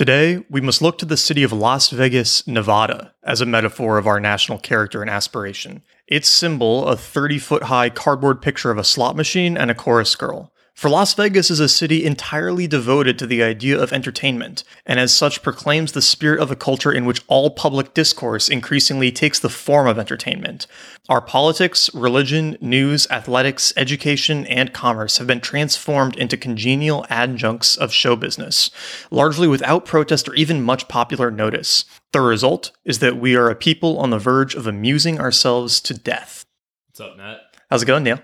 Today, 0.00 0.42
we 0.48 0.62
must 0.62 0.80
look 0.80 0.96
to 0.96 1.04
the 1.04 1.18
city 1.18 1.42
of 1.42 1.52
Las 1.52 1.90
Vegas, 1.90 2.46
Nevada, 2.46 3.12
as 3.22 3.42
a 3.42 3.44
metaphor 3.44 3.98
of 3.98 4.06
our 4.06 4.18
national 4.18 4.56
character 4.56 5.02
and 5.02 5.10
aspiration. 5.10 5.82
Its 6.06 6.26
symbol, 6.26 6.88
a 6.88 6.96
30 6.96 7.38
foot 7.38 7.64
high 7.64 7.90
cardboard 7.90 8.40
picture 8.40 8.70
of 8.70 8.78
a 8.78 8.82
slot 8.82 9.14
machine 9.14 9.58
and 9.58 9.70
a 9.70 9.74
chorus 9.74 10.16
girl. 10.16 10.54
For 10.80 10.88
Las 10.88 11.12
Vegas 11.12 11.50
is 11.50 11.60
a 11.60 11.68
city 11.68 12.06
entirely 12.06 12.66
devoted 12.66 13.18
to 13.18 13.26
the 13.26 13.42
idea 13.42 13.78
of 13.78 13.92
entertainment, 13.92 14.64
and 14.86 14.98
as 14.98 15.14
such 15.14 15.42
proclaims 15.42 15.92
the 15.92 16.00
spirit 16.00 16.40
of 16.40 16.50
a 16.50 16.56
culture 16.56 16.90
in 16.90 17.04
which 17.04 17.20
all 17.26 17.50
public 17.50 17.92
discourse 17.92 18.48
increasingly 18.48 19.12
takes 19.12 19.38
the 19.38 19.50
form 19.50 19.86
of 19.86 19.98
entertainment. 19.98 20.66
Our 21.10 21.20
politics, 21.20 21.90
religion, 21.92 22.56
news, 22.62 23.06
athletics, 23.10 23.74
education, 23.76 24.46
and 24.46 24.72
commerce 24.72 25.18
have 25.18 25.26
been 25.26 25.42
transformed 25.42 26.16
into 26.16 26.38
congenial 26.38 27.04
adjuncts 27.10 27.76
of 27.76 27.92
show 27.92 28.16
business, 28.16 28.70
largely 29.10 29.48
without 29.48 29.84
protest 29.84 30.30
or 30.30 30.34
even 30.34 30.62
much 30.62 30.88
popular 30.88 31.30
notice. 31.30 31.84
The 32.12 32.22
result 32.22 32.72
is 32.86 33.00
that 33.00 33.18
we 33.18 33.36
are 33.36 33.50
a 33.50 33.54
people 33.54 33.98
on 33.98 34.08
the 34.08 34.18
verge 34.18 34.54
of 34.54 34.66
amusing 34.66 35.20
ourselves 35.20 35.78
to 35.82 35.92
death. 35.92 36.46
What's 36.88 37.00
up, 37.00 37.18
Nat? 37.18 37.40
How's 37.68 37.82
it 37.82 37.86
going, 37.86 38.04
Neil? 38.04 38.20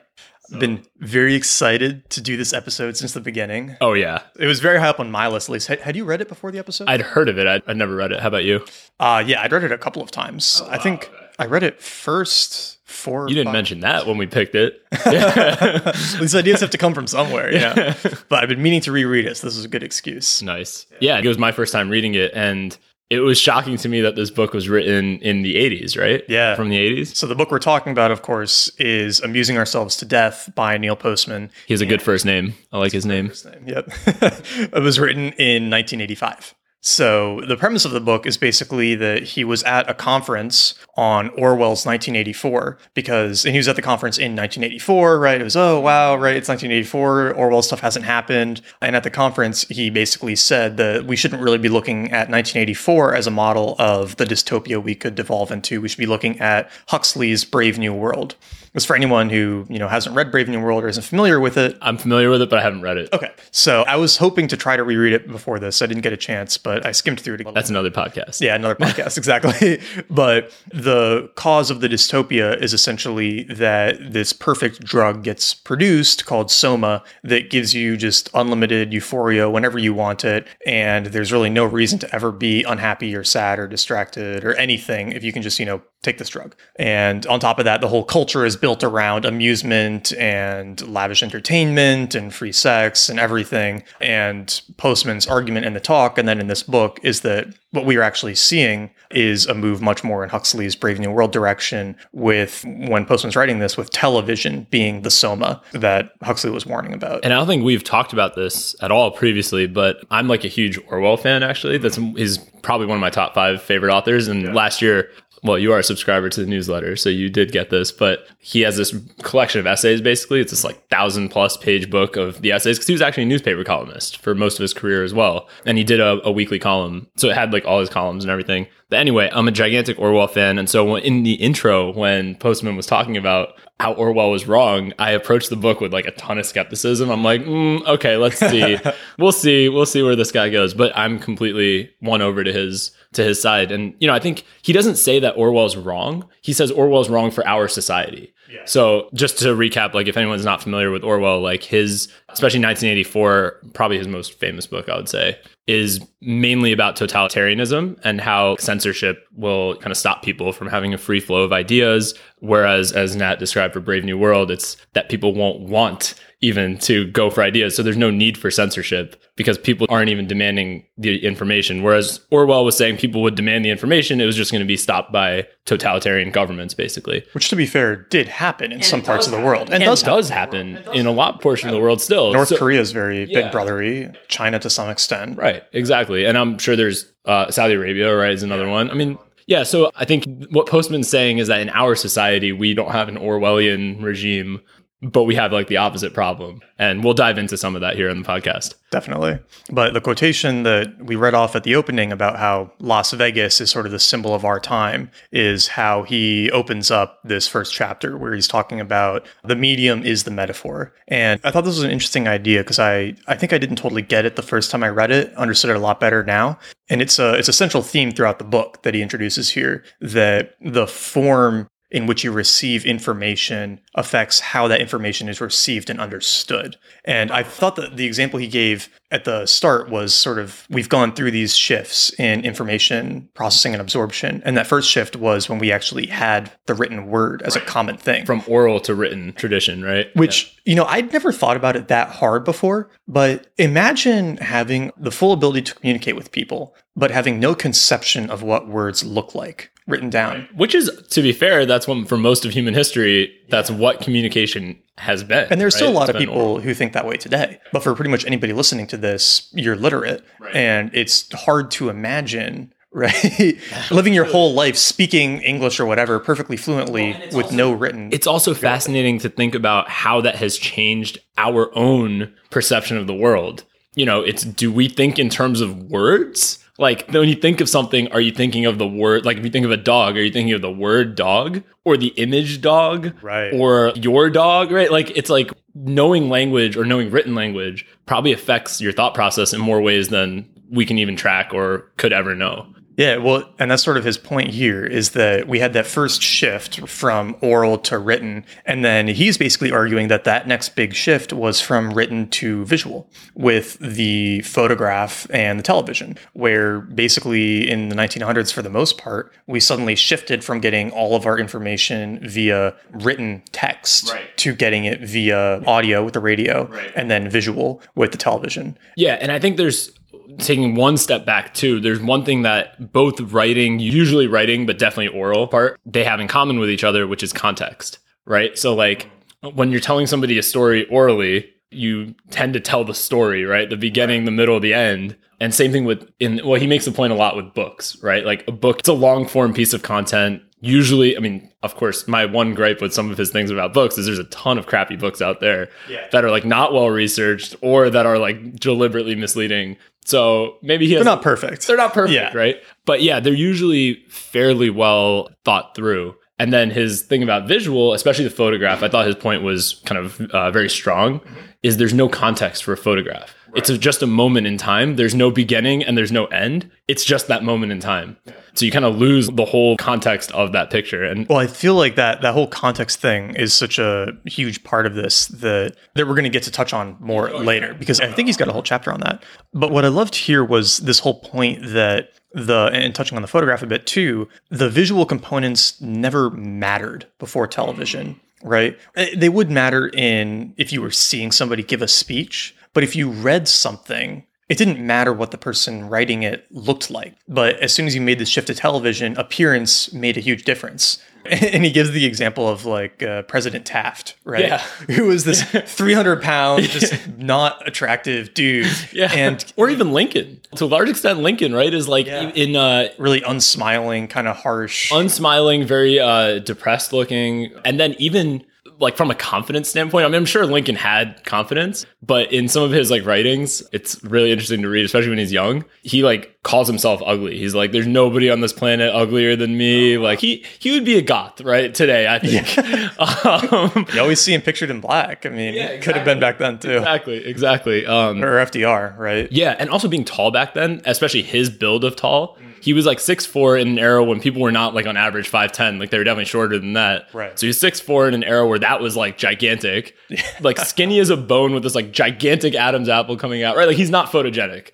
I've 0.53 0.61
been 0.61 0.85
very 0.99 1.35
excited 1.35 2.09
to 2.11 2.21
do 2.21 2.37
this 2.37 2.53
episode 2.53 2.97
since 2.97 3.13
the 3.13 3.21
beginning. 3.21 3.77
Oh 3.81 3.95
yeah, 3.95 4.23
It 4.39 4.47
was 4.47 4.61
very 4.61 4.79
high 4.79 4.89
up 4.89 5.01
on 5.01 5.11
my 5.11 5.27
list, 5.29 5.49
at 5.49 5.53
least. 5.53 5.69
Had, 5.69 5.81
had 5.81 5.97
you 5.97 6.05
read 6.05 6.21
it 6.21 6.29
before 6.29 6.51
the 6.53 6.59
episode? 6.59 6.89
I'd 6.89 7.01
heard 7.01 7.29
of 7.29 7.39
it. 7.39 7.47
I'd, 7.47 7.63
I'd 7.67 7.77
never 7.77 7.95
read 7.95 8.13
it. 8.13 8.21
How 8.21 8.29
about 8.29 8.45
you? 8.45 8.65
uh, 9.01 9.23
yeah, 9.27 9.43
I'd 9.43 9.53
read 9.53 9.65
it 9.65 9.73
a 9.73 9.79
couple 9.79 10.03
of 10.03 10.11
times. 10.11 10.63
I 10.69 10.79
think 10.79 11.11
I 11.39 11.47
read 11.47 11.63
it 11.63 11.81
first 11.83 12.79
four. 12.85 13.29
You 13.29 13.35
didn't 13.35 13.53
mention 13.53 13.81
that 13.81 14.07
when 14.07 14.17
we 14.19 14.27
picked 14.27 14.55
it. 14.55 14.83
These 16.21 16.35
ideas 16.35 16.61
have 16.61 16.71
to 16.71 16.79
come 16.79 16.95
from 16.95 17.07
somewhere, 17.07 17.53
yeah. 17.53 17.95
but 18.29 18.43
I've 18.43 18.49
been 18.49 18.63
meaning 18.63 18.81
to 18.83 18.93
reread 18.93 19.27
it, 19.27 19.37
so 19.37 19.47
this 19.47 19.57
is 19.57 19.65
a 19.65 19.69
good 19.69 19.83
excuse. 19.83 20.43
nice. 20.43 20.87
Yeah, 21.01 21.19
it 21.19 21.27
was 21.27 21.39
my 21.39 21.53
first 21.53 21.73
time 21.73 21.89
reading 21.91 22.15
it, 22.15 22.33
and 22.35 22.77
it 23.09 23.21
was 23.21 23.39
shocking 23.39 23.77
to 23.79 23.89
me 23.89 24.01
that 24.01 24.17
this 24.17 24.31
book 24.31 24.53
was 24.53 24.69
written 24.69 25.19
in 25.21 25.43
the 25.43 25.55
'80s, 25.57 25.99
right? 25.99 26.23
Yeah. 26.29 26.55
from 26.57 26.69
the 26.69 26.77
'80s. 26.79 27.15
So 27.15 27.27
the 27.27 27.35
book 27.35 27.51
we're 27.51 27.59
talking 27.59 27.93
about, 27.93 28.11
of 28.11 28.23
course, 28.23 28.69
is 28.79 29.21
"Amusing 29.21 29.57
Ourselves 29.59 29.97
to 29.99 30.05
Death" 30.05 30.51
by 30.55 30.77
Neil 30.79 30.97
Postman. 30.97 31.51
He 31.67 31.75
has 31.75 31.81
a 31.81 31.87
good 31.87 32.03
first 32.03 32.25
name. 32.25 32.55
I 32.73 32.79
like 32.79 32.93
his 32.93 33.07
name. 33.07 33.33
Name, 33.45 33.65
Yep. 33.67 33.89
it 34.07 34.83
was 34.83 34.99
written 34.99 35.33
in 35.39 35.71
1985. 35.71 36.55
So 36.87 37.41
the 37.41 37.57
premise 37.57 37.85
of 37.85 37.91
the 37.91 38.01
book 38.01 38.27
is 38.27 38.37
basically 38.37 38.95
that 38.95 39.25
he 39.25 39.43
was 39.43 39.65
at 39.65 39.91
a 39.91 39.93
conference 39.93 40.77
on 40.97 41.31
Orwell's 41.31 41.85
1984 41.85 42.79
because 42.95 43.45
and 43.45 43.53
he 43.53 43.59
was 43.59 43.67
at 43.67 43.75
the 43.75 43.83
conference 43.83 44.19
in 44.19 44.37
1984, 44.37 45.19
right? 45.19 45.41
It 45.41 45.43
was 45.43 45.57
oh 45.57 45.81
wow, 45.81 46.15
right? 46.15 46.37
It's 46.37 46.49
1984. 46.49 47.35
Orwell 47.35 47.63
stuff 47.63 47.81
hasn't 47.81 48.05
happened. 48.05 48.61
And 48.81 48.95
at 48.95 49.03
the 49.03 49.11
conference, 49.11 49.63
he 49.63 49.91
basically 49.91 50.37
said 50.37 50.77
that 50.77 51.07
we 51.07 51.17
shouldn't 51.17 51.43
really 51.43 51.59
be 51.59 51.69
looking 51.69 52.13
at 52.13 52.31
1984 52.31 53.17
as 53.17 53.27
a 53.27 53.33
model 53.33 53.75
of 53.81 54.15
the 54.15 54.25
dystopia 54.25 54.81
we 54.81 54.95
could 54.95 55.17
devolve 55.17 55.51
into. 55.51 55.81
We 55.81 55.89
should 55.89 55.99
be 55.99 56.07
looking 56.07 56.39
at 56.39 56.71
Huxley's 56.87 57.45
Brave 57.45 57.81
New 57.81 57.95
World. 57.95 58.37
For 58.85 58.95
anyone 58.95 59.31
who 59.31 59.67
you 59.69 59.79
know 59.79 59.89
hasn't 59.89 60.15
read 60.15 60.31
Brave 60.31 60.49
New 60.49 60.61
World 60.61 60.85
or 60.85 60.89
isn't 60.89 61.03
familiar 61.03 61.41
with 61.41 61.57
it, 61.57 61.79
I'm 61.81 61.97
familiar 61.97 62.31
with 62.31 62.43
it, 62.43 62.51
but 62.51 62.59
I 62.59 62.63
haven't 62.63 62.83
read 62.83 62.99
it. 62.99 63.09
Okay. 63.13 63.33
So 63.51 63.83
I 63.83 63.97
was 63.97 64.19
hoping 64.19 64.49
to 64.49 64.57
try 64.57 64.77
to 64.77 64.85
reread 64.85 65.13
it 65.13 65.29
before 65.29 65.59
this. 65.59 65.81
I 65.81 65.87
didn't 65.87 66.03
get 66.03 66.13
a 66.13 66.17
chance, 66.17 66.59
but 66.59 66.85
I 66.85 66.93
skimmed 66.93 67.21
through 67.21 67.35
it 67.35 67.41
again. 67.41 67.55
That's 67.55 67.71
another 67.71 67.91
podcast. 67.91 68.41
yeah, 68.41 68.55
another 68.55 68.75
podcast, 68.75 69.17
exactly. 69.19 69.81
But 70.11 70.53
the 70.73 71.31
cause 71.37 71.71
of 71.71 71.81
the 71.81 71.89
dystopia 71.89 72.61
is 72.61 72.75
essentially 72.75 73.45
that 73.45 74.13
this 74.13 74.33
perfect 74.33 74.85
drug 74.85 75.23
gets 75.23 75.55
produced 75.55 76.27
called 76.27 76.51
Soma 76.51 77.03
that 77.23 77.51
gives 77.51 77.75
you 77.75 77.97
just 77.97 78.29
unlimited 78.35 78.93
euphoria 78.93 79.49
whenever 79.49 79.79
you 79.79 79.95
want 79.95 80.25
it. 80.25 80.47
And 80.67 81.07
there's 81.07 81.33
really 81.33 81.51
no 81.51 81.65
reason 81.65 81.99
to 82.01 82.15
ever 82.15 82.31
be 82.33 82.63
unhappy 82.65 83.15
or 83.17 83.25
sad 83.25 83.59
or 83.59 83.67
distracted 83.67 84.45
or 84.45 84.55
anything 84.55 85.13
if 85.13 85.25
you 85.25 85.33
can 85.33 85.43
just, 85.43 85.59
you 85.59 85.67
know, 85.67 85.83
take 86.03 86.19
this 86.19 86.29
drug. 86.29 86.55
And 86.77 87.27
on 87.27 87.41
top 87.41 87.59
of 87.59 87.65
that, 87.65 87.81
the 87.81 87.89
whole 87.89 88.05
culture 88.05 88.45
is 88.45 88.57
built 88.57 88.85
around 88.85 89.25
amusement 89.25 90.13
and 90.15 90.81
lavish 90.89 91.23
entertainment 91.23 92.15
and 92.15 92.33
free 92.33 92.53
sex 92.53 93.09
and 93.09 93.19
everything. 93.19 93.83
And 94.01 94.61
Postman's 94.77 95.27
argument 95.27 95.67
in 95.67 95.75
the 95.75 95.81
talk 95.81 96.17
and 96.17 96.29
then 96.29 96.41
in 96.41 96.47
this 96.47 96.63
book 96.63 97.01
is 97.03 97.23
that 97.23 97.49
what 97.73 97.85
we 97.85 97.97
are 97.97 98.03
actually 98.03 98.35
seeing 98.35 98.91
is 99.11 99.47
a 99.47 99.55
move 99.55 99.83
much 99.83 100.03
more 100.03 100.25
in 100.25 100.31
Huxley's 100.31 100.75
Brave 100.75 100.99
New 100.99 101.11
World 101.11 101.33
direction 101.33 101.97
with 102.13 102.65
when 102.65 103.05
Postman's 103.05 103.37
writing 103.37 103.59
this 103.59 103.77
with 103.77 103.91
television 103.91 104.67
being 104.71 105.03
the 105.03 105.11
soma 105.11 105.63
that 105.73 106.13
Huxley 106.23 106.51
was 106.51 106.65
warning 106.65 106.95
about. 106.95 107.25
And 107.25 107.33
I 107.33 107.37
don't 107.37 107.47
think 107.47 107.65
we've 107.65 107.85
talked 107.85 108.13
about 108.13 108.35
this 108.35 108.75
at 108.81 108.91
all 108.91 109.11
previously, 109.11 109.67
but 109.67 109.99
I'm 110.11 110.29
like 110.29 110.45
a 110.45 110.49
huge 110.49 110.79
Orwell 110.89 111.17
fan. 111.17 111.43
Actually, 111.43 111.79
that's 111.79 111.97
he's 111.97 112.39
probably 112.63 112.87
one 112.87 112.97
of 112.97 113.01
my 113.01 113.11
top 113.11 113.35
five 113.35 113.63
favorite 113.63 113.93
authors. 113.93 114.27
And 114.27 114.55
last 114.55 114.83
year, 114.83 115.11
well, 115.47 115.59
you 115.59 115.73
are 115.73 115.79
a 115.79 115.85
subscriber 115.85 116.29
to 116.31 116.41
the 116.41 116.47
newsletter, 116.47 116.97
so 116.97 117.09
you 117.09 117.29
did 117.29 117.53
get 117.53 117.71
this. 117.71 117.93
But 117.93 118.27
he 118.39 118.61
has 118.63 118.77
this 118.77 118.95
collection 119.23 119.61
of 119.61 119.67
essays. 119.67 120.01
Basically, 120.01 120.41
it's 120.41 120.51
this 120.51 120.65
like 120.65 120.89
thousand 120.89 121.31
plus 121.31 121.57
page 121.57 121.91
book 121.91 122.17
of 122.17 122.43
the 122.43 122.53
essays 122.53 122.77
because 122.77 122.89
he 122.89 122.93
was 122.93 123.03
actually 123.03 123.25
a 123.25 123.27
newspaper 123.27 123.65
columnist 123.65 124.19
for 124.19 124.35
most 124.35 124.59
of 124.59 124.63
his 124.63 124.75
career 124.75 125.03
as 125.05 125.15
well, 125.15 125.49
and 125.65 125.79
he 125.79 125.85
did 125.85 126.01
a, 126.01 126.21
a 126.25 126.31
weekly 126.31 126.59
column, 126.59 127.07
so 127.17 127.29
it 127.29 127.35
had 127.35 127.53
like 127.53 127.65
all 127.65 127.81
his 127.81 127.89
columns 127.89 128.25
and 128.25 128.31
everything. 128.31 128.67
But 128.89 129.01
anyway, 129.01 129.29
I'm 129.33 129.49
a 129.49 129.53
gigantic 129.53 129.99
Orwell 129.99 130.29
fan, 130.29 130.59
and 130.59 130.71
so 130.71 130.95
in 130.95 131.25
the 131.25 131.35
intro, 131.35 131.93
when 131.93 132.37
Postman 132.37 132.77
was 132.77 132.87
talking 132.87 133.17
about 133.17 133.61
how 133.81 133.93
Orwell 133.95 134.31
was 134.31 134.47
wrong, 134.47 134.93
I 134.99 135.11
approached 135.11 135.51
the 135.51 135.57
book 135.57 135.81
with 135.81 135.93
like 135.93 136.07
a 136.07 136.13
ton 136.13 136.39
of 136.39 136.47
skepticism. 136.47 137.11
I'm 137.11 137.25
like, 137.25 137.43
mm, 137.43 137.85
okay, 137.87 138.17
let's 138.17 138.39
see, 138.39 138.79
we'll 139.19 139.33
see, 139.33 139.69
we'll 139.69 139.87
see 139.87 140.03
where 140.03 140.15
this 140.15 140.31
guy 140.31 140.51
goes. 140.51 140.73
But 140.73 140.97
I'm 140.97 141.19
completely 141.19 141.91
won 142.01 142.23
over 142.23 142.45
to 142.45 142.53
his 142.53 142.93
to 143.15 143.25
his 143.25 143.43
side, 143.43 143.73
and 143.73 143.95
you 143.99 144.07
know, 144.07 144.15
I 144.15 144.21
think 144.21 144.45
he 144.63 144.73
doesn't 144.73 144.97
say 144.97 145.19
that 145.19 145.37
Orwell's 145.37 145.77
wrong. 145.77 146.29
He 146.41 146.53
says 146.53 146.71
Orwell's 146.71 147.11
wrong 147.11 147.33
for 147.33 147.47
our 147.47 147.67
society. 147.67 148.33
So 148.65 149.09
just 149.15 149.39
to 149.41 149.47
recap, 149.49 149.95
like 149.95 150.07
if 150.07 150.17
anyone's 150.17 150.45
not 150.45 150.63
familiar 150.63 150.91
with 150.91 151.03
Orwell, 151.03 151.41
like 151.41 151.63
his, 151.63 152.09
especially 152.29 152.61
1984, 152.61 153.61
probably 153.75 153.99
his 153.99 154.09
most 154.09 154.39
famous 154.39 154.67
book, 154.67 154.89
I 154.89 154.97
would 154.97 155.09
say, 155.09 155.39
is 155.67 156.01
mainly 156.21 156.73
about 156.73 156.97
totalitarianism 156.97 157.99
and 158.05 158.21
how 158.21 158.57
censorship 158.57 159.27
will 159.35 159.77
kind 159.77 159.91
of 159.91 159.97
stop 159.97 160.23
people 160.23 160.53
from 160.53 160.69
having 160.69 160.95
a 160.95 160.99
free 160.99 161.19
flow 161.19 161.43
of 161.43 161.53
ideas. 161.53 162.15
Whereas, 162.39 162.93
as 162.93 163.17
Nat 163.17 163.41
described 163.41 163.75
for 163.75 163.81
Brave 163.81 164.05
New 164.05 164.17
World, 164.17 164.51
it's 164.51 164.77
that 164.93 165.09
people 165.09 165.35
won't 165.35 165.61
want 165.61 166.15
even 166.43 166.77
to 166.79 167.07
go 167.13 167.31
for 167.31 167.43
ideas. 167.43 167.75
So 167.75 167.83
there's 167.83 167.97
no 167.97 168.11
need 168.11 168.37
for 168.37 168.51
censorship 168.51 169.17
because 169.37 169.57
people 169.57 169.87
aren't 169.89 170.11
even 170.11 170.27
demanding 170.27 170.85
the 170.99 171.25
information. 171.25 171.83
Whereas 171.83 172.21
Orwell 172.31 172.65
was 172.65 172.77
saying 172.77 172.99
people 172.99 173.23
would 173.23 173.35
demand 173.35 173.65
the 173.65 173.71
information, 173.71 174.21
it 174.21 174.27
was 174.27 174.37
just 174.37 174.53
going 174.53 174.61
to 174.61 174.67
be 174.67 174.77
stopped 174.77 175.11
by 175.13 175.47
totalitarian 175.65 176.31
governments, 176.31 176.75
basically. 176.75 177.25
Which, 177.33 177.49
to 177.49 177.57
be 177.57 177.65
fair, 177.65 177.97
did 178.11 178.29
happen 178.29 178.71
in 178.71 178.83
some 178.83 179.01
parts 179.03 179.27
of 179.27 179.33
the 179.33 179.41
world. 179.41 179.65
And, 179.71 179.83
And 179.83 179.85
does 179.85 180.03
does, 180.03 180.29
happen 180.29 180.79
in 180.93 181.07
a 181.07 181.11
lot 181.13 181.41
portion 181.41 181.69
of 181.71 181.75
the 181.75 181.81
world 181.81 182.01
still. 182.03 182.33
North 182.33 182.49
So- 182.49 182.57
Korea 182.59 182.81
is 182.81 182.93
very 182.93 183.25
Yeah. 183.25 183.43
big 183.43 183.53
brothery, 183.53 184.15
China 184.29 184.59
to 184.59 184.69
some 184.69 184.91
extent. 184.91 185.39
Right, 185.39 185.63
exactly. 185.73 186.27
And 186.27 186.37
I'm 186.37 186.59
sure 186.59 186.77
there's 186.77 187.13
uh, 187.25 187.51
Saudi 187.51 187.75
Arabia, 187.75 188.15
right, 188.15 188.33
is 188.33 188.43
another 188.43 188.69
one. 188.69 188.89
I 188.91 188.95
mean, 188.95 189.19
yeah, 189.49 189.63
so 189.65 189.91
I 189.97 190.05
think 190.05 190.25
what 190.51 190.67
Postman's 190.67 191.09
saying 191.09 191.39
is 191.39 191.49
that 191.49 191.61
in 191.61 191.71
our 191.71 191.95
society, 191.97 192.53
we 192.53 192.75
don't 192.75 192.93
have 192.93 193.09
an 193.09 193.17
Orwellian 193.17 194.03
regime, 194.03 194.61
but 195.03 195.25
we 195.25 195.35
have 195.35 195.53
like 195.53 195.69
the 195.69 195.77
opposite 195.77 196.15
problem. 196.15 196.61
And 196.79 197.05
we'll 197.05 197.15
dive 197.15 197.39
into 197.39 197.57
some 197.57 197.75
of 197.75 197.81
that 197.81 197.97
here 197.97 198.09
in 198.09 198.23
the 198.23 198.29
podcast. 198.29 198.75
Definitely. 198.91 199.39
But 199.71 199.93
the 199.93 200.01
quotation 200.01 200.63
that 200.63 201.05
we 201.05 201.17
read 201.17 201.35
off 201.35 201.55
at 201.55 201.65
the 201.65 201.75
opening 201.75 202.13
about 202.13 202.39
how 202.39 202.73
Las 202.81 203.13
Vegas 203.13 203.61
is 203.61 203.71
sort 203.71 203.87
of 203.87 203.93
the 203.93 203.99
symbol 203.99 204.35
of 204.35 204.45
our 204.45 204.61
time 204.61 205.11
is 205.33 205.69
how 205.69 206.03
he 206.03 206.51
opens 206.51 206.91
up 206.91 207.21
this 207.25 207.47
first 207.47 207.75
chapter 207.75 208.17
where 208.17 208.33
he's 208.35 208.49
talking 208.49 208.81
about 208.81 209.27
the 209.45 209.57
medium 209.57 210.03
is 210.03 210.25
the 210.25 210.31
metaphor. 210.31 210.95
And 211.09 211.41
I 211.45 211.51
thought 211.51 211.65
this 211.65 211.77
was 211.77 211.85
an 211.85 211.91
interesting 211.91 212.29
idea 212.29 212.63
because 212.63 212.79
I, 212.79 213.15
I 213.27 213.35
think 213.37 213.53
I 213.53 213.59
didn't 213.59 213.77
totally 213.77 214.03
get 214.03 214.25
it 214.25 214.37
the 214.37 214.43
first 214.43 214.71
time 214.71 214.83
I 214.83 214.89
read 214.89 215.11
it, 215.11 215.35
understood 215.35 215.71
it 215.71 215.77
a 215.77 215.81
lot 215.81 216.01
better 216.01 216.25
now. 216.25 216.59
And 216.89 217.03
it's 217.03 217.19
a 217.19 217.35
it's 217.35 217.49
a 217.49 217.53
central 217.53 217.83
theme 217.83 218.13
throughout 218.13 218.39
the 218.39 218.45
book 218.45 218.83
that 218.83 218.95
he 218.95 219.03
introduces 219.03 219.51
here 219.51 219.85
that 220.01 220.55
the 220.61 220.87
form 220.87 221.69
in 221.91 222.07
which 222.07 222.25
you 222.25 222.33
receive 222.33 222.85
information 222.85 223.81
affects 223.95 224.41
how 224.41 224.67
that 224.69 224.81
information 224.81 225.29
is 225.29 225.41
received 225.41 225.89
and 225.89 226.01
understood. 226.01 226.77
And 227.05 227.31
I 227.31 227.43
thought 227.43 227.77
that 227.77 227.97
the 227.97 228.07
example 228.07 228.41
he 228.41 228.49
gave 228.49 228.89
at 229.11 229.25
the 229.25 229.47
start 229.47 229.89
was 229.89 230.15
sort 230.15 230.39
of 230.39 230.67
we've 230.69 230.89
gone 230.89 231.15
through 231.15 231.31
these 231.31 231.57
shifts 231.57 232.13
in 232.19 232.45
information 232.45 233.29
processing 233.35 233.73
and 233.73 233.81
absorption. 233.81 234.43
And 234.45 234.57
that 234.57 234.67
first 234.67 234.91
shift 234.91 235.17
was 235.17 235.49
when 235.49 235.59
we 235.59 235.71
actually 235.71 236.07
had 236.07 236.51
the 236.67 236.75
written 236.75 237.07
word 237.07 237.43
as 237.43 237.57
a 237.57 237.61
common 237.61 237.97
thing. 237.97 238.27
From 238.27 238.43
oral 238.47 238.81
to 238.81 238.95
written 238.95 239.33
tradition, 239.35 239.83
right? 239.83 240.09
Which, 240.17 240.57
you 240.65 240.75
know, 240.75 240.85
I'd 240.85 241.13
never 241.13 241.33
thought 241.33 241.57
about 241.57 241.77
it 241.77 241.89
that 241.89 242.09
hard 242.09 242.45
before, 242.45 242.91
but 243.07 243.47
imagine 243.59 244.39
having 244.39 244.93
the 244.97 245.13
full 245.13 245.33
ability 245.33 245.63
to 245.63 245.75
communicate 245.75 246.17
with 246.17 246.33
people, 246.33 246.75
but 246.97 247.11
having 247.11 247.39
no 247.39 247.55
conception 247.55 248.29
of 248.31 248.43
what 248.43 248.69
words 248.69 249.05
look 249.05 249.35
like 249.35 249.71
written 249.87 250.11
down. 250.11 250.49
Which 250.57 250.75
is, 250.75 250.91
to 251.11 251.23
be 251.23 251.33
fair, 251.33 251.65
that's 251.65 251.87
what 251.87 252.09
for 252.09 252.17
most 252.17 252.45
of 252.45 252.53
human 252.53 252.75
history, 252.75 253.33
that's 253.49 253.71
what 253.71 254.01
communication 254.01 254.83
has 254.99 255.23
been. 255.25 255.47
And 255.51 255.61
there's 255.61 255.75
still 255.75 255.91
a 255.91 255.93
lot 255.93 256.09
It's 256.09 256.17
of 256.17 256.21
people 256.21 256.37
oral. 256.37 256.61
who 256.61 256.73
think 256.75 256.93
that 256.95 257.07
way 257.07 257.17
today. 257.17 257.61
But 257.73 257.83
for 257.83 257.95
pretty 257.95 258.11
much 258.11 258.25
anybody 258.25 258.53
listening 258.53 258.87
to 258.89 258.97
this, 258.97 259.49
you're 259.53 259.77
literate. 259.77 260.25
And 260.55 260.91
it's 260.95 261.31
hard 261.33 261.71
to 261.73 261.89
imagine, 261.91 262.73
right? 262.93 263.59
Living 263.91 264.15
your 264.15 264.25
whole 264.25 264.55
life 264.55 264.77
speaking 264.77 265.43
English 265.43 265.79
or 265.79 265.87
whatever 265.87 266.19
perfectly 266.19 266.57
fluently 266.57 267.15
with 267.33 267.53
no 267.53 267.73
written. 267.73 268.09
It's 268.13 268.27
also 268.27 268.55
fascinating 268.55 269.19
to 269.21 269.29
think 269.29 269.55
about 269.55 269.89
how 269.91 270.21
that 270.23 270.37
has 270.37 270.57
changed 270.57 271.19
our 271.37 271.71
own 271.77 272.33
perception 272.51 272.97
of 272.97 273.07
the 273.07 273.15
world. 273.15 273.65
You 273.95 274.07
know, 274.07 274.23
it's 274.23 274.45
do 274.45 274.73
we 274.73 274.89
think 274.89 275.19
in 275.19 275.29
terms 275.29 275.61
of 275.61 275.85
words? 275.85 276.63
Like 276.79 277.11
when 277.11 277.29
you 277.29 277.35
think 277.35 277.61
of 277.61 277.69
something, 277.69 278.09
are 278.13 278.21
you 278.21 278.33
thinking 278.33 278.67
of 278.67 278.79
the 278.79 278.87
word? 278.87 279.25
Like 279.25 279.39
if 279.39 279.45
you 279.45 279.51
think 279.51 279.65
of 279.65 279.71
a 279.71 279.77
dog, 279.77 280.17
are 280.17 280.23
you 280.23 280.33
thinking 280.33 280.53
of 280.53 280.63
the 280.63 280.71
word 280.71 281.15
dog 281.15 281.63
or 281.85 281.97
the 281.97 282.09
image 282.09 282.61
dog? 282.61 283.15
Right. 283.23 283.53
Or 283.53 283.93
your 283.97 284.31
dog, 284.31 284.71
right? 284.71 284.91
Like 284.91 285.17
it's 285.17 285.31
like 285.31 285.51
knowing 285.75 286.29
language 286.29 286.77
or 286.77 286.85
knowing 286.85 287.11
written 287.11 287.35
language 287.35 287.87
probably 288.05 288.33
affects 288.33 288.81
your 288.81 288.93
thought 288.93 289.15
process 289.15 289.53
in 289.53 289.61
more 289.61 289.81
ways 289.81 290.09
than 290.09 290.49
we 290.71 290.85
can 290.85 290.99
even 290.99 291.17
track 291.17 291.55
or 291.55 291.91
could 291.97 292.13
ever 292.13 292.35
know. 292.35 292.67
Yeah, 292.97 293.19
well, 293.19 293.49
and 293.59 293.71
that's 293.71 293.83
sort 293.83 293.97
of 293.99 294.05
his 294.05 294.17
point 294.17 294.51
here 294.51 294.85
is 294.85 295.11
that 295.11 295.47
we 295.47 295.59
had 295.61 295.75
that 295.75 295.87
first 295.87 296.23
shift 296.23 296.89
from 296.89 297.37
oral 297.43 297.77
to 297.79 297.99
written. 297.99 298.45
And 298.65 298.85
then 298.85 299.07
he's 299.09 299.37
basically 299.37 299.71
arguing 299.71 300.09
that 300.09 300.25
that 300.25 300.49
next 300.49 300.71
big 300.77 300.95
shift 300.95 301.33
was 301.33 301.61
from 301.61 301.93
written 301.93 302.29
to 302.31 302.65
visual 302.65 303.09
with 303.35 303.79
the 303.81 304.41
photograph 304.43 305.27
and 305.31 305.59
the 305.59 305.63
television, 305.63 306.17
where 306.33 306.81
basically 306.81 307.69
in 307.71 307.91
the 307.91 307.95
1900s, 307.97 308.51
for 308.53 308.63
the 308.63 308.71
most 308.71 308.97
part, 308.97 309.33
we 309.47 309.61
suddenly 309.61 309.95
shifted 309.95 310.43
from 310.43 310.61
getting 310.61 310.91
all 310.91 311.15
of 311.15 311.27
our 311.27 311.39
information 311.39 312.19
via 312.27 312.75
written 312.93 313.43
text 313.53 314.11
Right. 314.11 314.35
to 314.39 314.55
getting 314.55 314.87
it 314.87 315.01
via 315.03 315.61
audio 315.67 316.03
with 316.05 316.15
the 316.15 316.21
radio 316.21 316.65
Right. 316.67 316.91
and 316.97 317.11
then 317.11 317.29
visual 317.29 317.83
with 317.95 318.13
the 318.13 318.19
television. 318.19 318.79
Yeah, 318.97 319.19
and 319.21 319.31
I 319.31 319.39
think 319.39 319.57
there's 319.59 319.91
taking 320.39 320.75
one 320.75 320.97
step 320.97 321.25
back 321.27 321.55
too. 321.55 321.81
There's 321.81 322.01
one 322.01 322.25
thing 322.25 322.43
that 322.43 322.93
both 322.93 323.21
writing, 323.21 323.79
usually 323.79 324.27
writing, 324.27 324.67
but 324.67 324.79
definitely 324.79 325.19
oral 325.19 325.47
part, 325.49 325.81
they 325.87 326.05
have 326.05 326.21
in 326.21 326.29
common 326.29 326.59
with 326.59 326.71
each 326.71 326.85
other, 326.85 327.07
which 327.07 327.23
is 327.23 327.33
context, 327.33 327.99
right? 328.25 328.57
So 328.59 328.75
like 328.75 329.09
when 329.55 329.71
you're 329.71 329.81
telling 329.81 330.07
somebody 330.07 330.39
a 330.39 330.43
story 330.43 330.87
orally, 330.89 331.51
you 331.71 332.15
tend 332.31 332.55
to 332.55 332.61
tell 332.61 332.85
the 332.85 332.95
story, 332.95 333.45
right? 333.45 333.69
The 333.69 333.77
beginning, 333.77 334.25
the 334.25 334.31
middle, 334.31 334.61
the 334.61 334.73
end. 334.75 335.17
And 335.41 335.55
same 335.55 335.73
thing 335.73 335.85
with 335.85 336.09
in 336.19 336.41
well, 336.45 336.59
he 336.61 336.67
makes 336.67 336.85
the 336.87 336.93
point 336.93 337.13
a 337.13 337.17
lot 337.17 337.37
with 337.37 337.53
books, 337.53 337.97
right? 338.03 338.25
Like 338.25 338.47
a 338.49 338.53
book, 338.53 338.79
it's 338.81 338.89
a 338.89 338.93
long 338.95 339.27
form 339.27 339.53
piece 339.53 339.73
of 339.75 339.83
content. 339.83 340.43
Usually, 340.61 341.15
I 341.17 341.21
mean, 341.21 341.51
of 341.63 341.75
course, 341.77 342.09
my 342.09 342.25
one 342.25 342.55
gripe 342.55 342.81
with 342.81 342.95
some 342.95 343.11
of 343.11 343.19
his 343.19 343.31
things 343.31 343.51
about 343.51 343.75
books 343.75 343.99
is 343.99 344.07
there's 344.07 344.19
a 344.19 344.25
ton 344.25 344.57
of 344.57 344.67
crappy 344.67 344.97
books 344.97 345.21
out 345.21 345.41
there 345.41 345.69
Yeah. 345.91 346.07
that 346.13 346.25
are 346.25 346.31
like 346.31 346.47
not 346.47 346.73
well 346.73 346.89
researched 346.89 347.55
or 347.61 347.91
that 347.91 348.07
are 348.07 348.19
like 348.19 348.57
deliberately 348.57 349.15
misleading. 349.15 349.77
So 350.07 350.59
maybe 350.63 350.87
he 350.87 350.93
has 350.93 351.01
They're 351.05 351.13
not 351.15 351.23
perfect. 351.23 351.67
they're 351.67 351.77
not 351.77 351.93
perfect, 351.93 352.15
Yeah. 352.15 352.33
right? 352.37 352.57
But 352.85 353.03
yeah, 353.03 353.19
they're 353.21 353.35
usually 353.35 354.05
fairly 354.09 354.71
well 354.71 355.29
thought 355.45 355.75
through. 355.75 356.15
And 356.39 356.53
then 356.53 356.71
his 356.71 357.03
thing 357.03 357.23
about 357.23 357.49
visual, 357.49 357.95
especially 357.95 358.25
the 358.25 358.31
photograph, 358.31 358.83
I 358.83 358.89
thought 358.89 359.07
his 359.07 359.15
point 359.15 359.43
was 359.43 359.81
kind 359.87 359.99
of 359.99 360.21
uh, 360.21 360.51
very 360.51 360.69
strong. 360.69 361.21
Is 361.63 361.79
there's 361.79 361.95
no 361.95 362.09
context 362.09 362.63
for 362.63 362.73
a 362.73 362.77
photograph. 362.77 363.35
It's 363.57 363.71
a, 363.71 363.79
just 363.79 364.03
a 364.03 364.07
moment 364.07 364.47
in 364.47 364.59
time. 364.59 364.97
There's 364.97 365.15
no 365.15 365.31
beginning 365.31 365.83
and 365.83 365.97
there's 365.97 366.13
no 366.13 366.27
end. 366.27 366.71
It's 366.89 367.05
just 367.05 367.27
that 367.29 367.43
moment 367.43 367.73
in 367.73 367.81
time. 367.81 368.19
So 368.53 368.67
you 368.67 368.71
kind 368.71 368.85
of 368.85 368.97
lose 368.97 369.29
the 369.29 369.47
whole 369.47 369.77
context 369.79 370.31
of 370.33 370.53
that 370.53 370.71
picture. 370.71 371.03
And 371.05 371.27
Well, 371.27 371.39
I 371.39 371.47
feel 371.47 371.75
like 371.75 371.97
that 371.97 372.21
that 372.21 372.35
whole 372.35 372.47
context 372.47 373.01
thing 373.01 373.35
is 373.35 373.55
such 373.55 373.79
a 373.79 374.13
huge 374.27 374.63
part 374.63 374.87
of 374.87 374.95
this 374.95 375.29
that 375.29 375.75
that 375.95 376.07
we're 376.07 376.15
going 376.15 376.25
to 376.25 376.31
get 376.31 376.43
to 376.45 376.51
touch 376.51 376.75
on 376.75 376.97
more 377.01 377.31
later 377.31 377.75
because 377.75 377.99
I 377.99 378.13
think 378.13 378.29
he's 378.29 378.37
got 378.37 378.49
a 378.49 378.53
whole 378.53 378.63
chapter 378.63 378.93
on 378.93 379.01
that. 379.01 379.25
But 379.55 379.71
what 379.71 379.85
I 379.87 379.89
loved 379.89 380.15
here 380.15 380.45
was 380.45 380.79
this 380.79 380.99
whole 380.99 381.21
point 381.21 381.63
that 381.63 382.11
the 382.37 382.71
and 382.73 382.95
touching 382.95 383.17
on 383.17 383.23
the 383.23 383.29
photograph 383.29 383.63
a 383.63 383.67
bit 383.67 383.87
too, 383.87 384.29
the 384.51 384.69
visual 384.69 385.07
components 385.07 385.81
never 385.81 386.31
mattered 386.31 387.07
before 387.19 387.47
television, 387.47 388.21
right? 388.43 388.79
Eh, 388.95 389.17
They 389.17 389.29
would 389.31 389.51
matter 389.51 389.89
in 389.89 390.55
if 390.57 390.73
you 390.73 390.83
were 390.83 390.91
seeing 390.91 391.33
somebody 391.33 391.63
give 391.63 391.83
a 391.83 391.89
speech, 391.89 392.55
but 392.75 392.85
if 392.85 392.95
you 392.95 393.11
read 393.11 393.49
something 393.49 394.25
it 394.49 394.59
didn't 394.59 394.79
matter 394.79 395.13
what 395.13 395.33
the 395.33 395.39
person 395.39 395.89
writing 395.89 396.23
it 396.23 396.47
looked 396.53 396.89
like. 396.89 397.15
But 397.27 397.59
as 397.59 397.75
soon 397.75 397.87
as 397.87 397.97
you 397.97 398.01
made 398.01 398.21
the 398.21 398.25
shift 398.25 398.47
to 398.47 398.55
television, 398.55 399.17
appearance 399.17 399.93
made 399.93 400.17
a 400.17 400.21
huge 400.21 400.45
difference. 400.45 400.99
And 401.57 401.65
he 401.65 401.71
gives 401.71 401.91
the 401.91 402.05
example 402.05 402.49
of 402.49 402.65
like 402.65 403.03
uh, 403.03 403.23
President 403.23 403.67
Taft, 403.67 404.17
right? 404.25 404.47
Yeah. 404.47 404.59
Who 404.91 405.07
was 405.07 405.25
this 405.25 405.43
300 405.67 406.23
pound, 406.23 406.65
just 406.65 407.09
not 407.19 407.67
attractive 407.67 408.33
dude. 408.35 408.67
yeah, 408.93 409.13
And 409.13 409.45
or 409.57 409.69
even 409.71 409.93
Lincoln 409.93 410.41
to 410.57 410.65
a 410.65 410.67
large 410.67 410.89
extent, 410.89 411.21
Lincoln 411.21 411.55
right 411.55 411.73
is 411.75 411.89
like 411.89 412.07
Yeah. 412.07 412.31
in 412.31 412.57
uh, 412.57 412.89
really 412.99 413.21
unsmiling, 413.23 414.09
kind 414.09 414.29
of 414.29 414.37
harsh. 414.37 414.91
unsmiling, 414.93 415.65
very 415.67 415.99
uh, 416.01 416.39
depressed 416.39 416.93
looking, 416.93 417.53
and 417.65 417.79
then 417.81 417.95
even 417.99 418.45
like 418.79 418.97
from 418.97 419.11
a 419.11 419.15
confidence 419.15 419.69
standpoint, 419.69 420.05
I 420.05 420.09
mean, 420.09 420.17
I'm 420.17 420.27
sure 420.27 420.45
Lincoln 420.47 420.77
had 420.77 421.25
confidence, 421.25 421.87
but 422.03 422.31
in 422.33 422.49
some 422.49 422.63
of 422.63 422.71
his 422.73 422.91
like 422.91 423.05
writings, 423.07 423.63
it's 423.73 424.03
really 424.05 424.31
interesting 424.31 424.63
to 424.63 424.69
read, 424.69 424.85
especially 424.85 425.09
when 425.11 425.19
he's 425.19 425.33
young. 425.33 425.65
He 425.83 426.03
like 426.03 426.37
calls 426.43 426.69
himself 426.69 427.01
ugly. 427.05 427.39
He's 427.39 427.55
like, 427.55 427.73
"There's 427.73 427.87
nobody 427.87 428.31
on 428.31 428.41
this 428.41 428.53
planet 428.53 428.95
uglier 428.95 429.35
than 429.37 429.57
me." 429.57 429.97
Like 429.99 430.19
he 430.21 430.45
he 430.59 430.73
would 430.73 430.85
be 430.85 430.97
a 430.99 431.03
goth, 431.03 431.41
right? 431.41 431.75
Today, 431.75 432.07
I 432.07 432.19
think. 432.19 432.59
um, 433.27 433.87
you 433.95 434.01
always 434.01 434.21
see 434.21 434.35
him 434.35 434.43
pictured 434.43 434.71
in 434.71 434.81
black. 434.81 435.27
I 435.27 435.31
mean, 435.31 435.55
Yeah, 435.55 435.67
it 435.69 435.83
could 435.83 435.97
have 435.97 436.05
been 436.05 436.21
back 436.21 436.39
then 436.39 436.59
too. 436.59 436.71
exactly, 436.77 437.25
exactly. 437.25 437.87
Um, 437.87 438.23
Or 438.23 438.37
FDR, 438.45 438.97
right? 438.99 439.31
yeah, 439.33 439.57
and 439.59 439.71
also 439.71 439.89
being 439.89 440.05
tall 440.05 440.31
back 440.31 440.55
then, 440.55 440.83
especially 440.85 441.23
his 441.23 441.51
build 441.51 441.85
of 441.85 441.97
tall. 441.97 442.39
He 442.61 442.73
was 442.73 442.87
like 442.87 443.01
six 443.01 443.27
four 443.27 443.57
in 443.57 443.69
an 443.69 443.79
era 443.79 444.03
when 444.03 444.21
people 444.21 444.43
were 444.43 444.53
not 444.53 444.75
like 444.75 444.87
on 444.87 444.97
average 444.97 445.31
5'10. 445.31 445.79
Like 445.79 445.91
they 445.91 445.99
were 445.99 446.05
definitely 446.05 446.27
shorter 446.27 446.59
than 446.59 446.75
that. 446.75 447.09
Right. 447.13 447.39
So 447.39 447.47
he's 447.47 447.59
six 447.59 447.81
four 447.81 448.09
in 448.09 448.15
an 448.15 448.25
era 448.25 448.47
where 448.47 448.59
that 448.59 448.81
was 448.81 448.97
like 448.97 449.19
gigantic. 449.19 449.95
like 450.41 450.59
skinny 450.59 450.99
as 451.01 451.11
a 451.11 451.17
bone 451.17 451.53
with 451.55 451.63
this 451.63 451.75
like 451.75 451.93
gigantic 451.93 452.55
Adam's 452.55 452.89
apple 452.89 453.17
coming 453.17 453.43
out. 453.43 453.57
Right. 453.57 453.67
Like 453.69 453.77
he's 453.77 453.91
not 453.91 454.11
photogenic. 454.11 454.71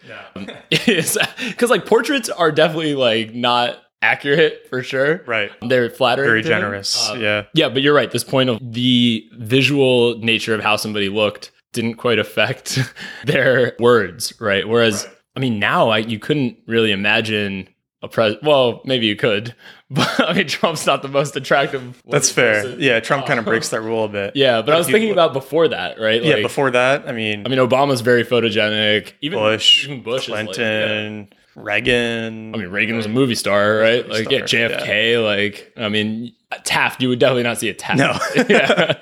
Because 0.70 1.70
like 1.70 1.86
portraits 1.86 2.28
are 2.28 2.52
definitely 2.52 2.94
like 2.94 3.34
not 3.34 3.78
accurate 4.02 4.66
for 4.68 4.82
sure. 4.82 5.22
Right. 5.26 5.50
They're 5.62 5.88
flattering. 5.88 6.28
Very 6.28 6.42
generous. 6.42 7.08
Uh, 7.08 7.14
yeah. 7.14 7.44
yeah, 7.54 7.68
but 7.68 7.82
you're 7.82 7.94
right. 7.94 8.10
This 8.10 8.24
point 8.24 8.50
of 8.50 8.58
the 8.60 9.26
visual 9.38 10.18
nature 10.18 10.54
of 10.54 10.60
how 10.60 10.76
somebody 10.76 11.08
looked 11.08 11.52
didn't 11.72 11.94
quite 11.94 12.18
affect 12.18 12.78
their 13.24 13.74
words, 13.78 14.38
right? 14.40 14.68
Whereas, 14.68 15.08
I 15.36 15.40
mean, 15.40 15.58
now 15.58 15.88
I, 15.88 15.98
you 15.98 16.18
couldn't 16.18 16.58
really 16.66 16.92
imagine 16.92 17.68
a 18.02 18.08
pres. 18.08 18.36
Well, 18.42 18.82
maybe 18.84 19.06
you 19.06 19.16
could, 19.16 19.54
but 19.90 20.20
I 20.20 20.32
mean, 20.34 20.48
Trump's 20.48 20.86
not 20.86 21.02
the 21.02 21.08
most 21.08 21.36
attractive. 21.36 22.02
That's 22.08 22.30
fair. 22.30 22.62
person. 22.62 22.80
Yeah, 22.80 23.00
Trump 23.00 23.26
kind 23.26 23.38
of 23.38 23.44
breaks 23.44 23.68
that 23.70 23.80
rule 23.82 24.04
a 24.04 24.08
bit. 24.08 24.32
Yeah, 24.36 24.62
but 24.62 24.74
I 24.74 24.78
was 24.78 24.86
thinking 24.88 25.10
about 25.12 25.32
before 25.32 25.68
that, 25.68 26.00
right? 26.00 26.22
Yeah, 26.22 26.34
Like, 26.34 26.42
before 26.42 26.70
that, 26.72 27.08
I 27.08 27.12
mean, 27.12 27.44
I 27.46 27.48
mean, 27.48 27.58
Obama's 27.58 28.00
very 28.00 28.24
photogenic. 28.24 29.12
Even 29.20 29.38
Bush, 29.38 29.84
even 29.86 30.02
Bush, 30.02 30.24
is 30.24 30.28
like- 30.30 30.46
yeah. 30.48 30.52
Clinton, 30.54 31.32
Reagan. 31.54 32.54
I 32.54 32.58
mean, 32.58 32.68
Reagan 32.68 32.96
was 32.96 33.06
a 33.06 33.10
movie 33.10 33.34
star, 33.34 33.76
right? 33.76 34.08
Like, 34.08 34.30
yeah, 34.30 34.46
star, 34.46 34.68
JFK. 34.68 35.22
Like, 35.24 35.72
I 35.76 35.88
mean, 35.88 36.32
Taft. 36.64 37.00
You 37.02 37.08
would 37.08 37.18
definitely 37.18 37.42
not 37.44 37.58
see 37.58 37.68
a 37.68 37.74
Taft. 37.74 37.98
No. 37.98 38.18
yeah. 38.48 38.98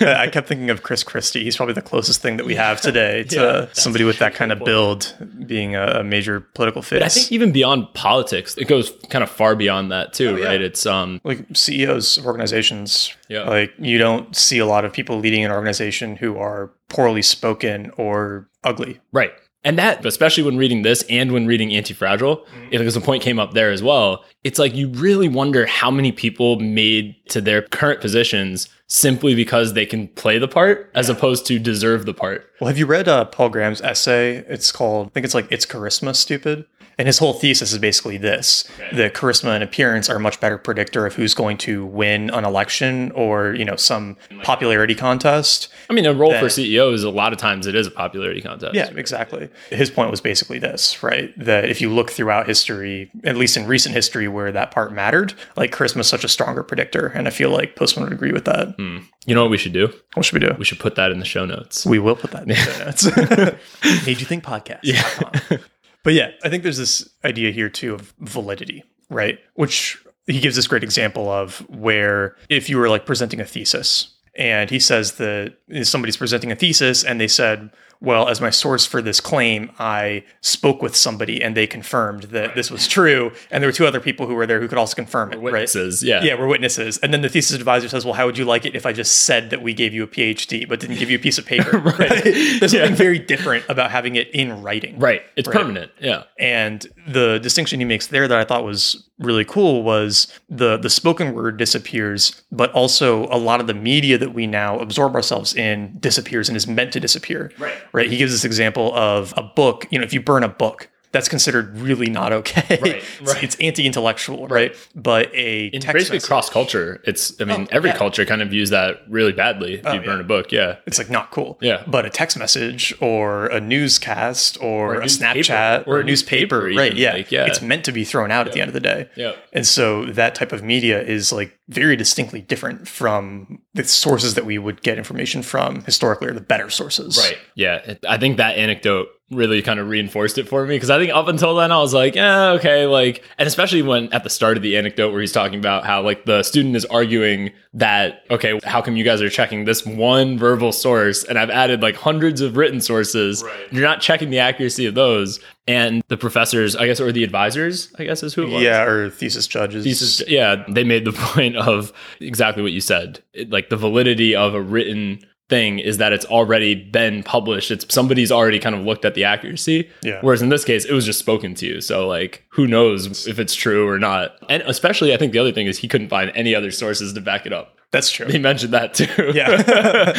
I 0.00 0.28
kept 0.28 0.48
thinking 0.48 0.70
of 0.70 0.82
Chris 0.82 1.02
Christie. 1.02 1.44
He's 1.44 1.56
probably 1.56 1.74
the 1.74 1.82
closest 1.82 2.20
thing 2.22 2.36
that 2.36 2.46
we 2.46 2.54
have 2.54 2.80
today 2.80 3.24
to 3.30 3.36
Yeah, 3.36 3.66
somebody 3.72 4.04
with 4.04 4.18
that 4.18 4.34
kind 4.34 4.52
of 4.52 4.60
build 4.64 5.14
being 5.46 5.76
a, 5.76 6.02
major 6.02 6.40
political. 6.40 6.82
But 6.88 7.02
I 7.02 7.08
think 7.08 7.32
even 7.32 7.52
beyond 7.52 7.92
politics, 7.94 8.56
it 8.56 8.66
goes 8.68 8.92
kind 9.10 9.22
of 9.24 9.30
far 9.30 9.56
beyond 9.56 9.90
that 9.92 10.12
too, 10.12 10.36
yeah. 10.38 10.46
right? 10.46 10.60
It's 10.60 10.86
um 10.86 11.20
like 11.24 11.44
CEOs 11.54 12.18
of 12.18 12.26
organizations, 12.26 13.12
Yeah. 13.28 13.48
like 13.48 13.72
you 13.78 13.98
don't 13.98 14.34
see 14.36 14.58
a 14.58 14.66
lot 14.66 14.84
of 14.84 14.92
people 14.92 15.18
leading 15.18 15.44
an 15.44 15.50
organization 15.50 16.16
who 16.16 16.38
are 16.38 16.70
poorly 16.88 17.22
spoken 17.22 17.90
or 17.96 18.48
ugly. 18.64 19.00
right. 19.12 19.32
And 19.66 19.76
that, 19.78 20.06
especially 20.06 20.44
when 20.44 20.56
reading 20.56 20.82
this 20.82 21.04
and 21.10 21.32
when 21.32 21.46
reading 21.46 21.74
Anti-Fragile, 21.74 22.36
Mm-hmm. 22.36 22.70
because 22.70 22.94
the 22.94 23.00
point 23.00 23.22
came 23.22 23.38
up 23.38 23.52
there 23.52 23.70
as 23.72 23.82
well. 23.82 24.24
It's 24.44 24.58
like 24.58 24.74
you 24.74 24.88
really 24.88 25.28
wonder 25.28 25.66
how 25.66 25.90
many 25.90 26.12
people 26.12 26.58
made 26.60 27.16
to 27.30 27.40
their 27.40 27.62
current 27.62 28.00
positions 28.00 28.68
simply 28.86 29.34
because 29.34 29.72
they 29.72 29.84
can 29.84 30.06
play 30.08 30.38
the 30.38 30.46
part 30.48 30.90
as 30.94 31.08
opposed 31.08 31.46
to 31.46 31.58
deserve 31.58 32.06
the 32.06 32.14
part. 32.14 32.48
Well, 32.60 32.68
have 32.68 32.78
you 32.78 32.86
read 32.86 33.08
uh, 33.08 33.24
Paul 33.24 33.48
Graham's 33.48 33.80
essay? 33.82 34.36
It's 34.48 34.70
called, 34.70 35.08
I 35.08 35.10
think 35.10 35.24
it's 35.24 35.34
like 35.34 35.48
It's 35.50 35.66
Charisma 35.66 36.14
Stupid. 36.14 36.64
And 36.98 37.06
his 37.06 37.18
whole 37.18 37.34
thesis 37.34 37.72
is 37.72 37.78
basically 37.78 38.16
this 38.16 38.64
the 38.92 39.10
charisma 39.10 39.54
and 39.54 39.62
appearance 39.62 40.08
are 40.08 40.16
a 40.16 40.20
much 40.20 40.40
better 40.40 40.56
predictor 40.56 41.04
of 41.04 41.14
who's 41.14 41.34
going 41.34 41.58
to 41.58 41.84
win 41.84 42.30
an 42.30 42.44
election 42.44 43.10
or, 43.12 43.52
you 43.54 43.64
know, 43.66 43.76
some 43.76 44.16
popularity 44.42 44.94
contest. 44.94 45.68
I 45.90 45.92
mean, 45.92 46.06
a 46.06 46.14
role 46.14 46.32
for 46.32 46.44
That- 46.46 46.50
CEOs, 46.52 47.02
a 47.04 47.10
lot 47.10 47.32
of 47.34 47.38
times 47.38 47.66
it 47.66 47.74
is 47.74 47.86
a 47.86 47.90
popularity 47.90 48.40
contest. 48.40 48.74
Yeah, 48.74 48.88
exactly. 48.96 49.48
His 49.70 49.90
point 49.90 50.10
was 50.10 50.20
basically 50.22 50.58
this, 50.58 51.02
right? 51.02 51.32
That 51.38 51.68
if 51.68 51.80
you 51.82 51.90
look 51.92 52.10
throughout 52.10 52.46
history, 52.46 53.10
at 53.24 53.36
least 53.36 53.56
in 53.58 53.66
recent 53.66 53.94
history, 53.94 54.26
where 54.26 54.50
that 54.52 54.70
part 54.70 54.92
mattered. 54.92 55.34
Like 55.56 55.72
charisma 55.72 55.98
is 56.00 56.06
such 56.06 56.24
a 56.24 56.28
stronger 56.28 56.62
predictor, 56.62 57.08
and 57.08 57.26
I 57.26 57.30
feel 57.30 57.50
like 57.50 57.76
Postman 57.76 58.04
would 58.04 58.12
agree 58.14 58.32
with 58.32 58.46
that. 58.46 58.74
Hmm. 58.76 58.98
You 59.26 59.34
know 59.34 59.42
what 59.42 59.50
we 59.50 59.58
should 59.58 59.72
do? 59.74 59.92
What 60.14 60.24
should 60.24 60.40
we 60.40 60.46
do? 60.48 60.54
We 60.58 60.64
should 60.64 60.78
put 60.78 60.94
that 60.94 61.10
in 61.10 61.18
the 61.18 61.24
show 61.26 61.44
notes. 61.44 61.84
We 61.84 61.98
will 61.98 62.16
put 62.16 62.30
that 62.30 62.42
in 62.44 62.48
the 62.48 62.54
show 62.54 62.84
notes. 63.84 64.06
Made 64.06 64.20
you 64.20 64.26
think 64.26 64.44
podcast. 64.44 64.80
Yeah. 64.82 65.58
But 66.06 66.14
yeah, 66.14 66.30
I 66.44 66.48
think 66.48 66.62
there's 66.62 66.76
this 66.76 67.10
idea 67.24 67.50
here 67.50 67.68
too 67.68 67.92
of 67.92 68.14
validity, 68.20 68.84
right? 69.10 69.40
Which 69.54 70.00
he 70.28 70.38
gives 70.38 70.54
this 70.54 70.68
great 70.68 70.84
example 70.84 71.28
of 71.28 71.68
where 71.68 72.36
if 72.48 72.70
you 72.70 72.78
were 72.78 72.88
like 72.88 73.06
presenting 73.06 73.40
a 73.40 73.44
thesis 73.44 74.14
and 74.36 74.70
he 74.70 74.78
says 74.78 75.14
that 75.14 75.56
somebody's 75.82 76.16
presenting 76.16 76.52
a 76.52 76.54
thesis 76.54 77.02
and 77.02 77.20
they 77.20 77.26
said, 77.26 77.72
well, 78.00 78.28
as 78.28 78.40
my 78.40 78.50
source 78.50 78.84
for 78.86 79.00
this 79.00 79.20
claim, 79.20 79.70
I 79.78 80.24
spoke 80.40 80.82
with 80.82 80.94
somebody 80.94 81.42
and 81.42 81.56
they 81.56 81.66
confirmed 81.66 82.24
that 82.24 82.54
this 82.54 82.70
was 82.70 82.86
true. 82.86 83.32
And 83.50 83.62
there 83.62 83.68
were 83.68 83.72
two 83.72 83.86
other 83.86 84.00
people 84.00 84.26
who 84.26 84.34
were 84.34 84.46
there 84.46 84.60
who 84.60 84.68
could 84.68 84.78
also 84.78 84.94
confirm 84.94 85.32
it, 85.32 85.36
right? 85.36 85.44
Witnesses, 85.44 86.02
yeah. 86.02 86.22
Yeah, 86.22 86.38
we're 86.38 86.46
witnesses. 86.46 86.98
And 86.98 87.12
then 87.12 87.22
the 87.22 87.28
thesis 87.28 87.56
advisor 87.56 87.88
says, 87.88 88.04
well, 88.04 88.14
how 88.14 88.26
would 88.26 88.36
you 88.38 88.44
like 88.44 88.66
it 88.66 88.74
if 88.76 88.84
I 88.86 88.92
just 88.92 89.24
said 89.24 89.50
that 89.50 89.62
we 89.62 89.72
gave 89.74 89.94
you 89.94 90.02
a 90.02 90.06
PhD 90.06 90.68
but 90.68 90.80
didn't 90.80 90.98
give 90.98 91.10
you 91.10 91.16
a 91.16 91.20
piece 91.20 91.38
of 91.38 91.46
paper? 91.46 91.78
right. 91.98 92.22
There's 92.24 92.72
something 92.72 92.94
very 92.94 93.18
different 93.18 93.64
about 93.68 93.90
having 93.90 94.16
it 94.16 94.28
in 94.34 94.62
writing. 94.62 94.98
Right. 94.98 95.22
It's 95.36 95.48
Right. 95.48 95.56
permanent. 95.56 95.92
Yeah. 96.00 96.24
And 96.38 96.86
the 97.08 97.38
distinction 97.38 97.80
he 97.80 97.86
makes 97.86 98.08
there 98.08 98.28
that 98.28 98.38
I 98.38 98.44
thought 98.44 98.64
was 98.64 99.08
really 99.18 99.44
cool 99.44 99.82
was 99.82 100.26
the 100.48 100.76
the 100.76 100.90
spoken 100.90 101.34
word 101.34 101.56
disappears, 101.56 102.42
but 102.52 102.70
also 102.72 103.26
a 103.26 103.38
lot 103.38 103.60
of 103.60 103.66
the 103.66 103.74
media 103.74 104.18
that 104.18 104.34
we 104.34 104.46
now 104.46 104.78
absorb 104.78 105.14
ourselves 105.14 105.54
in 105.54 105.96
disappears 105.98 106.48
and 106.48 106.56
is 106.56 106.66
meant 106.66 106.92
to 106.92 107.00
disappear. 107.00 107.52
Right. 107.58 107.74
Right. 107.92 108.10
He 108.10 108.16
gives 108.16 108.32
this 108.32 108.44
example 108.44 108.94
of 108.94 109.32
a 109.36 109.42
book. 109.42 109.86
You 109.90 109.98
know, 109.98 110.04
if 110.04 110.12
you 110.12 110.20
burn 110.20 110.42
a 110.42 110.48
book, 110.48 110.90
that's 111.16 111.28
considered 111.30 111.76
really 111.78 112.10
not 112.10 112.30
okay. 112.32 112.78
Right, 112.82 112.96
It's- 112.96 113.20
right. 113.22 113.42
It's, 113.42 113.56
anti-intellectual, 113.56 114.48
right? 114.48 114.76
But 114.94 115.34
a 115.34 115.66
In 115.68 115.80
text 115.80 115.94
basically 115.94 116.20
cross 116.20 116.50
culture, 116.50 117.00
it's 117.04 117.40
I 117.40 117.44
mean 117.44 117.62
Oh, 117.62 117.66
every 117.70 117.90
yeah. 117.90 117.96
culture 117.96 118.26
kind 118.26 118.42
of 118.42 118.50
views 118.50 118.68
that 118.70 119.00
really 119.08 119.32
badly 119.32 119.74
if 119.74 119.86
oh, 119.86 119.92
you 119.94 120.00
burn 120.00 120.18
yeah. 120.18 120.24
a 120.24 120.24
book. 120.24 120.52
Yeah. 120.52 120.76
it's 120.84 120.98
like 120.98 121.08
not 121.08 121.30
cool. 121.30 121.58
Yeah. 121.62 121.82
But 121.86 122.04
a 122.04 122.10
text 122.10 122.36
message 122.38 122.94
or 123.00 123.46
a 123.46 123.60
newscast 123.60 124.58
or, 124.60 124.96
a 124.96 124.98
a. 124.98 125.04
Snapchat 125.04 125.86
Or 125.86 125.96
or 125.96 126.00
a 126.00 126.04
newspaper, 126.04 126.68
newspaper 126.68 126.78
right? 126.78 126.94
Yeah. 126.94 127.12
like, 127.14 127.32
yeah. 127.32 127.46
It's 127.46 127.62
meant 127.62 127.84
to 127.86 127.92
be 127.92 128.04
thrown 128.04 128.30
out 128.30 128.46
at 128.46 128.52
the 128.52 128.60
end 128.60 128.68
of 128.68 128.74
the 128.74 128.80
day. 128.80 129.08
Yeah. 129.16 129.32
And 129.54 129.66
so 129.66 130.04
that 130.06 130.34
type 130.34 130.52
of 130.52 130.62
media 130.62 131.02
is 131.02 131.32
like 131.32 131.55
very 131.68 131.96
distinctly 131.96 132.40
different 132.40 132.86
from 132.86 133.58
the 133.74 133.82
sources 133.82 134.34
that 134.34 134.46
we 134.46 134.56
would 134.56 134.82
get 134.82 134.98
information 134.98 135.42
from 135.42 135.82
historically, 135.82 136.28
or 136.28 136.32
the 136.32 136.40
better 136.40 136.70
sources. 136.70 137.18
Right. 137.18 137.38
Yeah. 137.56 137.76
It- 137.84 138.04
I 138.08 138.18
think 138.18 138.36
that 138.36 138.56
anecdote 138.56 139.08
really 139.32 139.60
kind 139.60 139.80
of 139.80 139.88
reinforced 139.88 140.38
it 140.38 140.46
for 140.48 140.64
me 140.64 140.76
because 140.76 140.88
I 140.90 141.00
think 141.00 141.12
up 141.12 141.26
until 141.26 141.56
then 141.56 141.72
I 141.72 141.78
was 141.78 141.92
like, 141.92 142.14
yeah, 142.14 142.50
okay, 142.50 142.86
like, 142.86 143.24
and 143.38 143.48
especially 143.48 143.82
when 143.82 144.12
at 144.12 144.22
the 144.22 144.30
start 144.30 144.56
of 144.56 144.62
the 144.62 144.76
anecdote 144.76 145.10
where 145.10 145.20
he's 145.20 145.32
talking 145.32 145.58
about 145.58 145.84
how 145.84 146.00
like 146.02 146.24
the 146.26 146.44
student 146.44 146.76
is 146.76 146.84
arguing 146.84 147.50
that, 147.74 148.22
okay, 148.30 148.60
how 148.62 148.80
come 148.80 148.96
you 148.96 149.02
guys 149.02 149.20
are 149.20 149.28
checking 149.28 149.64
this 149.64 149.84
one 149.84 150.38
verbal 150.38 150.70
source 150.70 151.24
and 151.24 151.36
I've 151.40 151.50
added 151.50 151.82
like 151.82 151.96
hundreds 151.96 152.40
of 152.40 152.56
written 152.56 152.80
sources? 152.80 153.42
Right. 153.42 153.72
You're 153.72 153.82
not 153.82 154.00
checking 154.00 154.30
the 154.30 154.38
accuracy 154.38 154.86
of 154.86 154.94
those. 154.94 155.40
And 155.68 156.02
the 156.08 156.16
professors, 156.16 156.76
I 156.76 156.86
guess, 156.86 157.00
or 157.00 157.10
the 157.10 157.24
advisors, 157.24 157.92
I 157.98 158.04
guess 158.04 158.22
is 158.22 158.34
who 158.34 158.44
it 158.44 158.50
was. 158.50 158.62
Yeah, 158.62 158.84
or 158.84 159.10
thesis 159.10 159.46
judges. 159.48 159.84
Thesis, 159.84 160.22
yeah, 160.28 160.64
they 160.68 160.84
made 160.84 161.04
the 161.04 161.12
point 161.34 161.56
of 161.56 161.92
exactly 162.20 162.62
what 162.62 162.72
you 162.72 162.80
said. 162.80 163.20
It- 163.32 163.50
like 163.50 163.68
the 163.68 163.76
validity 163.76 164.34
of 164.36 164.54
a 164.54 164.60
written 164.62 165.24
thing 165.48 165.78
is 165.78 165.98
that 165.98 166.12
it's 166.12 166.24
already 166.26 166.74
been 166.74 167.22
published. 167.22 167.70
It's 167.70 167.92
somebody's 167.94 168.32
already 168.32 168.58
kind 168.58 168.74
of 168.74 168.82
looked 168.84 169.04
at 169.04 169.14
the 169.14 169.22
accuracy. 169.24 169.88
Yeah. 170.02 170.18
Whereas 170.20 170.42
in 170.42 170.48
this 170.48 170.64
case, 170.64 170.84
it 170.84 170.92
was 170.92 171.04
just 171.06 171.20
spoken 171.20 171.54
to 171.56 171.66
you. 171.66 171.80
So 171.80 172.06
like, 172.08 172.44
who 172.50 172.66
knows 172.66 173.28
if 173.28 173.38
it's 173.38 173.54
true 173.54 173.88
or 173.88 173.98
not? 173.98 174.36
And 174.48 174.62
especially, 174.66 175.14
I 175.14 175.16
think 175.16 175.32
the 175.32 175.38
other 175.38 175.52
thing 175.52 175.66
is 175.68 175.78
he 175.78 175.88
couldn't 175.88 176.08
find 176.08 176.32
any 176.34 176.52
other 176.54 176.72
sources 176.72 177.12
to 177.12 177.20
back 177.20 177.46
it 177.46 177.52
up. 177.52 177.75
That's 177.96 178.10
true. 178.10 178.26
He 178.26 178.38
mentioned 178.38 178.72
that 178.74 178.92
too. 178.94 179.32
Yeah. 179.34 180.12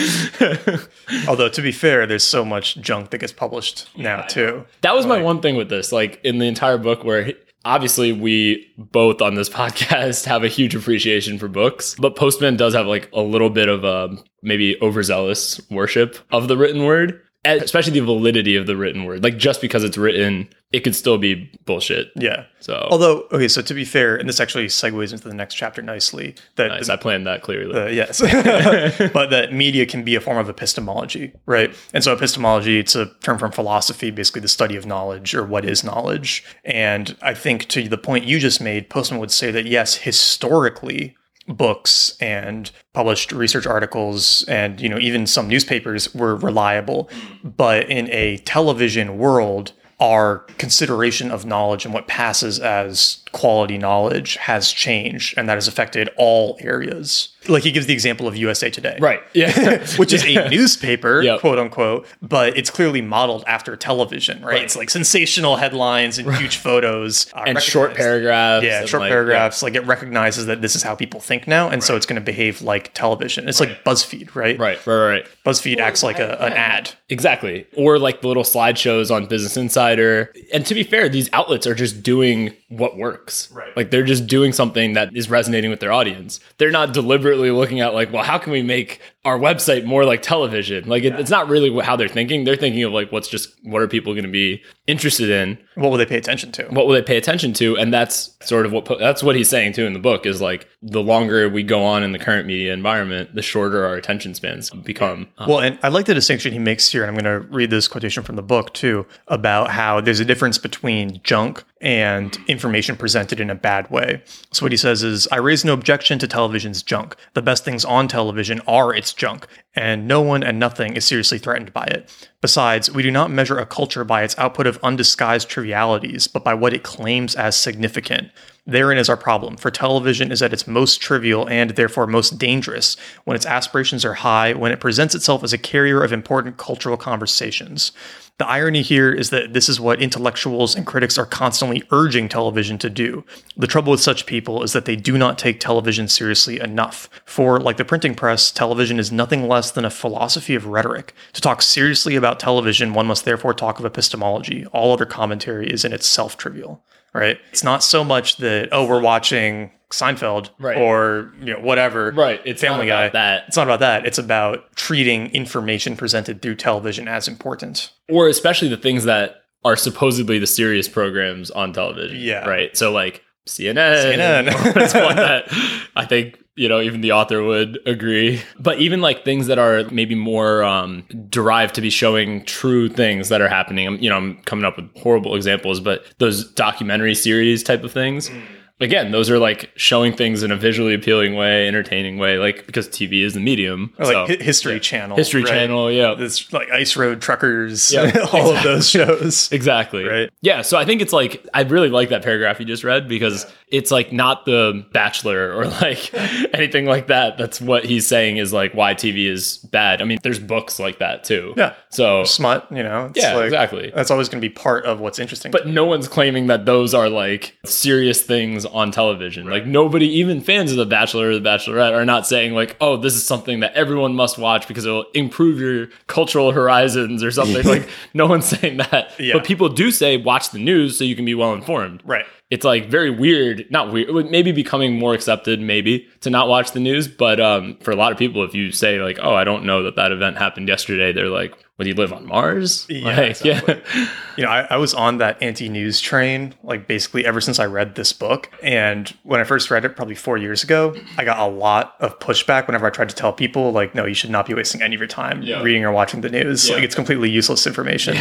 Although 1.28 1.50
to 1.50 1.62
be 1.62 1.72
fair, 1.72 2.06
there's 2.08 2.24
so 2.24 2.44
much 2.44 2.76
junk 2.78 3.12
that 3.12 3.20
gets 3.20 3.32
published 3.32 3.88
now 3.98 4.22
too. 4.22 4.66
That 4.82 4.96
was 4.96 5.06
my 5.06 5.22
one 5.22 5.42
thing 5.42 5.56
with 5.56 5.70
this, 5.70 5.92
like 5.92 6.20
in 6.24 6.40
the 6.40 6.46
entire 6.46 6.78
book, 6.78 7.04
where 7.04 7.24
he- 7.26 7.36
obviously 7.66 8.12
we 8.12 8.68
both 8.78 9.22
on 9.22 9.36
this 9.36 9.50
podcast 9.62 10.26
have 10.26 10.44
a 10.44 10.48
huge 10.48 10.76
appreciation 10.76 11.38
for 11.38 11.48
books, 11.48 11.96
but 12.00 12.16
Postman 12.16 12.58
does 12.58 12.74
have 12.74 12.88
like 12.88 13.10
a 13.14 13.22
little 13.22 13.50
bit 13.50 13.70
of 13.70 13.84
a 13.84 14.16
maybe 14.42 14.78
overzealous 14.82 15.60
worship 15.70 16.18
of 16.32 16.48
the 16.48 16.58
written 16.58 16.84
word, 16.86 17.22
especially 17.56 17.94
the 17.94 18.06
validity 18.06 18.56
of 18.56 18.68
the 18.68 18.76
written 18.76 19.06
word. 19.06 19.24
Like 19.24 19.38
just 19.38 19.62
because 19.62 19.84
it's 19.84 19.98
written, 19.98 20.50
it 20.72 20.82
could 20.82 20.96
still 20.96 21.18
be 21.18 21.50
bullshit. 21.66 22.12
Yeah. 22.16 22.46
So 22.60 22.88
Although, 22.92 23.28
okay, 23.32 23.48
so 23.48 23.62
to 23.62 23.74
be 23.74 23.86
fair, 23.86 24.18
and 24.18 24.28
this 24.28 24.40
actually 24.40 24.68
segues 24.68 25.14
into 25.14 25.28
the 25.28 25.34
next 25.34 25.56
chapter 25.56 25.82
nicely. 25.82 26.36
That 26.56 26.68
nice, 26.70 26.90
I 26.90 26.98
planned 26.98 27.26
that 27.28 27.42
clearly. 27.42 27.96
Yes. 27.96 28.20
but 29.14 29.30
that 29.30 29.54
media 29.54 29.86
can 29.86 30.04
be 30.04 30.16
a 30.16 30.22
form 30.22 30.38
of 30.38 30.50
epistemology, 30.50 31.34
right? 31.46 31.74
And 31.94 32.04
so 32.04 32.14
epistemology, 32.14 32.80
it's 32.80 32.96
a 32.96 33.08
term 33.22 33.38
from 33.38 33.52
philosophy, 33.52 34.12
basically 34.12 34.42
the 34.42 34.48
study 34.48 34.76
of 34.76 34.86
knowledge 34.86 35.34
or 35.34 35.46
what 35.46 35.64
is 35.64 35.84
knowledge. 35.84 36.44
And 36.66 37.16
I 37.22 37.34
think 37.34 37.68
to 37.70 37.88
the 37.88 37.98
point 37.98 38.26
you 38.26 38.40
just 38.40 38.60
made, 38.60 38.90
Postman 38.90 39.20
would 39.20 39.32
say 39.32 39.52
that 39.52 39.66
yes, 39.66 39.96
historically, 39.96 41.16
books 41.48 42.16
and 42.20 42.72
published 42.94 43.32
research 43.32 43.66
articles 43.66 44.44
and 44.50 44.82
you 44.82 44.90
know 44.90 44.98
even 45.00 45.26
some 45.26 45.48
newspapers 45.48 46.14
were 46.14 46.36
reliable. 46.36 47.10
But 47.44 47.90
in 47.90 48.10
a 48.12 48.38
television 48.40 49.18
world 49.18 49.74
our 50.00 50.40
consideration 50.60 51.32
of 51.32 51.46
knowledge 51.46 51.84
and 51.84 51.94
what 51.94 52.08
passes 52.08 52.60
as 52.60 53.24
quality 53.38 53.78
knowledge 53.78 54.36
has 54.38 54.72
changed 54.72 55.36
and 55.38 55.48
that 55.48 55.56
has 55.56 55.68
affected 55.68 56.10
all 56.18 56.58
areas 56.60 57.30
like 57.50 57.64
he 57.64 57.72
gives 57.72 57.86
the 57.86 57.94
example 57.94 58.28
of 58.28 58.36
USA 58.36 58.70
Today 58.70 58.98
right. 59.00 59.22
Yeah. 59.34 59.86
which 59.98 60.14
is 60.14 60.24
a 60.26 60.50
newspaper, 60.50 61.22
Yep. 61.22 61.42
quote 61.42 61.60
unquote, 61.60 62.08
but 62.22 62.58
it's 62.58 62.70
clearly 62.70 63.02
modeled 63.02 63.44
after 63.48 63.76
television, 63.76 64.42
right? 64.42 64.48
Right. 64.58 64.64
It's 64.64 64.76
like 64.76 64.90
sensational 64.90 65.58
headlines 65.58 66.18
and 66.18 66.34
huge 66.36 66.58
photos 66.58 67.32
uh, 67.34 67.44
and 67.46 67.62
short 67.62 67.94
paragraphs. 67.96 68.66
Yeah, 68.66 68.86
short 68.86 69.02
like, 69.02 69.12
paragraphs. 69.12 69.62
Like 69.62 69.76
it 69.76 69.86
recognizes 69.86 70.48
that 70.48 70.62
this 70.62 70.76
is 70.76 70.84
how 70.84 70.96
people 70.96 71.20
think 71.20 71.48
now, 71.48 71.70
and 71.70 71.84
so 71.84 71.96
it's 71.96 72.06
going 72.06 72.20
to 72.20 72.26
behave 72.26 72.62
like 72.62 72.94
television. 72.94 73.48
It's 73.48 73.60
like 73.60 73.84
BuzzFeed, 73.84 74.36
right? 74.36 74.58
Right. 74.58 74.86
Right. 74.86 75.08
Right. 75.08 75.28
BuzzFeed 75.46 75.78
acts 75.80 76.04
like 76.04 76.20
a, 76.20 76.42
an 76.44 76.54
ad. 76.54 76.92
Exactly. 77.10 77.68
Or 77.76 78.00
like 78.00 78.22
the 78.22 78.28
little 78.28 78.44
slideshows 78.44 79.14
on 79.14 79.28
Business 79.28 79.56
Insider. 79.58 80.34
And 80.54 80.66
to 80.66 80.74
be 80.74 80.84
fair, 80.84 81.10
these 81.10 81.30
outlets 81.34 81.68
are 81.68 81.76
just 81.76 82.02
doing 82.04 82.54
what 82.70 82.98
works. 82.98 83.27
Right. 83.52 83.76
Like 83.76 83.92
they're 83.92 84.04
just 84.04 84.28
doing 84.28 84.54
something 84.54 84.94
that 84.94 85.16
is 85.16 85.30
resonating 85.30 85.70
with 85.70 85.80
their 85.80 85.92
audience. 85.92 86.40
They're 86.58 86.72
not 86.72 86.94
deliberately 86.94 87.52
looking 87.52 87.80
at 87.80 87.94
like, 87.94 88.12
well, 88.12 88.24
how 88.24 88.38
can 88.38 88.52
we 88.52 88.62
make 88.62 89.02
our 89.28 89.38
website 89.38 89.86
more 89.86 90.06
like 90.06 90.22
television? 90.22 90.88
Like 90.88 91.04
it, 91.04 91.14
it's 91.20 91.30
not 91.30 91.48
really 91.50 91.78
how 91.82 91.96
they're 91.96 92.08
thinking. 92.08 92.46
They're 92.46 92.56
thinking 92.56 92.84
of 92.84 92.94
like, 92.94 93.12
what's 93.12 93.28
just, 93.28 93.54
what 93.64 93.82
are 93.82 93.88
people 93.88 94.14
going 94.14 94.24
to 94.26 94.32
be 94.32 94.64
interested 94.88 95.30
in? 95.30 95.58
What 95.76 95.92
will 95.92 95.98
they 95.98 96.06
pay 96.06 96.18
attention 96.18 96.52
to? 96.54 96.64
What 96.70 96.88
will 96.88 96.94
they 96.94 97.02
pay 97.02 97.18
attention 97.18 97.54
to? 97.54 97.78
And 97.78 97.94
that's 97.94 98.36
sort 98.42 98.66
of 98.66 98.72
what, 98.72 98.88
that's 99.00 99.22
what 99.22 99.36
he's 99.36 99.50
saying 99.50 99.74
too 99.74 99.86
in 99.86 99.94
the 99.94 100.00
book 100.00 100.26
is 100.26 100.42
like, 100.42 100.68
the 100.82 101.02
longer 101.02 101.50
we 101.50 101.64
go 101.64 101.84
on 101.84 102.04
in 102.04 102.12
the 102.14 102.20
current 102.20 102.48
media 102.48 102.72
environment, 102.72 103.36
the 103.36 103.42
shorter 103.42 103.86
our 103.86 103.96
attention 103.96 104.34
spans 104.34 104.70
become. 104.70 105.28
Uh, 105.38 105.46
Well, 105.50 105.60
and 105.60 105.78
I 105.84 105.90
like 105.90 106.06
the 106.06 106.14
distinction 106.14 106.54
he 106.54 106.60
makes 106.60 106.90
here, 106.92 107.04
and 107.04 107.10
I'm 107.10 107.22
going 107.22 107.42
to 107.42 107.48
read 107.54 107.70
this 107.70 107.88
quotation 107.88 108.24
from 108.24 108.36
the 108.38 108.44
book 108.44 108.74
too 108.74 109.06
about 109.28 109.72
how 109.72 110.00
there's 110.00 110.20
a 110.20 110.26
difference 110.26 110.58
between 110.58 111.20
junk 111.24 111.64
and 111.82 112.38
information 112.48 112.96
presented 112.96 113.40
in 113.40 113.50
a 113.50 113.56
bad 113.56 113.90
way. 113.92 114.22
So, 114.52 114.66
what 114.66 114.72
he 114.72 114.78
says 114.78 115.04
is, 115.04 115.28
I 115.32 115.38
raise 115.38 115.66
no 115.66 115.74
objection 115.74 116.20
to 116.20 116.28
television's 116.28 116.82
junk. 116.82 117.16
The 117.34 117.42
best 117.42 117.66
things 117.66 117.84
on 117.84 118.08
television 118.08 118.62
are 118.68 118.94
its 118.94 119.14
junk, 119.18 119.48
and 119.78 120.08
no 120.08 120.22
one 120.22 120.44
and 120.44 120.60
nothing 120.60 120.96
is 120.96 121.06
seriously 121.06 121.38
threatened 121.38 121.72
by 121.72 121.86
it. 121.86 122.10
Besides, 122.42 122.92
we 122.92 123.04
do 123.04 123.12
not 123.12 123.32
measure 123.32 123.58
a 123.58 123.66
culture 123.66 124.04
by 124.04 124.24
its 124.24 124.38
output 124.38 124.68
of 124.68 124.80
undisguised 124.84 125.50
trivialities, 125.50 126.28
but 126.28 126.44
by 126.44 126.54
what 126.54 126.74
it 126.74 126.84
claims 126.84 127.36
as 127.36 127.56
significant. 127.56 128.32
Therein 128.66 128.98
is 128.98 129.08
our 129.08 129.16
problem, 129.16 129.56
for 129.56 129.72
television 129.72 130.32
is 130.32 130.42
at 130.42 130.52
its 130.52 130.68
most 130.68 131.00
trivial 131.00 131.48
and 131.48 131.72
therefore 131.72 132.06
most 132.06 132.38
dangerous 132.38 132.98
when 133.24 133.36
its 133.36 133.46
aspirations 133.46 134.04
are 134.04 134.16
high, 134.16 134.54
when 134.54 134.72
it 134.72 134.82
presents 134.82 135.16
itself 135.16 135.44
as 135.44 135.54
a 135.54 135.58
carrier 135.58 136.04
of 136.04 136.12
important 136.12 136.58
cultural 136.58 136.98
conversations. 136.98 137.92
The 138.40 138.48
irony 138.48 138.84
here 138.84 139.12
is 139.12 139.32
that 139.32 139.54
this 139.54 139.68
is 139.68 139.80
what 139.80 140.00
intellectuals 140.00 140.76
and 140.76 140.86
critics 140.86 141.18
are 141.18 141.26
constantly 141.26 141.82
urging 141.90 142.30
television 142.30 142.78
to 142.80 142.90
do. 142.90 143.26
The 143.56 143.66
trouble 143.66 143.90
with 143.90 144.02
such 144.02 144.28
people 144.28 144.62
is 144.62 144.74
that 144.74 144.86
they 144.86 144.96
do 144.96 145.18
not 145.18 145.40
take 145.40 145.60
television 145.60 146.08
seriously 146.08 146.60
enough. 146.60 147.10
For, 147.26 147.60
like 147.60 147.78
the 147.78 147.86
printing 147.86 148.14
press, 148.14 148.52
television 148.52 149.00
is 149.00 149.12
nothing 149.12 149.48
less 149.48 149.67
than 149.72 149.86
a 149.86 149.90
philosophy 149.90 150.56
of 150.56 150.66
rhetoric. 150.66 151.14
To 151.34 151.42
talk 151.42 151.62
seriously 151.62 152.16
about 152.16 152.40
television, 152.40 152.94
one 152.94 153.08
must 153.08 153.26
therefore 153.26 153.54
talk 153.54 153.80
of 153.80 153.86
epistemology. 153.86 154.66
All 154.68 154.94
other 154.94 155.06
commentary 155.06 155.70
is 155.70 155.84
in 155.86 155.94
itself 155.94 156.38
trivial 156.38 156.84
right? 157.14 157.40
It's 157.52 157.64
not 157.64 157.82
so 157.84 158.04
much 158.04 158.38
that 158.38 158.70
oh 158.72 158.86
we're 158.86 159.02
watching 159.02 159.72
Seinfeld 159.90 160.50
Right. 160.60 160.78
or 160.78 161.34
you 161.40 161.54
know 161.54 161.60
whatever. 161.60 162.12
Right. 162.12 162.40
It's 162.46 162.62
Family 162.62 162.88
not 162.88 163.08
Guy. 163.08 163.10
that. 163.10 163.44
It's 163.48 163.58
not 163.58 163.66
about 163.66 163.80
that. 163.80 164.06
It's 164.06 164.20
about 164.20 164.72
treating 164.76 165.32
information 165.32 165.96
presented 165.98 166.42
through 166.44 166.56
television 166.56 167.08
as 167.08 167.28
important. 167.28 167.92
or 168.08 168.28
especially 168.28 168.68
the 168.68 168.78
things 168.78 169.06
that 169.06 169.38
are 169.66 169.76
supposedly 169.76 170.38
the 170.38 170.46
serious 170.46 170.88
programs 170.88 171.50
on 171.50 171.74
television. 171.74 172.20
Yeah. 172.20 172.48
Right. 172.48 172.78
So 172.78 172.92
like 172.92 173.24
CNN. 173.48 174.14
CNN. 174.16 174.76
it's 174.76 174.94
one 174.94 175.16
that 175.16 175.46
I 175.96 176.06
think 176.06 176.38
you 176.58 176.68
know 176.68 176.82
even 176.82 177.02
the 177.02 177.12
author 177.14 177.44
would 177.44 177.80
agree. 177.86 178.42
But 178.60 178.80
even 178.80 179.00
like 179.00 179.24
things 179.24 179.48
that 179.48 179.60
are 179.60 179.84
maybe 179.92 180.16
more 180.16 180.64
um, 180.64 181.04
derived 181.30 181.76
to 181.76 181.82
be 181.82 181.90
showing 181.90 182.44
true 182.46 182.90
things 182.90 183.30
that 183.30 183.40
are 183.40 183.48
happening. 183.48 183.88
I'm, 183.88 184.00
you 184.00 184.10
know, 184.10 184.18
I'm 184.18 184.42
coming 184.44 184.66
up 184.66 184.76
with 184.76 184.90
horrible 184.98 185.36
examples, 185.36 185.80
but 185.80 186.06
those 186.18 186.52
documentary 186.52 187.16
series 187.16 187.64
type 187.64 187.84
of 187.84 187.92
things. 187.92 188.30
Again, 188.80 189.12
those 189.12 189.30
are 189.32 189.40
like 189.40 189.72
showing 189.76 190.14
things 190.14 190.44
in 190.44 190.52
a 190.52 190.56
visually 190.56 190.94
appealing 190.94 191.36
way, 191.36 191.68
entertaining 191.68 192.18
way, 192.20 192.38
like 192.38 192.66
because 192.68 192.88
TV 192.88 193.24
is 193.24 193.34
the 193.34 193.40
medium. 193.40 193.92
Or 193.98 194.06
like 194.06 194.14
so- 194.14 194.28
Hi- 194.28 194.44
History 194.44 194.80
Channel. 194.80 195.18
History 195.18 195.42
right? 195.44 195.50
Channel, 195.50 195.92
yeah. 195.92 196.14
This 196.14 196.54
like 196.54 196.70
Ice 196.70 196.96
Road 196.96 197.20
Truckers, 197.22 197.92
Yeah, 197.92 198.12
all 198.34 198.56
of 198.56 198.64
those 198.64 198.88
shows. 198.90 199.52
Exactly. 199.58 200.04
Right. 200.04 200.30
Yeah. 200.42 200.62
So 200.62 200.78
I 200.78 200.86
think 200.86 201.02
it's 201.02 201.14
like 201.14 201.44
I 201.54 201.62
really 201.64 201.90
like 201.90 202.10
that 202.10 202.22
paragraph 202.24 202.60
you 202.60 202.66
just 202.68 202.84
read 202.84 203.08
because 203.08 203.52
it's 203.70 203.90
like 203.92 204.14
not 204.14 204.46
the 204.46 204.86
Bachelor 204.94 205.54
or 205.54 205.66
like 205.66 206.14
anything 206.54 206.86
like 206.86 207.08
that. 207.08 207.38
That's 207.38 207.60
what 207.60 207.84
he's 207.84 208.06
saying 208.08 208.38
is 208.38 208.54
like 208.54 208.74
why 208.74 208.94
TV 208.94 209.28
is 209.30 209.58
bad. 209.58 210.02
I 210.02 210.06
mean, 210.06 210.20
there's 210.24 210.40
books 210.40 210.80
like 210.80 211.00
that 211.00 211.24
too. 211.24 211.54
Yeah. 211.58 211.74
So, 211.90 212.24
Smut, 212.26 212.68
you 212.72 212.84
know. 212.84 213.08
It's 213.08 213.18
Yeah, 213.18 213.36
like- 213.36 213.46
exactly. 213.46 213.92
That's 213.96 214.12
always 214.12 214.30
going 214.30 214.40
to 214.42 214.48
be 214.48 214.54
part 214.54 214.86
of 214.86 215.00
what's 215.00 215.18
interesting. 215.20 215.52
but 215.52 215.66
no 215.68 215.84
one's 215.86 216.08
claiming 216.08 216.46
that 216.48 216.66
those 216.66 216.94
are 216.94 217.10
like 217.10 217.58
serious 217.66 218.22
things 218.22 218.66
on 218.68 218.92
television. 218.92 219.50
Like 219.50 219.66
nobody, 219.66 220.08
even 220.20 220.42
fans 220.42 220.72
of 220.72 220.78
The 220.78 220.86
Bachelor 220.86 221.30
or 221.30 221.40
The 221.40 221.50
Bachelorette, 221.50 221.94
are 221.94 222.06
not 222.06 222.28
saying 222.28 222.54
like, 222.54 222.76
"Oh, 222.82 222.98
this 222.98 223.16
is 223.16 223.26
something 223.26 223.62
that 223.62 223.74
everyone 223.74 224.14
must 224.16 224.38
watch 224.38 224.68
because 224.68 224.86
it'll 224.86 225.06
improve 225.14 225.60
your 225.60 225.88
cultural 226.08 226.52
horizons" 226.52 227.24
or 227.24 227.32
something. 227.32 227.66
like 227.66 227.90
no 228.14 228.28
one's 228.28 228.46
saying 228.60 228.78
that. 228.78 229.12
Yeah. 229.20 229.34
But 229.34 229.46
people 229.46 229.70
do 229.70 229.92
say, 229.92 230.18
"Watch 230.18 230.52
the 230.52 230.60
news 230.60 230.98
so 230.98 231.04
you 231.04 231.16
can 231.16 231.26
be 231.26 231.36
well 231.36 231.54
informed." 231.54 232.02
right. 232.06 232.26
it's 232.50 232.64
like 232.64 232.90
very 232.90 233.10
weird 233.10 233.66
not 233.70 233.92
weird 233.92 234.10
maybe 234.32 234.52
becoming 234.52 234.98
more 234.98 235.14
accepted 235.14 235.60
maybe 235.60 236.08
to 236.22 236.30
not 236.30 236.48
watch 236.48 236.72
the 236.72 236.80
news 236.80 237.08
but 237.08 237.40
um 237.40 237.78
for 237.82 237.92
a 237.92 237.96
lot 237.96 238.12
of 238.12 238.18
people 238.18 238.44
if 238.44 238.54
you 238.54 238.72
say 238.72 239.00
like 239.02 239.20
oh 239.22 239.34
i 239.34 239.44
don't 239.44 239.66
know 239.66 239.84
that 239.84 239.96
that 239.96 240.12
event 240.12 240.38
happened 240.38 240.68
yesterday 240.68 241.12
they're 241.12 241.28
like 241.30 241.54
well 241.78 241.84
do 241.84 241.90
you 241.90 241.96
live 241.96 242.12
on 242.14 242.26
mars 242.26 242.86
Yeah, 242.90 243.06
like, 243.06 243.30
exactly. 243.32 243.82
yeah 243.96 244.08
You 244.38 244.44
know, 244.44 244.50
I, 244.52 244.68
I 244.70 244.78
was 244.78 244.94
on 244.94 245.18
that 245.18 245.42
anti-news 245.42 246.00
train 246.00 246.54
like 246.62 246.88
basically 246.88 247.26
ever 247.26 247.42
since 247.42 247.58
I 247.58 247.66
read 247.66 247.96
this 247.96 248.14
book. 248.14 248.52
And 248.62 249.10
when 249.24 249.40
I 249.40 249.44
first 249.46 249.72
read 249.72 249.84
it, 249.84 249.96
probably 249.96 250.14
four 250.14 250.38
years 250.38 250.64
ago, 250.64 250.96
I 251.18 251.24
got 251.26 251.40
a 251.40 251.48
lot 251.52 251.96
of 252.00 252.20
pushback 252.20 252.68
whenever 252.68 252.86
I 252.86 252.92
tried 252.92 253.10
to 253.10 253.16
tell 253.16 253.34
people 253.34 253.72
like, 253.72 253.96
no, 253.96 254.06
you 254.06 254.14
should 254.14 254.30
not 254.30 254.46
be 254.46 254.54
wasting 254.54 254.84
any 254.84 254.94
of 254.94 255.02
your 255.02 255.08
time 255.08 255.42
Yeah. 255.42 255.64
reading 255.64 255.84
or 255.86 255.92
watching 255.92 256.22
the 256.22 256.30
news. 256.30 256.70
Yeah. 256.70 256.76
Like 256.76 256.84
it's 256.84 256.94
completely 256.94 257.32
useless 257.32 257.66
information. 257.66 258.16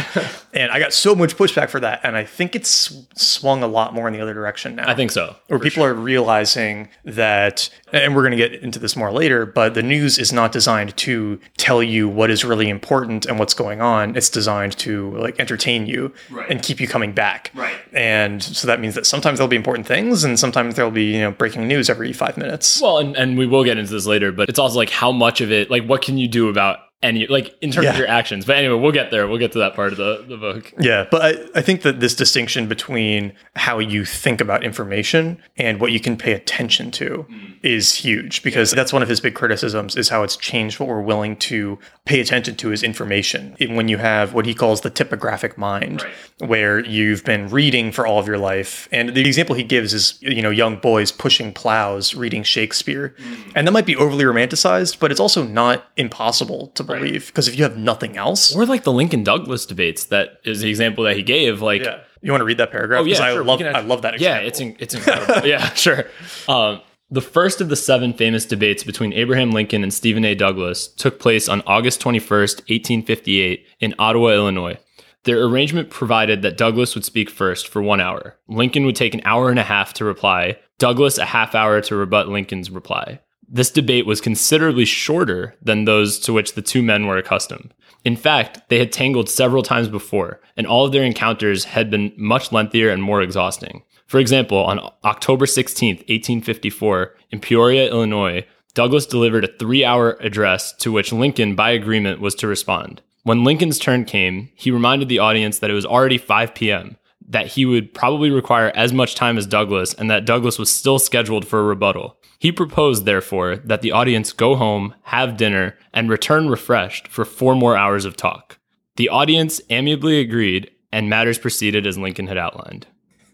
and 0.55 0.71
I 0.71 0.79
got 0.79 0.91
so 0.91 1.13
much 1.13 1.37
pushback 1.37 1.69
for 1.69 1.79
that. 1.81 1.99
And 2.03 2.17
I 2.17 2.23
think 2.23 2.55
it's 2.55 2.97
swung 3.15 3.61
a 3.61 3.67
lot 3.67 3.93
more 3.93 4.07
in 4.07 4.13
the 4.15 4.21
other 4.21 4.33
direction 4.33 4.75
now. 4.77 4.89
i 4.89 4.95
think 4.95 5.11
so 5.11 5.35
where 5.49 5.59
people 5.59 5.83
are 5.83 5.93
realizing 5.93 6.89
that, 7.05 7.69
and 7.93 8.15
we're 8.15 8.23
going 8.23 8.31
to 8.31 8.37
get 8.37 8.53
into 8.63 8.79
this 8.79 8.95
more 8.95 9.11
later, 9.11 9.45
but 9.45 9.75
the 9.75 9.83
news 9.83 10.17
is 10.17 10.33
not 10.33 10.51
designed 10.51 10.97
to 10.97 11.39
tell 11.57 11.83
you 11.83 12.09
what 12.09 12.31
is 12.31 12.43
really 12.43 12.69
important 12.69 13.27
and 13.27 13.37
what's 13.47 13.53
going 13.53 13.79
on. 13.79 14.13
It's 14.17 14.27
designed 14.29 14.77
to 14.79 15.11
like 15.17 15.39
entertain 15.39 15.85
you 15.87 16.11
Right. 16.29 16.49
and 16.49 16.61
keep 16.61 16.81
you 16.81 16.87
coming 16.87 17.13
back. 17.13 17.49
Right. 17.55 17.73
And 17.93 18.43
so 18.43 18.67
that 18.67 18.81
means 18.81 18.93
that 18.95 19.05
sometimes 19.05 19.37
there'll 19.37 19.47
be 19.47 19.55
important 19.55 19.87
things, 19.87 20.25
and 20.25 20.37
sometimes 20.37 20.75
there'll 20.75 20.91
be 20.91 21.13
you 21.15 21.21
know 21.21 21.31
breaking 21.31 21.65
news 21.65 21.89
every 21.89 22.11
five 22.11 22.35
minutes. 22.37 22.81
well 22.81 22.97
and, 22.97 23.15
and 23.15 23.37
we 23.37 23.47
will 23.47 23.63
get 23.63 23.77
into 23.77 23.91
this 23.93 24.05
later 24.05 24.31
but 24.33 24.49
it's 24.49 24.59
also 24.59 24.75
like 24.77 24.89
how 24.89 25.11
much 25.13 25.39
of 25.39 25.49
it 25.51 25.69
like 25.71 25.85
what 25.85 26.01
can 26.01 26.17
you 26.17 26.27
do 26.27 26.49
about 26.49 26.79
any 27.03 27.27
like 27.27 27.55
in 27.61 27.69
terms 27.69 27.87
of 27.87 27.95
your 27.95 28.07
actions 28.07 28.43
but 28.43 28.55
anyway 28.55 28.79
we'll 28.79 28.91
get 28.91 29.11
there 29.11 29.27
we'll 29.27 29.37
get 29.37 29.51
to 29.51 29.59
that 29.59 29.75
part 29.75 29.91
of 29.91 29.97
the, 29.97 30.25
the 30.27 30.37
book 30.37 30.73
Yeah, 30.79 31.05
but 31.11 31.21
I, 31.21 31.59
I 31.59 31.61
think 31.61 31.83
that 31.83 31.99
this 31.99 32.15
distinction 32.15 32.67
between 32.67 33.33
how 33.55 33.77
you 33.77 34.03
think 34.03 34.41
about 34.41 34.63
information 34.63 35.39
and 35.57 35.79
what 35.79 35.91
you 35.91 35.99
can 35.99 36.17
pay 36.17 36.33
attention 36.33 36.89
to 36.91 37.25
mm. 37.29 37.55
is 37.61 37.93
huge 37.93 38.41
because 38.41 38.71
that's 38.71 38.91
one 38.91 39.03
of 39.03 39.09
his 39.09 39.19
big 39.19 39.35
criticisms 39.35 39.95
is 39.95 40.09
how 40.09 40.23
it's 40.23 40.35
changed 40.35 40.79
what 40.79 40.89
we're 40.89 41.01
willing 41.01 41.35
to 41.35 41.77
pay 42.07 42.19
attention 42.19 42.55
to 42.55 42.71
is 42.71 42.81
information. 42.81 43.55
When 43.59 43.87
you 43.87 43.97
have 43.97 44.33
what 44.33 44.45
he 44.45 44.53
calls 44.53 44.81
the 44.81 44.89
typographic 44.89 45.57
mind, 45.57 46.03
where 46.39 46.83
you've 46.83 47.23
been 47.23 47.49
reading 47.49 47.91
for 47.91 48.07
all 48.07 48.17
of 48.17 48.27
your 48.27 48.37
life. 48.37 48.87
And 48.91 49.09
the 49.09 49.27
example 49.27 49.55
he 49.55 49.63
gives 49.63 49.93
is, 49.93 50.17
you 50.21 50.41
know, 50.41 50.49
young 50.49 50.77
boys 50.77 51.11
pushing 51.11 51.53
plows, 51.53 52.15
reading 52.15 52.43
Shakespeare. 52.43 53.13
Mm. 53.19 53.51
And 53.55 53.67
that 53.67 53.71
might 53.71 53.85
be 53.85 53.95
overly 53.95 54.23
romanticized, 54.23 54.99
but 54.99 55.11
it's 55.11 55.19
also 55.19 55.43
not 55.43 55.85
impossible 55.97 56.67
to 56.67 56.83
believe 56.87 57.27
because 57.27 57.47
if 57.47 57.57
you 57.57 57.63
have 57.63 57.77
nothing 57.77 58.17
else, 58.17 58.55
or 58.55 58.65
like 58.65 58.83
the 58.83 58.93
lincoln 58.93 59.23
douglas 59.23 59.65
debates 59.65 60.05
that 60.05 60.39
is 60.43 60.61
the 60.61 60.69
example 60.69 61.03
that 61.03 61.15
he 61.15 61.23
gave 61.23 61.61
like 61.61 61.83
Yeah. 61.83 61.99
You 62.21 62.31
want 62.31 62.41
to 62.41 62.45
read 62.45 62.57
that 62.57 62.71
paragraph? 62.71 63.01
Oh 63.01 63.05
yeah, 63.05 63.21
I 63.21 63.31
sure, 63.33 63.43
we 63.43 63.47
love 63.47 63.59
can 63.59 63.75
I 63.75 63.81
love 63.81 64.01
that 64.01 64.19
Yeah, 64.19 64.37
it's 64.37 64.59
in, 64.59 64.75
it's 64.79 64.95
incredible. 64.95 65.47
yeah, 65.47 65.71
sure. 65.73 66.05
Um, 66.49 66.81
the 67.09 67.21
first 67.21 67.61
of 67.61 67.69
the 67.69 67.75
seven 67.75 68.11
famous 68.11 68.43
debates 68.45 68.83
between 68.83 69.13
Abraham 69.13 69.51
Lincoln 69.51 69.83
and 69.83 69.93
Stephen 69.93 70.25
A. 70.25 70.35
Douglas 70.35 70.87
took 70.87 71.19
place 71.19 71.47
on 71.47 71.61
August 71.65 72.01
21st, 72.01 72.67
1858, 72.67 73.65
in 73.79 73.95
Ottawa, 73.97 74.29
Illinois. 74.29 74.77
Their 75.23 75.43
arrangement 75.43 75.89
provided 75.89 76.41
that 76.41 76.57
Douglas 76.57 76.95
would 76.95 77.05
speak 77.05 77.29
first 77.29 77.67
for 77.67 77.81
one 77.81 78.01
hour. 78.01 78.37
Lincoln 78.47 78.85
would 78.85 78.95
take 78.95 79.13
an 79.13 79.21
hour 79.23 79.49
and 79.49 79.59
a 79.59 79.63
half 79.63 79.93
to 79.93 80.05
reply, 80.05 80.57
Douglas 80.79 81.17
a 81.17 81.25
half 81.25 81.55
hour 81.55 81.79
to 81.81 81.95
rebut 81.95 82.27
Lincoln's 82.27 82.69
reply. 82.69 83.19
This 83.49 83.71
debate 83.71 84.05
was 84.05 84.19
considerably 84.19 84.85
shorter 84.85 85.55
than 85.61 85.85
those 85.85 86.19
to 86.19 86.33
which 86.33 86.53
the 86.53 86.61
two 86.61 86.83
men 86.83 87.07
were 87.07 87.17
accustomed. 87.17 87.73
In 88.03 88.15
fact, 88.15 88.69
they 88.69 88.79
had 88.79 88.91
tangled 88.91 89.29
several 89.29 89.63
times 89.63 89.87
before, 89.87 90.41
and 90.55 90.67
all 90.67 90.85
of 90.85 90.91
their 90.91 91.03
encounters 91.03 91.65
had 91.65 91.89
been 91.89 92.13
much 92.17 92.51
lengthier 92.51 92.89
and 92.89 93.01
more 93.01 93.21
exhausting. 93.21 93.83
For 94.05 94.19
example, 94.19 94.57
on 94.57 94.79
October 95.03 95.45
16th, 95.45 95.99
1854, 96.07 97.15
in 97.31 97.39
Peoria, 97.39 97.89
Illinois, 97.89 98.45
Douglas 98.73 99.05
delivered 99.05 99.43
a 99.43 99.57
three 99.57 99.83
hour 99.83 100.17
address 100.21 100.71
to 100.73 100.91
which 100.91 101.11
Lincoln, 101.11 101.55
by 101.55 101.71
agreement, 101.71 102.21
was 102.21 102.35
to 102.35 102.47
respond. 102.47 103.01
When 103.23 103.43
Lincoln's 103.43 103.79
turn 103.79 104.05
came, 104.05 104.49
he 104.55 104.71
reminded 104.71 105.09
the 105.09 105.19
audience 105.19 105.59
that 105.59 105.69
it 105.69 105.73
was 105.73 105.85
already 105.85 106.17
5 106.17 106.53
p.m., 106.53 106.95
that 107.27 107.47
he 107.47 107.65
would 107.65 107.93
probably 107.93 108.29
require 108.29 108.71
as 108.75 108.93
much 108.93 109.15
time 109.15 109.37
as 109.37 109.45
Douglas, 109.45 109.93
and 109.93 110.09
that 110.09 110.25
Douglas 110.25 110.57
was 110.57 110.69
still 110.69 110.99
scheduled 110.99 111.45
for 111.45 111.59
a 111.59 111.63
rebuttal. 111.63 112.16
He 112.39 112.51
proposed, 112.51 113.05
therefore, 113.05 113.57
that 113.57 113.81
the 113.81 113.91
audience 113.91 114.31
go 114.31 114.55
home, 114.55 114.93
have 115.03 115.37
dinner, 115.37 115.77
and 115.93 116.09
return 116.09 116.49
refreshed 116.49 117.07
for 117.07 117.25
four 117.25 117.55
more 117.55 117.75
hours 117.75 118.05
of 118.05 118.15
talk. 118.15 118.59
The 118.95 119.09
audience 119.09 119.59
amiably 119.69 120.19
agreed, 120.19 120.69
and 120.91 121.09
matters 121.09 121.37
proceeded 121.39 121.87
as 121.87 121.97
Lincoln 121.97 122.27
had 122.27 122.37
outlined. 122.37 122.87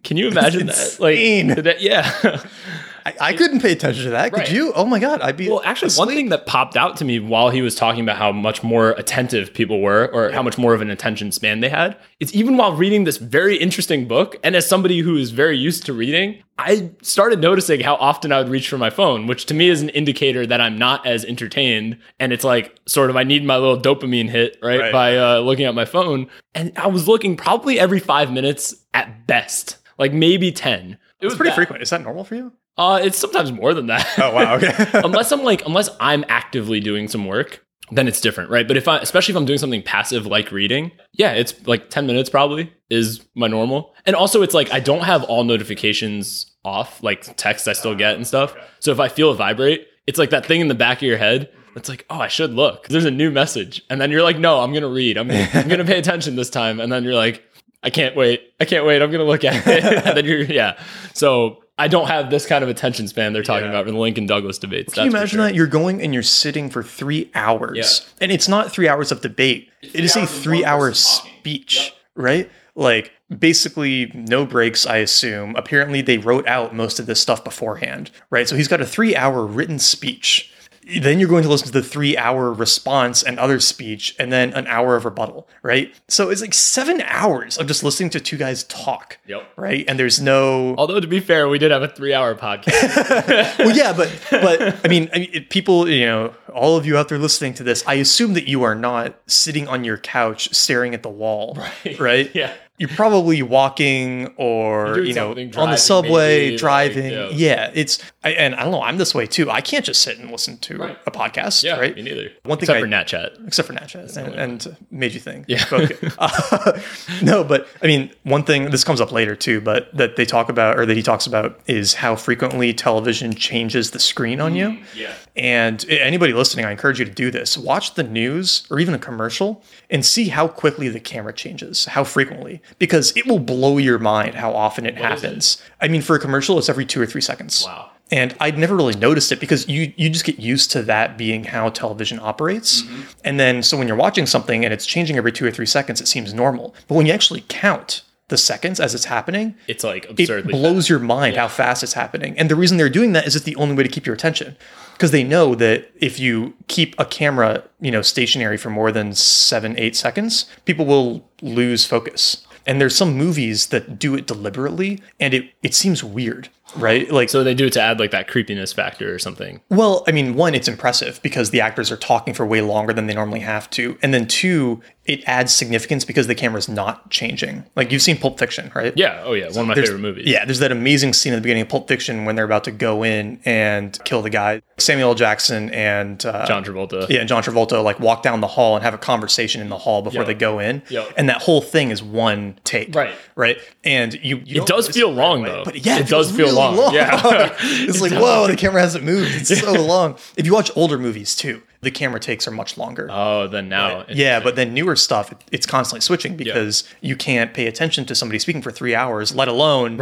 Can 0.04 0.18
you 0.18 0.28
imagine 0.28 0.68
that? 0.68 0.98
Like, 1.00 1.18
insane. 1.18 1.48
that- 1.64 1.82
yeah. 1.82 2.42
I, 3.06 3.14
I 3.20 3.34
couldn't 3.34 3.62
pay 3.62 3.72
attention 3.74 4.06
to 4.06 4.10
that. 4.12 4.32
Right. 4.32 4.46
Could 4.46 4.54
you? 4.54 4.72
Oh 4.74 4.86
my 4.86 5.00
god, 5.00 5.22
I'd 5.22 5.36
be 5.38 5.50
Well, 5.50 5.62
actually, 5.66 5.92
one 5.94 6.08
thing 6.08 6.30
that 6.30 6.46
popped 6.46 6.78
out 6.78 6.98
to 6.98 7.06
me 7.06 7.20
while 7.20 7.50
he 7.50 7.62
was 7.62 7.76
talking 7.76 8.02
about 8.02 8.18
how 8.18 8.32
much 8.32 8.64
more 8.64 8.92
attentive 8.92 9.54
people 9.54 9.82
were, 9.82 10.10
or 10.14 10.32
how 10.32 10.42
much 10.42 10.58
more 10.58 10.74
of 10.74 10.82
an 10.82 10.90
attention 10.90 11.32
span 11.32 11.60
they 11.60 11.70
had, 11.70 11.98
it's 12.20 12.34
even 12.34 12.56
while 12.58 12.74
reading 12.76 13.04
this 13.04 13.18
very 13.18 13.58
interesting 13.58 14.08
book, 14.08 14.38
and 14.44 14.56
as 14.56 14.68
somebody 14.68 15.00
who 15.00 15.18
is 15.18 15.32
very 15.32 15.58
used 15.58 15.86
to 15.88 15.94
reading, 15.94 16.42
I 16.58 16.92
started 17.02 17.40
noticing 17.42 17.82
how 17.82 17.96
often 17.96 18.32
I 18.32 18.38
would 18.40 18.50
reach 18.50 18.70
for 18.70 18.78
my 18.78 18.90
phone, 18.90 19.28
which 19.28 19.48
to 19.48 19.54
me 19.54 19.70
is 19.70 19.82
an 19.82 19.90
indicator 19.90 20.46
that 20.46 20.62
I'm 20.62 20.78
not 20.78 21.06
as 21.06 21.26
entertained. 21.26 21.98
And 22.20 22.32
it's 22.32 22.44
like 22.44 22.78
sort 22.86 23.10
of 23.10 23.18
I 23.18 23.24
need 23.24 23.44
my 23.44 23.58
little 23.58 23.80
dopamine 23.80 24.30
hit 24.30 24.58
right, 24.62 24.80
Right. 24.80 24.94
by 24.94 25.18
uh, 25.18 25.40
looking 25.40 25.66
at 25.66 25.76
my 25.76 25.86
phone, 25.86 26.28
and 26.56 26.72
I 26.78 26.88
was 26.88 27.08
looking 27.08 27.36
probably 27.36 27.80
every 27.80 28.00
five 28.00 28.32
minutes 28.32 28.76
at 28.94 29.28
best, 29.28 29.78
like 29.98 30.14
maybe 30.14 30.52
ten. 30.52 30.98
It 31.20 31.26
was 31.26 31.36
pretty 31.36 31.50
bad. 31.50 31.56
frequent. 31.56 31.82
Is 31.82 31.90
that 31.90 32.02
normal 32.02 32.24
for 32.24 32.36
you? 32.36 32.52
Uh, 32.78 33.00
it's 33.04 33.18
sometimes 33.18 33.52
more 33.52 33.74
than 33.74 33.88
that. 33.88 34.08
Oh 34.18 34.34
wow. 34.34 34.56
Okay. 34.56 34.74
unless 35.04 35.32
I'm 35.32 35.44
like, 35.44 35.66
unless 35.66 35.90
I'm 36.00 36.26
actively 36.28 36.80
doing 36.80 37.08
some 37.08 37.26
work, 37.26 37.64
then 37.92 38.08
it's 38.08 38.22
different, 38.22 38.50
right? 38.50 38.68
But 38.68 38.78
if 38.78 38.88
I, 38.88 38.98
especially 39.00 39.34
if 39.34 39.38
I'm 39.38 39.46
doing 39.46 39.60
something 39.60 39.84
passive 39.84 40.26
like 40.26 40.52
reading, 40.52 40.92
yeah, 41.14 41.34
it's 41.34 41.54
like 41.68 41.90
10 41.90 42.08
minutes 42.08 42.30
probably 42.30 42.74
is 42.90 43.26
my 43.36 43.48
normal. 43.48 43.94
And 44.06 44.16
also, 44.16 44.42
it's 44.42 44.54
like 44.54 44.72
I 44.72 44.80
don't 44.80 45.04
have 45.04 45.24
all 45.24 45.44
notifications 45.44 46.52
off, 46.66 47.04
like 47.04 47.36
texts 47.38 47.68
I 47.68 47.74
still 47.74 47.96
get 47.96 48.16
and 48.16 48.26
stuff. 48.26 48.56
So 48.80 48.92
if 48.92 49.00
I 49.00 49.08
feel 49.08 49.32
it 49.32 49.36
vibrate, 49.36 49.88
it's 50.08 50.20
like 50.20 50.32
that 50.32 50.46
thing 50.46 50.62
in 50.62 50.68
the 50.68 50.76
back 50.76 50.98
of 50.98 51.04
your 51.04 51.18
head. 51.18 51.50
It's 51.76 51.90
like, 51.90 52.06
oh, 52.10 52.20
I 52.20 52.28
should 52.28 52.54
look. 52.54 52.88
There's 52.88 53.06
a 53.06 53.12
new 53.12 53.32
message, 53.32 53.82
and 53.90 54.00
then 54.00 54.12
you're 54.12 54.22
like, 54.22 54.38
no, 54.38 54.60
I'm 54.60 54.74
gonna 54.74 54.88
read. 54.90 55.18
I'm 55.18 55.28
gonna, 55.28 55.50
I'm 55.54 55.68
gonna 55.68 55.86
pay 55.86 55.98
attention 55.98 56.36
this 56.36 56.50
time. 56.50 56.80
And 56.80 56.92
then 56.92 57.04
you're 57.04 57.16
like, 57.16 57.44
I 57.82 57.90
can't 57.90 58.16
wait. 58.16 58.54
I 58.60 58.66
can't 58.66 58.86
wait. 58.86 59.02
I'm 59.02 59.12
gonna 59.12 59.24
look 59.24 59.44
at 59.44 59.68
it. 59.68 59.84
and 60.06 60.18
then 60.18 60.26
you're, 60.26 60.44
yeah. 60.44 60.80
So 61.14 61.63
I 61.84 61.88
don't 61.90 62.08
have 62.08 62.30
this 62.30 62.46
kind 62.46 62.64
of 62.64 62.70
attention 62.70 63.10
span 63.10 63.34
they're 63.34 63.44
talking 63.44 63.66
Yeah. 63.66 63.72
about 63.72 63.88
in 63.90 63.94
the 63.96 64.00
Lincoln 64.00 64.26
Douglas 64.26 64.58
debates. 64.58 64.94
Can 64.94 65.04
you 65.04 65.10
imagine 65.10 65.40
that 65.40 65.54
you're 65.54 65.68
going 65.68 66.02
and 66.02 66.14
you're 66.14 66.24
sitting 66.24 66.70
for 66.70 66.82
three 66.82 67.30
hours, 67.36 67.76
Yeah. 67.76 68.14
and 68.22 68.32
it's 68.32 68.48
not 68.48 68.72
three 68.72 68.88
hours 68.88 69.12
of 69.12 69.20
debate. 69.20 69.70
It 69.82 70.04
is 70.06 70.16
a 70.16 70.20
hours 70.22 70.30
of 70.30 70.36
one 70.36 70.44
three-hour 70.44 70.94
speech, 70.94 71.18
talking. 71.18 71.40
speach, 71.42 71.94
right? 72.16 72.50
Like 72.76 73.12
basically 73.38 74.12
no 74.16 74.46
breaks. 74.46 74.86
I 74.88 74.98
assume. 74.98 75.56
Apparently, 75.58 76.02
they 76.02 76.18
wrote 76.18 76.48
out 76.48 76.74
most 76.74 77.00
of 77.00 77.06
this 77.06 77.20
stuff 77.20 77.44
beforehand, 77.44 78.12
right? 78.30 78.48
So 78.48 78.56
he's 78.56 78.70
got 78.70 78.80
a 78.80 78.86
three-hour 78.86 79.46
written 79.46 79.78
speech. 79.78 80.53
Then 81.00 81.20
you're 81.20 81.30
going 81.30 81.44
to 81.44 81.50
listen 81.50 81.68
to 81.68 81.74
the 81.74 81.84
three 81.84 82.18
hour 82.18 82.52
response 82.52 83.24
and 83.24 83.40
other 83.40 83.60
speech 83.60 84.16
and 84.20 84.32
then 84.32 84.54
an 84.54 84.68
hour 84.68 84.96
of 84.96 85.06
rebuttal, 85.06 85.48
right? 85.62 85.94
So 86.08 86.30
it's 86.30 86.42
like 86.42 86.54
seven 86.54 87.02
hours 87.06 87.58
of 87.58 87.68
just 87.68 87.84
listening 87.84 88.10
to 88.12 88.20
two 88.20 88.38
guys 88.38 88.64
talk. 88.66 89.18
Yep. 89.28 89.48
Right. 89.56 89.86
And 89.88 89.98
there's 90.00 90.22
no. 90.22 90.76
Although 90.78 91.00
to 91.00 91.08
be 91.08 91.20
fair, 91.20 91.48
we 91.48 91.58
did 91.60 91.72
have 91.72 91.84
a 91.84 91.88
three-hour 91.88 92.36
podcast. 92.36 93.58
well, 93.60 93.76
yeah, 93.76 93.94
but 93.94 94.12
but 94.30 94.86
I 94.86 94.88
mean, 94.90 95.10
I 95.14 95.20
mean, 95.20 95.30
it- 95.34 95.50
people, 95.50 95.88
you 95.90 96.06
know, 96.06 96.34
all 96.54 96.78
of 96.78 96.86
you 96.86 96.98
out 96.98 97.10
there 97.10 97.18
listening 97.18 97.54
to 97.56 97.64
this, 97.64 97.84
I 97.88 97.96
assume 97.96 98.34
that 98.34 98.48
you 98.48 98.64
are 98.64 98.76
not 98.76 99.16
sitting 99.28 99.68
on 99.68 99.84
your 99.84 99.98
couch 99.98 100.54
staring 100.54 100.94
at 100.94 101.04
the 101.04 101.10
wall, 101.10 101.56
right? 101.86 102.00
Right? 102.00 102.32
Yeah. 102.36 102.54
You're 102.80 102.90
probably 102.90 103.42
walking 103.44 104.34
or 104.36 105.00
you 105.00 105.14
know 105.14 105.30
something, 105.30 105.56
on 105.58 105.70
the 105.70 105.78
subway, 105.78 106.40
maybe, 106.40 106.52
like, 106.54 106.60
driving. 106.60 107.12
yeah. 107.12 107.30
yeah. 107.32 107.72
it's 107.74 108.00
I, 108.24 108.32
and 108.32 108.56
I 108.56 108.64
don't 108.64 108.72
know. 108.72 108.82
I'm 108.82 108.98
this 108.98 109.14
way 109.14 109.28
too. 109.28 109.50
I 109.52 109.62
can't 109.62 109.86
just 109.86 110.02
sit 110.02 110.18
and 110.18 110.32
listen 110.32 110.58
to 110.58 110.78
Right. 110.78 110.98
a 111.06 111.12
podcast, 111.12 111.64
yeah, 111.64 111.80
right? 111.80 111.96
me 111.96 112.02
neither. 112.02 112.32
One 112.44 112.58
thing 112.58 112.64
Except 112.64 112.78
I- 112.78 112.82
for 112.82 112.88
Nat 112.88 113.04
Chat. 113.04 113.34
except 113.46 113.68
for 113.68 113.74
Nat 113.74 113.86
Chat 113.86 114.18
and, 114.18 114.34
and 114.34 114.78
made 114.90 115.14
you 115.14 115.20
think. 115.20 115.46
Yeah. 115.48 115.64
Okay. 115.72 115.96
Uh, 116.18 116.80
no, 117.22 117.44
but 117.44 117.68
I 117.82 117.88
mean, 117.88 118.12
one 118.24 118.44
thing 118.44 118.70
this 118.72 118.84
comes 118.84 119.00
up 119.02 119.12
later 119.12 119.36
too, 119.36 119.62
but 119.62 119.96
that 119.96 120.16
they 120.16 120.26
talk 120.26 120.50
about 120.50 120.80
or 120.80 120.86
that 120.86 120.96
he 120.98 121.04
talks 121.04 121.28
about 121.28 121.60
is 121.68 121.94
how 121.96 122.16
frequently 122.16 122.74
television 122.74 123.34
changes 123.34 123.92
the 123.92 124.00
screen 124.00 124.40
on 124.42 124.56
you. 124.56 124.80
Yeah. 124.96 125.14
And 125.36 125.84
anybody 125.90 126.34
listening, 126.34 126.66
I 126.66 126.72
encourage 126.72 127.00
you 127.00 127.06
to 127.06 127.12
do 127.12 127.30
this. 127.32 127.58
Watch 127.58 127.96
the 127.96 128.04
news 128.04 128.68
or 128.70 128.80
even 128.80 128.94
a 128.94 129.00
commercial 129.00 129.64
and 129.90 130.06
see 130.06 130.30
how 130.30 130.48
quickly 130.48 130.88
the 130.90 131.00
camera 131.00 131.34
changes, 131.34 131.86
how 131.86 132.04
frequently, 132.04 132.62
because 132.80 133.16
it 133.16 133.26
will 133.26 133.40
blow 133.40 133.78
your 133.78 134.00
mind 134.00 134.36
how 134.36 134.54
often 134.54 134.86
it 134.86 134.96
it? 134.96 134.98
happens. 134.98 135.62
I 135.82 135.88
mean, 135.88 136.02
for 136.02 136.16
a 136.16 136.20
commercial, 136.20 136.58
it's 136.58 136.70
every 136.70 136.86
two 136.86 137.02
or 137.02 137.06
three 137.06 137.22
seconds. 137.22 137.64
Wow. 137.66 137.92
And 138.12 138.36
I'd 138.40 138.58
never 138.58 138.76
really 138.76 138.96
noticed 138.96 139.32
it 139.32 139.40
because 139.40 139.68
you 139.68 139.94
you 139.96 140.10
just 140.10 140.26
get 140.26 140.40
used 140.40 140.72
to 140.72 140.84
that 140.84 141.18
being 141.18 141.46
how 141.46 141.70
television 141.70 142.20
operates. 142.22 142.84
Mm-hmm. 142.84 143.02
And 143.24 143.40
then 143.40 143.64
so 143.64 143.78
when 143.78 143.88
you're 143.88 143.98
watching 143.98 144.26
something 144.26 144.64
and 144.64 144.74
it's 144.74 144.86
changing 144.86 145.18
every 145.18 145.32
two 145.32 145.46
or 145.46 145.52
three 145.52 145.66
seconds, 145.66 146.00
it 146.02 146.08
seems 146.08 146.34
normal. 146.34 146.76
But 146.88 146.96
when 146.96 147.06
you 147.06 147.14
actually 147.14 147.44
count 147.48 148.04
the 148.30 148.38
seconds 148.38 148.80
as 148.80 148.96
it's 148.96 149.06
happening, 149.06 149.56
It's 149.68 149.84
like 149.84 150.06
it 150.06 150.12
absurdly 150.12 150.54
blows 150.54 150.90
your 150.90 151.00
mind 151.00 151.36
how 151.36 151.48
fast 151.48 151.84
it's 151.84 151.94
happening. 151.94 152.38
And 152.38 152.50
the 152.50 152.56
reason 152.56 152.78
they're 152.78 152.90
doing 152.90 153.14
that 153.14 153.28
is 153.28 153.36
it's 153.36 153.46
the 153.46 153.56
only 153.58 153.76
way 153.76 153.84
to 153.84 153.90
keep 153.90 154.06
your 154.06 154.16
attention. 154.16 154.56
Because 154.94 155.12
they 155.12 155.24
know 155.24 155.56
that 155.56 155.92
if 156.00 156.20
you 156.20 156.54
keep 156.68 156.96
a 157.00 157.06
camera, 157.06 157.64
you 157.82 157.92
know, 157.92 158.02
stationary 158.02 158.58
for 158.58 158.70
more 158.70 158.92
than 158.92 159.14
seven, 159.14 159.78
eight 159.78 159.96
seconds, 159.96 160.46
people 160.66 160.86
will 160.86 161.30
lose 161.42 161.86
focus. 161.86 162.46
And 162.66 162.80
there's 162.80 162.96
some 162.96 163.18
movies 163.18 163.68
that 163.68 164.00
do 164.00 164.16
it 164.16 164.26
deliberately, 164.26 165.02
and 165.20 165.34
it, 165.34 165.52
it 165.62 165.74
seems 165.74 166.04
weird, 166.04 166.50
right? 166.76 167.10
Like 167.12 167.30
So 167.30 167.44
they 167.44 167.54
do 167.54 167.66
it 167.68 167.74
to 167.74 167.82
add 167.82 168.00
like 168.00 168.12
that 168.12 168.28
creepiness 168.28 168.74
factor 168.74 169.14
or 169.14 169.20
something. 169.20 169.62
well, 169.70 170.04
I 170.08 170.12
mean, 170.12 170.36
one, 170.36 170.56
it's 170.56 170.68
impressive 170.68 171.20
because 171.24 171.50
the 171.52 171.62
actors 171.62 171.92
are 171.92 171.98
talking 171.98 172.34
for 172.34 172.46
way 172.46 172.62
longer 172.62 172.94
than 172.94 173.08
they 173.08 173.14
normally 173.14 173.40
have 173.42 173.70
to. 173.72 173.98
And 174.02 174.14
then 174.14 174.28
two, 174.28 174.82
it 175.06 175.22
adds 175.28 175.54
significance 175.54 176.06
because 176.06 176.28
the 176.28 176.36
camera's 176.36 176.70
not 176.70 177.10
changing. 177.10 177.66
Like 177.76 177.92
you've 177.92 178.02
seen 178.02 178.18
Pulp 178.18 178.40
Fiction, 178.40 178.72
right? 178.74 178.94
Yeah. 178.96 179.22
Oh 179.26 179.34
yeah. 179.34 179.48
One 179.50 179.60
of 179.60 179.68
my 179.68 179.76
favorite 179.76 180.00
movies. 180.00 180.26
Yeah, 180.28 180.46
there's 180.46 180.60
that 180.60 180.72
amazing 180.72 181.14
scene 181.14 181.34
at 181.34 181.38
the 181.38 181.42
beginning 181.42 181.64
of 181.64 181.70
Pulp 181.70 181.88
Fiction 181.88 182.24
when 182.26 182.36
they're 182.36 182.46
about 182.46 182.64
to 182.66 182.72
go 182.72 183.04
in 183.04 183.40
and 183.44 183.98
kill 184.06 184.22
the 184.22 184.30
guy. 184.30 184.62
Samuel 184.78 185.10
L. 185.10 185.16
Jackson 185.16 185.70
and 185.72 186.26
uh, 186.26 186.46
John 186.46 186.64
Travolta. 186.64 187.08
yeah, 187.10 187.20
and 187.20 187.28
John 187.30 187.44
Travolta 187.44 187.84
like 187.84 188.00
walk 188.00 188.24
down 188.24 188.40
the 188.42 188.48
hall 188.48 188.76
and 188.76 188.84
have 188.84 188.94
a 188.94 188.98
conversation 188.98 189.62
in 189.62 189.70
the 189.70 189.78
hall 189.78 190.02
before 190.02 190.22
Yep. 190.22 190.28
they 190.28 190.34
go 190.34 190.60
in. 190.60 190.82
Yep. 190.90 191.14
And 191.18 191.28
that 191.30 191.42
whole 191.42 191.62
thing 191.62 191.92
is 191.92 192.02
one 192.02 192.58
take. 192.64 192.96
Right. 192.96 193.14
Right. 193.36 193.58
And 193.84 194.14
you, 194.14 194.42
you 194.46 194.62
It 194.62 194.68
does 194.68 194.88
feel 194.90 195.12
long 195.12 195.42
away, 195.42 195.50
though. 195.50 195.64
But 195.66 195.86
yeah, 195.86 196.00
it, 196.00 196.08
does 196.08 196.30
feel 196.32 196.46
really 196.46 196.52
long. 196.72 196.94
Yeah. 196.94 197.20
it's 197.62 198.02
like, 198.02 198.12
whoa, 198.12 198.48
the 198.48 198.56
camera 198.56 198.82
hasn't 198.82 199.04
moved. 199.04 199.32
It's 199.36 199.60
so 199.60 199.74
long. 199.86 200.18
If 200.38 200.46
you 200.46 200.54
watch 200.54 200.72
older 200.76 200.98
movies 200.98 201.36
too, 201.36 201.62
the 201.82 201.92
camera 201.92 202.20
takes 202.20 202.48
are 202.48 202.52
much 202.52 202.78
longer. 202.78 203.08
oh, 203.12 203.48
then 203.48 203.70
now. 203.70 204.06
yeah, 204.10 204.40
but 204.40 204.56
then 204.56 204.74
newer 204.74 204.96
stuff, 204.96 205.32
it- 205.32 205.44
it's 205.52 205.66
constantly 205.66 206.02
switching 206.02 206.36
because 206.38 206.84
you 207.02 207.16
can't 207.16 207.54
pay 207.54 207.68
attention 207.68 208.06
to 208.06 208.16
somebody 208.16 208.40
speaking 208.40 208.62
for 208.62 208.72
three 208.72 208.96
hours, 208.96 209.36
let 209.36 209.48
alone 209.48 210.02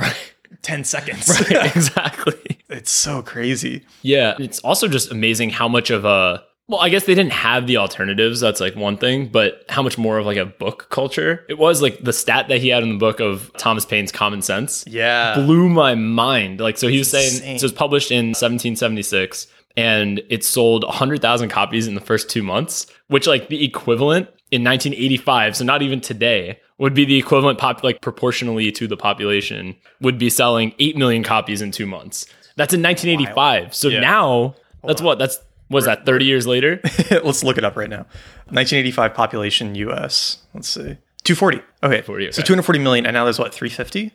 10 0.61 0.83
seconds. 0.83 1.29
exactly. 1.49 2.59
it's 2.69 2.91
so 2.91 3.21
crazy. 3.21 3.83
Yeah, 4.03 4.35
it's 4.39 4.59
also 4.59 4.87
just 4.87 5.11
amazing 5.11 5.49
how 5.49 5.67
much 5.67 5.89
of 5.89 6.05
a 6.05 6.43
well, 6.71 6.79
I 6.79 6.87
guess 6.89 7.03
they 7.03 7.13
didn't 7.13 7.33
have 7.33 7.67
the 7.67 7.75
alternatives. 7.77 8.39
That's 8.39 8.61
like 8.61 8.75
one 8.77 8.95
thing, 8.97 9.27
but 9.27 9.65
how 9.67 9.83
much 9.83 9.97
more 9.97 10.17
of 10.17 10.25
like 10.25 10.37
a 10.37 10.45
book 10.45 10.87
culture 10.89 11.45
it 11.49 11.57
was. 11.57 11.81
Like 11.81 11.99
the 12.01 12.13
stat 12.13 12.47
that 12.47 12.61
he 12.61 12.69
had 12.69 12.81
in 12.81 12.89
the 12.93 12.97
book 12.97 13.19
of 13.19 13.51
Thomas 13.57 13.85
Paine's 13.85 14.11
Common 14.11 14.41
Sense 14.41 14.85
Yeah. 14.87 15.35
blew 15.35 15.67
my 15.69 15.95
mind. 15.95 16.61
Like 16.61 16.77
so, 16.77 16.87
he 16.87 16.97
was 16.99 17.09
saying 17.11 17.33
insane. 17.33 17.59
so 17.59 17.63
it 17.63 17.65
was 17.65 17.73
published 17.73 18.09
in 18.09 18.27
1776, 18.27 19.47
and 19.77 20.21
it 20.29 20.43
sold 20.45 20.83
100,000 20.85 21.49
copies 21.49 21.87
in 21.87 21.95
the 21.95 22.01
first 22.01 22.29
two 22.29 22.41
months, 22.43 22.87
which 23.07 23.27
like 23.27 23.49
the 23.49 23.63
equivalent 23.65 24.27
in 24.51 24.63
1985. 24.63 25.57
So 25.57 25.65
not 25.65 25.81
even 25.81 25.99
today 26.01 26.59
would 26.77 26.93
be 26.93 27.03
the 27.05 27.17
equivalent 27.17 27.59
pop 27.59 27.83
like 27.83 28.01
proportionally 28.01 28.71
to 28.71 28.87
the 28.87 28.97
population 28.97 29.75
would 29.99 30.17
be 30.17 30.29
selling 30.29 30.73
8 30.79 30.95
million 30.97 31.23
copies 31.23 31.61
in 31.61 31.71
two 31.71 31.85
months. 31.85 32.25
That's 32.55 32.73
in 32.73 32.81
1985. 32.81 33.75
So 33.75 33.89
now 33.89 34.55
that's 34.83 35.01
what 35.01 35.19
that's 35.19 35.39
was 35.71 35.85
that 35.85 36.05
30 36.05 36.25
years 36.25 36.45
later? 36.45 36.79
Let's 37.11 37.43
look 37.43 37.57
it 37.57 37.63
up 37.63 37.75
right 37.75 37.89
now. 37.89 38.05
1985 38.49 39.13
population 39.13 39.75
US. 39.75 40.39
Let's 40.53 40.67
see. 40.67 40.97
240. 41.23 41.61
Okay. 41.83 42.01
40, 42.01 42.31
So 42.31 42.41
240 42.41 42.79
million, 42.79 43.05
and 43.05 43.13
now 43.13 43.23
there's 43.23 43.39
what, 43.39 43.53
350? 43.53 44.11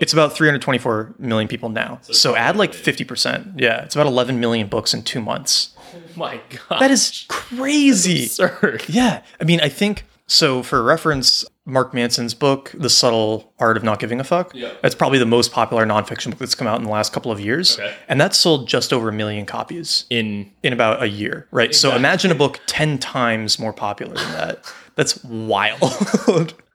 It's 0.00 0.12
about 0.12 0.32
324 0.32 1.14
million 1.18 1.48
people 1.48 1.68
now. 1.70 1.98
So, 2.02 2.36
add 2.36 2.56
like 2.56 2.72
50%. 2.72 3.60
Yeah, 3.60 3.82
it's 3.82 3.96
about 3.96 4.06
11 4.06 4.38
million 4.38 4.68
books 4.68 4.94
in 4.94 5.02
two 5.02 5.20
months. 5.20 5.74
Oh 5.76 5.98
my 6.14 6.40
god. 6.68 6.80
That 6.80 6.90
is 6.92 7.24
crazy. 7.28 8.24
absurd. 8.24 8.84
Yeah. 8.88 9.22
I 9.40 9.44
mean, 9.44 9.60
I 9.60 9.68
think 9.68 10.04
so 10.28 10.62
for 10.62 10.82
reference, 10.82 11.44
Mark 11.64 11.94
Manson's 11.94 12.34
book, 12.34 12.70
The 12.76 12.90
Subtle 12.90 13.52
Art 13.58 13.78
of 13.78 13.82
Not 13.82 13.98
Giving 13.98 14.20
a 14.20 14.24
Fuck. 14.24 14.54
Yeah. 14.54 14.72
That's 14.82 14.94
probably 14.94 15.18
the 15.18 15.26
most 15.26 15.52
popular 15.52 15.86
nonfiction 15.86 16.30
book 16.30 16.38
that's 16.38 16.54
come 16.54 16.66
out 16.66 16.78
in 16.78 16.84
the 16.84 16.90
last 16.90 17.12
couple 17.14 17.32
of 17.32 17.40
years. 17.40 17.78
Okay. 17.78 17.94
And 18.08 18.20
that 18.20 18.34
sold 18.34 18.68
just 18.68 18.92
over 18.92 19.08
a 19.08 19.12
million 19.12 19.46
copies 19.46 20.04
In 20.10 20.50
in 20.62 20.74
about 20.74 21.02
a 21.02 21.08
year, 21.08 21.48
right? 21.50 21.74
So 21.74 21.96
imagine 21.96 22.30
a 22.30 22.34
book 22.34 22.60
10 22.66 22.98
times 22.98 23.58
more 23.58 23.72
popular 23.72 24.14
than 24.14 24.32
that. 24.32 24.72
That's 24.96 25.22
wild. 25.24 25.80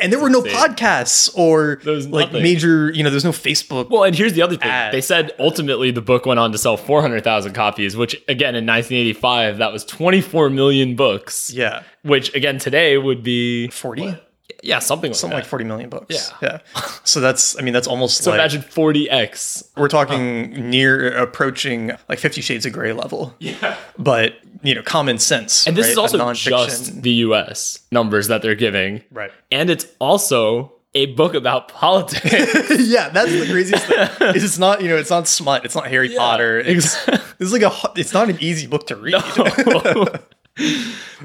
and 0.00 0.12
there 0.12 0.18
were 0.20 0.30
no 0.30 0.42
podcasts 0.42 1.30
or 1.36 1.80
like 1.84 2.28
nothing. 2.28 2.42
major, 2.42 2.90
you 2.92 3.02
know, 3.02 3.10
there's 3.10 3.24
no 3.24 3.30
Facebook. 3.32 3.88
Well, 3.90 4.04
and 4.04 4.14
here's 4.16 4.32
the 4.32 4.42
other 4.42 4.56
thing. 4.56 4.70
Ad. 4.70 4.92
They 4.92 5.00
said 5.00 5.32
ultimately 5.38 5.90
the 5.90 6.02
book 6.02 6.26
went 6.26 6.40
on 6.40 6.52
to 6.52 6.58
sell 6.58 6.76
400,000 6.76 7.52
copies, 7.52 7.96
which 7.96 8.14
again 8.28 8.54
in 8.56 8.66
1985 8.66 9.58
that 9.58 9.72
was 9.72 9.84
24 9.84 10.50
million 10.50 10.96
books. 10.96 11.52
yeah. 11.52 11.82
Which 12.02 12.34
again 12.34 12.58
today 12.58 12.98
would 12.98 13.22
be 13.22 13.68
40? 13.68 14.18
yeah, 14.62 14.78
something 14.78 15.10
like 15.10 15.16
Something 15.16 15.36
that. 15.36 15.42
like 15.42 15.48
40 15.48 15.64
million 15.64 15.90
books. 15.90 16.32
Yeah. 16.42 16.58
Yeah. 16.74 16.82
So 17.04 17.20
that's, 17.20 17.58
I 17.58 17.62
mean, 17.62 17.74
that's 17.74 17.86
almost 17.86 18.18
so 18.24 18.30
like, 18.30 18.38
imagine 18.40 18.62
40x. 18.62 19.68
we're 19.76 19.88
talking 19.88 20.70
near 20.70 21.16
approaching 21.18 21.92
like 22.08 22.18
50 22.18 22.40
Shades 22.40 22.64
of 22.66 22.72
Grey 22.72 22.92
level. 22.92 23.34
Yeah. 23.38 23.76
But, 23.98 24.34
you 24.64 24.74
know, 24.74 24.82
common 24.82 25.18
sense. 25.18 25.66
And 25.66 25.76
this 25.76 25.86
right? 25.86 25.92
is 25.92 25.98
also 25.98 26.32
just 26.32 27.02
the 27.02 27.12
US 27.12 27.80
numbers 27.92 28.28
that 28.28 28.42
they're 28.42 28.54
giving. 28.54 29.02
Right. 29.12 29.30
And 29.52 29.70
it's 29.70 29.86
also 30.00 30.72
a 30.94 31.06
book 31.06 31.34
about 31.34 31.68
politics. 31.84 32.24
yeah, 32.88 33.10
that's 33.10 33.30
the 33.30 33.46
craziest 33.50 33.86
thing. 33.86 34.08
It's 34.34 34.58
not, 34.58 34.82
you 34.82 34.88
know, 34.88 34.96
it's 34.96 35.10
not 35.10 35.28
smut. 35.28 35.64
It's 35.64 35.74
not 35.74 35.86
Harry 35.88 36.14
Potter. 36.16 36.58
It's, 36.58 36.96
exactly. 37.06 37.20
Is 37.40 37.52
like 37.52 37.62
a. 37.62 37.72
It's 37.96 38.12
not 38.12 38.30
an 38.30 38.38
easy 38.40 38.66
book 38.68 38.86
to 38.86 38.96
read, 38.96 39.14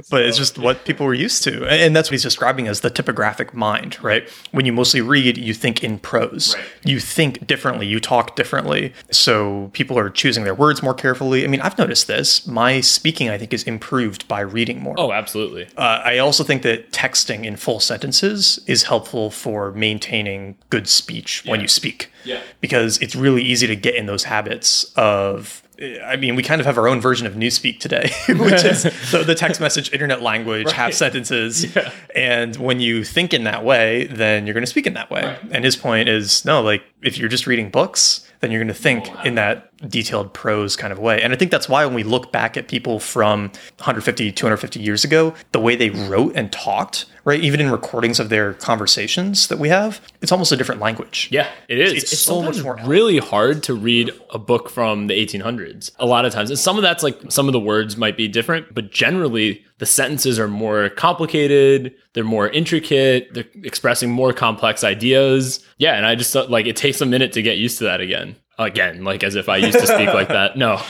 but 0.10 0.24
it's 0.24 0.38
just 0.38 0.58
what 0.58 0.86
people 0.86 1.06
were 1.06 1.13
used 1.13 1.44
to, 1.44 1.65
and 1.68 1.96
that's 1.96 2.10
what 2.10 2.13
he's 2.13 2.24
describing 2.24 2.68
as 2.68 2.82
the 2.82 2.89
typographic 2.89 3.54
mind, 3.54 4.02
right? 4.04 4.28
When 4.52 4.65
you 4.65 4.74
mostly 4.74 5.02
read, 5.02 5.38
you 5.38 5.54
think 5.54 5.84
in 5.84 6.00
prose. 6.00 6.56
Right. 6.56 6.65
You 6.84 7.00
think 7.00 7.46
differently. 7.46 7.86
You 7.86 8.00
talk 8.00 8.36
differently. 8.36 8.94
So 9.12 9.70
people 9.74 10.00
are 10.00 10.10
choosing 10.10 10.46
their 10.46 10.56
words 10.56 10.82
more 10.82 10.96
carefully. 10.96 11.44
I 11.44 11.48
mean, 11.48 11.62
I've 11.62 11.78
noticed 11.78 12.08
this. 12.08 12.48
My 12.48 12.82
speaking, 12.82 13.30
I 13.30 13.38
think, 13.38 13.54
is 13.54 13.63
improved 13.63 14.28
by 14.28 14.39
reading 14.39 14.82
more. 14.82 14.96
oh, 14.98 15.12
absolutely. 15.12 15.68
Uh, 15.78 16.02
I 16.04 16.18
also 16.18 16.44
think 16.44 16.63
that 16.63 16.92
texting 16.92 17.46
in 17.46 17.56
full 17.56 17.80
sentences 17.80 18.60
is 18.65 18.84
helpful 18.84 19.30
for 19.30 19.72
maintaining 19.74 20.56
good 20.70 20.88
speech 20.88 21.44
when 21.46 21.62
you 21.62 21.68
speak. 21.68 22.12
Yeah. 22.26 22.42
Because 22.62 22.98
it's 22.98 23.15
really 23.15 23.44
easy 23.44 23.68
to 23.68 23.76
get 23.76 23.96
in 23.96 24.08
those 24.08 24.24
habits 24.24 24.92
of. 24.96 25.62
I 26.04 26.18
mean, 26.18 26.36
we 26.36 26.44
kind 26.44 26.60
of 26.60 26.68
have 26.68 26.78
our 26.78 26.88
own 26.88 27.00
version 27.00 27.26
of 27.26 27.34
Newspeak 27.34 27.80
today, 27.80 28.12
which 28.28 28.63
is 28.63 28.84
the, 29.12 29.24
the 29.26 29.36
text 29.36 29.62
message 29.62 29.92
internet 29.94 30.22
language, 30.22 30.72
half 30.72 30.94
sentences. 30.94 31.65
Yeah. 31.76 31.92
And 32.15 32.56
when 32.56 32.80
you 32.80 33.04
think 33.04 33.34
in 33.34 33.44
that 33.44 33.63
way, 33.63 34.08
then 34.08 34.46
you're 34.46 34.54
going 34.54 34.63
to 34.63 34.70
speak 34.70 34.88
in 34.88 34.94
that 34.96 35.12
way. 35.12 35.22
Right. 35.22 35.39
And 35.52 35.63
his 35.63 35.76
point 35.76 36.10
is 36.10 36.44
no, 36.44 36.62
like 36.62 36.84
if 37.02 37.18
you're 37.18 37.30
just 37.30 37.46
reading 37.46 37.70
books, 37.70 38.29
then 38.39 38.52
you're 38.52 38.60
going 38.60 38.67
to 38.67 38.73
think 38.73 39.10
in 39.25 39.36
that 39.36 39.65
detailed 39.89 40.34
prose 40.34 40.75
kind 40.75 40.91
of 40.91 40.99
way. 40.99 41.21
And 41.21 41.34
I 41.34 41.36
think 41.36 41.52
that's 41.52 41.69
why 41.69 41.86
when 41.86 41.95
we 41.95 42.04
look 42.04 42.32
back 42.32 42.58
at 42.58 42.67
people 42.67 42.99
from 42.99 43.43
150, 43.78 44.32
250 44.32 44.80
years 44.80 45.04
ago, 45.04 45.34
the 45.52 45.60
way 45.60 45.75
they 45.75 45.89
wrote 45.89 46.34
and 46.36 46.52
talked, 46.52 47.06
right? 47.23 47.39
Even 47.39 47.60
in 47.60 47.71
recordings 47.71 48.19
of 48.19 48.30
their 48.30 48.54
conversations 48.54 49.47
that 49.47 49.60
we 49.60 49.69
have, 49.69 50.02
it's 50.21 50.32
almost 50.32 50.52
a 50.52 50.58
different 50.58 50.82
language. 50.82 51.30
Yeah, 51.32 51.49
it 51.67 51.80
is. 51.80 51.93
It's 51.93 52.13
It's, 52.13 52.21
so 52.21 52.41
so 52.41 52.41
much 52.41 52.63
more 52.63 52.78
really 52.86 53.17
hard 53.17 53.63
to 53.63 53.73
read 53.73 54.12
a 54.32 54.39
book 54.39 54.69
from 54.69 55.08
the 55.08 55.25
1800s. 55.25 55.91
A 55.99 56.06
lot 56.06 56.25
of 56.25 56.34
times, 56.34 56.49
and 56.49 56.60
some 56.60 56.78
of 56.78 56.82
that's 56.82 57.04
like 57.04 57.19
some 57.30 57.47
of 57.47 57.54
the 57.54 57.60
words 57.60 57.97
might 57.97 58.17
be 58.17 58.28
different, 58.28 58.73
but 58.73 58.91
generally 58.91 59.65
the 59.80 59.86
sentences 59.86 60.38
are 60.38 60.48
more 60.48 60.89
complicated. 60.89 61.96
They're 62.13 62.24
more 62.24 62.50
intricate. 62.50 63.34
They're 63.34 63.46
expressing 63.63 64.12
more 64.12 64.34
complex 64.34 64.84
ideas. 64.84 65.65
Yeah, 65.78 65.96
and 65.96 66.06
I 66.06 66.15
just 66.15 66.36
like 66.36 66.68
it 66.68 66.76
takes 66.76 67.02
a 67.02 67.06
minute 67.06 67.32
to 67.34 67.42
get 67.42 67.58
used 67.58 67.80
to 67.80 67.86
that 67.86 68.02
again. 68.02 68.36
Again, 68.58 69.06
like 69.06 69.24
as 69.24 69.36
if 69.36 69.48
I 69.48 69.56
used 69.56 69.80
to 69.80 69.88
speak 69.88 70.13
like 70.13 70.28
that. 70.28 70.58
No. 70.58 70.82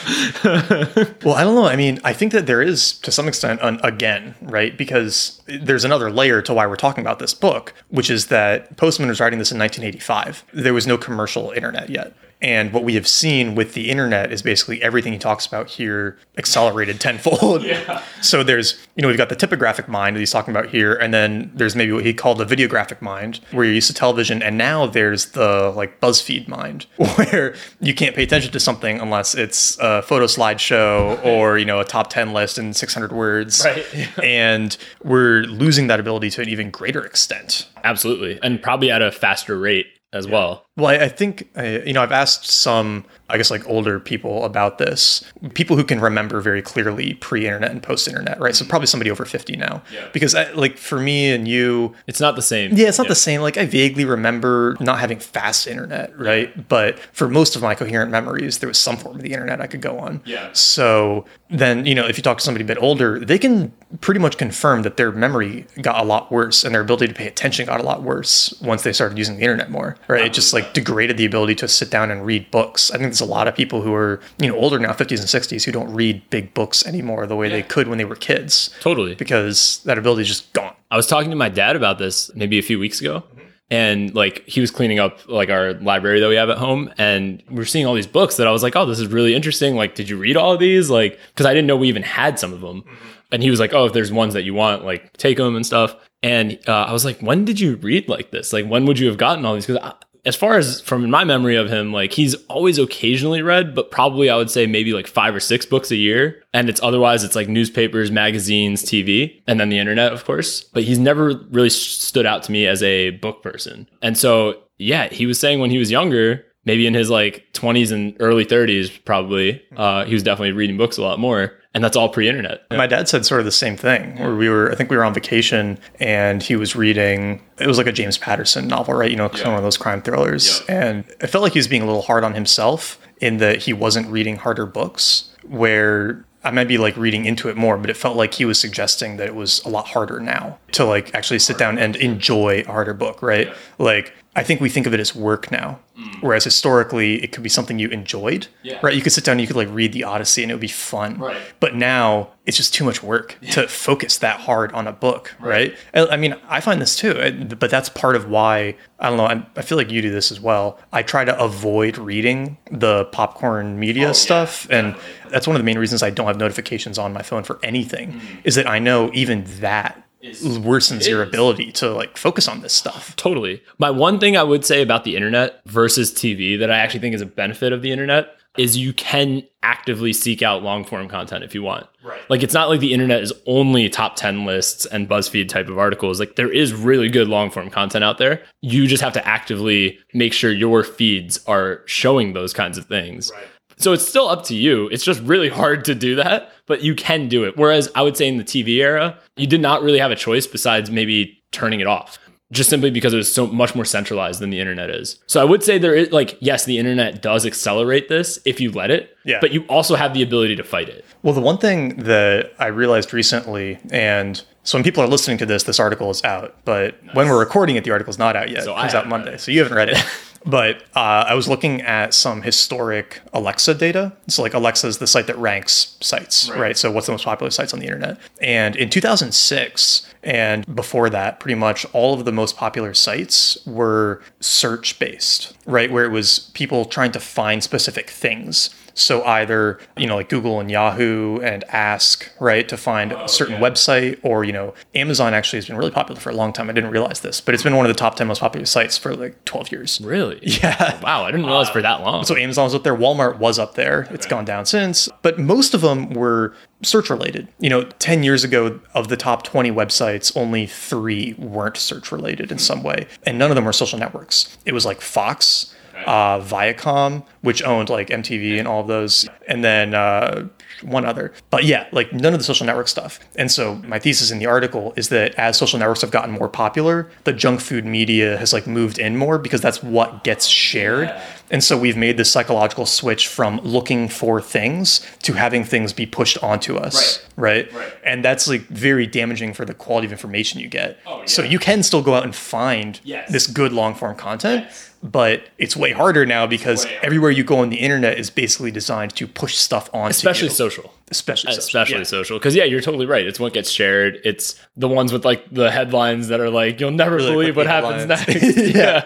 Well, 1.23 1.36
I 1.36 1.43
don't 1.43 1.54
know. 1.54 1.65
I 1.65 1.75
mean, 1.75 1.99
I 2.04 2.13
think 2.13 2.32
that 2.32 2.47
there 2.47 2.62
is 2.62 2.93
to 2.99 3.12
some 3.12 3.28
extent 3.28 3.60
an 3.62 3.80
again, 3.84 4.34
right? 4.41 4.75
Because 4.75 5.41
there's 5.47 5.84
another 5.84 6.10
layer 6.10 6.41
to 6.41 6.54
why 6.54 6.65
we're 6.65 6.78
talking 6.78 7.04
about 7.04 7.19
this 7.19 7.34
book, 7.34 7.73
which 7.89 8.10
is 8.10 8.28
that 8.28 8.78
Postman 8.78 9.10
was 9.10 9.19
writing 9.19 9.38
this 9.38 9.52
in 9.52 9.60
1985. 9.60 10.45
There 10.54 10.73
was 10.73 10.88
no 10.88 10.97
commercial 10.97 11.52
internet 11.52 11.89
yet. 11.89 12.13
And 12.41 12.71
what 12.71 12.84
we 12.86 12.95
have 12.95 13.08
seen 13.08 13.54
with 13.54 13.73
the 13.73 13.89
internet 13.89 14.32
is 14.32 14.41
basically 14.41 14.82
everything 14.82 15.12
he 15.12 15.19
talks 15.19 15.45
about 15.45 15.69
here 15.69 16.17
accelerated 16.38 16.99
tenfold. 17.02 17.63
Yeah. 17.63 18.02
So 18.21 18.43
there's, 18.43 18.80
you 18.95 19.02
know, 19.02 19.10
we've 19.10 19.17
got 19.17 19.30
the 19.30 19.36
typographic 19.36 19.88
mind 19.89 20.15
that 20.15 20.19
he's 20.19 20.32
talking 20.32 20.52
about 20.56 20.69
here, 20.69 20.93
and 20.93 21.13
then 21.13 21.52
there's 21.54 21.75
maybe 21.75 21.91
what 21.91 22.06
he 22.06 22.13
called 22.13 22.38
the 22.38 22.45
videographic 22.45 23.02
mind, 23.02 23.41
where 23.52 23.65
you're 23.65 23.73
used 23.73 23.88
to 23.88 23.93
television, 23.93 24.41
and 24.41 24.58
now 24.58 24.86
there's 24.86 25.28
the 25.32 25.73
like 25.75 25.99
BuzzFeed 25.99 26.47
mind, 26.47 26.86
where 27.15 27.56
you 27.82 27.93
can't 27.93 28.15
pay 28.15 28.23
attention 28.23 28.52
to 28.52 28.60
something 28.60 28.99
unless 28.99 29.36
it's 29.36 29.78
a 29.80 30.02
photo 30.02 30.25
slideshow 30.25 31.23
or 31.25 31.58
you 31.58 31.65
know 31.65 31.80
a 31.80 31.86
top 31.86 32.10
ten 32.10 32.34
list 32.34 32.58
in 32.58 32.73
600 32.73 33.12
words. 33.12 33.63
Right. 33.65 33.86
and 34.23 34.78
we're 35.04 35.41
losing 35.43 35.88
that 35.88 35.99
ability 35.99 36.30
to 36.32 36.41
an 36.41 36.49
even 36.49 36.71
greater 36.71 37.06
extent. 37.06 37.67
Absolutely. 37.84 38.39
And 38.41 38.62
probably 38.62 38.91
at 38.91 39.02
a 39.02 39.12
faster 39.12 39.58
rate 39.58 39.88
as 40.12 40.28
well. 40.28 40.65
Well, 40.79 40.89
I, 40.99 41.05
I 41.05 41.09
think 41.09 41.49
uh, 41.57 41.63
you 41.85 41.93
know 41.93 42.01
I've 42.01 42.11
asked 42.11 42.45
some, 42.45 43.05
I 43.29 43.37
guess, 43.37 43.51
like 43.51 43.67
older 43.67 43.99
people 43.99 44.45
about 44.45 44.77
this, 44.77 45.23
people 45.53 45.75
who 45.75 45.83
can 45.83 45.99
remember 45.99 46.41
very 46.41 46.61
clearly 46.61 47.13
pre-internet 47.15 47.69
and 47.71 47.83
post-internet, 47.83 48.39
right? 48.39 48.55
So 48.55 48.65
probably 48.65 48.87
somebody 48.87 49.11
over 49.11 49.25
fifty 49.25 49.55
now, 49.55 49.81
Yeah. 49.93 50.07
because 50.13 50.33
I, 50.35 50.51
like 50.53 50.77
for 50.77 50.99
me 50.99 51.31
and 51.31 51.47
you, 51.47 51.93
It's 52.07 52.19
not 52.21 52.35
the 52.35 52.41
same. 52.41 52.71
yeah, 52.75 52.87
it's 52.87 52.97
not 52.97 53.07
the 53.07 53.15
same. 53.15 53.41
Like 53.41 53.57
I 53.57 53.65
vaguely 53.65 54.05
remember 54.05 54.75
not 54.79 54.99
having 54.99 55.19
fast 55.19 55.67
internet, 55.67 56.17
right? 56.17 56.67
But 56.69 56.97
for 57.13 57.27
most 57.27 57.55
of 57.55 57.61
my 57.61 57.75
coherent 57.75 58.11
memories, 58.11 58.59
there 58.59 58.67
was 58.69 58.77
some 58.77 58.97
form 58.97 59.15
of 59.17 59.21
the 59.21 59.33
internet 59.33 59.61
I 59.61 59.67
could 59.67 59.81
go 59.81 59.99
on. 59.99 60.21
Yeah. 60.25 60.49
So 60.53 61.25
then, 61.49 61.85
you 61.85 61.95
know, 61.95 62.05
if 62.07 62.17
you 62.17 62.23
talk 62.23 62.37
to 62.37 62.43
somebody 62.43 62.63
a 62.63 62.67
bit 62.67 62.77
older, 62.81 63.19
they 63.19 63.39
can 63.39 63.71
pretty 64.01 64.19
much 64.19 64.37
confirm 64.37 64.83
that 64.83 64.97
their 64.97 65.11
memory 65.11 65.65
got 65.81 65.99
a 65.99 66.03
lot 66.05 66.31
worse 66.31 66.63
and 66.63 66.73
their 66.75 66.81
ability 66.81 67.07
to 67.07 67.13
pay 67.13 67.27
attention 67.27 67.65
got 67.65 67.79
a 67.79 67.83
lot 67.83 68.03
worse 68.03 68.53
once 68.61 68.83
they 68.83 68.93
started 68.93 69.17
using 69.17 69.35
the 69.37 69.41
internet 69.41 69.71
more. 69.71 69.97
Right. 70.07 70.25
It 70.25 70.33
just 70.33 70.53
like 70.53 70.68
degraded 70.73 71.17
the 71.17 71.25
ability 71.25 71.55
to 71.55 71.67
sit 71.67 71.89
down 71.89 72.12
and 72.12 72.25
read 72.25 72.49
books. 72.51 72.91
I 72.91 72.93
think 72.93 73.03
there's 73.03 73.21
a 73.21 73.25
lot 73.25 73.47
of 73.47 73.55
people 73.55 73.82
who 73.82 73.93
are, 73.93 74.19
you 74.38 74.47
know, 74.47 74.55
older 74.55 74.79
now, 74.79 74.91
50s 74.91 75.19
and 75.19 75.27
60s, 75.27 75.63
who 75.63 75.71
don't 75.71 75.93
read 75.93 76.27
big 76.29 76.53
books 76.53 76.86
anymore 76.86 77.27
the 77.27 77.36
way 77.36 77.49
they 77.49 77.63
could 77.63 77.88
when 77.88 77.97
they 77.97 78.05
were 78.05 78.15
kids. 78.15 78.73
Totally. 78.82 79.15
Because 79.15 79.82
that 79.86 79.97
ability 79.97 80.23
is 80.23 80.27
just 80.27 80.51
gone. 80.53 80.73
I 80.91 80.95
was 80.95 81.08
talking 81.08 81.29
to 81.29 81.36
my 81.36 81.49
dad 81.49 81.75
about 81.75 81.97
this 81.99 82.34
maybe 82.36 82.58
a 82.58 82.63
few 82.63 82.79
weeks 82.79 82.99
ago. 82.99 83.23
And 83.71 84.15
like 84.15 84.43
he 84.47 84.62
was 84.62 84.71
cleaning 84.71 84.97
up 84.97 85.19
like 85.27 85.51
our 85.51 85.73
library 85.75 86.19
that 86.21 86.27
we 86.27 86.36
have 86.36 86.49
at 86.49 86.58
home, 86.58 86.91
and 86.97 87.43
we 87.51 87.62
are 87.62 87.65
seeing 87.65 87.86
all 87.86 87.93
these 87.93 88.08
books 88.08 88.38
that 88.38 88.47
I 88.47 88.51
was 88.51 88.63
like, 88.63 88.75
"Oh, 88.75 88.88
this 88.88 88.99
is 88.99 89.05
really 89.05 89.36
interesting." 89.36 89.75
Like, 89.75 89.93
did 89.93 90.10
you 90.10 90.17
read 90.17 90.38
all 90.38 90.53
of 90.53 90.60
these? 90.60 90.89
Like, 90.89 91.19
because 91.29 91.45
I 91.45 91.53
didn't 91.53 91.67
know 91.67 91.77
we 91.77 91.88
even 91.88 92.01
had 92.01 92.39
some 92.39 92.51
of 92.51 92.62
them. 92.62 92.84
And 93.32 93.43
he 93.43 93.51
was 93.51 93.60
like, 93.60 93.71
"Oh, 93.71 93.86
if 93.86 93.93
there's 93.93 94.12
ones 94.12 94.34
that 94.34 94.41
you 94.41 94.55
want, 94.55 94.86
like 94.86 95.15
take 95.17 95.38
them 95.38 95.55
and 95.55 95.63
stuff." 95.63 95.95
And 96.23 96.58
uh, 96.67 96.86
I 96.86 96.93
was 96.93 97.05
like, 97.05 97.19
"When 97.21 97.45
did 97.45 97.60
you 97.60 97.75
read 97.75 98.10
like 98.10 98.32
this? 98.32 98.51
Like, 98.53 98.65
when 98.65 98.88
would 98.88 98.97
you 98.97 99.08
have 99.08 99.17
gotten 99.19 99.45
all 99.45 99.53
these?" 99.53 99.67
Because 99.67 99.93
as 100.29 100.35
far 100.35 100.59
as 100.59 100.79
from 100.81 101.09
my 101.09 101.23
memory 101.23 101.55
of 101.55 101.71
him, 101.71 101.91
like 101.91 102.13
he's 102.13 102.35
always 102.45 102.77
occasionally 102.77 103.41
read, 103.41 103.73
but 103.73 103.89
probably 103.89 104.29
I 104.29 104.35
would 104.37 104.51
say 104.51 104.67
maybe 104.67 104.93
like 104.93 105.07
five 105.07 105.33
or 105.33 105.39
six 105.39 105.65
books 105.65 105.89
a 105.89 105.95
year. 105.95 106.43
And 106.53 106.69
it's 106.69 106.79
otherwise 106.83 107.23
it's 107.23 107.35
like 107.35 107.49
newspapers, 107.49 108.11
magazines, 108.11 108.83
TV, 108.83 109.41
and 109.47 109.59
then 109.59 109.69
the 109.69 109.79
internet, 109.79 110.13
of 110.13 110.25
course. 110.25 110.63
But 110.65 110.83
he's 110.83 110.99
never 110.99 111.33
really 111.49 111.71
stood 111.71 112.27
out 112.27 112.43
to 112.43 112.51
me 112.51 112.67
as 112.67 112.83
a 112.83 113.09
book 113.09 113.41
person. 113.41 113.89
And 114.03 114.15
so, 114.15 114.61
yeah, 114.77 115.07
he 115.09 115.25
was 115.25 115.39
saying 115.39 115.61
when 115.61 115.71
he 115.71 115.79
was 115.79 115.89
younger, 115.89 116.45
maybe 116.63 116.85
in 116.85 116.93
his 116.93 117.09
like 117.09 117.47
20s 117.53 117.91
and 117.91 118.15
early 118.19 118.45
30s, 118.45 119.03
probably, 119.05 119.59
uh, 119.77 120.05
he 120.05 120.13
was 120.13 120.21
definitely 120.21 120.51
reading 120.51 120.77
books 120.77 120.99
a 120.99 121.01
lot 121.01 121.17
more. 121.17 121.59
And 121.73 121.84
that's 121.84 121.95
all 121.95 122.10
pre 122.10 122.27
internet. 122.27 122.65
My 122.71 122.88
dad 122.88 123.08
said 123.08 123.25
sort 123.25 123.41
of 123.41 123.45
the 123.45 123.51
same 123.51 123.77
thing 123.77 124.17
where 124.17 124.36
we 124.36 124.49
were, 124.49 124.71
I 124.71 124.75
think 124.75 124.89
we 124.89 124.97
were 124.97 125.05
on 125.05 125.13
vacation 125.13 125.77
and 125.99 126.41
he 126.41 126.55
was 126.55 126.75
reading, 126.75 127.43
it 127.60 127.67
was 127.67 127.77
like 127.77 127.88
a 127.88 127.91
James 127.91 128.17
Patterson 128.17 128.67
novel, 128.67 128.95
right? 128.95 129.12
You 129.12 129.17
know, 129.17 129.25
of 129.25 129.39
one 129.43 129.55
of 129.55 129.63
those 129.63 129.77
crime 129.77 130.01
thrillers. 130.01 130.62
And 130.67 131.03
I 131.21 131.27
felt 131.27 131.43
like 131.43 131.53
he 131.53 131.60
was 131.60 131.67
being 131.67 131.84
a 131.84 131.86
little 131.86 132.01
hard 132.01 132.23
on 132.23 132.34
himself 132.34 132.99
in 133.21 133.38
that 133.38 133.58
he 133.63 133.73
wasn't 133.73 134.08
reading 134.08 134.38
harder 134.38 134.65
books 134.65 135.29
where 135.43 136.25
I 136.43 136.51
might 136.51 136.67
be 136.67 136.77
like 136.77 136.95
reading 136.95 137.25
into 137.25 137.49
it 137.49 137.58
more, 137.58 137.77
but 137.77 137.89
it 137.89 137.97
felt 137.97 138.15
like 138.15 138.34
he 138.34 138.45
was 138.45 138.60
suggesting 138.60 139.17
that 139.17 139.27
it 139.27 139.36
was 139.36 139.63
a 139.65 139.69
lot 139.69 139.88
harder 139.88 140.19
now 140.19 140.58
to 140.71 140.86
like 140.86 141.13
actually 141.13 141.39
sit 141.39 141.58
down 141.58 141.77
and 141.77 141.95
enjoy 141.97 142.63
a 142.65 142.71
harder 142.71 142.93
book, 142.93 143.21
right? 143.21 143.53
Like 143.77 144.13
I 144.39 144.43
think 144.43 144.62
we 144.62 144.69
think 144.69 144.88
of 144.88 144.93
it 144.93 145.02
as 145.02 145.13
work 145.13 145.52
now, 145.52 145.80
mm. 145.99 146.21
whereas 146.21 146.45
historically 146.45 147.21
it 147.21 147.34
could 147.34 147.43
be 147.43 147.49
something 147.49 147.78
you 147.78 147.89
enjoyed, 147.89 148.47
Yeah. 148.63 148.80
right? 148.82 148.95
You 148.95 149.02
could 149.02 149.12
sit 149.12 149.25
down, 149.25 149.34
and 149.34 149.41
you 149.41 149.47
could 149.47 149.58
like 149.58 149.67
read 149.69 149.91
the 149.91 150.06
Odyssey, 150.06 150.43
and 150.43 150.52
it 150.52 150.56
would 150.56 150.62
be 150.62 150.67
fun, 150.69 151.17
Right. 151.17 151.38
But 151.60 151.75
now 151.75 152.30
it's 152.45 152.56
just 152.56 152.73
too 152.73 152.86
much 152.86 153.04
work 153.04 153.38
to 153.52 153.67
focus 153.67 154.17
that 154.19 154.39
hard 154.39 154.71
on 154.71 154.88
a 154.88 154.91
book, 154.93 155.36
right? 155.39 155.75
I 155.93 156.08
I 156.08 156.17
mean, 156.17 156.36
I 156.47 156.62
find 156.62 156.82
this 156.82 156.95
too, 156.95 157.13
but 157.60 157.69
that's 157.69 157.89
part 157.89 158.15
of 158.15 158.30
why 158.30 158.75
I 158.99 159.10
don't 159.10 159.17
know. 159.17 159.25
I, 159.25 159.45
I 159.58 159.62
feel 159.62 159.78
like 159.78 159.91
you 159.91 160.02
do 160.02 160.10
this 160.10 160.32
as 160.32 160.39
well. 160.39 160.80
I 160.91 161.04
try 161.04 161.25
to 161.25 161.38
avoid 161.38 161.97
reading 161.97 162.58
the 162.71 163.06
popcorn 163.06 163.78
media 163.78 164.10
oh, 164.10 164.13
stuff, 164.13 164.67
and 164.69 164.95
that's 165.30 165.47
one 165.47 165.56
of 165.56 165.60
the 165.60 165.65
main 165.65 165.78
reasons 165.78 166.02
I 166.02 166.12
don't 166.12 166.28
have 166.28 166.38
notifications 166.38 166.97
on 166.97 167.12
my 167.13 167.21
phone 167.21 167.43
for 167.43 167.60
anything. 167.62 168.13
Mm. 168.13 168.21
Is 168.45 168.56
that 168.56 168.67
I 168.67 168.80
know 168.80 169.12
even 169.13 169.43
that 169.60 170.02
worsens 170.23 171.08
your 171.08 171.23
ability 171.23 171.71
to 171.73 171.91
like 171.91 172.17
focus 172.17 172.47
on 172.47 172.62
this 172.62 172.73
stuff. 172.73 173.15
Totally. 173.15 173.63
My 173.77 173.89
one 173.89 174.19
thing 174.19 174.36
I 174.38 174.43
would 174.43 174.65
say 174.65 174.82
about 174.82 175.03
the 175.03 175.15
internet 175.15 175.62
versus 175.65 176.12
TV 176.12 176.60
that 176.60 176.71
I 176.71 176.77
actually 176.77 176.99
think 177.01 177.15
is 177.15 177.21
a 177.21 177.25
benefit 177.25 177.73
of 177.73 177.82
the 177.82 177.91
internet 177.91 178.36
is 178.58 178.75
you 178.75 178.91
can 178.93 179.43
actively 179.63 180.12
seek 180.12 180.41
out 180.41 180.63
long 180.63 180.84
form 180.84 181.08
content 181.08 181.43
if 181.43 181.53
you 181.53 181.63
want. 181.63 181.88
Right. 182.03 182.19
Like 182.29 182.43
it's 182.43 182.53
not 182.53 182.67
like 182.67 182.79
the 182.79 182.93
internet 182.93 183.21
is 183.21 183.32
only 183.45 183.88
top 183.88 184.15
10 184.15 184.45
lists 184.45 184.86
and 184.86 185.08
BuzzFeed 185.08 185.47
type 185.47 185.69
of 185.69 185.77
articles. 185.77 186.19
Like 186.19 186.36
there 186.36 186.51
is 186.51 186.73
really 186.73 187.10
good 187.10 187.27
long 187.27 187.51
form 187.51 187.69
content 187.69 188.03
out 188.03 188.17
there. 188.17 188.43
You 188.62 188.88
just 188.88 189.03
have 189.03 189.13
to 189.13 189.27
actively 189.27 189.99
make 190.13 190.34
sure 190.34 190.51
your 190.51 190.84
feeds 190.84 191.39
are 191.45 191.84
showing 191.86 192.34
those 192.34 192.53
kinds 192.53 192.77
of 192.77 192.86
things. 192.86 193.32
Right. 193.34 193.47
So 193.79 193.93
it's 193.93 194.07
still 194.07 194.27
up 194.27 194.43
to 194.45 194.55
you. 194.55 194.87
It's 194.89 195.03
just 195.03 195.21
really 195.21 195.49
hard 195.49 195.85
to 195.85 195.95
do 195.95 196.15
that, 196.15 196.51
but 196.65 196.83
you 196.83 196.95
can 196.95 197.29
do 197.29 197.45
it. 197.45 197.57
Whereas 197.57 197.89
I 197.95 198.01
would 198.01 198.17
say 198.17 198.27
in 198.27 198.37
the 198.37 198.43
TV 198.43 198.77
era, 198.77 199.17
you 199.37 199.47
did 199.47 199.61
not 199.61 199.81
really 199.81 199.99
have 199.99 200.11
a 200.11 200.15
choice 200.15 200.45
besides 200.45 200.91
maybe 200.91 201.41
turning 201.51 201.79
it 201.79 201.87
off. 201.87 202.19
Just 202.51 202.69
simply 202.71 202.89
because 202.89 203.13
it 203.13 203.17
was 203.17 203.31
so 203.31 203.45
much 203.45 203.75
more 203.75 203.85
centralized 203.85 204.41
than 204.41 204.49
the 204.49 204.59
internet 204.59 204.89
is. 204.89 205.19
So 205.27 205.39
I 205.39 205.43
would 205.43 205.63
say 205.63 205.77
there 205.77 205.93
is 205.93 206.11
like, 206.11 206.35
yes, 206.41 206.65
the 206.65 206.79
internet 206.79 207.21
does 207.21 207.45
accelerate 207.45 208.09
this 208.09 208.39
if 208.43 208.59
you 208.59 208.71
let 208.71 208.89
it. 208.89 209.15
Yeah. 209.23 209.37
But 209.39 209.51
you 209.53 209.65
also 209.69 209.95
have 209.95 210.15
the 210.15 210.23
ability 210.23 210.55
to 210.55 210.63
fight 210.63 210.89
it. 210.89 211.05
Well, 211.21 211.35
the 211.35 211.41
one 211.41 211.59
thing 211.59 211.97
that 211.97 212.51
I 212.57 212.67
realized 212.67 213.13
recently, 213.13 213.77
and 213.91 214.43
so 214.63 214.77
when 214.77 214.83
people 214.83 215.03
are 215.03 215.07
listening 215.07 215.37
to 215.37 215.45
this, 215.45 215.63
this 215.63 215.79
article 215.79 216.09
is 216.09 216.23
out, 216.23 216.55
but 216.65 216.95
when 217.13 217.29
we're 217.29 217.39
recording 217.39 217.75
it, 217.75 217.83
the 217.83 217.91
article's 217.91 218.17
not 218.17 218.35
out 218.35 218.49
yet. 218.49 218.63
So 218.63 218.75
it 218.75 218.79
comes 218.79 218.95
out 218.95 219.07
Monday, 219.07 219.35
it. 219.35 219.41
so 219.41 219.51
you 219.51 219.61
haven't 219.61 219.77
read 219.77 219.89
it. 219.89 219.97
but 220.45 220.84
uh, 220.95 221.25
I 221.28 221.34
was 221.34 221.47
looking 221.47 221.82
at 221.82 222.13
some 222.13 222.41
historic 222.41 223.21
Alexa 223.34 223.75
data. 223.75 224.13
So, 224.28 224.41
like 224.41 224.54
Alexa 224.54 224.88
is 224.88 224.97
the 224.97 225.08
site 225.08 225.28
that 225.28 225.38
ranks 225.38 225.97
sites, 226.02 226.49
right. 226.52 226.78
So, 226.78 226.91
what's 226.91 227.08
the 227.08 227.13
most 227.13 227.25
popular 227.25 227.52
sites 227.52 227.73
on 227.73 227.80
the 227.80 227.86
internet? 227.86 228.17
And 228.41 228.75
in 228.75 228.89
2006 228.89 230.06
and 230.23 230.75
before 230.75 231.10
that, 231.10 231.39
pretty 231.39 231.56
much 231.56 231.86
all 231.93 232.13
of 232.13 232.25
the 232.25 232.32
most 232.32 232.58
popular 232.58 232.93
sites 232.93 233.58
were 233.65 234.21
search 234.39 234.99
based, 234.99 235.56
right? 235.65 235.91
Where 235.91 236.04
it 236.04 236.12
was 236.12 236.52
people 236.54 236.86
trying 236.86 237.12
to 237.13 237.19
find 237.19 237.63
specific 237.63 238.10
things. 238.10 238.69
So 238.93 239.23
either, 239.23 239.80
you 239.97 240.08
know, 240.08 240.15
like 240.15 240.30
Google 240.30 240.60
and 240.60 240.69
Yahoo 240.69 241.39
and 241.39 241.63
Ask, 241.69 242.30
right, 242.39 242.67
to 242.69 242.78
find 242.78 243.12
a 243.12 243.28
certain 243.28 243.60
website, 243.62 244.19
or, 244.23 244.43
you 244.43 244.54
know, 244.54 244.73
Amazon 244.95 245.34
actually 245.34 245.58
has 245.58 245.67
been 245.67 245.78
really 245.78 245.91
popular 245.91 246.19
for 246.19 246.30
a 246.30 246.36
long 246.36 246.54
time. 246.54 246.69
I 246.69 246.73
didn't 246.73 246.91
realize 246.91 247.21
this, 247.21 247.41
but 247.41 247.54
it's 247.54 247.63
been 247.63 247.75
one 247.75 247.86
of 247.86 247.89
the 247.89 247.97
top 247.97 248.15
10 248.15 248.28
most 248.28 248.39
popular 248.39 248.65
sites 248.65 248.97
for 248.97 249.15
like 249.15 249.43
12 249.45 249.71
years. 249.71 250.02
Really? 250.02 250.39
Yeah. 250.60 250.99
Wow. 251.02 251.23
I 251.23 251.32
didn't 251.32 251.45
realize 251.45 251.69
for 251.69 251.82
that 251.82 252.02
uh, 252.02 252.04
long. 252.04 252.25
So 252.25 252.36
Amazon 252.36 252.65
was 252.65 252.75
up 252.75 252.84
there, 252.84 252.95
Walmart 252.95 253.38
was 253.38 253.60
up 253.60 253.75
there. 253.75 254.08
It's 254.10 254.25
gone 254.25 254.43
down 254.43 254.65
since, 254.65 255.08
but 255.21 255.39
most 255.39 255.73
of 255.73 255.82
them 255.82 256.10
were 256.10 256.54
search 256.82 257.10
related. 257.10 257.47
You 257.60 257.69
know, 257.69 257.84
10 257.84 258.23
years 258.23 258.43
ago 258.43 258.80
of 258.93 259.08
the 259.08 259.17
top 259.17 259.43
20 259.43 259.71
websites, 259.71 260.36
only 260.36 260.65
3 260.65 261.36
weren't 261.38 261.78
search 261.78 262.12
related 262.12 262.52
in 262.52 262.58
some 262.58 262.84
way, 262.84 263.08
and 263.25 263.38
none 263.38 263.52
of 263.52 263.56
them 263.56 263.65
were 263.65 263.73
social 263.73 263.99
networks. 263.99 264.58
It 264.65 264.73
was 264.73 264.86
like 264.86 265.02
Fox, 265.02 265.73
uh, 266.05 266.39
Viacom, 266.39 267.23
which 267.41 267.63
owned 267.63 267.89
like 267.89 268.09
MTV 268.09 268.59
and 268.59 268.67
all 268.67 268.81
of 268.81 268.88
those, 268.88 269.27
and 269.47 269.63
then 269.63 269.93
uh, 269.93 270.47
one 270.81 271.05
other. 271.05 271.33
But 271.49 271.65
yeah, 271.65 271.88
like 271.91 272.13
none 272.13 272.33
of 272.33 272.39
the 272.39 272.43
social 272.43 272.65
network 272.65 272.88
stuff. 272.88 273.19
And 273.35 273.51
so 273.51 273.75
my 273.75 273.99
thesis 273.99 274.31
in 274.31 274.39
the 274.39 274.45
article 274.45 274.93
is 274.95 275.09
that 275.09 275.35
as 275.35 275.57
social 275.57 275.79
networks 275.79 276.01
have 276.01 276.12
gotten 276.12 276.31
more 276.31 276.49
popular, 276.49 277.09
the 277.23 277.33
junk 277.33 277.62
food 277.62 277.85
media 277.85 278.38
has 278.38 278.53
like 278.53 278.67
moved 278.67 278.99
in 278.99 279.17
more 279.17 279.38
because 279.38 279.62
that's 279.62 279.83
what 279.83 280.23
gets 280.23 280.47
shared. 280.47 281.13
And 281.51 281.63
so 281.63 281.77
we've 281.77 281.97
made 281.97 282.17
this 282.17 282.31
psychological 282.31 282.85
switch 282.85 283.27
from 283.27 283.59
looking 283.62 284.07
for 284.07 284.39
things 284.41 285.05
to 285.23 285.33
having 285.33 285.63
things 285.63 285.93
be 285.93 286.05
pushed 286.05 286.41
onto 286.43 286.75
us. 286.77 287.25
Right. 287.35 287.71
Right. 287.73 287.93
And 288.03 288.23
that's 288.23 288.47
like 288.47 288.62
very 288.67 289.07
damaging 289.07 289.53
for 289.53 289.65
the 289.65 289.73
quality 289.73 290.05
of 290.05 290.12
information 290.12 290.59
you 290.59 290.67
get. 290.67 290.99
Oh, 291.07 291.19
yeah. 291.21 291.25
So 291.25 291.41
you 291.43 291.57
can 291.59 291.81
still 291.83 292.01
go 292.03 292.13
out 292.13 292.23
and 292.23 292.35
find 292.35 292.99
Yes. 293.03 293.31
this 293.31 293.47
good 293.47 293.71
long 293.73 293.95
form 293.95 294.15
content, 294.15 294.67
but 295.01 295.43
it's 295.57 295.75
way 295.75 295.91
harder 295.91 296.25
now 296.25 296.45
because 296.45 296.85
everywhere 297.01 297.31
you 297.31 297.43
go 297.43 297.59
on 297.59 297.69
the 297.69 297.77
internet 297.77 298.19
is 298.19 298.29
basically 298.29 298.69
designed 298.71 299.15
to 299.15 299.25
push 299.27 299.55
stuff 299.55 299.89
onto 299.93 300.12
especially 300.12 300.49
you. 300.49 300.53
social. 300.53 300.93
Especially 301.12 301.52
social. 301.54 301.60
especially 301.63 301.98
Yeah. 301.98 302.04
social 302.04 302.38
because 302.39 302.56
yeah 302.56 302.63
you're 302.63 302.82
totally 302.82 303.06
right 303.06 303.26
it's 303.28 303.39
what 303.39 303.54
gets 303.54 303.69
shared 303.72 304.19
it's 304.24 304.60
the 304.76 304.88
ones 304.88 305.12
with 305.13 305.26
like 305.26 305.43
the 305.54 305.72
headlines 305.72 306.28
that 306.30 306.39
are 306.39 306.50
like 306.50 306.80
you'll 306.80 306.91
never 306.91 307.15
Really 307.17 307.32
believe 307.32 307.56
what 307.56 307.67
happens 307.67 308.04
headlines. 308.06 308.28
next 308.28 308.58
Yeah. 308.76 309.06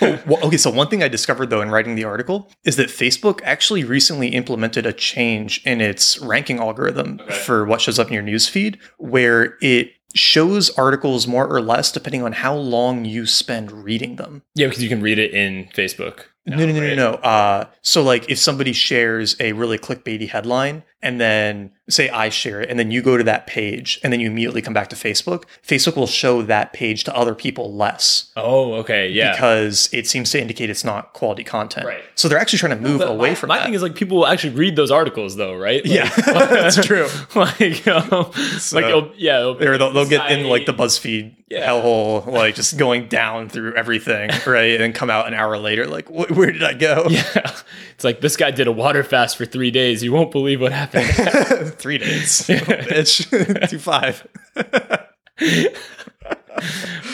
Oh, 0.00 0.22
well, 0.26 0.44
okay, 0.46 0.56
so 0.56 0.70
one 0.70 0.88
thing 0.88 1.02
I 1.02 1.08
discovered 1.08 1.50
though 1.50 1.60
in 1.62 1.70
writing 1.70 1.94
the 1.94 2.04
article 2.04 2.50
is 2.64 2.76
that 2.76 2.88
Facebook 2.88 3.40
actually 3.44 3.84
recently 3.84 4.28
implemented 4.28 4.86
a 4.86 4.92
change 4.92 5.62
in 5.64 5.80
its 5.80 6.18
ranking 6.20 6.58
algorithm 6.58 7.20
for 7.44 7.64
what 7.64 7.80
shows 7.80 7.98
up 7.98 8.08
in 8.08 8.14
your 8.14 8.22
newsfeed, 8.22 8.78
where 8.98 9.56
it 9.60 9.92
shows 10.14 10.70
articles 10.78 11.26
more 11.26 11.46
or 11.46 11.60
less 11.62 11.90
depending 11.92 12.22
on 12.22 12.32
how 12.32 12.54
long 12.54 13.04
you 13.04 13.24
spend 13.26 13.72
reading 13.72 14.16
them. 14.16 14.42
yeah 14.54 14.66
because 14.66 14.82
you 14.82 14.88
can 14.88 15.00
read 15.00 15.18
it 15.18 15.32
in 15.32 15.66
facebook 15.74 16.24
No, 16.44 16.56
no, 16.56 16.66
no, 16.66 16.80
no, 16.80 16.94
no. 16.96 17.10
Uh, 17.14 17.66
so 17.82 18.02
like 18.02 18.28
if 18.28 18.36
somebody 18.38 18.72
shares 18.72 19.36
a 19.38 19.52
really 19.52 19.78
clickbaity 19.78 20.28
headline 20.28 20.82
and 21.00 21.20
then 21.20 21.70
say 21.88 22.08
I 22.10 22.30
share 22.30 22.60
it 22.60 22.68
and 22.70 22.78
then 22.80 22.90
you 22.90 23.00
go 23.02 23.16
to 23.16 23.22
that 23.24 23.46
page 23.46 24.00
and 24.02 24.12
then 24.12 24.18
you 24.18 24.28
immediately 24.28 24.60
come 24.60 24.74
back 24.74 24.88
to 24.88 24.96
Facebook, 24.96 25.44
Facebook 25.64 25.94
will 25.94 26.06
show 26.08 26.42
that 26.42 26.72
page 26.72 27.04
to 27.04 27.14
other 27.16 27.34
people 27.36 27.74
less 27.76 28.32
oh 28.36 28.72
okay 28.74 29.08
yeah 29.08 29.32
because 29.32 29.88
it 29.92 30.06
seems 30.08 30.30
to 30.32 30.40
indicate 30.40 30.68
it's 30.68 30.84
not 30.84 31.12
quality 31.12 31.44
content. 31.44 31.86
Right. 31.86 32.02
So 32.16 32.28
they're 32.28 32.38
actually 32.38 32.58
trying 32.58 32.76
to 32.76 32.82
move 32.82 32.98
But 32.98 33.08
away 33.10 33.30
my, 33.30 33.34
from 33.36 33.48
my 33.48 33.58
that. 33.58 33.64
thing 33.64 33.74
is 33.74 33.82
like 33.82 33.94
people 33.94 34.16
will 34.18 34.26
actually 34.26 34.54
read 34.54 34.74
those 34.74 34.90
articles 34.90 35.36
though 35.36 35.54
right 35.54 35.84
Like- 35.84 35.94
yeah, 35.94 36.08
that's 36.26 36.84
true. 36.84 37.06
like 37.36 37.86
um, 37.86 38.08
like 38.72 38.84
it'll, 38.86 39.12
yeah 39.16 39.38
they'll, 39.60 39.92
they'll 39.92 40.08
get 40.08 40.32
in 40.32 40.48
like 40.48 40.66
the 40.66 40.74
BuzzFeed 40.74 41.36
Yeah. 41.52 41.68
hellhole, 41.68 42.26
like 42.26 42.54
just 42.54 42.76
going 42.78 43.08
down 43.08 43.48
through 43.48 43.74
everything, 43.74 44.30
right? 44.46 44.72
And 44.72 44.80
then 44.80 44.92
come 44.92 45.10
out 45.10 45.26
an 45.26 45.34
hour 45.34 45.58
later, 45.58 45.86
like, 45.86 46.08
"Wh- 46.08 46.30
where 46.36 46.50
did 46.50 46.62
I 46.62 46.72
go? 46.74 47.06
yeah 47.10 47.22
it's 47.94 48.04
like 48.04 48.20
this 48.20 48.36
guy 48.36 48.50
did 48.50 48.66
a 48.66 48.72
water 48.72 49.02
fast 49.04 49.36
for 49.36 49.44
three 49.44 49.70
days 49.70 50.02
you 50.02 50.12
won't 50.12 50.30
believe 50.32 50.60
what 50.60 50.72
happened 50.72 51.06
Three 51.78 51.98
days, 51.98 52.48
oh, 52.50 52.54
bitch. 52.54 53.70
Two 53.70 53.78
five. 53.78 54.26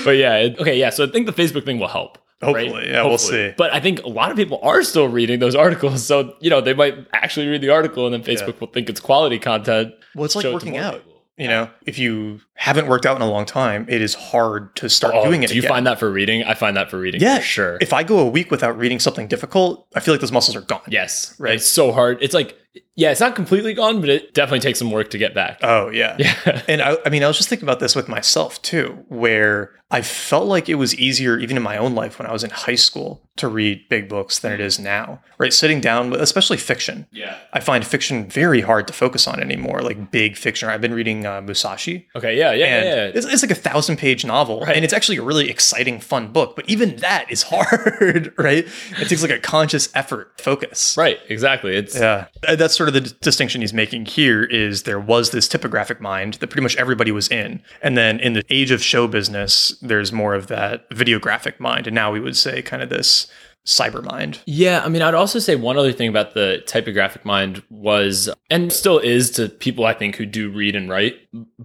but 0.04 0.12
yeah 0.12 0.36
it- 0.36 0.58
okay 0.58 0.78
yeah 0.78 0.90
so 0.90 1.04
i 1.04 1.08
think 1.10 1.26
the 1.26 1.32
facebook 1.32 1.64
thing 1.64 1.78
will 1.78 1.88
help 1.88 2.18
right? 2.40 2.68
Hopefully, 2.68 2.88
yeah, 2.90 3.02
we'll 3.04 3.18
see. 3.18 3.52
But 3.58 3.72
I 3.74 3.80
think 3.80 4.00
a 4.04 4.08
lot 4.08 4.30
of 4.30 4.36
people 4.36 4.60
are 4.62 4.84
still 4.84 5.08
reading 5.08 5.40
those 5.40 5.56
articles, 5.56 6.06
so 6.06 6.36
you 6.38 6.50
know 6.50 6.60
they 6.60 6.72
might 6.72 6.94
actually 7.12 7.48
read 7.48 7.60
the 7.62 7.70
article, 7.70 8.06
and 8.06 8.14
then 8.14 8.22
Facebook 8.22 8.60
will 8.60 8.68
think 8.68 8.88
it's 8.88 9.00
quality 9.00 9.40
content. 9.40 9.92
Well, 10.14 10.24
it's 10.26 10.36
like 10.36 10.44
show 10.44 10.50
it 10.50 10.54
working 10.54 10.76
out. 10.76 11.02
people. 11.02 11.22
You 11.36 11.48
know, 11.48 11.68
if 11.84 11.98
you 11.98 12.40
haven't 12.58 12.88
worked 12.88 13.06
out 13.06 13.14
in 13.16 13.22
a 13.22 13.30
long 13.30 13.44
time, 13.46 13.86
it 13.88 14.02
is 14.02 14.14
hard 14.14 14.74
to 14.76 14.88
start 14.88 15.14
Oh, 15.16 15.24
doing 15.24 15.44
it. 15.44 15.48
do 15.48 15.54
you 15.54 15.60
again. 15.60 15.68
find 15.68 15.86
that 15.86 15.98
for 16.00 16.10
reading? 16.10 16.42
I 16.42 16.54
find 16.54 16.76
that 16.76 16.90
for 16.90 16.98
reading, 16.98 17.20
Yeah, 17.20 17.38
for 17.38 17.44
sure. 17.44 17.78
If 17.80 17.92
I 17.92 18.02
go 18.02 18.18
a 18.18 18.26
week 18.28 18.50
without 18.50 18.76
reading 18.76 18.98
something 18.98 19.28
difficult, 19.28 19.86
I 19.94 20.00
feel 20.00 20.12
like 20.12 20.20
those 20.20 20.32
muscles 20.32 20.56
are 20.56 20.60
gone. 20.62 20.82
yes, 20.88 21.34
Right. 21.38 21.54
It's 21.54 21.66
so 21.66 21.92
hard. 21.92 22.18
It's 22.20 22.34
like, 22.34 22.58
yeah, 22.96 23.10
it's 23.12 23.20
not 23.20 23.36
completely 23.36 23.74
gone, 23.74 24.00
but 24.00 24.10
it 24.10 24.34
definitely 24.34 24.60
takes 24.60 24.78
some 24.80 24.90
work 24.90 25.10
to 25.10 25.18
get 25.18 25.34
back. 25.34 25.60
Oh 25.62 25.88
yeah. 25.90 26.16
yeah, 26.18 26.62
And 26.68 26.82
I, 26.82 26.96
I 27.06 27.10
mean, 27.10 27.22
I 27.22 27.28
was 27.28 27.36
just 27.36 27.48
thinking 27.48 27.66
about 27.66 27.78
this 27.80 27.94
with 27.94 28.08
myself 28.08 28.60
too, 28.62 29.04
where 29.08 29.70
I 29.90 30.02
felt 30.02 30.46
like 30.46 30.68
it 30.68 30.74
was 30.74 30.94
easier, 30.96 31.38
even 31.38 31.56
in 31.56 31.62
my 31.62 31.78
own 31.78 31.94
life 31.94 32.18
when 32.18 32.26
I 32.28 32.32
was 32.32 32.44
in 32.44 32.50
high 32.50 32.74
school, 32.74 33.22
to 33.36 33.48
read 33.48 33.88
big 33.88 34.08
books 34.08 34.38
than 34.40 34.52
it 34.52 34.60
is 34.60 34.78
now. 34.78 35.20
Right, 35.38 35.52
sitting 35.52 35.80
down, 35.80 36.10
with, 36.10 36.20
especially 36.20 36.56
fiction. 36.58 37.06
yeah. 37.10 37.38
I 37.54 37.60
find 37.60 37.86
fiction 37.86 38.28
very 38.28 38.60
hard 38.60 38.86
to 38.88 38.92
focus 38.92 39.26
on 39.26 39.40
anymore, 39.40 39.80
like 39.80 40.10
big 40.10 40.36
fiction. 40.36 40.68
I've 40.68 40.80
been 40.82 40.92
reading 40.92 41.24
uh, 41.24 41.40
Musashi, 41.40 42.06
Okay, 42.16 42.36
yeah, 42.36 42.47
yeah, 42.52 42.66
and 42.66 42.84
yeah. 42.86 43.18
it's, 43.18 43.26
it's 43.26 43.42
like 43.42 43.50
a 43.50 43.54
thousand 43.54 43.96
page 43.98 44.24
novel, 44.24 44.60
Right. 44.60 44.74
and 44.76 44.84
it's 44.84 44.94
actually 44.94 45.18
a 45.18 45.22
really 45.22 45.48
exciting, 45.50 46.00
fun 46.00 46.28
book. 46.32 46.56
But 46.56 46.68
even 46.68 46.96
that 46.96 47.26
is 47.30 47.42
hard, 47.50 48.32
right? 48.38 48.66
It 49.00 49.08
takes 49.08 49.22
like 49.22 49.30
a 49.30 49.38
conscious 49.38 49.88
effort, 49.94 50.40
focus. 50.40 50.96
right, 50.96 51.18
exactly. 51.28 51.76
It's 51.76 51.98
Yeah, 51.98 52.26
Uh, 52.46 52.56
that's 52.56 52.76
sort 52.76 52.88
of 52.88 52.94
the 52.94 53.00
d- 53.02 53.12
distinction 53.20 53.60
he's 53.60 53.72
making 53.72 54.06
here. 54.06 54.44
Is 54.44 54.84
there 54.84 55.00
was 55.00 55.30
this 55.30 55.48
typographic 55.48 56.00
mind 56.00 56.34
that 56.34 56.48
pretty 56.48 56.62
much 56.62 56.76
everybody 56.76 57.10
was 57.12 57.28
in, 57.28 57.62
and 57.82 57.96
then 57.96 58.20
in 58.20 58.32
the 58.32 58.44
age 58.50 58.70
of 58.70 58.82
show 58.82 59.06
business, 59.06 59.76
there's 59.82 60.12
more 60.12 60.34
of 60.34 60.46
that 60.48 60.88
videographic 60.90 61.58
mind, 61.60 61.86
and 61.86 61.94
now 61.94 62.10
we 62.12 62.20
would 62.20 62.36
say 62.36 62.62
kind 62.62 62.82
of 62.82 62.88
this 62.88 63.26
cyber 63.68 64.02
mind. 64.02 64.40
Yeah, 64.46 64.82
I 64.82 64.88
mean, 64.88 65.02
I'd 65.02 65.14
also 65.14 65.38
say 65.38 65.54
one 65.54 65.76
other 65.76 65.92
thing 65.92 66.08
about 66.08 66.32
the 66.32 66.62
typographic 66.66 67.26
mind 67.26 67.62
was, 67.68 68.30
and 68.48 68.72
still 68.72 68.98
is 68.98 69.30
to 69.32 69.50
people 69.50 69.84
I 69.84 69.92
think 69.92 70.16
who 70.16 70.24
do 70.24 70.50
read 70.50 70.74
and 70.74 70.88
write, 70.88 71.16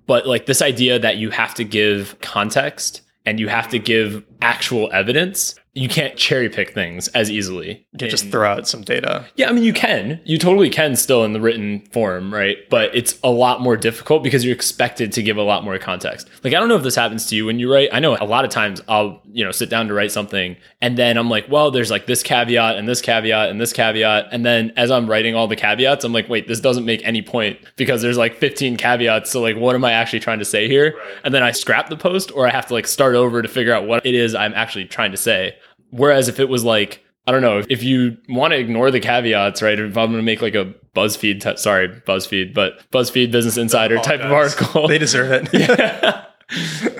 but 0.06 0.28
like 0.28 0.46
this 0.46 0.62
idea 0.62 1.00
that 1.00 1.16
you 1.16 1.30
have 1.30 1.56
to 1.56 1.63
give 1.63 2.20
context 2.20 3.02
and 3.26 3.39
you 3.39 3.48
have 3.48 3.70
to 3.70 3.80
give 3.80 4.26
actual 4.43 4.91
evidence. 4.91 5.56
You 5.75 5.89
can't 5.89 6.15
cherry 6.15 6.49
pick 6.49 6.71
things 6.75 7.08
as 7.10 7.32
easily. 7.32 7.88
You 7.93 7.97
can 7.97 8.10
just 8.12 8.25
in- 8.25 8.32
throw 8.32 8.47
out 8.47 8.67
some 8.67 8.82
data. 8.82 9.25
yeah, 9.36 9.49
I 9.49 9.53
mean, 9.53 9.63
you 9.63 9.73
can. 9.73 10.19
You 10.23 10.38
totally 10.38 10.69
can 10.69 10.95
still 10.95 11.23
in 11.23 11.34
the 11.34 11.41
written 11.41 11.79
form, 11.91 12.32
right? 12.32 12.58
But 12.69 12.93
it's 12.95 13.17
a 13.23 13.32
lot 13.32 13.60
more 13.60 13.75
difficult 13.75 14.21
because 14.21 14.45
you're 14.45 14.53
expected 14.53 15.12
to 15.13 15.23
give 15.23 15.36
a 15.36 15.41
lot 15.41 15.63
more 15.63 15.79
context. 15.79 16.29
Like, 16.43 16.53
I 16.53 16.60
don't 16.60 16.69
know 16.69 16.75
if 16.75 16.84
this 16.84 16.93
happens 16.93 17.25
to 17.27 17.36
you 17.36 17.47
when 17.47 17.58
you 17.58 17.73
write. 17.73 17.89
I 17.91 17.99
know 17.99 18.15
a 18.21 18.25
lot 18.25 18.45
of 18.45 18.51
times 18.51 18.84
I'll, 18.88 19.19
you 19.32 19.43
know, 19.43 19.51
sit 19.51 19.71
down 19.71 19.88
to 19.88 19.95
write 19.95 20.12
something 20.12 20.58
and 20.79 20.95
then 20.95 21.17
I'm 21.17 21.27
like, 21.27 21.49
well, 21.49 21.71
there's 21.71 21.89
like 21.89 22.06
this 22.06 22.21
caveat 22.21 22.75
and 22.77 22.88
this 22.88 23.01
caveat 23.01 23.49
and 23.49 23.60
this 23.60 23.73
caveat. 23.73 24.27
And 24.32 24.45
then 24.45 24.73
as 24.77 24.91
I'm 24.91 25.10
writing 25.10 25.34
all 25.34 25.47
the 25.47 25.56
caveats, 25.56 26.06
I'm 26.06 26.13
like, 26.13 26.29
wait, 26.29 26.47
this 26.47 26.60
doesn't 26.60 26.86
make 26.86 27.03
any 27.03 27.23
point 27.23 27.58
because 27.77 28.03
there's 28.03 28.17
like 28.17 28.36
15 28.36 28.77
caveats. 28.77 29.32
So, 29.32 29.41
like, 29.41 29.58
what 29.58 29.73
am 29.73 29.84
I 29.86 29.93
actually 29.93 30.19
trying 30.19 30.38
to 30.39 30.45
say 30.45 30.67
here? 30.67 30.93
And 31.23 31.34
then 31.34 31.41
I 31.41 31.49
scrap 31.51 31.89
the 31.89 31.97
post 31.97 32.32
or 32.32 32.45
I 32.45 32.51
have 32.51 32.67
to 32.67 32.75
like 32.75 32.86
start 32.86 33.15
over 33.15 33.41
to 33.41 33.47
figure 33.47 33.73
out 33.73 33.88
what 33.88 34.06
it 34.06 34.13
is 34.13 34.33
I'm 34.36 34.54
actually 34.54 34.86
trying 34.86 35.12
to 35.12 35.17
say. 35.17 35.56
Whereas 35.89 36.28
if 36.28 36.39
it 36.39 36.50
was 36.50 36.63
like, 36.63 37.04
I 37.28 37.32
don't 37.32 37.41
know, 37.41 37.63
if 37.69 37.84
you 37.84 38.17
want 38.28 38.52
to 38.52 38.60
ignore 38.60 38.91
the 38.91 39.00
caveats, 39.00 39.62
right? 39.62 39.80
If 39.80 39.98
I'm 39.98 40.12
going 40.12 40.13
to 40.13 40.24
make 40.24 40.41
like 40.41 40.56
a 40.56 40.74
BuzzFeed, 40.96 41.41
t- 41.41 41.58
sorry, 41.58 41.89
BuzzFeed, 41.89 42.54
but 42.54 42.82
BuzzFeed 42.91 43.32
Business 43.32 43.58
Insider 43.58 43.98
type 43.98 44.22
of 44.22 44.32
article. 44.32 44.88
They 44.88 44.98
deserve 44.98 45.32
it. 45.32 45.50
yeah. 45.54 46.26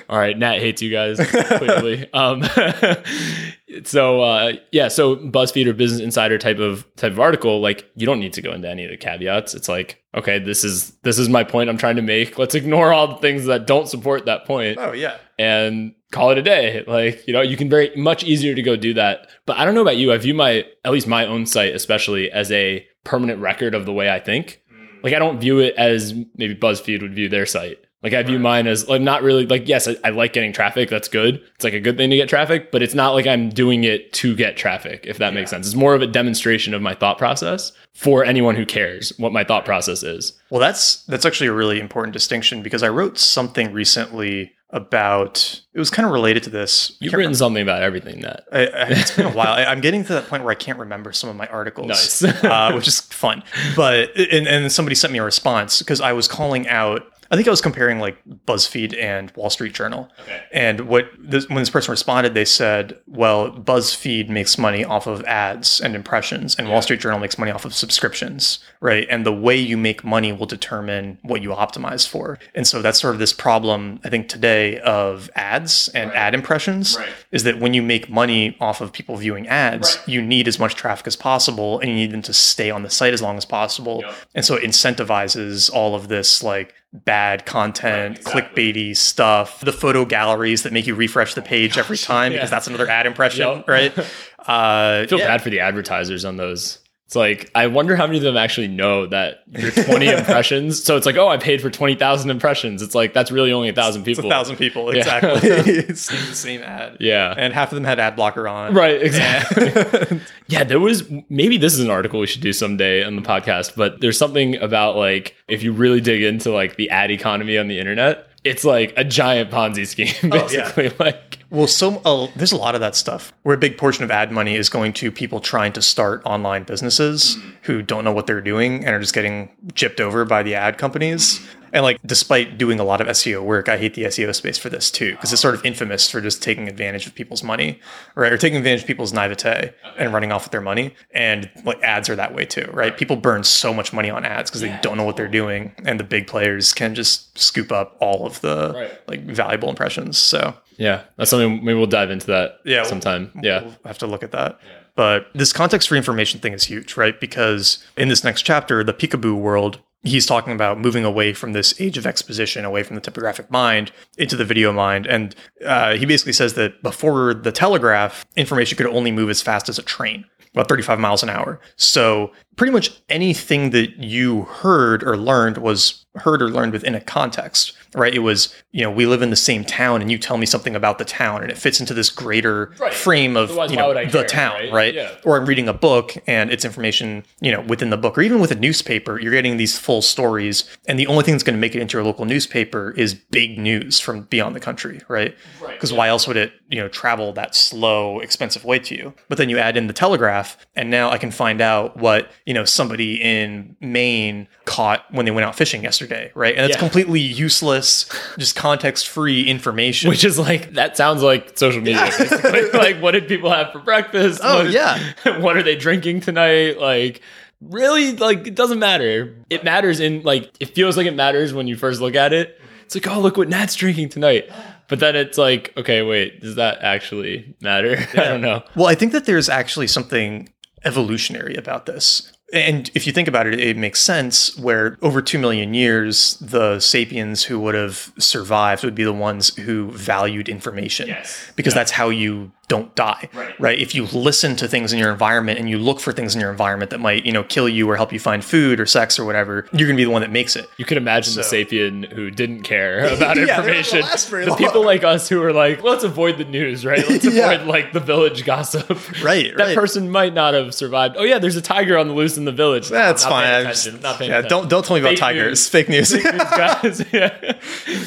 All 0.08 0.18
right, 0.18 0.36
Nat 0.36 0.58
hates 0.58 0.82
you 0.82 0.90
guys 0.90 1.18
clearly. 1.18 2.10
um, 2.14 2.42
so 3.84 4.20
uh, 4.22 4.52
yeah, 4.72 4.88
so 4.88 5.16
BuzzFeed 5.16 5.66
or 5.66 5.72
Business 5.72 6.00
Insider 6.00 6.38
type 6.38 6.58
of 6.58 6.86
type 6.96 7.12
of 7.12 7.20
article, 7.20 7.60
like 7.60 7.88
you 7.94 8.06
don't 8.06 8.20
need 8.20 8.32
to 8.34 8.42
go 8.42 8.52
into 8.52 8.68
any 8.68 8.84
of 8.84 8.90
the 8.90 8.96
caveats. 8.96 9.54
It's 9.54 9.68
like, 9.68 10.02
okay, 10.14 10.38
this 10.38 10.64
is 10.64 10.92
this 11.02 11.18
is 11.18 11.28
my 11.28 11.44
point 11.44 11.68
I'm 11.70 11.78
trying 11.78 11.96
to 11.96 12.02
make. 12.02 12.38
Let's 12.38 12.54
ignore 12.54 12.92
all 12.92 13.08
the 13.08 13.16
things 13.16 13.44
that 13.44 13.66
don't 13.66 13.88
support 13.88 14.26
that 14.26 14.44
point 14.44 14.78
oh 14.78 14.92
yeah. 14.92 15.18
And 15.38 15.94
call 16.12 16.30
it 16.30 16.38
a 16.38 16.42
day. 16.42 16.84
Like, 16.86 17.26
you 17.26 17.32
know, 17.32 17.42
you 17.42 17.56
can 17.56 17.68
very 17.68 17.94
much 17.96 18.24
easier 18.24 18.54
to 18.54 18.62
go 18.62 18.76
do 18.76 18.94
that. 18.94 19.28
But 19.46 19.58
I 19.58 19.64
don't 19.64 19.74
know 19.74 19.82
about 19.82 19.96
you. 19.96 20.12
I 20.12 20.18
view 20.18 20.34
my, 20.34 20.64
at 20.84 20.92
least 20.92 21.06
my 21.06 21.26
own 21.26 21.46
site, 21.46 21.74
especially 21.74 22.30
as 22.30 22.50
a 22.52 22.86
permanent 23.04 23.40
record 23.40 23.74
of 23.74 23.86
the 23.86 23.92
way 23.92 24.10
I 24.10 24.20
think. 24.20 24.62
Hmm. 24.70 25.02
Like, 25.02 25.14
I 25.14 25.18
don't 25.18 25.40
view 25.40 25.58
it 25.58 25.74
as 25.76 26.14
maybe 26.36 26.54
BuzzFeed 26.54 27.02
would 27.02 27.14
view 27.14 27.28
their 27.28 27.46
site. 27.46 27.78
Like, 28.04 28.12
I 28.12 28.22
view 28.22 28.38
mine 28.38 28.66
as 28.66 28.86
like 28.86 29.00
not 29.00 29.22
really 29.22 29.46
like, 29.46 29.66
yes, 29.66 29.88
I, 29.88 29.96
I 30.04 30.10
like 30.10 30.34
getting 30.34 30.52
traffic. 30.52 30.90
That's 30.90 31.08
good. 31.08 31.42
It's 31.54 31.64
like 31.64 31.72
a 31.72 31.80
good 31.80 31.96
thing 31.96 32.10
to 32.10 32.16
get 32.16 32.28
traffic, 32.28 32.70
but 32.70 32.82
it's 32.82 32.92
not 32.92 33.14
like 33.14 33.26
I'm 33.26 33.48
doing 33.48 33.84
it 33.84 34.12
to 34.12 34.36
get 34.36 34.58
traffic, 34.58 35.06
if 35.06 35.16
that 35.16 35.32
makes 35.32 35.48
sense. 35.48 35.66
It's 35.66 35.74
more 35.74 35.94
of 35.94 36.02
a 36.02 36.06
demonstration 36.06 36.74
of 36.74 36.82
my 36.82 36.94
thought 36.94 37.16
process 37.16 37.72
for 37.94 38.22
anyone 38.22 38.56
who 38.56 38.66
cares 38.66 39.18
what 39.18 39.32
my 39.32 39.42
thought 39.42 39.64
process 39.64 40.02
is. 40.02 40.38
Well, 40.50 40.60
that's 40.60 41.02
that's 41.06 41.24
actually 41.24 41.46
a 41.46 41.54
really 41.54 41.80
important 41.80 42.12
distinction 42.12 42.62
because 42.62 42.82
I 42.82 42.90
wrote 42.90 43.16
something 43.16 43.72
recently 43.72 44.52
about 44.74 45.62
it 45.72 45.78
was 45.78 45.88
kind 45.88 46.04
of 46.04 46.12
related 46.12 46.42
to 46.42 46.50
this. 46.50 46.96
You've 47.00 47.14
written 47.14 47.34
something 47.34 47.62
about 47.62 47.82
everything 47.82 48.22
that. 48.22 48.44
I, 48.52 48.58
I, 48.66 48.86
it's 48.88 49.16
been 49.16 49.26
a 49.26 49.30
while. 49.30 49.52
I, 49.54 49.64
I'm 49.64 49.80
getting 49.80 50.04
to 50.04 50.12
that 50.14 50.26
point 50.26 50.42
where 50.42 50.50
I 50.50 50.56
can't 50.56 50.80
remember 50.80 51.12
some 51.12 51.30
of 51.30 51.36
my 51.36 51.46
articles, 51.46 51.86
Nice. 51.86 52.24
uh, 52.44 52.72
which 52.72 52.88
is 52.88 53.00
fun. 53.00 53.44
But 53.76 54.10
and, 54.16 54.48
and 54.48 54.70
somebody 54.72 54.96
sent 54.96 55.12
me 55.12 55.20
a 55.20 55.24
response 55.24 55.78
because 55.78 56.00
I 56.00 56.12
was 56.12 56.26
calling 56.26 56.68
out 56.68 57.02
I 57.34 57.36
think 57.36 57.48
I 57.48 57.50
was 57.50 57.60
comparing 57.60 57.98
like 57.98 58.16
BuzzFeed 58.46 58.96
and 58.96 59.32
Wall 59.32 59.50
Street 59.50 59.72
Journal. 59.74 60.08
Okay. 60.20 60.40
And 60.52 60.82
what 60.82 61.06
this, 61.18 61.48
when 61.48 61.58
this 61.58 61.68
person 61.68 61.90
responded, 61.90 62.34
they 62.34 62.44
said, 62.44 62.96
"Well, 63.08 63.50
BuzzFeed 63.50 64.28
makes 64.28 64.56
money 64.56 64.84
off 64.84 65.08
of 65.08 65.24
ads 65.24 65.80
and 65.80 65.96
impressions, 65.96 66.54
and 66.54 66.68
Wall 66.68 66.80
Street 66.80 67.00
Journal 67.00 67.18
makes 67.18 67.36
money 67.36 67.50
off 67.50 67.64
of 67.64 67.74
subscriptions, 67.74 68.60
right? 68.80 69.04
And 69.10 69.26
the 69.26 69.32
way 69.32 69.56
you 69.56 69.76
make 69.76 70.04
money 70.04 70.32
will 70.32 70.46
determine 70.46 71.18
what 71.22 71.42
you 71.42 71.48
optimize 71.50 72.06
for. 72.06 72.38
And 72.54 72.68
so 72.68 72.80
that's 72.80 73.00
sort 73.00 73.14
of 73.14 73.18
this 73.18 73.32
problem 73.32 73.98
I 74.04 74.10
think 74.10 74.28
today 74.28 74.78
of 74.78 75.28
ads 75.34 75.88
and 75.88 76.12
ad 76.12 76.34
impressions 76.34 76.96
Right. 76.96 77.08
is 77.32 77.42
that 77.42 77.58
when 77.58 77.74
you 77.74 77.82
make 77.82 78.08
money 78.08 78.56
off 78.60 78.80
of 78.80 78.92
people 78.92 79.16
viewing 79.16 79.48
ads, 79.48 79.96
Right. 79.96 80.08
you 80.08 80.22
need 80.22 80.46
as 80.46 80.60
much 80.60 80.76
traffic 80.76 81.08
as 81.08 81.16
possible, 81.16 81.80
and 81.80 81.88
you 81.90 81.96
need 81.96 82.12
them 82.12 82.22
to 82.22 82.32
stay 82.32 82.70
on 82.70 82.84
the 82.84 82.90
site 82.90 83.12
as 83.12 83.20
long 83.20 83.36
as 83.36 83.44
possible. 83.44 84.02
Yep. 84.06 84.14
And 84.36 84.44
so 84.44 84.54
it 84.54 84.62
incentivizes 84.62 85.68
all 85.72 85.96
of 85.96 86.06
this 86.06 86.40
like 86.44 86.74
bad 86.94 87.44
content, 87.44 88.18
Right, 88.18 88.26
exactly. 88.36 88.72
clickbaity 88.72 88.96
stuff, 88.96 89.60
the 89.60 89.72
photo 89.72 90.04
galleries 90.04 90.62
that 90.62 90.72
make 90.72 90.86
you 90.86 90.94
refresh 90.94 91.34
the 91.34 91.42
page 91.42 91.76
every 91.76 91.98
time 91.98 92.32
Yeah. 92.32 92.38
because 92.38 92.50
that's 92.50 92.66
another 92.68 92.88
ad 92.88 93.06
impression, 93.06 93.46
Yep. 93.48 93.68
right? 93.68 93.92
Uh, 94.46 95.04
I 95.04 95.06
feel 95.08 95.18
yeah. 95.20 95.28
bad 95.28 95.40
for 95.42 95.48
the 95.48 95.60
advertisers 95.60 96.22
on 96.26 96.36
those. 96.36 96.78
It's 97.06 97.14
like 97.14 97.50
I 97.54 97.66
wonder 97.66 97.96
how 97.96 98.06
many 98.06 98.16
of 98.18 98.24
them 98.24 98.36
actually 98.36 98.66
know 98.68 99.06
that 99.06 99.42
your 99.48 99.70
20 99.70 100.08
impressions. 100.18 100.82
So 100.82 100.96
it's 100.96 101.04
like, 101.04 101.16
oh, 101.16 101.28
I 101.28 101.36
paid 101.36 101.60
for 101.60 101.68
20,000 101.68 102.30
impressions. 102.30 102.80
It's 102.80 102.94
like 102.94 103.12
that's 103.12 103.30
really 103.30 103.52
only 103.52 103.68
a 103.68 103.74
thousand 103.74 104.08
It's 104.08 104.18
people. 104.18 104.30
a 104.30 104.34
thousand 104.34 104.56
people, 104.56 104.90
Yeah. 104.92 105.00
exactly. 105.00 105.30
it's 105.50 106.08
the 106.08 106.34
same 106.34 106.62
ad. 106.62 106.96
Yeah. 107.00 107.34
And 107.36 107.52
half 107.52 107.70
of 107.72 107.76
them 107.76 107.84
had 107.84 108.00
ad 108.00 108.16
blocker 108.16 108.48
on. 108.48 108.72
Right, 108.72 109.02
exactly. 109.02 110.20
yeah, 110.48 110.64
there 110.64 110.80
was 110.80 111.04
maybe 111.28 111.58
this 111.58 111.74
is 111.74 111.80
an 111.80 111.90
article 111.90 112.20
we 112.20 112.26
should 112.26 112.40
do 112.42 112.54
someday 112.54 113.04
on 113.04 113.16
the 113.16 113.22
podcast, 113.22 113.76
but 113.76 114.00
there's 114.00 114.18
something 114.18 114.56
about 114.56 114.96
like 114.96 115.34
if 115.46 115.62
you 115.62 115.72
really 115.72 116.00
dig 116.00 116.22
into 116.22 116.50
like 116.52 116.76
the 116.76 116.88
ad 116.88 117.10
economy 117.10 117.58
on 117.58 117.68
the 117.68 117.78
internet, 117.78 118.28
it's 118.44 118.64
like 118.64 118.92
a 118.96 119.04
giant 119.04 119.50
Ponzi 119.50 119.86
scheme, 119.86 120.14
Oh, 120.32 120.48
yeah. 120.50 120.70
basically. 120.70 120.92
Like 120.98 121.38
Well, 121.50 121.66
so 121.66 122.00
uh, 122.04 122.28
there's 122.36 122.52
a 122.52 122.56
lot 122.56 122.74
of 122.74 122.80
that 122.82 122.94
stuff 122.94 123.32
where 123.42 123.54
a 123.54 123.58
big 123.58 123.78
portion 123.78 124.04
of 124.04 124.10
ad 124.10 124.30
money 124.30 124.54
is 124.54 124.68
going 124.68 124.92
to 124.94 125.10
people 125.10 125.40
trying 125.40 125.72
to 125.72 125.82
start 125.82 126.22
online 126.24 126.64
businesses 126.64 127.38
who 127.62 127.80
don't 127.82 128.04
know 128.04 128.12
what 128.12 128.26
they're 128.26 128.40
doing 128.42 128.84
and 128.84 128.94
are 128.94 129.00
just 129.00 129.14
getting 129.14 129.50
gypped 129.72 129.98
over 130.00 130.24
by 130.24 130.42
the 130.42 130.54
ad 130.54 130.78
companies. 130.78 131.40
And 131.74 131.82
like, 131.82 131.98
despite 132.06 132.56
doing 132.56 132.78
a 132.80 132.84
lot 132.84 133.00
of 133.02 133.08
SEO 133.08 133.42
work, 133.42 133.68
I 133.68 133.76
hate 133.76 133.94
the 133.94 134.04
SEO 134.04 134.34
space 134.34 134.56
for 134.56 134.70
this 134.70 134.90
too, 134.90 135.10
because 135.10 135.32
it's 135.32 135.42
sort 135.42 135.54
of 135.56 135.64
infamous 135.66 136.08
for 136.08 136.20
just 136.22 136.42
taking 136.42 136.68
advantage 136.68 137.06
of 137.06 137.14
people's 137.14 137.42
money, 137.42 137.80
right? 138.14 138.32
Or 138.32 138.38
taking 138.38 138.56
advantage 138.56 138.82
of 138.82 138.86
people's 138.86 139.12
naivete 139.12 139.72
and 139.98 140.14
running 140.14 140.30
off 140.32 140.44
with 140.44 140.52
their 140.52 140.60
money. 140.60 140.94
And 141.12 141.50
like 141.64 141.82
ads 141.82 142.08
are 142.08 142.16
that 142.16 142.32
way 142.34 142.46
too, 142.46 142.70
right? 142.72 142.96
People 142.96 143.16
burn 143.16 143.42
so 143.44 143.74
much 143.74 143.92
money 143.92 144.08
on 144.08 144.24
ads 144.24 144.50
because 144.50 144.62
they 144.62 144.78
don't 144.82 144.96
know 144.96 145.04
what 145.04 145.16
they're 145.16 145.28
doing, 145.28 145.72
and 145.84 145.98
the 145.98 146.04
big 146.04 146.26
players 146.28 146.72
can 146.72 146.94
just 146.94 147.36
scoop 147.38 147.72
up 147.72 147.96
all 148.00 148.24
of 148.24 148.40
the 148.40 148.72
Right. 148.74 149.08
like 149.08 149.24
valuable 149.26 149.68
impressions. 149.68 150.16
So 150.16 150.54
yeah, 150.76 151.02
that's 151.16 151.30
something 151.30 151.64
maybe 151.64 151.74
we'll 151.76 151.86
dive 151.86 152.10
into 152.10 152.26
that 152.28 152.60
Yeah. 152.64 152.84
sometime. 152.84 153.32
Yeah. 153.42 153.62
We'll 153.62 153.74
have 153.84 153.98
to 153.98 154.06
look 154.06 154.22
at 154.22 154.30
that. 154.30 154.60
But 154.96 155.26
this 155.34 155.52
context 155.52 155.88
free 155.88 155.98
information 155.98 156.38
thing 156.38 156.52
is 156.52 156.64
huge, 156.64 156.96
right? 156.96 157.18
Because 157.18 157.78
in 157.96 158.08
this 158.08 158.22
next 158.22 158.42
chapter, 158.42 158.84
the 158.84 158.94
peekaboo 158.94 159.34
world, 159.36 159.80
he's 160.04 160.26
talking 160.26 160.52
about 160.52 160.78
moving 160.78 161.04
away 161.04 161.32
from 161.32 161.52
this 161.52 161.78
age 161.80 161.98
of 161.98 162.06
exposition, 162.06 162.64
away 162.64 162.82
from 162.82 162.94
the 162.94 163.00
typographic 163.00 163.50
mind 163.50 163.90
into 164.18 164.36
the 164.36 164.44
video 164.44 164.72
mind. 164.72 165.06
And 165.06 165.34
uh, 165.64 165.96
he 165.96 166.06
basically 166.06 166.34
says 166.34 166.54
that 166.54 166.82
before 166.82 167.34
the 167.34 167.50
telegraph, 167.50 168.24
information 168.36 168.76
could 168.76 168.86
only 168.86 169.10
move 169.10 169.30
as 169.30 169.42
fast 169.42 169.68
as 169.68 169.78
a 169.78 169.82
train. 169.82 170.24
About 170.52 170.68
35 170.68 171.00
miles 171.00 171.24
an 171.24 171.30
hour. 171.30 171.60
So, 171.74 172.30
pretty 172.56 172.72
much 172.72 172.90
anything 173.08 173.70
that 173.70 173.96
you 173.98 174.42
heard 174.42 175.02
or 175.02 175.16
learned 175.16 175.58
was 175.58 176.00
heard 176.16 176.40
or 176.40 176.48
learned 176.48 176.72
within 176.72 176.94
a 176.94 177.00
context, 177.00 177.72
right? 177.92 178.14
It 178.14 178.20
was, 178.20 178.54
you 178.70 178.82
know, 178.82 178.90
we 178.90 179.04
live 179.04 179.20
in 179.20 179.30
the 179.30 179.36
same 179.36 179.64
town 179.64 180.00
and 180.00 180.12
you 180.12 180.18
tell 180.18 180.36
me 180.36 180.46
something 180.46 180.76
about 180.76 180.98
the 180.98 181.04
town 181.04 181.42
and 181.42 181.50
it 181.50 181.58
fits 181.58 181.80
into 181.80 181.92
this 181.92 182.08
greater 182.08 182.72
Right. 182.78 182.94
frame 182.94 183.36
of, 183.36 183.50
Otherwise, 183.50 183.70
you 183.72 183.76
know, 183.76 183.92
the 183.92 184.04
care, 184.10 184.24
town, 184.24 184.52
right? 184.60 184.72
right? 184.72 184.94
Yeah. 184.94 185.10
Or 185.24 185.36
I'm 185.36 185.44
reading 185.44 185.66
a 185.68 185.72
book 185.72 186.16
and 186.28 186.52
it's 186.52 186.64
information, 186.64 187.24
you 187.40 187.50
know, 187.50 187.62
within 187.62 187.90
the 187.90 187.96
book, 187.96 188.16
or 188.16 188.22
even 188.22 188.38
with 188.38 188.52
a 188.52 188.54
newspaper, 188.54 189.18
you're 189.18 189.32
getting 189.32 189.56
these 189.56 189.76
full 189.76 190.02
stories. 190.02 190.62
And 190.86 191.00
the 191.00 191.08
only 191.08 191.24
thing 191.24 191.34
that's 191.34 191.42
going 191.42 191.56
to 191.56 191.60
make 191.60 191.74
it 191.74 191.80
into 191.80 191.96
your 191.96 192.04
local 192.04 192.26
newspaper 192.26 192.92
is 192.96 193.14
big 193.14 193.58
news 193.58 193.98
from 193.98 194.20
beyond 194.22 194.54
the 194.54 194.60
country, 194.60 195.00
right? 195.08 195.36
Right, 195.60 195.74
Because 195.74 195.92
why 195.92 196.06
else 196.06 196.28
would 196.28 196.36
it, 196.36 196.52
you 196.68 196.78
know, 196.80 196.86
travel 196.86 197.32
that 197.32 197.56
slow, 197.56 198.20
expensive 198.20 198.64
way 198.64 198.78
to 198.78 198.94
you? 198.96 199.14
But 199.28 199.38
then 199.38 199.48
you 199.48 199.58
add 199.58 199.76
in 199.76 199.88
the 199.88 199.92
telegraph, 199.92 200.56
and 200.76 200.90
now 200.90 201.10
I 201.10 201.18
can 201.18 201.32
find 201.32 201.60
out 201.60 201.96
what, 201.96 202.30
you 202.46 202.52
know, 202.52 202.64
somebody 202.66 203.14
in 203.22 203.74
Maine 203.80 204.48
caught 204.66 205.04
when 205.10 205.24
they 205.24 205.30
went 205.30 205.46
out 205.46 205.54
fishing 205.56 205.82
yesterday, 205.82 206.30
right? 206.34 206.54
And 206.54 206.66
it's 206.66 206.76
Yeah. 206.76 206.80
completely 206.80 207.20
useless, 207.20 208.06
just 208.38 208.54
context 208.54 209.08
free 209.08 209.48
information. 209.48 210.10
Which 210.10 210.24
is 210.24 210.38
like 210.38 210.74
that 210.74 210.96
sounds 210.96 211.22
like 211.22 211.56
social 211.56 211.80
media. 211.80 212.02
Basically. 212.18 212.70
like, 212.74 213.00
what 213.00 213.12
did 213.12 213.28
people 213.28 213.50
have 213.50 213.72
for 213.72 213.78
breakfast? 213.78 214.40
Oh, 214.42 214.64
What 214.64 214.70
yeah. 214.72 214.98
what 215.40 215.56
are 215.56 215.62
they 215.62 215.74
drinking 215.76 216.20
tonight? 216.20 216.78
Like, 216.78 217.22
really? 217.62 218.14
Like, 218.14 218.46
it 218.46 218.54
doesn't 218.54 218.78
matter. 218.78 219.36
It 219.48 219.64
matters 219.64 219.98
in 220.00 220.22
like 220.22 220.50
it 220.60 220.74
feels 220.74 220.98
like 220.98 221.06
it 221.06 221.14
matters 221.14 221.54
when 221.54 221.66
you 221.66 221.76
first 221.76 222.00
look 222.02 222.14
at 222.14 222.34
it. 222.34 222.60
It's 222.84 222.94
like, 222.94 223.06
oh, 223.08 223.20
look 223.20 223.38
what 223.38 223.48
Nat's 223.48 223.74
drinking 223.74 224.10
tonight. 224.10 224.50
But 224.88 225.00
then 225.00 225.16
it's 225.16 225.38
like, 225.38 225.72
okay, 225.78 226.02
wait, 226.02 226.42
does 226.42 226.56
that 226.56 226.82
actually 226.82 227.54
matter? 227.62 227.96
I 228.12 228.24
don't 228.24 228.42
know. 228.42 228.62
Well, 228.76 228.86
I 228.86 228.94
think 228.94 229.12
that 229.12 229.24
there's 229.24 229.48
actually 229.48 229.86
something 229.86 230.50
evolutionary 230.84 231.54
about 231.54 231.86
this. 231.86 232.30
And 232.54 232.90
if 232.94 233.06
you 233.06 233.12
think 233.12 233.26
about 233.26 233.48
it, 233.48 233.58
it 233.58 233.76
makes 233.76 234.00
sense 234.00 234.56
where 234.56 234.96
over 235.02 235.20
2 235.20 235.38
million 235.40 235.74
years, 235.74 236.36
the 236.40 236.78
sapiens 236.78 237.42
who 237.42 237.58
would 237.58 237.74
have 237.74 238.12
survived 238.16 238.84
would 238.84 238.94
be 238.94 239.02
the 239.02 239.12
ones 239.12 239.54
who 239.56 239.90
valued 239.90 240.48
information. 240.48 241.08
Yes. 241.08 241.50
Because 241.56 241.74
that's 241.74 241.90
how 241.90 242.10
you 242.10 242.52
don't 242.68 242.94
die. 242.94 243.28
Right. 243.58 243.78
If 243.78 243.94
you 243.94 244.04
listen 244.06 244.56
to 244.56 244.66
things 244.68 244.92
in 244.92 244.98
your 244.98 245.10
environment 245.10 245.58
and 245.58 245.68
you 245.68 245.78
look 245.78 246.00
for 246.00 246.12
things 246.12 246.34
in 246.34 246.40
your 246.40 246.50
environment 246.50 246.90
that 246.92 246.98
might, 247.00 247.26
you 247.26 247.32
know, 247.32 247.42
kill 247.44 247.68
you 247.68 247.88
or 247.90 247.96
help 247.96 248.12
you 248.12 248.18
find 248.18 248.44
food 248.44 248.80
or 248.80 248.86
sex 248.86 249.18
or 249.18 249.24
whatever, 249.24 249.66
you're 249.72 249.86
going 249.86 249.96
to 249.96 250.00
be 250.00 250.04
the 250.04 250.10
one 250.10 250.22
that 250.22 250.30
makes 250.30 250.56
it. 250.56 250.68
You 250.78 250.84
could 250.84 250.96
imagine 250.96 251.34
the 251.34 251.44
So- 251.44 251.56
sapien 251.56 252.10
who 252.12 252.30
didn't 252.30 252.62
care 252.62 253.00
about 253.14 253.20
Yeah, 253.20 253.34
they're 253.34 253.46
not 253.46 253.56
gonna 253.56 253.72
information. 253.78 254.00
last 254.00 254.28
very 254.30 254.44
the 254.44 254.50
long. 254.50 254.58
people 254.58 254.84
like 254.84 255.04
us 255.04 255.28
who 255.28 255.42
are 255.42 255.52
like, 255.52 255.82
let's 255.82 256.04
avoid 256.04 256.38
the 256.38 256.44
news, 256.44 256.84
right? 256.86 257.08
Let's 257.08 257.24
Yeah. 257.24 257.50
avoid 257.52 257.66
like 257.66 257.92
the 257.92 258.00
village 258.00 258.44
gossip. 258.44 258.90
Right, 259.22 259.56
That 259.56 259.64
right. 259.66 259.74
person 259.76 260.10
might 260.10 260.34
not 260.34 260.54
have 260.54 260.74
survived. 260.74 261.16
Oh 261.18 261.24
yeah, 261.24 261.38
there's 261.38 261.56
a 261.56 261.62
tiger 261.62 261.96
on 261.98 262.08
the 262.08 262.14
loose 262.14 262.36
in 262.36 262.44
the 262.44 262.52
village. 262.52 262.88
That's 262.88 263.22
Not 263.24 263.30
fine. 263.30 263.44
paying 263.46 263.60
attention, 263.62 263.92
just- 263.92 264.02
not 264.02 264.18
paying 264.18 264.30
yeah, 264.30 264.38
attention. 264.38 264.58
don't 264.58 264.68
don't 264.68 264.84
tell 264.86 264.96
me 264.96 265.00
about 265.00 265.10
Fake 265.10 265.18
tigers. 265.18 265.46
news. 265.50 265.68
Fake 265.68 265.88
news. 265.88 266.08
These 266.10 266.22
guys, 266.24 267.04
yeah. 267.12 267.52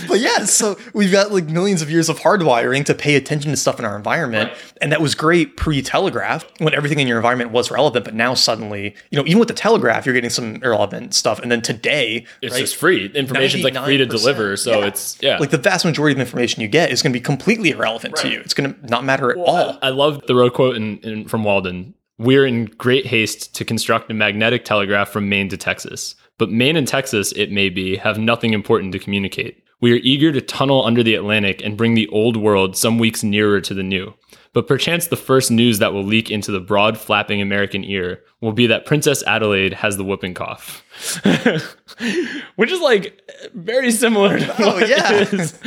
But 0.08 0.20
yeah, 0.20 0.45
so 0.45 0.78
we've 0.93 1.12
got 1.12 1.32
like 1.32 1.45
millions 1.45 1.82
of 1.82 1.89
years 1.89 2.10
of 2.10 2.20
hardwiring 2.20 2.86
to 2.86 2.93
pay 2.95 3.16
attention 3.16 3.51
to 3.51 3.58
stuff 3.58 3.80
in 3.80 3.86
our 3.86 3.95
environment. 3.95 4.46
And 4.81 4.91
that 4.91 5.01
was 5.01 5.15
great 5.15 5.57
pre 5.57 5.81
telegraph 5.81 6.45
when 6.59 6.73
everything 6.73 6.99
in 6.99 7.07
your 7.07 7.17
environment 7.17 7.51
was 7.51 7.71
relevant. 7.71 8.05
But 8.05 8.13
now 8.13 8.33
suddenly, 8.33 8.95
you 9.11 9.17
know, 9.17 9.25
even 9.25 9.39
with 9.39 9.47
the 9.47 9.53
telegraph, 9.53 10.05
you're 10.05 10.15
getting 10.15 10.29
some 10.29 10.55
irrelevant 10.63 11.13
stuff. 11.13 11.39
And 11.39 11.51
then 11.51 11.61
today, 11.61 12.25
It's 12.41 12.53
right, 12.53 12.59
just 12.59 12.75
free. 12.75 13.07
Information's 13.13 13.63
like 13.63 13.75
free 13.75 13.97
to 13.97 14.05
deliver. 14.05 14.57
So 14.57 14.81
Yeah. 14.81 14.87
it's 14.87 15.17
yeah. 15.21 15.37
like 15.37 15.49
the 15.49 15.57
vast 15.57 15.85
majority 15.85 16.13
of 16.13 16.17
the 16.17 16.23
information 16.23 16.61
you 16.61 16.67
get 16.67 16.91
is 16.91 17.01
going 17.01 17.11
to 17.11 17.19
be 17.19 17.23
completely 17.23 17.71
irrelevant 17.71 18.15
to 18.17 18.29
you. 18.29 18.39
It's 18.39 18.53
going 18.53 18.73
to 18.73 18.87
not 18.87 19.03
matter 19.03 19.31
at 19.31 19.37
all. 19.37 19.77
I 19.81 19.89
love 19.89 20.21
the 20.21 20.27
Thoreau 20.27 20.49
quote 20.49 20.75
in, 20.75 20.97
in, 20.99 21.27
from 21.27 21.43
Walden. 21.43 21.93
We're 22.19 22.45
in 22.45 22.65
great 22.65 23.05
haste 23.05 23.53
to 23.55 23.65
construct 23.65 24.09
a 24.09 24.13
magnetic 24.13 24.65
telegraph 24.65 25.09
from 25.09 25.29
Maine 25.29 25.49
to 25.49 25.57
Texas. 25.57 26.15
But 26.39 26.51
Maine 26.51 26.75
and 26.75 26.87
Texas, 26.87 27.31
it 27.33 27.51
may 27.51 27.69
be, 27.69 27.97
have 27.97 28.17
nothing 28.17 28.53
important 28.53 28.91
to 28.93 28.99
communicate. 28.99 29.63
We 29.79 29.93
are 29.93 29.97
eager 30.01 30.31
to 30.31 30.41
tunnel 30.41 30.83
under 30.83 31.03
the 31.03 31.13
Atlantic 31.13 31.61
and 31.63 31.77
bring 31.77 31.93
the 31.93 32.07
old 32.07 32.35
world 32.35 32.75
some 32.75 32.97
weeks 32.97 33.23
nearer 33.23 33.61
to 33.61 33.73
the 33.75 33.83
new. 33.83 34.15
But 34.58 34.66
perchance 34.68 35.05
the 35.05 35.16
first 35.16 35.51
news 35.51 35.78
that 35.78 35.93
will 35.93 36.03
leak 36.03 36.32
into 36.32 36.51
the 36.51 36.60
broad 36.60 36.97
flapping 36.97 37.43
American 37.43 37.84
ear 37.84 38.24
will 38.41 38.53
be 38.53 38.66
that 38.66 38.88
Princess 38.88 39.22
Adelaide 39.28 39.72
has 39.74 39.97
the 39.97 40.03
whooping 40.03 40.34
cough. 40.34 40.84
Which 42.55 42.72
is 42.72 42.80
like 42.82 43.22
very 43.53 43.91
similar 43.91 44.39
to 44.39 44.55
Oh, 44.58 44.80
yeah. 44.80 45.14
it 45.22 45.32
is. 45.32 45.60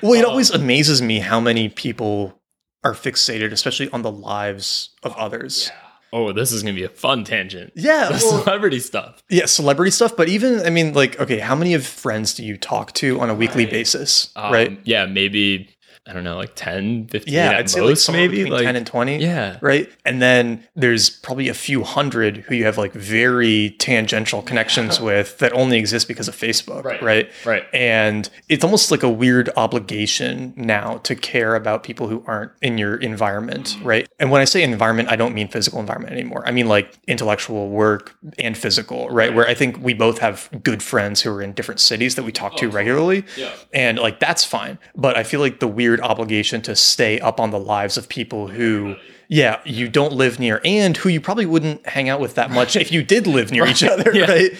Well, 0.00 0.14
it 0.14 0.24
always 0.24 0.48
amazes 0.50 1.02
me 1.02 1.18
how 1.18 1.40
many 1.40 1.68
people 1.68 2.40
are 2.84 2.94
fixated, 2.94 3.52
especially 3.52 3.90
on 3.90 4.00
the 4.00 4.10
lives 4.10 4.94
of 5.02 5.14
others. 5.18 5.70
Oh, 6.10 6.32
this 6.32 6.50
is 6.50 6.62
gonna 6.62 6.74
be 6.74 6.84
a 6.84 6.88
fun 6.88 7.24
tangent. 7.24 7.74
Yeah, 7.76 8.08
well- 8.12 8.18
celebrity 8.18 8.80
stuff. 8.80 9.22
Yeah, 9.28 9.44
celebrity 9.44 9.90
stuff, 9.90 10.16
but 10.16 10.30
even 10.30 10.60
I 10.64 10.70
mean, 10.70 10.94
like, 10.94 11.20
okay, 11.20 11.38
how 11.38 11.54
many 11.54 11.74
of 11.74 11.86
friends 11.86 12.32
do 12.32 12.42
you 12.46 12.56
talk 12.56 12.94
to 12.94 13.20
on 13.20 13.28
a 13.28 13.34
weekly 13.34 13.66
basis, 13.66 14.30
Um, 14.36 14.50
right? 14.50 14.80
Yeah, 14.84 15.04
maybe 15.04 15.68
I 16.08 16.14
don't 16.14 16.24
know, 16.24 16.36
like 16.36 16.54
10, 16.54 17.08
15 17.08 17.32
Yeah, 17.32 17.50
at 17.50 17.56
I'd 17.56 17.70
say 17.70 17.80
like 17.80 17.90
most, 17.90 18.06
somewhere 18.06 18.26
maybe 18.26 18.48
like 18.48 18.62
10 18.62 18.76
and 18.76 18.86
20. 18.86 19.18
Yeah. 19.18 19.58
Right. 19.60 19.92
And 20.06 20.22
then 20.22 20.66
there's 20.74 21.10
probably 21.10 21.48
a 21.48 21.54
few 21.54 21.84
hundred 21.84 22.38
who 22.38 22.54
you 22.54 22.64
have 22.64 22.78
like 22.78 22.94
very 22.94 23.76
tangential 23.78 24.40
connections 24.40 25.00
with 25.02 25.36
that 25.38 25.52
only 25.52 25.78
exist 25.78 26.08
because 26.08 26.26
of 26.26 26.34
Facebook. 26.34 26.84
Right. 26.84 27.02
Right. 27.02 27.30
Right. 27.44 27.64
And 27.74 28.28
it's 28.48 28.64
almost 28.64 28.90
like 28.90 29.02
a 29.02 29.10
weird 29.10 29.50
obligation 29.56 30.54
now 30.56 30.96
to 30.98 31.14
care 31.14 31.54
about 31.54 31.82
people 31.82 32.08
who 32.08 32.24
aren't 32.26 32.52
in 32.62 32.78
your 32.78 32.96
environment. 32.96 33.76
Mm. 33.78 33.84
Right. 33.84 34.08
And 34.18 34.30
when 34.30 34.40
I 34.40 34.46
say 34.46 34.62
environment, 34.62 35.10
I 35.10 35.16
don't 35.16 35.34
mean 35.34 35.48
physical 35.48 35.78
environment 35.78 36.14
anymore. 36.14 36.42
I 36.46 36.52
mean 36.52 36.68
like 36.68 36.98
intellectual 37.06 37.68
work 37.68 38.16
and 38.38 38.56
physical. 38.56 39.10
Right. 39.10 39.34
Where 39.34 39.46
I 39.46 39.52
think 39.52 39.76
we 39.82 39.92
both 39.92 40.18
have 40.20 40.48
good 40.62 40.82
friends 40.82 41.20
who 41.20 41.30
are 41.32 41.42
in 41.42 41.52
different 41.52 41.80
cities 41.80 42.14
that 42.14 42.22
we 42.22 42.32
talk 42.32 42.56
to 42.56 42.66
oh, 42.66 42.70
regularly. 42.70 43.26
Yeah. 43.36 43.52
And 43.74 43.98
like 43.98 44.20
that's 44.20 44.42
fine. 44.42 44.78
But 44.96 45.18
I 45.18 45.22
feel 45.22 45.40
like 45.40 45.60
the 45.60 45.68
weird 45.68 45.97
obligation 46.00 46.60
to 46.62 46.74
stay 46.76 47.18
up 47.20 47.40
on 47.40 47.50
the 47.50 47.58
lives 47.58 47.96
of 47.96 48.08
people 48.08 48.48
who 48.48 48.96
yeah, 49.30 49.60
you 49.66 49.90
don't 49.90 50.14
live 50.14 50.38
near 50.40 50.58
and 50.64 50.96
who 50.96 51.10
you 51.10 51.20
probably 51.20 51.44
wouldn't 51.44 51.86
hang 51.86 52.08
out 52.08 52.18
with 52.18 52.36
that 52.36 52.50
much 52.50 52.76
if 52.76 52.90
you 52.90 53.02
did 53.02 53.26
live 53.26 53.50
near 53.52 53.66
each 53.66 53.82
other, 53.84 54.10
Yeah. 54.14 54.24
right? 54.24 54.52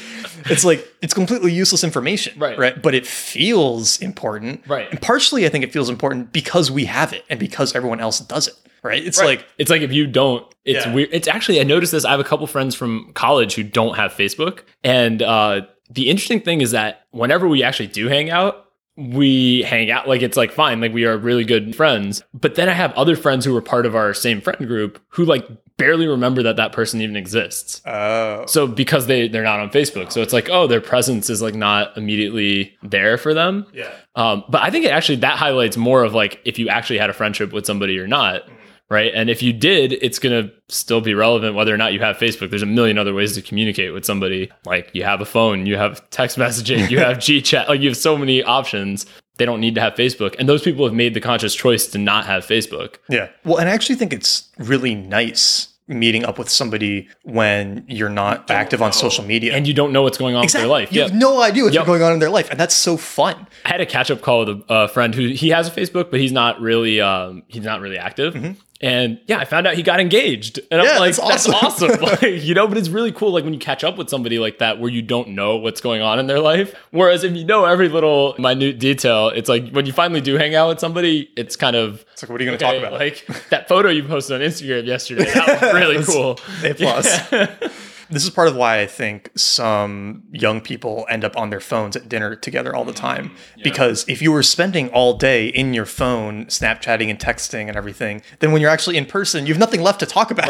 It's 0.50 0.62
like 0.62 0.86
it's 1.00 1.14
completely 1.14 1.52
useless 1.52 1.82
information, 1.82 2.38
Right. 2.38 2.58
Right? 2.58 2.82
But 2.82 2.94
it 2.94 3.06
feels 3.06 3.98
important. 4.02 4.62
Right. 4.66 4.86
And 4.90 5.00
partially 5.00 5.46
I 5.46 5.48
think 5.48 5.64
it 5.64 5.72
feels 5.72 5.88
important 5.88 6.32
because 6.32 6.70
we 6.70 6.84
have 6.84 7.12
it 7.14 7.24
and 7.30 7.40
because 7.40 7.74
everyone 7.74 8.00
else 8.00 8.20
does 8.20 8.46
it. 8.48 8.54
Right? 8.82 9.02
It's 9.04 9.18
like 9.20 9.46
it's 9.56 9.70
like 9.70 9.80
if 9.82 9.92
you 9.92 10.06
don't, 10.06 10.46
it's 10.66 10.84
Yeah. 10.84 10.92
weird. 10.94 11.08
It's 11.12 11.28
actually 11.28 11.60
I 11.60 11.64
noticed 11.64 11.92
this. 11.92 12.04
I 12.04 12.10
have 12.10 12.20
a 12.20 12.24
couple 12.24 12.46
friends 12.46 12.74
from 12.74 13.10
college 13.14 13.54
who 13.54 13.62
don't 13.64 13.96
have 13.96 14.12
Facebook, 14.12 14.60
and 14.84 15.20
uh, 15.22 15.62
the 15.90 16.08
interesting 16.10 16.40
thing 16.40 16.60
is 16.60 16.70
that 16.72 17.02
whenever 17.10 17.48
we 17.48 17.62
actually 17.64 17.88
do 17.88 18.06
hang 18.08 18.30
out, 18.30 18.66
we 18.98 19.62
hang 19.62 19.92
out 19.92 20.08
like 20.08 20.22
it's 20.22 20.36
like 20.36 20.50
fine, 20.50 20.80
like 20.80 20.92
we 20.92 21.04
are 21.04 21.16
really 21.16 21.44
good 21.44 21.76
friends. 21.76 22.20
But 22.34 22.56
then 22.56 22.68
I 22.68 22.72
have 22.72 22.92
other 22.94 23.14
friends 23.14 23.44
who 23.44 23.54
were 23.54 23.62
part 23.62 23.86
of 23.86 23.94
our 23.94 24.12
same 24.12 24.40
friend 24.40 24.66
group 24.66 25.00
who 25.10 25.24
like 25.24 25.46
barely 25.76 26.08
remember 26.08 26.42
that 26.42 26.56
that 26.56 26.72
person 26.72 27.00
even 27.00 27.14
exists. 27.14 27.80
oh 27.86 28.44
So 28.46 28.66
because 28.66 29.06
they 29.06 29.28
they're 29.28 29.44
not 29.44 29.60
on 29.60 29.70
Facebook, 29.70 30.10
so 30.10 30.20
it's 30.20 30.32
like 30.32 30.48
oh 30.50 30.66
their 30.66 30.80
presence 30.80 31.30
is 31.30 31.40
like 31.40 31.54
not 31.54 31.96
immediately 31.96 32.76
there 32.82 33.16
for 33.18 33.32
them. 33.32 33.66
yeah. 33.72 33.92
Um, 34.16 34.42
but 34.48 34.62
I 34.62 34.70
think 34.70 34.84
it 34.84 34.90
actually 34.90 35.16
that 35.16 35.38
highlights 35.38 35.76
more 35.76 36.02
of 36.02 36.12
like 36.12 36.40
if 36.44 36.58
you 36.58 36.68
actually 36.68 36.98
had 36.98 37.08
a 37.08 37.12
friendship 37.14 37.52
with 37.52 37.66
somebody 37.66 38.00
or 38.00 38.08
not, 38.08 38.42
right? 38.90 39.12
And 39.14 39.28
if 39.30 39.42
you 39.42 39.52
did, 39.52 39.92
it's 39.94 40.18
gonna 40.18 40.50
still 40.68 41.00
be 41.00 41.14
relevant 41.14 41.54
whether 41.54 41.72
or 41.72 41.76
not 41.76 41.92
you 41.92 42.00
have 42.00 42.16
Facebook. 42.16 42.50
There's 42.50 42.62
a 42.62 42.66
million 42.66 42.98
other 42.98 43.14
ways 43.14 43.34
to 43.34 43.42
communicate 43.42 43.92
with 43.92 44.04
somebody. 44.04 44.50
Like 44.64 44.90
you 44.94 45.04
have 45.04 45.20
a 45.20 45.26
phone, 45.26 45.66
you 45.66 45.76
have 45.76 46.08
text 46.10 46.36
messaging, 46.44 46.90
you 46.90 46.98
have 47.00 47.18
GChat, 47.18 47.68
like 47.68 47.80
you 47.80 47.88
have 47.88 47.96
so 47.96 48.16
many 48.16 48.42
options. 48.42 49.06
They 49.36 49.44
don't 49.44 49.60
need 49.60 49.76
to 49.76 49.80
have 49.80 49.94
Facebook, 49.94 50.34
and 50.40 50.48
those 50.48 50.62
people 50.62 50.84
have 50.84 50.94
made 50.94 51.14
the 51.14 51.20
conscious 51.20 51.54
choice 51.54 51.86
to 51.88 51.98
not 51.98 52.26
have 52.26 52.44
Facebook. 52.44 52.96
Yeah. 53.08 53.28
Well, 53.44 53.58
and 53.58 53.68
I 53.68 53.72
actually 53.72 53.94
think 53.94 54.12
it's 54.12 54.48
really 54.58 54.96
nice 54.96 55.68
meeting 55.86 56.24
up 56.24 56.38
with 56.38 56.50
somebody 56.50 57.08
when 57.22 57.82
you're 57.88 58.10
not 58.10 58.50
active 58.50 58.82
on 58.82 58.92
social 58.92 59.24
media. 59.24 59.54
And 59.54 59.66
you 59.66 59.72
don't 59.72 59.90
know 59.92 60.02
what's 60.02 60.18
going 60.18 60.34
on 60.34 60.42
with 60.42 60.52
their 60.52 60.66
life. 60.66 60.92
You 60.92 60.98
Yeah. 61.00 61.06
have 61.06 61.14
no 61.14 61.40
idea 61.40 61.62
what's 61.64 61.74
Yep. 61.76 61.86
going 61.86 62.02
on 62.02 62.12
in 62.12 62.18
their 62.18 62.28
life. 62.28 62.50
And 62.50 62.60
that's 62.60 62.74
so 62.74 62.98
fun. 62.98 63.46
I 63.64 63.68
had 63.70 63.80
a 63.80 63.86
catch 63.86 64.10
up 64.10 64.20
call 64.20 64.40
with 64.40 64.48
a, 64.50 64.64
a 64.68 64.88
friend 64.88 65.14
who 65.14 65.28
he 65.28 65.48
has 65.48 65.66
a 65.66 65.70
Facebook, 65.70 66.10
but 66.10 66.20
he's 66.20 66.30
not 66.32 66.60
really 66.60 67.00
um, 67.00 67.42
he's 67.48 67.62
not 67.64 67.80
really 67.80 67.96
active. 67.96 68.34
And 68.80 69.18
yeah, 69.26 69.38
I 69.38 69.44
found 69.44 69.66
out 69.66 69.74
he 69.74 69.82
got 69.82 69.98
engaged, 69.98 70.60
and. 70.70 70.80
Yeah, 70.82 70.92
I'm 70.92 71.00
like, 71.00 71.16
that's 71.16 71.46
that's 71.46 71.48
awesome, 71.48 72.00
like, 72.00 72.22
you 72.22 72.54
know. 72.54 72.68
But 72.68 72.78
it's 72.78 72.88
really 72.88 73.10
cool, 73.10 73.32
like 73.32 73.42
when 73.42 73.52
you 73.52 73.58
catch 73.58 73.82
up 73.82 73.98
with 73.98 74.08
somebody 74.08 74.38
like 74.38 74.58
that, 74.58 74.78
where 74.78 74.88
you 74.88 75.02
don't 75.02 75.30
know 75.30 75.56
what's 75.56 75.80
going 75.80 76.00
on 76.00 76.20
in 76.20 76.28
their 76.28 76.38
life. 76.38 76.76
Whereas 76.92 77.24
if 77.24 77.34
you 77.34 77.44
know 77.44 77.64
every 77.64 77.88
little 77.88 78.36
minute 78.38 78.78
detail, 78.78 79.30
it's 79.30 79.48
like 79.48 79.70
when 79.70 79.84
you 79.84 79.92
finally 79.92 80.20
do 80.20 80.36
hang 80.36 80.54
out 80.54 80.68
with 80.68 80.78
somebody, 80.78 81.28
it's 81.36 81.56
kind 81.56 81.74
of 81.74 82.04
It's 82.12 82.22
like, 82.22 82.30
what 82.30 82.40
are 82.40 82.44
you 82.44 82.50
going 82.50 82.58
to 82.58 82.66
okay, 82.66 82.78
talk 82.78 82.86
about? 82.86 83.00
like 83.00 83.26
that 83.50 83.66
photo 83.68 83.88
you 83.88 84.04
posted 84.04 84.40
on 84.40 84.46
Instagram 84.46 84.86
yesterday. 84.86 85.24
That 85.24 85.60
was 85.60 85.72
really 85.74 86.04
cool. 86.04 86.38
A 86.62 86.74
plus. 86.74 87.32
This 88.10 88.24
is 88.24 88.30
part 88.30 88.48
of 88.48 88.56
why 88.56 88.80
I 88.80 88.86
think 88.86 89.30
some 89.36 90.22
young 90.32 90.60
people 90.60 91.06
end 91.10 91.24
up 91.24 91.36
on 91.36 91.50
their 91.50 91.60
phones 91.60 91.94
at 91.96 92.08
dinner 92.08 92.34
together 92.36 92.74
all 92.74 92.84
the 92.84 92.92
time. 92.92 93.30
Because 93.62 94.04
if 94.08 94.22
you 94.22 94.32
were 94.32 94.42
spending 94.42 94.88
all 94.90 95.14
day 95.18 95.48
in 95.48 95.74
your 95.74 95.84
phone, 95.86 96.46
Snapchatting 96.46 97.10
and 97.10 97.18
texting 97.18 97.68
and 97.68 97.76
everything, 97.76 98.22
then 98.40 98.52
when 98.52 98.60
you're 98.62 98.70
actually 98.70 98.96
in 98.96 99.06
person, 99.06 99.46
you 99.46 99.52
have 99.52 99.60
nothing 99.60 99.82
left 99.82 100.00
to 100.00 100.06
talk 100.06 100.30
about, 100.30 100.48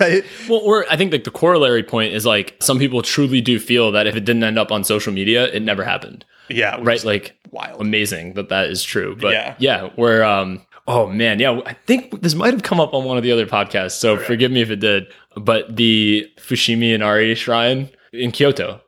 right? 0.00 0.24
Well, 0.48 0.60
or 0.62 0.84
I 0.90 0.96
think 0.96 1.12
like 1.12 1.24
the 1.24 1.30
corollary 1.30 1.82
point 1.82 2.12
is 2.12 2.24
like 2.26 2.56
some 2.60 2.78
people 2.78 3.02
truly 3.02 3.40
do 3.40 3.58
feel 3.58 3.92
that 3.92 4.06
if 4.06 4.14
it 4.16 4.24
didn't 4.24 4.44
end 4.44 4.58
up 4.58 4.70
on 4.72 4.84
social 4.84 5.12
media, 5.12 5.46
it 5.46 5.62
never 5.62 5.84
happened. 5.84 6.24
Yeah, 6.50 6.78
right 6.82 7.02
like 7.04 7.36
wild. 7.50 7.80
amazing 7.80 8.34
that 8.34 8.48
that 8.50 8.68
is 8.68 8.82
true 8.82 9.16
but 9.16 9.32
Yeah. 9.32 9.54
yeah 9.58 9.90
we're 9.96 10.22
um 10.22 10.60
oh 10.86 11.06
man. 11.06 11.38
Yeah 11.38 11.60
i 11.66 11.72
think 11.86 12.22
this 12.22 12.34
might 12.34 12.52
have 12.52 12.62
come 12.62 12.80
up 12.80 12.92
on 12.94 13.04
one 13.04 13.16
of 13.16 13.22
the 13.22 13.32
other 13.32 13.46
podcasts 13.46 13.92
so 13.92 14.16
forgive 14.18 14.50
me 14.50 14.60
if 14.62 14.70
it 14.70 14.76
did. 14.80 15.06
But 15.36 15.76
the 15.76 16.30
fushimi 16.38 16.92
inari 16.94 17.34
shrine 17.34 17.88
in 18.12 18.30
kyoto. 18.30 18.80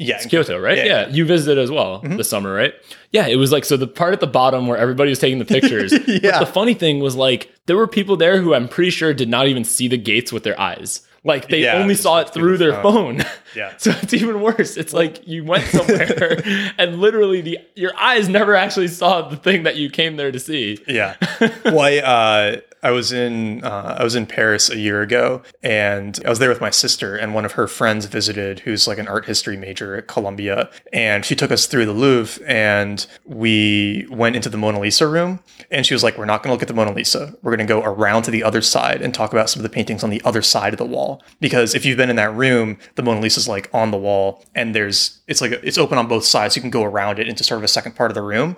Yeah, 0.00 0.16
it's 0.16 0.26
kyoto 0.26 0.58
right? 0.58 0.78
Yeah, 0.78 0.84
yeah, 0.84 0.90
yeah. 1.00 1.04
Mm-hmm. 1.06 1.14
you 1.14 1.24
visited 1.26 1.58
as 1.60 1.70
well 1.70 2.00
this 2.02 2.28
summer 2.30 2.52
right? 2.54 2.72
Yeah 3.12 3.26
it 3.26 3.36
was 3.36 3.52
like 3.52 3.64
so 3.64 3.76
the 3.76 3.86
part 3.86 4.12
at 4.12 4.20
the 4.20 4.26
bottom 4.26 4.66
where 4.66 4.78
everybody 4.78 5.10
was 5.10 5.18
taking 5.18 5.38
the 5.38 5.44
pictures 5.44 5.92
Yeah. 6.06 6.20
but 6.32 6.40
the 6.40 6.46
funny 6.46 6.74
thing 6.74 7.00
was 7.00 7.16
like 7.16 7.52
there 7.66 7.76
were 7.76 7.86
people 7.88 8.16
there 8.16 8.40
who 8.40 8.54
i'm 8.54 8.68
pretty 8.68 8.90
sure 8.90 9.12
did 9.12 9.28
not 9.28 9.46
even 9.48 9.64
see 9.64 9.88
the 9.88 9.98
gates 9.98 10.32
with 10.32 10.44
their 10.44 10.58
eyes 10.60 11.02
like 11.24 11.48
they 11.48 11.62
Yeah, 11.64 11.74
only 11.76 11.94
saw 11.94 12.20
it 12.20 12.30
through 12.30 12.58
their 12.58 12.80
phone 12.82 13.24
Yeah. 13.56 13.72
so 13.76 13.90
it's 14.02 14.14
even 14.14 14.40
worse. 14.40 14.76
It's 14.76 14.92
like 14.92 15.26
you 15.26 15.44
went 15.44 15.64
somewhere 15.64 16.40
and 16.78 17.00
literally 17.00 17.40
the 17.40 17.58
your 17.74 17.96
eyes 17.96 18.28
never 18.28 18.54
actually 18.54 18.88
saw 18.88 19.22
the 19.28 19.36
thing 19.36 19.64
that 19.64 19.76
you 19.76 19.90
came 19.90 20.16
there 20.16 20.30
to 20.30 20.38
see. 20.38 20.78
Yeah. 20.86 21.16
well, 21.64 22.00
uh, 22.04 22.60
I 22.82 22.90
was 22.90 23.12
in 23.12 23.64
uh, 23.64 23.96
I 23.98 24.04
was 24.04 24.14
in 24.14 24.26
Paris 24.26 24.70
a 24.70 24.78
year 24.78 25.02
ago, 25.02 25.42
and 25.62 26.20
I 26.24 26.30
was 26.30 26.38
there 26.38 26.48
with 26.48 26.60
my 26.60 26.70
sister, 26.70 27.16
and 27.16 27.34
one 27.34 27.44
of 27.44 27.52
her 27.52 27.66
friends 27.66 28.06
visited, 28.06 28.60
who's 28.60 28.86
like 28.86 28.98
an 28.98 29.08
art 29.08 29.26
history 29.26 29.56
major 29.56 29.96
at 29.96 30.06
Columbia, 30.06 30.70
and 30.92 31.24
she 31.24 31.34
took 31.34 31.50
us 31.50 31.66
through 31.66 31.86
the 31.86 31.92
Louvre, 31.92 32.44
and 32.46 33.06
we 33.24 34.06
went 34.10 34.36
into 34.36 34.48
the 34.48 34.56
Mona 34.56 34.80
Lisa 34.80 35.06
room, 35.06 35.40
and 35.70 35.84
she 35.84 35.94
was 35.94 36.02
like, 36.02 36.16
"We're 36.16 36.24
not 36.24 36.42
going 36.42 36.50
to 36.50 36.54
look 36.54 36.62
at 36.62 36.68
the 36.68 36.74
Mona 36.74 36.92
Lisa. 36.92 37.36
We're 37.42 37.56
going 37.56 37.66
to 37.66 37.72
go 37.72 37.82
around 37.82 38.22
to 38.24 38.30
the 38.30 38.42
other 38.42 38.62
side 38.62 39.02
and 39.02 39.12
talk 39.12 39.32
about 39.32 39.50
some 39.50 39.60
of 39.60 39.64
the 39.64 39.74
paintings 39.74 40.04
on 40.04 40.10
the 40.10 40.22
other 40.24 40.42
side 40.42 40.72
of 40.72 40.78
the 40.78 40.84
wall, 40.84 41.22
because 41.40 41.74
if 41.74 41.84
you've 41.84 41.96
been 41.96 42.10
in 42.10 42.16
that 42.16 42.34
room, 42.34 42.78
the 42.94 43.02
Mona 43.02 43.20
Lisa's 43.20 43.48
like 43.48 43.68
on 43.72 43.90
the 43.90 43.98
wall, 43.98 44.44
and 44.54 44.74
there's 44.74 45.17
it's 45.28 45.40
like 45.40 45.52
it's 45.62 45.78
open 45.78 45.98
on 45.98 46.08
both 46.08 46.24
sides. 46.24 46.56
You 46.56 46.62
can 46.62 46.70
go 46.70 46.82
around 46.82 47.18
it 47.20 47.28
into 47.28 47.44
sort 47.44 47.58
of 47.58 47.64
a 47.64 47.68
second 47.68 47.94
part 47.94 48.10
of 48.10 48.14
the 48.16 48.22
room, 48.22 48.56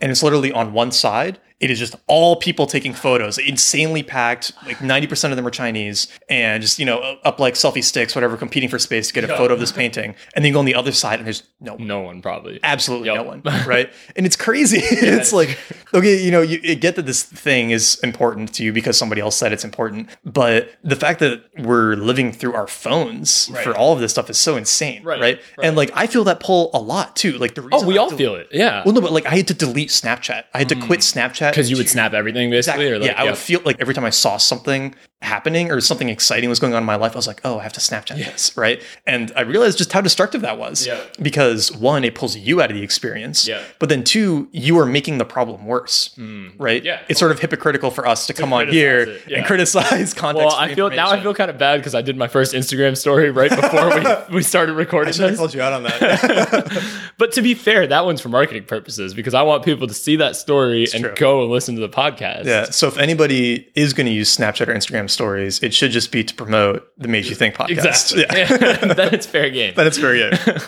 and 0.00 0.10
it's 0.12 0.22
literally 0.22 0.52
on 0.52 0.72
one 0.72 0.92
side. 0.92 1.40
It 1.58 1.70
is 1.70 1.78
just 1.78 1.94
all 2.06 2.36
people 2.36 2.66
taking 2.66 2.94
photos, 2.94 3.36
insanely 3.36 4.02
packed. 4.02 4.52
Like 4.64 4.78
90% 4.78 5.28
of 5.30 5.36
them 5.36 5.46
are 5.46 5.50
Chinese 5.50 6.08
and 6.30 6.62
just, 6.62 6.78
you 6.78 6.86
know, 6.86 7.18
up 7.22 7.38
like 7.38 7.52
selfie 7.52 7.84
sticks, 7.84 8.14
whatever, 8.14 8.38
competing 8.38 8.70
for 8.70 8.78
space 8.78 9.08
to 9.08 9.12
get 9.12 9.24
a 9.24 9.28
photo 9.28 9.52
of 9.52 9.60
this 9.60 9.70
painting. 9.70 10.14
And 10.34 10.42
then 10.42 10.46
you 10.48 10.52
go 10.54 10.58
on 10.60 10.64
the 10.64 10.74
other 10.74 10.90
side 10.92 11.18
and 11.18 11.26
there's 11.26 11.42
no 11.60 11.74
one. 11.74 11.86
No 11.86 12.00
one 12.00 12.22
probably. 12.22 12.60
Absolutely 12.62 13.08
Yep. 13.08 13.16
no 13.16 13.22
one, 13.24 13.42
right? 13.66 13.92
And 14.16 14.24
it's 14.24 14.36
crazy. 14.36 14.78
it's 14.82 15.34
like, 15.34 15.58
okay, 15.92 16.24
you 16.24 16.30
know, 16.30 16.40
you, 16.40 16.60
you 16.62 16.74
get 16.76 16.96
that 16.96 17.04
this 17.04 17.22
thing 17.24 17.72
is 17.72 18.00
important 18.02 18.54
to 18.54 18.64
you 18.64 18.72
because 18.72 18.96
somebody 18.96 19.20
else 19.20 19.36
said 19.36 19.52
it's 19.52 19.62
important, 19.64 20.08
but 20.24 20.70
the 20.82 20.96
fact 20.96 21.20
that 21.20 21.42
we're 21.58 21.94
living 21.94 22.32
through 22.32 22.54
our 22.54 22.68
phones 22.68 23.48
for 23.64 23.76
all 23.76 23.92
of 23.92 24.00
this 24.00 24.12
stuff 24.12 24.30
is 24.30 24.38
so 24.38 24.56
insane, 24.56 25.02
Right, 25.02 25.20
right? 25.20 25.40
right. 25.58 25.66
And 25.66 25.76
like, 25.76 25.90
I 25.92 26.06
feel 26.10 26.24
that 26.24 26.40
pull 26.40 26.70
a 26.74 26.78
lot 26.78 27.16
too. 27.16 27.32
Like 27.32 27.54
the 27.54 27.62
oh, 27.62 27.64
reason 27.64 27.84
Oh, 27.84 27.88
we 27.88 27.98
I 27.98 28.02
all 28.02 28.08
del- 28.08 28.18
feel 28.18 28.34
it. 28.34 28.48
Yeah. 28.52 28.82
Well, 28.84 28.94
no, 28.94 29.00
but 29.00 29.12
like 29.12 29.26
I 29.26 29.36
had 29.36 29.48
to 29.48 29.54
delete 29.54 29.90
Snapchat. 29.90 30.44
I 30.52 30.58
had 30.58 30.68
to 30.70 30.76
mm. 30.76 30.86
quit 30.86 31.00
Snapchat 31.00 31.50
Because 31.50 31.70
you 31.70 31.76
would 31.76 31.88
snap 31.88 32.12
everything 32.12 32.50
basically. 32.50 32.86
Exactly. 32.86 32.92
Or 32.92 32.98
like, 32.98 33.10
yeah, 33.10 33.20
I 33.20 33.24
would 33.24 33.38
feel 33.38 33.60
like 33.64 33.80
every 33.80 33.94
time 33.94 34.04
I 34.04 34.10
saw 34.10 34.36
something 34.36 34.94
happening 35.22 35.70
or 35.70 35.80
something 35.80 36.08
exciting 36.08 36.48
was 36.48 36.58
going 36.58 36.72
on 36.72 36.82
in 36.82 36.86
my 36.86 36.96
life, 36.96 37.12
I 37.12 37.16
was 37.16 37.26
like, 37.26 37.40
oh, 37.44 37.58
I 37.58 37.62
have 37.62 37.72
to 37.74 37.80
Snapchat 37.80 38.16
this, 38.16 38.56
right? 38.56 38.82
And 39.06 39.32
I 39.36 39.42
realized 39.42 39.78
just 39.78 39.92
how 39.92 40.00
destructive 40.00 40.40
that 40.42 40.58
was. 40.58 40.86
Yeah. 40.86 41.00
Because 41.20 41.70
one, 41.72 42.04
it 42.04 42.14
pulls 42.14 42.36
you 42.36 42.62
out 42.62 42.70
of 42.70 42.76
the 42.76 42.82
experience. 42.82 43.46
Yeah. 43.46 43.62
But 43.78 43.90
then 43.90 44.02
two, 44.02 44.48
you 44.52 44.78
are 44.78 44.86
making 44.86 45.18
the 45.18 45.24
problem 45.24 45.66
worse, 45.66 46.10
right? 46.56 46.82
Mm. 46.82 46.84
Yeah. 46.84 47.02
It's 47.08 47.20
sort 47.20 47.32
of 47.32 47.38
hypocritical 47.38 47.90
for 47.90 48.06
us 48.06 48.26
to, 48.26 48.34
come 48.40 48.52
on 48.54 48.68
here 48.68 49.18
yeah. 49.26 49.38
and 49.38 49.46
criticize 49.46 50.14
context. 50.14 50.46
well, 50.46 50.56
I 50.56 50.74
feel 50.74 50.88
now 50.88 51.10
I 51.10 51.20
feel 51.20 51.34
kind 51.34 51.50
of 51.50 51.58
bad 51.58 51.76
because 51.78 51.94
I 51.94 52.00
did 52.00 52.16
my 52.16 52.28
first 52.28 52.54
Instagram 52.54 52.96
story 52.96 53.30
right 53.30 53.50
before 53.50 53.90
we, 54.30 54.36
we 54.36 54.42
started 54.42 54.72
recording 54.74 55.12
I 55.14 55.28
this. 55.28 55.38
called 55.38 55.52
you 55.52 55.60
out 55.60 55.74
on 55.74 55.82
that. 55.82 56.96
But 57.18 57.32
to 57.32 57.42
be 57.42 57.52
fair, 57.52 57.86
that 57.86 58.06
one's 58.06 58.22
for 58.22 58.30
marketing 58.30 58.64
purposes 58.64 59.12
because 59.12 59.34
I 59.34 59.42
want 59.42 59.62
people 59.62 59.86
to 59.86 59.92
see 59.92 60.16
that 60.16 60.36
story 60.36 60.86
and 60.94 61.04
true. 61.04 61.14
go 61.16 61.42
and 61.42 61.50
listen 61.50 61.74
to 61.74 61.80
the 61.82 61.88
podcast. 61.88 62.46
yeah. 62.46 62.64
So 62.70 62.88
if 62.88 62.96
anybody 62.96 63.68
is 63.74 63.92
going 63.92 64.06
to 64.06 64.12
use 64.12 64.34
Snapchat 64.34 64.68
or 64.68 64.74
Instagram 64.74 65.09
stories, 65.10 65.62
it 65.62 65.74
should 65.74 65.90
just 65.90 66.12
be 66.12 66.24
to 66.24 66.34
promote 66.34 66.86
the 66.98 67.08
Made 67.08 67.26
You 67.26 67.34
Think 67.34 67.54
podcast. 67.54 67.70
Exactly. 67.70 68.24
Yeah. 68.30 68.94
then 68.94 69.14
it's 69.14 69.26
fair 69.26 69.50
game. 69.50 69.74
That 69.74 69.86
is 69.86 69.98
very 69.98 70.18
good. 70.18 70.62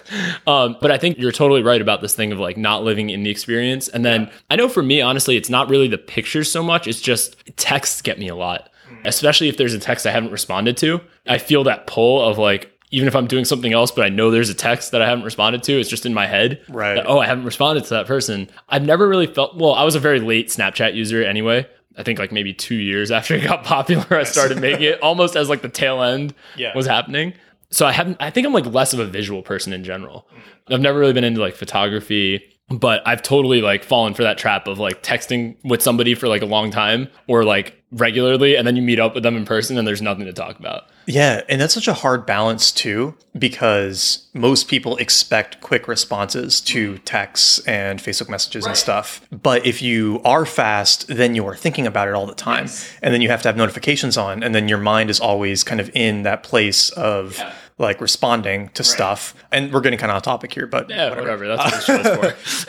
Um, 0.47 0.77
but 0.81 0.91
I 0.91 0.99
think 0.99 1.19
you're 1.19 1.33
totally 1.33 1.63
right 1.63 1.81
about 1.81 2.01
this 2.01 2.15
thing 2.15 2.33
of 2.33 2.39
like 2.39 2.57
not 2.57 2.83
living 2.83 3.11
in 3.11 3.23
the 3.23 3.31
experience. 3.31 3.89
And 3.89 4.05
then 4.05 4.31
I 4.51 4.57
know 4.57 4.69
for 4.69 4.83
me, 4.83 5.01
honestly, 5.01 5.37
it's 5.37 5.51
not 5.51 5.69
really 5.69 5.89
the 5.89 5.99
pictures 5.99 6.51
so 6.51 6.63
much. 6.63 6.87
It's 6.87 7.01
just 7.01 7.37
texts 7.57 8.03
get 8.03 8.19
me 8.19 8.29
a 8.29 8.35
lot, 8.35 8.69
especially 9.05 9.49
if 9.49 9.57
there's 9.57 9.75
a 9.75 9.79
text 9.79 10.07
I 10.07 10.11
haven't 10.11 10.33
responded 10.33 10.77
to. 10.79 11.01
I 11.27 11.39
feel 11.39 11.65
that 11.65 11.87
pull 11.87 12.23
of 12.23 12.39
like, 12.39 12.71
even 12.91 13.09
if 13.09 13.17
I'm 13.17 13.27
doing 13.27 13.45
something 13.45 13.73
else, 13.73 13.91
but 13.91 14.05
I 14.05 14.11
know 14.11 14.31
there's 14.31 14.51
a 14.51 14.55
text 14.55 14.93
that 14.93 15.01
I 15.01 15.09
haven't 15.09 15.25
responded 15.25 15.63
to, 15.63 15.81
it's 15.81 15.89
just 15.89 16.05
in 16.05 16.13
my 16.13 16.27
head. 16.27 16.61
Right. 16.69 16.95
that, 16.97 17.07
oh, 17.07 17.21
I 17.21 17.27
haven't 17.27 17.45
responded 17.45 17.85
to 17.85 17.91
that 17.91 18.07
person. 18.07 18.51
I've 18.69 18.85
never 18.85 19.09
really 19.09 19.27
felt, 19.27 19.57
well, 19.57 19.73
I 19.75 19.85
was 19.85 19.95
a 19.95 20.01
very 20.01 20.21
late 20.21 20.49
Snapchat 20.49 20.95
user 20.95 21.25
anyway. 21.25 21.67
I 21.99 22.03
think 22.03 22.19
like 22.19 22.33
maybe 22.33 22.55
two 22.55 22.75
years 22.77 23.11
after 23.11 23.35
it 23.35 23.45
got 23.45 23.65
popular, 23.77 24.07
I 24.11 24.25
started 24.25 24.61
making 24.61 24.85
it 24.85 25.01
almost 25.03 25.37
as 25.37 25.49
like 25.49 25.63
the 25.63 25.69
tail 25.69 26.03
end 26.03 26.35
Yeah. 26.57 26.75
was 26.77 26.87
happening. 26.87 27.35
So 27.71 27.87
I 27.87 27.93
haven't, 27.93 28.19
I 28.21 28.31
think 28.31 28.47
I'm 28.47 28.53
like 28.53 28.67
less 28.67 28.93
of 28.93 28.99
a 29.01 29.07
visual 29.07 29.43
person 29.43 29.73
in 29.73 29.83
general. 29.85 30.27
I've 30.69 30.81
never 30.81 30.99
really 30.99 31.13
been 31.15 31.25
into 31.25 31.41
like 31.41 31.55
photography, 31.55 32.52
but 32.73 33.03
I've 33.07 33.23
totally 33.23 33.61
like 33.61 33.85
fallen 33.85 34.15
for 34.15 34.23
that 34.23 34.39
trap 34.39 34.67
of 34.67 34.79
like 34.79 35.03
texting 35.03 35.57
with 35.65 35.83
somebody 35.83 36.15
for 36.15 36.29
like 36.29 36.43
a 36.43 36.47
long 36.47 36.71
time 36.71 37.09
or 37.27 37.45
like 37.45 37.83
regularly. 37.93 38.57
And 38.57 38.67
then 38.67 38.77
you 38.77 38.83
meet 38.83 38.99
up 38.99 39.15
with 39.15 39.23
them 39.23 39.37
in 39.37 39.45
person 39.45 39.77
and 39.77 39.87
there's 39.87 40.03
nothing 40.03 40.25
to 40.25 40.33
talk 40.33 40.59
about. 40.59 40.85
Yeah, 41.07 41.43
and 41.49 41.61
that's 41.61 41.75
such 41.75 41.89
a 41.89 41.95
hard 41.95 42.27
balance 42.27 42.71
too, 42.71 43.17
because 43.37 44.29
most 44.35 44.69
people 44.69 44.97
expect 44.99 45.61
quick 45.61 45.89
responses 45.89 46.61
to 46.63 46.95
mm-hmm. 46.95 47.05
texts 47.05 47.59
and 47.67 47.99
Facebook 47.99 48.29
messages 48.29 48.67
and 48.67 48.77
stuff. 48.77 49.21
But 49.31 49.67
if 49.67 49.83
you 49.83 50.21
are 50.25 50.47
fast, 50.47 51.09
then 51.09 51.35
you 51.35 51.45
are 51.47 51.57
thinking 51.57 51.89
about 51.89 52.07
it 52.07 52.15
all 52.15 52.27
the 52.27 52.35
time. 52.35 52.69
And 53.03 53.13
then 53.13 53.21
you 53.21 53.29
have 53.31 53.43
to 53.43 53.49
have 53.49 53.57
notifications 53.57 54.17
on, 54.17 54.45
and 54.45 54.55
then 54.55 54.69
your 54.69 54.79
mind 54.79 55.11
is 55.11 55.19
always 55.19 55.65
kind 55.65 55.81
of 55.81 55.91
in 55.93 56.23
that 56.23 56.45
place 56.45 56.91
of 56.91 57.43
like 57.83 58.01
responding 58.01 58.69
to 58.71 58.85
stuff. 58.85 59.35
And 59.51 59.73
we're 59.73 59.81
getting 59.81 59.99
kind 59.99 60.11
of 60.11 60.17
off 60.17 60.23
topic 60.23 60.55
here, 60.55 60.67
but 60.67 60.89
Yeah, 60.89 61.11
whatever. 61.11 61.47
That's 61.49 61.89
what 61.89 62.05
show's 62.05 62.67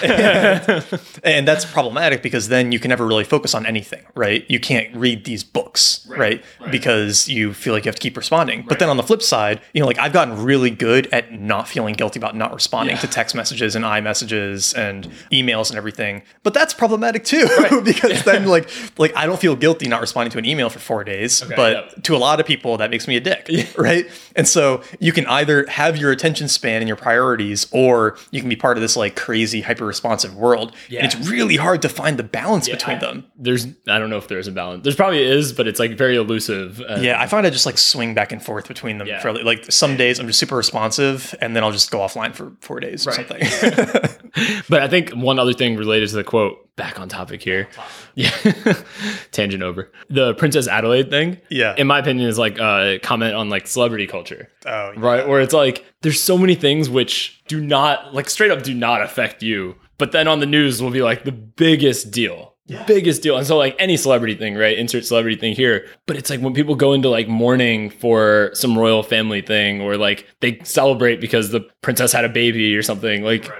for. 0.97 1.19
and 1.23 1.47
that's 1.47 1.65
problematic 1.65 2.21
because 2.21 2.49
then 2.49 2.71
you 2.71 2.79
can 2.79 2.89
never 2.89 3.05
really 3.05 3.23
focus 3.23 3.53
on 3.53 3.65
anything, 3.65 4.03
right? 4.15 4.45
You 4.49 4.59
can't 4.59 4.93
read 4.95 5.25
these 5.25 5.43
books, 5.43 6.05
right? 6.09 6.43
Because 6.71 7.27
you 7.29 7.53
feel 7.53 7.73
like 7.73 7.85
you 7.85 7.89
have 7.89 7.95
to 7.95 8.01
keep 8.01 8.17
responding. 8.17 8.65
But 8.67 8.79
then 8.79 8.89
on 8.89 8.97
the 8.97 9.03
flip 9.03 9.21
side, 9.21 9.61
you 9.73 9.81
know, 9.81 9.87
like 9.87 9.99
I've 9.99 10.13
gotten 10.13 10.43
really 10.43 10.69
good 10.71 11.07
at 11.13 11.31
not 11.31 11.67
feeling 11.67 11.93
guilty 11.93 12.19
about 12.19 12.35
not 12.35 12.53
responding 12.53 12.97
to 12.97 13.07
text 13.07 13.35
messages 13.35 13.75
and 13.75 13.85
iMessages 13.85 14.77
and 14.77 15.09
emails 15.31 15.69
and 15.69 15.77
everything. 15.77 16.23
But 16.41 16.53
that's 16.53 16.73
problematic 16.73 17.23
too 17.23 17.47
because 17.83 18.23
then 18.23 18.45
like 18.47 18.69
like 18.97 19.15
I 19.15 19.25
don't 19.25 19.39
feel 19.39 19.55
guilty 19.55 19.87
not 19.87 20.01
responding 20.01 20.31
to 20.31 20.37
an 20.37 20.45
email 20.45 20.69
for 20.69 20.79
4 20.79 21.03
days, 21.03 21.43
but 21.55 21.73
yep. 21.73 22.03
to 22.03 22.15
a 22.15 22.17
lot 22.17 22.39
of 22.39 22.45
people 22.45 22.77
that 22.77 22.89
makes 22.89 23.07
me 23.07 23.15
a 23.15 23.19
dick, 23.19 23.49
right? 23.77 24.05
And 24.35 24.47
so 24.47 24.83
you 25.03 25.11
can 25.11 25.25
either 25.27 25.65
have 25.67 25.97
your 25.97 26.11
attention 26.11 26.47
span 26.47 26.81
and 26.81 26.87
your 26.87 26.95
priorities 26.95 27.67
or 27.71 28.17
you 28.31 28.39
can 28.39 28.49
be 28.49 28.55
part 28.55 28.77
of 28.77 28.81
this 28.81 28.95
like 28.95 29.15
crazy 29.15 29.61
hyper 29.61 29.85
responsive 29.85 30.35
world. 30.35 30.73
And 31.03 31.05
it's 31.05 31.29
really 31.29 31.57
hard 31.57 31.81
to 31.81 31.89
find 31.89 32.17
the 32.17 32.23
balance 32.23 32.67
between 32.69 32.99
them. 32.99 33.25
There's, 33.37 33.65
I 33.87 33.99
don't 33.99 34.09
know 34.09 34.17
if 34.17 34.27
there's 34.29 34.47
a 34.47 34.51
balance. 34.51 34.83
There's 34.83 34.95
probably 34.95 35.21
is, 35.23 35.51
but 35.53 35.67
it's 35.67 35.79
like 35.79 35.97
very 35.97 36.15
elusive. 36.15 36.79
Uh, 36.81 36.99
Yeah, 37.01 37.21
I 37.21 37.27
find 37.27 37.45
I 37.45 37.49
just 37.49 37.65
like 37.65 37.77
swing 37.77 38.13
back 38.13 38.31
and 38.31 38.41
forth 38.41 38.67
between 38.67 38.97
them. 38.97 39.07
Yeah. 39.07 39.19
For 39.19 39.33
like 39.33 39.71
some 39.71 39.97
days 39.97 40.19
I'm 40.19 40.27
just 40.27 40.39
super 40.39 40.55
responsive, 40.55 41.35
and 41.41 41.55
then 41.55 41.63
I'll 41.63 41.71
just 41.71 41.91
go 41.91 41.99
offline 41.99 42.33
for 42.33 42.53
four 42.61 42.79
days 42.79 43.05
or 43.05 43.11
something. 43.11 43.41
But 44.69 44.81
I 44.81 44.87
think 44.87 45.11
one 45.11 45.37
other 45.37 45.53
thing 45.53 45.75
related 45.75 46.09
to 46.09 46.15
the 46.15 46.23
quote, 46.23 46.57
back 46.75 46.99
on 46.99 47.09
topic 47.09 47.41
here. 47.41 47.67
Yeah. 48.15 48.31
Tangent 49.31 49.63
over. 49.63 49.91
The 50.09 50.33
Princess 50.35 50.67
Adelaide 50.67 51.09
thing. 51.09 51.39
Yeah. 51.49 51.75
In 51.77 51.87
my 51.87 51.99
opinion, 51.99 52.27
is 52.27 52.39
like 52.39 52.57
a 52.59 52.99
comment 53.03 53.35
on 53.35 53.49
like 53.49 53.67
celebrity 53.67 54.07
culture. 54.07 54.49
oh, 54.65 54.91
yeah. 54.91 54.93
Right. 54.97 55.27
Where 55.27 55.41
it's 55.41 55.53
like, 55.53 55.85
there's 56.01 56.21
so 56.21 56.37
many 56.37 56.55
things 56.55 56.89
which 56.89 57.41
do 57.47 57.61
not, 57.61 58.13
like 58.13 58.29
straight 58.29 58.51
up 58.51 58.63
do 58.63 58.73
not 58.73 59.01
affect 59.01 59.43
you. 59.43 59.75
But 59.97 60.11
then 60.11 60.27
on 60.27 60.39
the 60.39 60.45
news 60.45 60.81
will 60.81 60.91
be 60.91 61.01
like 61.01 61.23
the 61.23 61.31
biggest 61.31 62.11
deal. 62.11 62.53
Biggest 62.87 63.21
deal. 63.21 63.37
And 63.37 63.45
so 63.45 63.57
like 63.57 63.75
any 63.77 63.97
celebrity 63.97 64.35
thing, 64.35 64.55
right? 64.55 64.75
Insert 64.77 65.05
celebrity 65.05 65.35
thing 65.39 65.53
here. 65.53 65.85
But 66.07 66.15
it's 66.15 66.29
like 66.29 66.39
when 66.39 66.53
people 66.53 66.75
go 66.75 66.93
into 66.93 67.09
like 67.09 67.27
mourning 67.27 67.89
for 67.91 68.49
some 68.53 68.77
royal 68.77 69.03
family 69.03 69.41
thing 69.41 69.81
or 69.81 69.95
like 69.97 70.25
they 70.39 70.59
celebrate 70.63 71.21
because 71.21 71.51
the 71.51 71.61
princess 71.81 72.11
had 72.11 72.25
a 72.25 72.29
baby 72.29 72.75
or 72.75 72.81
something, 72.81 73.21
like 73.23 73.51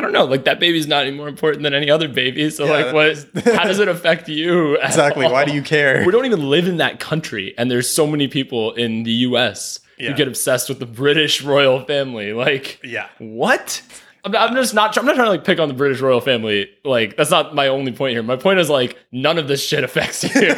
I 0.00 0.02
don't 0.02 0.12
know, 0.12 0.24
like 0.24 0.44
that 0.44 0.58
baby's 0.58 0.86
not 0.86 1.04
any 1.06 1.14
more 1.14 1.28
important 1.28 1.62
than 1.62 1.74
any 1.74 1.90
other 1.90 2.08
baby. 2.08 2.48
So 2.48 2.64
like 2.64 2.94
what 2.94 3.26
how 3.54 3.64
does 3.64 3.78
it 3.80 3.88
affect 3.96 4.30
you? 4.30 4.76
Exactly. 4.78 5.26
Why 5.26 5.44
do 5.44 5.52
you 5.52 5.60
care? 5.60 6.02
We 6.06 6.10
don't 6.10 6.24
even 6.24 6.48
live 6.48 6.66
in 6.66 6.78
that 6.78 7.00
country, 7.00 7.54
and 7.58 7.70
there's 7.70 7.86
so 7.86 8.06
many 8.06 8.26
people 8.26 8.72
in 8.72 9.02
the 9.02 9.12
U.S. 9.28 9.78
Yeah. 9.98 10.08
who 10.12 10.16
get 10.16 10.26
obsessed 10.26 10.70
with 10.70 10.78
the 10.78 10.86
British 10.86 11.42
royal 11.42 11.84
family. 11.84 12.32
Like, 12.32 12.80
Yeah. 12.82 13.08
what? 13.18 13.82
I'm, 14.24 14.34
I'm 14.36 14.54
just 14.54 14.74
not. 14.74 14.96
I'm 14.96 15.06
not 15.06 15.14
trying 15.14 15.26
to 15.26 15.30
like 15.30 15.44
pick 15.44 15.58
on 15.58 15.68
the 15.68 15.74
British 15.74 16.00
royal 16.00 16.20
family. 16.20 16.70
Like, 16.84 17.16
that's 17.16 17.30
not 17.30 17.54
my 17.54 17.68
only 17.68 17.92
point 17.92 18.12
here. 18.12 18.22
My 18.22 18.36
point 18.36 18.58
is 18.58 18.68
like 18.68 18.96
none 19.12 19.38
of 19.38 19.48
this 19.48 19.64
shit 19.64 19.84
affects 19.84 20.22
you. 20.34 20.54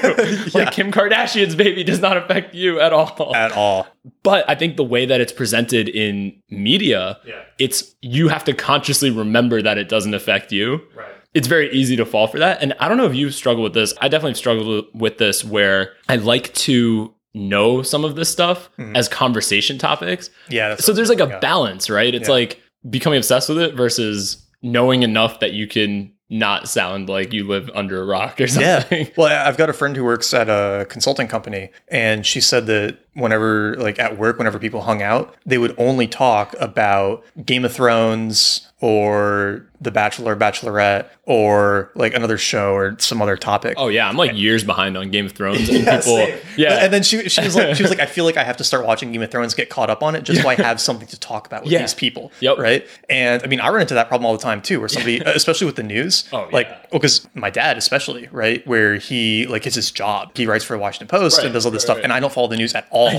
Like 0.55 0.73
Kim 0.73 0.93
Kardashian's 0.93 1.55
baby 1.55 1.85
does 1.85 2.01
not 2.01 2.17
affect 2.17 2.55
you 2.55 2.81
at 2.81 2.93
all. 2.93 3.35
At 3.35 3.53
all. 3.53 3.87
But 4.23 4.49
I 4.49 4.55
think 4.55 4.77
the 4.77 4.85
way 4.85 5.07
that 5.07 5.21
it's 5.21 5.33
presented 5.33 5.89
in 5.89 6.41
media, 6.51 7.19
it's 7.59 7.95
you 8.01 8.29
have 8.29 8.45
to 8.45 8.55
consciously 8.55 9.11
remember 9.11 9.63
that 9.63 9.79
it 9.79 9.89
doesn't 9.89 10.15
affect 10.15 10.53
you. 10.53 10.81
Right. 10.95 11.13
It's 11.35 11.47
very 11.47 11.73
easy 11.73 11.97
to 11.97 12.05
fall 12.05 12.27
for 12.27 12.39
that. 12.39 12.63
And 12.63 12.75
I 12.79 12.89
don't 12.89 12.99
know 12.99 13.07
if 13.07 13.15
you 13.15 13.31
struggle 13.31 13.63
with 13.63 13.75
this. 13.75 13.95
I 14.01 14.09
definitely 14.09 14.35
struggled 14.35 14.87
with 14.93 15.19
this 15.19 15.45
where 15.45 15.95
I 16.09 16.17
like 16.17 16.53
to 16.55 17.15
know 17.35 17.83
some 17.83 18.05
of 18.05 18.15
this 18.15 18.31
stuff 18.31 18.69
as 18.95 19.09
conversation 19.09 19.79
topics. 19.79 20.31
Yeah. 20.51 20.77
So 20.77 20.93
there's 20.93 21.09
like 21.09 21.21
a 21.21 21.29
yeah. 21.29 21.39
balance, 21.39 21.89
right? 21.89 22.15
It's 22.15 22.29
like 22.29 22.62
becoming 22.89 23.18
obsessed 23.18 23.49
with 23.49 23.59
it 23.59 23.74
versus 23.74 24.45
knowing 24.62 25.03
enough 25.03 25.41
that 25.41 25.53
you 25.53 25.66
can 25.66 26.12
not 26.33 26.66
sound 26.66 27.11
like 27.11 27.33
you 27.33 27.47
live 27.47 27.70
under 27.74 28.01
a 28.01 28.07
rock 28.07 28.41
or 28.41 28.47
something. 28.47 29.07
Yeah. 29.07 29.12
Well, 29.18 29.47
I've 29.47 29.59
got 29.59 29.68
a 29.68 29.74
friend 29.74 29.95
who 29.95 30.03
works 30.03 30.33
at 30.33 30.49
a 30.49 30.87
consulting 30.89 31.28
company, 31.28 31.70
and 31.89 32.24
she 32.24 32.41
said 32.41 32.66
that 32.66 32.99
whenever, 33.12 33.76
like 33.76 33.99
at 33.99 34.16
work, 34.16 34.39
whenever 34.39 34.59
people 34.59 34.80
hung 34.80 35.03
out, 35.03 35.35
they 35.45 35.59
would 35.59 35.74
only 35.78 36.07
talk 36.07 36.55
about 36.59 37.22
Game 37.45 37.66
of 37.66 37.72
Thrones 37.74 38.66
or 38.80 39.66
The 39.83 39.91
Bachelor, 39.91 40.37
Bachelorette, 40.37 41.07
or 41.24 41.91
like 41.95 42.14
another 42.14 42.39
show 42.39 42.74
or 42.74 42.97
some 42.99 43.20
other 43.22 43.37
topic. 43.37 43.74
Oh 43.76 43.89
yeah, 43.89 44.09
I'm 44.09 44.16
like 44.16 44.35
years 44.35 44.64
behind 44.64 44.97
on 44.97 45.11
Game 45.11 45.26
of 45.26 45.33
Thrones 45.33 45.68
and 45.68 45.78
Yeah, 45.85 45.97
people 45.99 46.16
same. 46.16 46.39
yeah. 46.57 46.85
And 46.85 46.93
then 46.93 47.03
she, 47.03 47.28
she 47.28 47.41
was 47.43 47.57
like, 47.57 47.74
she 47.76 47.83
was 47.83 47.91
like, 47.91 48.01
I 48.07 48.07
feel 48.07 48.24
like 48.24 48.37
I 48.37 48.45
have 48.45 48.57
to 48.59 48.64
start 48.64 48.87
watching 48.87 49.12
Game 49.12 49.22
of 49.22 49.30
Thrones, 49.30 49.55
get 49.55 49.70
caught 49.70 49.91
up 49.91 50.03
on 50.03 50.14
it, 50.14 50.22
just 50.24 50.43
so 50.43 50.49
I 50.49 50.55
have 50.57 50.80
something 50.80 51.09
to 51.09 51.18
talk 51.18 51.47
about 51.47 51.62
with 51.64 51.72
Yeah. 51.72 51.80
these 51.80 51.95
people. 51.95 52.33
Yep. 52.41 52.59
Right. 52.59 52.87
And 53.11 53.43
I 53.43 53.47
mean, 53.47 53.61
I 53.61 53.68
run 53.70 53.80
into 53.80 53.95
that 53.95 54.09
problem 54.09 54.26
all 54.26 54.37
the 54.37 54.43
time 54.43 54.62
too, 54.62 54.78
where 54.80 54.89
somebody, 54.89 55.18
especially 55.26 55.66
with 55.66 55.76
the 55.76 55.83
news, 55.83 56.28
Oh, 56.33 56.49
like, 56.53 56.66
yeah. 56.68 56.78
well, 56.93 57.01
because 57.01 57.26
my 57.35 57.51
dad, 57.51 57.76
especially, 57.78 58.28
right, 58.33 58.66
where 58.66 58.97
he 58.97 59.47
like 59.47 59.66
it's 59.66 59.76
his 59.76 59.91
job. 59.91 60.30
He 60.37 60.47
writes 60.47 60.64
for 60.64 60.76
the 60.76 60.80
Washington 60.80 61.09
Post 61.09 61.39
Right, 61.39 61.47
and 61.47 61.53
does 61.55 61.64
all 61.66 61.72
this 61.72 61.80
right, 61.80 61.85
stuff, 61.87 61.97
right. 61.97 62.05
and 62.05 62.12
I 62.12 62.20
don't 62.20 62.33
follow 62.33 62.49
the 62.49 62.57
news 62.57 62.74
at 62.74 62.87
all. 62.91 63.11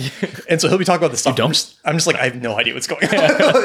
and 0.50 0.62
so 0.62 0.68
he'll 0.70 0.78
be 0.78 0.86
talking 0.86 1.02
about 1.04 1.12
this 1.12 1.22
stuff. 1.22 1.36
don't? 1.36 1.48
I'm 1.48 1.52
just, 1.54 1.76
I'm 1.86 1.96
just 1.96 2.08
like, 2.08 2.16
I 2.16 2.26
have 2.26 2.42
no 2.42 2.56
idea 2.58 2.74
what's 2.74 2.88
going 2.88 3.04
on. 3.08 3.12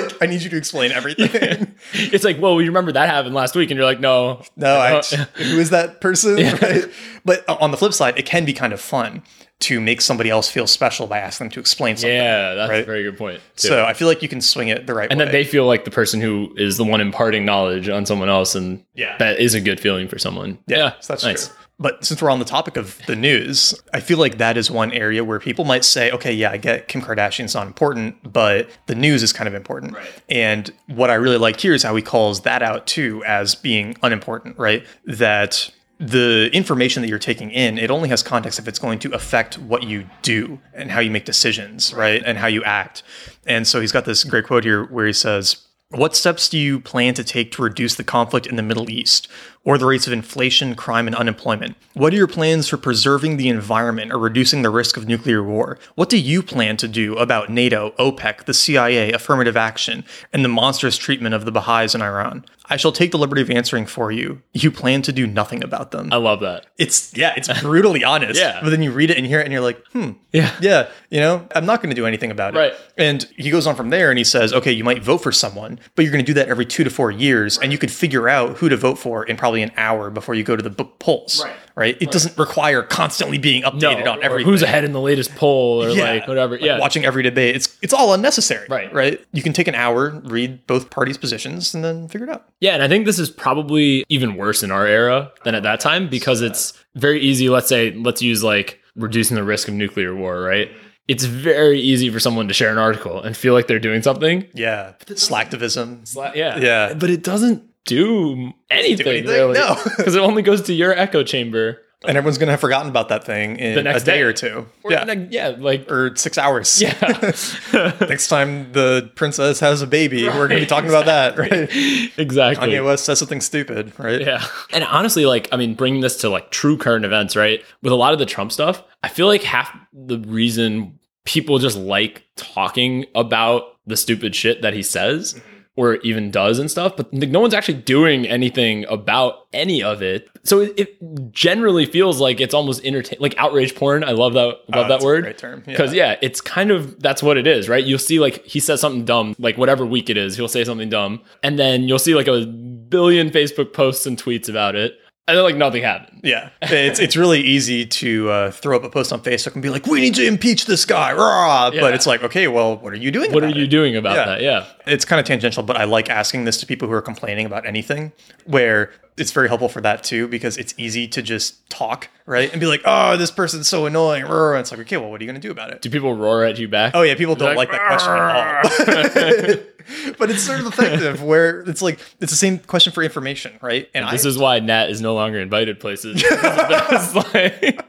like, 0.05 0.23
I 0.23 0.27
need 0.27 0.43
you 0.43 0.51
to 0.51 0.57
explain 0.57 0.91
everything. 0.93 1.75
it's 1.93 2.25
like, 2.25 2.41
well, 2.41 2.61
you 2.61 2.67
remember 2.69 2.88
that 2.93 3.09
happened 3.09 3.35
last 3.35 3.55
week, 3.55 3.71
and 3.71 3.77
you're 3.79 3.87
like, 3.87 4.01
no, 4.01 4.43
No, 4.57 4.77
I, 4.79 5.01
who 5.03 5.59
is 5.59 5.71
that 5.71 6.01
person? 6.01 6.37
Right? 6.63 6.85
But 7.25 7.49
on 7.49 7.71
the 7.71 7.77
flip 7.77 7.93
side, 7.93 8.19
it 8.19 8.27
can 8.27 8.45
be 8.45 8.53
kind 8.53 8.73
of 8.73 8.81
fun 8.81 9.23
to 9.61 9.81
make 9.81 10.01
somebody 10.01 10.31
else 10.31 10.49
feel 10.49 10.67
special 10.69 11.07
by 11.09 11.19
asking 11.19 11.47
them 11.47 11.53
to 11.53 11.61
explain 11.61 11.97
something. 11.97 12.15
yeah, 12.15 12.55
that's 12.55 12.71
a 12.73 12.85
very 12.85 13.03
good 13.03 13.19
point. 13.19 13.41
too. 13.57 13.69
So 13.69 13.85
I 13.85 13.93
feel 13.93 14.07
like 14.07 14.23
you 14.23 14.29
can 14.29 14.41
swing 14.41 14.69
it 14.69 14.87
the 14.87 14.95
right 14.95 15.09
way. 15.09 15.13
and 15.13 15.19
way. 15.19 15.25
then 15.25 15.33
they 15.33 15.45
feel 15.45 15.67
like 15.67 15.85
the 15.85 15.91
person 15.91 16.21
who 16.21 16.55
is 16.57 16.77
the 16.77 16.85
one 16.85 17.01
imparting 17.01 17.45
knowledge 17.45 17.89
on 17.89 18.07
someone 18.07 18.29
else, 18.29 18.55
and 18.55 18.85
Yeah. 18.95 19.17
that 19.19 19.41
is 19.41 19.55
a 19.55 19.61
good 19.61 19.81
feeling 19.81 20.07
for 20.09 20.19
someone. 20.19 20.59
yeah, 20.69 20.93
so 21.01 21.13
that's 21.13 21.25
nice. 21.25 21.49
true. 21.49 21.57
But 21.81 22.05
since 22.05 22.21
we're 22.21 22.31
on 22.31 22.41
the 22.41 22.45
topic 22.45 22.77
of 22.77 23.01
the 23.07 23.15
news, 23.15 23.73
I 23.95 24.01
feel 24.01 24.19
like 24.19 24.39
that 24.39 24.57
is 24.57 24.69
one 24.69 24.93
area 24.93 25.23
where 25.23 25.39
people 25.39 25.65
might 25.65 25.85
say, 25.85 26.11
okay, 26.11 26.33
yeah, 26.33 26.51
I 26.51 26.57
get 26.57 26.89
Kim 26.89 27.01
Kardashian's 27.01 27.55
not 27.55 27.69
important, 27.69 28.33
but 28.33 28.69
the 28.87 28.97
news 28.97 29.23
is 29.23 29.33
kind 29.33 29.47
of 29.47 29.55
important. 29.55 29.97
And 30.29 30.73
what 30.89 31.09
I 31.09 31.15
really 31.15 31.39
like 31.39 31.61
here 31.61 31.75
is 31.75 31.85
how 31.85 31.95
he 31.95 32.03
calls 32.03 32.41
that 32.41 32.63
out 32.63 32.89
too 32.89 33.23
as 33.25 33.55
being 33.55 33.97
unimportant, 34.03 34.59
right? 34.59 34.85
That 35.05 35.71
the 36.01 36.51
information 36.53 37.03
that 37.03 37.09
you're 37.09 37.19
taking 37.19 37.51
in, 37.53 37.79
it 37.79 37.91
only 37.91 38.09
has 38.09 38.25
context 38.25 38.59
if 38.59 38.67
it's 38.67 38.79
going 38.81 38.99
to 39.01 39.13
affect 39.13 39.57
what 39.59 39.85
you 39.85 40.07
do 40.23 40.61
and 40.75 40.91
how 40.91 40.99
you 40.99 41.13
make 41.13 41.25
decisions, 41.25 41.95
right? 41.95 42.23
And 42.25 42.39
how 42.39 42.49
you 42.49 42.65
act. 42.65 43.05
And 43.47 43.69
so 43.69 43.81
he's 43.81 43.93
got 43.93 44.05
this 44.05 44.25
great 44.25 44.47
quote 44.47 44.65
here 44.65 44.85
where 44.85 45.07
he 45.07 45.13
says, 45.13 45.68
what 45.91 46.15
steps 46.15 46.51
do 46.51 46.59
you 46.59 46.81
plan 46.81 47.15
to 47.15 47.25
take 47.25 47.51
to 47.53 47.63
reduce 47.63 47.95
the 47.95 48.05
conflict 48.05 48.47
in 48.47 48.57
the 48.57 48.63
Middle 48.63 48.91
East 48.91 49.27
or 49.65 49.79
the 49.79 49.87
rates 49.87 50.07
of 50.07 50.13
inflation, 50.13 50.75
crime, 50.75 51.07
and 51.07 51.17
unemployment? 51.17 51.77
What 51.95 52.13
are 52.13 52.17
your 52.17 52.27
plans 52.27 52.69
for 52.69 52.77
preserving 52.77 53.39
the 53.39 53.49
environment 53.49 54.13
or 54.13 54.19
reducing 54.19 54.61
the 54.61 54.69
risk 54.69 54.99
of 54.99 55.09
nuclear 55.09 55.43
war? 55.43 55.79
What 55.95 56.11
do 56.11 56.19
you 56.19 56.43
plan 56.43 56.77
to 56.77 56.89
do 56.89 57.17
about 57.17 57.49
NATO, 57.49 57.95
OPEC, 57.99 58.45
the 58.45 58.53
CIA, 58.53 59.13
affirmative 59.13 59.57
action, 59.57 60.05
and 60.31 60.45
the 60.45 60.51
monstrous 60.51 60.99
treatment 60.99 61.35
of 61.35 61.47
the 61.47 61.53
Baha'is 61.53 61.95
in 61.95 62.03
Iran? 62.03 62.45
I 62.71 62.77
shall 62.77 62.93
take 62.93 63.13
the 63.13 63.19
liberty 63.19 63.41
of 63.43 63.51
answering 63.51 63.87
for 63.87 64.13
you. 64.13 64.43
You 64.53 64.71
plan 64.71 65.03
to 65.03 65.13
do 65.13 65.27
nothing 65.27 65.65
about 65.65 65.91
them. 65.91 66.11
I 66.13 66.17
love 66.17 66.41
that. 66.41 66.67
It's, 66.77 67.17
yeah, 67.17 67.33
it's 67.37 67.49
brutally 67.63 68.05
honest. 68.05 68.39
Yeah. 68.39 68.61
But 68.63 68.71
then 68.71 68.83
you 68.83 68.93
read 68.93 69.11
it 69.11 69.17
and 69.17 69.27
hear 69.27 69.41
it 69.41 69.45
and 69.45 69.53
you're 69.53 69.63
like, 69.63 69.83
hmm, 69.93 70.11
Yeah. 70.33 70.55
yeah, 70.61 70.89
you 71.11 71.21
know, 71.21 71.47
I'm 71.55 71.65
not 71.67 71.81
going 71.81 71.91
to 71.91 71.97
do 71.97 72.07
anything 72.07 72.31
about 72.31 72.55
it. 72.55 72.59
Right. 72.59 72.75
And 72.97 73.23
he 73.37 73.51
goes 73.51 73.67
on 73.67 73.75
from 73.75 73.91
there 73.91 74.11
and 74.11 74.19
he 74.19 74.25
says, 74.25 74.53
okay, 74.53 74.73
you 74.73 74.85
might 74.85 75.03
vote 75.03 75.19
for 75.19 75.33
someone, 75.33 75.81
but 75.95 76.05
you're 76.05 76.13
going 76.13 76.25
to 76.25 76.31
do 76.31 76.35
that 76.35 76.49
every 76.49 76.67
two 76.67 76.85
to 76.85 76.91
four 76.91 77.11
years. 77.11 77.59
And 77.59 77.73
you 77.73 77.79
could 77.79 77.91
figure 77.91 78.29
out 78.29 78.59
who 78.59 78.69
to 78.69 78.77
vote 78.77 78.99
for 78.99 79.25
in 79.25 79.37
probably 79.37 79.63
an 79.63 79.73
hour 79.77 80.11
before 80.11 80.35
you 80.35 80.45
go 80.45 80.55
to 80.57 80.63
the 80.63 80.71
book 80.71 80.99
polls. 80.99 81.43
Right. 81.45 81.55
Right? 81.79 81.97
It 82.01 82.11
doesn't 82.11 82.37
require 82.37 82.83
constantly 82.83 83.39
being 83.39 83.63
updated 83.63 84.07
on 84.07 84.19
or 84.19 84.23
everything. 84.23 84.47
who's 84.51 84.63
ahead 84.63 84.85
in 84.85 84.93
the 84.93 85.01
latest 85.01 85.35
poll 85.37 85.83
or 85.85 85.91
Yeah. 85.91 86.13
like 86.13 86.29
whatever. 86.29 86.55
Like, 86.57 86.65
yeah. 86.65 86.79
watching 86.79 87.05
every 87.05 87.23
debate. 87.23 87.57
It's 87.57 87.79
it's 87.81 87.93
all 87.95 88.13
unnecessary. 88.13 88.67
Right. 88.69 88.93
Right. 88.93 89.25
You 89.33 89.43
can 89.43 89.53
take 89.53 89.69
an 89.69 89.75
hour, 89.75 90.21
read 90.25 90.67
both 90.67 90.91
parties' 90.91 91.17
positions, 91.17 91.75
and 91.75 91.85
then 91.85 92.09
figure 92.09 92.27
it 92.27 92.31
out. 92.33 92.45
Yeah, 92.61 92.75
and 92.75 92.83
I 92.83 92.89
think 92.89 93.07
this 93.07 93.19
is 93.19 93.31
probably 93.31 94.05
even 94.09 94.37
worse 94.37 94.63
in 94.63 94.71
our 94.71 94.87
era 94.87 95.31
than 95.45 95.55
at 95.55 95.63
that 95.63 95.81
time 95.81 96.09
because 96.09 96.43
it's 96.43 96.73
very 96.97 97.21
easy. 97.21 97.49
Let's 97.49 97.69
say, 97.69 97.93
let's 97.93 98.21
use 98.21 98.43
like 98.45 98.81
reducing 98.97 99.37
the 99.37 99.45
risk 99.45 99.69
of 99.69 99.75
nuclear 99.75 100.15
war, 100.17 100.41
right? 100.43 100.71
It's 101.07 101.25
very 101.25 101.81
easy 101.81 102.11
for 102.11 102.21
someone 102.21 102.49
to 102.49 102.55
share 102.55 102.71
an 102.71 102.77
article 102.77 103.23
and 103.23 103.35
feel 103.37 103.55
like 103.55 103.67
they're 103.67 103.79
doing 103.79 104.03
something. 104.03 104.45
Yeah. 104.53 104.93
Slacktivism. 105.07 106.35
Yeah. 106.35 106.59
Yeah. 106.59 106.95
But 106.95 107.11
it 107.11 107.23
doesn't 107.23 107.63
do 107.89 108.53
anything, 108.71 109.07
anything? 109.07 109.27
really. 109.27 109.55
No. 109.59 109.77
Because 109.97 110.15
it 110.15 110.21
only 110.21 110.43
goes 110.43 110.63
to 110.63 110.73
your 110.73 110.93
echo 110.97 111.23
chamber. 111.23 111.81
And 112.07 112.17
everyone's 112.17 112.39
gonna 112.39 112.53
have 112.53 112.61
forgotten 112.61 112.89
about 112.89 113.09
that 113.09 113.25
thing 113.25 113.57
in 113.59 113.75
The 113.75 113.83
next 113.83 114.03
a 114.03 114.07
day, 114.07 114.19
day. 114.19 114.23
or 114.23 114.33
two. 114.33 114.67
Or 114.85 114.93
yeah. 114.93 115.03
like, 115.03 115.29
yeah, 115.33 115.49
like 115.59 115.91
or 115.91 116.15
six 116.15 116.39
hours. 116.39 116.81
yeah. 116.81 116.93
Next 118.01 118.29
time 118.29 118.71
the 118.73 119.11
princess 119.17 119.59
has 119.59 119.83
a 119.83 119.87
baby, 119.87 120.25
we're 120.29 120.47
gonna 120.47 120.61
be 120.61 120.67
talking 120.67 120.91
about 120.91 121.07
that, 121.07 121.37
right? 121.37 121.69
exactly. 122.17 122.69
Kanye 122.69 122.85
West 122.85 123.05
says 123.05 123.19
something 123.19 123.41
stupid, 123.41 123.93
right? 123.99 124.21
Yeah. 124.21 124.45
And 124.73 124.85
honestly, 124.85 125.27
like, 125.27 125.49
I 125.51 125.57
mean, 125.57 125.75
bringing 125.75 126.01
this 126.01 126.19
to 126.19 126.29
like 126.29 126.53
true 126.53 126.77
current 126.79 127.05
events, 127.05 127.35
right? 127.35 127.65
With 127.83 127.93
a 127.93 127.97
lot 127.97 128.13
of 128.13 128.21
the 128.21 128.27
Trump 128.27 128.53
stuff, 128.53 128.85
I 129.03 129.09
feel 129.09 129.27
like 129.27 129.43
half 129.43 129.77
the 129.93 130.19
reason 130.21 131.01
people 131.25 131.59
just 131.59 131.77
like 131.77 132.25
talking 132.37 133.07
about 133.17 133.77
the 133.89 133.97
stupid 133.97 134.37
shit 134.37 134.63
that 134.63 134.73
he 134.73 134.83
says 134.85 135.41
or 135.79 135.95
even 135.99 136.29
does 136.33 136.59
and 136.59 136.69
stuff, 136.69 136.97
but 136.97 137.15
like, 137.15 137.29
no 137.29 137.39
one's 137.39 137.55
actually 137.55 137.75
doing 137.79 138.27
anything 138.27 138.85
about 138.89 139.47
any 139.53 139.81
of 139.81 140.03
it. 140.03 140.29
So 140.43 140.59
it, 140.59 140.75
it 140.77 141.31
generally 141.33 141.87
feels 141.87 142.21
like 142.21 142.41
it's 142.41 142.53
almost 142.53 142.85
entertain, 142.85 143.19
like 143.21 143.37
outrage 143.39 143.77
porn. 143.77 144.03
I 144.03 144.11
love 144.11 144.33
that, 144.35 144.47
love 144.75 144.87
Oh, 144.87 144.89
that 144.89 145.03
word. 145.03 145.23
great 145.23 145.39
term. 145.39 145.61
Yeah. 145.67 145.73
Because 145.73 145.95
yeah, 145.95 146.17
it's 146.21 146.41
kind 146.41 146.73
of 146.73 147.01
that's 147.01 147.23
what 147.23 147.37
it 147.37 147.47
is, 147.47 147.69
right? 147.69 147.85
You'll 147.85 148.01
see 148.01 148.19
like 148.19 148.45
he 148.45 148.59
says 148.59 148.81
something 148.81 149.05
dumb, 149.05 149.37
like 149.39 149.57
whatever 149.57 149.87
week 149.87 150.11
it 150.11 150.17
is, 150.17 150.37
he'll 150.37 150.49
say 150.49 150.65
something 150.65 150.89
dumb, 150.89 151.21
and 151.45 151.57
then 151.61 151.85
you'll 151.85 152.01
see 152.01 152.17
like 152.17 152.27
a 152.27 152.45
billion 152.45 153.31
Facebook 153.31 153.73
posts 153.73 154.05
and 154.05 154.21
tweets 154.21 154.49
about 154.49 154.75
it, 154.75 154.99
and 155.29 155.37
then 155.37 155.45
like 155.45 155.55
nothing 155.57 155.83
happened. 155.85 156.21
Yeah, 156.25 156.49
it's 156.63 156.99
it's 156.99 157.17
really 157.17 157.41
easy 157.41 157.87
to 157.87 158.31
uh, 158.31 158.51
throw 158.51 158.75
up 158.77 158.83
a 158.83 158.91
post 158.91 159.13
on 159.13 159.21
Facebook 159.21 159.53
and 159.55 159.63
be 159.63 159.71
like, 159.71 159.87
"We 159.87 160.01
need 160.01 160.15
to 160.17 160.27
impeach 160.27 160.67
this 160.67 160.85
guy," 160.85 161.13
rah! 161.13 161.71
Yeah. 161.73 161.81
but 161.83 161.95
it's 161.95 162.07
like, 162.07 162.25
okay, 162.25 162.49
well, 162.49 162.77
what 162.79 162.93
are 162.93 162.97
you 162.97 163.13
doing? 163.13 163.31
What 163.33 163.45
are 163.45 163.49
you 163.51 163.65
it? 163.65 163.71
doing 163.71 163.95
about 163.97 164.17
Yeah. 164.17 164.25
that? 164.27 164.43
Yeah. 164.43 164.65
It's 164.87 165.05
kind 165.05 165.21
of 165.21 165.27
tangential, 165.27 165.63
but 165.63 165.77
I 165.77 165.85
like 165.85 166.11
asking 166.11 166.45
this 166.45 166.59
to 166.61 166.67
people 166.67 166.89
who 166.89 166.95
are 166.95 167.03
complaining 167.03 167.47
about 167.47 167.67
anything, 167.67 168.11
where 168.47 168.91
it's 169.19 169.33
very 169.33 169.49
helpful 169.49 169.69
for 169.69 169.81
that 169.83 170.05
too, 170.05 170.29
because 170.29 170.57
it's 170.57 170.75
easy 170.79 171.07
to 171.09 171.23
just 171.23 171.69
talk, 171.71 172.09
right, 172.27 172.51
and 172.51 172.61
be 172.61 172.67
like, 172.67 172.83
"Oh, 172.85 173.17
this 173.17 173.31
person's 173.31 173.69
so 173.69 173.87
annoying," 173.87 174.25
and 174.25 174.59
it's 174.61 174.71
like, 174.71 174.81
okay, 174.81 174.97
well, 174.97 175.11
what 175.11 175.21
are 175.21 175.25
you 175.25 175.31
going 175.31 175.41
to 175.41 175.47
do 175.47 175.51
about 175.51 175.71
it? 175.71 175.83
Do 175.83 175.91
people 175.91 176.15
roar 176.15 176.45
at 176.45 176.59
you 176.59 176.69
back? 176.69 176.93
Oh 176.95 177.03
yeah, 177.03 177.15
people 177.15 177.35
don't 177.35 177.57
like, 177.57 177.71
like, 177.71 177.79
that 177.79 177.87
question 177.87 178.13
at 178.13 179.57
all. 179.57 179.65
but 180.19 180.31
it's 180.31 180.43
sort 180.43 180.61
of 180.61 180.67
effective 180.67 181.23
where 181.23 181.61
it's 181.61 181.81
like 181.83 181.99
it's 182.21 182.31
the 182.31 182.37
same 182.37 182.59
question 182.59 182.93
for 182.93 183.03
information, 183.03 183.59
right? 183.63 183.89
And 183.95 184.09
This 184.11 184.25
I, 184.27 184.29
is 184.29 184.39
why 184.39 184.59
Nat 184.61 184.91
is 184.91 185.01
no 185.01 185.15
longer 185.15 185.39
invited 185.41 185.81
places. 185.81 186.23
Like- 187.15 187.85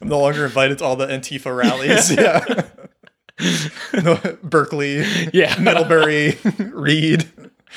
I'm 0.00 0.08
no 0.08 0.20
longer 0.20 0.44
invited 0.44 0.78
to 0.78 0.84
all 0.84 0.96
the 0.96 1.06
Antifa 1.06 1.54
rallies. 1.56 2.10
yeah. 2.10 2.62
No, 4.02 4.18
Berkeley, 4.42 5.04
yeah. 5.32 5.58
Middlebury, 5.58 6.38
Reed. 6.58 7.28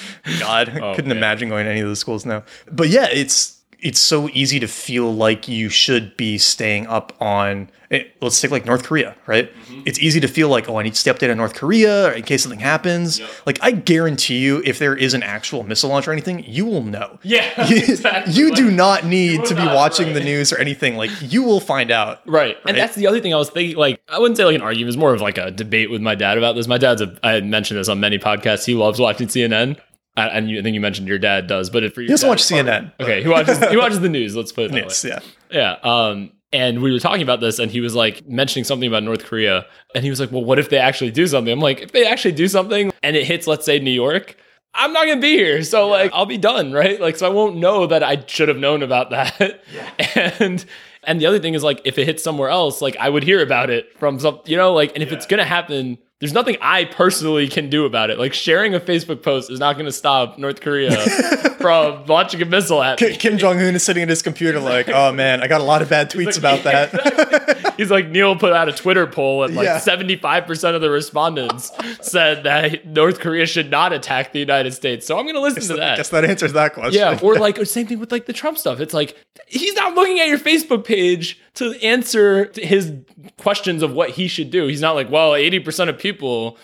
God, 0.39 0.69
I 0.69 0.79
Oh, 0.79 0.95
couldn't 0.95 1.09
man. 1.09 1.17
imagine 1.17 1.49
going 1.49 1.65
to 1.65 1.71
any 1.71 1.81
of 1.81 1.87
those 1.87 1.99
schools 1.99 2.25
now. 2.25 2.43
But 2.71 2.89
yeah, 2.89 3.07
it's 3.11 3.55
it's 3.79 3.99
so 3.99 4.27
easy 4.33 4.59
to 4.59 4.67
feel 4.67 5.13
like 5.13 5.47
you 5.47 5.69
should 5.69 6.17
be 6.17 6.37
staying 6.39 6.87
up 6.87 7.13
on. 7.21 7.69
It, 7.89 8.15
let's 8.21 8.41
take 8.41 8.51
like 8.51 8.65
North 8.65 8.83
Korea, 8.83 9.15
right? 9.27 9.53
Mm-hmm. 9.53 9.83
It's 9.85 9.99
easy 9.99 10.19
to 10.19 10.27
feel 10.27 10.49
like, 10.49 10.67
oh, 10.67 10.77
I 10.77 10.83
need 10.83 10.95
to 10.95 10.99
stay 10.99 11.09
updated 11.09 11.31
on 11.31 11.37
North 11.37 11.53
Korea 11.53 12.11
in 12.15 12.23
case 12.23 12.41
something 12.41 12.59
happens. 12.59 13.21
Like, 13.45 13.59
I 13.61 13.71
guarantee 13.71 14.39
you, 14.39 14.61
if 14.65 14.77
there 14.77 14.93
is 14.93 15.13
an 15.13 15.23
actual 15.23 15.63
missile 15.63 15.91
launch 15.91 16.05
or 16.05 16.11
anything, 16.11 16.43
you 16.45 16.65
will 16.65 16.83
know. 16.83 17.17
Yeah. 17.23 17.65
You, 17.69 17.77
exactly. 17.77 18.33
you 18.33 18.53
do 18.55 18.71
not 18.71 19.05
need 19.05 19.45
to 19.45 19.55
be 19.55 19.63
not, 19.63 19.73
watching 19.75 20.07
right. 20.07 20.13
the 20.15 20.19
news 20.21 20.51
or 20.51 20.57
anything. 20.57 20.97
Like, 20.97 21.11
you 21.21 21.43
will 21.43 21.61
find 21.61 21.89
out. 21.91 22.27
Right. 22.27 22.57
And 22.65 22.75
that's 22.75 22.95
the 22.95 23.07
other 23.07 23.21
thing 23.21 23.33
I 23.33 23.37
was 23.37 23.49
thinking. 23.51 23.77
Like, 23.77 24.01
I 24.09 24.19
wouldn't 24.19 24.35
say 24.37 24.43
like 24.43 24.55
an 24.55 24.61
argument, 24.61 24.89
it's 24.89 24.97
more 24.97 25.13
of 25.13 25.21
like 25.21 25.37
a 25.37 25.49
debate 25.51 25.89
with 25.89 26.01
my 26.01 26.15
dad 26.15 26.37
about 26.37 26.55
this. 26.55 26.67
My 26.67 26.77
dad's 26.77 27.01
a, 27.01 27.17
I 27.23 27.31
had 27.33 27.45
mentioned 27.45 27.79
this 27.79 27.87
on 27.87 27.99
many 28.01 28.17
podcasts. 28.19 28.65
He 28.65 28.73
loves 28.73 28.99
watching 28.99 29.27
CNN. 29.27 29.79
And 30.17 30.49
you, 30.49 30.59
I 30.59 30.63
think 30.63 30.73
you 30.73 30.81
mentioned 30.81 31.07
your 31.07 31.19
dad 31.19 31.47
does, 31.47 31.69
but 31.69 31.83
if 31.83 31.93
for 31.93 32.01
He 32.01 32.07
doesn't 32.07 32.27
watch 32.27 32.41
CNN. 32.43 32.91
Okay, 32.99 33.21
he 33.21 33.27
watches 33.29 33.59
he 33.69 33.77
watches 33.77 33.99
the 34.01 34.09
news. 34.09 34.35
Let's 34.35 34.51
put 34.51 34.65
it 34.65 34.71
that 34.71 34.83
Yes, 34.83 35.03
way. 35.03 35.11
yeah. 35.11 35.19
Yeah. 35.51 35.71
Um, 35.83 36.31
and 36.53 36.81
we 36.81 36.91
were 36.91 36.99
talking 36.99 37.21
about 37.21 37.39
this, 37.41 37.59
and 37.59 37.69
he 37.69 37.81
was 37.81 37.93
like 37.93 38.27
mentioning 38.27 38.63
something 38.63 38.87
about 38.87 39.03
North 39.03 39.25
Korea, 39.25 39.65
and 39.93 40.03
he 40.03 40.09
was 40.09 40.19
like, 40.19 40.31
"Well, 40.31 40.43
what 40.43 40.59
if 40.59 40.69
they 40.69 40.77
actually 40.77 41.11
do 41.11 41.27
something?" 41.27 41.51
I'm 41.53 41.59
like, 41.59 41.81
"If 41.81 41.91
they 41.91 42.05
actually 42.05 42.31
do 42.31 42.47
something, 42.47 42.91
and 43.03 43.15
it 43.15 43.25
hits, 43.25 43.47
let's 43.47 43.65
say 43.65 43.79
New 43.79 43.91
York." 43.91 44.35
I'm 44.73 44.93
not 44.93 45.07
gonna 45.07 45.19
be 45.21 45.33
here, 45.35 45.61
so 45.63 45.87
like 45.89 46.11
I'll 46.13 46.25
be 46.25 46.37
done, 46.37 46.71
right? 46.71 47.01
Like, 47.01 47.15
so 47.17 47.25
I 47.25 47.29
won't 47.29 47.57
know 47.57 47.87
that 47.87 48.01
I 48.03 48.23
should 48.27 48.47
have 48.47 48.57
known 48.57 48.81
about 48.83 49.09
that. 49.09 49.61
And 50.39 50.63
and 51.03 51.21
the 51.21 51.25
other 51.25 51.39
thing 51.39 51.53
is 51.53 51.63
like, 51.63 51.81
if 51.85 51.97
it 51.97 52.05
hits 52.05 52.21
somewhere 52.23 52.49
else, 52.49 52.81
like 52.81 52.95
I 52.97 53.09
would 53.09 53.23
hear 53.23 53.41
about 53.41 53.69
it 53.69 53.97
from 53.97 54.19
some, 54.19 54.39
you 54.45 54.57
know, 54.57 54.73
like, 54.73 54.91
and 54.93 55.01
if 55.03 55.11
it's 55.11 55.25
gonna 55.25 55.45
happen, 55.45 55.97
there's 56.19 56.33
nothing 56.33 56.57
I 56.61 56.85
personally 56.85 57.47
can 57.47 57.69
do 57.69 57.85
about 57.85 58.09
it. 58.09 58.17
Like 58.17 58.33
sharing 58.33 58.73
a 58.73 58.79
Facebook 58.79 59.21
post 59.21 59.51
is 59.51 59.59
not 59.59 59.77
gonna 59.77 59.91
stop 59.91 60.37
North 60.39 60.61
Korea 60.61 60.95
from 61.59 62.05
launching 62.07 62.41
a 62.41 62.45
missile 62.45 62.81
at 62.81 62.99
me. 62.99 63.09
Ki- 63.11 63.17
Kim 63.17 63.37
Jong 63.37 63.59
Un 63.61 63.75
is 63.75 63.83
sitting 63.83 64.03
at 64.03 64.09
his 64.09 64.21
computer, 64.23 64.59
like, 64.59 64.89
"Oh 64.89 65.11
man, 65.11 65.41
I 65.43 65.47
got 65.47 65.61
a 65.61 65.63
lot 65.63 65.81
of 65.81 65.89
bad 65.89 66.09
tweets 66.09 66.37
about 66.37 66.63
that." 66.63 67.73
He's 67.77 67.91
like 67.91 68.09
Neil 68.09 68.35
put 68.35 68.53
out 68.53 68.67
a 68.67 68.71
Twitter 68.71 69.05
poll 69.05 69.43
and 69.43 69.55
like 69.55 69.81
seventy 69.81 70.15
five 70.15 70.47
percent 70.47 70.75
of 70.75 70.81
the 70.81 70.89
respondents 70.89 71.71
said 72.01 72.43
that 72.45 72.87
North 72.87 73.19
Korea 73.19 73.45
should 73.45 73.69
not 73.69 73.93
attack 73.93 74.33
the 74.33 74.39
United 74.39 74.73
States. 74.73 75.05
So 75.05 75.17
I'm 75.19 75.25
going 75.25 75.35
to 75.35 75.41
listen 75.41 75.61
to 75.75 75.79
that. 75.79 75.93
I 75.93 75.97
guess 75.97 76.09
that 76.09 76.25
answers 76.25 76.53
that 76.53 76.73
question. 76.73 76.99
Yeah, 76.99 77.19
or 77.21 77.35
like 77.35 77.59
or 77.59 77.65
same 77.65 77.85
thing 77.85 77.99
with 77.99 78.11
like 78.11 78.25
the 78.25 78.33
Trump 78.33 78.57
stuff. 78.57 78.79
It's 78.79 78.95
like 78.95 79.15
he's 79.47 79.75
not 79.75 79.93
looking 79.93 80.19
at 80.19 80.27
your 80.27 80.39
Facebook 80.39 80.83
page 80.83 81.39
to 81.55 81.73
answer 81.83 82.45
to 82.45 82.65
his 82.65 82.91
questions 83.37 83.83
of 83.83 83.91
what 83.91 84.09
he 84.11 84.27
should 84.27 84.49
do. 84.49 84.65
He's 84.65 84.81
not 84.81 84.95
like, 84.95 85.11
well, 85.11 85.35
eighty 85.35 85.59
percent 85.59 85.91
of 85.91 85.99
people 85.99 86.06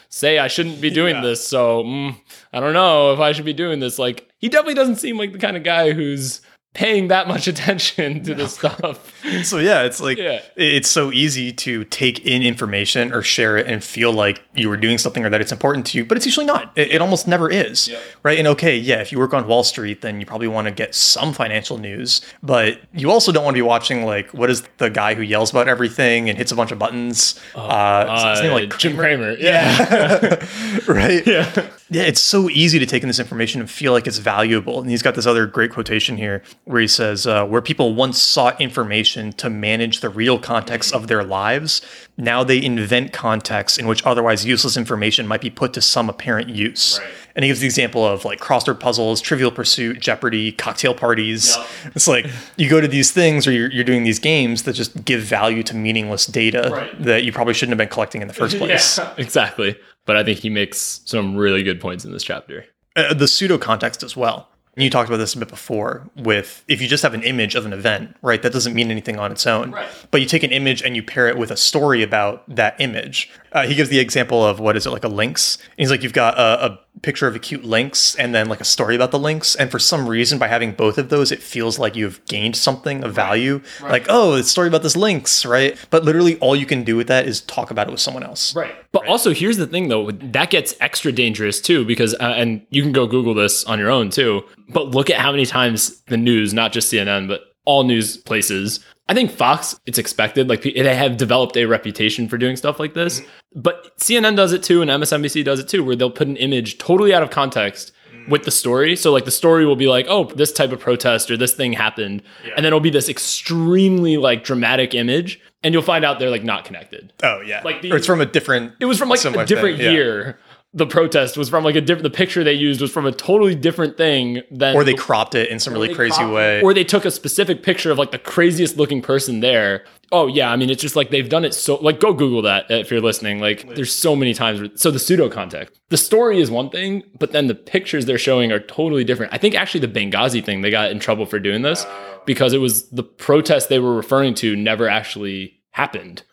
say 0.09 0.39
I 0.39 0.47
shouldn't 0.47 0.79
be 0.81 0.89
doing 0.89 1.15
Yeah. 1.15 1.21
this, 1.21 1.47
so 1.47 1.83
mm, 1.83 2.15
I 2.51 2.59
don't 2.59 2.73
know 2.73 3.13
if 3.13 3.19
I 3.19 3.31
should 3.31 3.45
be 3.45 3.53
doing 3.53 3.79
this. 3.79 3.97
Like 3.99 4.29
he 4.37 4.49
definitely 4.49 4.75
doesn't 4.75 4.97
seem 4.97 5.17
like 5.17 5.31
the 5.33 5.39
kind 5.39 5.57
of 5.57 5.63
guy 5.63 5.91
who's 5.93 6.41
paying 6.73 7.07
that 7.09 7.27
much 7.27 7.47
attention 7.47 8.23
to 8.23 8.33
this 8.33 8.55
stuff. 8.55 9.13
so 9.43 9.59
yeah, 9.59 9.83
it's 9.83 10.01
like 10.01 10.17
Yeah. 10.17 10.41
it's 10.55 10.89
so 10.89 11.11
easy 11.11 11.53
to 11.53 11.83
take 11.85 12.25
in 12.25 12.41
information 12.41 13.13
or 13.13 13.21
share 13.21 13.57
it 13.57 13.67
and 13.67 13.83
feel 13.83 14.11
like 14.11 14.41
you 14.55 14.69
were 14.69 14.77
doing 14.77 14.97
something 14.97 15.23
or 15.23 15.29
that 15.29 15.39
it's 15.39 15.51
important 15.51 15.85
to 15.87 15.97
you, 15.99 16.05
but 16.05 16.17
it's 16.17 16.25
usually 16.25 16.45
not. 16.47 16.71
It, 16.75 16.91
it 16.93 17.01
almost 17.01 17.27
never 17.27 17.49
is, 17.49 17.93
right? 18.23 18.39
And 18.39 18.47
okay, 18.49 18.75
yeah, 18.75 19.01
if 19.01 19.11
you 19.11 19.19
work 19.19 19.33
on 19.35 19.45
Wall 19.47 19.63
Street, 19.63 20.01
then 20.01 20.19
you 20.19 20.25
probably 20.25 20.47
want 20.47 20.67
to 20.67 20.73
get 20.73 20.95
some 20.95 21.31
financial 21.31 21.77
news, 21.77 22.21
but 22.41 22.79
you 22.93 23.11
also 23.11 23.31
don't 23.31 23.43
want 23.43 23.53
to 23.55 23.59
be 23.59 23.61
watching 23.67 24.03
like 24.05 24.33
what 24.33 24.49
is 24.49 24.63
the 24.79 24.89
guy 24.89 25.13
who 25.13 25.21
yells 25.21 25.51
about 25.51 25.67
everything 25.67 26.27
and 26.27 26.37
hits 26.39 26.51
a 26.51 26.55
bunch 26.55 26.71
of 26.71 26.79
buttons? 26.79 27.39
uh, 27.55 28.31
is 28.33 28.39
his 28.39 28.49
name, 28.49 28.71
Uh, 28.71 28.77
Jim 28.77 28.97
Cramer. 28.97 29.33
Yeah. 29.37 30.45
right? 30.87 31.23
Yeah. 31.33 31.67
Yeah, 31.93 32.03
it's 32.03 32.19
so 32.21 32.49
easy 32.49 32.79
to 32.79 32.85
take 32.85 33.03
in 33.03 33.07
this 33.07 33.19
information 33.19 33.61
and 33.61 33.69
feel 33.69 33.91
like 33.93 34.07
it's 34.07 34.17
valuable. 34.17 34.81
And 34.81 34.89
he's 34.89 35.01
got 35.01 35.15
this 35.15 35.25
other 35.25 35.45
great 35.45 35.71
quotation 35.71 36.17
here 36.17 36.41
where 36.65 36.81
he 36.81 36.87
says, 36.87 37.27
uh, 37.27 37.45
Where 37.45 37.61
people 37.61 37.93
once 37.93 38.21
sought 38.21 38.59
information 38.59 39.31
to 39.33 39.49
manage 39.49 39.99
the 39.99 40.09
real 40.09 40.39
context 40.39 40.93
of 40.93 41.07
their 41.07 41.23
lives, 41.23 41.81
now 42.17 42.43
they 42.43 42.61
invent 42.63 43.13
contexts 43.13 43.77
in 43.77 43.87
which 43.87 44.03
otherwise 44.05 44.45
useless 44.45 44.75
information 44.75 45.27
might 45.27 45.41
be 45.41 45.49
put 45.49 45.73
to 45.73 45.81
some 45.81 46.09
apparent 46.09 46.49
use. 46.49 46.99
And 47.35 47.43
he 47.43 47.49
gives 47.49 47.61
the 47.61 47.65
example 47.65 48.05
of 48.05 48.25
like 48.25 48.39
crossword 48.39 48.79
puzzles, 48.79 49.19
Trivial 49.19 49.49
Pursuit, 49.51 49.99
Jeopardy, 49.99 50.51
cocktail 50.51 50.93
parties. 50.93 51.57
It's 51.95 52.07
like 52.07 52.27
you 52.57 52.69
go 52.69 52.79
to 52.79 52.87
these 52.87 53.11
things 53.11 53.47
or 53.47 53.51
you're, 53.51 53.71
you're 53.71 53.83
doing 53.83 54.03
these 54.03 54.19
games 54.19 54.63
that 54.63 54.73
just 54.73 55.03
give 55.03 55.21
value 55.21 55.63
to 55.63 55.75
meaningless 55.75 56.27
data 56.27 56.69
Right. 56.71 57.03
that 57.03 57.23
you 57.23 57.31
probably 57.31 57.53
shouldn't 57.55 57.71
have 57.71 57.77
been 57.79 57.91
collecting 57.91 58.21
in 58.21 58.27
the 58.27 58.33
first 58.35 58.57
place. 58.59 58.97
Yeah, 58.99 59.13
exactly. 59.17 59.75
But 60.05 60.17
I 60.17 60.23
think 60.23 60.39
he 60.39 60.49
makes 60.49 61.01
some 61.05 61.35
really 61.35 61.63
good 61.63 61.79
points 61.79 62.03
in 62.05 62.11
this 62.11 62.23
chapter. 62.23 62.65
uh, 62.95 63.13
the 63.13 63.27
pseudo 63.27 63.57
context 63.57 64.03
as 64.03 64.15
well. 64.15 64.49
And 64.75 64.83
you 64.83 64.89
talked 64.89 65.07
about 65.07 65.17
this 65.17 65.35
a 65.35 65.37
bit 65.37 65.49
before 65.49 66.09
with 66.15 66.63
if 66.67 66.81
you 66.81 66.87
just 66.87 67.03
have 67.03 67.13
an 67.13 67.21
image 67.21 67.53
of 67.53 67.65
an 67.67 67.73
event, 67.73 68.15
right? 68.23 68.41
That 68.41 68.51
doesn't 68.53 68.73
mean 68.73 68.89
anything 68.89 69.19
on 69.19 69.31
its 69.31 69.45
own. 69.45 69.69
Right. 69.71 69.87
But 70.09 70.19
you 70.21 70.25
take 70.27 70.41
an 70.41 70.51
image 70.51 70.81
and 70.81 70.95
you 70.95 71.03
pair 71.03 71.27
it 71.27 71.37
with 71.37 71.51
a 71.51 71.57
story 71.57 72.01
about 72.01 72.43
that 72.55 72.75
image. 72.81 73.29
Uh, 73.51 73.67
he 73.67 73.75
gives 73.75 73.89
the 73.89 73.99
example 73.99 74.43
of 74.43 74.59
what 74.59 74.75
is 74.75 74.87
it 74.87 74.89
like 74.89 75.03
a 75.03 75.09
lynx? 75.09 75.57
And 75.57 75.75
he's 75.77 75.91
like, 75.91 76.01
you've 76.01 76.13
got 76.13 76.39
a, 76.39 76.65
a 76.65 76.79
picture 77.01 77.27
of 77.27 77.35
a 77.35 77.39
cute 77.39 77.65
lynx 77.65 78.15
and 78.15 78.33
then 78.33 78.47
like 78.47 78.61
a 78.61 78.65
story 78.65 78.95
about 78.95 79.11
the 79.11 79.19
lynx. 79.19 79.55
And 79.55 79.69
for 79.69 79.79
some 79.79 80.07
reason, 80.07 80.39
by 80.39 80.47
having 80.47 80.71
both 80.71 80.97
of 80.97 81.09
those, 81.09 81.31
it 81.31 81.41
feels 81.41 81.79
like 81.79 81.95
you've 81.95 82.23
gained 82.25 82.55
something 82.55 83.03
of 83.03 83.13
value. 83.13 83.61
Like, 83.81 84.05
oh, 84.09 84.37
the 84.37 84.43
story 84.43 84.67
about 84.67 84.83
this 84.83 84.95
lynx, 84.95 85.45
right? 85.45 85.77
But 85.89 86.03
literally, 86.03 86.37
all 86.39 86.55
you 86.55 86.65
can 86.65 86.83
do 86.83 86.95
with 86.95 87.07
that 87.07 87.27
is 87.27 87.41
talk 87.41 87.71
about 87.71 87.87
it 87.87 87.91
with 87.91 87.99
someone 87.99 88.23
else. 88.23 88.55
Right. 88.55 88.73
But 88.91 89.07
also, 89.07 89.33
here's 89.33 89.57
the 89.57 89.67
thing 89.67 89.89
though, 89.89 90.11
that 90.11 90.49
gets 90.49 90.75
extra 90.79 91.11
dangerous 91.11 91.59
too, 91.59 91.83
because, 91.85 92.13
uh, 92.15 92.33
and 92.37 92.65
you 92.69 92.81
can 92.81 92.91
go 92.91 93.07
Google 93.07 93.33
this 93.33 93.63
on 93.65 93.79
your 93.79 93.89
own 93.89 94.09
too, 94.09 94.43
but 94.69 94.89
look 94.89 95.09
at 95.09 95.19
how 95.19 95.31
many 95.31 95.45
times 95.45 96.01
the 96.03 96.17
news, 96.17 96.53
not 96.53 96.71
just 96.71 96.91
CNN, 96.91 97.27
but 97.27 97.53
all 97.65 97.83
news 97.83 98.17
places. 98.17 98.79
I 99.13 99.15
think 99.15 99.29
Fox, 99.29 99.79
it's 99.85 99.99
expected. 99.99 100.49
Like 100.49 100.63
they 100.63 100.95
have 100.95 101.17
developed 101.17 101.55
a 101.55 101.65
reputation 101.65 102.27
for 102.27 102.39
doing 102.39 102.55
stuff 102.55 102.79
like 102.79 102.95
this, 102.95 103.21
but 103.53 103.95
CNN 103.99 104.35
does 104.35 104.53
it 104.53 104.63
too, 104.63 104.81
and 104.81 104.89
MSNBC 104.89 105.45
does 105.45 105.59
it 105.59 105.67
too, 105.67 105.83
where 105.83 105.95
they'll 105.95 106.09
put 106.09 106.27
an 106.27 106.35
image 106.35 106.79
totally 106.79 107.13
out 107.13 107.21
of 107.21 107.29
context 107.29 107.91
mm. 108.11 108.27
with 108.27 108.43
the 108.43 108.49
story. 108.49 108.95
So 108.95 109.11
like 109.11 109.25
the 109.25 109.31
story 109.31 109.67
will 109.67 109.75
be 109.75 109.85
like, 109.85 110.07
oh, 110.09 110.23
this 110.23 110.51
type 110.51 110.71
of 110.71 110.79
protest 110.79 111.29
or 111.29 111.37
this 111.37 111.53
thing 111.53 111.73
happened, 111.73 112.23
and 112.43 112.57
then 112.57 112.65
it'll 112.65 112.79
be 112.79 112.89
this 112.89 113.07
extremely 113.07 114.17
like 114.17 114.43
dramatic 114.43 114.95
image, 114.95 115.39
and 115.61 115.75
you'll 115.75 115.83
find 115.83 116.03
out 116.03 116.17
they're 116.17 116.31
like 116.31 116.43
not 116.43 116.65
connected. 116.65 117.13
Oh 117.21 117.39
yeah, 117.41 117.61
Like 117.63 117.83
the- 117.83 117.91
or 117.91 117.97
it's 117.97 118.07
from 118.07 118.19
a 118.19 118.25
different. 118.25 118.73
It 118.79 118.85
was 118.85 118.97
from 118.97 119.09
like 119.09 119.23
a 119.23 119.45
different 119.45 119.77
thing, 119.77 119.95
yeah. 119.95 120.33
Year. 120.73 120.79
The 120.79 120.87
protest 120.87 121.37
was 121.37 121.49
from 121.49 121.63
like 121.63 121.75
a 121.75 121.81
different. 121.81 122.03
The 122.03 122.17
picture 122.17 122.43
they 122.43 122.53
used 122.53 122.81
was 122.81 122.91
from 122.91 123.05
a 123.05 123.11
totally 123.11 123.55
different 123.55 123.97
thing 123.97 124.41
than. 124.51 124.75
or 124.75 124.83
they 124.83 124.93
cropped 124.93 125.35
it 125.35 125.49
in 125.49 125.59
some 125.59 125.73
really 125.73 125.93
crazy 125.93 126.15
cropped 126.15 126.31
it, 126.31 126.33
way. 126.33 126.61
Or 126.61 126.73
they 126.73 126.83
took 126.83 127.05
a 127.05 127.11
specific 127.11 127.63
picture 127.63 127.91
of 127.91 127.97
like 127.97 128.11
the 128.11 128.19
craziest 128.19 128.77
looking 128.77 129.01
person 129.01 129.39
there. 129.39 129.85
Oh 130.11 130.27
yeah, 130.27 130.51
I 130.51 130.55
mean 130.55 130.69
it's 130.69 130.81
just 130.81 130.95
like 130.95 131.09
they've 131.09 131.29
done 131.29 131.45
it 131.45 131.53
so 131.53 131.75
like 131.75 131.99
go 131.99 132.13
Google 132.13 132.41
that 132.43 132.65
if 132.69 132.91
you're 132.91 133.01
listening. 133.01 133.39
Like 133.39 133.75
there's 133.75 133.93
so 133.93 134.15
many 134.15 134.33
times. 134.33 134.61
Where, 134.61 134.69
so 134.75 134.91
the 134.91 134.99
pseudo 134.99 135.29
context, 135.29 135.79
the 135.89 135.97
story 135.97 136.39
is 136.39 136.51
one 136.51 136.69
thing, 136.69 137.03
but 137.19 137.31
then 137.31 137.47
the 137.47 137.55
pictures 137.55 138.05
they're 138.05 138.17
showing 138.17 138.51
are 138.51 138.59
totally 138.59 139.03
different. 139.03 139.33
I 139.33 139.37
think 139.37 139.55
actually 139.55 139.85
the 139.85 139.87
Benghazi 139.87 140.43
thing 140.43 140.61
they 140.61 140.71
got 140.71 140.91
in 140.91 140.99
trouble 140.99 141.25
for 141.25 141.39
doing 141.39 141.61
this 141.61 141.85
because 142.25 142.53
it 142.53 142.59
was 142.59 142.89
the 142.89 143.03
protest 143.03 143.69
they 143.69 143.79
were 143.79 143.95
referring 143.95 144.33
to 144.35 144.55
never 144.55 144.87
actually 144.87 145.59
happened 145.71 146.23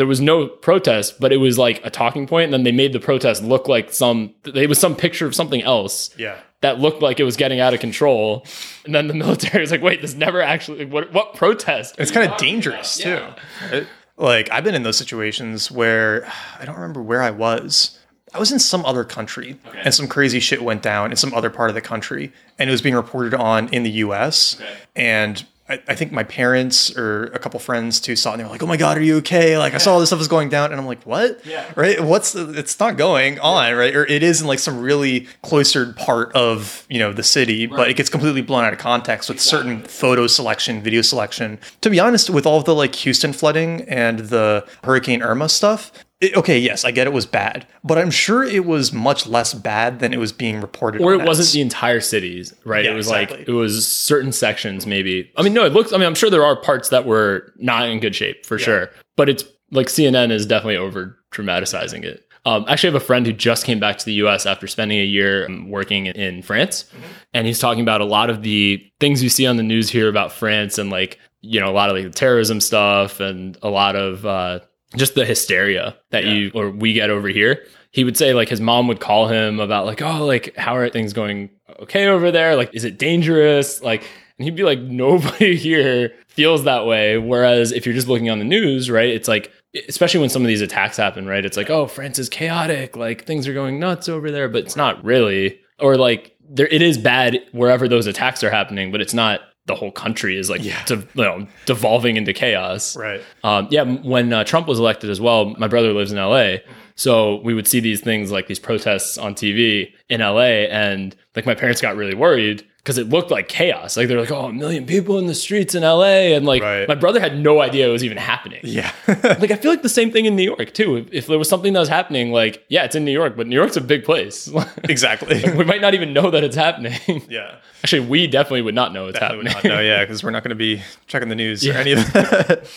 there 0.00 0.06
was 0.06 0.22
no 0.22 0.46
protest, 0.46 1.20
but 1.20 1.30
it 1.30 1.36
was 1.36 1.58
like 1.58 1.84
a 1.84 1.90
talking 1.90 2.26
point, 2.26 2.44
and 2.44 2.54
then 2.54 2.62
they 2.62 2.72
made 2.72 2.94
the 2.94 2.98
protest 2.98 3.42
look 3.42 3.68
like 3.68 3.92
some. 3.92 4.34
It 4.46 4.66
was 4.66 4.78
some 4.78 4.96
picture 4.96 5.26
of 5.26 5.34
something 5.34 5.60
else 5.60 6.08
yeah, 6.16 6.38
that 6.62 6.78
looked 6.78 7.02
like 7.02 7.20
it 7.20 7.24
was 7.24 7.36
getting 7.36 7.60
out 7.60 7.74
of 7.74 7.80
control, 7.80 8.46
and 8.86 8.94
then 8.94 9.08
the 9.08 9.14
military 9.24 9.60
was 9.60 9.70
like, 9.70 9.82
"Wait, 9.82 10.00
this 10.00 10.14
never 10.14 10.40
actually. 10.40 10.86
What 10.86 11.12
what 11.12 11.34
protest?" 11.34 11.96
it's 11.98 12.10
kind 12.10 12.32
of 12.32 12.38
dangerous 12.38 12.96
too. 12.96 13.22
right? 13.70 13.86
Like 14.16 14.50
I've 14.50 14.64
been 14.64 14.74
in 14.74 14.84
those 14.84 14.96
situations 14.96 15.70
where 15.70 16.26
I 16.58 16.64
don't 16.64 16.76
remember 16.76 17.02
where 17.02 17.20
I 17.22 17.30
was. 17.30 17.98
I 18.32 18.38
was 18.38 18.50
in 18.50 18.58
some 18.58 18.86
other 18.86 19.04
country 19.04 19.58
and 19.84 19.92
some 19.92 20.08
crazy 20.08 20.40
shit 20.40 20.62
went 20.62 20.82
down 20.82 21.10
in 21.10 21.16
some 21.18 21.34
other 21.34 21.50
part 21.50 21.68
of 21.68 21.74
the 21.74 21.80
country 21.82 22.32
and 22.58 22.70
it 22.70 22.72
was 22.72 22.80
being 22.80 22.94
reported 22.94 23.34
on 23.34 23.68
in 23.68 23.82
the 23.82 23.90
US. 23.90 24.58
And 24.96 25.44
I, 25.70 25.80
I 25.86 25.94
think 25.94 26.10
my 26.10 26.24
parents 26.24 26.96
or 26.96 27.26
a 27.26 27.38
couple 27.38 27.60
friends 27.60 28.00
too 28.00 28.16
saw 28.16 28.30
it 28.30 28.32
and 28.34 28.40
they 28.40 28.44
were 28.44 28.50
like, 28.50 28.62
oh 28.62 28.66
my 28.66 28.76
God, 28.76 28.98
are 28.98 29.02
you 29.02 29.18
okay? 29.18 29.56
Like 29.56 29.72
I 29.72 29.78
saw 29.78 29.92
all 29.92 30.00
this 30.00 30.08
stuff 30.08 30.18
was 30.18 30.26
going 30.26 30.48
down. 30.48 30.72
And 30.72 30.80
I'm 30.80 30.86
like, 30.86 31.02
what? 31.04 31.46
Yeah. 31.46 31.64
Right? 31.76 32.00
What's 32.00 32.32
the, 32.32 32.50
it's 32.58 32.78
not 32.80 32.96
going 32.96 33.38
on, 33.38 33.74
right? 33.74 33.94
Or 33.94 34.04
it 34.04 34.24
is 34.24 34.40
in 34.40 34.48
like 34.48 34.58
some 34.58 34.80
really 34.80 35.28
cloistered 35.42 35.96
part 35.96 36.32
of, 36.32 36.84
you 36.90 36.98
know, 36.98 37.12
the 37.12 37.22
city, 37.22 37.66
but 37.66 37.88
it 37.88 37.94
gets 37.94 38.10
completely 38.10 38.42
blown 38.42 38.64
out 38.64 38.72
of 38.72 38.80
context 38.80 39.28
with 39.28 39.40
certain 39.40 39.82
photo 39.84 40.26
selection, 40.26 40.82
video 40.82 41.02
selection. 41.02 41.58
To 41.82 41.90
be 41.90 42.00
honest, 42.00 42.30
with 42.30 42.46
all 42.46 42.58
of 42.58 42.64
the 42.64 42.74
like 42.74 42.94
Houston 42.96 43.32
flooding 43.32 43.82
and 43.82 44.18
the 44.18 44.66
Hurricane 44.82 45.22
Irma 45.22 45.48
stuff, 45.48 45.92
it, 46.20 46.36
okay, 46.36 46.58
yes, 46.58 46.84
I 46.84 46.90
get 46.90 47.06
it 47.06 47.12
was 47.14 47.24
bad, 47.24 47.66
but 47.82 47.96
I'm 47.96 48.10
sure 48.10 48.44
it 48.44 48.66
was 48.66 48.92
much 48.92 49.26
less 49.26 49.54
bad 49.54 50.00
than 50.00 50.12
it 50.12 50.18
was 50.18 50.32
being 50.32 50.60
reported. 50.60 51.00
or 51.00 51.14
it 51.14 51.24
wasn't 51.24 51.48
the 51.52 51.62
entire 51.62 52.00
cities, 52.00 52.52
right? 52.64 52.84
Yeah, 52.84 52.92
it 52.92 52.94
was 52.94 53.06
exactly. 53.06 53.38
like 53.38 53.48
it 53.48 53.52
was 53.52 53.86
certain 53.86 54.32
sections, 54.32 54.86
maybe. 54.86 55.30
I 55.36 55.42
mean, 55.42 55.54
no, 55.54 55.64
it 55.64 55.72
looks. 55.72 55.92
I 55.92 55.96
mean, 55.96 56.06
I'm 56.06 56.14
sure 56.14 56.28
there 56.28 56.44
are 56.44 56.56
parts 56.56 56.90
that 56.90 57.06
were 57.06 57.54
not 57.56 57.88
in 57.88 58.00
good 58.00 58.14
shape 58.14 58.44
for 58.44 58.58
sure, 58.58 58.90
but 59.16 59.30
it's 59.30 59.44
like 59.70 59.86
CNN 59.86 60.30
is 60.30 60.44
definitely 60.44 60.76
over 60.76 61.18
dramatizing 61.30 62.04
it. 62.04 62.26
Um, 62.44 62.64
actually, 62.68 62.90
I 62.90 62.92
have 62.92 63.02
a 63.02 63.04
friend 63.04 63.26
who 63.26 63.32
just 63.32 63.64
came 63.64 63.80
back 63.80 63.98
to 63.98 64.04
the 64.04 64.14
U.S. 64.14 64.46
after 64.46 64.66
spending 64.66 64.98
a 64.98 65.04
year 65.04 65.46
um, 65.46 65.70
working 65.70 66.06
in, 66.06 66.16
in 66.16 66.42
France, 66.42 66.90
and 67.34 67.46
he's 67.46 67.58
talking 67.58 67.82
about 67.82 68.00
a 68.00 68.06
lot 68.06 68.30
of 68.30 68.42
the 68.42 68.82
things 68.98 69.22
you 69.22 69.28
see 69.28 69.46
on 69.46 69.56
the 69.56 69.62
news 69.62 69.90
here 69.90 70.08
about 70.08 70.32
France 70.32 70.78
and 70.78 70.90
like 70.90 71.18
you 71.42 71.60
know 71.60 71.70
a 71.70 71.72
lot 71.72 71.88
of 71.88 71.96
like 71.96 72.04
the 72.04 72.10
terrorism 72.10 72.60
stuff 72.60 73.20
and 73.20 73.56
a 73.62 73.70
lot 73.70 73.96
of 73.96 74.26
uh, 74.26 74.60
just 74.96 75.14
the 75.14 75.24
hysteria 75.24 75.96
that 76.10 76.24
you 76.24 76.50
or 76.54 76.70
we 76.70 76.92
get 76.92 77.10
over 77.10 77.28
here. 77.28 77.64
He 77.92 78.04
would 78.04 78.16
say 78.16 78.34
like 78.34 78.48
his 78.48 78.60
mom 78.60 78.88
would 78.88 79.00
call 79.00 79.28
him 79.28 79.60
about 79.60 79.86
like 79.86 80.02
oh 80.02 80.24
like 80.24 80.54
how 80.56 80.76
are 80.76 80.88
things 80.88 81.12
going 81.12 81.50
okay 81.80 82.06
over 82.06 82.30
there? 82.30 82.56
Like 82.56 82.74
is 82.74 82.84
it 82.84 82.98
dangerous? 82.98 83.82
Like 83.82 84.02
and 84.38 84.44
he'd 84.44 84.56
be 84.56 84.62
like 84.62 84.78
nobody 84.80 85.56
here 85.56 86.12
feels 86.28 86.64
that 86.64 86.86
way. 86.86 87.18
Whereas 87.18 87.72
if 87.72 87.86
you're 87.86 87.94
just 87.94 88.08
looking 88.08 88.30
on 88.30 88.38
the 88.38 88.44
news 88.44 88.90
right 88.90 89.08
it's 89.08 89.28
like 89.28 89.52
especially 89.88 90.20
when 90.20 90.30
some 90.30 90.42
of 90.42 90.48
these 90.48 90.62
attacks 90.62 90.96
happen 90.96 91.26
right 91.26 91.44
it's 91.44 91.56
like 91.56 91.70
oh 91.70 91.86
France 91.86 92.18
is 92.18 92.28
chaotic 92.28 92.96
like 92.96 93.24
things 93.24 93.46
are 93.46 93.54
going 93.54 93.78
nuts 93.78 94.08
over 94.08 94.30
there 94.30 94.48
but 94.48 94.64
it's 94.64 94.76
not 94.76 95.02
really 95.04 95.60
or 95.78 95.96
like 95.96 96.36
there 96.48 96.66
it 96.66 96.82
is 96.82 96.98
bad 96.98 97.38
wherever 97.52 97.86
those 97.86 98.08
attacks 98.08 98.42
are 98.42 98.50
happening 98.50 98.90
but 98.90 99.00
it's 99.00 99.14
not 99.14 99.40
the 99.66 99.74
whole 99.74 99.92
country 99.92 100.36
is 100.36 100.50
like 100.50 100.64
Yeah. 100.64 100.82
de- 100.86 100.96
you 100.96 101.22
know, 101.22 101.46
devolving 101.66 102.16
into 102.16 102.32
chaos 102.32 102.96
Right. 102.96 103.20
um, 103.44 103.68
yeah, 103.70 103.84
when 103.84 104.32
uh, 104.32 104.42
Trump 104.44 104.66
was 104.66 104.78
elected 104.78 105.10
as 105.10 105.20
well, 105.20 105.54
my 105.58 105.68
brother 105.68 105.92
lives 105.92 106.10
in 106.12 106.18
LA. 106.18 106.56
So 106.96 107.36
we 107.42 107.54
would 107.54 107.66
see 107.68 107.80
these 107.80 108.00
things 108.00 108.30
like 108.32 108.46
these 108.46 108.58
protests 108.58 109.16
on 109.16 109.34
TV 109.34 109.92
in 110.08 110.20
LA. 110.20 110.66
And 110.68 111.14
like 111.36 111.46
my 111.46 111.54
parents 111.54 111.80
got 111.80 111.96
really 111.96 112.14
worried 112.14 112.64
because 112.82 112.96
it 112.96 113.08
looked 113.10 113.30
like 113.30 113.46
chaos. 113.48 113.96
Like 113.96 114.08
they're 114.08 114.18
like, 114.20 114.30
oh, 114.30 114.46
a 114.46 114.52
million 114.52 114.86
people 114.86 115.18
in 115.18 115.26
the 115.26 115.34
streets 115.34 115.74
in 115.74 115.82
LA. 115.82 116.32
And 116.34 116.46
like 116.46 116.62
Right. 116.62 116.88
my 116.88 116.94
brother 116.94 117.20
had 117.20 117.38
no 117.38 117.60
idea 117.60 117.88
it 117.88 117.92
was 117.92 118.02
even 118.04 118.16
happening. 118.16 118.60
Yeah. 118.62 118.90
Like 119.40 119.50
I 119.50 119.56
feel 119.56 119.70
like 119.70 119.82
the 119.82 119.88
same 119.88 120.10
thing 120.10 120.24
in 120.24 120.34
New 120.34 120.42
York 120.42 120.72
too. 120.72 120.96
If, 120.96 121.12
if 121.12 121.26
there 121.26 121.38
was 121.38 121.48
something 121.48 121.72
that 121.74 121.80
was 121.80 121.88
happening, 121.88 122.32
like, 122.32 122.64
yeah, 122.68 122.84
it's 122.84 122.94
in 122.96 123.04
New 123.04 123.12
York, 123.12 123.36
but 123.36 123.46
New 123.46 123.56
York's 123.56 123.76
a 123.76 123.80
big 123.80 124.04
place. 124.04 124.50
exactly. 124.84 125.42
we 125.56 125.64
might 125.64 125.80
not 125.80 125.94
even 125.94 126.12
know 126.12 126.30
that 126.30 126.42
it's 126.42 126.56
happening. 126.56 126.98
yeah. 127.28 127.56
Actually, 127.84 128.06
we 128.06 128.26
definitely 128.26 128.62
would 128.62 128.74
not 128.74 128.92
know 128.92 129.06
it's 129.08 129.18
I 129.20 129.34
would 129.34 129.44
not 129.44 129.62
know, 129.64 129.80
yeah, 129.80 130.02
because 130.02 130.22
we're 130.24 130.30
not 130.30 130.42
going 130.42 130.50
to 130.50 130.54
be 130.56 130.82
checking 131.06 131.28
the 131.28 131.34
news 131.34 131.66
or 131.66 131.72
any 131.72 131.92
of 131.92 132.12
that. 132.12 132.68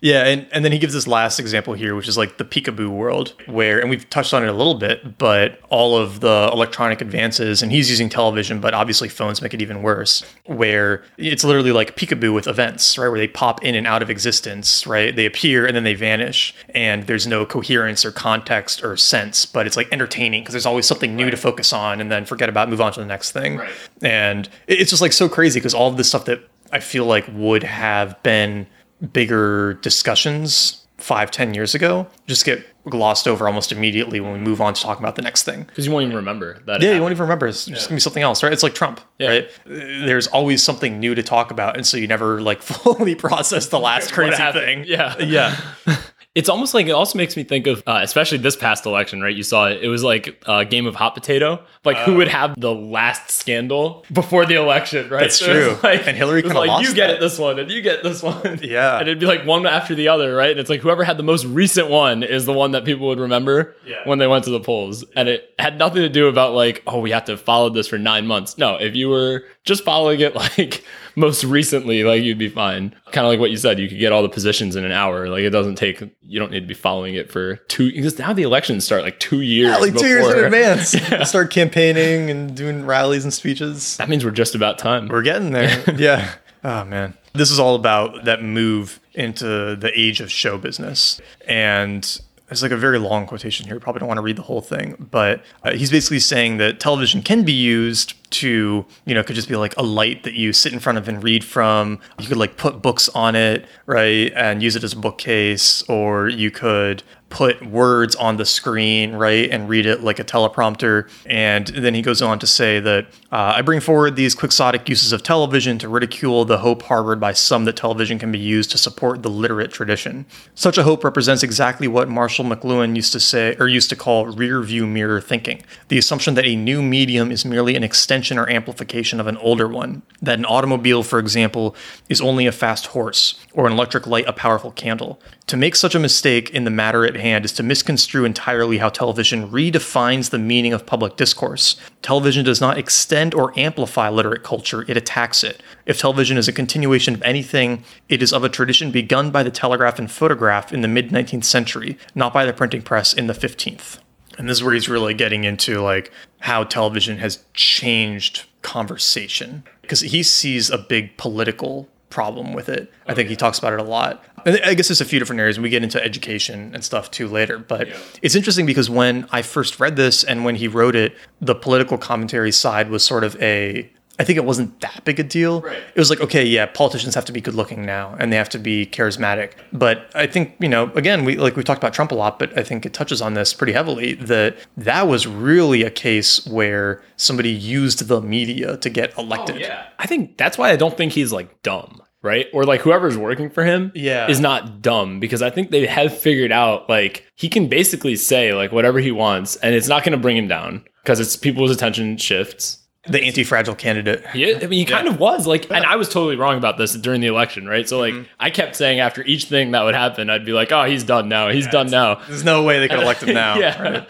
Yeah, 0.00 0.24
and, 0.24 0.46
and 0.50 0.64
then 0.64 0.72
he 0.72 0.78
gives 0.78 0.94
this 0.94 1.06
last 1.06 1.38
example 1.38 1.74
here, 1.74 1.94
which 1.94 2.08
is 2.08 2.16
like 2.16 2.38
the 2.38 2.44
peekaboo 2.44 2.88
world, 2.88 3.34
where, 3.46 3.78
and 3.78 3.90
we've 3.90 4.08
touched 4.08 4.32
on 4.32 4.42
it 4.42 4.48
a 4.48 4.52
little 4.52 4.74
bit, 4.74 5.18
but 5.18 5.60
all 5.68 5.96
of 5.96 6.20
the 6.20 6.48
electronic 6.52 7.02
advances, 7.02 7.62
and 7.62 7.70
he's 7.70 7.90
using 7.90 8.08
television, 8.08 8.60
but 8.60 8.72
obviously 8.72 9.08
phones 9.08 9.42
make 9.42 9.52
it 9.52 9.60
even 9.60 9.82
worse, 9.82 10.24
where 10.46 11.04
it's 11.18 11.44
literally 11.44 11.72
like 11.72 11.96
peekaboo 11.96 12.32
with 12.32 12.46
events, 12.46 12.96
right? 12.96 13.08
Where 13.08 13.18
they 13.18 13.28
pop 13.28 13.62
in 13.62 13.74
and 13.74 13.86
out 13.86 14.00
of 14.00 14.08
existence, 14.08 14.86
right? 14.86 15.14
They 15.14 15.26
appear 15.26 15.66
and 15.66 15.76
then 15.76 15.84
they 15.84 15.94
vanish, 15.94 16.54
and 16.70 17.06
there's 17.06 17.26
no 17.26 17.44
coherence 17.44 18.04
or 18.04 18.10
context 18.10 18.82
or 18.82 18.96
sense, 18.96 19.44
but 19.44 19.66
it's 19.66 19.76
like 19.76 19.88
entertaining 19.92 20.42
because 20.42 20.54
there's 20.54 20.66
always 20.66 20.86
something 20.86 21.14
new 21.14 21.30
to 21.30 21.36
focus 21.36 21.74
on 21.74 22.00
and 22.00 22.10
then 22.10 22.24
forget 22.24 22.48
about, 22.48 22.70
move 22.70 22.80
on 22.80 22.92
to 22.92 23.00
the 23.00 23.06
next 23.06 23.32
thing. 23.32 23.58
Right. 23.58 23.70
And 24.02 24.48
it's 24.66 24.88
just 24.88 25.02
like 25.02 25.12
so 25.12 25.28
crazy 25.28 25.60
because 25.60 25.74
all 25.74 25.90
of 25.90 25.98
this 25.98 26.08
stuff 26.08 26.24
that 26.24 26.40
I 26.72 26.80
feel 26.80 27.04
like 27.04 27.26
would 27.32 27.64
have 27.64 28.22
been 28.22 28.66
bigger 29.12 29.74
discussions 29.74 30.84
five, 30.98 31.30
ten 31.30 31.54
years 31.54 31.74
ago 31.74 32.06
just 32.26 32.44
get 32.44 32.64
glossed 32.88 33.28
over 33.28 33.46
almost 33.46 33.72
immediately 33.72 34.20
when 34.20 34.32
we 34.32 34.38
move 34.38 34.60
on 34.60 34.72
to 34.74 34.82
talking 34.82 35.02
about 35.02 35.16
the 35.16 35.22
next 35.22 35.42
thing. 35.44 35.64
Because 35.64 35.86
you 35.86 35.92
won't 35.92 36.04
even 36.04 36.16
remember 36.16 36.58
that. 36.66 36.80
Yeah, 36.82 36.94
you 36.94 37.00
won't 37.00 37.12
even 37.12 37.22
remember. 37.22 37.46
It's 37.46 37.66
just 37.66 37.88
gonna 37.88 37.96
be 37.96 38.00
something 38.00 38.22
else, 38.22 38.42
right? 38.42 38.52
It's 38.52 38.62
like 38.62 38.74
Trump, 38.74 39.00
right? 39.20 39.44
Uh, 39.66 39.70
There's 39.70 40.26
always 40.28 40.62
something 40.62 40.98
new 40.98 41.14
to 41.14 41.22
talk 41.22 41.50
about, 41.50 41.76
and 41.76 41.86
so 41.86 41.96
you 41.96 42.06
never 42.06 42.40
like 42.40 42.62
fully 42.62 43.14
process 43.14 43.68
the 43.68 43.80
last 43.80 44.12
crazy 44.12 44.36
thing. 44.52 44.84
Yeah. 44.86 45.16
yeah, 45.18 45.56
It's 46.36 46.48
almost 46.48 46.74
like 46.74 46.86
it 46.86 46.92
also 46.92 47.18
makes 47.18 47.36
me 47.36 47.42
think 47.42 47.66
of, 47.66 47.82
uh, 47.88 47.98
especially 48.04 48.38
this 48.38 48.54
past 48.54 48.86
election, 48.86 49.20
right? 49.20 49.34
You 49.34 49.42
saw 49.42 49.66
it. 49.66 49.82
It 49.82 49.88
was 49.88 50.04
like 50.04 50.40
a 50.46 50.64
game 50.64 50.86
of 50.86 50.94
hot 50.94 51.14
potato. 51.14 51.60
Like 51.84 51.96
who 51.98 52.14
would 52.16 52.28
have 52.28 52.54
the 52.56 52.72
last 52.72 53.32
scandal 53.32 54.06
before 54.12 54.46
the 54.46 54.54
election, 54.54 55.08
right? 55.10 55.22
That's 55.22 55.36
So 55.40 55.46
true. 55.46 55.78
Like, 55.82 56.06
And 56.06 56.16
Hillary 56.16 56.38
it 56.38 56.42
kinda 56.44 56.56
like 56.60 56.68
lost 56.68 56.88
you 56.88 56.94
get 56.94 57.08
that. 57.08 57.16
it 57.16 57.20
this 57.20 57.36
one, 57.36 57.58
and 57.58 57.68
you 57.68 57.82
get 57.82 58.04
this 58.04 58.22
one. 58.22 58.60
Yeah. 58.62 58.98
and 59.00 59.08
it'd 59.08 59.18
be 59.18 59.26
like 59.26 59.44
one 59.44 59.66
after 59.66 59.96
the 59.96 60.06
other, 60.06 60.36
right? 60.36 60.52
And 60.52 60.60
it's 60.60 60.70
like 60.70 60.80
whoever 60.82 61.02
had 61.02 61.16
the 61.16 61.24
most 61.24 61.44
recent 61.46 61.90
one 61.90 62.22
is 62.22 62.46
the 62.46 62.52
one 62.52 62.70
that 62.72 62.84
people 62.84 63.08
would 63.08 63.18
remember 63.18 63.74
Yeah. 63.84 63.96
when 64.04 64.20
they 64.20 64.28
went 64.28 64.44
to 64.44 64.50
the 64.50 64.60
polls. 64.60 65.04
And 65.16 65.28
it 65.28 65.52
had 65.58 65.78
nothing 65.78 66.02
to 66.02 66.08
do 66.08 66.28
about 66.28 66.52
like, 66.54 66.84
oh, 66.86 67.00
we 67.00 67.10
have 67.10 67.24
to 67.24 67.36
follow 67.38 67.70
this 67.70 67.88
for 67.88 67.98
nine 67.98 68.28
months. 68.28 68.56
No, 68.56 68.76
if 68.76 68.94
you 68.94 69.08
were 69.08 69.46
just 69.64 69.82
following 69.82 70.20
it 70.20 70.34
like 70.58 70.84
most 71.16 71.44
recently, 71.44 72.04
like 72.04 72.22
you'd 72.22 72.38
be 72.38 72.48
fine. 72.48 72.94
Kind 73.12 73.26
of 73.26 73.30
like 73.30 73.40
what 73.40 73.50
you 73.50 73.56
said, 73.56 73.78
you 73.78 73.88
could 73.88 73.98
get 73.98 74.12
all 74.12 74.22
the 74.22 74.28
positions 74.28 74.76
in 74.76 74.84
an 74.84 74.92
hour. 74.92 75.28
Like 75.28 75.42
it 75.42 75.50
doesn't 75.50 75.76
take, 75.76 76.00
you 76.22 76.38
don't 76.38 76.50
need 76.50 76.60
to 76.60 76.66
be 76.66 76.74
following 76.74 77.14
it 77.14 77.30
for 77.30 77.56
two, 77.56 77.92
because 77.92 78.18
now 78.18 78.32
the 78.32 78.42
elections 78.42 78.84
start 78.84 79.02
like 79.02 79.18
two 79.20 79.40
years. 79.40 79.78
like 79.80 79.94
two 79.96 80.06
years 80.06 80.26
in 80.26 80.32
before. 80.32 80.44
advance. 80.46 80.90
Start 81.28 81.50
campaigning 81.50 82.30
and 82.30 82.56
doing 82.56 82.84
rallies 82.86 83.24
and 83.24 83.32
speeches. 83.32 83.96
That 83.96 84.08
means 84.08 84.24
we're 84.24 84.30
just 84.30 84.54
about 84.54 84.78
time. 84.78 85.08
We're 85.08 85.22
getting 85.22 85.52
there. 85.52 85.82
yeah. 85.96 86.34
Oh 86.64 86.84
man. 86.84 87.14
This 87.32 87.50
is 87.50 87.60
all 87.60 87.76
about 87.76 88.24
that 88.24 88.42
move 88.42 88.98
into 89.14 89.76
the 89.76 89.90
age 89.94 90.20
of 90.20 90.30
show 90.30 90.58
business. 90.58 91.20
And 91.46 92.20
it's 92.50 92.62
like 92.62 92.72
a 92.72 92.76
very 92.76 92.98
long 92.98 93.26
quotation 93.26 93.66
here. 93.66 93.74
You 93.74 93.80
probably 93.80 94.00
don't 94.00 94.08
want 94.08 94.18
to 94.18 94.22
read 94.22 94.36
the 94.36 94.42
whole 94.42 94.60
thing, 94.60 95.08
but 95.10 95.42
uh, 95.62 95.72
he's 95.72 95.90
basically 95.90 96.18
saying 96.18 96.58
that 96.58 96.80
television 96.80 97.22
can 97.22 97.44
be 97.44 97.52
used 97.52 98.14
to, 98.32 98.84
you 99.04 99.14
know, 99.14 99.22
could 99.22 99.36
just 99.36 99.48
be 99.48 99.56
like 99.56 99.76
a 99.76 99.82
light 99.82 100.22
that 100.24 100.34
you 100.34 100.52
sit 100.52 100.72
in 100.72 100.80
front 100.80 100.98
of 100.98 101.08
and 101.08 101.22
read 101.22 101.44
from. 101.44 102.00
You 102.18 102.28
could 102.28 102.36
like 102.36 102.56
put 102.56 102.82
books 102.82 103.08
on 103.10 103.36
it, 103.36 103.66
right? 103.86 104.32
And 104.34 104.62
use 104.62 104.76
it 104.76 104.84
as 104.84 104.92
a 104.92 104.96
bookcase, 104.96 105.82
or 105.88 106.28
you 106.28 106.50
could 106.50 107.02
put 107.30 107.64
words 107.64 108.14
on 108.16 108.36
the 108.36 108.44
screen, 108.44 109.12
right, 109.12 109.48
and 109.50 109.68
read 109.68 109.86
it 109.86 110.02
like 110.02 110.18
a 110.18 110.24
teleprompter. 110.24 111.08
And 111.24 111.68
then 111.68 111.94
he 111.94 112.02
goes 112.02 112.20
on 112.20 112.38
to 112.40 112.46
say 112.46 112.80
that 112.80 113.06
uh, 113.32 113.54
I 113.56 113.62
bring 113.62 113.80
forward 113.80 114.16
these 114.16 114.34
quixotic 114.34 114.88
uses 114.88 115.12
of 115.12 115.22
television 115.22 115.78
to 115.78 115.88
ridicule 115.88 116.44
the 116.44 116.58
hope 116.58 116.82
harbored 116.82 117.20
by 117.20 117.32
some 117.32 117.64
that 117.64 117.76
television 117.76 118.18
can 118.18 118.32
be 118.32 118.38
used 118.38 118.72
to 118.72 118.78
support 118.78 119.22
the 119.22 119.30
literate 119.30 119.70
tradition. 119.70 120.26
Such 120.54 120.76
a 120.76 120.82
hope 120.82 121.04
represents 121.04 121.42
exactly 121.42 121.88
what 121.88 122.08
Marshall 122.08 122.44
McLuhan 122.44 122.96
used 122.96 123.12
to 123.12 123.20
say, 123.20 123.56
or 123.58 123.68
used 123.68 123.90
to 123.90 123.96
call 123.96 124.26
rear 124.26 124.60
view 124.60 124.86
mirror 124.86 125.20
thinking 125.20 125.62
the 125.88 125.98
assumption 125.98 126.34
that 126.34 126.44
a 126.44 126.56
new 126.56 126.82
medium 126.82 127.30
is 127.30 127.44
merely 127.44 127.76
an 127.76 127.84
extension 127.84 128.38
or 128.38 128.48
amplification 128.50 129.20
of 129.20 129.26
an 129.26 129.36
older 129.38 129.68
one, 129.68 130.02
that 130.20 130.38
an 130.38 130.44
automobile, 130.44 131.02
for 131.02 131.18
example, 131.18 131.76
is 132.08 132.20
only 132.20 132.46
a 132.46 132.52
fast 132.52 132.86
horse, 132.86 133.38
or 133.52 133.66
an 133.66 133.72
electric 133.72 134.06
light 134.06 134.26
a 134.26 134.32
powerful 134.32 134.72
candle. 134.72 135.20
To 135.50 135.56
make 135.56 135.74
such 135.74 135.96
a 135.96 135.98
mistake 135.98 136.50
in 136.50 136.62
the 136.62 136.70
matter 136.70 137.04
at 137.04 137.16
hand 137.16 137.44
is 137.44 137.50
to 137.54 137.64
misconstrue 137.64 138.24
entirely 138.24 138.78
how 138.78 138.88
television 138.88 139.50
redefines 139.50 140.30
the 140.30 140.38
meaning 140.38 140.72
of 140.72 140.86
public 140.86 141.16
discourse. 141.16 141.74
Television 142.02 142.44
does 142.44 142.60
not 142.60 142.78
extend 142.78 143.34
or 143.34 143.52
amplify 143.58 144.08
literate 144.08 144.44
culture, 144.44 144.82
it 144.88 144.96
attacks 144.96 145.42
it. 145.42 145.60
If 145.86 145.98
television 145.98 146.38
is 146.38 146.46
a 146.46 146.52
continuation 146.52 147.14
of 147.14 147.22
anything, 147.22 147.82
it 148.08 148.22
is 148.22 148.32
of 148.32 148.44
a 148.44 148.48
tradition 148.48 148.92
begun 148.92 149.32
by 149.32 149.42
the 149.42 149.50
telegraph 149.50 149.98
and 149.98 150.08
photograph 150.08 150.72
in 150.72 150.82
the 150.82 150.86
mid 150.86 151.10
19th 151.10 151.42
century, 151.42 151.98
not 152.14 152.32
by 152.32 152.44
the 152.44 152.52
printing 152.52 152.82
press 152.82 153.12
in 153.12 153.26
the 153.26 153.32
15th. 153.32 153.98
And 154.38 154.48
this 154.48 154.58
is 154.58 154.62
where 154.62 154.74
he's 154.74 154.88
really 154.88 155.14
getting 155.14 155.42
into 155.42 155.80
like 155.80 156.12
how 156.38 156.62
television 156.62 157.18
has 157.18 157.42
changed 157.54 158.44
conversation 158.62 159.64
because 159.82 160.02
he 160.02 160.22
sees 160.22 160.70
a 160.70 160.78
big 160.78 161.16
political 161.16 161.88
problem 162.10 162.52
with 162.52 162.68
it. 162.68 162.92
I 163.06 163.14
think 163.14 163.28
he 163.28 163.36
talks 163.36 163.58
about 163.58 163.72
it 163.72 163.80
a 163.80 163.84
lot. 163.84 164.22
And 164.44 164.60
I 164.64 164.74
guess 164.74 164.88
there's 164.88 165.00
a 165.00 165.04
few 165.04 165.18
different 165.18 165.40
areas. 165.40 165.56
and 165.56 165.62
We 165.62 165.70
get 165.70 165.82
into 165.82 166.02
education 166.02 166.72
and 166.74 166.84
stuff 166.84 167.10
too 167.10 167.28
later, 167.28 167.58
but 167.58 167.88
it's 168.20 168.34
interesting 168.34 168.66
because 168.66 168.90
when 168.90 169.26
I 169.30 169.42
first 169.42 169.80
read 169.80 169.96
this 169.96 170.24
and 170.24 170.44
when 170.44 170.56
he 170.56 170.68
wrote 170.68 170.96
it, 170.96 171.14
the 171.40 171.54
political 171.54 171.98
commentary 171.98 172.52
side 172.52 172.90
was 172.90 173.04
sort 173.04 173.24
of 173.24 173.40
a 173.40 173.90
I 174.20 174.24
think 174.24 174.36
it 174.36 174.44
wasn't 174.44 174.78
that 174.82 175.02
big 175.06 175.18
a 175.18 175.22
deal. 175.22 175.62
Right. 175.62 175.78
It 175.78 175.98
was 175.98 176.10
like, 176.10 176.20
okay, 176.20 176.44
yeah, 176.44 176.66
politicians 176.66 177.14
have 177.14 177.24
to 177.24 177.32
be 177.32 177.40
good 177.40 177.54
looking 177.54 177.86
now 177.86 178.14
and 178.18 178.30
they 178.30 178.36
have 178.36 178.50
to 178.50 178.58
be 178.58 178.84
charismatic. 178.84 179.52
But 179.72 180.10
I 180.14 180.26
think, 180.26 180.56
you 180.60 180.68
know, 180.68 180.92
again, 180.92 181.24
we 181.24 181.36
like 181.36 181.56
we 181.56 181.62
talked 181.62 181.78
about 181.78 181.94
Trump 181.94 182.12
a 182.12 182.14
lot, 182.14 182.38
but 182.38 182.56
I 182.58 182.62
think 182.62 182.84
it 182.84 182.92
touches 182.92 183.22
on 183.22 183.32
this 183.32 183.54
pretty 183.54 183.72
heavily 183.72 184.12
that 184.16 184.58
that 184.76 185.08
was 185.08 185.26
really 185.26 185.84
a 185.84 185.90
case 185.90 186.46
where 186.46 187.02
somebody 187.16 187.48
used 187.48 188.08
the 188.08 188.20
media 188.20 188.76
to 188.76 188.90
get 188.90 189.14
oh, 189.16 189.22
elected. 189.22 189.56
Oh, 189.56 189.60
yeah. 189.60 189.86
I 189.98 190.06
think 190.06 190.36
that's 190.36 190.58
why 190.58 190.70
I 190.70 190.76
don't 190.76 190.98
think 190.98 191.12
he's 191.12 191.32
like 191.32 191.62
dumb, 191.62 191.99
right? 192.22 192.46
Or 192.52 192.64
like 192.64 192.80
whoever's 192.80 193.16
working 193.16 193.50
for 193.50 193.64
him 193.64 193.92
Yeah. 193.94 194.28
is 194.28 194.40
not 194.40 194.82
dumb 194.82 195.20
because 195.20 195.42
I 195.42 195.50
think 195.50 195.70
they 195.70 195.86
have 195.86 196.16
figured 196.16 196.52
out 196.52 196.88
like 196.88 197.24
he 197.36 197.48
can 197.48 197.68
basically 197.68 198.16
say 198.16 198.52
like 198.54 198.72
whatever 198.72 198.98
he 199.00 199.10
wants 199.12 199.56
and 199.56 199.74
it's 199.74 199.88
not 199.88 200.04
going 200.04 200.12
to 200.12 200.18
bring 200.18 200.36
him 200.36 200.48
down 200.48 200.84
because 201.02 201.20
it's 201.20 201.36
people's 201.36 201.70
attention 201.70 202.16
shifts. 202.16 202.76
The 203.08 203.22
anti-fragile 203.22 203.76
candidate. 203.76 204.22
Yeah, 204.34 204.58
I 204.60 204.66
mean, 204.66 204.72
he 204.78 204.84
kind 204.84 205.08
of 205.08 205.18
was 205.18 205.46
like, 205.46 205.70
and 205.70 205.86
I 205.86 205.96
was 205.96 206.06
totally 206.10 206.36
wrong 206.36 206.58
about 206.58 206.76
this 206.76 206.92
during 206.92 207.22
the 207.22 207.28
election, 207.28 207.66
right? 207.66 207.88
So 207.88 207.98
like, 207.98 208.12
I 208.38 208.50
kept 208.50 208.76
saying 208.76 209.00
after 209.00 209.24
each 209.24 209.46
thing 209.46 209.70
that 209.70 209.82
would 209.84 209.94
happen, 209.94 210.28
I'd 210.28 210.44
be 210.44 210.52
like, 210.52 210.70
"Oh, 210.70 210.84
he's 210.84 211.02
done 211.02 211.26
now. 211.30 211.48
He's 211.48 211.66
done 211.66 211.86
now." 211.90 212.16
There's 212.28 212.44
no 212.44 212.62
way 212.62 212.78
they 212.78 212.88
could 212.88 213.00
elect 213.00 213.22
him 213.22 213.32
now. 213.34 213.56
yeah, 213.56 213.80
right? 213.82 214.06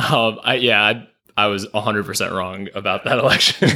um, 0.12 0.40
I, 0.42 0.56
yeah, 0.56 0.82
I, 0.82 1.08
I 1.36 1.46
was 1.46 1.70
100 1.72 2.06
percent 2.06 2.32
wrong 2.32 2.68
about 2.74 3.04
that 3.04 3.18
election. 3.24 3.70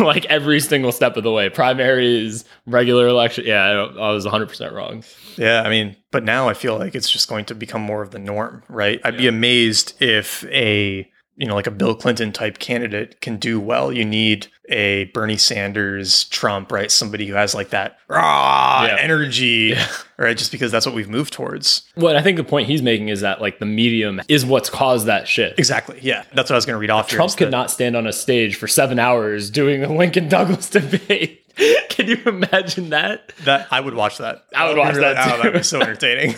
like 0.04 0.24
every 0.26 0.60
single 0.60 0.92
step 0.92 1.16
of 1.16 1.24
the 1.24 1.32
way, 1.32 1.48
primaries, 1.48 2.44
regular 2.66 3.08
election. 3.08 3.44
Yeah, 3.46 3.62
I, 3.64 3.72
I 3.72 4.12
was 4.12 4.24
100 4.24 4.48
percent 4.48 4.72
wrong. 4.72 5.04
Yeah, 5.36 5.62
I 5.62 5.70
mean, 5.70 5.96
but 6.10 6.24
now 6.24 6.48
I 6.48 6.54
feel 6.54 6.78
like 6.78 6.94
it's 6.94 7.10
just 7.10 7.28
going 7.28 7.44
to 7.46 7.54
become 7.54 7.82
more 7.82 8.02
of 8.02 8.10
the 8.10 8.18
norm, 8.18 8.62
right? 8.68 9.00
I'd 9.04 9.16
be 9.16 9.28
amazed 9.28 10.00
if 10.02 10.44
a 10.46 11.10
you 11.36 11.46
know 11.46 11.54
like 11.54 11.66
a 11.66 11.70
Bill 11.70 11.94
Clinton 11.94 12.32
type 12.32 12.58
candidate 12.58 13.20
can 13.20 13.36
do 13.36 13.58
well. 13.60 13.92
You 13.92 14.04
need 14.04 14.48
a 14.68 15.04
Bernie 15.06 15.36
Sanders, 15.36 16.24
Trump, 16.24 16.70
right? 16.70 16.90
Somebody 16.90 17.26
who 17.26 17.34
has 17.34 17.54
like 17.54 17.70
that 17.70 17.98
raw 18.08 18.84
Yeah. 18.86 18.96
energy, 19.00 19.74
right? 20.16 20.36
Just 20.36 20.52
because 20.52 20.70
that's 20.70 20.86
what 20.86 20.94
we've 20.94 21.08
moved 21.08 21.32
towards. 21.32 21.82
What 21.96 22.14
I 22.14 22.22
think 22.22 22.36
the 22.36 22.44
point 22.44 22.68
he's 22.68 22.82
making 22.82 23.08
is 23.08 23.20
that 23.22 23.40
like 23.40 23.58
the 23.58 23.66
medium 23.66 24.20
is 24.28 24.44
what's 24.46 24.70
caused 24.70 25.06
that 25.06 25.26
shit. 25.26 25.58
Exactly. 25.58 25.98
Yeah, 26.02 26.24
that's 26.34 26.50
what 26.50 26.54
I 26.54 26.58
was 26.58 26.66
going 26.66 26.74
to 26.74 26.80
read 26.80 26.90
off. 26.90 27.10
here, 27.10 27.16
Trump 27.16 27.36
could 27.36 27.48
that- 27.48 27.52
not 27.52 27.70
stand 27.70 27.96
on 27.96 28.06
a 28.06 28.12
stage 28.12 28.54
for 28.56 28.68
seven 28.68 28.98
hours 29.00 29.50
doing 29.50 29.82
a 29.82 29.92
Lincoln 29.92 30.28
Douglas 30.28 30.70
debate. 30.70 31.38
Can 31.90 32.06
you 32.06 32.16
imagine 32.26 32.90
that? 32.90 33.32
That 33.44 33.66
I 33.72 33.80
would 33.80 33.94
watch 33.94 34.18
that. 34.18 34.44
I 34.54 34.68
would 34.68 34.78
watch 34.78 34.94
that 34.94 35.16
oh, 35.18 35.30
too. 35.32 35.36
that'd 35.38 35.52
be 35.54 35.62
so 35.64 35.80
entertaining. 35.80 36.34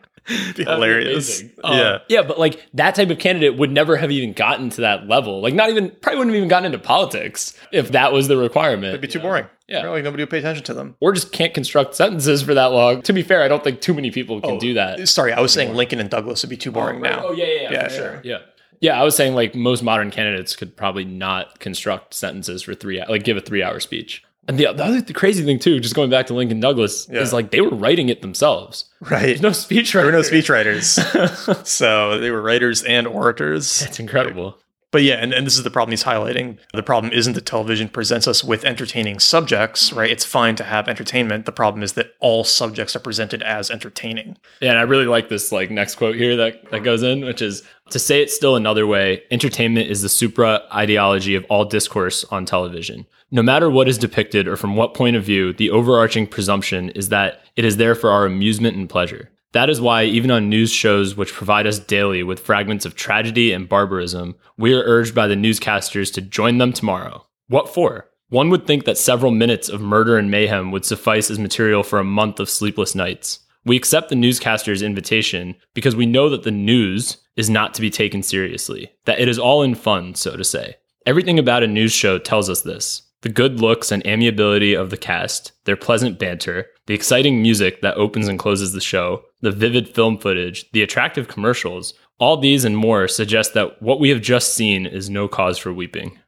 hilarious. 0.56 1.42
Uh, 1.62 1.72
yeah. 1.72 1.98
yeah, 2.08 2.22
but 2.22 2.38
like 2.38 2.64
that 2.74 2.94
type 2.94 3.10
of 3.10 3.18
candidate 3.18 3.56
would 3.56 3.70
never 3.70 3.96
have 3.96 4.10
even 4.10 4.32
gotten 4.32 4.70
to 4.70 4.80
that 4.82 5.06
level. 5.08 5.40
Like, 5.40 5.54
not 5.54 5.70
even 5.70 5.90
probably 6.00 6.18
wouldn't 6.18 6.34
have 6.34 6.38
even 6.38 6.48
gotten 6.48 6.66
into 6.66 6.78
politics 6.78 7.58
if 7.72 7.92
that 7.92 8.12
was 8.12 8.28
the 8.28 8.36
requirement. 8.36 8.88
It'd 8.90 9.00
be 9.00 9.08
too 9.08 9.20
boring. 9.20 9.46
Yeah. 9.68 9.82
Really, 9.82 10.00
nobody 10.02 10.22
would 10.22 10.30
pay 10.30 10.38
attention 10.38 10.64
to 10.64 10.74
them. 10.74 10.96
or 11.00 11.12
just 11.12 11.30
can't 11.32 11.52
construct 11.52 11.94
sentences 11.94 12.42
for 12.42 12.54
that 12.54 12.66
long. 12.66 13.02
To 13.02 13.12
be 13.12 13.22
fair, 13.22 13.42
I 13.42 13.48
don't 13.48 13.62
think 13.62 13.80
too 13.80 13.92
many 13.92 14.10
people 14.10 14.40
can 14.40 14.58
do 14.58 14.74
that. 14.74 15.06
Sorry, 15.08 15.32
I 15.32 15.40
was 15.40 15.52
saying 15.52 15.74
Lincoln 15.74 16.00
and 16.00 16.08
Douglas 16.08 16.42
would 16.42 16.50
be 16.50 16.56
too 16.56 16.70
boring 16.70 17.02
now. 17.02 17.26
Oh 17.26 17.32
yeah, 17.32 17.44
yeah, 17.44 17.60
yeah, 17.62 17.72
Yeah, 17.72 17.88
sure. 17.88 18.20
yeah. 18.24 18.38
Yeah. 18.80 18.98
I 19.00 19.04
was 19.04 19.14
saying 19.16 19.34
like 19.34 19.54
most 19.54 19.82
modern 19.82 20.10
candidates 20.10 20.56
could 20.56 20.76
probably 20.76 21.04
not 21.04 21.58
construct 21.58 22.14
sentences 22.14 22.62
for 22.62 22.74
three, 22.74 23.02
like 23.08 23.24
give 23.24 23.36
a 23.36 23.40
three-hour 23.40 23.80
speech. 23.80 24.24
And 24.48 24.58
the, 24.58 24.72
the 24.72 24.84
other 24.84 25.00
the 25.02 25.12
crazy 25.12 25.44
thing 25.44 25.58
too, 25.58 25.78
just 25.78 25.94
going 25.94 26.10
back 26.10 26.26
to 26.28 26.34
Lincoln 26.34 26.58
Douglas, 26.58 27.06
Yeah. 27.10 27.20
is 27.20 27.32
like 27.32 27.50
they 27.50 27.60
were 27.60 27.68
writing 27.76 28.08
it 28.08 28.22
themselves. 28.22 28.86
Right. 29.00 29.26
There's 29.26 29.42
no 29.42 29.52
speech 29.52 29.92
there 29.92 30.04
were 30.04 30.10
no 30.10 30.18
writer. 30.18 30.30
speechwriters. 30.30 31.66
so 31.66 32.18
they 32.18 32.30
were 32.30 32.42
writers 32.42 32.82
and 32.82 33.06
orators. 33.06 33.80
That's 33.80 34.00
incredible. 34.00 34.58
But 34.90 35.02
yeah, 35.02 35.16
and, 35.16 35.34
and 35.34 35.46
this 35.46 35.58
is 35.58 35.64
the 35.64 35.70
problem 35.70 35.92
he's 35.92 36.04
highlighting. 36.04 36.56
The 36.72 36.82
problem 36.82 37.12
isn't 37.12 37.34
that 37.34 37.44
television 37.44 37.90
presents 37.90 38.26
us 38.26 38.42
with 38.42 38.64
entertaining 38.64 39.18
subjects, 39.18 39.92
right? 39.92 40.10
It's 40.10 40.24
fine 40.24 40.56
to 40.56 40.64
have 40.64 40.88
entertainment. 40.88 41.44
The 41.44 41.52
problem 41.52 41.82
is 41.82 41.92
that 41.92 42.12
all 42.20 42.42
subjects 42.42 42.96
are 42.96 43.00
presented 43.00 43.42
as 43.42 43.70
entertaining. 43.70 44.38
Yeah, 44.62 44.70
and 44.70 44.78
I 44.78 44.82
really 44.82 45.04
like 45.04 45.28
this 45.28 45.52
like 45.52 45.70
next 45.70 45.96
quote 45.96 46.16
here 46.16 46.36
that, 46.36 46.70
that 46.70 46.84
goes 46.84 47.02
in, 47.02 47.26
which 47.26 47.42
is 47.42 47.64
to 47.90 47.98
say 47.98 48.22
it 48.22 48.30
still 48.30 48.56
another 48.56 48.86
way, 48.86 49.22
entertainment 49.30 49.90
is 49.90 50.02
the 50.02 50.08
supra 50.08 50.62
ideology 50.72 51.34
of 51.34 51.44
all 51.48 51.64
discourse 51.64 52.24
on 52.24 52.44
television. 52.44 53.06
No 53.30 53.42
matter 53.42 53.68
what 53.68 53.88
is 53.88 53.98
depicted 53.98 54.48
or 54.48 54.56
from 54.56 54.76
what 54.76 54.94
point 54.94 55.16
of 55.16 55.24
view, 55.24 55.52
the 55.52 55.70
overarching 55.70 56.26
presumption 56.26 56.90
is 56.90 57.10
that 57.10 57.42
it 57.56 57.64
is 57.64 57.76
there 57.76 57.94
for 57.94 58.10
our 58.10 58.24
amusement 58.24 58.76
and 58.76 58.88
pleasure. 58.88 59.30
That 59.52 59.70
is 59.70 59.80
why, 59.80 60.04
even 60.04 60.30
on 60.30 60.48
news 60.48 60.70
shows 60.70 61.16
which 61.16 61.32
provide 61.32 61.66
us 61.66 61.78
daily 61.78 62.22
with 62.22 62.40
fragments 62.40 62.84
of 62.84 62.94
tragedy 62.94 63.52
and 63.52 63.68
barbarism, 63.68 64.36
we 64.58 64.74
are 64.74 64.82
urged 64.82 65.14
by 65.14 65.26
the 65.26 65.34
newscasters 65.34 66.12
to 66.14 66.20
join 66.20 66.58
them 66.58 66.72
tomorrow. 66.72 67.24
What 67.48 67.72
for? 67.72 68.08
One 68.28 68.50
would 68.50 68.66
think 68.66 68.84
that 68.84 68.98
several 68.98 69.32
minutes 69.32 69.70
of 69.70 69.80
murder 69.80 70.18
and 70.18 70.30
mayhem 70.30 70.70
would 70.70 70.84
suffice 70.84 71.30
as 71.30 71.38
material 71.38 71.82
for 71.82 71.98
a 71.98 72.04
month 72.04 72.40
of 72.40 72.50
sleepless 72.50 72.94
nights. 72.94 73.40
We 73.64 73.76
accept 73.76 74.10
the 74.10 74.16
newscaster's 74.16 74.82
invitation 74.82 75.54
because 75.74 75.96
we 75.96 76.06
know 76.06 76.28
that 76.28 76.42
the 76.42 76.50
news 76.50 77.16
is 77.38 77.48
not 77.48 77.72
to 77.72 77.80
be 77.80 77.88
taken 77.88 78.22
seriously, 78.22 78.90
that 79.06 79.20
it 79.20 79.28
is 79.28 79.38
all 79.38 79.62
in 79.62 79.74
fun, 79.74 80.14
so 80.14 80.36
to 80.36 80.44
say. 80.44 80.74
Everything 81.06 81.38
about 81.38 81.62
a 81.62 81.66
news 81.66 81.92
show 81.92 82.18
tells 82.18 82.50
us 82.50 82.62
this. 82.62 83.02
The 83.22 83.28
good 83.28 83.60
looks 83.60 83.90
and 83.90 84.06
amiability 84.06 84.74
of 84.74 84.90
the 84.90 84.96
cast, 84.96 85.52
their 85.64 85.76
pleasant 85.76 86.18
banter, 86.18 86.66
the 86.86 86.94
exciting 86.94 87.40
music 87.40 87.80
that 87.80 87.96
opens 87.96 88.28
and 88.28 88.38
closes 88.38 88.72
the 88.72 88.80
show, 88.80 89.22
the 89.40 89.50
vivid 89.50 89.88
film 89.88 90.18
footage, 90.18 90.70
the 90.72 90.82
attractive 90.82 91.28
commercials, 91.28 91.94
all 92.18 92.36
these 92.36 92.64
and 92.64 92.76
more 92.76 93.08
suggest 93.08 93.54
that 93.54 93.80
what 93.80 94.00
we 94.00 94.10
have 94.10 94.20
just 94.20 94.54
seen 94.54 94.84
is 94.84 95.08
no 95.08 95.28
cause 95.28 95.58
for 95.58 95.72
weeping. 95.72 96.18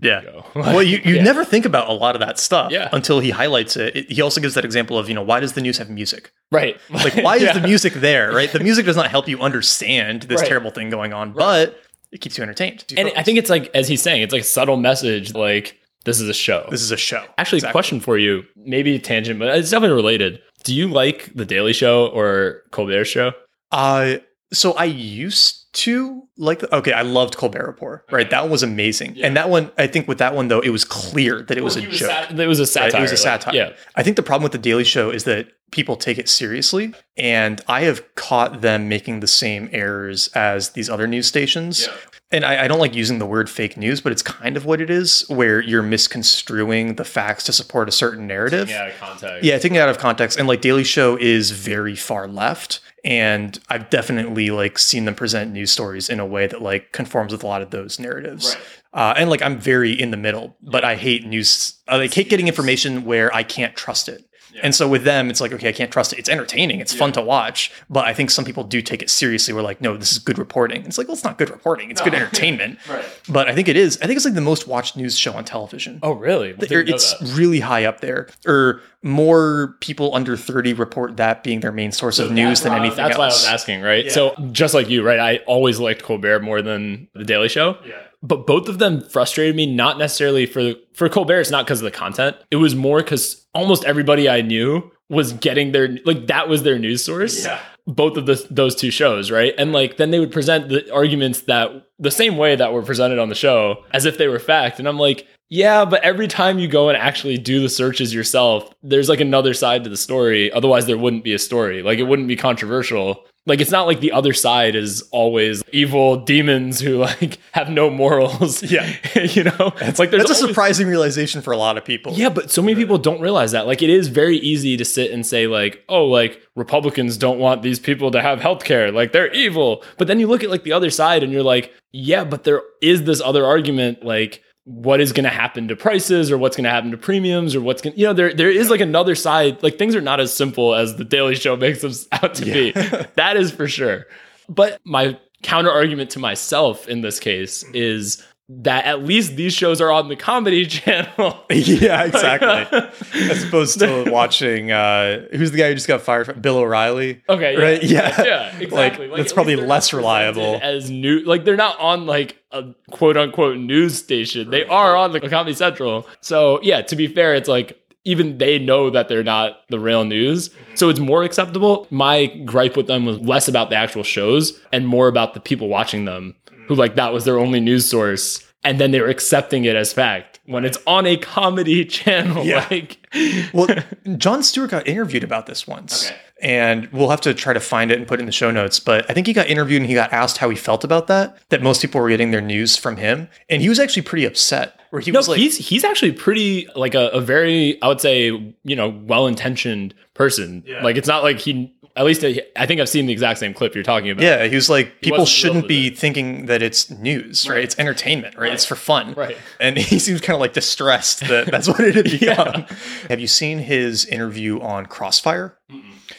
Yeah. 0.00 0.22
Go. 0.22 0.44
Well, 0.54 0.82
you, 0.82 1.00
you 1.04 1.16
Yeah. 1.16 1.22
never 1.22 1.44
think 1.44 1.64
about 1.64 1.88
a 1.88 1.92
lot 1.92 2.14
of 2.14 2.20
that 2.20 2.38
stuff 2.38 2.70
Yeah. 2.70 2.88
until 2.92 3.20
he 3.20 3.30
highlights 3.30 3.76
it. 3.76 3.96
It- 3.96 4.12
He 4.12 4.22
also 4.22 4.40
gives 4.40 4.54
that 4.54 4.64
example 4.64 4.98
of, 4.98 5.08
you 5.08 5.14
know, 5.14 5.22
why 5.22 5.40
does 5.40 5.54
the 5.54 5.60
news 5.60 5.78
have 5.78 5.90
music? 5.90 6.32
Right. 6.52 6.80
Like, 6.90 7.16
why 7.16 7.36
is 7.38 7.52
the 7.54 7.60
music 7.66 7.94
there, 7.94 8.32
right? 8.32 8.50
The 8.52 8.60
music 8.60 8.86
does 8.86 8.96
not 8.96 9.10
help 9.10 9.26
you 9.28 9.40
understand 9.40 10.22
this 10.22 10.40
Right. 10.40 10.48
terrible 10.48 10.70
thing 10.70 10.90
going 10.90 11.12
on, 11.12 11.32
but 11.32 11.80
it 12.12 12.20
keeps 12.20 12.36
you 12.38 12.42
entertained. 12.42 12.84
And 12.96 13.10
I 13.16 13.22
think 13.22 13.38
it's 13.38 13.50
like, 13.50 13.70
as 13.74 13.88
he's 13.88 14.02
saying, 14.02 14.22
it's 14.22 14.32
like 14.32 14.42
a 14.42 14.44
subtle 14.44 14.76
message 14.76 15.34
like, 15.34 15.76
this 16.04 16.18
is 16.20 16.28
a 16.28 16.34
show. 16.34 16.66
this 16.70 16.80
is 16.82 16.90
a 16.92 16.96
show. 16.96 17.24
Actually, 17.36 17.58
Exactly. 17.58 17.72
question 17.72 18.00
for 18.00 18.16
you, 18.16 18.44
maybe 18.56 18.94
a 18.94 18.98
tangent, 18.98 19.38
but 19.38 19.48
it's 19.56 19.70
definitely 19.70 19.96
related. 19.96 20.40
Do 20.64 20.74
you 20.74 20.88
like 20.88 21.30
The 21.34 21.44
Daily 21.44 21.72
Show 21.72 22.06
or 22.06 22.62
Colbert 22.70 23.04
Show? 23.06 23.32
Uh, 23.70 24.16
so 24.52 24.72
I 24.72 24.84
used 24.84 25.72
to 25.72 26.26
like 26.36 26.62
okay, 26.72 26.92
I 26.92 27.02
loved 27.02 27.36
Colbert 27.36 27.66
Report. 27.66 28.04
Right, 28.10 28.28
that 28.30 28.42
one 28.42 28.50
was 28.50 28.62
amazing. 28.62 29.22
And 29.22 29.36
that 29.36 29.50
one, 29.50 29.70
I 29.78 29.86
think 29.86 30.08
with 30.08 30.18
that 30.18 30.34
one 30.34 30.48
though, 30.48 30.60
it 30.60 30.70
was 30.70 30.84
clear 30.84 31.42
that 31.42 31.56
it 31.56 31.62
was 31.62 31.76
a 31.76 31.82
joke. 31.82 32.30
It 32.30 32.48
was 32.48 32.58
a 32.58 32.62
right? 32.62 32.68
satire. 32.68 32.98
It 32.98 33.02
was 33.02 33.10
a 33.10 33.14
like, 33.14 33.18
satire. 33.18 33.54
yeah. 33.54 33.72
I 33.94 34.02
think 34.02 34.16
the 34.16 34.22
problem 34.22 34.42
with 34.42 34.52
the 34.52 34.58
Daily 34.58 34.84
Show 34.84 35.10
is 35.10 35.24
that 35.24 35.48
people 35.70 35.96
take 35.96 36.18
it 36.18 36.28
seriously. 36.28 36.94
And 37.16 37.60
I 37.68 37.82
have 37.82 38.14
caught 38.14 38.60
them 38.60 38.88
making 38.88 39.20
the 39.20 39.26
same 39.26 39.68
errors 39.72 40.28
as 40.28 40.70
these 40.70 40.90
other 40.90 41.06
news 41.06 41.26
stations. 41.26 41.86
Yeah. 41.86 41.96
And 42.32 42.44
I, 42.44 42.64
I 42.64 42.68
don't 42.68 42.78
like 42.78 42.94
using 42.94 43.18
the 43.18 43.26
word 43.26 43.50
fake 43.50 43.76
news, 43.76 44.00
but 44.00 44.12
it's 44.12 44.22
kind 44.22 44.56
of 44.56 44.64
what 44.64 44.80
it 44.80 44.88
is, 44.88 45.24
where 45.28 45.60
you're 45.60 45.82
misconstruing 45.82 46.94
the 46.94 47.04
facts 47.04 47.42
to 47.44 47.52
support 47.52 47.88
a 47.88 47.92
certain 47.92 48.28
narrative. 48.28 48.70
Yeah, 48.70 48.92
context. 49.00 49.44
Yeah, 49.44 49.58
taking 49.58 49.74
it 49.74 49.80
out 49.80 49.88
of 49.88 49.98
context. 49.98 50.38
And 50.38 50.46
like 50.46 50.60
Daily 50.60 50.84
Show 50.84 51.16
is 51.16 51.50
very 51.50 51.96
far 51.96 52.28
left. 52.28 52.80
And 53.04 53.58
I've 53.68 53.88
definitely 53.90 54.50
like 54.50 54.78
seen 54.78 55.04
them 55.04 55.14
present 55.14 55.52
news 55.52 55.70
stories 55.70 56.08
in 56.08 56.20
a 56.20 56.26
way 56.26 56.46
that 56.46 56.62
like 56.62 56.92
conforms 56.92 57.32
with 57.32 57.42
a 57.42 57.46
lot 57.46 57.62
of 57.62 57.70
those 57.70 57.98
narratives. 57.98 58.54
Right. 58.54 58.64
Uh, 58.92 59.14
and 59.16 59.30
like 59.30 59.42
I'm 59.42 59.58
very 59.58 59.92
in 59.92 60.10
the 60.10 60.16
middle, 60.16 60.56
but 60.60 60.84
I 60.84 60.96
hate 60.96 61.24
news. 61.24 61.80
I 61.88 61.96
like 61.96 62.12
hate 62.12 62.28
getting 62.28 62.48
information 62.48 63.04
where 63.04 63.34
I 63.34 63.42
can't 63.42 63.76
trust 63.76 64.08
it. 64.08 64.24
And 64.62 64.74
so 64.74 64.88
with 64.88 65.04
them, 65.04 65.30
it's 65.30 65.40
like, 65.40 65.52
okay, 65.52 65.68
I 65.68 65.72
can't 65.72 65.90
trust 65.90 66.12
it. 66.12 66.18
It's 66.18 66.28
entertaining. 66.28 66.80
It's 66.80 66.92
fun 66.92 67.12
to 67.12 67.22
watch. 67.22 67.72
But 67.88 68.06
I 68.06 68.14
think 68.14 68.30
some 68.30 68.44
people 68.44 68.64
do 68.64 68.82
take 68.82 69.02
it 69.02 69.10
seriously. 69.10 69.54
We're 69.54 69.62
like, 69.62 69.80
no, 69.80 69.96
this 69.96 70.12
is 70.12 70.18
good 70.18 70.38
reporting. 70.38 70.84
It's 70.84 70.98
like, 70.98 71.08
well, 71.08 71.14
it's 71.14 71.24
not 71.24 71.38
good 71.38 71.50
reporting. 71.50 71.90
It's 71.90 72.00
good 72.00 72.14
entertainment. 72.20 72.78
Right. 72.88 73.04
But 73.28 73.48
I 73.48 73.54
think 73.54 73.68
it 73.68 73.76
is. 73.76 73.98
I 74.02 74.06
think 74.06 74.16
it's 74.16 74.24
like 74.24 74.34
the 74.34 74.40
most 74.40 74.66
watched 74.66 74.96
news 74.96 75.18
show 75.18 75.32
on 75.32 75.44
television. 75.44 76.00
Oh, 76.02 76.12
really? 76.12 76.52
Or 76.52 76.56
it's 76.60 77.18
that. 77.18 77.38
really 77.38 77.60
high 77.60 77.84
up 77.84 78.00
there. 78.00 78.28
Or 78.46 78.82
more 79.02 79.76
people 79.80 80.14
under 80.14 80.36
30 80.36 80.74
report 80.74 81.16
that 81.16 81.42
being 81.42 81.60
their 81.60 81.72
main 81.72 81.92
source 81.92 82.18
of 82.18 82.30
news 82.30 82.60
than 82.60 82.72
anything 82.72 82.98
else. 82.98 83.16
That's 83.16 83.18
why 83.18 83.24
I 83.24 83.28
was 83.28 83.46
asking, 83.46 83.80
right? 83.80 84.10
So 84.10 84.34
just 84.52 84.74
like 84.74 84.88
you, 84.88 85.02
right? 85.02 85.18
I 85.18 85.36
always 85.46 85.80
liked 85.80 86.02
Colbert 86.02 86.40
more 86.40 86.60
than 86.60 87.08
the 87.14 87.24
Daily 87.24 87.48
Show. 87.48 87.78
Yeah. 87.86 88.02
But 88.22 88.46
both 88.46 88.68
of 88.68 88.78
them 88.78 89.00
frustrated 89.00 89.56
me, 89.56 89.66
not 89.66 89.98
necessarily 89.98 90.46
for 90.46 90.74
for 90.94 91.08
Colbert. 91.08 91.40
It's 91.40 91.50
not 91.50 91.64
because 91.64 91.80
of 91.80 91.84
the 91.84 91.90
content. 91.90 92.36
It 92.50 92.56
was 92.56 92.74
more 92.74 92.98
because 92.98 93.46
almost 93.54 93.84
everybody 93.84 94.28
I 94.28 94.42
knew 94.42 94.90
was 95.08 95.32
getting 95.32 95.72
their 95.72 95.96
like 96.04 96.26
that 96.26 96.48
was 96.48 96.62
their 96.62 96.78
news 96.78 97.04
source. 97.04 97.44
Yeah. 97.44 97.60
Both 97.86 98.16
of 98.16 98.26
the, 98.26 98.46
those 98.50 98.76
two 98.76 98.90
shows, 98.90 99.30
right? 99.30 99.54
And 99.58 99.72
like 99.72 99.96
then 99.96 100.10
they 100.10 100.20
would 100.20 100.32
present 100.32 100.68
the 100.68 100.92
arguments 100.92 101.42
that 101.42 101.88
the 101.98 102.10
same 102.10 102.36
way 102.36 102.54
that 102.56 102.72
were 102.72 102.82
presented 102.82 103.18
on 103.18 103.30
the 103.30 103.34
show 103.34 103.84
as 103.92 104.04
if 104.04 104.18
they 104.18 104.28
were 104.28 104.38
fact. 104.38 104.78
And 104.78 104.86
I'm 104.86 104.98
like, 104.98 105.26
yeah, 105.48 105.84
but 105.84 106.02
every 106.04 106.28
time 106.28 106.60
you 106.60 106.68
go 106.68 106.88
and 106.88 106.96
actually 106.96 107.36
do 107.36 107.60
the 107.60 107.68
searches 107.68 108.14
yourself, 108.14 108.72
there's 108.82 109.08
like 109.08 109.20
another 109.20 109.52
side 109.52 109.82
to 109.82 109.90
the 109.90 109.96
story. 109.96 110.52
Otherwise, 110.52 110.86
there 110.86 110.96
wouldn't 110.96 111.24
be 111.24 111.34
a 111.34 111.38
story. 111.38 111.82
Like 111.82 111.98
it 111.98 112.04
wouldn't 112.04 112.28
be 112.28 112.36
controversial. 112.36 113.26
Like 113.46 113.60
it's 113.60 113.70
not 113.70 113.86
like 113.86 114.00
the 114.00 114.12
other 114.12 114.32
side 114.34 114.74
is 114.76 115.02
always 115.12 115.62
evil 115.72 116.16
demons 116.18 116.78
who 116.78 116.98
like 116.98 117.38
have 117.52 117.70
no 117.70 117.88
morals. 117.90 118.62
Yeah. 118.70 118.94
you 119.22 119.44
know, 119.44 119.72
it's 119.80 119.98
like 119.98 120.10
there's 120.10 120.24
That's 120.24 120.38
a 120.38 120.42
always- 120.42 120.50
surprising 120.54 120.86
realization 120.88 121.40
for 121.42 121.52
a 121.52 121.56
lot 121.56 121.78
of 121.78 121.84
people. 121.84 122.12
yeah, 122.12 122.28
but 122.28 122.50
so 122.50 122.60
many 122.62 122.74
people 122.76 122.98
don't 122.98 123.20
realize 123.20 123.52
that. 123.52 123.66
Like, 123.66 123.82
it 123.82 123.90
is 123.90 124.08
very 124.08 124.36
easy 124.38 124.76
to 124.76 124.84
sit 124.84 125.10
and 125.10 125.26
say, 125.26 125.46
like, 125.46 125.82
oh, 125.88 126.04
like 126.04 126.40
Republicans 126.54 127.16
don't 127.16 127.38
want 127.38 127.62
these 127.62 127.78
people 127.80 128.10
to 128.10 128.20
have 128.20 128.40
health 128.40 128.62
care. 128.64 128.92
Like, 128.92 129.12
they're 129.12 129.32
evil. 129.32 129.82
But 129.96 130.06
then 130.06 130.20
you 130.20 130.26
look 130.26 130.44
at 130.44 130.50
like 130.50 130.62
the 130.64 130.72
other 130.72 130.90
side 130.90 131.22
and 131.22 131.32
you're 131.32 131.42
like, 131.42 131.72
yeah, 131.92 132.24
but 132.24 132.44
there 132.44 132.62
is 132.82 133.04
this 133.04 133.20
other 133.20 133.44
argument, 133.46 134.04
like, 134.04 134.42
what 134.70 135.00
is 135.00 135.12
going 135.12 135.24
to 135.24 135.30
happen 135.30 135.66
to 135.66 135.74
prices 135.74 136.30
or 136.30 136.38
what's 136.38 136.56
going 136.56 136.64
to 136.64 136.70
happen 136.70 136.92
to 136.92 136.96
premiums 136.96 137.56
or 137.56 137.60
what's 137.60 137.82
going 137.82 137.92
to, 137.92 137.98
you 137.98 138.06
know, 138.06 138.12
there, 138.12 138.32
there 138.32 138.50
is 138.50 138.70
like 138.70 138.80
another 138.80 139.16
side. 139.16 139.60
Like, 139.64 139.78
things 139.78 139.96
are 139.96 140.00
not 140.00 140.20
as 140.20 140.32
simple 140.32 140.76
as 140.76 140.94
the 140.94 141.04
Daily 141.04 141.34
Show 141.34 141.56
makes 141.56 141.82
them 141.82 141.92
out 142.12 142.34
to 142.34 142.44
be. 142.44 142.70
that 143.16 143.36
is 143.36 143.50
for 143.50 143.66
sure. 143.66 144.06
But 144.48 144.80
my 144.84 145.18
counter 145.42 145.70
argument 145.70 146.10
to 146.10 146.18
myself 146.20 146.86
in 146.86 147.00
this 147.00 147.18
case 147.18 147.64
is 147.74 148.24
that 148.52 148.84
at 148.84 149.04
least 149.04 149.36
these 149.36 149.52
shows 149.54 149.80
are 149.80 149.92
on 149.92 150.08
the 150.08 150.16
comedy 150.16 150.66
channel. 150.66 151.44
yeah, 151.50 152.02
exactly. 152.04 152.78
As 153.30 153.44
opposed 153.44 153.78
to 153.78 154.10
watching 154.10 154.72
uh 154.72 155.26
who's 155.32 155.52
the 155.52 155.58
guy 155.58 155.68
who 155.68 155.74
just 155.74 155.86
got 155.86 156.00
fired 156.02 156.26
from 156.26 156.40
Bill 156.40 156.58
O'Reilly. 156.58 157.22
Okay, 157.28 157.54
yeah, 157.54 157.62
Right? 157.62 157.82
Yeah. 157.82 158.22
yeah, 158.24 158.58
exactly. 158.58 159.06
Like, 159.06 159.18
that's 159.18 159.32
probably 159.32 159.56
less 159.56 159.92
reliable. 159.92 160.58
As 160.62 160.90
new, 160.90 161.20
like 161.20 161.44
they're 161.44 161.56
not 161.56 161.78
on 161.78 162.06
like 162.06 162.38
a 162.50 162.74
quote 162.90 163.16
unquote 163.16 163.56
news 163.56 163.96
station. 163.96 164.50
They 164.50 164.64
are 164.66 164.96
on 164.96 165.12
the 165.12 165.20
Comedy 165.20 165.54
Central. 165.54 166.08
So 166.20 166.60
yeah, 166.62 166.82
to 166.82 166.96
be 166.96 167.06
fair, 167.06 167.34
it's 167.36 167.48
like 167.48 167.76
even 168.04 168.38
they 168.38 168.58
know 168.58 168.88
that 168.90 169.08
they're 169.08 169.22
not 169.22 169.60
the 169.68 169.78
real 169.78 170.04
news. 170.04 170.50
So 170.74 170.88
it's 170.88 170.98
more 170.98 171.22
acceptable. 171.22 171.86
My 171.90 172.26
gripe 172.26 172.74
with 172.76 172.86
them 172.86 173.04
was 173.04 173.18
less 173.20 173.46
about 173.46 173.68
the 173.70 173.76
actual 173.76 174.02
shows 174.02 174.58
and 174.72 174.88
more 174.88 175.06
about 175.06 175.34
the 175.34 175.40
people 175.40 175.68
watching 175.68 176.06
them 176.06 176.34
who 176.70 176.76
like 176.76 176.94
that 176.94 177.12
was 177.12 177.24
their 177.24 177.38
only 177.38 177.58
news 177.60 177.88
source. 177.90 178.46
And 178.62 178.78
then 178.78 178.90
they 178.90 179.00
were 179.00 179.08
accepting 179.08 179.64
it 179.64 179.74
as 179.74 179.92
fact 179.92 180.38
when 180.44 180.64
it's 180.64 180.78
on 180.86 181.04
a 181.06 181.16
comedy 181.16 181.84
channel. 181.98 182.44
Yeah. 182.44 182.66
Like, 182.70 182.98
Well, 183.54 183.68
Jon 184.16 184.42
Stewart 184.42 184.70
got 184.70 184.86
interviewed 184.86 185.24
about 185.24 185.46
this 185.46 185.66
once. 185.66 186.06
Okay. 186.06 186.16
And 186.42 186.86
we'll 186.92 187.10
have 187.10 187.20
to 187.22 187.34
try 187.34 187.52
to 187.52 187.60
find 187.60 187.90
it 187.90 187.98
and 187.98 188.06
put 188.06 188.18
it 188.18 188.20
in 188.20 188.26
the 188.26 188.32
show 188.32 188.50
notes. 188.50 188.78
But 188.80 189.10
I 189.10 189.14
think 189.14 189.26
he 189.26 189.32
got 189.32 189.48
interviewed 189.48 189.80
and 189.82 189.88
he 189.88 189.94
got 189.94 190.12
asked 190.12 190.38
how 190.38 190.48
he 190.50 190.56
felt 190.56 190.84
about 190.84 191.06
that, 191.08 191.36
that 191.48 191.62
most 191.62 191.80
people 191.82 192.00
were 192.00 192.08
getting 192.08 192.30
their 192.30 192.40
news 192.40 192.76
from 192.76 192.96
him. 192.96 193.28
And 193.48 193.60
he 193.62 193.68
was 193.68 193.78
actually 193.80 194.02
pretty 194.02 194.24
upset. 194.26 194.78
Where 194.90 195.00
he 195.00 195.10
No, 195.10 195.18
was 195.20 195.28
like, 195.28 195.38
he's 195.38 195.56
he's 195.56 195.84
actually 195.84 196.12
pretty 196.12 196.66
like 196.74 196.94
a, 196.94 197.08
a 197.10 197.20
very 197.20 197.80
I 197.82 197.88
would 197.88 198.00
say 198.00 198.26
you 198.64 198.76
know 198.76 198.88
well 198.88 199.26
intentioned 199.26 199.94
person. 200.14 200.64
Yeah. 200.66 200.82
Like 200.82 200.96
it's 200.96 201.06
not 201.08 201.22
like 201.22 201.38
he 201.38 201.72
at 201.96 202.04
least 202.04 202.24
I 202.24 202.42
I 202.56 202.66
think 202.66 202.80
I've 202.80 202.88
seen 202.88 203.06
the 203.06 203.12
exact 203.12 203.38
same 203.40 203.52
clip 203.54 203.74
you're 203.74 203.84
talking 203.84 204.10
about. 204.10 204.22
yeah, 204.22 204.44
he 204.46 204.54
was 204.54 204.68
like, 204.70 205.00
people 205.00 205.26
shouldn't 205.26 205.68
be 205.68 205.90
thinking 205.90 206.46
that 206.46 206.62
it's 206.62 206.90
news, 206.90 207.48
right? 207.48 207.62
It's 207.64 207.78
entertainment, 207.78 208.36
right? 208.36 208.52
It's 208.52 208.64
for 208.64 208.76
fun. 208.76 209.14
Right. 209.14 209.36
And 209.58 209.76
he 209.76 209.98
seems 209.98 210.20
kind 210.20 210.34
of 210.34 210.40
like 210.40 210.52
distressed 210.52 211.20
that 211.28 211.46
that's 211.50 211.68
what 211.68 211.80
it 211.80 211.94
had 211.94 212.04
become. 212.20 212.64
Have 213.08 213.20
you 213.20 213.26
seen 213.26 213.58
his 213.58 214.04
interview 214.06 214.60
on 214.60 214.86
Crossfire? 214.86 215.58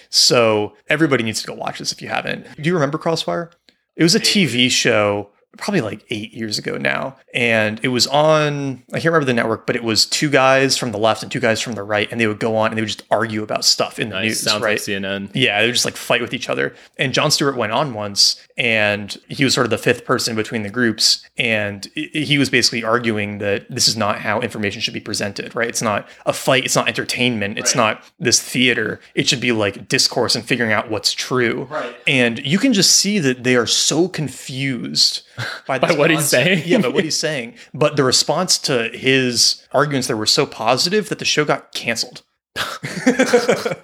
So 0.09 0.73
everybody 0.89 1.23
needs 1.23 1.41
to 1.41 1.47
go 1.47 1.53
watch 1.53 1.79
this 1.79 1.91
if 1.91 2.01
you 2.01 2.09
haven't. 2.09 2.45
Do 2.61 2.67
you 2.69 2.73
remember 2.73 2.97
Crossfire? 2.97 3.51
It 3.95 4.03
was 4.03 4.15
a 4.15 4.19
TV 4.19 4.69
show 4.69 5.29
probably 5.57 5.81
like 5.81 6.05
eight 6.09 6.33
years 6.33 6.57
ago 6.57 6.77
now. 6.77 7.17
And 7.33 7.79
it 7.83 7.89
was 7.89 8.07
on, 8.07 8.83
I 8.91 8.93
can't 8.93 9.05
remember 9.05 9.25
the 9.25 9.33
network, 9.33 9.67
but 9.67 9.75
it 9.75 9.83
was 9.83 10.05
two 10.05 10.29
guys 10.29 10.77
from 10.77 10.91
the 10.91 10.97
left 10.97 11.23
and 11.23 11.31
two 11.31 11.39
guys 11.41 11.59
from 11.61 11.73
the 11.73 11.83
right. 11.83 12.09
And 12.11 12.19
they 12.19 12.25
would 12.27 12.39
go 12.39 12.55
on 12.55 12.69
and 12.71 12.77
they 12.77 12.81
would 12.81 12.87
just 12.87 13.03
argue 13.11 13.43
about 13.43 13.65
stuff 13.65 13.99
in 13.99 14.09
the 14.09 14.15
Nice. 14.15 14.23
news, 14.25 14.41
Sounds 14.41 14.63
right? 14.63 14.71
like 14.73 14.79
CNN. 14.81 15.29
Yeah, 15.33 15.59
they 15.59 15.67
would 15.67 15.73
just 15.73 15.85
like 15.85 15.97
fight 15.97 16.21
with 16.21 16.33
each 16.33 16.49
other. 16.49 16.73
And 16.97 17.13
Jon 17.13 17.31
Stewart 17.31 17.57
went 17.57 17.73
on 17.73 17.93
once, 17.93 18.41
and 18.57 19.17
he 19.27 19.43
was 19.43 19.53
sort 19.53 19.65
of 19.65 19.71
the 19.71 19.77
fifth 19.77 20.05
person 20.05 20.35
between 20.35 20.63
the 20.63 20.69
groups. 20.69 21.21
And 21.37 21.87
i- 21.97 22.09
he 22.13 22.37
was 22.37 22.49
basically 22.49 22.83
arguing 22.83 23.37
that 23.39 23.69
this 23.69 23.87
is 23.87 23.97
not 23.97 24.19
how 24.19 24.39
information 24.39 24.81
should 24.81 24.93
be 24.93 24.99
presented, 25.01 25.53
right? 25.55 25.67
It's 25.67 25.81
not 25.81 26.07
a 26.25 26.33
fight, 26.33 26.63
it's 26.65 26.75
not 26.75 26.87
entertainment, 26.87 27.57
it's 27.59 27.75
not 27.75 28.03
this 28.19 28.41
theater. 28.41 28.99
It 29.15 29.27
should 29.27 29.41
be 29.41 29.51
like 29.51 29.87
discourse 29.89 30.33
and 30.35 30.45
figuring 30.45 30.71
out 30.71 30.89
what's 30.89 31.11
true. 31.13 31.67
Right. 31.69 31.95
And 32.07 32.39
you 32.45 32.57
can 32.57 32.73
just 32.73 32.91
see 32.97 33.19
that 33.19 33.43
they 33.43 33.55
are 33.57 33.67
so 33.67 34.07
confused 34.07 35.21
by, 35.67 35.79
By 35.79 35.93
what 35.93 36.09
he's 36.11 36.25
saying? 36.27 36.63
Yeah, 36.65 36.79
by 36.79 36.87
what 36.89 37.03
he's 37.03 37.17
saying. 37.17 37.55
But 37.73 37.95
the 37.95 38.03
response 38.03 38.57
to 38.59 38.89
his 38.89 39.65
arguments 39.71 40.07
there 40.07 40.17
were 40.17 40.25
so 40.25 40.45
positive 40.45 41.09
that 41.09 41.19
the 41.19 41.25
show 41.25 41.45
got 41.45 41.73
canceled. 41.73 42.23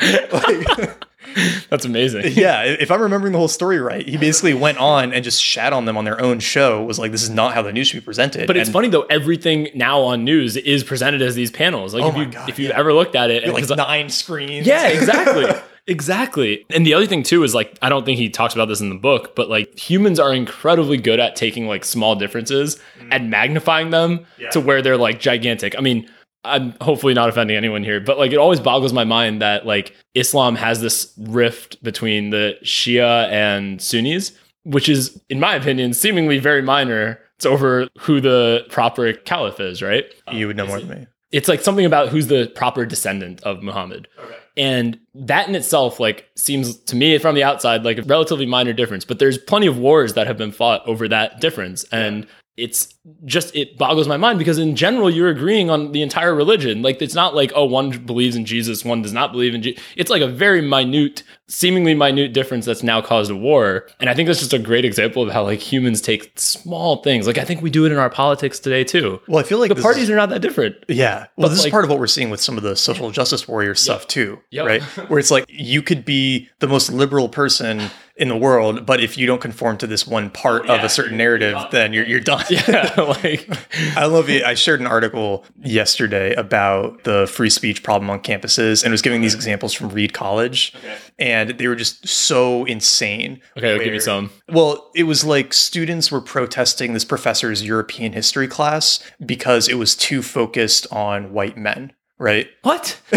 Like- 0.00 1.04
That's 1.70 1.84
amazing. 1.84 2.32
yeah, 2.32 2.62
if 2.62 2.90
I'm 2.90 3.00
remembering 3.02 3.32
the 3.32 3.38
whole 3.38 3.48
story 3.48 3.78
right, 3.78 4.06
he 4.06 4.16
basically 4.16 4.54
went 4.54 4.78
on 4.78 5.12
and 5.12 5.22
just 5.22 5.42
shat 5.42 5.72
on 5.72 5.84
them 5.84 5.96
on 5.96 6.04
their 6.04 6.20
own 6.20 6.40
show. 6.40 6.82
Was 6.82 6.98
like, 6.98 7.12
this 7.12 7.22
is 7.22 7.30
not 7.30 7.52
how 7.54 7.62
the 7.62 7.72
news 7.72 7.88
should 7.88 8.00
be 8.00 8.04
presented. 8.04 8.46
But 8.46 8.56
it's 8.56 8.68
And 8.68 8.72
funny 8.72 8.88
though, 8.88 9.02
everything 9.02 9.68
now 9.74 10.00
on 10.00 10.24
news 10.24 10.56
is 10.56 10.82
presented 10.84 11.20
as 11.20 11.34
these 11.34 11.50
panels. 11.50 11.94
Like 11.94 12.02
Oh 12.04 12.08
if 12.08 12.16
you 12.16 12.26
God, 12.32 12.48
if 12.48 12.58
you 12.58 12.68
yeah. 12.68 12.78
ever 12.78 12.92
looked 12.92 13.14
at 13.14 13.30
it, 13.30 13.44
and 13.44 13.52
like 13.52 13.68
nine 13.68 14.08
screens. 14.08 14.66
Yeah, 14.66 14.88
exactly. 14.88 15.44
Exactly. 15.88 16.64
And 16.70 16.86
the 16.86 16.94
other 16.94 17.06
thing 17.06 17.22
too 17.22 17.42
is 17.42 17.54
like 17.54 17.76
I 17.82 17.88
don't 17.88 18.04
think 18.04 18.18
he 18.18 18.28
talks 18.28 18.54
about 18.54 18.66
this 18.66 18.80
in 18.80 18.88
the 18.88 18.94
book, 18.94 19.34
but 19.34 19.48
like 19.48 19.76
humans 19.76 20.20
are 20.20 20.32
incredibly 20.32 20.98
good 20.98 21.18
at 21.18 21.34
taking 21.34 21.66
like 21.66 21.84
small 21.84 22.14
differences 22.14 22.78
mm. 23.00 23.08
and 23.10 23.30
magnifying 23.30 23.90
them 23.90 24.24
Yeah. 24.38 24.50
to 24.50 24.60
where 24.60 24.82
they're 24.82 24.96
like 24.96 25.18
gigantic. 25.20 25.76
I 25.76 25.80
mean, 25.80 26.08
I'm 26.44 26.74
hopefully 26.80 27.14
not 27.14 27.28
offending 27.28 27.56
anyone 27.56 27.82
here, 27.82 28.00
but 28.00 28.18
like 28.18 28.32
it 28.32 28.38
always 28.38 28.60
boggles 28.60 28.92
my 28.92 29.04
mind 29.04 29.42
that 29.42 29.66
like 29.66 29.94
Islam 30.14 30.54
has 30.54 30.80
this 30.80 31.12
rift 31.18 31.82
between 31.82 32.30
the 32.30 32.56
Shia 32.62 33.28
and 33.30 33.82
Sunnis, 33.82 34.32
which 34.64 34.88
is 34.88 35.20
in 35.28 35.40
my 35.40 35.54
opinion 35.56 35.94
seemingly 35.94 36.38
very 36.38 36.62
minor. 36.62 37.20
It's 37.36 37.46
over 37.46 37.88
who 38.00 38.20
the 38.20 38.66
proper 38.68 39.12
caliph 39.12 39.60
is, 39.60 39.80
right? 39.80 40.04
you 40.32 40.48
would 40.48 40.56
know 40.56 40.66
more 40.66 40.80
than 40.80 40.88
me. 40.88 41.06
It's 41.30 41.46
like 41.48 41.60
something 41.60 41.84
about 41.84 42.08
who's 42.08 42.26
the 42.26 42.50
proper 42.56 42.84
descendant 42.86 43.42
of 43.42 43.62
Muhammad. 43.62 44.08
Okay. 44.18 44.37
And 44.58 44.98
that 45.14 45.48
in 45.48 45.54
itself, 45.54 46.00
like, 46.00 46.28
seems 46.34 46.76
to 46.76 46.96
me 46.96 47.16
from 47.18 47.36
the 47.36 47.44
outside 47.44 47.84
like 47.84 47.98
a 47.98 48.02
relatively 48.02 48.44
minor 48.44 48.72
difference. 48.72 49.04
But 49.04 49.20
there's 49.20 49.38
plenty 49.38 49.68
of 49.68 49.78
wars 49.78 50.14
that 50.14 50.26
have 50.26 50.36
been 50.36 50.50
fought 50.50 50.86
over 50.86 51.06
that 51.08 51.40
difference. 51.40 51.84
And 51.92 52.26
it's 52.58 52.92
just 53.24 53.54
it 53.54 53.78
boggles 53.78 54.08
my 54.08 54.16
mind 54.16 54.38
because 54.38 54.58
in 54.58 54.74
general 54.76 55.08
you're 55.08 55.28
agreeing 55.28 55.70
on 55.70 55.92
the 55.92 56.02
entire 56.02 56.34
religion. 56.34 56.82
Like 56.82 57.00
it's 57.00 57.14
not 57.14 57.34
like 57.34 57.52
oh 57.54 57.64
one 57.64 57.90
believes 58.04 58.34
in 58.36 58.44
jesus 58.44 58.84
one 58.84 59.00
does 59.02 59.12
not 59.12 59.32
believe 59.32 59.54
in 59.54 59.62
jesus 59.62 59.82
it's 59.96 60.10
like 60.10 60.22
a 60.22 60.26
very 60.28 60.60
minute 60.60 61.22
seemingly 61.46 61.94
minute 61.94 62.34
difference 62.34 62.66
that's 62.66 62.82
now 62.82 63.00
caused 63.00 63.30
a 63.30 63.36
war. 63.36 63.86
And 64.00 64.10
i 64.10 64.14
think 64.14 64.26
that's 64.26 64.40
just 64.40 64.52
a 64.52 64.58
great 64.58 64.84
example 64.84 65.22
of 65.22 65.30
how 65.32 65.44
like 65.44 65.60
humans 65.60 66.00
take 66.00 66.32
small 66.38 67.02
things. 67.02 67.26
Like 67.26 67.38
i 67.38 67.44
think 67.44 67.62
we 67.62 67.70
do 67.70 67.86
it 67.86 67.92
in 67.92 67.98
our 67.98 68.10
politics 68.10 68.58
today 68.58 68.84
too. 68.84 69.20
Well, 69.28 69.38
I 69.38 69.44
feel 69.44 69.58
like 69.58 69.74
the 69.74 69.80
parties 69.80 70.04
is- 70.04 70.10
are 70.10 70.16
not 70.16 70.28
that 70.30 70.40
different. 70.40 70.76
Yeah. 70.88 71.26
Well, 71.36 71.48
this 71.48 71.60
like- 71.60 71.68
is 71.68 71.70
part 71.70 71.84
of 71.84 71.90
what 71.90 71.98
we're 72.00 72.06
seeing 72.08 72.28
with 72.30 72.40
some 72.40 72.56
of 72.56 72.62
the 72.64 72.74
social 72.76 73.10
justice 73.10 73.46
warrior 73.46 73.74
stuff 73.76 74.06
too, 74.08 74.38
Yep. 74.50 74.66
right? 74.66 74.82
Where 75.08 75.18
it's 75.20 75.30
like 75.30 75.44
you 75.48 75.80
could 75.82 76.04
be 76.04 76.48
the 76.58 76.66
most 76.66 76.90
liberal 76.92 77.28
person 77.28 77.82
in 78.18 78.28
the 78.28 78.36
world, 78.36 78.84
but 78.84 79.00
if 79.00 79.16
you 79.16 79.26
don't 79.26 79.40
conform 79.40 79.78
to 79.78 79.86
this 79.86 80.06
one 80.06 80.28
part 80.30 80.68
of 80.68 80.82
a 80.82 80.88
certain 80.88 81.16
narrative, 81.16 81.54
you're 81.56 81.68
then 81.70 81.92
you're 81.92 82.04
you're 82.06 82.20
done. 82.20 82.44
yeah 82.50 82.92
like 82.98 83.48
I 83.96 84.06
love 84.06 84.28
it. 84.28 84.42
I 84.44 84.54
shared 84.54 84.80
an 84.80 84.86
article 84.86 85.44
yesterday 85.62 86.34
about 86.34 87.04
the 87.04 87.26
free 87.28 87.50
speech 87.50 87.82
problem 87.82 88.10
on 88.10 88.20
campuses 88.20 88.82
and 88.82 88.90
it 88.90 88.94
was 88.94 89.02
giving 89.02 89.20
these 89.20 89.34
examples 89.34 89.72
from 89.72 89.88
Reed 89.90 90.12
College. 90.12 90.74
And 91.18 91.50
they 91.50 91.68
were 91.68 91.76
just 91.76 92.06
so 92.08 92.64
insane. 92.64 93.40
okay 93.56 93.72
i'll 93.72 93.78
give 93.78 93.92
me 93.92 94.00
some 94.00 94.30
Well, 94.48 94.90
it 94.94 95.04
was 95.04 95.24
like 95.24 95.52
students 95.52 96.10
were 96.10 96.20
protesting 96.20 96.92
this 96.94 97.04
professor's 97.04 97.64
European 97.64 98.12
history 98.12 98.48
class 98.48 99.00
because 99.24 99.68
it 99.68 99.74
was 99.74 99.94
too 99.94 100.22
focused 100.22 100.86
on 100.92 101.32
white 101.32 101.56
men, 101.56 101.92
right? 102.18 102.48
what 102.62 102.98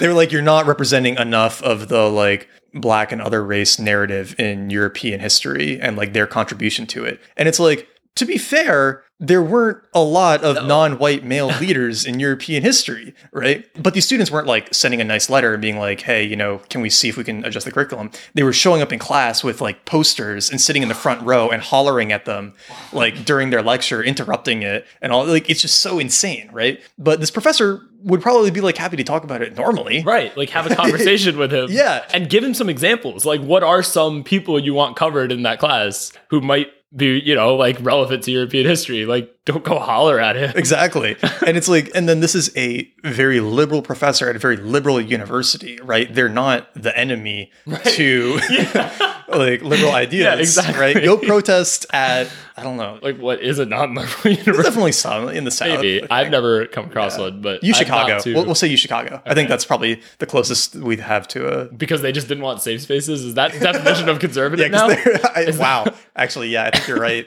They 0.00 0.08
were 0.08 0.14
like, 0.14 0.32
you're 0.32 0.42
not 0.42 0.66
representing 0.66 1.16
enough 1.16 1.62
of 1.62 1.88
the 1.88 2.08
like 2.08 2.48
black 2.74 3.12
and 3.12 3.20
other 3.20 3.44
race 3.44 3.78
narrative 3.78 4.38
in 4.38 4.70
European 4.70 5.20
history 5.20 5.80
and 5.80 5.96
like 5.96 6.12
their 6.12 6.26
contribution 6.26 6.86
to 6.88 7.04
it. 7.04 7.20
And 7.36 7.48
it's 7.48 7.60
like, 7.60 7.88
to 8.16 8.24
be 8.24 8.38
fair, 8.38 9.04
there 9.20 9.42
weren't 9.42 9.78
a 9.92 10.02
lot 10.02 10.42
of 10.42 10.66
non-white 10.66 11.22
male 11.24 11.48
leaders 11.60 12.06
in 12.06 12.18
European 12.18 12.62
history, 12.62 13.14
right? 13.32 13.66
But 13.80 13.92
these 13.92 14.06
students 14.06 14.30
weren't 14.30 14.46
like 14.46 14.72
sending 14.74 15.00
a 15.00 15.04
nice 15.04 15.28
letter 15.28 15.52
and 15.52 15.60
being 15.60 15.78
like, 15.78 16.00
"Hey, 16.00 16.24
you 16.24 16.36
know, 16.36 16.58
can 16.70 16.80
we 16.80 16.88
see 16.88 17.08
if 17.10 17.16
we 17.16 17.24
can 17.24 17.44
adjust 17.44 17.66
the 17.66 17.72
curriculum?" 17.72 18.10
They 18.34 18.42
were 18.42 18.52
showing 18.52 18.80
up 18.80 18.92
in 18.92 18.98
class 18.98 19.44
with 19.44 19.60
like 19.60 19.84
posters 19.84 20.50
and 20.50 20.60
sitting 20.60 20.82
in 20.82 20.88
the 20.88 20.94
front 20.94 21.22
row 21.22 21.50
and 21.50 21.62
hollering 21.62 22.12
at 22.12 22.24
them 22.24 22.54
like 22.92 23.24
during 23.24 23.50
their 23.50 23.62
lecture, 23.62 24.02
interrupting 24.02 24.62
it 24.62 24.86
and 25.02 25.12
all 25.12 25.26
like 25.26 25.50
it's 25.50 25.60
just 25.60 25.80
so 25.82 25.98
insane, 25.98 26.48
right? 26.52 26.80
But 26.98 27.20
this 27.20 27.30
professor 27.30 27.82
would 28.02 28.22
probably 28.22 28.50
be 28.50 28.60
like 28.60 28.76
happy 28.76 28.96
to 28.96 29.04
talk 29.04 29.24
about 29.24 29.42
it 29.42 29.56
normally. 29.56 30.02
Right, 30.02 30.34
like 30.36 30.50
have 30.50 30.70
a 30.70 30.74
conversation 30.74 31.36
with 31.36 31.52
him. 31.52 31.68
Yeah. 31.80 32.04
And 32.12 32.28
give 32.28 32.42
him 32.42 32.54
some 32.54 32.68
examples. 32.68 33.24
Like, 33.24 33.40
what 33.40 33.62
are 33.62 33.82
some 33.82 34.24
people 34.24 34.58
you 34.58 34.74
want 34.74 34.96
covered 34.96 35.30
in 35.30 35.42
that 35.42 35.58
class 35.58 36.12
who 36.28 36.40
might 36.40 36.68
be, 36.94 37.20
you 37.20 37.34
know, 37.34 37.54
like 37.56 37.76
relevant 37.80 38.24
to 38.24 38.30
European 38.30 38.66
history? 38.66 39.06
Like, 39.06 39.34
don't 39.44 39.64
go 39.64 39.78
holler 39.78 40.18
at 40.20 40.36
him. 40.36 40.52
Exactly. 40.56 41.16
and 41.46 41.56
it's 41.56 41.68
like, 41.68 41.90
and 41.94 42.08
then 42.08 42.20
this 42.20 42.34
is 42.34 42.54
a 42.56 42.92
very 43.04 43.40
liberal 43.40 43.82
professor 43.82 44.28
at 44.28 44.36
a 44.36 44.38
very 44.38 44.56
liberal 44.56 45.00
university, 45.00 45.78
right? 45.82 46.12
They're 46.12 46.28
not 46.28 46.72
the 46.74 46.96
enemy 46.96 47.50
to 47.84 48.38
like 49.32 49.62
liberal 49.62 49.92
ideas, 49.94 50.38
exactly. 50.40 50.80
right? 50.80 51.02
Go 51.04 51.16
protest 51.16 51.86
at, 51.92 52.28
I 52.56 52.62
don't 52.62 52.76
know, 52.76 52.98
Like, 53.02 53.18
what 53.18 53.40
is 53.40 53.58
a 53.58 53.66
non-liberal 53.66 54.08
there's 54.22 54.38
university? 54.38 54.62
definitely 54.62 54.92
some 54.92 55.28
in 55.28 55.44
the 55.44 55.50
South. 55.50 55.80
Maybe. 55.80 56.06
I've 56.10 56.30
never 56.30 56.66
come 56.66 56.86
across 56.86 57.18
one, 57.18 57.40
but 57.40 57.62
U 57.64 57.72
I've 57.74 57.86
got 57.88 58.06
Chicago. 58.18 58.20
We'll, 58.34 58.46
we'll 58.46 58.54
say 58.54 58.66
you 58.68 58.76
Chicago. 58.76 59.22
I 59.26 59.34
think 59.34 59.48
that's 59.48 59.64
probably 59.64 60.00
the 60.18 60.26
closest 60.26 60.74
we 60.76 60.96
have 60.98 61.26
to 61.28 61.46
a. 61.60 61.64
because 61.72 62.02
they 62.02 62.12
just 62.12 62.28
didn't 62.28 62.42
want 62.44 62.60
safe 62.62 62.82
spaces. 62.82 63.24
Is 63.24 63.34
that 63.34 63.52
definition 63.52 64.08
of 64.08 64.18
conservative 64.18 64.70
Yeah, 64.72 64.86
now? 64.86 65.30
I- 65.34 65.52
wow. 65.58 65.86
Actually, 66.16 66.48
yeah, 66.50 66.64
I 66.64 66.70
think 66.70 66.86
you're 66.88 66.98
right. 67.00 67.26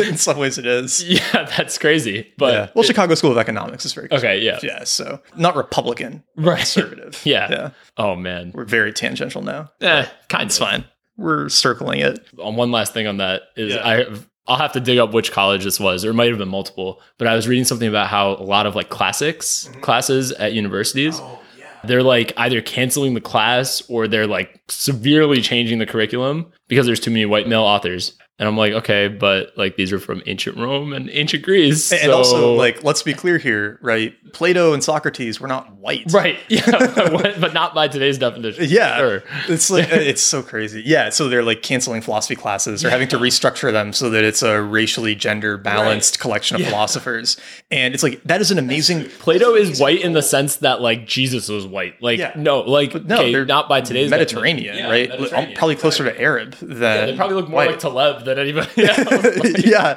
in 0.00 0.16
some 0.18 0.38
ways, 0.38 0.58
it 0.58 0.66
is. 0.66 1.02
Yeah, 1.02 1.44
that's 1.56 1.78
crazy. 1.78 2.32
But 2.36 2.52
Yeah. 2.52 2.68
Well, 2.74 2.82
Chicago 2.84 3.14
School 3.14 3.30
of 3.32 3.38
Economics 3.38 3.86
is 3.86 3.92
very 3.94 4.08
okay, 4.12 4.40
yeah, 4.40 4.58
Yeah, 4.62 4.84
so 4.84 5.20
not 5.36 5.56
Republican, 5.56 6.22
right. 6.36 6.56
conservative. 6.58 7.20
Yeah. 7.24 7.48
Yeah. 7.50 7.70
Oh 7.96 8.14
man, 8.16 8.52
We're 8.54 8.64
very 8.64 8.92
tangential 8.92 9.42
now. 9.42 9.70
eh, 9.80 10.06
kind 10.28 10.50
of. 10.50 10.56
fine. 10.56 10.84
We're 11.18 11.48
circling 11.50 12.00
it. 12.00 12.26
on 12.40 12.56
one 12.56 12.70
last 12.70 12.94
thing 12.94 13.06
on 13.06 13.18
that 13.18 13.42
is 13.56 13.74
Yeah. 13.74 13.86
I 13.86 14.06
I'll 14.48 14.56
have 14.56 14.72
to 14.72 14.80
dig 14.80 14.98
up 14.98 15.12
which 15.12 15.30
college 15.30 15.64
this 15.64 15.78
was, 15.78 16.06
or 16.06 16.10
it 16.10 16.14
might 16.14 16.30
have 16.30 16.38
been 16.38 16.48
multiple. 16.48 17.02
But 17.18 17.28
I 17.28 17.34
was 17.34 17.46
reading 17.46 17.64
something 17.64 17.88
about 17.88 18.08
how 18.08 18.30
a 18.30 18.42
lot 18.42 18.64
of 18.64 18.74
like 18.74 18.88
classics 18.88 19.68
mm-hmm. 19.70 19.82
classes 19.82 20.32
at 20.32 20.54
universities, 20.54 21.20
oh, 21.20 21.38
they're 21.84 22.02
like 22.02 22.32
either 22.38 22.62
canceling 22.62 23.12
the 23.12 23.20
class 23.20 23.82
or 23.90 24.08
they're 24.08 24.26
like 24.26 24.58
severely 24.68 25.42
changing 25.42 25.78
the 25.78 25.86
curriculum 25.86 26.50
because 26.66 26.86
there's 26.86 26.98
too 26.98 27.10
many 27.10 27.26
white 27.26 27.46
male 27.46 27.62
authors. 27.62 28.14
And 28.40 28.48
I'm 28.48 28.56
like, 28.56 28.72
okay, 28.72 29.08
but 29.08 29.52
like 29.56 29.74
these 29.76 29.92
are 29.92 29.98
from 29.98 30.22
ancient 30.26 30.56
Rome 30.56 30.92
and 30.92 31.10
ancient 31.10 31.42
Greece, 31.42 31.92
And 31.92 32.12
also, 32.12 32.54
like, 32.54 32.84
let's 32.84 33.02
be 33.02 33.12
clear 33.12 33.36
here, 33.38 33.78
right? 33.82 34.14
Plato 34.32 34.72
and 34.74 34.84
Socrates 34.84 35.40
were 35.40 35.48
not 35.48 35.72
white. 35.76 36.04
right, 36.12 36.38
yeah, 36.48 36.62
but 36.70 37.40
but 37.40 37.52
not 37.54 37.74
by 37.74 37.88
today's 37.88 38.16
definition. 38.18 38.64
Yeah. 38.68 38.98
Sure. 38.98 39.22
It's 39.48 39.70
like 39.70 39.88
it's 39.90 40.22
so 40.22 40.42
crazy. 40.42 40.82
Yeah. 40.84 41.08
So 41.08 41.28
they're 41.28 41.42
like 41.42 41.62
canceling 41.62 42.00
philosophy 42.02 42.36
classes 42.36 42.84
or 42.84 42.90
having 42.90 43.08
to 43.08 43.18
restructure 43.18 43.72
them 43.72 43.92
so 43.92 44.10
that 44.10 44.22
it's 44.24 44.42
a 44.42 44.60
racially 44.62 45.14
gender 45.14 45.56
balanced 45.56 46.20
collection 46.20 46.60
of 46.60 46.66
philosophers. 46.66 47.36
And 47.70 47.92
it's 47.94 48.02
like 48.02 48.22
that 48.24 48.40
is 48.40 48.50
an 48.50 48.58
amazing 48.58 49.06
Plato 49.18 49.54
is 49.54 49.80
white 49.80 50.00
in 50.02 50.12
the 50.12 50.22
sense 50.22 50.56
that 50.56 50.80
like 50.80 51.06
Jesus 51.06 51.48
was 51.48 51.66
white. 51.66 52.00
Like 52.02 52.18
Yeah. 52.18 52.32
no, 52.36 52.60
like 52.60 52.94
no, 53.04 53.16
okay, 53.16 53.32
they're 53.32 53.44
not 53.46 53.68
by 53.68 53.80
today's 53.80 54.10
Mediterranean. 54.10 54.76
Yeah, 54.76 54.88
right? 54.90 55.10
Um, 55.10 55.18
Mediterranean. 55.22 55.56
Probably 55.56 55.76
closer 55.76 56.04
to 56.04 56.20
Arab 56.20 56.52
than 56.60 57.06
They 57.08 57.16
probably 57.16 57.36
look 57.36 57.48
more 57.48 57.56
white. 57.56 57.70
like 57.70 57.80
Taleb 57.80 58.24
than 58.28 58.38
anybody 58.38 58.84
else. 58.88 59.64
yeah. 59.64 59.94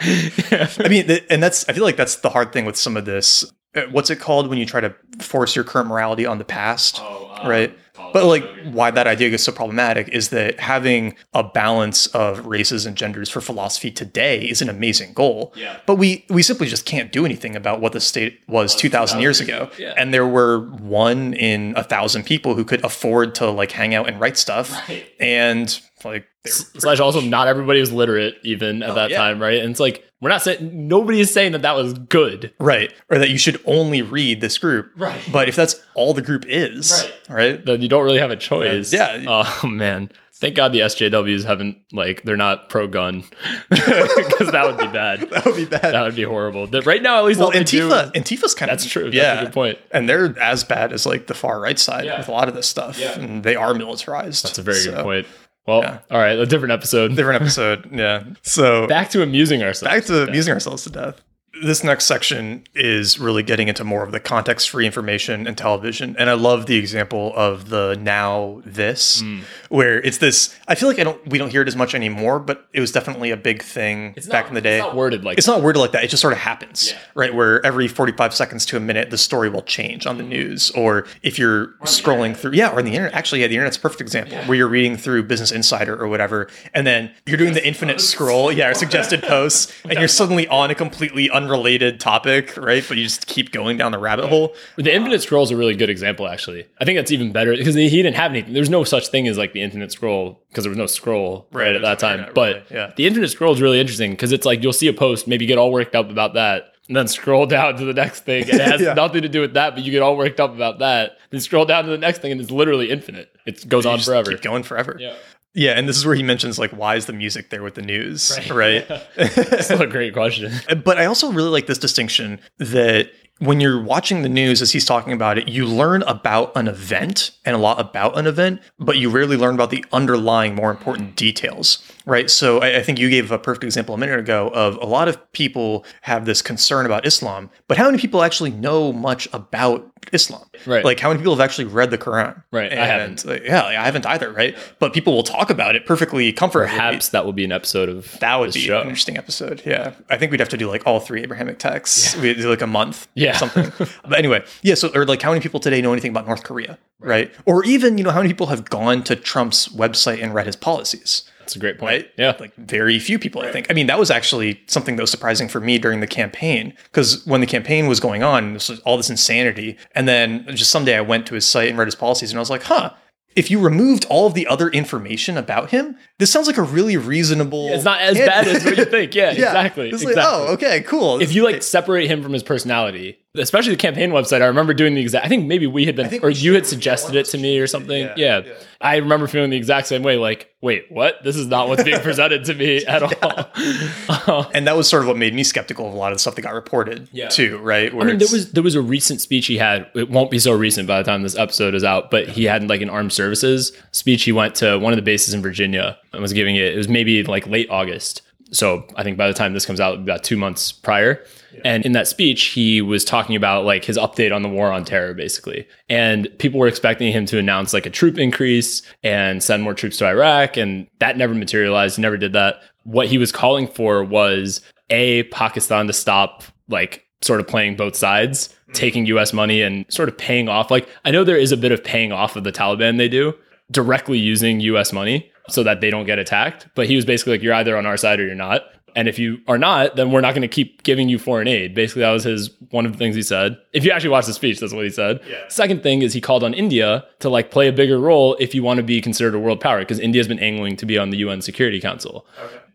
I 0.80 0.88
mean, 0.88 1.10
and 1.30 1.42
that's 1.42 1.68
I 1.70 1.74
feel 1.74 1.84
like 1.84 1.98
that's 1.98 2.18
the 2.18 2.30
hard 2.30 2.52
thing 2.52 2.66
with 2.66 2.76
some 2.76 2.98
of 2.98 3.06
this. 3.06 3.46
Uh, 3.76 3.84
What's 3.92 4.10
it 4.10 4.20
called 4.20 4.50
when 4.50 4.58
you 4.58 4.66
try 4.66 4.82
to 4.82 4.94
force 5.20 5.56
your 5.56 5.64
current 5.64 5.88
morality 5.88 6.26
on 6.26 6.38
the 6.38 6.44
past? 6.44 7.00
Oh, 7.02 7.34
um, 7.38 7.48
right. 7.48 7.78
But 8.14 8.26
like, 8.26 8.44
why 8.66 8.92
that 8.92 9.08
idea 9.08 9.30
is 9.30 9.44
so 9.44 9.52
problematic 9.52 10.10
is 10.10 10.30
that 10.30 10.60
having 10.60 11.16
a 11.34 11.44
balance 11.44 12.08
of 12.08 12.46
races 12.46 12.86
and 12.86 12.98
genders 12.98 13.30
for 13.30 13.42
philosophy 13.42 13.92
today 13.92 14.44
is 14.44 14.62
an 14.62 14.70
amazing 14.70 15.14
goal. 15.14 15.54
Yeah. 15.56 15.78
But 15.86 15.96
we 15.96 16.26
we 16.30 16.44
simply 16.44 16.68
just 16.68 16.86
can't 16.86 17.12
do 17.12 17.26
anything 17.26 17.56
about 17.56 17.80
what 17.80 17.94
the 17.94 18.02
state 18.02 18.42
was 18.48 18.76
two 18.76 18.90
thousand 18.90 19.22
years 19.22 19.40
ago. 19.40 19.70
Yeah. 19.78 19.94
And 19.98 20.14
there 20.14 20.28
were 20.28 20.60
one 20.60 21.34
in 21.34 21.74
a 21.78 21.84
thousand 21.84 22.26
people 22.26 22.56
who 22.56 22.66
could 22.66 22.84
afford 22.84 23.36
to 23.36 23.50
like 23.50 23.72
hang 23.72 23.94
out 23.94 24.10
and 24.10 24.20
write 24.20 24.38
stuff. 24.38 24.72
Right. 24.90 25.06
And 25.20 25.80
like, 26.06 26.28
Slash 26.46 27.00
also 27.00 27.22
not 27.22 27.48
everybody 27.48 27.80
was 27.80 27.92
literate 27.92 28.36
even 28.44 28.82
at 28.82 28.90
oh, 28.90 28.94
that 28.96 29.06
Oh, 29.06 29.14
yeah. 29.14 29.18
time, 29.18 29.40
right? 29.42 29.60
And 29.62 29.70
it's 29.72 29.80
like 29.80 30.04
we're 30.22 30.30
not 30.30 30.42
saying 30.42 30.88
nobody 30.88 31.20
is 31.20 31.32
saying 31.32 31.52
that 31.52 31.62
that 31.62 31.76
was 31.76 31.94
good. 31.94 32.52
Right. 32.60 32.92
Or 33.10 33.20
that 33.20 33.30
you 33.30 33.38
should 33.38 33.62
only 33.66 34.02
read 34.02 34.42
this 34.42 34.58
group. 34.58 34.92
Right. 34.96 35.22
But 35.32 35.50
if 35.50 35.56
that's 35.56 35.80
all 35.94 36.14
the 36.16 36.22
group 36.24 36.46
is, 36.48 36.92
Right. 37.30 37.36
right? 37.36 37.66
That 37.66 37.80
you 37.82 37.88
don't 37.88 38.04
really 38.04 38.20
have 38.20 38.32
a 38.32 38.36
choice. 38.38 38.92
Yeah. 38.92 39.24
Oh 39.28 39.68
man. 39.68 40.10
Thank 40.34 40.56
God 40.56 40.72
the 40.74 40.80
SJWs 40.80 41.44
haven't 41.46 41.78
like 41.94 42.24
they're 42.24 42.36
not 42.36 42.70
pro 42.70 42.88
gun 42.88 43.24
because 43.70 44.50
that 44.52 44.66
would 44.66 44.80
be 44.80 44.88
bad. 44.88 45.22
That 45.30 45.46
would 45.46 45.56
be 45.56 45.66
bad. 45.66 45.94
That 45.94 46.02
would 46.02 46.16
be 46.16 46.24
horrible. 46.24 46.66
That- 46.68 46.88
Right 46.88 47.04
now, 47.04 47.20
at 47.20 47.26
least 47.26 47.40
well, 47.40 47.52
they 47.52 47.64
do- 47.64 47.90
Antifa, 47.90 48.12
Antifa's 48.16 48.56
kind 48.56 48.72
That's 48.72 48.84
of 48.84 48.88
that's 48.88 48.92
true. 48.94 49.04
That's 49.06 49.16
Yeah, 49.16 49.42
a 49.42 49.46
good 49.46 49.54
point. 49.54 49.78
And 49.92 50.10
they're 50.10 50.36
as 50.40 50.64
bad 50.64 50.92
as 50.94 51.06
like 51.06 51.28
the 51.28 51.36
far 51.36 51.60
right 51.60 51.78
side 51.78 52.06
Yeah. 52.06 52.18
with 52.18 52.28
a 52.28 52.32
lot 52.32 52.48
of 52.50 52.56
this 52.56 52.68
stuff. 52.68 52.98
Yeah. 52.98 53.20
And 53.20 53.44
they 53.44 53.56
are 53.56 53.76
militarized. 53.76 54.44
That's 54.46 54.58
a 54.58 54.64
very 54.64 54.78
So, 54.80 54.92
good 54.96 55.04
point. 55.04 55.28
Well, 55.68 55.82
yeah. 55.84 56.00
all 56.10 56.18
right, 56.20 56.38
a 56.40 56.46
different 56.46 56.72
episode. 56.72 57.16
Different 57.16 57.42
episode. 57.42 57.90
yeah. 57.92 58.24
So 58.42 58.88
Back 58.88 59.10
to 59.12 59.22
amusing 59.22 59.62
ourselves. 59.64 59.94
back 59.94 60.06
to 60.06 60.24
amusing 60.28 60.54
ourselves 60.54 60.84
to 60.84 60.90
death. 60.90 61.22
This 61.64 61.84
next 61.84 62.06
section 62.06 62.64
is 62.76 63.20
really 63.20 63.44
getting 63.44 63.68
into 63.68 63.84
more 63.84 64.04
of 64.04 64.12
the 64.12 64.20
context 64.20 64.70
free 64.70 64.86
information 64.86 65.46
and 65.48 65.58
television. 65.58 66.16
And 66.18 66.30
I 66.30 66.34
love 66.34 66.66
the 66.66 66.76
example 66.78 67.34
of 67.36 67.70
the 67.70 67.98
now 68.02 68.62
this, 68.66 69.22
Hmm. 69.22 69.40
where 69.70 70.02
it's 70.02 70.18
this. 70.18 70.56
I 70.68 70.76
feel 70.76 70.90
like 70.90 71.00
I 71.00 71.04
don't 71.04 71.26
we 71.28 71.38
don't 71.38 71.50
hear 71.52 71.62
it 71.62 71.68
as 71.68 71.76
much 71.76 71.94
anymore, 71.94 72.40
but 72.40 72.66
it 72.74 72.80
was 72.80 72.92
definitely 72.92 73.32
a 73.32 73.38
big 73.38 73.62
thing 73.62 74.14
It's 74.18 74.28
back 74.28 74.46
not- 74.46 74.50
in 74.50 74.56
the 74.56 74.62
day. 74.62 74.78
It's 74.78 74.86
not 74.88 74.96
worded 74.96 75.24
like 75.24 75.38
It's 75.38 75.48
not 75.48 75.62
worded 75.62 75.80
like 75.80 75.92
that. 75.92 76.04
It 76.04 76.08
just 76.10 76.22
sort 76.22 76.34
of 76.34 76.40
happens, 76.40 76.90
Yeah. 76.92 76.98
right? 77.16 77.34
Where 77.34 77.64
every 77.66 77.88
45 77.88 78.34
seconds 78.34 78.66
to 78.68 78.78
a 78.78 78.80
minute, 78.80 79.12
the 79.12 79.18
story 79.18 79.50
will 79.50 79.62
change 79.62 80.08
on 80.08 80.18
the 80.18 80.24
news. 80.24 80.72
Or 80.72 81.06
if 81.22 81.38
you're 81.38 81.68
scrolling 81.86 82.36
through, 82.36 82.54
yeah, 82.54 82.70
or 82.72 82.80
on 82.80 82.86
the 82.86 82.92
internet. 82.92 83.14
Actually, 83.14 83.42
yeah, 83.42 83.48
the 83.48 83.54
internet's 83.56 83.78
a 83.78 83.82
perfect 83.82 84.02
example 84.02 84.38
where 84.46 84.58
you're 84.58 84.68
reading 84.68 84.98
through 84.98 85.24
Business 85.24 85.52
Insider 85.52 85.96
or 85.96 86.08
whatever, 86.08 86.48
and 86.74 86.88
then 86.88 87.12
you're 87.28 87.38
doing 87.38 87.54
the 87.54 87.66
infinite 87.66 88.02
scroll, 88.02 88.52
yeah, 88.52 88.70
or 88.70 88.74
suggested 88.74 89.22
posts, 89.22 89.72
and 89.84 90.00
you're 90.00 90.08
suddenly 90.08 90.48
on 90.48 90.72
a 90.72 90.76
completely 90.76 91.30
unrelated 91.30 91.51
topic, 92.00 92.56
right? 92.58 92.84
But 92.88 92.98
you 92.98 93.04
just 93.04 93.28
keep 93.28 93.52
going 93.52 93.78
down 93.78 93.92
the 93.92 94.00
rabbit 94.00 94.28
hole. 94.30 94.56
The 94.78 94.94
infinite 94.94 95.22
scroll 95.22 95.44
is 95.44 95.52
a 95.52 95.58
really 95.58 95.76
good 95.76 95.90
example, 95.90 96.28
actually. 96.28 96.66
I 96.80 96.86
think 96.86 96.98
that's 96.98 97.12
even 97.12 97.32
better 97.32 97.56
because 97.56 97.76
he 97.76 97.90
didn't 97.90 98.16
have 98.16 98.32
anything. 98.32 98.54
There's 98.54 98.70
no 98.70 98.84
such 98.84 99.08
thing 99.10 99.28
as 99.28 99.38
like 99.38 99.54
the 99.54 99.62
infinite 99.62 99.92
scroll 99.92 100.42
because 100.50 100.64
there 100.64 100.70
was 100.72 100.78
no 100.78 100.88
scroll 100.88 101.48
right, 101.52 101.68
Right, 101.68 101.76
at 101.76 101.82
that 101.82 102.00
time. 102.00 102.22
right, 102.22 102.34
but 102.34 102.56
right, 102.56 102.66
yeah. 102.72 102.92
the 102.96 103.08
infinite 103.08 103.30
scroll 103.30 103.54
is 103.54 103.62
really 103.62 103.80
interesting 103.80 104.12
because 104.12 104.32
it's 104.32 104.46
like 104.46 104.62
you'll 104.64 104.74
see 104.74 104.88
a 104.88 104.94
post, 104.94 105.28
maybe 105.28 105.46
get 105.46 105.58
all 105.58 105.72
worked 105.72 105.96
up 105.96 106.10
about 106.10 106.34
that, 106.36 106.74
and 106.88 106.96
then 106.98 107.08
scroll 107.08 107.46
down 107.48 107.76
to 107.78 107.86
the 107.86 107.94
next 107.94 108.22
thing. 108.26 108.44
And 108.50 108.60
it 108.60 108.62
has 108.62 108.82
Yeah. 108.82 108.94
nothing 108.94 109.22
to 109.22 109.30
do 109.30 109.42
with 109.42 109.54
that, 109.54 109.76
but 109.76 109.84
you 109.84 109.92
get 109.92 110.02
all 110.02 110.18
worked 110.18 110.40
up 110.40 110.54
about 110.54 110.80
that. 110.80 111.18
Then 111.30 111.40
scroll 111.40 111.64
down 111.66 111.86
to 111.86 111.90
the 111.90 111.98
next 111.98 112.20
thing, 112.20 112.32
and 112.34 112.42
it's 112.42 112.52
literally 112.52 112.90
infinite. 112.90 113.34
It 113.46 113.68
goes 113.70 113.86
You 113.86 113.92
on 113.92 113.98
just 113.98 114.10
forever. 114.10 114.32
Keep 114.32 114.42
going 114.42 114.64
forever. 114.64 114.98
Yeah. 115.00 115.16
Yeah, 115.54 115.72
and 115.72 115.88
this 115.88 115.98
is 115.98 116.06
where 116.06 116.16
he 116.16 116.24
mentions 116.24 116.58
like 116.58 116.72
why 116.72 116.96
is 116.96 117.06
the 117.08 117.14
music 117.14 117.50
there 117.50 117.64
with 117.64 117.76
the 117.76 117.82
news, 117.82 118.38
right? 118.50 118.90
right? 118.90 119.02
That's 119.18 119.70
a 119.70 119.88
great 119.88 120.14
question. 120.14 120.52
But 120.84 120.98
I 120.98 121.06
also 121.06 121.32
really 121.32 121.50
like 121.50 121.68
this 121.68 121.78
distinction 121.78 122.40
that 122.58 123.12
when 123.40 123.60
you're 123.60 123.82
watching 123.82 124.22
the 124.22 124.30
news 124.30 124.62
as 124.62 124.72
he's 124.72 124.86
talking 124.86 125.14
about 125.14 125.38
it, 125.38 125.48
you 125.48 125.66
learn 125.66 126.04
about 126.04 126.52
an 126.56 126.68
event 126.68 127.32
and 127.44 127.56
a 127.56 127.60
lot 127.60 127.80
about 127.80 128.18
an 128.18 128.28
event, 128.28 128.62
but 128.80 128.98
you 128.98 129.10
rarely 129.10 129.36
learn 129.36 129.56
about 129.56 129.72
the 129.72 129.84
underlying 129.92 130.54
more 130.54 130.70
important 130.70 131.16
details, 131.16 131.82
right? 132.06 132.30
So 132.30 132.60
I, 132.60 132.78
I 132.78 132.84
think 132.84 133.00
you 133.00 133.10
gave 133.10 133.32
a 133.32 133.38
perfect 133.38 133.64
example 133.64 133.96
a 133.96 133.98
minute 133.98 134.20
ago 134.20 134.50
of 134.54 134.76
a 134.78 134.86
lot 134.86 135.08
of 135.08 135.32
people 135.32 135.86
have 136.02 136.26
this 136.26 136.42
concern 136.42 136.86
about 136.86 137.06
Islam, 137.06 137.50
but 137.68 137.78
how 137.78 137.86
many 137.86 137.98
people 137.98 138.24
actually 138.24 138.52
know 138.52 138.92
much 138.94 139.28
about 139.34 139.88
Islam? 140.12 140.44
Right. 140.66 140.84
Like 140.84 141.00
how 141.00 141.10
many 141.10 141.20
people 141.20 141.34
have 141.36 141.42
actually 141.44 141.66
read 141.66 141.92
the 141.92 141.98
Quran? 141.98 142.42
Right, 142.52 142.72
I 142.72 142.86
haven't. 142.86 143.26
like, 143.26 143.44
yeah, 143.44 143.64
I 143.66 143.74
haven't 143.86 144.06
either, 144.06 144.32
right? 144.32 144.58
But 144.80 144.94
people 144.94 145.14
will 145.14 145.24
talk 145.24 145.50
about 145.50 145.76
it 145.76 145.86
perfectly 145.86 146.32
comfortably. 146.34 146.68
Perhaps 146.68 147.10
that 147.10 147.26
will 147.26 147.34
be 147.34 147.46
an 147.46 147.52
episode 147.52 147.90
of 147.90 148.18
That 148.20 148.40
would 148.40 148.54
be 148.54 148.62
show. 148.62 148.80
an 148.82 148.88
interesting 148.88 149.18
episode. 149.18 149.62
Yeah. 149.66 149.94
I 150.10 150.18
think 150.18 150.32
we'd 150.32 150.40
have 150.40 150.50
to 150.50 150.58
do 150.58 150.68
like 150.70 150.86
all 150.88 151.00
three 151.00 151.22
Abrahamic 151.22 151.60
texts. 151.60 152.16
We'd 152.18 152.38
do 152.38 152.50
like 152.50 152.62
a 152.62 152.68
month. 152.68 153.08
Yeah. 153.14 153.32
Or 153.32 153.36
something. 153.36 153.72
but 154.04 154.18
anyway, 154.18 154.44
yeah. 154.62 154.76
So, 154.76 154.92
or 154.94 155.06
like 155.06 155.22
how 155.22 155.32
many 155.32 155.42
people 155.42 155.60
today 155.60 155.82
know 155.82 155.92
anything 155.92 156.12
about 156.12 156.26
North 156.26 156.44
Korea? 156.44 156.78
Right. 157.00 157.32
Or 157.46 157.64
even, 157.64 157.98
you 157.98 158.04
know, 158.04 158.12
how 158.12 158.20
many 158.22 158.30
people 158.30 158.48
have 158.48 158.70
gone 158.70 159.04
to 159.04 159.16
Trump's 159.16 159.68
website 159.70 160.22
and 160.22 160.34
read 160.34 160.46
his 160.46 160.56
policies? 160.56 161.24
That's 161.42 161.56
a 161.56 161.60
great 161.60 161.78
point. 161.78 162.04
Right. 162.04 162.12
Yeah. 162.18 162.36
Like 162.40 162.56
very 162.56 162.98
few 163.00 163.20
people, 163.20 163.42
I 163.42 163.52
think. 163.52 163.68
I 163.70 163.74
mean, 163.74 163.88
that 163.88 164.00
was 164.00 164.10
actually 164.10 164.62
something 164.68 164.96
that 164.96 165.04
was 165.04 165.12
surprising 165.12 165.48
for 165.48 165.60
me 165.60 165.78
during 165.78 166.00
the 166.00 166.08
campaign 166.08 166.74
because 166.86 167.26
when 167.26 167.42
the 167.42 167.48
campaign 167.48 167.88
was 167.88 168.00
going 168.00 168.24
on, 168.24 168.54
this 168.54 168.70
was 168.70 168.80
all 168.82 168.98
this 168.98 169.10
insanity. 169.10 169.78
And 169.94 170.08
then 170.08 170.46
just 170.56 170.72
someday 170.72 170.96
I 170.96 171.02
went 171.02 171.26
to 171.28 171.36
his 171.36 171.46
site 171.46 171.70
and 171.70 171.78
read 171.78 171.86
his 171.88 171.96
policies 171.96 172.32
and 172.32 172.38
I 172.38 172.42
was 172.42 172.50
like, 172.50 172.64
huh. 172.64 172.92
If 173.34 173.50
you 173.50 173.60
removed 173.62 174.06
all 174.10 174.28
of 174.28 174.34
the 174.34 174.46
other 174.48 174.68
information 174.70 175.38
about 175.38 175.72
him, 175.72 175.96
this 176.20 176.30
sounds 176.30 176.48
like 176.48 176.58
a 176.58 176.64
really 176.64 176.98
reasonable. 176.98 177.70
it's 177.70 177.86
not 177.86 178.02
as 178.02 178.18
candidate. 178.18 178.46
bad 178.46 178.48
as 178.56 178.66
what 178.66 178.78
you 178.78 178.84
think. 178.86 179.16
Yeah, 179.16 179.32
exactly. 179.32 179.88
It's 179.90 180.02
exactly. 180.04 180.22
like, 180.22 180.50
oh, 180.50 180.54
okay, 180.54 180.82
cool. 180.82 181.22
if 181.22 181.34
you 181.34 181.46
like 181.46 181.64
separate 181.64 182.08
him 182.08 182.22
from 182.22 182.34
his 182.34 182.44
personality, 182.44 183.21
especially 183.36 183.72
the 183.72 183.78
campaign 183.78 184.12
website, 184.12 184.42
I 184.42 184.46
remember 184.48 184.74
doing 184.74 184.94
the 184.94 185.02
exact. 185.02 185.26
I 185.26 185.30
think 185.30 185.46
maybe 185.48 185.66
we 185.68 185.86
had 185.86 185.96
been, 185.96 186.20
or 186.24 186.30
you 186.30 186.54
had 186.54 186.66
suggested 186.66 187.16
it 187.16 187.26
to 187.28 187.38
me 187.38 187.60
or 187.60 187.68
something. 187.68 188.02
yeah, 188.02 188.14
Yeah, 188.18 188.40
yeah. 188.46 188.54
I 188.82 188.98
remember 188.98 189.28
feeling 189.28 189.52
the 189.52 189.58
exact 189.58 189.88
same 189.88 190.04
way. 190.04 190.18
Like, 190.18 190.54
wait, 190.62 190.86
what? 190.92 191.24
This 191.24 191.36
is 191.36 191.48
not 191.48 191.68
what's 191.70 191.84
being 191.84 192.00
presented 192.02 192.46
to 192.46 192.54
me 192.56 192.86
at 192.86 193.04
all. 193.04 194.48
and 194.54 194.68
that 194.68 194.76
was 194.76 194.90
sort 194.90 195.04
of 195.04 195.08
what 195.08 195.18
made 195.18 195.34
me 195.34 195.44
skeptical 195.44 195.88
of 195.88 195.94
a 195.94 195.98
lot 195.98 196.12
of 196.12 196.16
the 196.16 196.20
stuff 196.20 196.36
that 196.36 196.42
got 196.42 196.54
reported 196.54 197.08
Yeah. 197.12 197.30
too, 197.30 197.58
right? 197.60 197.94
Where 197.94 198.06
I 198.06 198.10
mean, 198.10 198.18
there 198.18 198.28
was 198.32 198.52
there 198.52 198.64
was 198.64 198.76
a 198.76 198.82
recent 198.82 199.22
speech 199.22 199.48
he 199.48 199.58
had. 199.58 199.88
It 199.94 200.10
won't 200.10 200.32
be 200.32 200.40
so 200.40 200.52
recent 200.54 200.88
by 200.88 200.98
the 200.98 201.04
time 201.04 201.22
this 201.24 201.38
episode 201.38 201.76
is 201.76 201.84
out, 201.84 202.12
but 202.12 202.28
he 202.28 202.46
had 202.46 202.68
like 202.68 202.82
an 202.82 202.90
armed 202.90 203.14
services 203.14 203.72
speech. 203.92 204.24
He 204.24 204.32
went 204.32 204.56
to 204.56 204.78
one 204.78 204.92
of 204.94 204.98
the 204.98 205.04
bases 205.04 205.34
in 205.34 205.42
Virginia 205.42 205.98
and 206.14 206.22
was 206.22 206.34
giving 206.34 206.56
it. 206.56 206.74
It 206.74 206.78
was 206.78 206.90
maybe 206.90 207.24
like 207.24 207.48
late 207.48 207.70
August. 207.70 208.22
So 208.52 208.86
I 208.98 209.04
think 209.04 209.18
by 209.18 209.28
the 209.28 209.34
time 209.34 209.54
this 209.54 209.66
comes 209.66 209.80
out, 209.80 209.96
about 209.96 210.24
two 210.24 210.36
months 210.38 210.72
prior. 210.74 211.24
And 211.64 211.86
in 211.86 211.92
that 211.94 212.08
speech, 212.08 212.46
he 212.46 212.82
was 212.82 213.04
talking 213.04 213.36
about 213.36 213.66
like 213.66 213.86
his 213.86 213.98
update 213.98 214.34
on 214.34 214.42
the 214.42 214.50
war 214.50 214.72
on 214.72 214.86
terror, 214.86 215.14
basically. 215.14 215.68
And 215.90 216.28
people 216.40 216.60
were 216.60 216.68
expecting 216.68 217.12
him 217.12 217.26
to 217.28 217.38
announce 217.38 217.74
like 217.74 217.86
a 217.86 217.90
troop 217.90 218.18
increase 218.18 218.82
and 219.04 219.44
send 219.44 219.64
more 219.64 219.74
troops 219.74 219.98
to 219.98 220.08
Iraq. 220.08 220.58
And 220.58 220.88
that 221.00 221.18
never 221.18 221.34
materialized. 221.34 221.96
He 221.98 222.02
never 222.02 222.18
did 222.18 222.34
that. 222.34 222.62
What 222.84 223.08
he 223.08 223.18
was 223.18 223.32
calling 223.32 223.68
for 223.68 224.04
was 224.04 224.62
a 224.90 225.24
Pakistan 225.24 225.88
to 225.88 225.94
stop 225.94 226.44
like 226.68 227.06
sort 227.22 227.40
of 227.40 227.48
playing 227.48 227.76
both 227.76 227.96
sides, 227.96 228.54
hmm. 228.68 228.74
taking 228.74 229.06
US 229.08 229.34
money 229.34 229.62
and 229.62 229.86
sort 229.90 230.10
of 230.10 230.18
paying 230.18 230.50
off. 230.50 230.72
Like, 230.72 230.88
I 231.06 231.12
know 231.12 231.24
there 231.24 231.38
is 231.38 231.52
a 231.52 231.58
bit 231.58 231.72
of 231.72 231.84
paying 231.84 232.12
off 232.12 232.36
of 232.36 232.44
the 232.44 232.52
Taliban 232.52 232.98
they 232.98 233.10
do 233.10 233.34
directly 233.70 234.18
using 234.18 234.60
US 234.60 234.92
money 234.92 235.32
so 235.50 235.64
that 235.64 235.82
they 235.82 235.90
don't 235.90 236.06
get 236.06 236.20
attacked. 236.20 236.68
But 236.76 236.88
he 236.88 236.96
was 236.96 237.06
basically 237.06 237.34
like, 237.34 237.42
you're 237.42 237.54
either 237.54 237.78
on 237.78 237.86
our 237.86 237.98
side 237.98 238.20
or 238.20 238.26
you're 238.26 238.36
not. 238.36 238.64
And 238.96 239.08
if 239.08 239.18
you 239.18 239.40
are 239.48 239.58
not, 239.58 239.96
then 239.96 240.12
we're 240.12 240.22
not 240.22 240.34
going 240.34 240.42
to 240.42 240.48
keep 240.48 240.84
giving 240.84 241.10
you 241.10 241.18
foreign 241.18 241.48
aid. 241.48 241.74
Basically, 241.74 242.02
that 242.02 242.12
was 242.12 242.24
his 242.24 242.50
one 242.70 242.86
of 242.86 242.92
the 242.92 242.98
things 242.98 243.16
he 243.16 243.24
said. 243.24 243.58
If 243.74 243.86
you 243.86 243.92
actually 243.92 244.10
watch 244.10 244.26
the 244.26 244.34
speech, 244.34 244.60
that's 244.60 244.74
what 244.74 244.84
he 244.84 244.90
said. 244.90 245.22
Second 245.50 245.84
thing 245.84 246.02
is 246.02 246.14
he 246.14 246.22
called 246.22 246.44
on 246.44 246.54
India 246.54 247.06
to 247.20 247.30
like 247.30 247.52
play 247.52 247.68
a 247.68 247.74
bigger 247.74 248.00
role 248.00 248.36
if 248.40 248.54
you 248.54 248.64
want 248.64 248.78
to 248.78 248.84
be 248.84 249.02
considered 249.02 249.36
a 249.36 249.40
world 249.40 249.60
power, 249.60 249.80
because 249.80 250.00
India's 250.00 250.28
been 250.28 250.40
angling 250.40 250.78
to 250.78 250.86
be 250.86 250.98
on 250.98 251.10
the 251.10 251.18
UN 251.18 251.42
Security 251.42 251.80
Council. 251.80 252.26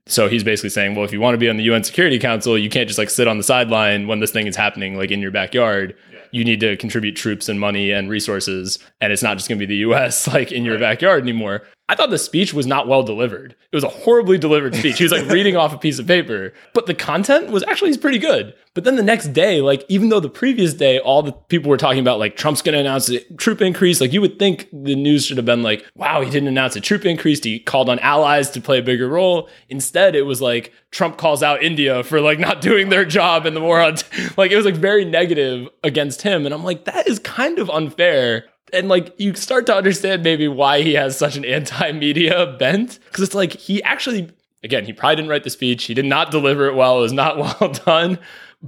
So 0.09 0.29
he's 0.29 0.45
basically 0.45 0.71
saying, 0.71 0.95
well, 0.95 1.05
if 1.05 1.13
you 1.13 1.21
want 1.21 1.35
to 1.35 1.39
be 1.39 1.49
on 1.49 1.57
the 1.57 1.65
UN 1.65 1.83
Security 1.83 2.19
Council, 2.19 2.57
you 2.57 2.71
can't 2.71 2.89
just 2.89 2.99
like 2.99 3.11
sit 3.11 3.27
on 3.27 3.39
the 3.39 3.43
sideline 3.43 4.07
when 4.07 4.21
this 4.21 4.31
thing 4.31 4.47
is 4.47 4.55
happening, 4.55 4.97
like 4.97 5.11
in 5.11 5.21
your 5.21 5.33
backyard. 5.33 5.97
You 6.31 6.45
need 6.45 6.61
to 6.61 6.77
contribute 6.77 7.17
troops 7.17 7.49
and 7.49 7.59
money 7.59 7.91
and 7.91 8.09
resources, 8.09 8.79
and 9.01 9.13
it's 9.13 9.23
not 9.23 9.37
just 9.37 9.49
going 9.49 9.59
to 9.59 9.67
be 9.67 9.73
the 9.73 9.81
U.S. 9.81 10.27
like 10.33 10.53
in 10.53 10.65
your 10.65 10.79
backyard 10.79 11.23
anymore. 11.23 11.63
I 11.89 11.95
thought 11.95 12.11
the 12.11 12.19
speech 12.19 12.53
was 12.53 12.67
not 12.67 12.89
well 12.89 13.05
delivered. 13.05 13.55
It 13.71 13.77
was 13.77 13.85
a 13.85 13.89
horribly 13.89 14.39
delivered 14.39 14.75
speech. 14.75 14.99
He 14.99 15.05
was 15.05 15.13
like 15.13 15.27
reading 15.31 15.57
off 15.57 15.73
a 15.73 15.79
piece 15.79 16.01
of 16.01 16.07
paper, 16.07 16.53
but 16.75 16.87
the 16.87 16.95
content 16.95 17.51
was 17.51 17.63
actually 17.65 17.97
pretty 17.97 18.19
good. 18.19 18.55
But 18.75 18.85
then 18.85 18.97
the 18.97 19.03
next 19.05 19.29
day, 19.29 19.61
like 19.61 19.85
even 19.89 20.09
though 20.09 20.19
the 20.19 20.29
previous 20.29 20.75
day 20.75 20.99
all 20.99 21.23
the 21.23 21.33
people 21.33 21.71
were 21.71 21.77
talking 21.77 22.01
about 22.01 22.19
like 22.19 22.37
Trump's 22.37 22.61
going 22.61 22.73
to 22.75 22.81
announce 22.81 23.09
a 23.09 23.21
troop 23.35 23.63
increase, 23.63 24.01
like 24.01 24.13
you 24.13 24.21
would 24.21 24.39
think 24.39 24.69
the 24.73 24.97
news 24.97 25.25
should 25.25 25.37
have 25.37 25.47
been 25.47 25.63
like, 25.63 25.87
wow, 25.95 26.21
he 26.21 26.29
didn't 26.29 26.49
announce 26.49 26.75
a 26.75 26.81
troop 26.81 27.07
increase. 27.07 27.43
He 27.43 27.61
called 27.61 27.89
on 27.89 28.01
allies 28.01 28.51
to 28.51 28.61
play 28.61 28.79
a 28.81 28.83
bigger 28.83 29.09
role. 29.09 29.49
Instead, 29.69 30.17
it 30.17 30.23
was 30.23 30.43
like 30.43 30.73
Trump 30.91 31.19
calls 31.19 31.43
out 31.43 31.63
India 31.63 32.03
for 32.03 32.21
like 32.21 32.41
not 32.41 32.61
doing 32.61 32.89
their 32.89 33.05
job 33.05 33.47
in 33.47 33.55
the 33.55 33.61
war 33.61 33.81
on 33.81 33.95
like 34.37 34.51
it 34.51 34.57
was 34.57 34.65
like 34.65 34.75
very 34.75 35.05
negative 35.05 35.69
against 35.85 36.23
him 36.23 36.45
and 36.47 36.55
I'm 36.55 36.65
like 36.65 36.85
that 36.87 37.07
is 37.07 37.19
kind 37.19 37.59
of 37.59 37.71
unfair 37.71 38.47
and 38.73 38.89
like 38.89 39.15
you 39.19 39.35
start 39.35 39.67
to 39.67 39.75
understand 39.75 40.23
maybe 40.23 40.49
why 40.49 40.83
he 40.83 40.95
has 40.95 41.17
such 41.17 41.37
an 41.37 41.45
anti-media 41.45 42.57
bent. 42.59 42.99
Because 43.07 43.25
it's 43.25 43.35
like 43.35 43.53
he 43.53 43.83
actually 43.83 44.31
again 44.63 44.85
he 44.85 44.93
probably 44.93 45.17
didn't 45.17 45.31
write 45.31 45.45
the 45.45 45.51
speech. 45.51 45.85
He 45.85 45.95
did 45.95 46.05
not 46.05 46.31
deliver 46.31 46.67
it 46.67 46.75
well. 46.75 46.99
It 46.99 47.03
was 47.03 47.13
not 47.13 47.39
well 47.61 47.73
done. 47.73 48.19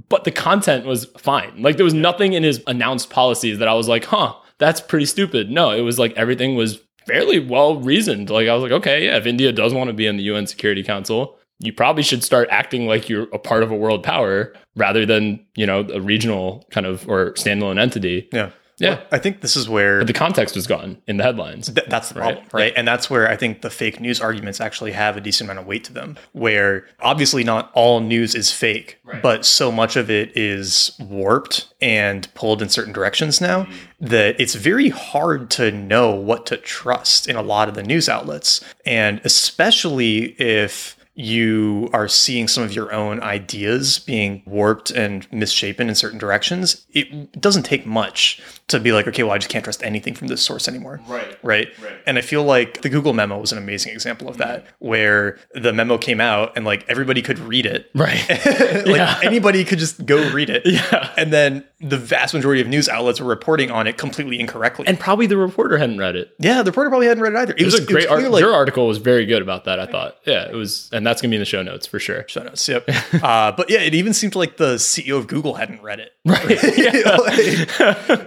But 0.07 0.23
the 0.23 0.31
content 0.31 0.85
was 0.85 1.05
fine. 1.17 1.61
Like 1.61 1.77
there 1.77 1.83
was 1.83 1.93
nothing 1.93 2.33
in 2.33 2.43
his 2.43 2.61
announced 2.67 3.09
policies 3.09 3.57
that 3.59 3.67
i 3.67 3.73
was 3.73 3.87
like 3.87 4.05
huh 4.05 4.35
that's 4.57 4.81
pretty 4.81 5.05
stupid. 5.05 5.49
No 5.49 5.71
it 5.71 5.81
was 5.81 5.99
like 5.99 6.13
everything 6.13 6.55
was 6.55 6.79
fairly 7.05 7.39
well 7.39 7.79
reasoned. 7.79 8.29
Like 8.29 8.47
i 8.47 8.53
was 8.53 8.63
like 8.63 8.71
okay 8.71 9.05
yeah 9.05 9.17
if 9.17 9.25
india 9.25 9.51
does 9.51 9.73
want 9.73 9.89
to 9.89 9.93
be 9.93 10.05
in 10.05 10.17
the 10.17 10.23
un 10.23 10.47
security 10.47 10.83
council 10.83 11.39
you 11.59 11.73
probably 11.73 12.03
should 12.03 12.23
start 12.23 12.47
acting 12.51 12.87
like 12.87 13.09
you're 13.09 13.27
a 13.33 13.39
part 13.39 13.63
of 13.63 13.71
a 13.71 13.75
world 13.75 14.01
power 14.03 14.53
rather 14.75 15.05
than 15.05 15.45
you 15.55 15.65
know 15.65 15.85
a 15.93 15.99
regional 15.99 16.65
kind 16.71 16.85
of 16.85 17.07
or 17.07 17.33
standalone 17.33 17.79
entity. 17.79 18.29
Yeah. 18.31 18.51
Yeah 18.79 19.01
I 19.11 19.19
think 19.19 19.41
this 19.41 19.55
is 19.55 19.67
where 19.69 19.99
but 19.99 20.07
the 20.07 20.13
context 20.13 20.55
was 20.55 20.67
gone 20.67 21.01
in 21.07 21.17
the 21.17 21.23
headlines 21.23 21.69
Th- 21.73 21.87
that's 21.87 22.09
the 22.09 22.15
problem, 22.15 22.45
right? 22.53 22.73
And 22.75 22.87
that's 22.87 23.09
where 23.09 23.29
I 23.29 23.35
think 23.35 23.61
the 23.61 23.69
fake 23.69 23.99
news 23.99 24.21
arguments 24.21 24.59
actually 24.61 24.91
have 24.91 25.17
a 25.17 25.21
decent 25.21 25.49
amount 25.49 25.59
of 25.59 25.67
weight 25.67 25.83
to 25.85 25.93
them. 25.93 26.17
Where 26.33 26.87
obviously 26.99 27.43
not 27.43 27.71
all 27.73 27.99
news 27.99 28.35
is 28.35 28.51
fake, 28.51 28.99
but 29.21 29.45
so 29.45 29.71
much 29.71 29.95
of 29.95 30.09
it 30.09 30.35
is 30.35 30.91
warped 30.99 31.73
and 31.81 32.31
pulled 32.33 32.61
in 32.61 32.69
certain 32.69 32.93
directions 32.93 33.41
now 33.41 33.63
mm-hmm. 33.63 34.05
that 34.05 34.39
it's 34.39 34.55
very 34.55 34.89
hard 34.89 35.49
to 35.51 35.71
know 35.71 36.13
what 36.13 36.45
to 36.47 36.57
trust 36.57 37.27
in 37.27 37.35
a 37.35 37.41
lot 37.41 37.69
of 37.69 37.75
the 37.75 37.83
news 37.83 38.09
outlets. 38.09 38.63
And 38.85 39.21
especially 39.23 40.35
if 40.39 40.97
you 41.15 41.89
are 41.91 42.07
seeing 42.07 42.47
some 42.47 42.63
of 42.63 42.73
your 42.73 42.93
own 42.93 43.21
ideas 43.21 43.99
being 43.99 44.41
warped 44.45 44.89
and 44.89 45.27
misshapen 45.33 45.89
in 45.89 45.95
certain 45.95 46.17
directions, 46.17 46.85
it 46.93 47.41
doesn't 47.41 47.63
take 47.63 47.85
much 47.85 48.41
to 48.69 48.79
be 48.79 48.91
like, 48.91 49.07
okay, 49.07 49.23
well, 49.23 49.31
I 49.33 49.37
just 49.37 49.49
can't 49.49 49.63
trust 49.63 49.83
anything 49.83 50.13
from 50.15 50.27
this 50.27 50.41
source 50.41 50.67
anymore. 50.67 51.01
Right. 51.07 51.37
Right. 51.43 51.67
And 52.05 52.17
I 52.17 52.21
feel 52.21 52.43
like 52.43 52.81
the 52.81 52.89
Google 52.89 53.13
memo 53.13 53.37
was 53.39 53.51
an 53.51 53.57
amazing 53.57 53.93
example 53.93 54.29
of 54.29 54.37
that, 54.37 54.65
where 54.79 55.37
the 55.53 55.73
memo 55.73 55.97
came 55.97 56.19
out 56.21 56.53
and 56.55 56.65
like 56.65 56.85
everybody 56.87 57.21
could 57.21 57.39
read 57.39 57.65
it. 57.65 57.89
right 57.95 58.23
like 58.29 58.85
Yeah. 58.87 59.19
anybody 59.23 59.63
could 59.65 59.79
just 59.79 60.05
go 60.05 60.31
read 60.31 60.49
it. 60.49 60.63
Yeah. 60.65 61.11
And 61.17 61.31
then 61.33 61.65
the 61.81 61.97
vast 61.97 62.33
majority 62.33 62.61
of 62.61 62.67
news 62.67 62.89
outlets 62.89 63.19
were 63.21 63.27
reporting 63.27 63.71
on 63.71 63.87
it 63.87 63.97
completely 63.97 64.39
incorrectly. 64.39 64.85
and 64.87 64.99
probably 64.99 65.27
the 65.27 65.37
reporter 65.37 65.77
hadn't 65.77 65.97
read 65.97 66.15
it 66.15 66.33
yeah, 66.39 66.61
the 66.61 66.71
reporter 66.71 66.89
probably 66.89 67.07
hadn't 67.07 67.23
read 67.23 67.33
it 67.33 67.37
either. 67.37 67.53
It, 67.53 67.61
it 67.61 67.65
was, 67.65 67.73
a 67.75 67.85
great 67.85 68.07
clear, 68.07 68.09
article 68.11 68.31
like, 68.33 68.41
your 68.41 68.53
article 68.53 68.85
was 68.87 68.97
very 68.97 69.25
good 69.25 69.41
about 69.41 69.63
that 69.63 69.79
i 69.79 69.85
thought 69.85 70.17
yeah 70.25 70.43
it 70.49 70.53
was 70.55 70.89
and 70.91 71.07
that's 71.07 71.21
gonna 71.21 71.29
be 71.29 71.37
in 71.37 71.41
the 71.41 71.45
show 71.45 71.63
notes 71.63 71.87
for 71.87 71.97
sure 71.97 72.25
show 72.27 72.43
notes. 72.43 72.67
Yep. 72.67 72.89
uh, 73.23 73.53
but 73.53 73.69
yeah, 73.69 73.79
it 73.79 73.95
even 73.95 74.13
seemed 74.13 74.35
like 74.35 74.57
the 74.57 74.75
CEO 74.75 75.17
of 75.17 75.27
Google 75.27 75.53
hadn't 75.55 75.81
read 75.81 75.99
it. 75.99 76.11
right 76.25 76.43
Like, 76.49 76.59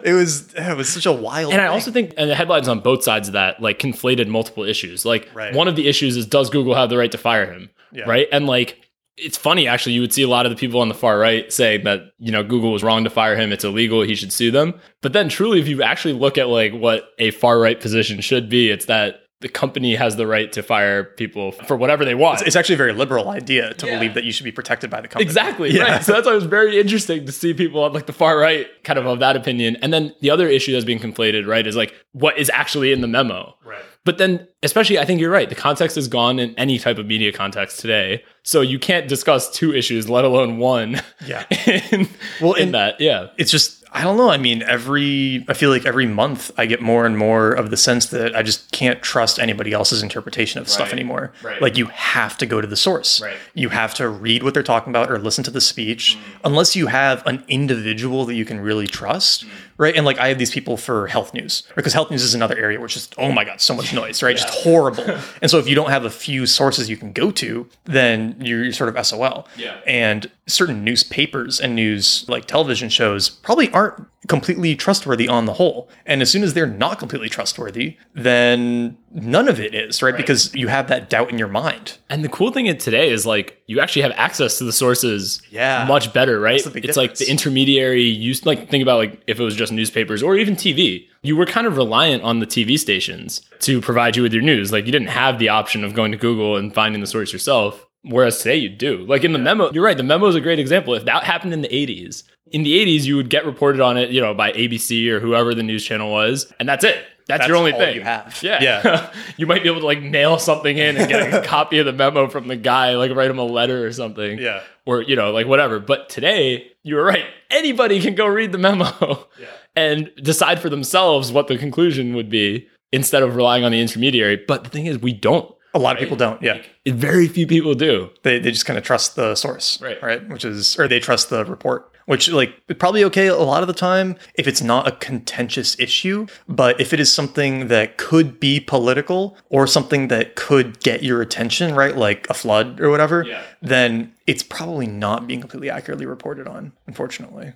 it 0.05 0.15
was 0.15 0.32
it 0.55 0.77
was 0.77 0.89
such 0.89 1.07
a 1.07 1.13
wild. 1.13 1.53
And 1.53 1.61
I 1.63 1.67
also 1.67 1.91
think, 1.91 2.15
and 2.17 2.29
the 2.31 2.35
headlines 2.35 2.69
on 2.69 2.81
both 2.81 3.03
sides 3.05 3.29
of 3.29 3.33
that, 3.35 3.61
like 3.61 3.79
conflated 3.79 4.29
multiple 4.29 4.65
issues. 4.65 5.05
Like 5.05 5.29
Right. 5.35 5.55
one 5.55 5.69
of 5.69 5.77
the 5.77 5.89
issues 5.89 6.17
is 6.17 6.27
does 6.27 6.51
Google 6.51 6.75
have 6.75 6.89
the 6.91 6.97
right 6.97 7.13
to 7.13 7.19
fire 7.19 7.47
him? 7.53 7.71
Yeah. 7.93 8.05
Right. 8.05 8.27
And 8.33 8.47
like 8.47 8.79
it's 9.19 9.37
funny 9.37 9.67
actually, 9.69 9.93
you 9.93 10.01
would 10.01 10.13
see 10.13 10.23
a 10.23 10.29
lot 10.29 10.47
of 10.47 10.51
the 10.51 10.57
people 10.57 10.81
on 10.81 10.89
the 10.89 10.95
far 10.95 11.19
right 11.19 11.53
saying 11.53 11.85
that, 11.85 12.01
you 12.19 12.33
know, 12.33 12.43
Google 12.43 12.73
was 12.73 12.83
wrong 12.83 13.05
to 13.05 13.11
fire 13.11 13.37
him, 13.37 13.53
it's 13.53 13.65
illegal, 13.65 14.03
he 14.03 14.15
should 14.15 14.33
sue 14.33 14.51
them. 14.51 14.75
But 15.03 15.13
then 15.13 15.29
truly, 15.29 15.61
if 15.61 15.69
you 15.69 15.83
actually 15.83 16.15
look 16.15 16.39
at 16.39 16.49
like 16.49 16.73
what 16.73 17.05
a 17.19 17.31
far 17.33 17.59
right 17.59 17.79
position 17.79 18.21
should 18.23 18.49
be, 18.49 18.71
it's 18.71 18.87
that 18.87 19.17
the 19.43 19.49
company 19.49 19.95
has 19.97 20.17
the 20.17 20.27
right 20.27 20.51
to 20.53 20.63
fire 20.63 21.05
people 21.05 21.53
for 21.53 21.77
whatever 21.77 22.05
they 22.05 22.15
want. 22.15 22.43
It's 22.43 22.57
actually 22.57 22.77
a 22.77 22.79
very 22.79 22.93
liberal 22.95 23.29
idea 23.29 23.75
to 23.75 23.87
Yeah. 23.87 23.95
believe 23.99 24.15
that 24.15 24.25
you 24.25 24.33
should 24.33 24.45
be 24.45 24.53
protected 24.53 24.89
by 24.89 25.01
the 25.03 25.09
company. 25.09 25.25
Exactly. 25.25 25.71
Yeah. 25.71 25.83
Right. 25.83 26.05
So 26.05 26.13
that's 26.13 26.27
why 26.27 26.33
it 26.33 26.37
was 26.37 26.45
very 26.45 26.81
interesting 26.81 27.27
to 27.27 27.33
see 27.33 27.53
people 27.53 27.83
on 27.85 27.93
like 27.93 28.07
the 28.07 28.13
far 28.13 28.39
right 28.39 28.67
kind 28.85 28.99
of 28.99 29.07
of 29.07 29.19
that 29.21 29.37
opinion. 29.37 29.77
And 29.83 29.93
then 29.93 30.15
the 30.21 30.31
other 30.31 30.49
issue 30.49 30.73
that's 30.73 30.85
being 30.85 30.99
conflated, 31.01 31.47
right, 31.47 31.67
is 31.67 31.77
like 31.77 31.95
what 32.13 32.39
is 32.39 32.51
actually 32.55 32.93
in 32.93 33.01
the 33.03 33.09
memo. 33.09 33.55
Right. 33.65 33.83
But 34.05 34.19
then, 34.19 34.49
especially, 34.65 34.99
I 34.99 35.05
think 35.05 35.21
you're 35.21 35.31
right. 35.31 35.49
The 35.49 35.55
context 35.55 35.97
is 35.97 36.09
gone 36.09 36.39
in 36.41 36.55
any 36.59 36.79
type 36.79 36.99
of 36.99 37.07
media 37.07 37.33
context 37.33 37.79
today. 37.79 38.25
So 38.43 38.61
you 38.61 38.79
can't 38.81 39.07
discuss 39.07 39.49
two 39.51 39.73
issues, 39.73 40.11
let 40.11 40.25
alone 40.25 40.59
one. 40.59 41.01
Yeah. 41.27 41.45
in, 41.93 42.09
Well, 42.41 42.55
in 42.55 42.63
and- 42.65 42.75
that, 42.75 43.01
yeah. 43.01 43.29
it's 43.39 43.51
just 43.53 43.82
I 43.95 44.03
don't 44.05 44.17
know. 44.17 44.31
I 44.31 44.39
mean, 44.39 44.63
every 44.63 45.45
I 45.49 45.53
feel 45.53 45.69
like 45.69 45.85
every 45.85 46.07
month 46.07 46.51
I 46.57 46.65
get 46.65 46.81
more 46.81 47.05
and 47.05 47.17
more 47.19 47.53
of 47.53 47.69
the 47.71 47.77
sense 47.77 48.07
that 48.07 48.35
I 48.35 48.43
just 48.43 48.73
can't 48.73 49.03
trust 49.03 49.39
anybody 49.39 49.73
else's 49.73 50.03
interpretation 50.03 50.61
of 50.63 50.69
stuff 50.69 50.93
anymore. 50.95 51.33
Right. 51.43 51.61
Like 51.61 51.77
you 51.77 51.87
have 51.87 52.39
to 52.39 52.47
go 52.47 52.63
to 52.63 52.67
the 52.67 52.77
source. 52.77 53.21
Right. 53.21 53.37
You 53.55 53.69
have 53.69 53.93
to 53.97 54.09
read 54.09 54.45
what 54.45 54.55
they're 54.55 54.63
talking 54.63 54.91
about 54.93 55.11
or 55.11 55.19
listen 55.19 55.45
to 55.45 55.51
the 55.51 55.61
speech, 55.61 56.17
Mm. 56.17 56.39
unless 56.45 56.75
you 56.75 56.87
have 56.87 57.23
an 57.27 57.45
individual 57.49 58.25
that 58.25 58.35
you 58.35 58.45
can 58.47 58.61
really 58.61 58.87
trust. 58.87 59.45
Mm. 59.45 59.51
Right. 59.83 59.97
And 59.97 60.07
like 60.07 60.19
I 60.21 60.29
have 60.29 60.39
these 60.39 60.53
people 60.53 60.77
for 60.77 61.09
health 61.09 61.35
news 61.35 61.65
because 61.75 61.93
health 61.93 62.09
news 62.09 62.23
is 62.23 62.37
another 62.37 62.57
area 62.57 62.79
where 62.79 62.85
it's 62.85 62.95
just, 62.95 63.17
oh 63.19 63.33
my 63.33 63.43
God, 63.43 63.61
so 63.61 63.75
much 63.75 63.93
noise, 63.93 64.23
right? 64.23 64.37
Just 64.37 64.49
horrible. 64.49 65.03
and 65.43 65.51
so 65.51 65.59
if 65.59 65.67
you 65.67 65.75
don't 65.75 65.91
have 65.91 66.05
a 66.05 66.11
few 66.11 66.47
sources 66.47 66.89
you 66.89 66.97
can 66.97 67.13
go 67.13 67.33
to, 67.33 67.69
then 67.83 68.37
you're 68.39 68.71
sort 68.71 68.97
of 68.97 69.05
SOL. 69.05 69.49
Yeah. 69.57 69.81
And 69.85 70.31
certain 70.47 70.85
newspapers 70.85 71.59
and 71.59 71.75
news 71.75 72.25
like 72.29 72.45
television 72.45 72.91
shows 72.91 73.29
probably 73.29 73.73
aren't 73.73 74.07
completely 74.29 74.77
trustworthy 74.77 75.29
on 75.29 75.47
the 75.47 75.55
whole. 75.55 75.89
And 76.07 76.23
as 76.23 76.31
soon 76.31 76.43
as 76.43 76.55
they're 76.55 76.67
not 76.67 76.99
completely 76.99 77.29
trustworthy, 77.29 77.97
then 78.15 78.97
none 79.13 79.49
of 79.49 79.59
it 79.59 79.75
is, 79.75 80.03
right? 80.03 80.17
Because 80.17 80.55
you 80.55 80.69
have 80.69 80.89
that 80.89 81.11
doubt 81.11 81.31
in 81.31 81.39
your 81.39 81.49
mind. 81.49 81.99
And 82.09 82.25
the 82.25 82.29
cool 82.29 82.51
thing 82.53 82.75
today 82.79 83.11
is 83.11 83.27
like 83.27 83.61
you 83.67 83.81
actually 83.81 84.03
have 84.03 84.13
access 84.15 84.59
to 84.59 84.65
the 84.65 84.73
sources 84.73 85.43
Yeah. 85.51 85.85
much 85.89 86.13
better, 86.13 86.39
right? 86.41 86.65
It's 86.77 86.97
like 86.97 87.17
the 87.17 87.29
intermediary 87.31 88.05
use 88.05 88.47
like 88.47 88.71
think 88.71 88.83
about 88.83 88.99
like 88.99 89.23
if 89.27 89.41
it 89.41 89.43
was 89.43 89.57
just 89.57 89.73
newspapers 89.73 90.23
or 90.23 90.37
even 90.37 90.55
TV. 90.57 91.07
You 91.23 91.37
were 91.37 91.47
kind 91.47 91.67
of 91.67 91.77
reliant 91.77 92.23
on 92.23 92.41
the 92.41 92.47
TV 92.47 92.79
stations 92.79 93.43
to 93.61 93.81
provide 93.81 94.17
you 94.17 94.23
with 94.23 94.33
your 94.33 94.43
news. 94.43 94.73
Like 94.73 94.87
you 94.87 94.93
didn't 94.93 95.09
have 95.09 95.39
the 95.39 95.49
option 95.51 95.85
of 95.85 95.95
going 95.95 96.13
to 96.13 96.19
Google 96.19 96.57
and 96.57 96.75
finding 96.75 97.01
the 97.01 97.07
source 97.07 97.33
yourself. 97.33 97.87
Whereas 98.05 98.39
today 98.39 98.57
you 98.57 98.69
do. 98.69 99.05
Like 99.07 99.25
in 99.25 99.33
the 99.33 99.39
memo, 99.39 99.71
you're 99.73 99.85
right. 99.85 99.97
The 99.97 100.03
memo 100.03 100.27
is 100.27 100.35
a 100.35 100.41
great 100.41 100.59
example. 100.59 100.95
If 100.95 101.05
that 101.05 101.25
happened 101.25 101.53
in 101.53 101.63
the 101.63 101.69
80s, 101.69 102.25
in 102.51 102.65
the 102.65 102.85
80s, 102.85 103.05
you 103.05 103.17
would 103.17 103.31
get 103.31 103.47
reported 103.47 103.81
on 103.81 103.97
it, 103.97 104.11
you 104.11 104.21
know, 104.21 104.35
by 104.35 104.53
ABC 104.53 105.09
or 105.09 105.21
whoever 105.21 105.55
the 105.55 105.63
news 105.63 105.85
channel 105.85 106.11
was, 106.11 106.53
and 106.59 106.69
that's 106.69 106.85
it. 106.85 107.05
That's, 107.29 107.43
That's 107.43 107.49
your 107.49 107.57
only 107.57 107.73
all 107.73 107.79
thing. 107.79 107.95
you 107.95 108.03
have. 108.03 108.43
Yeah. 108.43 108.61
Yeah. 108.61 109.13
you 109.37 109.47
might 109.47 109.63
be 109.63 109.69
able 109.69 109.81
to 109.81 109.87
like 109.87 110.03
mail 110.03 110.39
something 110.39 110.77
in 110.77 110.97
and 110.97 111.09
get 111.09 111.33
a 111.33 111.47
copy 111.47 111.79
of 111.79 111.87
the 111.87 111.93
memo 111.93 112.29
from 112.29 112.49
the 112.49 112.57
guy, 112.57 112.97
like 112.97 113.15
write 113.15 113.31
him 113.31 113.39
a 113.39 113.45
letter 113.45 113.87
or 113.87 113.93
something. 113.93 114.39
Yeah. 114.39 114.63
Or, 114.87 115.03
you 115.03 115.15
know, 115.15 115.31
like 115.31 115.47
whatever. 115.47 115.79
But 115.79 116.09
today, 116.09 116.73
you 116.83 116.97
were 116.97 117.05
right. 117.05 117.25
Anybody 117.51 118.01
can 118.01 118.17
go 118.17 118.27
read 118.27 118.51
the 118.51 118.59
memo 118.59 118.87
yeah. 119.41 119.47
and 119.77 120.11
decide 120.17 120.61
for 120.61 120.69
themselves 120.69 121.31
what 121.31 121.47
the 121.47 121.57
conclusion 121.57 122.15
would 122.15 122.29
be 122.29 122.67
instead 122.91 123.23
of 123.23 123.37
relying 123.37 123.65
on 123.65 123.71
the 123.71 123.81
intermediary. 123.81 124.43
But 124.49 124.65
the 124.65 124.71
thing 124.71 124.87
is, 124.87 124.99
we 124.99 125.13
don't. 125.13 125.55
A 125.75 125.79
lot 125.79 125.97
of 125.97 126.01
people 126.01 126.17
don't. 126.17 126.41
Yeah. 126.43 126.61
Very 126.87 127.29
few 127.29 127.47
people 127.47 127.75
do. 127.75 128.11
They, 128.23 128.39
they 128.39 128.51
just 128.51 128.67
kind 128.67 128.79
of 128.79 128.85
trust 128.85 129.17
the 129.17 129.35
source. 129.35 129.81
Right. 129.81 130.03
Right. 130.03 130.29
Which 130.29 130.45
is, 130.45 130.79
or 130.79 130.87
they 130.89 131.01
trust 131.01 131.31
the 131.31 131.45
report, 131.47 131.91
which 132.07 132.29
like 132.31 132.53
probably 132.79 133.05
okay 133.05 133.29
a 133.29 133.37
lot 133.37 133.63
of 133.63 133.69
the 133.69 133.73
time 133.75 134.17
if 134.35 134.47
it's 134.47 134.61
not 134.61 134.87
a 134.87 134.93
contentious 134.93 135.79
issue. 135.81 136.27
But 136.49 136.81
if 136.81 136.93
it 136.93 137.01
is 137.01 137.11
something 137.13 137.69
that 137.69 137.97
could 137.97 138.39
be 138.39 138.61
political 138.61 139.37
or 139.49 139.67
something 139.67 140.09
that 140.09 140.37
could 140.37 140.81
get 140.81 141.03
your 141.03 141.23
attention, 141.23 141.75
right? 141.75 141.97
Like 141.97 142.29
a 142.29 142.35
flood 142.35 142.81
or 142.81 142.91
whatever, 142.91 143.23
Yeah. 143.25 143.43
then 143.63 144.13
it's 144.27 144.43
probably 144.43 144.87
not 144.87 145.27
being 145.27 145.41
completely 145.41 145.71
accurately 145.71 146.05
reported 146.07 146.47
on, 146.47 146.73
unfortunately. 146.87 147.55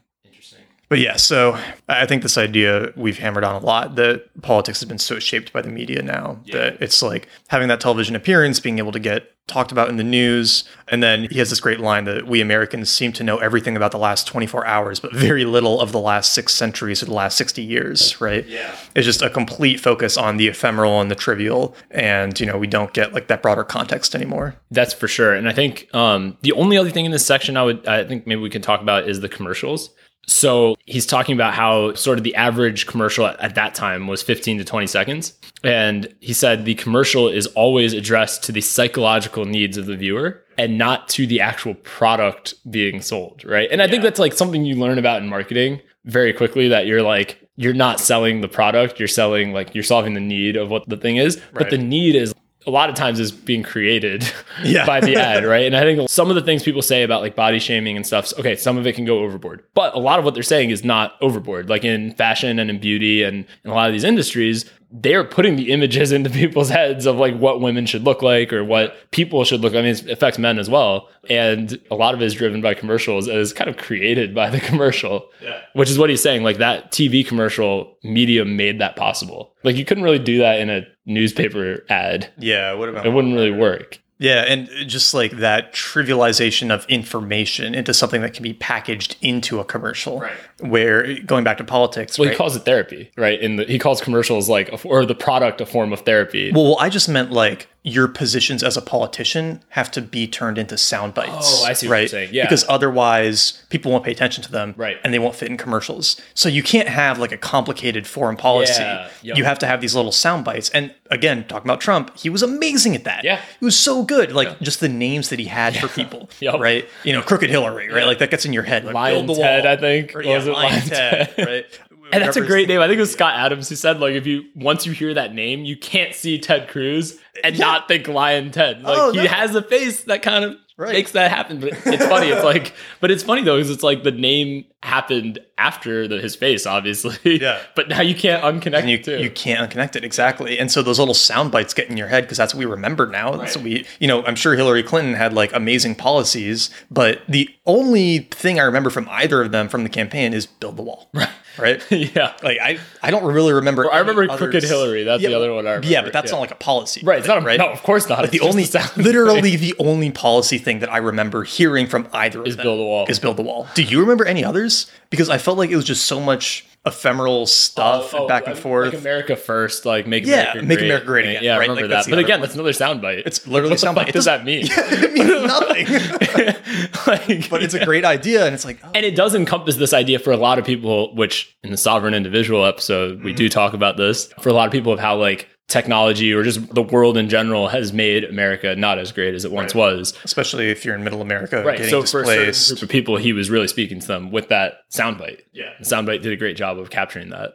But 0.89 1.01
yeah, 1.01 1.17
so 1.17 1.59
I 1.89 2.07
think 2.07 2.23
this 2.23 2.39
idea 2.39 2.93
we've 2.97 3.19
hammered 3.19 3.45
on 3.45 3.61
a 3.61 3.65
lot 3.65 3.97
that 3.97 4.43
politics 4.43 4.81
has 4.81 4.89
been 4.89 4.99
so 4.99 5.19
shaped 5.19 5.53
by 5.53 5.61
the 5.61 5.69
media 5.69 6.03
now 6.03 6.41
that 6.53 6.81
it's 6.81 7.03
like 7.03 7.29
having 7.49 7.69
that 7.69 7.81
television 7.81 8.15
appearance, 8.15 8.61
being 8.61 8.79
able 8.79 8.93
to 8.93 9.01
get 9.01 9.33
talked 9.47 9.71
about 9.71 9.89
in 9.89 9.97
the 9.97 10.05
news. 10.05 10.65
And 10.89 11.03
then 11.03 11.29
he 11.31 11.39
has 11.39 11.51
this 11.51 11.61
great 11.61 11.79
line 11.79 12.05
that 12.05 12.27
we 12.27 12.41
Americans 12.41 12.91
seem 12.91 13.13
to 13.13 13.25
know 13.25 13.39
everything 13.39 13.77
about 13.77 13.93
the 13.93 13.99
last 13.99 14.27
24 14.27 14.67
hours, 14.67 14.99
but 14.99 15.13
very 15.15 15.45
little 15.45 15.81
of 15.81 15.93
the 15.93 16.01
last 16.01 16.33
six 16.33 16.53
centuries 16.53 17.03
or 17.03 17.07
the 17.07 17.15
last 17.15 17.37
60 17.37 17.63
years, 17.63 18.21
right? 18.21 18.47
Yeah. 18.47 18.77
It's 18.97 19.07
just 19.07 19.23
a 19.23 19.31
complete 19.31 19.79
focus 19.79 20.17
on 20.17 20.37
the 20.37 20.49
ephemeral 20.49 21.01
and 21.01 21.11
the 21.11 21.15
trivial. 21.15 21.77
And, 21.93 22.39
you 22.41 22.47
know, 22.47 22.59
we 22.59 22.67
don't 22.67 22.93
get 22.93 23.13
like 23.13 23.29
that 23.29 23.43
broader 23.43 23.65
context 23.65 24.15
anymore. 24.15 24.57
That's 24.71 24.93
for 24.93 25.07
sure. 25.07 25.33
And 25.35 25.49
I 25.49 25.53
think 25.53 25.93
um, 25.95 26.37
the 26.43 26.53
only 26.53 26.77
other 26.77 26.91
thing 26.91 27.05
in 27.05 27.13
this 27.13 27.27
section 27.27 27.57
I 27.57 27.63
would 27.63 27.87
I 27.87 28.05
think 28.05 28.27
maybe 28.27 28.41
we 28.41 28.51
can 28.51 28.63
talk 28.63 28.81
about 28.81 29.09
is 29.09 29.21
the 29.21 29.29
commercials. 29.29 29.91
So 30.27 30.77
he's 30.87 31.07
talking 31.07 31.35
about 31.35 31.55
how 31.55 31.95
sort 31.95 32.19
of 32.19 32.25
the 32.25 32.35
average 32.35 32.87
commercial 32.87 33.27
at, 33.27 33.39
at 33.41 33.55
that 33.55 33.75
time 33.75 34.07
was 34.07 34.23
15 34.23 34.59
to 34.59 34.65
20 34.65 34.87
seconds. 34.87 35.35
And 35.63 36.13
he 36.21 36.33
said 36.33 36.65
the 36.65 36.75
commercial 36.75 37.29
is 37.29 37.47
always 37.49 37.93
addressed 37.93 38.43
to 38.45 38.53
the 38.53 38.61
psychological 38.61 39.45
needs 39.45 39.77
of 39.77 39.87
the 39.87 39.97
viewer 39.97 40.43
and 40.59 40.79
not 40.79 41.09
to 41.11 41.27
the 41.27 41.41
actual 41.41 41.75
product 41.75 42.55
being 42.71 43.01
sold. 43.01 43.45
Right. 43.45 43.69
And 43.71 43.81
I 43.81 43.89
think 43.89 44.03
that's 44.03 44.19
like 44.19 44.33
something 44.33 44.65
you 44.65 44.77
learn 44.77 44.99
about 44.99 45.23
in 45.23 45.29
marketing 45.29 45.81
very 46.05 46.33
quickly 46.33 46.69
that 46.69 46.87
you're 46.87 47.03
like, 47.03 47.41
you're 47.57 47.75
not 47.75 48.01
selling 48.01 48.41
the 48.41 48.49
product, 48.49 48.99
you're 48.99 49.09
selling 49.09 49.53
like 49.53 49.75
you're 49.75 49.85
solving 49.85 50.15
the 50.15 50.21
need 50.21 50.57
of 50.57 50.71
what 50.71 50.89
the 50.89 50.97
thing 50.97 51.17
is. 51.17 51.41
But 51.53 51.71
the 51.71 51.79
need 51.79 52.15
is 52.15 52.35
a 52.67 52.71
lot 52.71 52.89
of 52.89 52.95
times 52.97 53.21
is 53.21 53.31
being 53.33 53.63
created 53.63 54.31
Yeah. 54.65 54.85
by 54.87 55.01
the 55.01 55.17
ad, 55.31 55.45
right? 55.45 55.65
And 55.67 55.77
I 55.77 55.83
think 55.83 56.09
some 56.11 56.31
of 56.31 56.35
the 56.37 56.43
things 56.43 56.63
people 56.63 56.83
say 56.83 57.03
about 57.03 57.23
like 57.23 57.37
body 57.37 57.59
shaming 57.59 57.97
and 57.97 58.07
stuff, 58.07 58.33
okay, 58.39 58.57
some 58.57 58.77
of 58.77 58.87
it 58.87 58.95
can 58.95 59.05
go 59.05 59.21
overboard, 59.21 59.63
but 59.75 59.95
a 59.95 59.99
lot 59.99 60.19
of 60.19 60.25
what 60.25 60.35
they're 60.35 60.43
saying 60.43 60.71
is 60.71 60.85
not 60.85 61.15
overboard. 61.21 61.69
Like 61.69 61.85
in 61.85 62.13
fashion 62.15 62.59
and 62.59 62.69
in 62.71 62.79
beauty 62.81 63.23
and 63.23 63.45
in 63.65 63.71
a 63.71 63.75
lot 63.75 63.87
of 63.89 63.93
these 63.93 64.05
industries, 64.05 64.65
they're 64.93 65.25
putting 65.25 65.57
the 65.57 65.73
images 65.73 66.13
into 66.17 66.31
people's 66.31 66.69
heads 66.71 67.07
of 67.07 67.17
like 67.17 67.37
what 67.37 67.61
women 67.61 67.87
should 67.87 68.05
look 68.05 68.23
like 68.23 68.53
or 68.53 68.65
what 68.65 68.95
people 69.11 69.45
should 69.45 69.61
look. 69.61 69.73
I 69.75 69.83
mean, 69.83 69.87
it 69.87 70.09
affects 70.09 70.39
men 70.39 70.59
as 70.59 70.71
well, 70.71 71.09
and 71.29 71.79
a 71.91 71.95
lot 71.95 72.15
of 72.15 72.23
it 72.23 72.25
is 72.25 72.35
driven 72.35 72.61
by 72.61 72.75
commercials. 72.75 73.27
and 73.29 73.39
is 73.39 73.53
kind 73.53 73.69
of 73.69 73.77
created 73.77 74.35
by 74.35 74.49
the 74.51 74.61
commercial, 74.71 75.29
Yeah. 75.43 75.61
which 75.75 75.91
is 75.91 75.99
what 75.99 76.11
he's 76.11 76.23
saying. 76.23 76.43
Like 76.45 76.59
that 76.59 76.93
TV 76.93 77.27
commercial 77.27 77.97
medium 78.05 78.57
made 78.57 78.81
that 78.81 78.97
possible. 78.97 79.53
Like 79.65 79.77
you 79.77 79.85
couldn't 79.85 80.05
really 80.05 80.19
do 80.21 80.39
that 80.39 80.61
in 80.61 80.71
a 80.71 80.83
newspaper 81.05 81.85
ad. 81.89 82.33
Yeah. 82.39 82.73
What 82.75 82.89
about 82.89 83.07
It 83.07 83.11
wouldn't 83.11 83.35
really 83.35 83.51
work. 83.51 83.99
Yeah, 84.19 84.45
and 84.49 84.67
just 84.89 85.13
like 85.13 85.33
that 85.33 85.75
trivialization 85.75 86.71
of 86.71 86.87
information 86.89 87.75
into 87.75 87.93
something 87.93 88.23
that 88.23 88.33
can 88.33 88.43
be 88.43 88.55
packaged 88.55 89.17
into 89.21 89.61
a 89.61 89.65
commercial. 89.65 90.21
Right. 90.21 90.33
Where 90.61 91.19
going 91.21 91.45
back 91.45 91.59
to 91.59 91.65
politics, 91.65 92.19
Well, 92.19 92.27
right? 92.29 92.33
he 92.33 92.37
calls 92.39 92.57
it 92.57 92.61
therapy, 92.61 93.11
right? 93.17 93.39
In 93.41 93.57
the 93.57 93.65
he 93.65 93.79
calls 93.79 94.01
commercials 94.01 94.49
like 94.49 94.71
a, 94.73 94.83
or 94.89 95.05
the 95.05 95.15
product 95.15 95.61
a 95.61 95.67
form 95.67 95.93
of 95.93 96.01
therapy. 96.01 96.51
well, 96.53 96.77
I 96.81 96.89
just 96.89 97.09
meant 97.11 97.31
like 97.31 97.69
your 97.83 98.09
positions 98.09 98.65
as 98.65 98.77
a 98.77 98.83
politician 98.83 99.63
have 99.69 99.91
to 99.93 100.01
be 100.03 100.27
turned 100.27 100.59
into 100.59 100.77
sound 100.77 101.15
bites. 101.15 101.61
Oh, 101.63 101.65
I 101.67 101.73
see 101.73 101.87
what 101.89 101.99
you're 102.01 102.09
saying. 102.09 102.31
Yeah. 102.33 102.43
Because 102.45 102.65
otherwise, 102.69 103.63
people 103.71 103.93
won't 103.93 104.03
pay 104.05 104.11
attention 104.11 104.43
to 104.43 104.51
them, 104.51 104.75
Right. 104.77 104.97
And 105.05 105.15
they 105.15 105.21
won't 105.21 105.37
fit 105.37 105.49
in 105.49 105.57
commercials. 105.57 106.21
So 106.35 106.49
you 106.49 106.65
can't 106.65 106.89
have 106.89 107.21
like 107.21 107.31
a 107.31 107.37
complicated 107.37 108.05
foreign 108.07 108.37
policy. 108.37 108.83
Yeah. 108.83 109.09
Yep. 109.23 109.37
You 109.37 109.45
have 109.45 109.59
to 109.61 109.67
have 109.69 109.81
these 109.81 109.95
little 109.95 110.11
sound 110.11 110.45
bites. 110.45 110.69
And 110.71 110.93
again, 111.13 111.47
talking 111.47 111.69
about 111.71 111.81
Trump, 111.81 112.17
he 112.19 112.29
was 112.29 112.43
amazing 112.43 112.97
at 112.97 113.05
that. 113.05 113.23
Yeah. 113.23 113.41
he 113.61 113.65
was 113.65 113.79
so 113.79 114.03
good. 114.03 114.33
Like 114.33 114.59
just 114.61 114.81
the 114.81 114.89
names 114.89 115.29
that 115.29 115.39
he 115.39 115.45
had 115.45 115.77
for 115.77 115.87
people, 115.87 116.29
Yep. 116.41 116.59
right? 116.59 116.89
You 117.05 117.13
know, 117.13 117.23
crooked 117.23 117.51
Hillary, 117.51 117.89
right? 117.93 118.07
Like 118.07 118.19
that 118.19 118.31
gets 118.33 118.45
in 118.45 118.53
your 118.53 118.65
head. 118.65 118.85
Like, 118.85 118.95
Lyin' 118.95 119.27
the 119.27 119.35
Ted, 119.35 119.63
wall. 119.65 119.73
I 119.73 119.77
think. 119.77 120.17
Or, 120.17 120.23
yeah, 120.23 120.39
was 120.47 120.57
it? 120.57 120.61
Lyin' 120.61 120.73
Lyin' 120.73 120.89
Ted, 120.89 121.37
Ted. 121.37 121.47
right? 121.47 121.81
And 122.13 122.23
that's 122.23 122.37
a 122.37 122.41
great 122.41 122.69
name. 122.69 122.81
I 122.81 122.87
think 122.87 122.99
it 122.99 123.01
was 123.01 123.13
Scott 123.13 123.35
Adams 123.35 123.69
who 123.69 123.75
said, 123.75 123.99
like, 123.99 124.15
if 124.15 124.27
you 124.27 124.45
once 124.55 124.87
you 124.87 124.93
hear 124.93 125.13
that 125.15 125.35
name, 125.35 125.65
you 125.65 125.77
can't 125.77 126.15
see 126.15 126.39
Ted 126.39 126.69
Cruz 126.69 127.19
and 127.43 127.59
not 127.59 127.89
think 127.89 128.07
Lyin' 128.07 128.53
Ted. 128.53 128.83
Like 128.83 128.97
Oh, 128.97 129.13
he 129.13 129.27
has 129.27 129.55
a 129.55 129.63
face 129.63 130.05
that 130.05 130.23
kind 130.23 130.45
of 130.45 130.57
Right. 130.79 130.93
makes 130.93 131.13
that 131.13 131.31
happen. 131.31 131.59
But 131.61 131.73
it's 131.87 132.05
funny. 132.05 132.29
It's 132.29 132.45
like, 132.45 132.75
but 133.01 133.11
it's 133.11 133.23
funny 133.23 133.43
though, 133.43 133.57
because 133.57 133.71
it's 133.71 133.83
like 133.83 134.03
the 134.03 134.11
name 134.11 134.67
happened 134.83 135.39
after 135.57 136.07
the, 136.07 136.21
his 136.21 136.37
face, 136.37 136.67
obviously. 136.67 137.41
Yeah. 137.41 137.61
But 137.75 137.89
now 137.89 138.01
you 138.01 138.15
can't 138.15 138.43
unconnect 138.43 138.81
and 138.81 138.91
you, 138.91 138.97
it 138.97 139.05
too. 139.05 139.19
you 139.19 139.31
can't 139.31 139.71
unconnect 139.71 139.97
it 139.97 140.05
exactly 140.05 140.59
and 140.59 140.71
so 140.73 140.83
those 140.83 140.99
little 140.99 141.15
sound 141.15 141.51
bites 141.53 141.75
get 141.75 141.91
in 141.91 141.97
your 141.97 142.09
head 142.09 142.25
because 142.25 142.39
that's 142.39 142.55
what 142.55 142.59
we 142.59 142.65
remember 142.65 143.07
now 143.07 143.37
that's 143.37 143.55
what 143.55 143.65
we 143.65 143.87
you 144.01 144.09
know 144.09 144.25
i'm 144.25 144.35
sure 144.35 144.55
hillary 144.55 144.83
clinton 144.83 145.13
had 145.13 145.35
like 145.35 145.53
amazing 145.53 145.95
policies 145.95 146.71
but 146.91 147.21
the 147.29 147.49
only 147.67 148.21
thing 148.31 148.59
i 148.59 148.63
remember 148.63 148.89
from 148.89 149.07
either 149.11 149.43
of 149.43 149.53
them 149.53 149.69
from 149.69 149.83
the 149.83 149.91
campaign 149.91 150.33
is 150.33 150.47
build 150.47 150.77
the 150.79 150.83
wall 150.83 151.09
right 151.13 151.29
right 151.59 151.83
yeah. 151.91 152.35
like 152.43 152.59
i 152.63 152.79
i 153.03 153.11
don't 153.11 153.25
really 153.25 153.53
remember 153.53 153.91
I 153.93 153.99
remember 154.01 154.23
any 154.25 154.37
Crooked. 154.37 154.63
Hillary. 154.63 155.05
That's 155.05 155.23
the 155.23 155.35
other 155.35 155.53
one 155.53 155.67
I 155.67 155.71
remember. 155.71 155.89
yeah 155.89 156.03
but 156.03 156.13
that's 156.13 156.31
Yeah. 156.31 156.37
not 156.37 156.41
like 156.41 156.51
a 156.51 156.57
policy 156.57 157.03
Right. 157.05 157.19
It's 157.19 157.29
not 157.29 157.39
a, 157.39 157.41
right 157.41 157.59
No, 157.59 157.69
of 157.71 157.83
course 157.83 158.09
not. 158.09 158.31
the 158.31 158.41
only 158.41 158.65
literally 158.97 159.57
the 159.57 159.75
only 159.79 160.11
policy 160.11 160.59
thing 160.59 160.81
that 160.81 160.93
i 160.93 160.99
remember 160.99 161.45
hearing 161.45 161.87
from 161.87 162.09
either 162.13 162.41
of 162.41 162.47
Is 162.47 162.57
build 162.57 162.81
a 162.81 162.83
wall. 162.83 163.07
is 163.09 163.19
build 163.19 163.37
the 163.37 163.43
wall 163.43 163.67
do 163.75 163.83
you 163.83 164.01
remember 164.01 164.25
any 164.25 164.45
others 164.45 164.91
because 165.11 165.29
i 165.31 165.39
felt 165.39 165.59
like 165.59 165.71
it 165.71 165.77
was 165.77 165.85
just 165.85 166.05
so 166.07 166.21
much 166.21 166.67
ephemeral 166.87 167.47
stuff 167.47 168.15
Oh, 168.15 168.27
back 168.29 168.47
and 168.47 168.57
forth. 168.57 168.93
Like 168.95 169.01
America 169.03 169.37
first, 169.37 169.85
like 169.85 170.07
make 170.07 170.25
Yeah, 170.25 170.53
America 170.53 170.63
make 170.67 170.79
great. 170.79 170.87
America 170.87 171.07
great 171.07 171.27
again, 171.27 171.43
Yeah, 171.45 171.53
right? 171.57 171.69
remember 171.69 171.89
Like, 171.89 172.05
that. 172.05 172.11
But 172.11 172.19
again, 172.21 172.39
one. 172.41 172.49
that's 172.49 172.55
another 172.55 172.71
soundbite. 172.73 173.23
It's 173.27 173.47
literally 173.47 173.73
what 173.73 173.81
soundbite. 173.81 174.09
It 174.09 174.13
does 174.13 174.25
that 174.27 174.45
mean? 174.45 174.67
it 174.71 175.13
means 175.13 175.29
nothing. 175.47 175.87
like, 177.07 177.51
but 177.51 177.63
it's 177.63 177.75
a 177.75 177.85
great 177.85 178.05
idea, 178.05 178.45
and 178.47 178.55
it's 178.55 178.65
like, 178.65 178.79
oh, 178.85 178.91
and 178.95 179.05
it 179.05 179.15
does 179.17 179.35
encompass 179.35 179.77
this 179.77 179.93
idea 179.93 180.19
for 180.19 180.31
a 180.33 180.37
lot 180.37 180.59
of 180.59 180.65
people, 180.65 181.15
which 181.15 181.57
in 181.63 181.71
the 181.71 181.77
sovereign 181.77 182.15
individual 182.15 182.65
episode 182.65 183.23
we 183.23 183.31
Mm-hmm. 183.33 183.37
do 183.37 183.49
talk 183.49 183.75
about 183.75 183.97
this 183.97 184.33
for 184.41 184.49
a 184.49 184.53
lot 184.53 184.67
of 184.67 184.73
people 184.73 184.93
of 184.93 184.99
how 185.01 185.17
like 185.17 185.49
technology 185.69 186.33
or 186.33 186.43
just 186.43 186.75
the 186.75 186.83
world 186.83 187.17
in 187.17 187.29
general 187.29 187.69
has 187.69 187.93
made 187.93 188.25
America 188.25 188.77
not 188.77 188.99
as 188.99 189.11
great 189.13 189.35
as 189.35 189.45
it 189.45 189.51
once 189.53 189.75
was. 189.75 190.15
especially 190.25 190.71
if 190.71 190.85
you're 190.85 190.95
in 190.95 191.03
Middle 191.05 191.21
America, 191.21 191.63
Right. 191.65 191.77
getting 191.79 191.91
So 191.91 192.01
for 192.03 192.23
a 192.23 192.27
certain 192.27 192.45
displaced. 192.47 192.69
group 192.71 192.83
of 192.83 192.89
people, 192.89 193.17
he 193.17 193.33
was 193.33 193.51
really 193.51 193.69
speaking 193.69 193.99
to 194.01 194.07
them 194.07 194.31
with 194.31 194.49
that 194.49 194.75
soundbite. 194.93 195.41
Yeah. 195.53 195.71
The 195.81 195.85
soundbite 195.85 196.23
did 196.23 196.33
a 196.33 196.37
great 196.37 196.57
job 196.57 196.79
of 196.79 196.91
capturing 196.91 197.31
that. 197.31 197.55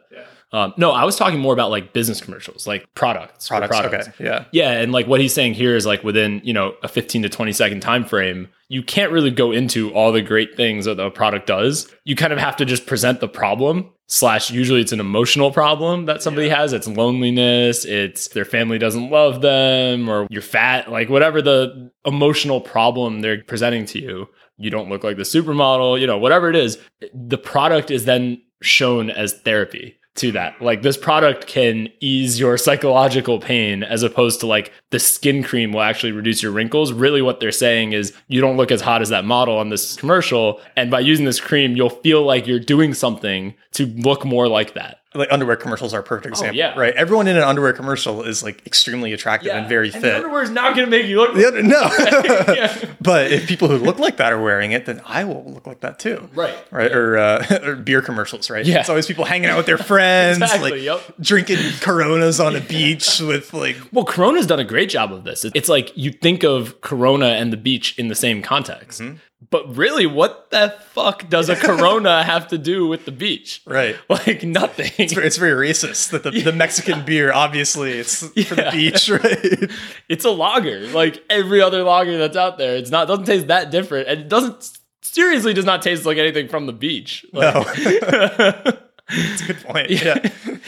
Um, 0.54 0.74
no, 0.76 0.90
I 0.90 1.04
was 1.04 1.16
talking 1.16 1.40
more 1.40 1.54
about 1.54 1.70
like 1.70 1.94
business 1.94 2.20
commercials, 2.20 2.66
like 2.66 2.86
products. 2.94 3.50
or 3.50 3.66
Products, 3.66 4.08
okay, 4.08 4.12
yeah. 4.22 4.44
Yeah, 4.52 4.72
and 4.72 4.92
like 4.92 5.06
what 5.06 5.18
he's 5.18 5.32
saying 5.32 5.54
here 5.54 5.74
is 5.74 5.86
like 5.86 6.04
within, 6.04 6.42
you 6.44 6.52
know, 6.52 6.74
a 6.82 6.88
15 6.88 7.22
to 7.22 7.30
20 7.30 7.52
second 7.52 7.80
time 7.80 8.04
frame, 8.04 8.48
you 8.68 8.82
can't 8.82 9.10
really 9.12 9.30
go 9.30 9.50
into 9.50 9.90
all 9.94 10.12
the 10.12 10.20
great 10.20 10.54
things 10.54 10.84
that 10.84 10.98
the 10.98 11.08
product 11.10 11.46
does. 11.46 11.90
You 12.04 12.16
kind 12.16 12.34
of 12.34 12.38
have 12.38 12.56
to 12.58 12.66
just 12.66 12.84
present 12.84 13.20
the 13.20 13.28
problem. 13.28 13.90
Slash, 14.12 14.50
usually 14.50 14.82
it's 14.82 14.92
an 14.92 15.00
emotional 15.00 15.50
problem 15.50 16.04
that 16.04 16.22
somebody 16.22 16.50
has. 16.50 16.74
It's 16.74 16.86
loneliness, 16.86 17.86
it's 17.86 18.28
their 18.28 18.44
family 18.44 18.76
doesn't 18.76 19.08
love 19.08 19.40
them, 19.40 20.06
or 20.06 20.26
you're 20.28 20.42
fat, 20.42 20.90
like 20.90 21.08
whatever 21.08 21.40
the 21.40 21.90
emotional 22.04 22.60
problem 22.60 23.22
they're 23.22 23.42
presenting 23.42 23.86
to 23.86 23.98
you. 23.98 24.28
You 24.58 24.68
don't 24.68 24.90
look 24.90 25.02
like 25.02 25.16
the 25.16 25.22
supermodel, 25.22 25.98
you 25.98 26.06
know, 26.06 26.18
whatever 26.18 26.50
it 26.50 26.56
is. 26.56 26.76
The 27.14 27.38
product 27.38 27.90
is 27.90 28.04
then 28.04 28.42
shown 28.60 29.08
as 29.08 29.32
therapy 29.32 29.96
to 30.14 30.32
that. 30.32 30.60
Like 30.60 30.82
this 30.82 30.96
product 30.96 31.46
can 31.46 31.88
ease 32.00 32.38
your 32.38 32.58
psychological 32.58 33.38
pain 33.38 33.82
as 33.82 34.02
opposed 34.02 34.40
to 34.40 34.46
like 34.46 34.72
the 34.90 34.98
skin 34.98 35.42
cream 35.42 35.72
will 35.72 35.80
actually 35.80 36.12
reduce 36.12 36.42
your 36.42 36.52
wrinkles. 36.52 36.92
Really 36.92 37.22
what 37.22 37.40
they're 37.40 37.50
saying 37.50 37.92
is 37.92 38.12
you 38.28 38.40
don't 38.40 38.56
look 38.56 38.70
as 38.70 38.82
hot 38.82 39.00
as 39.00 39.08
that 39.08 39.24
model 39.24 39.56
on 39.56 39.70
this 39.70 39.96
commercial 39.96 40.60
and 40.76 40.90
by 40.90 41.00
using 41.00 41.24
this 41.24 41.40
cream 41.40 41.76
you'll 41.76 41.88
feel 41.90 42.22
like 42.22 42.46
you're 42.46 42.58
doing 42.58 42.92
something 42.92 43.54
to 43.72 43.86
look 43.86 44.24
more 44.24 44.48
like 44.48 44.74
that. 44.74 44.98
Like 45.14 45.28
underwear 45.30 45.56
commercials 45.56 45.92
are 45.92 46.00
a 46.00 46.02
perfect 46.02 46.26
example, 46.28 46.54
Oh, 46.54 46.58
yeah. 46.58 46.74
right? 46.78 46.94
Everyone 46.94 47.28
in 47.28 47.36
an 47.36 47.42
underwear 47.42 47.72
commercial 47.74 48.22
is 48.22 48.42
like 48.42 48.66
extremely 48.66 49.12
attractive 49.12 49.52
and 49.52 49.68
very 49.68 49.90
the 49.90 50.00
fit. 50.00 50.14
underwear 50.16 50.42
is 50.42 50.50
not 50.50 50.74
going 50.74 50.86
to 50.86 50.90
make 50.90 51.06
you 51.06 51.18
look 51.18 51.34
The 51.34 51.46
other- 51.48 51.62
no, 51.62 51.80
Yeah. 52.54 52.74
but 53.00 53.30
if 53.30 53.46
people 53.46 53.68
who 53.68 53.76
look 53.76 53.98
like 53.98 54.16
that 54.16 54.32
are 54.32 54.40
wearing 54.42 54.72
it, 54.72 54.86
then 54.86 55.02
I 55.04 55.24
will 55.24 55.44
look 55.52 55.66
like 55.66 55.80
that 55.80 55.98
too. 55.98 56.28
Right. 56.34 56.56
Right. 56.70 56.90
Or, 56.92 57.18
uh, 57.18 57.58
or 57.64 57.76
beer 57.76 58.00
commercials, 58.00 58.48
right? 58.48 58.64
Yeah. 58.64 58.80
It's 58.80 58.88
always 58.88 59.06
people 59.06 59.24
hanging 59.26 59.50
out 59.50 59.56
with 59.58 59.66
their 59.66 59.76
friends, 59.78 60.38
Exactly, 60.42 60.88
like 60.88 61.02
drinking 61.20 61.58
Coronas 61.80 62.40
on 62.40 62.56
a 62.56 62.60
beach 62.60 63.20
with 63.20 63.52
like, 63.52 63.76
Well, 63.92 64.04
Corona's 64.06 64.46
done 64.46 64.60
a 64.60 64.64
great 64.64 64.88
job 64.88 65.12
of 65.12 65.24
this. 65.24 65.44
It's 65.44 65.68
like 65.68 65.94
you 65.96 66.10
think 66.10 66.42
of 66.42 66.80
Corona 66.80 67.26
and 67.26 67.52
the 67.52 67.56
beach 67.58 67.98
in 67.98 68.08
the 68.08 68.14
same 68.14 68.40
context. 68.42 69.02
But 69.50 69.76
really, 69.76 70.06
what 70.06 70.50
the 70.50 70.74
fuck 70.92 71.28
does 71.28 71.48
a 71.48 71.56
Corona 71.56 72.22
have 72.32 72.48
to 72.48 72.58
do 72.58 72.86
with 72.86 73.04
the 73.04 73.12
beach? 73.12 73.60
right. 73.66 73.96
Like 74.08 74.42
nothing. 74.44 74.90
It's 74.98 75.12
very, 75.14 75.26
it's 75.26 75.36
very 75.36 75.68
racist 75.68 76.10
that 76.10 76.22
the, 76.22 76.30
the 76.30 76.52
Mexican 76.52 77.04
beer, 77.04 77.32
obviously, 77.32 77.92
it's 77.92 78.20
for 78.20 78.54
the 78.54 78.68
beach, 78.72 79.08
right? 79.08 79.70
It's 80.08 80.24
a 80.24 80.30
lager, 80.30 80.86
like 80.88 81.22
every 81.28 81.60
other 81.60 81.82
lager 81.82 82.18
that's 82.18 82.36
out 82.36 82.58
there. 82.58 82.76
It's 82.76 82.90
not 82.90 83.08
doesn't 83.08 83.24
taste 83.24 83.48
that 83.48 83.70
different, 83.70 84.08
and 84.08 84.20
it 84.20 84.28
doesn't 84.28 84.78
seriously 85.02 85.52
does 85.54 85.64
not 85.64 85.82
taste 85.82 86.06
like 86.06 86.18
anything 86.18 86.48
from 86.48 86.66
the 86.66 86.72
beach. 86.72 87.26
Like, 87.32 87.54
No. 87.54 88.72
It's 89.12 89.42
a 89.42 89.46
good 89.46 89.60
point. 89.62 89.90
Yeah. 89.90 90.18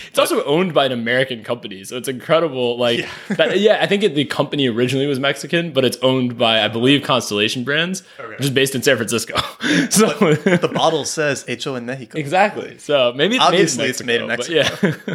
it's 0.08 0.18
also 0.18 0.44
owned 0.44 0.74
by 0.74 0.86
an 0.86 0.92
American 0.92 1.42
company, 1.42 1.84
so 1.84 1.96
it's 1.96 2.08
incredible. 2.08 2.76
Like, 2.76 3.00
yeah, 3.00 3.10
that, 3.36 3.58
yeah 3.58 3.78
I 3.80 3.86
think 3.86 4.02
it, 4.02 4.14
the 4.14 4.24
company 4.24 4.68
originally 4.68 5.06
was 5.06 5.18
Mexican, 5.18 5.72
but 5.72 5.84
it's 5.84 5.96
owned 5.98 6.36
by 6.38 6.62
I 6.62 6.68
believe 6.68 7.02
Constellation 7.02 7.64
Brands, 7.64 8.02
which 8.28 8.40
is 8.40 8.50
based 8.50 8.74
in 8.74 8.82
San 8.82 8.96
Francisco. 8.96 9.36
so 9.90 10.06
The 10.34 10.70
bottle 10.72 11.04
says 11.04 11.44
Hecho 11.44 11.74
in 11.74 11.86
Mexico. 11.86 12.18
exactly. 12.18 12.78
So 12.78 13.12
maybe 13.14 13.36
it's 13.36 13.44
Obviously 13.44 13.78
made 13.78 13.84
in 13.84 13.90
it's 13.90 14.04
made 14.04 14.20
in 14.20 14.26
Mexico, 14.28 14.62
but 14.80 15.08
Yeah. 15.08 15.14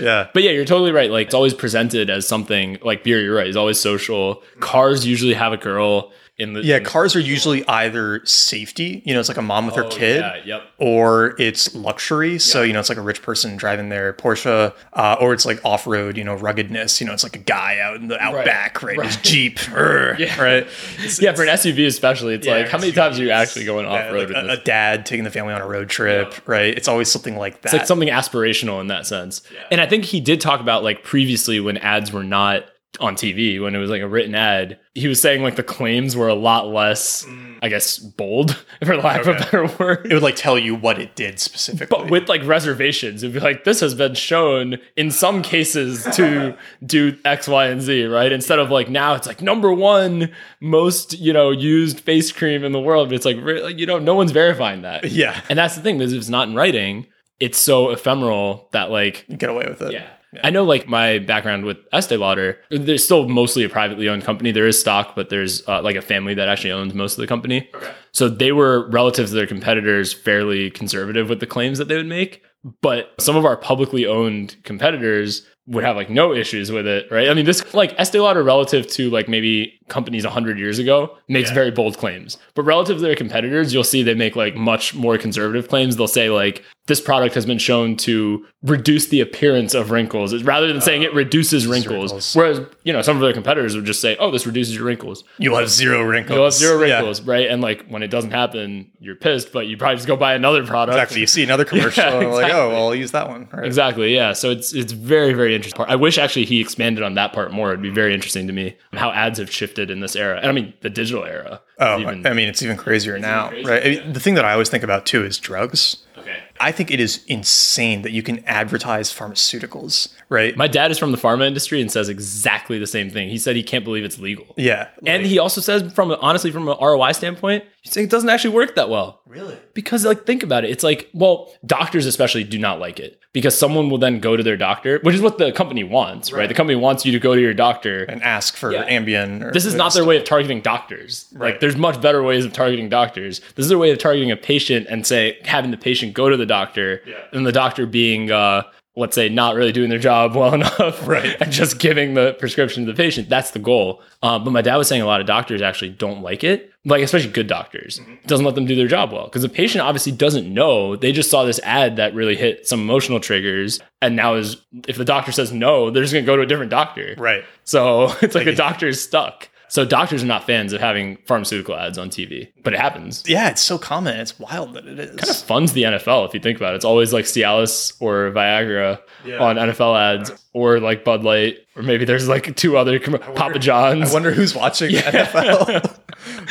Yeah. 0.00 0.28
But 0.34 0.42
yeah, 0.42 0.50
you're 0.50 0.64
totally 0.64 0.92
right. 0.92 1.10
Like 1.10 1.26
it's 1.26 1.34
always 1.34 1.54
presented 1.54 2.10
as 2.10 2.26
something 2.26 2.78
like 2.82 3.04
beer. 3.04 3.20
You're 3.20 3.36
right. 3.36 3.46
It's 3.46 3.56
always 3.56 3.78
social. 3.80 4.42
Cars 4.60 5.06
usually 5.06 5.34
have 5.34 5.52
a 5.52 5.56
girl 5.56 6.12
in 6.36 6.52
the 6.52 6.62
Yeah, 6.64 6.78
in 6.78 6.82
the- 6.82 6.88
cars 6.90 7.14
are 7.14 7.20
usually 7.20 7.64
either 7.68 8.20
safety, 8.24 9.02
you 9.04 9.14
know, 9.14 9.20
it's 9.20 9.28
like 9.28 9.38
a 9.38 9.42
mom 9.42 9.66
with 9.66 9.76
her 9.76 9.84
Oh, 9.84 9.88
kid, 9.88 10.20
yeah, 10.20 10.36
yep. 10.44 10.62
or 10.78 11.36
it's 11.38 11.74
luxury. 11.76 12.40
So, 12.40 12.62
you 12.62 12.72
know, 12.72 12.80
it's 12.80 12.88
like 12.88 12.98
a 12.98 13.02
rich 13.02 13.22
person 13.22 13.56
driving 13.56 13.88
their 13.88 14.12
Porsche, 14.14 14.72
uh, 14.94 15.16
or 15.20 15.32
it's 15.32 15.46
like 15.46 15.64
off 15.64 15.86
road, 15.86 16.16
you 16.18 16.24
know, 16.24 16.34
ruggedness. 16.34 17.00
You 17.00 17.06
know, 17.06 17.12
it's 17.12 17.22
like 17.22 17.36
a 17.36 17.40
guy 17.40 17.78
out 17.78 17.96
in 17.96 18.08
the 18.08 18.20
outback, 18.20 18.82
right? 18.82 19.00
His 19.00 19.16
Jeep, 19.18 19.58
Urgh, 19.58 20.18
right? 20.38 20.64
It's- 20.94 21.22
yeah, 21.22 21.32
for 21.34 21.42
an 21.42 21.48
SUV 21.50 21.86
especially, 21.86 22.34
it's 22.34 22.46
Yeah, 22.48 22.56
like 22.56 22.68
how 22.68 22.78
many 22.78 22.90
times 22.90 23.20
are 23.20 23.22
you 23.22 23.30
actually 23.30 23.64
going 23.64 23.86
off 23.86 24.10
road 24.10 24.18
like 24.18 24.28
with 24.28 24.36
a, 24.36 24.42
this? 24.48 24.58
a 24.58 24.62
dad 24.64 25.06
taking 25.06 25.22
the 25.22 25.30
family 25.30 25.54
on 25.54 25.60
a 25.60 25.66
road 25.68 25.88
trip, 25.88 26.34
right? 26.48 26.76
It's 26.76 26.88
always 26.88 27.08
something 27.10 27.36
like 27.36 27.60
that. 27.62 27.66
It's 27.66 27.72
like 27.74 27.86
something 27.86 28.08
aspirational 28.08 28.80
in 28.80 28.88
that 28.88 29.06
sense. 29.06 29.42
And 29.70 29.80
I 29.80 29.86
think 29.86 30.04
he 30.06 30.20
did 30.20 30.40
talk 30.40 30.58
about 30.60 30.82
like 30.82 31.04
previously 31.04 31.60
when 31.60 31.76
ads 31.78 32.10
were 32.12 32.24
not 32.24 32.64
on 33.00 33.16
TV, 33.16 33.60
when 33.60 33.74
it 33.74 33.78
was 33.78 33.90
like 33.90 34.02
a 34.02 34.08
written 34.08 34.34
ad, 34.34 34.78
he 34.94 35.08
was 35.08 35.20
saying 35.20 35.42
like 35.42 35.56
the 35.56 35.62
claims 35.62 36.16
were 36.16 36.28
a 36.28 36.34
lot 36.34 36.68
less, 36.68 37.24
mm. 37.24 37.58
I 37.62 37.68
guess, 37.68 37.98
bold, 37.98 38.52
for 38.84 38.96
lack 38.96 39.22
of 39.22 39.28
a 39.28 39.34
better 39.34 39.66
word. 39.78 40.06
it 40.06 40.14
would 40.14 40.22
like 40.22 40.36
tell 40.36 40.58
you 40.58 40.74
what 40.74 41.00
it 41.00 41.16
did 41.16 41.40
specifically. 41.40 41.96
but 41.98 42.10
with 42.10 42.28
like 42.28 42.44
reservations. 42.44 43.22
It'd 43.22 43.34
be 43.34 43.40
like, 43.40 43.64
this 43.64 43.80
has 43.80 43.94
been 43.94 44.14
shown 44.14 44.78
in 44.96 45.10
some 45.10 45.42
cases 45.42 46.04
to 46.16 46.56
do 46.86 47.16
X, 47.24 47.48
Y, 47.48 47.66
and 47.66 47.82
Z, 47.82 48.04
right? 48.04 48.30
Instead 48.30 48.58
of 48.58 48.70
like 48.70 48.88
now 48.88 49.14
it's 49.14 49.26
like 49.26 49.42
number 49.42 49.72
one 49.72 50.32
most, 50.60 51.18
you 51.18 51.32
know, 51.32 51.50
used 51.50 52.00
face 52.00 52.30
cream 52.32 52.64
in 52.64 52.72
the 52.72 52.80
world. 52.80 53.08
But 53.08 53.16
it's 53.16 53.24
like, 53.24 53.36
you 53.76 53.86
know, 53.86 53.98
no 53.98 54.14
one's 54.14 54.32
verifying 54.32 54.82
that. 54.82 55.10
yeah, 55.10 55.40
And 55.48 55.58
that's 55.58 55.74
the 55.74 55.82
thing, 55.82 55.98
because 55.98 56.12
if 56.12 56.18
it's 56.18 56.28
not 56.28 56.48
in 56.48 56.54
writing, 56.54 57.06
it's 57.40 57.58
so 57.58 57.90
ephemeral 57.90 58.68
that 58.72 58.90
like 58.90 59.24
you 59.28 59.36
get 59.36 59.50
away 59.50 59.66
with 59.68 59.82
it. 59.82 59.92
yeah. 59.92 60.06
I 60.42 60.50
know 60.50 60.64
like 60.64 60.88
my 60.88 61.18
background 61.18 61.64
with 61.64 61.78
Estee 61.92 62.16
Lauder, 62.16 62.58
they're 62.70 62.98
still 62.98 63.28
mostly 63.28 63.64
a 63.64 63.68
privately 63.68 64.08
owned 64.08 64.24
company. 64.24 64.52
There 64.52 64.66
is 64.66 64.78
stock, 64.78 65.14
but 65.14 65.30
there's 65.30 65.66
uh, 65.68 65.82
like 65.82 65.96
a 65.96 66.02
family 66.02 66.34
that 66.34 66.48
actually 66.48 66.72
owns 66.72 66.94
most 66.94 67.14
of 67.14 67.18
the 67.18 67.26
company. 67.26 67.70
So 68.12 68.28
they 68.28 68.52
were 68.52 68.88
relative 68.90 69.28
to 69.28 69.34
their 69.34 69.46
competitors 69.46 70.12
fairly 70.12 70.70
conservative 70.70 71.28
with 71.28 71.40
the 71.40 71.46
claims 71.46 71.78
that 71.78 71.88
they 71.88 71.96
would 71.96 72.06
make. 72.06 72.42
But 72.80 73.12
some 73.20 73.36
of 73.36 73.44
our 73.44 73.56
publicly 73.56 74.06
owned 74.06 74.56
competitors 74.64 75.46
would 75.66 75.84
have 75.84 75.96
like 75.96 76.10
no 76.10 76.32
issues 76.32 76.70
with 76.70 76.86
it, 76.86 77.06
right? 77.10 77.28
I 77.28 77.34
mean, 77.34 77.44
this 77.44 77.74
like 77.74 77.94
Estee 77.98 78.20
Lauder 78.20 78.42
relative 78.42 78.86
to 78.92 79.10
like 79.10 79.28
maybe 79.28 79.78
companies 79.88 80.24
100 80.24 80.58
years 80.58 80.78
ago 80.78 81.16
makes 81.28 81.50
very 81.50 81.70
bold 81.70 81.98
claims. 81.98 82.38
But 82.54 82.62
relative 82.62 82.96
to 82.98 83.02
their 83.02 83.14
competitors, 83.14 83.74
you'll 83.74 83.84
see 83.84 84.02
they 84.02 84.14
make 84.14 84.36
like 84.36 84.54
much 84.56 84.94
more 84.94 85.18
conservative 85.18 85.68
claims. 85.68 85.96
They'll 85.96 86.08
say 86.08 86.30
like 86.30 86.62
this 86.86 87.00
product 87.00 87.34
has 87.34 87.46
been 87.46 87.58
shown 87.58 87.96
to 87.96 88.44
reduce 88.62 89.08
the 89.08 89.20
appearance 89.20 89.72
of 89.72 89.90
wrinkles 89.90 90.34
rather 90.42 90.70
than 90.70 90.82
saying 90.82 91.02
it 91.02 91.10
oh, 91.12 91.16
reduces 91.16 91.66
wrinkles. 91.66 92.12
wrinkles. 92.12 92.34
Whereas, 92.36 92.60
you 92.82 92.92
know, 92.92 93.00
some 93.00 93.16
of 93.16 93.22
their 93.22 93.32
competitors 93.32 93.74
would 93.74 93.86
just 93.86 94.00
say, 94.02 94.16
"Oh, 94.18 94.30
this 94.30 94.46
reduces 94.46 94.74
your 94.74 94.84
wrinkles." 94.84 95.24
You'll 95.38 95.56
have 95.56 95.70
zero 95.70 96.02
wrinkles. 96.02 96.34
You'll 96.34 96.44
have 96.44 96.52
zero 96.52 96.82
Yeah. 96.84 96.96
wrinkles, 96.96 97.22
right? 97.22 97.48
And 97.48 97.62
like 97.62 97.86
when 97.88 98.02
it 98.02 98.08
doesn't 98.08 98.32
happen, 98.32 98.90
you're 99.00 99.14
pissed, 99.16 99.52
but 99.52 99.66
you 99.66 99.76
probably 99.76 99.96
just 99.96 100.08
go 100.08 100.16
buy 100.16 100.34
another 100.34 100.64
product. 100.66 100.96
Exactly. 100.96 101.20
You 101.20 101.26
see 101.26 101.42
another 101.42 101.64
commercial, 101.70 102.04
Yeah, 102.04 102.20
and 102.20 102.30
like, 102.32 102.52
oh, 102.52 102.68
well, 102.70 102.88
I'll 102.88 102.94
use 102.94 103.12
that 103.12 103.28
one. 103.28 103.48
Right. 103.50 103.64
Exactly. 103.64 104.14
Yeah. 104.14 104.32
So 104.34 104.50
it's 104.50 104.74
it's 104.74 104.92
very 104.92 105.32
very 105.32 105.54
interesting. 105.54 105.84
I 105.88 105.96
wish 105.96 106.18
actually 106.18 106.44
he 106.44 106.60
expanded 106.60 107.02
on 107.02 107.14
that 107.14 107.32
part 107.32 107.52
more. 107.52 107.70
It'd 107.70 107.82
be 107.82 107.90
very 107.90 108.14
interesting 108.14 108.46
to 108.46 108.52
me 108.52 108.76
how 108.92 109.10
ads 109.10 109.38
have 109.38 109.50
shifted 109.50 109.73
in 109.78 110.00
this 110.00 110.14
era, 110.16 110.36
and 110.38 110.46
I 110.46 110.52
mean 110.52 110.74
the 110.80 110.90
digital 110.90 111.24
era. 111.24 111.60
Oh, 111.78 111.98
even- 111.98 112.26
I 112.26 112.32
mean, 112.32 112.48
it's 112.48 112.62
even 112.62 112.76
crazier 112.76 113.18
now, 113.18 113.48
crazier, 113.48 113.68
right? 113.70 113.82
I 113.84 113.88
mean, 113.90 114.12
the 114.12 114.20
thing 114.20 114.34
that 114.34 114.44
I 114.44 114.52
always 114.52 114.68
think 114.68 114.84
about 114.84 115.06
too 115.06 115.24
is 115.24 115.38
drugs. 115.38 115.98
okay. 116.18 116.38
I 116.60 116.70
think 116.72 116.90
it 116.90 117.00
is 117.00 117.24
insane 117.26 118.02
that 118.02 118.12
you 118.12 118.22
can 118.22 118.44
advertise 118.46 119.10
pharmaceuticals, 119.12 120.14
right? 120.34 120.56
My 120.56 120.66
dad 120.68 120.90
is 120.90 120.98
from 120.98 121.12
the 121.12 121.18
pharma 121.18 121.46
industry 121.46 121.80
and 121.80 121.90
says 121.90 122.08
exactly 122.08 122.78
the 122.78 122.86
same 122.86 123.08
thing. 123.08 123.28
He 123.30 123.38
said 123.38 123.56
he 123.56 123.62
can't 123.62 123.84
believe 123.84 124.04
it's 124.04 124.18
legal. 124.18 124.46
yeah. 124.56 124.88
And 125.06 125.24
he 125.24 125.38
also 125.38 125.60
says, 125.60 125.90
from 125.92 126.10
honestly, 126.20 126.50
from 126.50 126.68
an 126.68 126.76
ROI 126.80 127.12
standpoint, 127.12 127.64
he's 127.82 127.92
saying 127.92 128.06
it 128.08 128.10
doesn't 128.10 128.28
actually 128.28 128.54
work 128.54 128.74
that 128.74 128.90
well. 128.90 129.20
really? 129.26 129.56
Because, 129.72 130.04
like, 130.04 130.26
think 130.26 130.42
about 130.42 130.64
it. 130.64 130.70
It's 130.70 130.84
like, 130.84 131.08
well, 131.14 131.52
doctors 131.66 132.06
especially 132.06 132.44
do 132.44 132.58
not 132.58 132.78
like 132.78 133.00
it 133.00 133.20
because 133.32 133.58
someone 133.58 133.90
will 133.90 133.98
then 133.98 134.20
go 134.20 134.36
to 134.36 134.42
their 134.44 134.56
doctor, 134.56 135.00
which 135.02 135.14
is 135.14 135.20
what 135.20 135.38
the 135.38 135.50
company 135.52 135.82
wants, 135.82 136.32
right? 136.32 136.48
The 136.48 136.54
company 136.54 136.76
wants 136.76 137.04
you 137.04 137.10
to 137.12 137.18
go 137.18 137.34
to 137.34 137.40
your 137.40 137.54
doctor. 137.54 138.04
And 138.04 138.22
ask 138.22 138.54
for 138.56 138.72
Yeah. 138.72 138.88
Ambien. 138.88 139.42
Or 139.42 139.52
This 139.52 139.64
is 139.64 139.74
not 139.74 139.92
their 139.94 140.04
way 140.04 140.16
of 140.16 140.24
targeting 140.24 140.60
doctors. 140.60 141.26
Like, 141.32 141.58
there's 141.60 141.76
much 141.76 142.00
better 142.00 142.22
ways 142.22 142.44
of 142.44 142.52
targeting 142.52 142.88
doctors. 142.88 143.40
This 143.56 143.64
is 143.64 143.68
their 143.68 143.78
way 143.78 143.90
of 143.90 143.98
targeting 143.98 144.30
a 144.30 144.36
patient 144.36 144.86
and 144.88 145.04
say 145.06 145.38
having 145.44 145.70
the 145.72 145.76
patient 145.76 146.14
go 146.14 146.28
to 146.28 146.36
the 146.36 146.46
doctor, 146.46 147.02
and 147.32 147.44
the 147.46 147.52
doctor 147.52 147.86
being, 147.86 148.30
uh, 148.30 148.62
let's 148.96 149.14
say, 149.14 149.28
not 149.28 149.54
really 149.54 149.72
doing 149.72 149.90
their 149.90 149.98
job 149.98 150.34
well 150.36 150.54
enough, 150.54 151.06
Right. 151.06 151.36
And 151.40 151.50
just 151.52 151.78
giving 151.78 152.14
the 152.14 152.34
prescription 152.34 152.86
to 152.86 152.92
the 152.92 152.96
patient. 152.96 153.28
That's 153.28 153.50
the 153.52 153.58
goal. 153.58 154.02
Um, 154.22 154.44
but 154.44 154.50
my 154.50 154.62
dad 154.62 154.76
was 154.76 154.88
saying 154.88 155.02
a 155.02 155.06
lot 155.06 155.20
of 155.20 155.26
doctors 155.26 155.62
actually 155.62 155.90
don't 155.90 156.22
like 156.22 156.44
it 156.44 156.74
like 156.86 157.02
especially 157.02 157.30
good 157.30 157.46
doctors, 157.46 158.00
doesn't 158.26 158.44
let 158.44 158.54
them 158.54 158.66
do 158.66 158.76
their 158.76 158.86
job 158.86 159.12
well 159.12 159.24
because 159.24 159.42
the 159.42 159.48
patient 159.48 159.82
obviously 159.82 160.12
doesn't 160.12 160.52
know. 160.52 160.96
They 160.96 161.12
just 161.12 161.30
saw 161.30 161.44
this 161.44 161.58
ad 161.62 161.96
that 161.96 162.14
really 162.14 162.36
hit 162.36 162.68
some 162.68 162.80
emotional 162.80 163.20
triggers, 163.20 163.80
and 164.02 164.14
now 164.14 164.34
is 164.34 164.58
if 164.86 164.96
the 164.96 165.04
doctor 165.04 165.32
says 165.32 165.52
no, 165.52 165.90
they're 165.90 166.02
just 166.02 166.12
going 166.12 166.24
to 166.24 166.30
go 166.30 166.36
to 166.36 166.42
a 166.42 166.46
different 166.46 166.70
doctor. 166.70 167.14
Right. 167.16 167.44
So 167.64 168.12
it's 168.22 168.34
like 168.34 168.44
the 168.44 168.54
doctor 168.54 168.86
is 168.86 169.02
stuck. 169.02 169.48
So 169.74 169.84
doctors 169.84 170.22
are 170.22 170.26
not 170.26 170.44
fans 170.46 170.72
of 170.72 170.80
having 170.80 171.16
pharmaceutical 171.26 171.74
ads 171.74 171.98
on 171.98 172.08
TV, 172.08 172.46
but 172.62 172.74
it 172.74 172.78
happens. 172.78 173.24
Yeah, 173.26 173.48
it's 173.50 173.60
so 173.60 173.76
common. 173.76 174.20
It's 174.20 174.38
wild 174.38 174.74
that 174.74 174.86
it 174.86 175.00
is. 175.00 175.16
Kind 175.16 175.28
of 175.28 175.36
funds 175.38 175.72
the 175.72 175.82
NFL 175.82 176.28
if 176.28 176.32
you 176.32 176.38
think 176.38 176.58
about 176.58 176.74
it. 176.74 176.76
It's 176.76 176.84
always 176.84 177.12
like 177.12 177.24
Cialis 177.24 177.92
or 177.98 178.30
Viagra 178.30 179.00
Yeah. 179.26 179.38
on 179.42 179.56
NFL 179.56 179.98
ads, 180.00 180.30
or 180.52 180.78
like 180.78 181.02
Bud 181.04 181.24
Light, 181.24 181.56
or 181.74 181.82
maybe 181.82 182.04
there's 182.04 182.28
like 182.28 182.54
two 182.54 182.76
other 182.76 183.00
com- 183.00 183.18
Papa 183.34 183.58
John's. 183.58 184.10
I 184.10 184.12
wonder 184.12 184.30
who's 184.30 184.54
watching 184.54 184.90
NFL. 184.94 185.66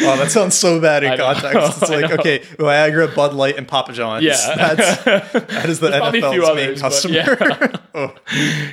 wow, 0.02 0.18
that 0.18 0.30
sounds 0.30 0.56
so 0.58 0.82
bad 0.82 1.06
in 1.06 1.14
I 1.14 1.16
know. 1.16 1.34
context. 1.34 1.82
It's 1.82 1.90
like, 2.02 2.12
okay, 2.20 2.40
Viagra, 2.40 3.16
Bud 3.16 3.34
Light, 3.34 3.56
and 3.56 3.66
Papa 3.66 3.94
John's. 3.94 4.26
Yeah. 4.26 4.36
That's, 4.76 5.04
that 5.06 5.70
is 5.70 5.80
the 5.80 5.92
There's 5.92 6.02
probably 6.02 6.20
a 6.20 6.30
few 6.30 6.42
NFL's 6.42 6.56
main 6.58 6.70
others, 6.70 6.82
but 6.82 6.90
customer. 6.90 7.14
yeah. 7.16 7.78
oh, 7.96 8.16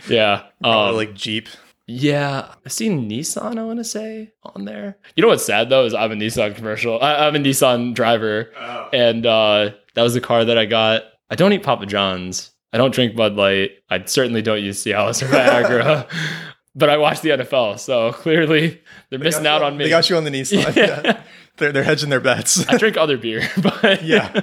yeah. 0.09 0.43
Um, 0.65 0.97
like 0.97 1.15
Jeep. 1.15 1.49
Yeah, 1.93 2.55
I've 2.65 2.73
seen 2.73 3.11
Nissan. 3.11 3.59
I 3.59 3.65
want 3.65 3.79
to 3.79 3.85
say 3.85 4.31
on 4.45 4.65
there. 4.65 4.97
You 5.17 5.23
know 5.23 5.29
what's 5.29 5.45
sad 5.45 5.71
though 5.71 5.85
is 5.85 5.93
I'm 5.93 6.13
a 6.13 6.15
Nissan 6.15 6.55
commercial. 6.55 7.01
I, 7.03 7.27
I'm 7.27 7.35
a 7.35 7.39
Nissan 7.41 7.95
driver, 7.95 8.53
and 8.93 9.27
uh, 9.27 9.71
that 9.95 10.03
was 10.03 10.15
the 10.15 10.21
car 10.21 10.45
that 10.45 10.57
I 10.57 10.67
got. 10.67 11.03
I 11.31 11.35
don't 11.35 11.53
eat 11.53 11.65
Papa 11.65 11.87
John's. 11.87 12.53
I 12.73 12.79
don't 12.79 12.95
drink 12.95 13.17
Bud 13.17 13.35
Light. 13.35 13.73
I 13.91 14.05
certainly 14.05 14.43
don't 14.43 14.63
use 14.63 14.85
Cialis 14.85 15.23
or 15.23 15.27
Viagra. 15.27 16.09
but 16.77 16.89
I 16.89 16.97
watch 16.99 17.23
the 17.23 17.31
NFL, 17.31 17.81
so 17.81 18.13
clearly 18.13 18.81
they're 19.11 19.19
missing 19.19 19.47
out 19.47 19.63
on 19.63 19.77
me. 19.77 19.85
They 19.85 19.91
got 19.91 20.09
you 20.09 20.17
on 20.17 20.25
the 20.25 20.31
Nissan. 20.31 20.75
Yeah. 20.77 21.01
Yeah. 21.05 21.23
They're, 21.57 21.73
they're 21.73 21.83
hedging 21.83 22.09
their 22.09 22.21
bets. 22.21 22.67
I 22.71 22.79
drink 22.79 22.97
other 22.97 23.19
beer, 23.19 23.47
but 23.61 24.03
Yeah. 24.03 24.41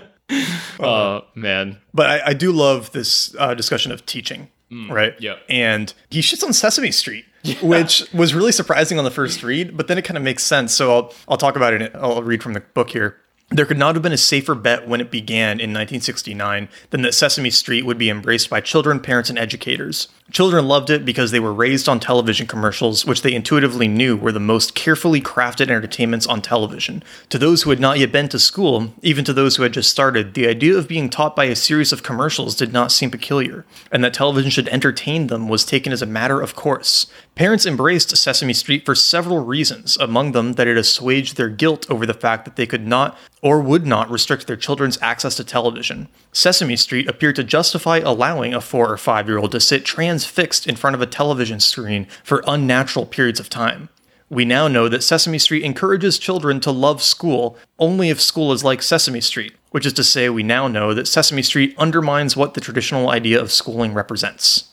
Oh 0.79 1.21
man, 1.33 1.79
But 1.93 2.09
I, 2.09 2.27
I 2.27 2.33
do 2.33 2.51
love 2.51 2.91
this 2.91 3.33
uh, 3.39 3.53
discussion 3.55 3.91
of 3.91 4.05
teaching, 4.05 4.49
Mm, 4.71 4.89
right? 4.91 5.15
Yeah. 5.19 5.37
And 5.49 5.93
he 6.09 6.19
shits 6.19 6.43
on 6.43 6.53
Sesame 6.53 6.91
Street, 6.91 7.25
which 7.61 8.11
was 8.13 8.33
really 8.33 8.51
surprising 8.51 8.97
on 8.97 9.05
the 9.05 9.11
first 9.11 9.43
read, 9.43 9.77
but 9.77 9.87
then 9.87 9.97
it 9.97 10.03
kind 10.03 10.17
of 10.17 10.23
makes 10.23 10.43
sense. 10.43 10.73
So 10.73 10.93
I'll, 10.93 11.13
I'll 11.27 11.37
talk 11.37 11.55
about 11.55 11.73
it. 11.73 11.91
I'll 11.95 12.23
read 12.23 12.43
from 12.43 12.53
the 12.53 12.59
book 12.59 12.89
here. 12.91 13.17
There 13.49 13.65
could 13.65 13.77
not 13.77 13.95
have 13.95 14.01
been 14.01 14.11
a 14.11 14.17
safer 14.17 14.55
bet 14.55 14.89
when 14.89 14.99
it 14.99 15.09
began 15.09 15.61
in 15.61 15.71
1969 15.71 16.67
than 16.89 17.01
that 17.03 17.13
Sesame 17.13 17.49
Street 17.49 17.85
would 17.85 17.97
be 17.97 18.09
embraced 18.09 18.49
by 18.49 18.59
children, 18.59 18.99
parents, 18.99 19.29
and 19.29 19.39
educators. 19.39 20.09
Children 20.29 20.67
loved 20.67 20.89
it 20.89 21.05
because 21.05 21.31
they 21.31 21.39
were 21.39 21.53
raised 21.53 21.87
on 21.87 22.01
television 22.01 22.47
commercials, 22.47 23.05
which 23.05 23.21
they 23.21 23.33
intuitively 23.33 23.87
knew 23.87 24.17
were 24.17 24.33
the 24.33 24.41
most 24.41 24.75
carefully 24.75 25.21
crafted 25.21 25.69
entertainments 25.69 26.27
on 26.27 26.41
television. 26.41 27.01
To 27.29 27.37
those 27.37 27.63
who 27.63 27.69
had 27.69 27.79
not 27.79 27.97
yet 27.97 28.11
been 28.11 28.27
to 28.29 28.39
school, 28.39 28.93
even 29.01 29.23
to 29.23 29.31
those 29.31 29.55
who 29.55 29.63
had 29.63 29.71
just 29.71 29.89
started, 29.89 30.33
the 30.33 30.47
idea 30.47 30.77
of 30.77 30.89
being 30.89 31.09
taught 31.09 31.33
by 31.33 31.45
a 31.45 31.55
series 31.55 31.93
of 31.93 32.03
commercials 32.03 32.55
did 32.55 32.73
not 32.73 32.91
seem 32.91 33.09
peculiar, 33.09 33.65
and 33.89 34.03
that 34.03 34.13
television 34.13 34.51
should 34.51 34.67
entertain 34.67 35.27
them 35.27 35.47
was 35.47 35.63
taken 35.63 35.93
as 35.93 36.01
a 36.01 36.05
matter 36.05 36.41
of 36.41 36.55
course. 36.55 37.07
Parents 37.35 37.65
embraced 37.65 38.17
Sesame 38.17 38.53
Street 38.53 38.83
for 38.85 38.95
several 38.95 39.45
reasons, 39.45 39.95
among 39.97 40.33
them 40.33 40.53
that 40.53 40.67
it 40.67 40.75
assuaged 40.75 41.37
their 41.37 41.49
guilt 41.49 41.89
over 41.89 42.05
the 42.05 42.13
fact 42.13 42.43
that 42.43 42.57
they 42.57 42.65
could 42.65 42.85
not 42.85 43.17
or 43.41 43.61
would 43.61 43.85
not 43.85 44.09
restrict 44.09 44.47
their 44.47 44.57
children's 44.57 44.97
access 45.01 45.35
to 45.35 45.43
television. 45.43 46.07
Sesame 46.31 46.75
Street 46.75 47.07
appeared 47.07 47.35
to 47.35 47.43
justify 47.43 47.99
allowing 47.99 48.53
a 48.53 48.59
four 48.59 48.91
or 48.91 48.97
five 48.97 49.27
year 49.27 49.37
old 49.37 49.51
to 49.51 49.59
sit 49.59 49.85
transfixed 50.17 50.65
in 50.65 50.75
front 50.75 50.95
of 50.95 51.01
a 51.01 51.05
television 51.05 51.59
screen 51.59 52.07
for 52.23 52.43
unnatural 52.47 53.05
periods 53.05 53.39
of 53.39 53.49
time. 53.49 53.87
We 54.29 54.45
now 54.45 54.67
know 54.67 54.89
that 54.89 55.03
Sesame 55.03 55.37
Street 55.37 55.63
encourages 55.63 56.17
children 56.17 56.59
to 56.61 56.71
love 56.71 57.03
school 57.03 57.55
only 57.77 58.09
if 58.09 58.19
school 58.19 58.51
is 58.51 58.63
like 58.63 58.81
Sesame 58.81 59.21
Street, 59.21 59.53
which 59.69 59.85
is 59.85 59.93
to 59.93 60.03
say, 60.03 60.27
we 60.29 60.41
now 60.41 60.67
know 60.67 60.95
that 60.95 61.07
Sesame 61.07 61.43
Street 61.43 61.75
undermines 61.77 62.35
what 62.35 62.55
the 62.55 62.61
traditional 62.61 63.11
idea 63.11 63.39
of 63.39 63.51
schooling 63.51 63.93
represents. 63.93 64.69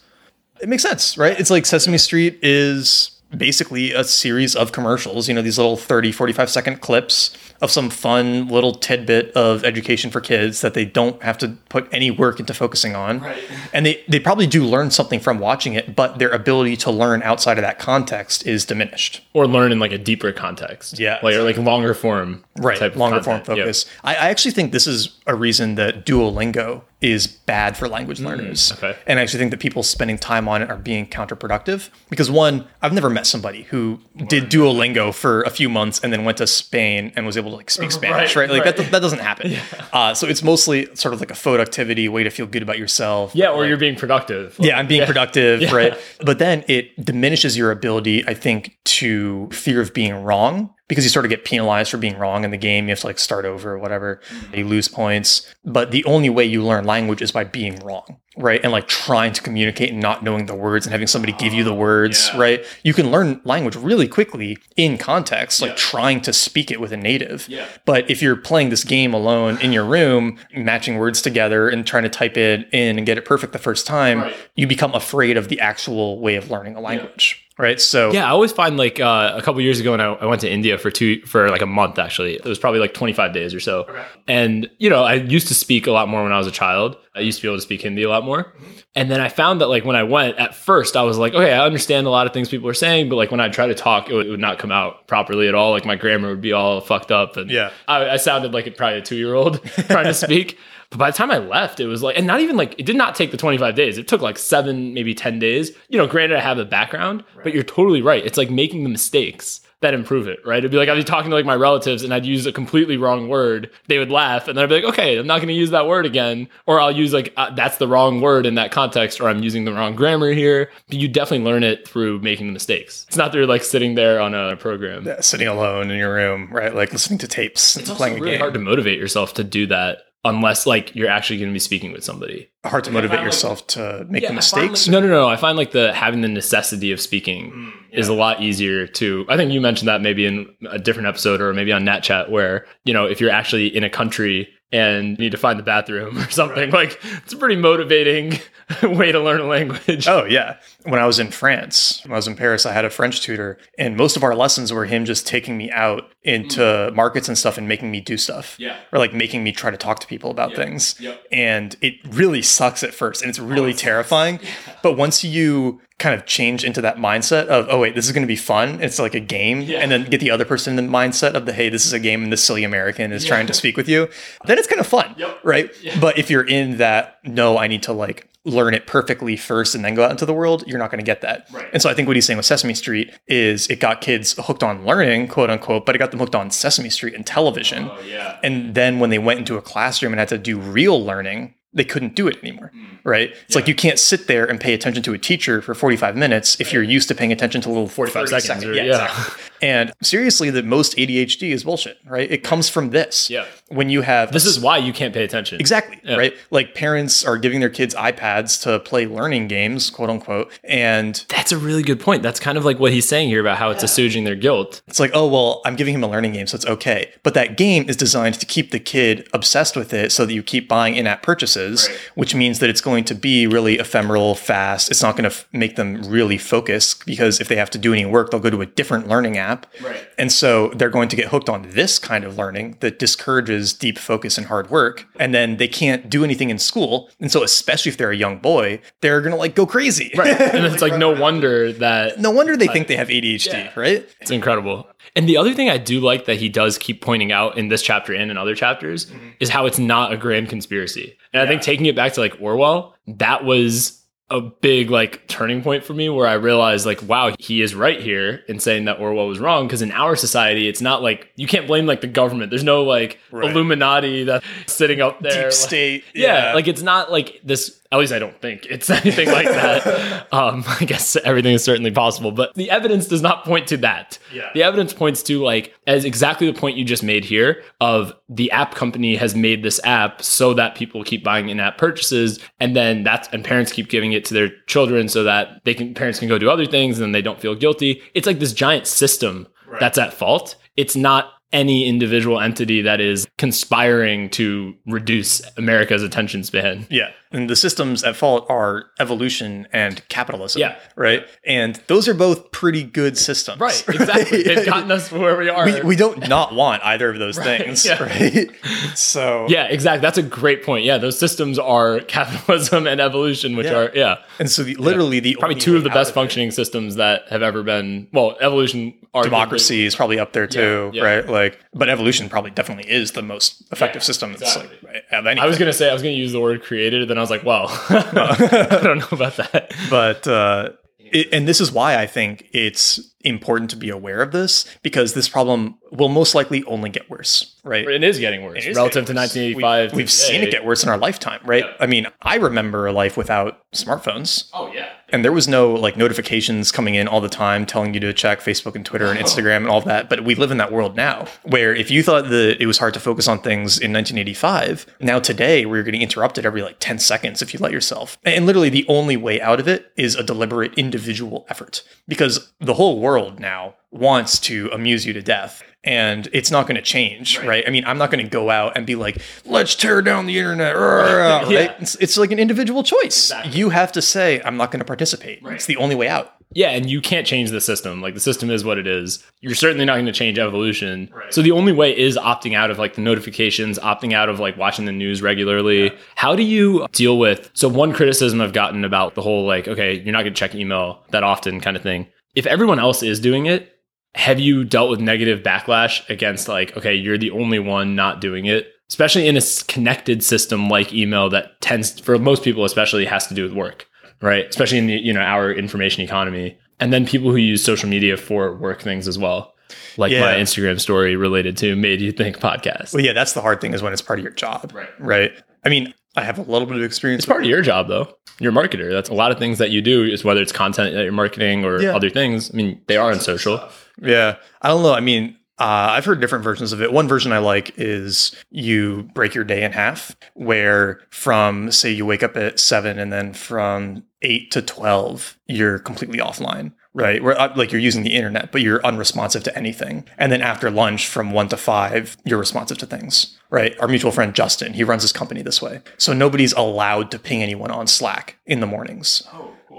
It 0.62 0.68
makes 0.68 0.82
sense, 0.82 1.18
right? 1.18 1.38
It's 1.38 1.50
like 1.50 1.66
Sesame 1.66 1.98
Street 1.98 2.38
is 2.40 3.20
basically 3.36 3.92
a 3.92 4.02
series 4.02 4.56
of 4.56 4.72
commercials, 4.72 5.28
you 5.28 5.34
know, 5.34 5.42
these 5.42 5.58
little 5.58 5.76
30, 5.76 6.10
45 6.10 6.48
second 6.48 6.80
clips 6.80 7.36
of 7.64 7.70
some 7.70 7.90
fun 7.90 8.46
little 8.48 8.72
tidbit 8.74 9.32
of 9.32 9.64
education 9.64 10.10
for 10.10 10.20
kids 10.20 10.60
that 10.60 10.74
they 10.74 10.84
don't 10.84 11.20
have 11.22 11.38
to 11.38 11.48
put 11.70 11.88
any 11.92 12.10
work 12.10 12.38
into 12.38 12.54
focusing 12.54 12.94
on. 12.94 13.20
Right. 13.20 13.42
And 13.72 13.86
they, 13.86 14.04
they 14.06 14.20
probably 14.20 14.46
do 14.46 14.64
learn 14.64 14.90
something 14.90 15.18
from 15.18 15.38
watching 15.38 15.74
it, 15.74 15.96
but 15.96 16.18
their 16.18 16.28
ability 16.30 16.76
to 16.78 16.90
learn 16.90 17.22
outside 17.22 17.58
of 17.58 17.62
that 17.62 17.78
context 17.78 18.46
is 18.46 18.64
diminished. 18.64 19.22
or 19.32 19.46
learn 19.46 19.72
in 19.72 19.78
like 19.80 19.92
a 19.92 19.98
deeper 19.98 20.30
context. 20.30 20.98
Yeah. 20.98 21.18
like 21.22 21.34
or 21.34 21.42
like 21.42 21.56
longer 21.56 21.94
form. 21.94 22.44
Right. 22.56 22.78
type 22.78 22.94
Longer 22.94 23.22
form 23.22 23.38
content. 23.38 23.58
Yep. 23.58 23.64
focus. 23.64 23.86
I, 24.04 24.14
I 24.14 24.28
actually 24.28 24.52
think 24.52 24.70
this 24.72 24.86
is 24.86 25.18
a 25.26 25.34
reason 25.34 25.74
that 25.76 26.06
Duolingo 26.06 26.82
is 27.00 27.26
bad 27.26 27.76
for 27.76 27.86
language 27.86 28.18
learners. 28.20 28.72
Mm, 28.72 28.76
okay. 28.76 28.98
And 29.06 29.18
I 29.18 29.22
actually 29.22 29.40
think 29.40 29.50
that 29.50 29.60
people 29.60 29.82
spending 29.82 30.16
time 30.16 30.48
on 30.48 30.62
it 30.62 30.70
are 30.70 30.78
being 30.78 31.06
counterproductive 31.06 31.90
because 32.08 32.30
one, 32.30 32.66
I've 32.80 32.94
never 32.94 33.10
met 33.10 33.26
somebody 33.26 33.62
who 33.64 34.00
did 34.28 34.44
Duolingo 34.44 35.12
for 35.12 35.42
a 35.42 35.50
few 35.50 35.68
months 35.68 36.00
and 36.02 36.12
then 36.12 36.24
went 36.24 36.38
to 36.38 36.46
Spain 36.46 37.12
and 37.14 37.26
was 37.26 37.36
able 37.36 37.50
to 37.50 37.53
like 37.56 37.70
speak 37.70 37.90
Spanish, 38.00 38.36
right? 38.36 38.48
Right, 38.48 38.50
Like 38.50 38.64
right. 38.64 38.76
that, 38.76 38.90
that 38.90 39.00
doesn't 39.02 39.20
happen. 39.20 39.54
Uh, 39.92 40.14
so 40.14 40.26
it's 40.26 40.42
mostly 40.42 40.86
sort 40.94 41.14
of 41.14 41.20
like 41.20 41.30
a 41.30 41.34
productivity 41.34 42.08
way 42.08 42.22
to 42.24 42.30
feel 42.30 42.46
good 42.46 42.62
about 42.62 42.78
yourself. 42.78 43.34
Yeah, 43.34 43.50
or 43.50 43.66
you're 43.66 43.76
being 43.76 43.96
productive. 43.96 44.56
Yeah, 44.58 44.78
I'm 44.78 44.86
being 44.86 45.00
Yeah. 45.02 45.06
productive, 45.06 45.72
right? 45.72 45.94
But 46.24 46.38
then 46.38 46.64
it 46.68 47.02
diminishes 47.04 47.56
your 47.56 47.70
ability, 47.70 48.26
I 48.26 48.34
think, 48.34 48.76
to 48.84 49.48
fear 49.52 49.80
of 49.80 49.94
being 49.94 50.14
wrong 50.22 50.70
because 50.88 51.04
you 51.04 51.10
sort 51.10 51.24
of 51.24 51.30
get 51.30 51.44
penalized 51.44 51.90
for 51.90 51.96
being 51.96 52.18
wrong 52.18 52.44
in 52.44 52.50
the 52.50 52.56
game. 52.56 52.84
You 52.86 52.90
have 52.90 53.00
to 53.00 53.06
like 53.06 53.18
start 53.18 53.44
over 53.44 53.72
or 53.72 53.78
whatever. 53.78 54.20
You 54.52 54.66
lose 54.66 54.88
points. 54.88 55.52
But 55.64 55.90
the 55.90 56.04
only 56.04 56.28
way 56.30 56.44
you 56.44 56.62
learn 56.62 56.84
language 56.84 57.22
is 57.22 57.32
by 57.32 57.44
being 57.44 57.76
wrong, 57.76 58.18
right? 58.36 58.60
And 58.62 58.70
like 58.70 58.86
trying 58.86 59.32
to 59.32 59.40
communicate 59.40 59.92
and 59.92 60.00
not 60.02 60.22
knowing 60.22 60.44
the 60.44 60.54
words 60.54 60.84
and 60.84 60.92
having 60.92 61.06
somebody 61.06 61.32
give 61.32 61.54
you 61.54 61.64
the 61.64 61.70
oh, 61.72 61.74
words, 61.74 62.28
yeah. 62.34 62.38
right? 62.40 62.64
You 62.82 62.92
can 62.92 63.10
learn 63.10 63.40
language 63.44 63.76
really 63.76 64.06
quickly 64.06 64.58
in 64.76 64.98
context, 64.98 65.62
like 65.62 65.70
Yeah. 65.70 65.76
trying 65.76 66.20
to 66.20 66.34
speak 66.34 66.70
it 66.70 66.80
with 66.82 66.92
a 66.92 66.98
native. 66.98 67.48
Yeah. 67.48 67.64
But 67.86 68.10
if 68.10 68.20
you're 68.20 68.36
playing 68.36 68.68
this 68.68 68.84
game 68.84 69.14
alone 69.14 69.58
in 69.62 69.72
your 69.72 69.86
room, 69.86 70.38
matching 70.54 70.98
words 70.98 71.22
together 71.22 71.68
and 71.70 71.86
trying 71.86 72.02
to 72.02 72.10
type 72.10 72.36
it 72.36 72.68
in 72.72 72.98
and 72.98 73.06
get 73.06 73.16
it 73.16 73.24
perfect 73.24 73.54
the 73.54 73.58
first 73.58 73.86
time, 73.86 74.20
Right. 74.20 74.36
you 74.54 74.66
become 74.66 74.92
afraid 74.94 75.38
of 75.38 75.48
the 75.48 75.60
actual 75.60 76.20
way 76.20 76.34
of 76.34 76.50
learning 76.50 76.76
a 76.76 76.80
language. 76.80 77.40
Right. 77.56 77.80
So, 77.80 78.10
Yeah, 78.12 78.26
I 78.26 78.30
always 78.30 78.50
find 78.50 78.76
like 78.76 78.98
uh, 78.98 79.32
a 79.36 79.42
couple 79.42 79.60
years 79.60 79.78
ago 79.78 79.92
when 79.92 80.00
I, 80.00 80.06
I 80.06 80.26
went 80.26 80.40
to 80.40 80.50
India 80.50 80.76
for 80.76 80.90
two 80.90 81.20
for 81.24 81.48
like 81.50 81.62
a 81.62 81.66
month 81.66 82.00
actually. 82.00 82.34
It 82.34 82.44
was 82.44 82.58
probably 82.58 82.80
like 82.80 82.94
25 82.94 83.32
days 83.32 83.54
or 83.54 83.60
so. 83.60 83.86
And 84.26 84.68
you 84.78 84.90
know, 84.90 85.04
I 85.04 85.14
used 85.14 85.46
to 85.48 85.54
speak 85.54 85.86
a 85.86 85.92
lot 85.92 86.08
more 86.08 86.24
when 86.24 86.32
I 86.32 86.38
was 86.38 86.48
a 86.48 86.52
child. 86.52 86.96
I 87.14 87.20
used 87.20 87.38
to 87.38 87.42
be 87.42 87.48
able 87.48 87.58
to 87.58 87.62
speak 87.62 87.82
Hindi 87.82 88.02
a 88.02 88.08
lot 88.08 88.24
more. 88.24 88.52
And 88.96 89.08
then 89.08 89.20
I 89.20 89.28
found 89.28 89.60
that 89.60 89.68
like 89.68 89.84
when 89.84 89.94
I 89.94 90.02
went 90.02 90.36
at 90.38 90.56
first 90.56 90.96
I 90.96 91.02
was 91.02 91.16
like, 91.16 91.32
okay, 91.32 91.52
I 91.52 91.64
understand 91.64 92.08
a 92.08 92.10
lot 92.10 92.26
of 92.26 92.32
things 92.32 92.48
people 92.48 92.68
are 92.68 92.74
saying, 92.74 93.08
but 93.08 93.14
like 93.14 93.30
when 93.30 93.40
I 93.40 93.48
try 93.48 93.68
to 93.68 93.74
talk, 93.74 94.10
it 94.10 94.14
would, 94.14 94.26
it 94.26 94.30
would 94.30 94.40
not 94.40 94.58
come 94.58 94.72
out 94.72 95.06
properly 95.06 95.46
at 95.46 95.54
all. 95.54 95.70
Like 95.70 95.84
my 95.84 95.94
grammar 95.94 96.30
would 96.30 96.40
be 96.40 96.52
all 96.52 96.80
fucked 96.80 97.12
up 97.12 97.36
and 97.36 97.50
Yeah. 97.52 97.70
I, 97.86 98.10
I 98.10 98.16
sounded 98.16 98.52
like 98.52 98.76
probably 98.76 98.98
a 98.98 99.02
2-year-old 99.02 99.62
trying 99.88 100.06
to 100.06 100.14
speak. 100.14 100.58
But 100.90 100.98
by 100.98 101.10
the 101.10 101.16
time 101.16 101.30
I 101.30 101.38
left, 101.38 101.80
it 101.80 101.86
was 101.86 102.02
like, 102.02 102.16
and 102.16 102.26
not 102.26 102.40
even 102.40 102.56
like, 102.56 102.74
it 102.78 102.86
did 102.86 102.96
not 102.96 103.14
take 103.14 103.30
the 103.30 103.36
25 103.36 103.74
days. 103.74 103.98
It 103.98 104.08
took 104.08 104.20
like 104.22 104.38
seven, 104.38 104.94
maybe 104.94 105.14
10 105.14 105.38
days. 105.38 105.72
You 105.88 105.98
know, 105.98 106.06
granted, 106.06 106.38
I 106.38 106.40
have 106.40 106.58
a 106.58 106.64
background, 106.64 107.24
but 107.42 107.52
you're 107.54 107.62
totally 107.62 108.02
right. 108.02 108.24
It's 108.24 108.38
like 108.38 108.50
making 108.50 108.82
the 108.84 108.90
mistakes 108.90 109.60
that 109.80 109.92
improve 109.92 110.28
it, 110.28 110.38
right? 110.46 110.58
It'd 110.58 110.70
be 110.70 110.78
like, 110.78 110.88
I'd 110.88 110.94
be 110.94 111.04
talking 111.04 111.28
to 111.30 111.36
like 111.36 111.44
my 111.44 111.54
relatives 111.56 112.04
and 112.04 112.14
I'd 112.14 112.24
use 112.24 112.46
a 112.46 112.52
completely 112.52 112.96
wrong 112.96 113.28
word. 113.28 113.68
They 113.86 113.98
would 113.98 114.10
laugh 114.10 114.48
and 114.48 114.56
then 114.56 114.62
I'd 114.64 114.68
be 114.70 114.76
like, 114.76 114.84
okay, 114.94 115.18
I'm 115.18 115.26
not 115.26 115.38
going 115.38 115.48
to 115.48 115.54
use 115.54 115.72
that 115.72 115.86
word 115.86 116.06
again. 116.06 116.48
Or 116.64 116.80
I'll 116.80 116.90
use 116.90 117.12
like, 117.12 117.34
uh, 117.36 117.54
that's 117.54 117.76
the 117.76 117.86
wrong 117.86 118.22
word 118.22 118.46
in 118.46 118.54
that 118.54 118.70
context, 118.72 119.20
or 119.20 119.28
I'm 119.28 119.42
using 119.42 119.66
the 119.66 119.74
wrong 119.74 119.94
grammar 119.94 120.32
here. 120.32 120.70
But 120.88 120.96
you 120.96 121.06
definitely 121.08 121.44
learn 121.44 121.64
it 121.64 121.86
through 121.86 122.20
making 122.20 122.46
the 122.46 122.52
mistakes. 122.54 123.04
It's 123.08 123.18
not 123.18 123.32
that 123.32 123.36
you're 123.36 123.46
like 123.46 123.62
sitting 123.62 123.94
there 123.94 124.20
on 124.22 124.32
a 124.32 124.56
program. 124.56 125.04
yeah, 125.04 125.20
sitting 125.20 125.48
alone 125.48 125.90
in 125.90 125.98
your 125.98 126.14
room, 126.14 126.48
right? 126.50 126.74
Like 126.74 126.90
listening 126.92 127.18
to 127.18 127.28
tapes 127.28 127.76
and 127.76 127.82
It's 127.82 127.90
also 127.90 127.98
playing 127.98 128.16
a 128.16 128.20
really 128.20 128.30
game. 128.32 128.40
hard 128.40 128.54
to 128.54 128.60
motivate 128.60 128.98
yourself 128.98 129.34
to 129.34 129.44
do 129.44 129.66
that 129.66 129.98
unless 130.24 130.66
like 130.66 130.94
you're 130.94 131.08
actually 131.08 131.38
going 131.38 131.50
to 131.50 131.52
be 131.52 131.58
speaking 131.58 131.92
with 131.92 132.02
somebody. 132.04 132.48
hard 132.64 132.84
to 132.84 132.90
motivate 132.90 133.16
find, 133.18 133.26
like- 133.26 133.32
yourself 133.32 133.66
to 133.68 134.06
make 134.08 134.22
the 134.22 134.26
I 134.26 134.28
find, 134.28 134.36
mistakes. 134.36 134.86
like- 134.88 134.92
no, 134.92 135.00
no, 135.00 135.08
no. 135.08 135.28
I 135.28 135.36
find 135.36 135.56
like 135.58 135.72
the 135.72 135.92
having 135.92 136.20
the 136.22 136.28
necessity 136.28 136.92
of 136.92 137.00
speaking 137.00 137.52
mm, 137.52 137.72
is 137.98 138.08
a 138.08 138.14
lot 138.14 138.40
easier 138.42 138.86
to. 138.86 139.26
I 139.28 139.36
think 139.36 139.52
you 139.52 139.60
mentioned 139.60 139.88
that 139.88 140.00
maybe 140.00 140.24
in 140.26 140.48
a 140.70 140.78
different 140.78 141.08
episode 141.08 141.40
or 141.40 141.52
maybe 141.52 141.72
on 141.72 141.84
Nat 141.84 142.00
Chat 142.00 142.30
where 142.30 142.66
you 142.84 142.92
know 142.94 143.04
if 143.06 143.20
you're 143.20 143.30
actually 143.30 143.66
in 143.74 143.84
a 143.84 143.90
country 143.90 144.48
and 144.72 145.16
need 145.18 145.30
to 145.30 145.38
find 145.38 145.58
the 145.58 145.62
bathroom 145.62 146.18
or 146.22 146.30
something 146.30 146.70
like 146.70 146.98
it's 147.22 147.32
a 147.32 147.36
pretty 147.36 147.56
motivating 147.56 148.38
way 148.82 149.12
to 149.12 149.20
learn 149.20 149.40
a 149.40 149.44
language. 149.46 150.08
Oh 150.08 150.24
yeah. 150.24 150.56
When 150.84 151.00
I 151.00 151.06
was 151.06 151.18
in 151.18 151.30
France, 151.30 152.00
when 152.04 152.12
I 152.12 152.16
was 152.16 152.28
in 152.28 152.36
Paris, 152.36 152.66
I 152.66 152.72
had 152.72 152.84
a 152.84 152.90
French 152.90 153.20
tutor, 153.22 153.58
and 153.78 153.96
most 153.96 154.16
of 154.16 154.22
our 154.22 154.34
lessons 154.34 154.72
were 154.72 154.84
him 154.84 155.04
just 155.04 155.26
taking 155.26 155.56
me 155.56 155.70
out 155.70 156.10
into 156.24 156.90
markets 156.94 157.28
and 157.28 157.36
stuff 157.36 157.58
and 157.58 157.68
making 157.68 157.90
me 157.90 158.00
do 158.00 158.16
stuff. 158.16 158.56
Mm. 158.56 158.60
Yeah. 158.60 158.76
Or 158.92 158.98
like 158.98 159.12
making 159.12 159.44
me 159.44 159.52
try 159.52 159.70
to 159.70 159.76
talk 159.76 160.00
to 160.00 160.06
people 160.06 160.30
about 160.30 160.54
things. 160.54 160.98
Yep. 161.00 161.22
And 161.30 161.76
it 161.80 161.94
really 162.08 162.42
sucks 162.42 162.82
at 162.82 162.94
first 162.94 163.22
and 163.22 163.28
it's 163.28 163.38
really 163.38 163.74
terrifying. 163.74 164.40
But 164.82 164.98
once 164.98 165.24
you 165.24 165.80
kind 165.98 166.14
of 166.14 166.26
change 166.26 166.62
into 166.62 166.82
that 166.82 166.98
mindset 166.98 167.46
of, 167.46 167.66
oh, 167.70 167.80
wait, 167.80 167.94
this 167.94 168.04
is 168.04 168.12
going 168.12 168.22
to 168.22 168.28
be 168.28 168.36
fun. 168.36 168.82
It's 168.82 168.98
like 168.98 169.14
a 169.14 169.20
game. 169.20 169.62
Yeah. 169.62 169.78
And 169.78 169.90
then 169.90 170.04
get 170.04 170.20
the 170.20 170.30
other 170.30 170.44
person 170.44 170.78
in 170.78 170.86
the 170.86 170.92
mindset 170.92 171.32
of 171.32 171.46
the, 171.46 171.54
hey, 171.54 171.70
this 171.70 171.86
is 171.86 171.94
a 171.94 171.98
game 171.98 172.22
and 172.22 172.30
this 172.30 172.44
silly 172.44 172.64
American 172.64 173.10
is 173.10 173.24
trying 173.24 173.46
to 173.46 173.54
speak 173.54 173.78
with 173.78 173.88
you. 173.88 174.08
Then 174.44 174.58
it's 174.58 174.68
kind 174.68 174.80
of 174.80 174.86
fun. 174.86 175.14
Yep. 175.16 175.38
Right. 175.42 175.70
But 176.02 176.18
if 176.18 176.28
you're 176.28 176.46
in 176.46 176.76
that, 176.78 177.18
no, 177.24 177.56
I 177.56 177.66
need 177.66 177.82
to 177.84 177.94
like 177.94 178.28
learn 178.46 178.74
it 178.74 178.86
perfectly 178.86 179.36
first 179.36 179.74
and 179.74 179.82
then 179.84 179.94
go 179.94 180.04
out 180.04 180.10
into 180.10 180.26
the 180.26 180.34
world, 180.34 180.64
you're 180.66 180.78
not 180.78 180.90
going 180.90 180.98
to 180.98 181.04
get 181.04 181.22
that. 181.22 181.46
Right. 181.50 181.66
And 181.72 181.80
so 181.80 181.88
I 181.88 181.94
think 181.94 182.06
what 182.08 182.16
he's 182.16 182.26
saying 182.26 182.36
with 182.36 182.44
Sesame 182.46 182.74
Street 182.74 183.10
is 183.26 183.66
it 183.68 183.80
got 183.80 184.00
kids 184.02 184.34
hooked 184.38 184.62
on 184.62 184.84
learning, 184.84 185.28
quote 185.28 185.48
unquote, 185.50 185.86
but 185.86 185.94
it 185.94 185.98
got 185.98 186.10
them 186.10 186.20
hooked 186.20 186.34
on 186.34 186.50
Sesame 186.50 186.90
Street 186.90 187.14
and 187.14 187.26
television. 187.26 187.88
Oh, 187.90 188.00
yeah. 188.02 188.38
And 188.42 188.74
then 188.74 188.98
when 188.98 189.08
they 189.10 189.18
went 189.18 189.38
into 189.38 189.56
a 189.56 189.62
classroom 189.62 190.12
and 190.12 190.20
had 190.20 190.28
to 190.28 190.38
do 190.38 190.58
real 190.58 191.02
learning, 191.02 191.54
they 191.72 191.84
couldn't 191.84 192.14
do 192.14 192.28
it 192.28 192.36
anymore. 192.42 192.70
Hmm. 192.74 192.84
Right? 193.02 193.34
It's 193.46 193.54
like 193.56 193.66
you 193.66 193.74
can't 193.74 193.98
sit 193.98 194.26
there 194.28 194.44
and 194.46 194.60
pay 194.60 194.74
attention 194.74 195.02
to 195.04 195.12
a 195.14 195.18
teacher 195.18 195.60
for 195.60 195.74
45 195.74 196.14
minutes 196.16 196.60
if 196.60 196.72
you're 196.72 196.82
used 196.82 197.08
to 197.08 197.14
paying 197.14 197.32
attention 197.32 197.60
to 197.62 197.68
a 197.68 197.72
little 197.72 197.88
45 197.88 198.28
30 198.28 198.40
seconds 198.40 198.64
or- 198.64 198.74
Yeah, 198.74 198.82
yeah. 198.84 199.04
exactly. 199.04 199.44
And 199.64 199.92
seriously, 200.02 200.50
the 200.50 200.62
most 200.62 200.94
ADHD 200.96 201.50
is 201.52 201.64
bullshit, 201.64 201.96
right? 202.06 202.30
It 202.30 202.42
comes 202.44 202.68
from 202.68 202.90
this. 202.90 203.30
Yeah. 203.30 203.46
When 203.68 203.88
you 203.88 204.02
have 204.02 204.30
This 204.30 204.44
is 204.44 204.60
why 204.60 204.76
you 204.76 204.92
can't 204.92 205.14
pay 205.14 205.24
attention. 205.24 205.58
Exactly. 205.58 205.98
Yeah. 206.04 206.16
Right. 206.16 206.34
Like 206.50 206.74
parents 206.74 207.24
are 207.24 207.38
giving 207.38 207.60
their 207.60 207.70
kids 207.70 207.94
iPads 207.94 208.62
to 208.64 208.78
play 208.80 209.06
learning 209.06 209.48
games, 209.48 209.88
quote 209.88 210.10
unquote. 210.10 210.52
And 210.64 211.24
That's 211.28 211.50
a 211.50 211.56
really 211.56 211.82
good 211.82 211.98
point. 211.98 212.22
That's 212.22 212.38
kind 212.38 212.58
of 212.58 212.64
like 212.66 212.78
what 212.78 212.92
he's 212.92 213.08
saying 213.08 213.28
here 213.30 213.40
about 213.40 213.56
how 213.56 213.70
it's 213.70 213.82
assuaging 213.82 214.24
their 214.24 214.34
guilt. 214.36 214.82
it's 214.86 215.00
like, 215.00 215.12
oh, 215.14 215.26
well, 215.26 215.62
I'm 215.64 215.76
giving 215.76 215.94
him 215.94 216.02
a 216.04 216.08
learning 216.08 216.32
game, 216.32 216.46
so 216.46 216.56
it's 216.56 216.66
okay. 216.66 217.10
But 217.22 217.32
that 217.34 217.56
game 217.56 217.88
is 217.88 217.96
designed 217.96 218.38
to 218.40 218.46
keep 218.46 218.70
the 218.70 218.78
kid 218.78 219.26
obsessed 219.32 219.76
with 219.76 219.94
it 219.94 220.12
so 220.12 220.26
that 220.26 220.34
you 220.34 220.42
keep 220.42 220.68
buying 220.68 220.94
in 220.94 221.06
app 221.06 221.22
purchases, 221.22 221.88
Right. 221.88 221.98
which 222.16 222.34
means 222.34 222.58
that 222.58 222.68
it's 222.68 222.82
going 222.82 223.04
to 223.04 223.14
be 223.14 223.46
really 223.46 223.78
ephemeral, 223.78 224.34
fast. 224.34 224.90
It's 224.90 225.02
not 225.02 225.16
going 225.16 225.28
to 225.30 225.34
f- 225.34 225.46
make 225.52 225.76
them 225.76 226.02
really 226.06 226.38
focus 226.38 226.94
because 227.06 227.40
if 227.40 227.48
they 227.48 227.56
have 227.56 227.70
to 227.70 227.78
do 227.78 227.92
any 227.94 228.04
work, 228.04 228.30
they'll 228.30 228.40
go 228.40 228.50
to 228.50 228.60
a 228.60 228.66
different 228.66 229.08
learning 229.08 229.38
app. 229.38 229.53
Right. 229.82 230.06
And 230.18 230.30
so 230.30 230.68
they're 230.68 230.90
going 230.90 231.08
to 231.08 231.16
get 231.16 231.28
hooked 231.28 231.48
on 231.48 231.62
this 231.70 231.98
kind 231.98 232.24
of 232.24 232.36
learning 232.38 232.78
that 232.80 232.98
discourages 232.98 233.72
deep 233.72 233.98
focus 233.98 234.38
and 234.38 234.46
hard 234.46 234.70
work. 234.70 235.06
And 235.18 235.34
then 235.34 235.56
they 235.56 235.68
can't 235.68 236.08
do 236.08 236.24
anything 236.24 236.50
in 236.50 236.58
school. 236.58 237.10
And 237.20 237.30
so, 237.30 237.42
especially 237.42 237.90
if 237.90 237.96
they're 237.96 238.10
a 238.10 238.16
young 238.16 238.38
boy, 238.38 238.80
they're 239.00 239.20
going 239.20 239.32
to 239.32 239.38
like 239.38 239.54
go 239.54 239.66
crazy. 239.66 240.12
Right. 240.16 240.40
and 240.40 240.64
it's 240.64 240.82
like 240.82 240.96
no 240.96 241.10
wonder 241.10 241.72
that 241.72 242.20
no 242.20 242.30
wonder 242.30 242.56
they 242.56 242.68
think 242.68 242.88
they 242.88 242.96
have 242.96 243.08
ADHD, 243.08 243.46
Yeah. 243.46 243.72
right? 243.76 244.08
It's 244.20 244.30
incredible. 244.30 244.86
And 245.16 245.28
the 245.28 245.36
other 245.36 245.54
thing 245.54 245.70
I 245.70 245.78
do 245.78 246.00
like 246.00 246.24
that 246.26 246.38
he 246.38 246.48
does 246.48 246.78
keep 246.78 247.00
pointing 247.00 247.30
out 247.30 247.56
in 247.56 247.68
this 247.68 247.82
chapter 247.82 248.14
and 248.14 248.30
in 248.30 248.36
other 248.36 248.54
chapters 248.54 249.06
mm-hmm. 249.06 249.28
is 249.40 249.48
how 249.48 249.66
it's 249.66 249.78
not 249.78 250.12
a 250.12 250.16
grand 250.16 250.48
conspiracy. 250.48 251.16
And 251.32 251.42
I 251.42 251.46
think 251.46 251.62
taking 251.62 251.86
it 251.86 251.94
back 251.94 252.12
to 252.14 252.20
like 252.20 252.36
Orwell, 252.40 252.94
that 253.06 253.44
was 253.44 254.00
a 254.36 254.40
big 254.40 254.90
like 254.90 255.26
turning 255.28 255.62
point 255.62 255.84
for 255.84 255.94
me 255.94 256.08
where 256.08 256.26
I 256.26 256.32
realized 256.34 256.86
like 256.86 257.00
wow 257.02 257.34
he 257.38 257.62
is 257.62 257.74
right 257.74 258.00
here 258.00 258.42
in 258.48 258.58
saying 258.58 258.86
that 258.86 258.98
Orwell 258.98 259.28
was 259.28 259.38
wrong 259.38 259.66
because 259.66 259.80
in 259.80 259.92
our 259.92 260.16
society 260.16 260.66
it's 260.66 260.80
not 260.80 261.02
like 261.02 261.30
you 261.36 261.46
can't 261.46 261.66
blame 261.68 261.86
like 261.86 262.00
the 262.00 262.08
government 262.08 262.50
there's 262.50 262.64
no 262.64 262.82
like 262.82 263.18
Right. 263.30 263.50
Illuminati 263.50 264.24
that's 264.24 264.44
sitting 264.66 265.00
up 265.00 265.20
there 265.20 265.30
Deep 265.32 265.44
like- 265.44 265.52
state. 265.52 266.04
yeah, 266.14 266.52
like 266.54 266.66
it's 266.68 266.82
not 266.82 267.10
like 267.12 267.40
this. 267.44 267.80
At 267.94 268.00
least 268.00 268.12
I 268.12 268.18
don't 268.18 268.40
think 268.40 268.66
it's 268.66 268.90
anything 269.04 269.28
like 269.28 269.46
that. 269.46 270.26
um, 270.32 270.64
I 270.66 270.84
guess 270.84 271.14
everything 271.14 271.54
is 271.54 271.62
certainly 271.62 271.92
possible, 271.92 272.32
but 272.32 272.52
the 272.54 272.68
evidence 272.68 273.06
does 273.06 273.22
not 273.22 273.44
point 273.44 273.68
to 273.68 273.76
that. 273.76 274.18
Yeah. 274.32 274.50
The 274.52 274.64
evidence 274.64 274.92
points 274.92 275.22
to 275.24 275.40
like 275.40 275.72
as 275.86 276.04
exactly 276.04 276.50
the 276.50 276.58
point 276.58 276.76
you 276.76 276.84
just 276.84 277.04
made 277.04 277.24
here 277.24 277.62
of 277.80 278.12
the 278.28 278.50
app 278.50 278.74
company 278.74 279.14
has 279.14 279.36
made 279.36 279.62
this 279.62 279.80
app 279.84 280.22
so 280.22 280.54
that 280.54 280.74
people 280.74 281.04
keep 281.04 281.22
buying 281.22 281.48
in-app 281.48 281.78
purchases, 281.78 282.40
and 282.58 282.74
then 282.74 283.04
that's 283.04 283.28
and 283.28 283.44
parents 283.44 283.70
keep 283.70 283.88
giving 283.88 284.12
it 284.12 284.24
to 284.24 284.34
their 284.34 284.50
children 284.66 285.08
so 285.08 285.22
that 285.22 285.62
they 285.62 285.72
can 285.72 285.94
parents 285.94 286.18
can 286.18 286.28
go 286.28 286.36
do 286.36 286.50
other 286.50 286.66
things 286.66 286.98
and 286.98 287.14
they 287.14 287.22
don't 287.22 287.40
feel 287.40 287.54
guilty. 287.54 288.02
It's 288.12 288.26
like 288.26 288.40
this 288.40 288.52
giant 288.52 288.88
system 288.88 289.46
that's 289.78 289.98
at 289.98 290.12
fault. 290.12 290.56
It's 290.76 290.96
not 290.96 291.33
any 291.54 291.86
individual 291.86 292.40
entity 292.40 292.82
that 292.82 293.00
is 293.00 293.26
conspiring 293.38 294.28
to 294.30 294.74
reduce 294.86 295.40
America's 295.56 296.02
attention 296.02 296.44
span. 296.44 296.86
Yeah. 296.90 297.10
And 297.32 297.50
the 297.50 297.56
systems 297.56 298.04
at 298.04 298.14
fault 298.14 298.46
are 298.48 298.84
evolution 299.00 299.66
and 299.72 300.06
capitalism. 300.08 300.60
Yeah. 300.60 300.76
Right. 300.94 301.26
And 301.44 301.74
those 301.88 302.06
are 302.06 302.14
both 302.14 302.52
pretty 302.52 302.84
good 302.84 303.18
systems. 303.18 303.58
Right. 303.60 303.84
Exactly. 303.88 304.42
They've 304.44 304.64
gotten 304.74 304.90
us 304.92 305.10
where 305.10 305.36
we 305.36 305.48
are. 305.48 305.64
we, 305.64 305.80
we 305.82 305.96
don't 305.96 306.28
not 306.28 306.54
want 306.54 306.84
either 306.84 307.10
of 307.10 307.18
those 307.18 307.36
things. 307.50 307.84
yeah. 307.84 308.02
Right. 308.02 308.50
So, 308.94 309.46
yeah, 309.48 309.64
exactly. 309.66 310.00
That's 310.00 310.18
a 310.18 310.22
great 310.22 310.62
point. 310.64 310.84
Yeah, 310.84 310.98
those 310.98 311.18
systems 311.18 311.58
are 311.58 312.00
capitalism 312.00 312.86
and 312.86 313.00
evolution, 313.00 313.56
which 313.56 313.66
Yeah. 313.66 313.78
are 313.78 313.90
yeah, 313.94 314.16
and 314.38 314.50
so 314.50 314.62
the, 314.62 314.74
literally 314.76 315.20
the 315.20 315.36
probably 315.38 315.54
only 315.54 315.60
two 315.62 315.76
of 315.76 315.84
the 315.84 315.90
best 315.90 316.14
functioning 316.14 316.50
systems 316.50 316.96
that 316.96 317.28
have 317.30 317.42
ever 317.42 317.62
been. 317.62 318.08
Well, 318.12 318.36
evolution, 318.40 318.94
arguably- 319.14 319.24
democracy 319.24 319.84
is 319.86 319.94
probably 319.96 320.18
up 320.18 320.32
there 320.32 320.46
too, 320.46 320.90
yeah. 320.94 321.02
right? 321.04 321.28
Like, 321.28 321.43
but 321.72 321.88
evolution 321.88 322.28
probably 322.28 322.50
definitely 322.50 322.90
is 322.90 323.12
the 323.12 323.22
most 323.22 323.62
effective 323.72 324.00
Yeah, 324.02 324.04
system. 324.06 324.30
That's 324.32 324.42
exactly. 324.56 324.76
like 324.82 324.94
right, 324.94 325.02
of 325.18 325.26
anything. 325.26 325.42
I 325.42 325.46
was 325.46 325.58
gonna 325.58 325.72
say 325.72 325.90
I 325.90 325.92
was 325.92 326.02
gonna 326.02 326.14
use 326.14 326.32
the 326.32 326.40
word 326.40 326.62
created, 326.62 327.08
then 327.08 327.18
I 327.18 327.20
was 327.20 327.30
like, 327.30 327.44
well, 327.44 327.66
I 327.88 328.80
don't 328.82 328.98
know 328.98 329.08
about 329.12 329.36
that. 329.36 329.72
but 329.90 330.26
uh, 330.26 330.70
it, 330.98 331.28
and 331.32 331.46
this 331.46 331.60
is 331.60 331.70
why 331.70 331.96
I 331.96 332.06
think 332.06 332.48
it's 332.52 333.00
important 333.20 333.70
to 333.70 333.76
be 333.76 333.88
aware 333.88 334.20
of 334.20 334.32
this 334.32 334.66
because 334.82 335.14
this 335.14 335.28
problem 335.28 335.78
will 335.92 336.08
most 336.08 336.34
likely 336.34 336.64
only 336.64 336.90
get 336.90 337.08
worse, 337.08 337.54
right? 337.64 337.86
It 337.88 338.02
is 338.02 338.18
getting 338.18 338.42
worse 338.44 338.64
is 338.66 338.76
relative 338.76 339.06
getting 339.06 339.14
to 339.14 339.20
1985. 339.20 339.92
We've, 339.92 339.96
we've 339.96 340.10
seen 340.10 340.42
it 340.42 340.50
get 340.50 340.64
worse 340.64 340.82
in 340.82 340.88
our 340.88 340.98
lifetime, 340.98 341.40
right? 341.44 341.64
Yeah. 341.64 341.76
I 341.80 341.86
mean, 341.86 342.06
I 342.20 342.36
remember 342.36 342.86
a 342.86 342.92
life 342.92 343.16
without 343.16 343.60
smartphones. 343.72 344.50
Oh 344.52 344.72
yeah. 344.72 344.88
And 345.14 345.24
there 345.24 345.30
was 345.30 345.46
no 345.46 345.70
like 345.70 345.96
notifications 345.96 346.72
coming 346.72 346.96
in 346.96 347.06
all 347.06 347.20
the 347.20 347.28
time 347.28 347.66
telling 347.66 347.94
you 347.94 348.00
to 348.00 348.12
check 348.12 348.40
Facebook 348.40 348.74
and 348.74 348.84
Twitter 348.84 349.06
and 349.06 349.16
Instagram 349.16 349.58
and 349.58 349.68
all 349.68 349.80
that. 349.82 350.08
But 350.08 350.24
we 350.24 350.34
live 350.34 350.50
in 350.50 350.56
that 350.58 350.72
world 350.72 350.96
now 350.96 351.26
where 351.44 351.72
if 351.72 351.88
you 351.88 352.02
thought 352.02 352.30
that 352.30 352.60
it 352.60 352.66
was 352.66 352.78
hard 352.78 352.94
to 352.94 353.00
focus 353.00 353.28
on 353.28 353.38
things 353.38 353.78
in 353.78 353.92
1985, 353.92 354.86
now 354.98 355.20
today 355.20 355.66
we're 355.66 355.84
getting 355.84 356.02
interrupted 356.02 356.44
every 356.44 356.62
like 356.62 356.78
10 356.80 356.98
seconds 356.98 357.42
if 357.42 357.54
you 357.54 357.60
let 357.60 357.70
yourself. 357.70 358.18
And 358.24 358.44
literally 358.44 358.70
the 358.70 358.84
only 358.88 359.16
way 359.16 359.40
out 359.40 359.60
of 359.60 359.68
it 359.68 359.92
is 359.96 360.16
a 360.16 360.24
deliberate 360.24 360.74
individual 360.74 361.46
effort 361.48 361.84
because 362.08 362.52
the 362.58 362.74
whole 362.74 362.98
world 362.98 363.38
now 363.38 363.76
wants 363.92 364.40
to 364.40 364.68
amuse 364.72 365.06
you 365.06 365.12
to 365.12 365.22
death. 365.22 365.62
And 365.84 366.28
it's 366.32 366.50
not 366.50 366.66
going 366.66 366.76
to 366.76 366.82
change, 366.82 367.38
right. 367.40 367.62
I 367.66 367.70
mean, 367.70 367.84
I'm 367.84 367.98
not 367.98 368.10
going 368.10 368.24
to 368.24 368.30
go 368.30 368.48
out 368.48 368.72
and 368.74 368.86
be 368.86 368.94
like, 368.94 369.20
let's 369.44 369.74
tear 369.74 370.00
down 370.00 370.24
the 370.24 370.38
internet, 370.38 370.74
right? 370.76 371.46
Yeah. 371.50 371.76
It's, 371.78 371.94
it's 371.96 372.16
like 372.16 372.30
an 372.30 372.38
individual 372.38 372.82
choice. 372.82 373.30
Exactly. 373.30 373.58
You 373.58 373.68
have 373.68 373.92
to 373.92 374.02
say, 374.02 374.40
I'm 374.42 374.56
not 374.56 374.70
going 374.70 374.80
to 374.80 374.86
participate. 374.86 375.40
It's 375.44 375.66
the 375.66 375.76
only 375.76 375.94
way 375.94 376.08
out. 376.08 376.34
Yeah, 376.54 376.70
and 376.70 376.88
you 376.88 377.00
can't 377.00 377.26
change 377.26 377.50
the 377.50 377.60
system. 377.60 378.00
Like 378.00 378.14
the 378.14 378.20
system 378.20 378.48
is 378.48 378.64
what 378.64 378.78
it 378.78 378.86
is. 378.86 379.22
You're 379.40 379.54
certainly 379.54 379.84
not 379.84 379.94
going 379.94 380.06
to 380.06 380.12
change 380.12 380.38
evolution. 380.38 381.10
So 381.30 381.42
the 381.42 381.50
only 381.50 381.72
way 381.72 381.96
is 381.96 382.16
opting 382.16 382.54
out 382.54 382.70
of 382.70 382.78
like 382.78 382.94
the 382.94 383.00
notifications, 383.00 383.78
opting 383.80 384.12
out 384.12 384.28
of 384.28 384.38
like 384.38 384.56
watching 384.56 384.84
the 384.84 384.92
news 384.92 385.20
regularly. 385.20 385.92
How 386.14 386.36
do 386.36 386.42
you 386.42 386.86
deal 386.92 387.18
with 387.18 387.50
so 387.54 387.68
one 387.68 387.92
criticism 387.92 388.40
I've 388.40 388.52
gotten 388.52 388.84
about 388.84 389.16
the 389.16 389.22
whole 389.22 389.46
like 389.46 389.66
okay, 389.66 389.94
you're 389.94 390.12
not 390.12 390.22
going 390.22 390.32
to 390.34 390.38
check 390.38 390.54
email 390.54 391.02
that 391.10 391.24
often 391.24 391.60
kind 391.60 391.76
of 391.76 391.82
thing. 391.82 392.06
If 392.34 392.46
everyone 392.46 392.78
else 392.78 393.02
is 393.02 393.20
doing 393.20 393.46
it, 393.46 393.73
have 394.14 394.38
you 394.40 394.64
dealt 394.64 394.90
with 394.90 395.00
negative 395.00 395.42
backlash 395.42 396.08
against 396.08 396.48
like 396.48 396.76
okay, 396.76 396.94
you're 396.94 397.18
the 397.18 397.30
only 397.30 397.58
one 397.58 397.94
not 397.94 398.20
doing 398.20 398.46
it? 398.46 398.68
Especially 398.88 399.26
in 399.26 399.36
a 399.36 399.40
connected 399.66 400.22
system 400.22 400.68
like 400.68 400.92
email 400.92 401.28
that 401.30 401.60
tends 401.60 401.98
for 402.00 402.18
most 402.18 402.42
people 402.44 402.64
especially 402.64 403.04
has 403.06 403.26
to 403.28 403.34
do 403.34 403.42
with 403.42 403.52
work 403.52 403.86
right? 404.20 404.46
Especially 404.48 404.78
in 404.78 404.86
the 404.86 404.94
you 404.94 405.12
know 405.12 405.20
our 405.20 405.52
information 405.52 406.02
economy, 406.02 406.56
and 406.80 406.92
then 406.92 407.04
people 407.04 407.30
who 407.30 407.36
use 407.36 407.62
social 407.62 407.88
media 407.88 408.16
for 408.16 408.54
work 408.56 408.80
things 408.80 409.06
as 409.06 409.18
well, 409.18 409.52
like 409.98 410.12
Yeah. 410.12 410.20
my 410.20 410.34
Instagram 410.34 410.80
story 410.80 411.14
related 411.16 411.56
to 411.58 411.76
"Made 411.76 412.00
You 412.00 412.10
Think" 412.12 412.38
podcast. 412.38 412.94
Well, 412.94 413.04
yeah, 413.04 413.12
that's 413.12 413.32
the 413.34 413.42
hard 413.42 413.60
thing 413.60 413.74
is 413.74 413.82
when 413.82 413.92
it's 413.92 414.00
part 414.00 414.18
of 414.20 414.22
your 414.22 414.32
job. 414.32 414.70
Right. 414.72 414.88
Right. 414.98 415.32
I 415.64 415.68
mean, 415.68 415.92
I 416.16 416.22
have 416.22 416.38
a 416.38 416.42
little 416.42 416.66
bit 416.66 416.76
of 416.78 416.82
experience. 416.84 417.24
It's 417.24 417.28
part 417.28 417.42
of 417.42 417.48
your 417.50 417.60
job 417.60 417.88
though. 417.88 418.14
You're 418.38 418.52
a 418.52 418.54
marketer. 418.54 418.90
That's 418.90 419.10
a 419.10 419.14
lot 419.14 419.30
of 419.30 419.38
things 419.38 419.58
that 419.58 419.70
you 419.70 419.82
do 419.82 420.04
is 420.04 420.24
whether 420.24 420.40
it's 420.40 420.52
content 420.52 420.94
that 420.94 421.02
you're 421.02 421.12
marketing 421.12 421.64
or 421.64 421.82
Yeah. 421.82 421.94
other 421.94 422.08
things. 422.08 422.50
I 422.54 422.56
mean, 422.56 422.80
they 422.86 422.96
are 422.96 423.10
on 423.10 423.20
social. 423.20 423.60
Yeah. 424.00 424.36
I 424.62 424.68
don't 424.68 424.82
know. 424.82 424.94
I 424.94 425.00
mean, 425.00 425.36
uh, 425.58 425.92
I've 425.92 426.04
heard 426.04 426.20
different 426.20 426.42
versions 426.42 426.72
of 426.72 426.82
it. 426.82 426.92
One 426.92 427.06
version 427.06 427.32
I 427.32 427.38
like 427.38 427.74
is 427.78 428.34
you 428.50 429.08
break 429.14 429.34
your 429.34 429.44
day 429.44 429.62
in 429.62 429.70
half, 429.70 430.16
where 430.34 431.00
from, 431.10 431.70
say, 431.70 431.92
you 431.92 432.04
wake 432.04 432.24
up 432.24 432.36
at 432.36 432.58
seven 432.58 432.98
and 432.98 433.12
then 433.12 433.32
from 433.32 434.04
eight 434.22 434.50
to 434.50 434.62
12, 434.62 435.38
you're 435.46 435.78
completely 435.78 436.18
offline, 436.18 436.72
right? 436.92 437.22
Where 437.22 437.40
uh, 437.40 437.52
like 437.56 437.70
you're 437.70 437.80
using 437.80 438.02
the 438.02 438.14
internet, 438.14 438.50
but 438.50 438.62
you're 438.62 438.84
unresponsive 438.84 439.44
to 439.44 439.56
anything. 439.56 440.04
And 440.18 440.32
then 440.32 440.42
after 440.42 440.72
lunch 440.72 441.06
from 441.06 441.30
one 441.30 441.48
to 441.50 441.56
five, 441.56 442.16
you're 442.24 442.38
responsive 442.38 442.78
to 442.78 442.86
things, 442.86 443.38
right? 443.48 443.78
Our 443.78 443.86
mutual 443.86 444.10
friend 444.10 444.34
Justin, 444.34 444.72
he 444.72 444.82
runs 444.82 445.02
his 445.02 445.12
company 445.12 445.42
this 445.42 445.62
way. 445.62 445.82
So 445.98 446.12
nobody's 446.12 446.52
allowed 446.54 447.12
to 447.12 447.18
ping 447.20 447.44
anyone 447.44 447.70
on 447.70 447.86
Slack 447.86 448.38
in 448.44 448.58
the 448.58 448.66
mornings. 448.66 449.22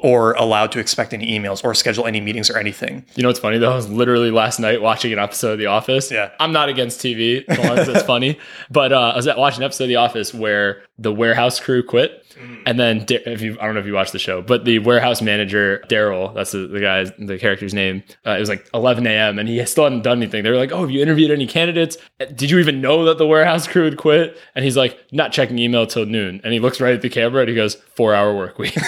Or 0.02 0.34
allowed 0.34 0.72
to 0.74 0.80
expect 0.80 1.14
any 1.14 1.38
emails 1.38 1.64
or 1.64 1.74
schedule 1.74 2.06
any 2.06 2.22
meetings 2.22 2.50
or 2.50 2.58
anything. 2.58 3.06
You 3.16 3.24
know 3.24 3.30
what's 3.30 3.40
funny 3.40 3.58
though? 3.58 3.72
I 3.72 3.76
was 3.76 3.90
literally 3.90 4.32
last 4.32 4.60
night 4.60 4.82
watching 4.82 5.14
an 5.14 5.20
episode 5.20 5.54
of 5.54 5.60
The 5.60 5.68
Office. 5.68 6.12
Yeah. 6.12 6.32
I'm 6.40 6.52
not 6.52 6.70
against 6.70 7.00
TV 7.00 7.44
as 7.48 7.58
long 7.58 7.78
as 7.78 7.88
it's 7.88 8.04
funny, 8.04 8.38
but 8.70 8.92
uh, 8.92 9.14
I 9.14 9.16
was 9.16 9.28
watching 9.28 9.62
an 9.62 9.66
episode 9.66 9.86
of 9.86 9.90
The 9.90 9.96
Office 9.96 10.34
where 10.34 10.84
the 10.98 11.14
warehouse 11.14 11.60
crew 11.60 11.84
quit. 11.84 12.25
And 12.66 12.80
then 12.80 13.06
if 13.10 13.42
you, 13.42 13.58
I 13.60 13.66
don't 13.66 13.76
know 13.76 13.80
if 13.80 13.86
you 13.86 13.94
watched 13.94 14.12
the 14.12 14.20
show, 14.20 14.42
but 14.42 14.66
the 14.66 14.80
warehouse 14.80 15.22
manager 15.22 15.84
Darryl, 15.88 16.34
that's 16.34 16.52
the, 16.52 16.68
the 16.68 16.80
guy's 16.80 17.12
the 17.18 17.38
character's 17.38 17.74
name. 17.74 18.04
Uh, 18.26 18.32
it 18.32 18.40
was 18.40 18.50
like 18.50 18.68
11 18.74 19.06
a.m. 19.08 19.40
and 19.40 19.48
he 19.48 19.64
still 19.66 19.86
hadn't 19.86 20.04
done 20.04 20.22
anything. 20.22 20.44
They 20.44 20.50
were 20.50 20.58
like, 20.58 20.72
"Oh, 20.72 20.82
have 20.82 20.92
you 20.92 21.02
interviewed 21.02 21.32
any 21.32 21.48
candidates? 21.48 21.98
Did 22.20 22.50
you 22.50 22.60
even 22.60 22.82
know 22.82 23.06
that 23.06 23.18
the 23.18 23.28
warehouse 23.28 23.68
crew 23.72 23.86
had 23.86 23.98
quit?" 23.98 24.38
And 24.56 24.66
he's 24.66 24.78
like, 24.78 25.00
"Not 25.12 25.32
checking 25.32 25.60
email 25.60 25.86
till 25.88 26.06
noon." 26.06 26.42
And 26.44 26.54
he 26.54 26.60
looks 26.60 26.82
right 26.82 26.94
at 26.94 27.02
the 27.02 27.10
camera 27.10 27.42
and 27.42 27.50
he 27.50 27.56
goes, 27.56 27.76
four 27.96 28.14
hour 28.14 28.36
work 28.36 28.58
week." 28.60 28.76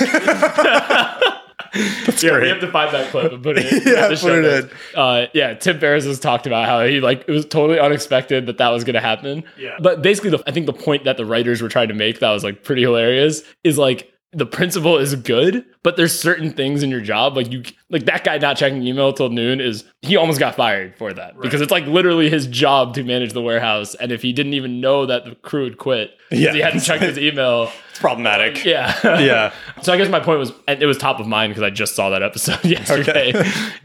yeah, 1.73 2.39
we 2.39 2.49
have 2.49 2.59
to 2.61 2.71
find 2.71 2.93
that 2.93 3.09
clip 3.11 3.31
and 3.31 3.43
put 3.43 3.57
it 3.57 3.71
in. 3.71 3.77
Yeah, 3.87 4.07
the 4.07 4.15
put 4.15 4.33
it 4.33 4.41
notes. 4.41 4.73
Uh, 4.95 5.25
yeah, 5.33 5.53
Tim 5.53 5.79
Ferriss 5.79 6.05
has 6.05 6.19
talked 6.19 6.47
about 6.47 6.65
how 6.65 6.85
he 6.85 6.99
like 6.99 7.25
it 7.27 7.31
was 7.31 7.45
totally 7.45 7.79
unexpected 7.79 8.45
that 8.47 8.57
that 8.57 8.69
was 8.69 8.83
going 8.83 8.95
to 8.95 9.01
happen. 9.01 9.43
Yeah. 9.57 9.77
But 9.79 10.01
basically, 10.01 10.31
the, 10.31 10.43
I 10.47 10.51
think 10.51 10.65
the 10.65 10.73
point 10.73 11.03
that 11.05 11.17
the 11.17 11.25
writers 11.25 11.61
were 11.61 11.69
trying 11.69 11.87
to 11.87 11.93
make 11.93 12.19
that 12.19 12.31
was 12.31 12.43
like 12.43 12.63
pretty 12.63 12.81
hilarious 12.81 13.43
is 13.63 13.77
like 13.77 14.11
the 14.33 14.45
principle 14.45 14.97
is 14.97 15.15
good, 15.15 15.63
but 15.83 15.95
there's 15.95 16.17
certain 16.17 16.51
things 16.51 16.83
in 16.83 16.89
your 16.91 16.99
job 16.99 17.35
like 17.37 17.49
you 17.51 17.63
like 17.89 18.05
that 18.05 18.23
guy 18.25 18.37
not 18.37 18.57
checking 18.57 18.85
email 18.85 19.13
till 19.13 19.29
noon 19.29 19.61
is 19.61 19.85
he 20.01 20.17
almost 20.17 20.37
got 20.39 20.53
fired 20.55 20.95
for 20.97 21.13
that 21.13 21.39
because 21.39 21.61
it's 21.61 21.71
like 21.71 21.85
literally 21.87 22.29
his 22.29 22.45
job 22.45 22.93
to 22.95 23.03
manage 23.03 23.31
the 23.33 23.41
warehouse, 23.41 23.95
and 23.95 24.11
if 24.11 24.21
he 24.21 24.33
didn't 24.33 24.53
even 24.53 24.81
know 24.81 25.05
that 25.05 25.23
the 25.25 25.35
crew 25.35 25.63
had 25.63 25.77
quit 25.77 26.11
because 26.29 26.43
Yeah. 26.43 26.53
he 26.53 26.59
hadn't 26.59 26.81
checked 26.81 27.03
his 27.03 27.17
email, 27.17 27.71
It's 27.89 27.99
problematic. 27.99 28.65
yeah, 28.65 28.93
Yeah. 29.19 29.53
so 29.81 29.93
I 29.93 29.97
guess 29.97 30.09
my 30.09 30.19
point 30.19 30.39
was, 30.39 30.51
and 30.67 30.83
it 30.83 30.85
was 30.85 30.97
top 30.97 31.19
of 31.21 31.27
mind 31.27 31.51
because 31.51 31.63
I 31.63 31.69
just 31.69 31.95
saw 31.95 32.09
that 32.09 32.21
episode 32.21 32.63
yesterday. 32.65 33.31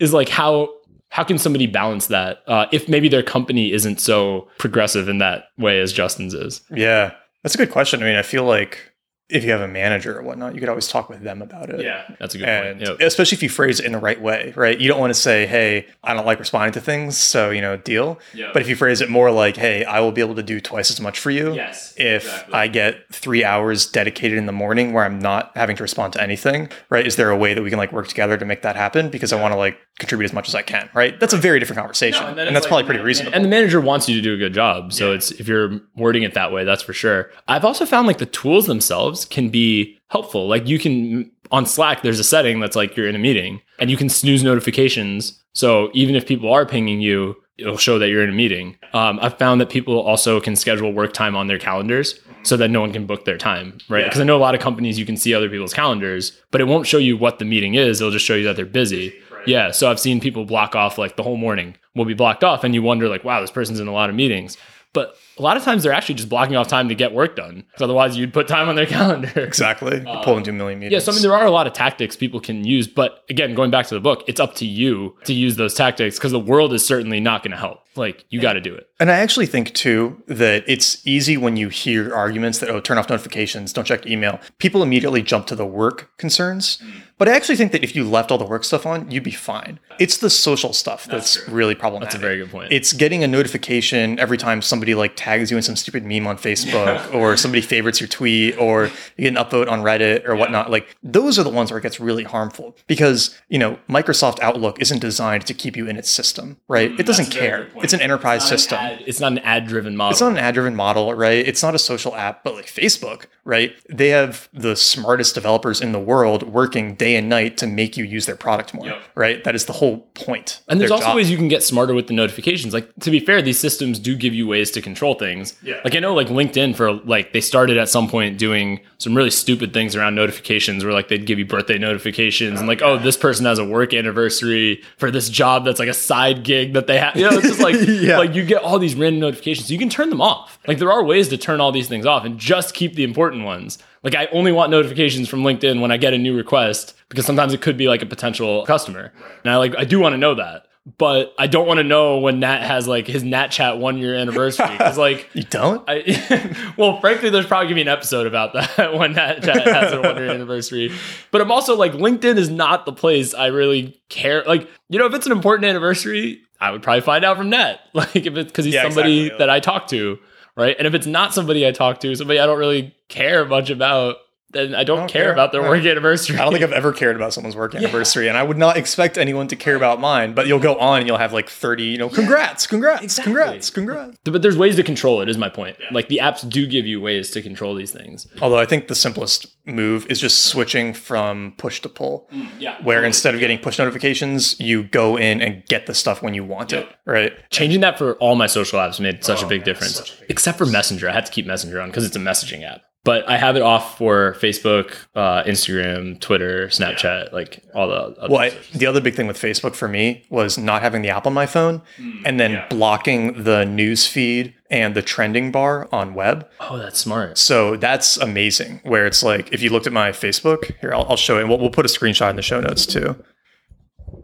is 0.00 0.12
like 0.12 0.28
how 0.28 0.74
how 1.10 1.22
can 1.24 1.38
somebody 1.38 1.66
balance 1.66 2.06
that 2.08 2.38
uh, 2.48 2.66
if 2.72 2.88
maybe 2.88 3.08
their 3.08 3.22
company 3.22 3.70
isn't 3.70 4.00
so 4.00 4.48
progressive 4.58 5.08
in 5.08 5.18
that 5.18 5.44
way 5.58 5.78
as 5.80 5.92
Justin's 5.92 6.34
is? 6.34 6.62
Yeah. 6.74 7.12
That's 7.42 7.54
a 7.54 7.58
good 7.58 7.70
question. 7.70 8.02
I 8.02 8.06
mean, 8.06 8.16
I 8.16 8.22
feel 8.22 8.44
like 8.44 8.92
if 9.32 9.44
you 9.44 9.50
have 9.52 9.60
a 9.60 9.68
manager 9.68 10.18
or 10.18 10.22
whatnot, 10.22 10.54
you 10.54 10.60
could 10.60 10.68
always 10.68 10.86
talk 10.88 11.08
with 11.08 11.22
them 11.22 11.42
about 11.42 11.70
it. 11.70 11.80
Yeah, 11.80 12.02
that's 12.20 12.34
a 12.34 12.38
good 12.38 12.48
And 12.48 12.78
point. 12.78 12.88
Yep. 13.00 13.06
especially 13.08 13.36
if 13.36 13.42
you 13.42 13.48
phrase 13.48 13.80
it 13.80 13.86
in 13.86 13.92
the 13.92 13.98
right 13.98 14.20
way, 14.20 14.52
right? 14.56 14.78
You 14.78 14.88
don't 14.88 15.00
want 15.00 15.12
to 15.14 15.18
say, 15.18 15.46
"Hey, 15.46 15.86
I 16.04 16.14
don't 16.14 16.26
like 16.26 16.38
responding 16.38 16.72
to 16.74 16.80
things, 16.80 17.16
so 17.16 17.50
you 17.50 17.60
know, 17.60 17.76
deal." 17.76 18.18
Yeah. 18.34 18.50
But 18.52 18.62
if 18.62 18.68
you 18.68 18.76
phrase 18.76 19.00
it 19.00 19.08
more 19.10 19.30
like, 19.30 19.56
"Hey, 19.56 19.84
I 19.84 20.00
will 20.00 20.12
be 20.12 20.20
able 20.20 20.34
to 20.36 20.42
do 20.42 20.60
twice 20.60 20.90
as 20.90 21.00
much 21.00 21.18
for 21.18 21.30
you 21.30 21.54
Yes, 21.54 21.94
if 21.96 22.24
exactly. 22.24 22.54
I 22.54 22.66
get 22.68 22.96
three 23.12 23.44
hours 23.44 23.86
dedicated 23.86 24.38
in 24.38 24.46
the 24.46 24.52
morning 24.52 24.92
where 24.92 25.04
I'm 25.04 25.18
not 25.18 25.52
having 25.54 25.76
to 25.76 25.82
respond 25.82 26.12
to 26.14 26.22
anything." 26.22 26.68
Right? 26.90 27.06
Is 27.06 27.16
there 27.16 27.30
a 27.30 27.36
way 27.36 27.54
that 27.54 27.62
we 27.62 27.70
can 27.70 27.78
like 27.78 27.92
work 27.92 28.08
together 28.08 28.36
to 28.36 28.44
make 28.44 28.62
that 28.62 28.76
happen? 28.76 29.08
Because 29.08 29.32
I 29.32 29.40
want 29.40 29.52
to 29.52 29.58
like 29.58 29.78
contribute 29.98 30.24
as 30.26 30.32
much 30.32 30.48
as 30.48 30.54
I 30.54 30.62
can. 30.62 30.90
Right? 30.94 31.18
That's 31.18 31.32
a 31.34 31.38
very 31.38 31.58
different 31.58 31.78
conversation, 31.78 32.24
and, 32.24 32.36
then 32.38 32.52
that's 32.52 32.64
it's 32.64 32.66
probably 32.66 32.84
pretty 32.84 33.00
reasonable. 33.00 33.34
And 33.34 33.44
the 33.44 33.48
manager 33.48 33.80
wants 33.80 34.08
you 34.08 34.14
to 34.16 34.20
do 34.22 34.34
a 34.34 34.36
good 34.36 34.54
job. 34.54 34.92
So 34.92 35.12
it's 35.12 35.30
if 35.32 35.48
you're 35.48 35.80
wording 35.96 36.22
it 36.22 36.34
that 36.34 36.52
way, 36.52 36.64
that's 36.64 36.82
for 36.82 36.92
sure. 36.92 37.30
I've 37.48 37.64
also 37.64 37.86
found 37.86 38.06
like 38.06 38.18
the 38.18 38.26
tools 38.26 38.66
themselves 38.66 39.21
can 39.24 39.48
be 39.48 39.98
helpful. 40.08 40.46
Like 40.48 40.66
you 40.66 40.78
can 40.78 41.30
on 41.50 41.66
Slack, 41.66 42.02
there's 42.02 42.18
a 42.18 42.24
setting 42.24 42.60
that's 42.60 42.76
like 42.76 42.96
you're 42.96 43.08
in 43.08 43.14
a 43.14 43.18
meeting 43.18 43.60
and 43.78 43.90
you 43.90 43.96
can 43.96 44.08
snooze 44.08 44.42
notifications. 44.42 45.42
So 45.52 45.90
even 45.92 46.14
if 46.14 46.26
people 46.26 46.52
are 46.52 46.64
pinging 46.64 47.00
you, 47.00 47.36
it'll 47.58 47.76
show 47.76 47.98
that 47.98 48.08
you're 48.08 48.24
in 48.24 48.30
a 48.30 48.34
meeting. 48.34 48.76
Um, 48.94 49.18
I've 49.20 49.38
found 49.38 49.60
that 49.60 49.68
people 49.68 50.00
also 50.00 50.40
can 50.40 50.56
schedule 50.56 50.92
work 50.92 51.12
time 51.12 51.36
on 51.36 51.46
their 51.46 51.58
calendars 51.58 52.18
so 52.42 52.56
that 52.56 52.70
no 52.70 52.80
one 52.80 52.92
can 52.92 53.06
book 53.06 53.24
their 53.24 53.38
time, 53.38 53.78
right? 53.88 54.00
Yeah. 54.00 54.04
Because 54.06 54.20
I 54.20 54.24
know 54.24 54.36
a 54.36 54.38
lot 54.38 54.54
of 54.54 54.60
companies 54.60 54.98
you 54.98 55.06
can 55.06 55.16
see 55.16 55.34
other 55.34 55.48
people's 55.48 55.74
calendars, 55.74 56.40
but 56.50 56.60
it 56.60 56.64
won't 56.64 56.86
show 56.86 56.98
you 56.98 57.16
what 57.16 57.38
the 57.38 57.44
meeting 57.44 57.74
is. 57.74 58.00
It'll 58.00 58.10
just 58.10 58.24
show 58.24 58.34
you 58.34 58.44
that 58.44 58.56
they're 58.56 58.66
busy. 58.66 59.14
Yeah. 59.46 59.70
So 59.70 59.90
I've 59.90 60.00
seen 60.00 60.20
people 60.20 60.44
block 60.44 60.74
off 60.74 60.98
like 60.98 61.16
the 61.16 61.22
whole 61.22 61.36
morning 61.36 61.76
will 61.94 62.04
be 62.04 62.14
blocked 62.14 62.42
off, 62.42 62.64
and 62.64 62.74
you 62.74 62.82
wonder 62.82 63.08
like, 63.08 63.24
wow, 63.24 63.40
this 63.40 63.50
person's 63.50 63.80
in 63.80 63.88
a 63.88 63.92
lot 63.92 64.08
of 64.08 64.16
meetings. 64.16 64.56
But 64.92 65.16
a 65.38 65.42
lot 65.42 65.56
of 65.56 65.62
times 65.62 65.82
they're 65.82 65.92
actually 65.92 66.16
just 66.16 66.28
blocking 66.28 66.56
off 66.56 66.68
time 66.68 66.88
to 66.88 66.94
get 66.94 67.12
work 67.12 67.36
done. 67.36 67.64
Because 67.70 67.82
otherwise 67.82 68.16
you'd 68.16 68.32
put 68.32 68.48
time 68.48 68.68
on 68.68 68.76
their 68.76 68.86
calendar. 68.98 69.40
exactly. 69.40 69.98
You 69.98 70.20
pull 70.22 70.36
into 70.36 70.50
a 70.50 70.52
million 70.52 70.78
meetings. 70.78 70.92
Yeah, 70.92 70.98
so 70.98 71.12
I 71.12 71.14
mean, 71.14 71.22
there 71.22 71.34
are 71.34 71.46
a 71.46 71.50
lot 71.50 71.66
of 71.66 71.72
tactics 71.72 72.16
people 72.16 72.40
can 72.40 72.64
use, 72.64 72.86
but 72.86 73.24
again, 73.30 73.54
going 73.54 73.70
back 73.70 73.86
to 73.86 73.94
the 73.94 74.00
book, 74.00 74.24
it's 74.26 74.40
up 74.40 74.54
to 74.56 74.66
you 74.66 75.16
to 75.24 75.32
use 75.32 75.56
those 75.56 75.74
tactics 75.74 76.16
because 76.16 76.32
the 76.32 76.40
world 76.40 76.72
is 76.72 76.84
certainly 76.84 77.20
not 77.20 77.42
going 77.42 77.52
to 77.52 77.56
help. 77.56 77.80
Like, 77.94 78.24
you 78.30 78.40
got 78.40 78.54
to 78.54 78.60
do 78.60 78.74
it. 78.74 78.88
And 78.98 79.10
I 79.10 79.18
actually 79.18 79.44
think 79.44 79.74
too 79.74 80.22
that 80.26 80.64
it's 80.66 81.06
easy 81.06 81.36
when 81.36 81.56
you 81.56 81.68
hear 81.68 82.14
arguments 82.14 82.58
that 82.60 82.70
oh 82.70 82.80
turn 82.80 82.96
off 82.96 83.10
notifications, 83.10 83.72
don't 83.72 83.84
check 83.84 84.06
email. 84.06 84.40
People 84.58 84.82
immediately 84.82 85.20
jump 85.20 85.46
to 85.48 85.56
the 85.56 85.66
work 85.66 86.16
concerns. 86.16 86.82
But 87.18 87.28
I 87.28 87.36
actually 87.36 87.56
think 87.56 87.70
that 87.72 87.84
if 87.84 87.94
you 87.94 88.02
left 88.02 88.32
all 88.32 88.38
the 88.38 88.44
work 88.44 88.64
stuff 88.64 88.86
on, 88.86 89.10
you'd 89.10 89.22
be 89.22 89.30
fine. 89.30 89.78
It's 90.00 90.16
the 90.16 90.30
social 90.30 90.72
stuff 90.72 91.04
that's, 91.04 91.46
really 91.48 91.74
problematic. 91.74 92.10
That's 92.10 92.16
a 92.16 92.18
very 92.18 92.38
good 92.38 92.50
point. 92.50 92.72
It's 92.72 92.92
getting 92.92 93.22
a 93.22 93.28
notification 93.28 94.18
every 94.18 94.38
time 94.38 94.62
somebody 94.62 94.94
like 94.94 95.14
tags 95.22 95.50
you 95.50 95.56
in 95.56 95.62
some 95.62 95.76
stupid 95.76 96.04
meme 96.04 96.26
on 96.26 96.36
Facebook 96.36 97.14
or 97.14 97.36
somebody 97.36 97.62
favorites 97.62 98.00
your 98.00 98.08
tweet 98.08 98.56
or 98.58 98.86
you 99.16 99.28
get 99.28 99.28
an 99.28 99.34
upvote 99.36 99.70
on 99.70 99.82
Reddit 99.82 100.26
or 100.28 100.34
whatnot. 100.34 100.70
Like 100.70 100.96
those 101.02 101.38
are 101.38 101.42
the 101.44 101.48
ones 101.50 101.70
where 101.70 101.78
it 101.78 101.82
gets 101.82 102.00
really 102.00 102.24
harmful 102.24 102.76
because, 102.88 103.38
you 103.48 103.58
know, 103.58 103.78
Microsoft 103.88 104.40
Outlook 104.40 104.80
isn't 104.80 104.98
designed 104.98 105.46
to 105.46 105.54
keep 105.54 105.76
you 105.76 105.86
in 105.86 105.96
its 105.96 106.10
system, 106.10 106.56
right? 106.68 106.90
it 106.98 107.06
doesn't 107.06 107.26
Mm, 107.26 107.36
a 107.36 107.38
very 107.38 107.46
care. 107.68 107.68
It's 107.84 107.92
an 107.92 108.00
enterprise 108.00 108.42
an 108.42 108.48
system. 108.58 108.78
ad- 108.78 109.02
it's 109.06 109.20
not 109.20 109.32
an 109.32 109.38
ad 109.40 109.66
driven 109.68 109.96
model. 109.96 110.10
It's 110.12 110.20
not 110.20 110.32
an 110.32 110.38
ad 110.38 110.54
driven 110.54 110.74
model, 110.74 111.14
right? 111.14 111.46
It's 111.46 111.62
not 111.62 111.74
a 111.74 111.78
social 111.78 112.14
app, 112.16 112.42
but 112.42 112.54
like 112.54 112.66
Facebook, 112.66 113.26
right? 113.44 113.72
They 113.88 114.08
have 114.10 114.48
the 114.52 114.76
smartest 114.76 115.34
developers 115.34 115.80
in 115.80 115.92
the 115.92 115.98
world 115.98 116.42
working 116.44 116.94
day 116.94 117.16
and 117.16 117.28
night 117.28 117.56
to 117.58 117.66
make 117.66 117.96
you 117.96 118.04
use 118.04 118.26
their 118.26 118.36
product 118.36 118.72
more, 118.74 118.86
Yep. 118.86 119.02
right? 119.14 119.44
That 119.44 119.54
is 119.54 119.64
the 119.64 119.72
whole 119.72 119.98
point. 120.14 120.60
And 120.68 120.80
there's 120.80 120.90
also 120.90 121.06
job. 121.06 121.16
ways 121.16 121.30
you 121.30 121.36
can 121.36 121.48
get 121.48 121.62
smarter 121.62 121.92
with 121.94 122.06
the 122.06 122.14
notifications. 122.14 122.72
Like 122.72 122.88
to 123.00 123.10
be 123.10 123.18
fair, 123.20 123.42
these 123.42 123.58
systems 123.58 123.98
do 123.98 124.14
give 124.14 124.32
you 124.34 124.46
ways 124.46 124.70
to 124.72 124.80
control 124.80 125.14
things. 125.14 125.54
Yeah. 125.62 125.80
Like 125.84 125.96
I 125.96 125.98
know 125.98 126.14
like 126.14 126.28
LinkedIn 126.28 126.76
for 126.76 126.92
like 126.92 127.32
they 127.32 127.40
started 127.40 127.76
at 127.78 127.88
some 127.88 128.08
point 128.08 128.38
doing 128.38 128.80
some 128.98 129.16
really 129.16 129.30
stupid 129.30 129.72
things 129.72 129.96
around 129.96 130.14
notifications 130.14 130.84
where 130.84 130.92
like 130.92 131.08
they'd 131.08 131.26
give 131.26 131.38
you 131.38 131.44
birthday 131.44 131.78
notifications 131.78 132.60
and 132.60 132.68
like, 132.68 132.82
oh, 132.82 132.96
this 132.98 133.16
person 133.16 133.44
has 133.46 133.58
a 133.58 133.64
work 133.64 133.92
anniversary 133.92 134.82
for 134.98 135.10
this 135.10 135.28
job 135.28 135.64
that's 135.64 135.78
like 135.80 135.88
a 135.88 135.94
side 135.94 136.44
gig 136.44 136.74
that 136.74 136.86
they 136.86 136.98
have. 136.98 137.16
You 137.16 137.28
know, 137.28 137.38
it's 137.38 137.48
just 137.48 137.60
like 137.60 137.74
Yeah. 137.88 138.18
like 138.18 138.34
you 138.34 138.44
get 138.44 138.62
all 138.62 138.78
these 138.78 138.94
random 138.94 139.20
notifications. 139.20 139.70
You 139.70 139.78
can 139.78 139.88
turn 139.88 140.10
them 140.10 140.20
off. 140.20 140.58
Like 140.68 140.78
there 140.78 140.92
are 140.92 141.02
ways 141.02 141.28
to 141.28 141.36
turn 141.36 141.60
all 141.60 141.72
these 141.72 141.88
things 141.88 142.06
off 142.06 142.24
and 142.24 142.38
just 142.38 142.74
keep 142.74 142.94
the 142.94 143.02
important 143.04 143.31
ones. 143.40 143.78
Like 144.02 144.14
I 144.14 144.26
only 144.26 144.52
want 144.52 144.70
notifications 144.70 145.28
from 145.28 145.42
LinkedIn 145.42 145.80
when 145.80 145.90
I 145.90 145.96
get 145.96 146.12
a 146.12 146.18
new 146.18 146.36
request 146.36 146.94
because 147.08 147.24
sometimes 147.24 147.54
it 147.54 147.62
could 147.62 147.76
be 147.76 147.88
like 147.88 148.02
a 148.02 148.06
potential 148.06 148.64
customer. 148.66 149.12
And 149.44 149.52
I 149.52 149.56
like 149.56 149.74
I 149.76 149.84
do 149.84 149.98
want 150.00 150.12
to 150.12 150.18
know 150.18 150.34
that. 150.34 150.66
But 150.98 151.32
I 151.38 151.46
don't 151.46 151.68
want 151.68 151.78
to 151.78 151.84
know 151.84 152.18
when 152.18 152.40
Nat 152.40 152.60
has 152.66 152.88
like 152.88 153.06
his 153.06 153.22
Nat 153.22 153.48
Chat 153.52 153.78
one 153.78 153.98
year 153.98 154.16
anniversary. 154.16 154.66
Because 154.68 154.98
like 154.98 155.30
you 155.34 155.44
don't? 155.44 155.84
I, 155.86 156.56
well, 156.76 157.00
frankly, 157.00 157.30
there's 157.30 157.46
probably 157.46 157.66
gonna 157.66 157.76
be 157.76 157.82
an 157.82 157.88
episode 157.88 158.26
about 158.26 158.52
that 158.54 158.92
when 158.98 159.12
Nat 159.12 159.42
chat 159.44 159.64
has 159.64 159.92
a 159.92 160.00
one 160.00 160.16
year 160.16 160.28
anniversary. 160.30 160.92
But 161.30 161.40
I'm 161.40 161.52
also 161.52 161.76
like, 161.76 161.92
LinkedIn 161.92 162.36
is 162.36 162.50
not 162.50 162.84
the 162.84 162.92
place 162.92 163.32
I 163.32 163.46
really 163.46 164.02
care. 164.08 164.42
Like, 164.42 164.68
you 164.88 164.98
know, 164.98 165.06
if 165.06 165.14
it's 165.14 165.26
an 165.26 165.30
important 165.30 165.66
anniversary, 165.66 166.42
I 166.60 166.72
would 166.72 166.82
probably 166.82 167.02
find 167.02 167.24
out 167.24 167.36
from 167.36 167.50
Nat. 167.50 167.78
Like, 167.94 168.16
if 168.16 168.36
it's 168.36 168.50
because 168.50 168.64
he's 168.64 168.74
Yeah, 168.74 168.82
somebody 168.82 169.26
exactly. 169.26 169.38
that 169.38 169.50
I 169.50 169.60
talk 169.60 169.86
to, 169.88 170.18
right? 170.56 170.76
And 170.78 170.86
if 170.86 170.94
it's 170.94 171.06
not 171.06 171.34
somebody 171.34 171.66
I 171.66 171.72
talk 171.72 172.00
to, 172.00 172.14
somebody 172.14 172.38
I 172.38 172.46
don't 172.46 172.58
really 172.58 172.94
care 173.08 173.44
much 173.44 173.70
about, 173.70 174.16
then 174.52 174.74
I 174.74 174.84
don't, 174.84 174.98
don't 174.98 175.08
care, 175.10 175.24
care. 175.24 175.32
about 175.32 175.52
their 175.52 175.62
work 175.62 175.84
anniversary. 175.84 176.36
I 176.38 176.44
don't 176.44 176.52
think 176.52 176.64
I've 176.64 176.72
ever 176.72 176.92
cared 176.92 177.16
about 177.16 177.32
someone's 177.32 177.56
work 177.56 177.74
anniversary, 177.76 178.28
and 178.28 178.36
I 178.36 178.42
would 178.42 178.58
not 178.58 178.76
expect 178.76 179.18
anyone 179.18 179.48
to 179.48 179.56
care 179.56 179.76
about 179.76 180.00
mine. 180.00 180.34
But 180.34 180.46
you'll 180.46 180.58
go 180.58 180.76
on 180.76 180.98
and 181.00 181.06
you'll 181.08 181.18
have 181.18 181.32
like 181.32 181.48
30, 181.48 181.82
you 181.84 181.98
know, 181.98 182.08
congrats, 182.08 182.66
congrats, 182.66 183.02
Exactly. 183.02 183.32
congrats, 183.32 183.70
congrats. 183.70 184.18
but 184.24 184.42
there's 184.42 184.56
ways 184.56 184.76
to 184.76 184.82
control 184.82 185.20
it. 185.20 185.28
Is 185.28 185.38
my 185.38 185.48
point. 185.48 185.76
Like 185.90 186.08
the 186.08 186.20
apps 186.22 186.48
do 186.48 186.66
give 186.66 186.86
you 186.86 187.00
ways 187.00 187.30
to 187.30 187.42
control 187.42 187.74
these 187.74 187.90
things. 187.90 188.26
Although 188.40 188.58
I 188.58 188.66
think 188.66 188.88
the 188.88 188.94
simplest 188.94 189.46
move 189.66 190.06
is 190.10 190.20
just 190.20 190.46
switching 190.46 190.92
from 190.92 191.54
push 191.56 191.80
to 191.80 191.88
pull, 191.88 192.28
mm, 192.32 192.48
Yeah. 192.58 192.76
where 192.82 193.04
instead 193.04 193.34
of 193.34 193.40
getting 193.40 193.58
push 193.58 193.78
notifications, 193.78 194.58
you 194.60 194.82
go 194.82 195.16
in 195.16 195.40
and 195.40 195.64
get 195.66 195.86
the 195.86 195.94
stuff 195.94 196.20
when 196.22 196.34
you 196.34 196.44
want 196.44 196.72
it, 196.72 196.88
right? 197.06 197.32
Changing 197.50 197.80
that 197.80 197.96
for 197.98 198.14
all 198.14 198.34
my 198.34 198.46
social 198.46 198.78
apps 198.80 198.98
made 199.00 199.24
such 199.24 199.42
a 199.42 199.46
oh, 199.46 199.48
big 199.48 199.60
man, 199.60 199.66
difference. 199.66 200.00
a 200.00 200.02
big 200.20 200.30
Except 200.30 200.58
for 200.58 200.66
Messenger. 200.66 201.08
I 201.08 201.12
had 201.12 201.26
to 201.26 201.32
keep 201.32 201.46
Messenger 201.46 201.80
on 201.80 201.88
because 201.90 202.04
it's 202.04 202.16
a 202.16 202.20
messaging 202.20 202.64
app. 202.68 202.80
But 203.04 203.28
I 203.28 203.36
have 203.36 203.56
it 203.56 203.62
off 203.62 203.98
for 203.98 204.34
Facebook, 204.34 204.94
uh, 205.16 205.42
Instagram, 205.42 206.20
Twitter, 206.20 206.68
Snapchat, 206.68 207.32
like 207.32 207.64
all 207.74 207.88
the 207.88 207.94
other 207.94 208.32
Well, 208.32 208.40
I, 208.40 208.56
the 208.74 208.86
other 208.86 209.00
big 209.00 209.16
thing 209.16 209.26
with 209.26 209.36
Facebook 209.36 209.74
for 209.74 209.88
me 209.88 210.24
was 210.30 210.56
not 210.56 210.82
having 210.82 211.02
the 211.02 211.08
app 211.08 211.26
on 211.26 211.34
my 211.34 211.46
phone 211.46 211.82
and 212.24 212.38
then 212.38 212.62
blocking 212.70 213.42
the 213.42 213.64
news 213.64 214.06
feed 214.06 214.54
and 214.70 214.94
the 214.94 215.02
trending 215.02 215.50
bar 215.50 215.88
on 215.90 216.14
web. 216.14 216.48
Oh, 216.60 216.78
that's 216.78 217.00
smart. 217.00 217.38
So 217.38 217.76
that's 217.76 218.16
amazing. 218.18 218.80
Where 218.84 219.04
it's 219.04 219.24
like, 219.24 219.52
if 219.52 219.62
you 219.62 219.70
looked 219.70 219.88
at 219.88 219.92
my 219.92 220.10
Facebook, 220.10 220.72
here, 220.80 220.94
I'll, 220.94 221.06
I'll 221.08 221.16
show 221.16 221.38
it. 221.38 221.40
And 221.40 221.48
we'll, 221.48 221.58
we'll 221.58 221.70
put 221.70 221.84
a 221.84 221.88
screenshot 221.88 222.30
in 222.30 222.36
the 222.36 222.42
show 222.42 222.60
notes 222.60 222.86
too. 222.86 223.16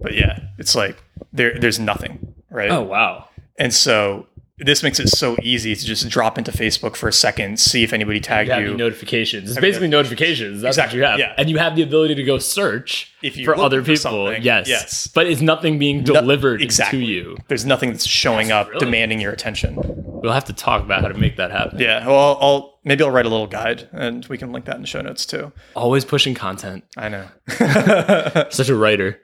But 0.00 0.14
yeah, 0.14 0.38
it's 0.56 0.76
like 0.76 1.02
there, 1.32 1.58
there's 1.58 1.80
nothing, 1.80 2.32
right? 2.48 2.70
Oh, 2.70 2.82
wow. 2.82 3.28
And 3.58 3.74
so 3.74 4.28
this 4.58 4.82
makes 4.82 4.98
it 4.98 5.08
so 5.08 5.36
easy 5.42 5.74
to 5.74 5.84
just 5.84 6.08
drop 6.08 6.38
into 6.38 6.50
Facebook 6.52 6.96
for 6.96 7.08
a 7.08 7.12
second, 7.12 7.58
see 7.60 7.82
if 7.84 7.92
anybody 7.92 8.20
tagged 8.20 8.50
You 8.50 8.70
you. 8.72 8.76
notifications. 8.76 9.50
It's 9.50 9.60
basically 9.60 9.88
notifications. 9.88 10.62
That's 10.62 10.76
Exactly, 10.76 11.00
what 11.00 11.04
you 11.04 11.10
have. 11.10 11.18
yeah. 11.20 11.34
And 11.38 11.48
you 11.48 11.58
have 11.58 11.76
the 11.76 11.82
ability 11.82 12.14
to 12.16 12.22
go 12.24 12.38
search 12.38 13.12
If 13.22 13.36
you 13.36 13.44
for 13.44 13.56
other 13.56 13.80
people. 13.82 13.96
something, 13.96 14.42
yes. 14.42 14.68
yes. 14.68 15.06
But 15.06 15.26
it's 15.26 15.40
nothing 15.40 15.78
being 15.78 15.98
No- 16.04 16.14
delivered 16.14 16.60
exactly. 16.62 17.00
to 17.00 17.04
you. 17.04 17.36
There's 17.48 17.64
nothing 17.64 17.90
that's 17.92 18.06
showing 18.06 18.50
up 18.50 18.66
brilliant. 18.68 18.84
demanding 18.84 19.20
your 19.20 19.32
attention. 19.32 19.76
We'll 20.20 20.32
have 20.32 20.46
to 20.46 20.52
talk 20.52 20.82
about 20.82 21.02
how 21.02 21.08
to 21.08 21.14
make 21.14 21.36
that 21.36 21.50
happen. 21.52 21.78
Yeah, 21.78 22.06
well, 22.06 22.38
I'll 22.40 22.78
Maybe 22.84 23.04
I'll 23.04 23.10
write 23.10 23.26
a 23.26 23.28
little 23.28 23.46
guide 23.46 23.86
and 23.92 24.24
we 24.26 24.38
can 24.38 24.50
link 24.50 24.64
that 24.64 24.76
in 24.76 24.80
the 24.80 24.86
show 24.86 25.02
notes 25.02 25.26
too. 25.26 25.52
Always 25.76 26.06
pushing 26.06 26.34
content. 26.34 26.84
I 26.96 27.10
know. 27.10 27.26
Such 28.50 28.70
a 28.70 28.74
writer. 28.74 29.20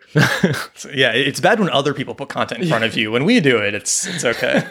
Yeah, 0.92 1.12
it's 1.12 1.40
bad 1.40 1.60
when 1.60 1.70
other 1.70 1.94
people 1.94 2.14
put 2.14 2.28
content 2.28 2.62
in 2.62 2.68
front 2.68 2.84
of 2.84 2.94
you. 2.96 3.10
When 3.10 3.24
we 3.24 3.40
do 3.40 3.56
it, 3.58 3.74
it's 3.74 4.06
it's 4.06 4.24
okay. 4.24 4.64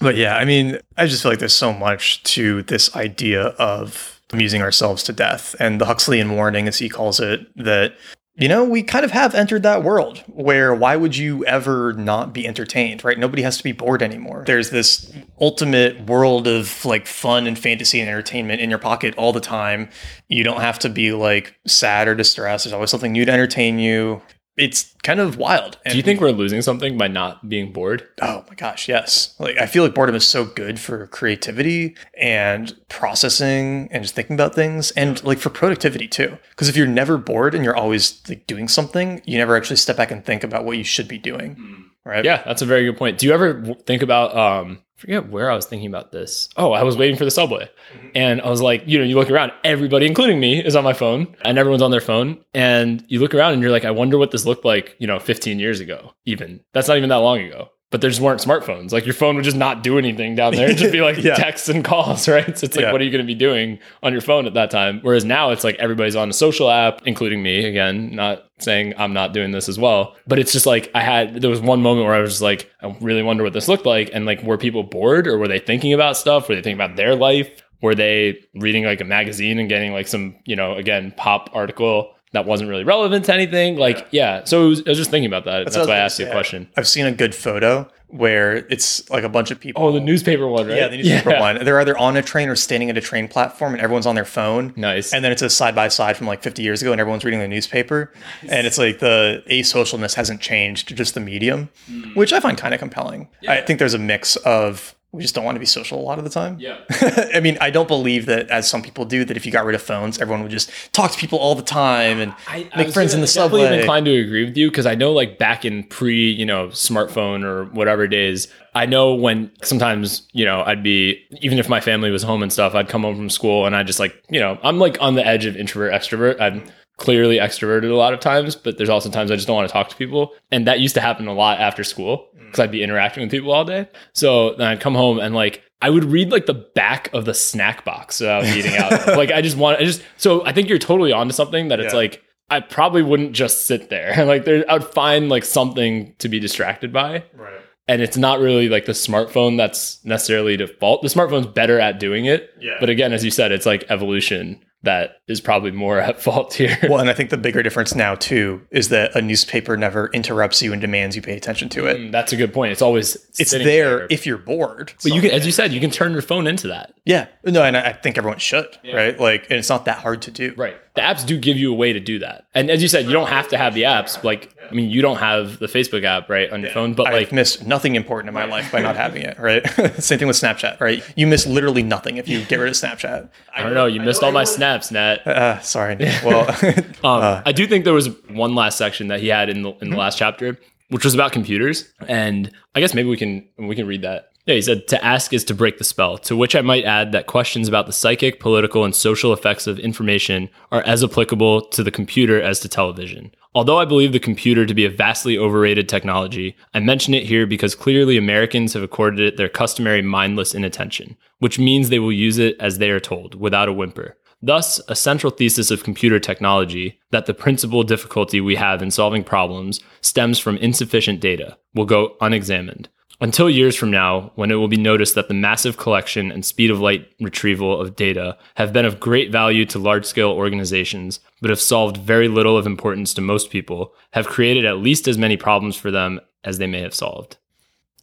But 0.00 0.16
yeah, 0.16 0.36
I 0.36 0.44
mean, 0.44 0.78
I 0.96 1.06
just 1.06 1.22
feel 1.22 1.32
like 1.32 1.38
there's 1.38 1.54
so 1.54 1.72
much 1.72 2.22
to 2.24 2.62
this 2.64 2.94
idea 2.96 3.48
of 3.58 4.20
amusing 4.32 4.62
ourselves 4.62 5.02
to 5.04 5.12
death. 5.12 5.54
And 5.60 5.80
the 5.80 5.86
Huxleyan 5.86 6.34
warning, 6.34 6.68
as 6.68 6.78
he 6.78 6.88
calls 6.88 7.20
it, 7.20 7.46
that 7.56 7.94
you 8.40 8.48
know, 8.48 8.64
we 8.64 8.82
kind 8.82 9.04
of 9.04 9.10
have 9.10 9.34
entered 9.34 9.64
that 9.64 9.82
world 9.82 10.24
where 10.28 10.74
why 10.74 10.96
would 10.96 11.14
you 11.14 11.44
ever 11.44 11.92
not 11.92 12.32
be 12.32 12.46
entertained, 12.46 13.04
right? 13.04 13.18
Nobody 13.18 13.42
has 13.42 13.58
to 13.58 13.62
be 13.62 13.72
bored 13.72 14.02
anymore. 14.02 14.44
There's 14.46 14.70
this 14.70 15.12
ultimate 15.40 16.06
world 16.06 16.46
of 16.46 16.82
like 16.86 17.06
fun 17.06 17.46
and 17.46 17.58
fantasy 17.58 18.00
and 18.00 18.08
entertainment 18.08 18.62
in 18.62 18.70
your 18.70 18.78
pocket 18.78 19.14
all 19.18 19.34
the 19.34 19.40
time. 19.40 19.90
You 20.28 20.42
don't 20.42 20.62
have 20.62 20.78
to 20.80 20.88
be 20.88 21.12
like 21.12 21.54
sad 21.66 22.08
or 22.08 22.14
distressed. 22.14 22.64
There's 22.64 22.72
always 22.72 22.90
something 22.90 23.12
new 23.12 23.26
to 23.26 23.32
entertain 23.32 23.78
you. 23.78 24.22
It's 24.60 24.94
kind 25.02 25.20
of 25.20 25.38
wild. 25.38 25.78
Do 25.88 25.96
you 25.96 26.02
think 26.02 26.20
we're 26.20 26.32
losing 26.32 26.60
something 26.60 26.98
by 26.98 27.08
not 27.08 27.48
being 27.48 27.72
bored? 27.72 28.06
Oh 28.20 28.44
my 28.46 28.54
gosh, 28.54 28.88
yes. 28.88 29.34
Like 29.38 29.56
I 29.56 29.64
feel 29.64 29.82
like 29.82 29.94
boredom 29.94 30.14
is 30.14 30.26
so 30.26 30.44
good 30.44 30.78
for 30.78 31.06
creativity 31.06 31.96
and 32.18 32.76
processing 32.90 33.88
and 33.90 34.02
just 34.02 34.14
thinking 34.14 34.34
about 34.34 34.54
things 34.54 34.90
and 34.92 35.22
like 35.24 35.38
for 35.38 35.48
productivity 35.48 36.06
too. 36.06 36.36
Because 36.50 36.68
if 36.68 36.76
you're 36.76 36.86
never 36.86 37.16
bored 37.16 37.54
and 37.54 37.64
you're 37.64 37.76
always 37.76 38.20
like 38.28 38.46
doing 38.46 38.68
something, 38.68 39.22
you 39.24 39.38
never 39.38 39.56
actually 39.56 39.76
step 39.76 39.96
back 39.96 40.10
and 40.10 40.24
think 40.24 40.44
about 40.44 40.66
what 40.66 40.76
you 40.76 40.84
should 40.84 41.08
be 41.08 41.18
doing. 41.18 41.86
Right? 42.04 42.24
Yeah, 42.24 42.42
that's 42.44 42.62
a 42.62 42.66
very 42.66 42.84
good 42.84 42.98
point. 42.98 43.18
Do 43.18 43.26
you 43.26 43.32
ever 43.32 43.62
think 43.86 44.02
about 44.02 44.36
um 44.36 44.82
forget 45.00 45.28
where 45.28 45.50
I 45.50 45.56
was 45.56 45.66
thinking 45.66 45.88
about 45.88 46.12
this. 46.12 46.48
Oh, 46.56 46.72
I 46.72 46.82
was 46.82 46.96
waiting 46.96 47.16
for 47.16 47.24
the 47.24 47.30
subway. 47.30 47.68
And 48.14 48.40
I 48.42 48.50
was 48.50 48.60
like, 48.60 48.82
you 48.86 48.98
know, 48.98 49.04
you 49.04 49.16
look 49.16 49.30
around, 49.30 49.52
everybody, 49.64 50.06
including 50.06 50.38
me, 50.38 50.64
is 50.64 50.76
on 50.76 50.84
my 50.84 50.92
phone 50.92 51.34
and 51.42 51.58
everyone's 51.58 51.82
on 51.82 51.90
their 51.90 52.00
phone. 52.00 52.44
And 52.54 53.04
you 53.08 53.20
look 53.20 53.34
around 53.34 53.54
and 53.54 53.62
you're 53.62 53.70
like, 53.70 53.84
I 53.84 53.90
wonder 53.90 54.18
what 54.18 54.30
this 54.30 54.44
looked 54.44 54.64
like, 54.64 54.96
you 54.98 55.06
know, 55.06 55.18
15 55.18 55.58
years 55.58 55.80
ago, 55.80 56.12
even. 56.26 56.60
That's 56.72 56.88
not 56.88 56.98
even 56.98 57.08
that 57.08 57.16
long 57.16 57.40
ago. 57.40 57.70
But 57.90 58.00
there 58.00 58.08
just 58.10 58.22
weren't 58.22 58.40
smartphones. 58.40 58.92
Like 58.92 59.04
your 59.04 59.14
phone 59.14 59.34
would 59.34 59.44
just 59.44 59.56
not 59.56 59.82
do 59.82 59.98
anything 59.98 60.36
down 60.36 60.54
there. 60.54 60.66
It'd 60.66 60.78
just 60.78 60.92
be 60.92 61.00
like 61.08 61.18
Yeah. 61.18 61.34
texts 61.34 61.68
and 61.68 61.84
calls, 61.84 62.28
right? 62.36 62.56
So 62.56 62.64
it's 62.66 62.76
like, 62.76 62.84
Yeah. 62.84 62.92
what 62.92 63.00
are 63.00 63.04
you 63.04 63.10
going 63.10 63.24
to 63.24 63.26
be 63.26 63.34
doing 63.34 63.80
on 64.04 64.12
your 64.12 64.20
phone 64.20 64.46
at 64.46 64.54
that 64.54 64.70
time? 64.70 65.00
Whereas 65.02 65.24
now 65.24 65.50
it's 65.50 65.64
like 65.64 65.74
everybody's 65.80 66.14
on 66.14 66.30
a 66.30 66.32
social 66.32 66.70
app, 66.70 67.02
including 67.04 67.42
me. 67.42 67.64
Again, 67.64 68.14
not 68.14 68.44
saying 68.58 68.94
I'm 68.96 69.12
not 69.12 69.32
doing 69.32 69.50
this 69.50 69.68
as 69.68 69.76
well. 69.78 70.14
But 70.28 70.38
it's 70.38 70.52
just 70.52 70.66
like 70.66 70.88
I 70.94 71.00
had 71.00 71.42
there 71.42 71.50
was 71.50 71.60
one 71.60 71.82
moment 71.82 72.06
where 72.06 72.14
I 72.14 72.20
was 72.20 72.40
like, 72.40 72.70
I 72.80 72.96
really 73.00 73.24
wonder 73.24 73.42
what 73.42 73.54
this 73.54 73.66
looked 73.66 73.86
like. 73.86 74.10
And 74.12 74.24
like 74.24 74.40
were 74.44 74.56
people 74.58 74.84
bored 74.84 75.26
or 75.26 75.36
were 75.36 75.48
they 75.48 75.58
thinking 75.58 75.92
about 75.92 76.16
stuff? 76.16 76.48
Were 76.48 76.54
they 76.54 76.62
thinking 76.62 76.80
about 76.80 76.96
their 76.96 77.16
life? 77.16 77.50
Were 77.82 77.94
they 77.96 78.38
reading 78.54 78.84
like 78.84 79.00
a 79.00 79.04
magazine 79.04 79.58
and 79.58 79.68
getting 79.68 79.92
like 79.92 80.06
some, 80.06 80.36
you 80.44 80.54
know, 80.54 80.74
again, 80.74 81.12
pop 81.16 81.48
article 81.54 82.14
that 82.32 82.46
wasn't 82.46 82.70
really 82.70 82.84
relevant 82.84 83.24
to 83.26 83.34
anything? 83.34 83.76
Like, 83.76 84.08
yeah. 84.10 84.44
So 84.44 84.64
it 84.64 84.68
was, 84.68 84.82
I 84.86 84.90
was 84.90 84.98
just 84.98 85.10
thinking 85.10 85.26
about 85.30 85.44
that. 85.44 85.64
That's, 85.64 85.76
what 85.76 85.88
why 85.88 85.94
I 85.94 85.98
asked 85.98 86.18
you 86.18 86.26
a 86.26 86.30
question. 86.30 86.68
I've 86.76 86.88
seen 86.88 87.06
a 87.06 87.12
good 87.12 87.34
photo 87.34 87.88
where 88.08 88.56
it's 88.56 89.08
like 89.08 89.22
a 89.22 89.28
bunch 89.28 89.52
of 89.52 89.60
people. 89.60 89.82
Oh, 89.84 89.92
the 89.92 90.00
newspaper 90.00 90.48
one, 90.48 90.66
right? 90.66 90.76
Yeah, 90.76 90.88
the 90.88 90.96
newspaper 90.96 91.30
Yeah. 91.30 91.40
one. 91.40 91.64
They're 91.64 91.78
either 91.80 91.96
on 91.96 92.16
a 92.16 92.22
train 92.22 92.48
or 92.48 92.56
standing 92.56 92.90
at 92.90 92.98
a 92.98 93.00
train 93.00 93.28
platform, 93.28 93.72
and 93.72 93.80
everyone's 93.80 94.06
on 94.06 94.16
their 94.16 94.24
phone. 94.24 94.72
Nice. 94.76 95.12
And 95.14 95.24
then 95.24 95.30
it's 95.30 95.42
a 95.42 95.50
side 95.50 95.76
by 95.76 95.86
side 95.88 96.16
from 96.16 96.26
like 96.26 96.42
50 96.42 96.60
years 96.62 96.82
ago, 96.82 96.90
and 96.90 97.00
everyone's 97.00 97.24
reading 97.24 97.38
the 97.40 97.46
newspaper. 97.46 98.12
And 98.48 98.66
it's 98.66 98.78
like 98.78 98.98
the 98.98 99.44
asocialness 99.48 100.14
hasn't 100.14 100.40
changed, 100.40 100.96
just 100.96 101.14
the 101.14 101.20
medium, 101.20 101.68
Hmm. 101.86 102.10
which 102.14 102.32
I 102.32 102.40
find 102.40 102.58
kind 102.58 102.74
of 102.74 102.80
compelling. 102.80 103.28
I 103.48 103.60
think 103.60 103.78
there's 103.78 103.94
a 103.94 103.98
mix 103.98 104.34
of 104.36 104.96
we 105.12 105.22
just 105.22 105.34
don't 105.34 105.44
want 105.44 105.56
to 105.56 105.60
be 105.60 105.66
social 105.66 105.98
a 105.98 106.02
lot 106.02 106.18
of 106.18 106.24
the 106.24 106.30
time. 106.30 106.56
Yeah. 106.60 106.78
I 107.34 107.40
mean, 107.40 107.58
I 107.60 107.70
don't 107.70 107.88
believe 107.88 108.26
that, 108.26 108.48
as 108.48 108.70
some 108.70 108.80
people 108.80 109.04
do, 109.04 109.24
that 109.24 109.36
if 109.36 109.44
you 109.44 109.50
got 109.50 109.64
rid 109.64 109.74
of 109.74 109.82
phones, 109.82 110.20
everyone 110.20 110.42
would 110.42 110.52
just 110.52 110.70
talk 110.92 111.10
to 111.10 111.18
people 111.18 111.38
all 111.38 111.56
the 111.56 111.62
time 111.62 112.20
and 112.20 112.32
I, 112.46 112.68
I 112.72 112.84
make 112.84 112.94
friends 112.94 113.12
in 113.12 113.20
the 113.20 113.26
subway. 113.26 113.80
inclined 113.80 114.06
to 114.06 114.16
agree 114.16 114.44
with 114.44 114.56
you 114.56 114.70
because 114.70 114.86
I 114.86 114.94
know, 114.94 115.12
like 115.12 115.36
back 115.36 115.64
in 115.64 115.82
pre, 115.84 116.30
you 116.30 116.46
know, 116.46 116.68
smartphone 116.68 117.44
or 117.44 117.64
whatever 117.64 118.06
days, 118.06 118.46
I 118.74 118.86
know 118.86 119.14
when 119.14 119.50
sometimes, 119.62 120.28
you 120.32 120.44
know, 120.44 120.62
I'd 120.64 120.82
be 120.82 121.20
even 121.40 121.58
if 121.58 121.68
my 121.68 121.80
family 121.80 122.12
was 122.12 122.22
home 122.22 122.42
and 122.42 122.52
stuff, 122.52 122.76
I'd 122.76 122.88
come 122.88 123.02
home 123.02 123.16
from 123.16 123.30
school 123.30 123.66
and 123.66 123.74
I 123.74 123.82
just 123.82 123.98
like, 123.98 124.22
you 124.30 124.38
know, 124.38 124.58
I'm 124.62 124.78
like 124.78 124.96
on 125.00 125.16
the 125.16 125.26
edge 125.26 125.44
of 125.44 125.56
introvert 125.56 125.92
extrovert. 125.92 126.40
I'm 126.40 126.62
clearly 127.00 127.38
extroverted 127.38 127.90
a 127.90 127.94
lot 127.96 128.12
of 128.12 128.20
times, 128.20 128.54
but 128.54 128.76
there's 128.76 128.90
also 128.90 129.08
times 129.10 129.30
I 129.30 129.34
just 129.34 129.46
don't 129.46 129.56
want 129.56 129.66
to 129.66 129.72
talk 129.72 129.88
to 129.88 129.96
people, 129.96 130.34
and 130.52 130.66
that 130.66 130.80
used 130.80 130.94
to 130.96 131.00
happen 131.00 131.26
a 131.26 131.32
lot 131.32 131.58
after 131.58 131.82
school 131.82 132.28
mm. 132.36 132.44
because 132.44 132.60
I'd 132.60 132.70
be 132.70 132.82
interacting 132.82 133.22
with 133.22 133.30
people 133.30 133.50
all 133.52 133.64
day. 133.64 133.88
So 134.12 134.54
then 134.56 134.66
I'd 134.68 134.80
come 134.80 134.94
home 134.94 135.18
and 135.18 135.34
like 135.34 135.62
I 135.80 135.88
would 135.88 136.04
read 136.04 136.30
like 136.30 136.44
the 136.44 136.54
back 136.74 137.08
of 137.14 137.24
the 137.24 137.32
snack 137.32 137.86
box 137.86 138.18
that 138.18 138.30
I 138.30 138.38
was 138.40 138.54
eating 138.54 138.76
out. 138.76 138.92
of. 138.92 139.16
like 139.16 139.30
I 139.30 139.40
just 139.40 139.56
want, 139.56 139.80
I 139.80 139.84
just 139.84 140.02
so 140.18 140.44
I 140.44 140.52
think 140.52 140.68
you're 140.68 140.78
totally 140.78 141.10
onto 141.10 141.32
something 141.32 141.68
that 141.68 141.80
it's 141.80 141.94
Yeah. 141.94 141.98
like 142.00 142.22
I 142.50 142.60
probably 142.60 143.02
wouldn't 143.02 143.32
just 143.32 143.66
sit 143.66 143.88
there. 143.88 144.26
like 144.26 144.44
there, 144.44 144.62
I 144.68 144.74
would 144.74 144.84
find 144.84 145.30
like 145.30 145.44
something 145.44 146.14
to 146.18 146.28
be 146.28 146.38
distracted 146.38 146.92
by. 146.92 147.24
right. 147.34 147.60
And 147.88 148.00
it's 148.00 148.16
not 148.16 148.38
really 148.38 148.68
like 148.68 148.84
the 148.84 148.92
smartphone 148.92 149.56
that's 149.56 150.04
necessarily 150.04 150.56
default. 150.56 151.02
The 151.02 151.08
smartphone's 151.08 151.48
better 151.48 151.80
at 151.80 151.98
doing 151.98 152.26
it. 152.26 152.50
Yeah. 152.60 152.76
But 152.78 152.88
again, 152.88 153.12
as 153.12 153.24
you 153.24 153.32
said, 153.32 153.50
it's 153.50 153.66
like 153.66 153.84
evolution 153.88 154.64
that 154.82 155.16
is 155.28 155.40
probably 155.40 155.70
more 155.70 155.98
at 156.08 156.20
fault 156.22 156.54
here. 156.54 156.78
Well, 156.88 156.98
and 157.00 157.10
I 157.10 157.12
think 157.12 157.30
the 157.30 157.36
bigger 157.36 157.62
difference 157.62 157.94
now 157.94 158.14
too 158.14 158.62
is 158.70 158.88
that 158.88 159.14
a 159.14 159.20
newspaper 159.20 159.76
never 159.76 160.08
interrupts 160.12 160.62
you 160.62 160.72
and 160.72 160.80
demands 160.80 161.14
you 161.16 161.22
pay 161.22 161.36
attention 161.36 161.68
to 161.70 161.86
it. 161.86 161.98
Mm, 161.98 162.12
That's 162.12 162.32
a 162.32 162.36
good 162.36 162.52
point. 162.54 162.72
It's 162.72 162.82
always 162.82 163.16
It's 163.38 163.50
sitting 163.50 163.66
there 163.66 164.06
if 164.10 164.24
you're 164.26 164.38
bored. 164.38 164.92
but 165.02 165.12
you 165.12 165.20
can, 165.20 165.30
as 165.32 165.44
you 165.44 165.52
said, 165.52 165.72
you 165.72 165.80
can 165.80 165.90
turn 165.90 166.12
your 166.12 166.22
phone 166.22 166.46
into 166.46 166.68
that. 166.68 166.94
yeah, 167.04 167.26
no, 167.44 167.62
and 167.62 167.76
I 167.76 167.90
I 167.90 167.92
think 167.92 168.16
everyone 168.16 168.38
should, 168.38 168.78
right? 168.92 169.18
Like, 169.20 169.44
and 169.50 169.58
it's 169.58 169.68
not 169.68 169.84
that 169.84 169.98
hard 169.98 170.22
to 170.22 170.30
do. 170.30 170.54
Right. 170.56 170.76
The 171.00 171.06
apps 171.06 171.26
do 171.26 171.38
give 171.38 171.56
you 171.56 171.72
a 171.72 171.74
way 171.74 171.92
to 171.92 172.00
do 172.00 172.18
that. 172.18 172.44
And 172.54 172.70
as 172.70 172.82
you 172.82 172.88
said, 172.88 173.06
you 173.06 173.12
don't 173.12 173.28
have 173.28 173.48
to 173.48 173.56
have 173.56 173.74
the 173.74 173.84
apps. 173.84 174.22
Like, 174.22 174.54
I 174.70 174.74
mean, 174.74 174.90
you 174.90 175.00
don't 175.00 175.16
have 175.16 175.58
the 175.58 175.66
Facebook 175.66 176.04
app, 176.04 176.28
right, 176.28 176.50
on 176.52 176.60
your 176.60 176.70
phone, 176.70 176.92
but 176.94 177.06
I've 177.06 177.14
like, 177.14 177.32
missed 177.32 177.66
nothing 177.66 177.94
important 177.96 178.28
in 178.28 178.34
my 178.34 178.44
life 178.44 178.70
by 178.70 178.80
not 178.80 178.96
having 178.96 179.22
it, 179.22 179.38
right? 179.38 179.66
Same 179.98 180.18
thing 180.18 180.28
with 180.28 180.36
Snapchat, 180.36 180.78
right? 180.80 181.02
You 181.16 181.26
miss 181.26 181.46
literally 181.46 181.82
nothing 181.82 182.18
if 182.18 182.28
you 182.28 182.44
get 182.44 182.58
rid 182.58 182.68
of 182.68 182.74
Snapchat. 182.74 183.30
I 183.54 183.62
don't 183.62 183.74
know, 183.74 183.86
you 183.86 184.00
missed 184.00 184.22
all 184.22 184.30
my 184.32 184.44
snaps, 184.44 184.90
Nat. 184.90 185.26
Uh, 185.26 185.58
sorry. 185.60 185.96
Well, 186.24 186.48
Um, 187.02 187.42
I 187.46 187.52
do 187.52 187.66
think 187.66 187.84
there 187.84 187.94
was 187.94 188.08
one 188.28 188.54
last 188.54 188.76
section 188.78 189.08
that 189.08 189.20
he 189.20 189.28
had 189.28 189.48
in 189.48 189.62
the 189.62 189.72
in 189.80 189.90
the 189.90 189.96
last 189.96 190.18
chapter, 190.18 190.58
which 190.88 191.04
was 191.04 191.14
about 191.14 191.32
computers, 191.32 191.90
and 192.06 192.50
I 192.74 192.80
guess 192.80 192.94
maybe 192.94 193.08
we 193.08 193.16
can 193.16 193.48
we 193.58 193.74
can 193.74 193.86
read 193.86 194.02
that. 194.02 194.29
Yeah, 194.46 194.54
he 194.54 194.62
said 194.62 194.88
to 194.88 195.04
ask 195.04 195.32
is 195.32 195.44
to 195.44 195.54
break 195.54 195.78
the 195.78 195.84
spell. 195.84 196.16
To 196.18 196.36
which 196.36 196.56
I 196.56 196.62
might 196.62 196.84
add 196.84 197.12
that 197.12 197.26
questions 197.26 197.68
about 197.68 197.86
the 197.86 197.92
psychic, 197.92 198.40
political, 198.40 198.84
and 198.84 198.94
social 198.94 199.32
effects 199.32 199.66
of 199.66 199.78
information 199.78 200.48
are 200.72 200.82
as 200.82 201.04
applicable 201.04 201.62
to 201.66 201.82
the 201.82 201.90
computer 201.90 202.40
as 202.40 202.60
to 202.60 202.68
television. 202.68 203.32
Although 203.54 203.78
I 203.78 203.84
believe 203.84 204.12
the 204.12 204.20
computer 204.20 204.64
to 204.64 204.74
be 204.74 204.84
a 204.84 204.90
vastly 204.90 205.36
overrated 205.36 205.88
technology, 205.88 206.56
I 206.72 206.80
mention 206.80 207.14
it 207.14 207.26
here 207.26 207.46
because 207.46 207.74
clearly 207.74 208.16
Americans 208.16 208.74
have 208.74 208.82
accorded 208.82 209.20
it 209.20 209.36
their 209.36 209.48
customary 209.48 210.02
mindless 210.02 210.54
inattention, 210.54 211.16
which 211.38 211.58
means 211.58 211.88
they 211.88 211.98
will 211.98 212.12
use 212.12 212.38
it 212.38 212.56
as 212.60 212.78
they 212.78 212.90
are 212.90 213.00
told, 213.00 213.34
without 213.34 213.68
a 213.68 213.72
whimper. 213.72 214.16
Thus, 214.40 214.80
a 214.88 214.96
central 214.96 215.30
thesis 215.30 215.70
of 215.70 215.84
computer 215.84 216.18
technology, 216.18 216.98
that 217.10 217.26
the 217.26 217.34
principal 217.34 217.82
difficulty 217.82 218.40
we 218.40 218.54
have 218.54 218.82
in 218.82 218.90
solving 218.90 219.22
problems 219.22 219.80
stems 220.00 220.38
from 220.38 220.56
insufficient 220.56 221.20
data, 221.20 221.58
will 221.74 221.84
go 221.84 222.16
unexamined. 222.20 222.88
Until 223.22 223.50
years 223.50 223.76
from 223.76 223.90
now, 223.90 224.32
when 224.34 224.50
it 224.50 224.54
will 224.54 224.68
be 224.68 224.78
noticed 224.78 225.14
that 225.14 225.28
the 225.28 225.34
massive 225.34 225.76
collection 225.76 226.32
and 226.32 226.44
speed 226.44 226.70
of 226.70 226.80
light 226.80 227.06
retrieval 227.20 227.78
of 227.78 227.94
data 227.94 228.38
have 228.54 228.72
been 228.72 228.86
of 228.86 228.98
great 228.98 229.30
value 229.30 229.66
to 229.66 229.78
large 229.78 230.06
scale 230.06 230.30
organizations, 230.30 231.20
but 231.42 231.50
have 231.50 231.60
solved 231.60 231.98
very 231.98 232.28
little 232.28 232.56
of 232.56 232.66
importance 232.66 233.12
to 233.14 233.20
most 233.20 233.50
people, 233.50 233.92
have 234.12 234.26
created 234.26 234.64
at 234.64 234.78
least 234.78 235.06
as 235.06 235.18
many 235.18 235.36
problems 235.36 235.76
for 235.76 235.90
them 235.90 236.18
as 236.44 236.56
they 236.56 236.66
may 236.66 236.80
have 236.80 236.94
solved. 236.94 237.36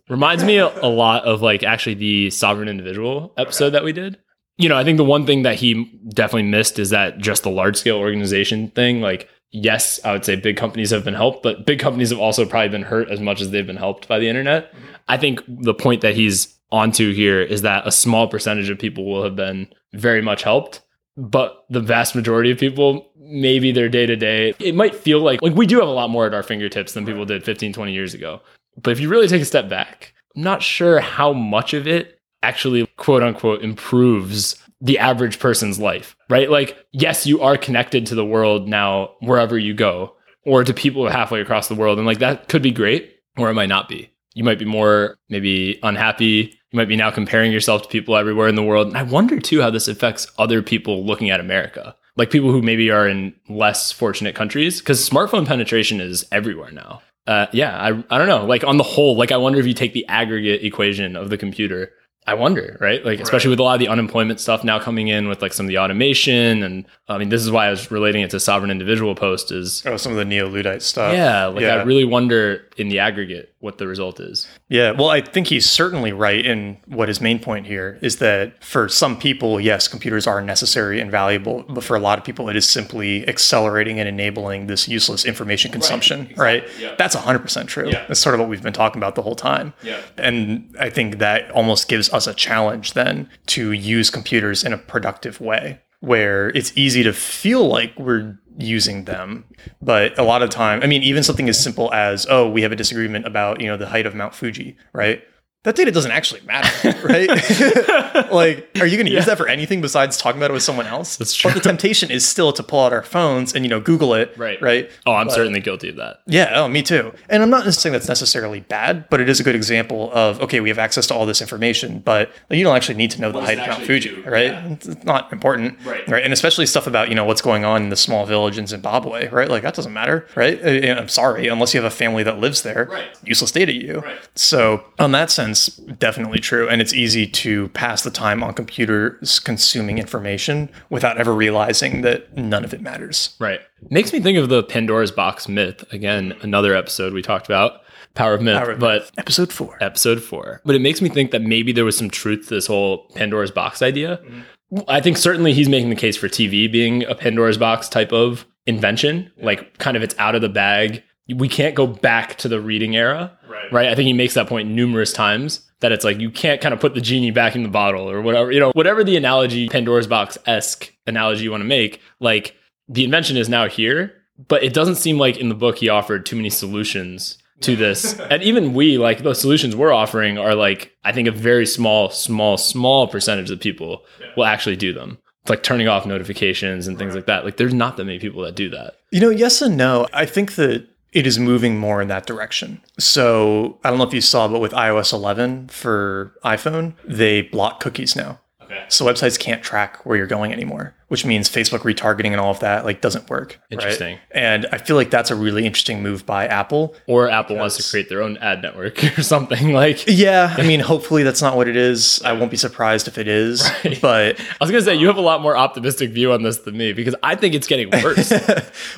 Reminds 0.08 0.44
me 0.44 0.58
a, 0.58 0.68
a 0.82 0.88
lot 0.88 1.26
of 1.26 1.42
like 1.42 1.64
actually 1.64 1.96
the 1.96 2.30
sovereign 2.30 2.70
individual 2.70 3.34
episode 3.38 3.72
that 3.72 3.84
we 3.84 3.94
did 3.94 4.20
you 4.58 4.68
know, 4.68 4.76
I 4.76 4.84
think 4.84 4.98
the 4.98 5.04
one 5.04 5.26
thing 5.26 5.44
that 5.44 5.56
he 5.56 5.86
definitely 6.10 6.50
missed 6.50 6.80
is 6.80 6.90
that 6.90 7.20
just 7.20 7.44
the 7.44 7.52
large 7.52 7.78
scale 7.78 7.98
organization 7.98 8.70
thing. 8.72 9.02
Like, 9.02 9.30
yes, 9.52 10.00
I 10.04 10.12
would 10.12 10.26
say 10.26 10.36
big 10.36 10.58
companies 10.58 10.92
have 10.92 11.04
been 11.04 11.14
helped, 11.14 11.44
but 11.44 11.66
big 11.66 11.80
companies 11.80 12.10
have 12.10 12.20
also 12.20 12.46
probably 12.46 12.70
been 12.70 12.84
hurt 12.84 13.10
as 13.10 13.20
much 13.20 13.42
as 13.42 13.52
they've 13.52 13.66
been 13.66 13.78
helped 13.78 14.08
by 14.08 14.20
the 14.20 14.30
internet. 14.30 14.74
Mm-hmm. 14.74 14.86
I 15.08 15.18
think 15.18 15.42
the 15.48 15.74
point 15.74 16.02
that 16.02 16.16
he's 16.16 16.54
onto 16.72 17.14
here 17.14 17.42
is 17.42 17.62
that 17.62 17.88
a 17.88 17.92
small 17.92 18.28
percentage 18.28 18.70
of 18.70 18.78
people 18.78 19.06
will 19.06 19.24
have 19.24 19.36
been 19.36 19.68
very 19.94 20.22
much 20.22 20.44
helped, 20.44 20.82
but 21.16 21.66
the 21.70 21.80
vast 21.80 22.16
majority 22.16 22.52
of 22.52 22.58
people, 22.58 23.10
maybe 23.18 23.72
their 23.72 23.90
day 23.90 24.06
to 24.06 24.16
day, 24.16 24.54
it 24.60 24.76
might 24.76 24.96
feel 24.96 25.22
like 25.22 25.42
like 25.42 25.56
we 25.56 25.66
do 25.66 25.80
have 25.80 25.88
a 25.88 25.92
lot 25.92 26.10
more 26.10 26.26
at 26.26 26.34
our 26.34 26.44
fingertips 26.44 26.94
than 26.94 27.06
people 27.06 27.26
did 27.26 27.44
15, 27.44 27.74
20 27.74 27.94
years 27.94 28.14
ago. 28.14 28.42
But 28.82 28.92
if 28.92 29.00
you 29.00 29.10
really 29.10 29.28
take 29.28 29.42
a 29.42 29.46
step 29.46 29.70
back, 29.70 30.14
I'm 30.36 30.44
not 30.44 30.62
sure 30.62 31.00
how 31.00 31.34
much 31.34 31.74
of 31.74 31.88
it 31.88 32.20
actually 32.44 32.86
quote 32.98 33.24
unquote 33.24 33.64
improves 33.64 34.56
the 34.82 35.00
average 35.00 35.40
person's 35.40 35.80
life, 35.80 36.16
right? 36.30 36.50
Like, 36.50 36.78
yes, 36.92 37.26
you 37.26 37.42
are 37.42 37.58
connected 37.58 38.06
to 38.08 38.16
the 38.16 38.26
world 38.26 38.68
now 38.68 39.12
wherever 39.22 39.58
you 39.58 39.74
go, 39.74 40.16
or 40.46 40.64
to 40.64 40.74
people 40.74 41.10
halfway 41.10 41.42
across 41.42 41.68
the 41.68 41.76
world. 41.76 41.98
And 41.98 42.08
like 42.08 42.20
that 42.20 42.48
could 42.48 42.62
be 42.62 42.72
great, 42.72 43.16
or 43.38 43.50
it 43.50 43.56
might 43.56 43.70
not 43.70 43.90
be. 43.90 44.10
You 44.34 44.44
might 44.44 44.60
be 44.60 44.66
more 44.66 45.18
maybe 45.30 45.80
unhappy. 45.82 46.54
You 46.72 46.78
might 46.78 46.88
be 46.88 46.96
now 46.96 47.10
comparing 47.10 47.52
yourself 47.52 47.84
to 47.84 47.88
people 47.88 48.16
everywhere 48.16 48.48
in 48.48 48.56
the 48.56 48.64
world. 48.64 48.88
And 48.88 48.98
I 48.98 49.04
wonder 49.04 49.40
too 49.40 49.62
how 49.62 49.70
this 49.70 49.88
affects 49.88 50.28
other 50.38 50.62
people 50.62 51.06
looking 51.06 51.30
at 51.30 51.40
America, 51.40 51.96
like 52.18 52.30
people 52.30 52.52
who 52.52 52.62
maybe 52.62 52.92
are 52.92 53.08
in 53.08 53.34
less 53.50 53.92
fortunate 53.92 54.36
countries, 54.36 54.80
because 54.80 55.08
smartphone 55.08 55.48
penetration 55.48 56.00
is 56.00 56.26
everywhere 56.32 56.72
now. 56.72 57.02
Uh, 57.26 57.48
yeah, 57.52 57.76
I, 57.76 57.88
I 58.10 58.18
don't 58.18 58.28
know. 58.28 58.46
Like 58.46 58.64
on 58.64 58.78
the 58.78 58.84
whole, 58.84 59.18
like 59.18 59.32
I 59.32 59.38
wonder 59.38 59.60
if 59.60 59.68
you 59.68 59.74
take 59.74 59.94
the 59.94 60.08
aggregate 60.08 60.64
equation 60.64 61.16
of 61.16 61.30
the 61.30 61.38
computer 61.38 61.92
I 62.30 62.34
wonder, 62.34 62.76
right? 62.82 63.04
Like, 63.06 63.22
especially 63.22 63.48
Right. 63.48 63.52
with 63.54 63.60
a 63.62 63.64
lot 63.64 63.74
of 63.76 63.80
the 63.80 63.88
unemployment 63.88 64.42
stuff 64.42 64.64
now 64.66 64.80
coming 64.80 65.08
in 65.08 65.30
with 65.30 65.42
like 65.42 65.54
some 65.54 65.66
of 65.66 65.70
the 65.70 65.78
automation. 65.78 66.62
And 66.62 66.84
I 67.08 67.18
mean, 67.18 67.30
this 67.30 67.42
is 67.42 67.50
why 67.50 67.68
I 67.68 67.70
was 67.70 67.90
relating 67.90 68.22
it 68.22 68.30
to 68.32 68.40
sovereign 68.42 68.70
individual 68.70 69.16
post 69.16 69.50
is, 69.52 69.82
Oh, 69.86 69.96
some 69.96 70.12
of 70.12 70.18
the 70.18 70.26
neo 70.26 70.50
Luddite 70.50 70.82
stuff. 70.82 71.14
yeah, 71.14 71.46
like 71.46 71.64
I 71.64 71.82
really 71.84 72.04
wonder 72.04 72.67
in 72.78 72.90
the 72.90 73.00
aggregate 73.00 73.54
what 73.60 73.80
the 73.80 73.88
result 73.88 74.20
is. 74.20 74.48
Yeah, 74.70 74.92
well, 74.92 75.10
I 75.10 75.22
think 75.22 75.48
he's 75.48 75.68
certainly 75.68 76.14
right 76.14 76.46
in 76.46 76.78
what 76.86 77.08
his 77.08 77.20
main 77.20 77.40
point 77.40 77.66
here 77.66 77.98
is 78.02 78.18
that 78.18 78.64
for 78.64 78.88
some 78.88 79.18
people, 79.18 79.60
yes, 79.60 79.88
computers 79.88 80.28
are 80.28 80.42
necessary 80.42 81.00
and 81.00 81.10
valuable, 81.10 81.66
but 81.68 81.84
for 81.84 81.96
a 81.96 82.00
lot 82.00 82.20
of 82.20 82.24
people, 82.24 82.50
it 82.50 82.56
is 82.56 82.68
simply 82.70 83.28
accelerating 83.28 84.00
and 84.00 84.08
enabling 84.08 84.68
this 84.68 84.88
useless 84.88 85.26
information 85.26 85.72
consumption, 85.72 86.32
right? 86.38 86.64
yeah. 86.80 86.94
That's 86.98 87.16
100% 87.16 87.68
true. 87.68 87.90
Yeah. 87.90 88.06
That's 88.08 88.20
sort 88.20 88.36
of 88.36 88.40
what 88.40 88.48
we've 88.50 88.62
been 88.62 88.74
talking 88.74 89.00
about 89.00 89.16
the 89.16 89.24
whole 89.24 89.36
time. 89.36 89.74
Yeah. 89.82 90.00
And 90.18 90.76
I 90.80 90.90
think 90.92 91.18
that 91.18 91.50
almost 91.52 91.90
gives 91.90 92.14
us 92.14 92.28
a 92.28 92.34
challenge 92.34 92.94
then 92.94 93.30
to 93.48 93.72
use 93.72 94.10
computers 94.12 94.64
in 94.64 94.72
a 94.72 94.78
productive 94.78 95.42
way 95.42 95.80
where 96.00 96.50
it's 96.50 96.76
easy 96.78 97.04
to 97.04 97.14
feel 97.14 97.68
like 97.68 97.98
we're 97.98 98.38
using 98.58 99.06
them. 99.06 99.46
But 99.82 100.18
a 100.18 100.24
lot 100.24 100.42
of 100.42 100.50
time 100.50 100.82
i 100.84 100.88
mean 100.88 101.04
even 101.04 101.24
something 101.24 101.50
as 101.50 101.62
simple 101.62 101.94
as 101.94 102.26
oh 102.30 102.50
we 102.50 102.62
have 102.62 102.72
a 102.72 102.76
disagreement 102.76 103.26
about 103.26 103.62
you 103.62 103.68
know 103.68 103.78
the 103.78 103.88
height 103.88 104.06
of 104.06 104.16
mount 104.16 104.34
fuji 104.34 104.78
right 104.94 105.24
that 105.68 105.76
data 105.76 105.92
doesn't 105.92 106.12
actually 106.12 106.42
matter 106.42 106.98
right 107.08 107.30
like 108.32 108.70
are 108.80 108.86
you 108.86 108.96
going 108.98 109.06
to 109.06 109.12
use 109.12 109.26
that 109.26 109.38
for 109.38 109.48
anything 109.48 109.82
besides 109.82 110.18
talking 110.18 110.40
about 110.40 110.50
it 110.50 110.54
with 110.54 110.64
someone 110.64 110.88
else 110.88 111.18
That's 111.18 111.34
true. 111.34 111.52
but 111.52 111.56
the 111.62 111.68
temptation 111.68 112.10
is 112.10 112.26
still 112.28 112.54
to 112.54 112.64
pull 112.64 112.80
out 112.86 112.94
our 112.94 113.04
phones 113.04 113.54
and 113.54 113.66
you 113.66 113.70
know 113.70 113.80
google 113.80 114.14
it 114.14 114.34
Right. 114.38 114.62
right 114.62 114.90
Oh, 115.06 115.14
I'm 115.14 115.28
But- 115.28 115.34
certainly 115.36 115.60
guilty 115.60 115.90
of 115.90 115.96
that. 115.98 116.22
yeah, 116.26 116.52
oh, 116.56 116.68
me 116.68 116.82
too. 116.84 117.14
And 117.30 117.44
I'm 117.44 117.50
not 117.50 117.72
saying 117.74 117.94
that's 117.94 118.08
necessarily 118.08 118.60
bad, 118.62 119.10
but 119.10 119.20
it 119.22 119.30
is 119.30 119.40
a 119.40 119.44
good 119.44 119.56
example 119.56 120.12
of 120.14 120.42
okay, 120.42 120.60
we 120.60 120.70
have 120.70 120.80
access 120.80 121.08
to 121.08 121.14
all 121.14 121.26
this 121.26 121.42
information, 121.42 122.00
but 122.00 122.32
you 122.50 122.64
don't 122.64 122.76
actually 122.76 122.96
need 122.96 123.12
to 123.12 123.22
know 123.22 123.32
the 123.32 123.42
height 123.42 123.60
of 123.60 123.68
Mount 123.68 123.84
Fuji, 123.84 124.10
do? 124.10 124.24
right? 124.30 124.52
Yeah. 124.52 124.70
It's 124.74 125.04
not 125.04 125.32
important, 125.34 125.78
Right. 125.86 126.08
Right, 126.08 126.24
and 126.24 126.32
especially 126.34 126.66
stuff 126.66 126.88
about 126.88 127.10
you 127.10 127.16
know 127.16 127.26
what's 127.26 127.42
going 127.42 127.66
on 127.66 127.84
in 127.84 127.90
the 127.90 127.96
small 127.96 128.26
village 128.26 128.58
in 128.58 128.68
Zimbabwe, 128.68 129.28
right? 129.30 129.50
Like 129.50 129.64
that 129.64 129.74
doesn't 129.76 129.94
matter, 129.94 130.26
right? 130.36 130.58
I'm 130.66 131.08
sorry, 131.10 131.48
unless 131.48 131.74
you 131.74 131.82
have 131.82 131.92
a 131.92 131.96
family 131.96 132.24
that 132.24 132.40
lives 132.40 132.62
there, 132.62 132.88
Right. 132.92 133.08
useless 133.24 133.52
data 133.52 133.72
to 133.72 133.78
you. 133.86 134.00
Right. 134.00 134.18
So, 134.36 134.84
on 135.00 135.12
that 135.14 135.30
sense, 135.32 135.57
definitely 135.66 136.40
true. 136.40 136.70
And 136.70 136.82
it's 136.82 136.94
easy 136.94 137.28
to 137.28 137.68
pass 137.70 138.04
the 138.04 138.12
time 138.12 138.44
on 138.44 138.54
computers 138.54 139.40
consuming 139.40 139.98
information 139.98 140.70
without 140.90 141.18
ever 141.18 141.34
realizing 141.34 142.02
that 142.02 142.36
none 142.38 142.64
of 142.64 142.74
it 142.74 142.82
matters. 142.82 143.36
Right. 143.40 143.60
Makes 143.90 144.14
me 144.14 144.20
think 144.20 144.38
of 144.38 144.50
the 144.50 144.64
Pandora's 144.64 145.12
box 145.12 145.48
myth. 145.48 145.84
Again, 145.92 146.34
another 146.42 146.76
episode 146.76 147.14
we 147.14 147.22
talked 147.22 147.46
about, 147.46 147.82
Power 148.14 148.34
of 148.34 148.42
Myth, 148.42 148.58
Power 148.58 148.72
of 148.72 148.80
but 148.80 149.12
Episode 149.18 149.52
four. 149.52 149.78
episode 149.82 150.22
four. 150.24 150.62
But 150.66 150.76
it 150.76 150.82
makes 150.82 151.02
me 151.02 151.10
think 151.10 151.32
that 151.32 151.42
maybe 151.42 151.72
there 151.72 151.86
was 151.86 151.98
some 151.98 152.10
truth 152.10 152.48
to 152.48 152.56
this 152.56 152.68
whole 152.68 153.10
Pandora's 153.16 153.52
box 153.52 153.82
idea. 153.82 154.18
Mm-hmm. 154.18 154.80
I 154.88 155.00
think 155.00 155.18
certainly 155.18 155.54
he's 155.54 155.70
making 155.70 155.90
the 155.90 155.96
case 155.96 156.18
for 156.18 156.28
TV 156.28 156.70
being 156.72 157.04
a 157.06 157.16
Pandora's 157.16 157.58
box 157.58 157.88
type 157.88 158.12
of 158.12 158.46
invention, 158.66 159.32
like 159.42 159.78
kind 159.78 159.96
of 159.96 160.04
it's 160.04 160.16
out 160.18 160.36
of 160.36 160.42
the 160.42 160.50
bag. 160.50 161.04
We 161.36 161.50
can't 161.50 161.76
go 161.76 161.88
back 161.88 162.38
to 162.40 162.48
the 162.48 162.62
reading 162.62 162.96
era. 162.96 163.38
Right. 163.50 163.72
Right. 163.72 163.88
I 163.90 163.96
think 163.96 164.08
he 164.08 164.14
makes 164.14 164.34
that 164.36 164.48
point 164.48 164.70
numerous 164.70 165.12
times 165.12 165.62
that 165.80 165.92
it's 165.92 166.04
like 166.04 166.20
you 166.20 166.32
can't 166.32 166.62
kind 166.62 166.74
of 166.74 166.80
put 166.80 166.94
the 166.96 167.02
genie 167.02 167.32
back 167.32 167.56
in 167.56 167.64
the 167.64 167.70
bottle 167.70 168.10
or 168.10 168.22
whatever, 168.22 168.52
you 168.52 168.60
know, 168.60 168.72
whatever 168.74 169.04
the 169.04 169.18
analogy, 169.18 169.70
Pandora's 169.70 170.08
box 170.08 170.38
esque 170.46 170.92
analogy 171.06 171.44
you 171.44 171.52
want 171.52 171.62
to 171.62 171.68
make, 171.68 172.02
like 172.20 172.56
the 172.88 173.04
invention 173.04 173.38
is 173.38 173.50
now 173.50 173.68
here, 173.68 174.14
but 174.48 174.64
it 174.64 174.74
doesn't 174.74 174.96
seem 174.96 175.18
like 175.18 175.38
in 175.38 175.50
the 175.50 175.56
book 175.56 175.78
he 175.78 175.90
offered 175.90 176.26
too 176.26 176.36
many 176.36 176.50
solutions 176.50 177.38
to 177.62 177.76
this. 177.76 178.20
and 178.20 178.42
even 178.42 178.74
we, 178.74 178.98
like 178.98 179.24
the 179.24 179.34
solutions 179.34 179.76
we're 179.76 179.94
offering 179.94 180.38
are 180.38 180.56
like, 180.56 180.96
I 181.04 181.12
think 181.12 181.28
a 181.28 181.32
very 181.32 181.66
small, 181.66 182.10
small, 182.10 182.58
small 182.58 183.08
percentage 183.08 183.52
of 183.52 183.60
people 183.60 184.04
will 184.36 184.46
actually 184.46 184.78
do 184.78 184.94
them. 184.94 185.20
It's 185.44 185.50
like 185.50 185.64
turning 185.64 185.88
off 185.88 186.06
notifications 186.06 186.88
and 186.88 186.98
things 186.98 187.16
like 187.16 187.28
that. 187.28 187.46
Like 187.46 187.58
there's 187.58 187.74
not 187.74 187.98
that 187.98 188.06
many 188.06 188.20
people 188.20 188.44
that 188.44 188.56
do 188.56 188.70
that. 188.72 188.96
You 189.12 189.22
know, 189.22 189.30
yes 189.30 189.62
and 189.62 189.78
no. 189.78 190.08
I 190.12 190.26
think 190.26 190.56
that 190.56 190.88
it 191.14 191.26
is 191.26 191.40
moving 191.40 191.78
more 191.78 192.02
in 192.02 192.08
that 192.10 192.26
direction. 192.26 192.82
So 193.00 193.80
I 193.84 193.90
don't 193.90 193.98
know 193.98 194.06
if 194.06 194.14
you 194.14 194.22
saw, 194.22 194.48
but 194.48 194.60
with 194.60 194.72
iOS 194.74 195.14
11 195.14 195.70
for 195.70 196.34
iPhone, 196.44 196.94
they 197.08 197.42
block 197.42 197.80
cookies 197.80 198.16
now. 198.16 198.40
Okay. 198.78 198.86
So 198.90 199.06
websites 199.06 199.40
can't 199.40 199.62
track 199.64 200.06
where 200.06 200.18
you're 200.18 200.28
going 200.28 200.52
anymore, 200.54 200.94
which 201.08 201.26
means 201.26 201.50
Facebook 201.50 201.80
retargeting 201.80 202.28
and 202.32 202.40
all 202.40 202.52
of 202.52 202.60
that 202.62 202.86
like 202.86 203.02
doesn't 203.02 203.30
work. 203.30 203.60
right? 203.60 203.72
Interesting. 203.72 204.18
And 204.32 204.66
I 204.72 204.78
feel 204.78 204.96
like 204.96 205.10
that's 205.10 205.32
a 205.32 205.36
really 205.36 205.66
interesting 205.66 206.02
move 206.02 206.26
by 206.26 206.48
Apple. 206.48 206.96
Or 207.08 207.30
Apple 207.30 207.56
wants 207.58 207.78
to 207.78 207.90
create 207.90 208.10
their 208.10 208.22
own 208.22 208.38
ad 208.38 208.62
network 208.62 209.04
or 209.18 209.24
something. 209.24 209.74
Like 209.74 210.04
Yeah, 210.08 210.54
I 210.58 210.64
mean, 210.66 210.80
hopefully 210.80 211.24
that's 211.24 211.42
not 211.42 211.56
what 211.56 211.68
it 211.68 211.76
is. 211.76 212.22
I 212.24 212.34
won't 212.34 212.52
be 212.52 212.58
surprised 212.58 213.08
if 213.08 213.18
it 213.18 213.28
is. 213.28 213.70
Right. 213.84 214.02
But 214.02 214.40
I 214.40 214.56
was 214.62 214.70
gonna 214.72 214.82
say 214.82 214.96
you 214.96 215.08
have 215.08 215.18
a 215.18 215.22
lot 215.22 215.42
more 215.42 215.56
optimistic 215.58 216.12
view 216.12 216.32
on 216.32 216.44
this 216.44 216.58
than 216.60 216.78
me 216.78 216.94
because 216.94 217.16
I 217.24 217.36
think 217.36 217.54
it's 217.56 217.68
getting 217.68 217.90
worse. 218.04 218.32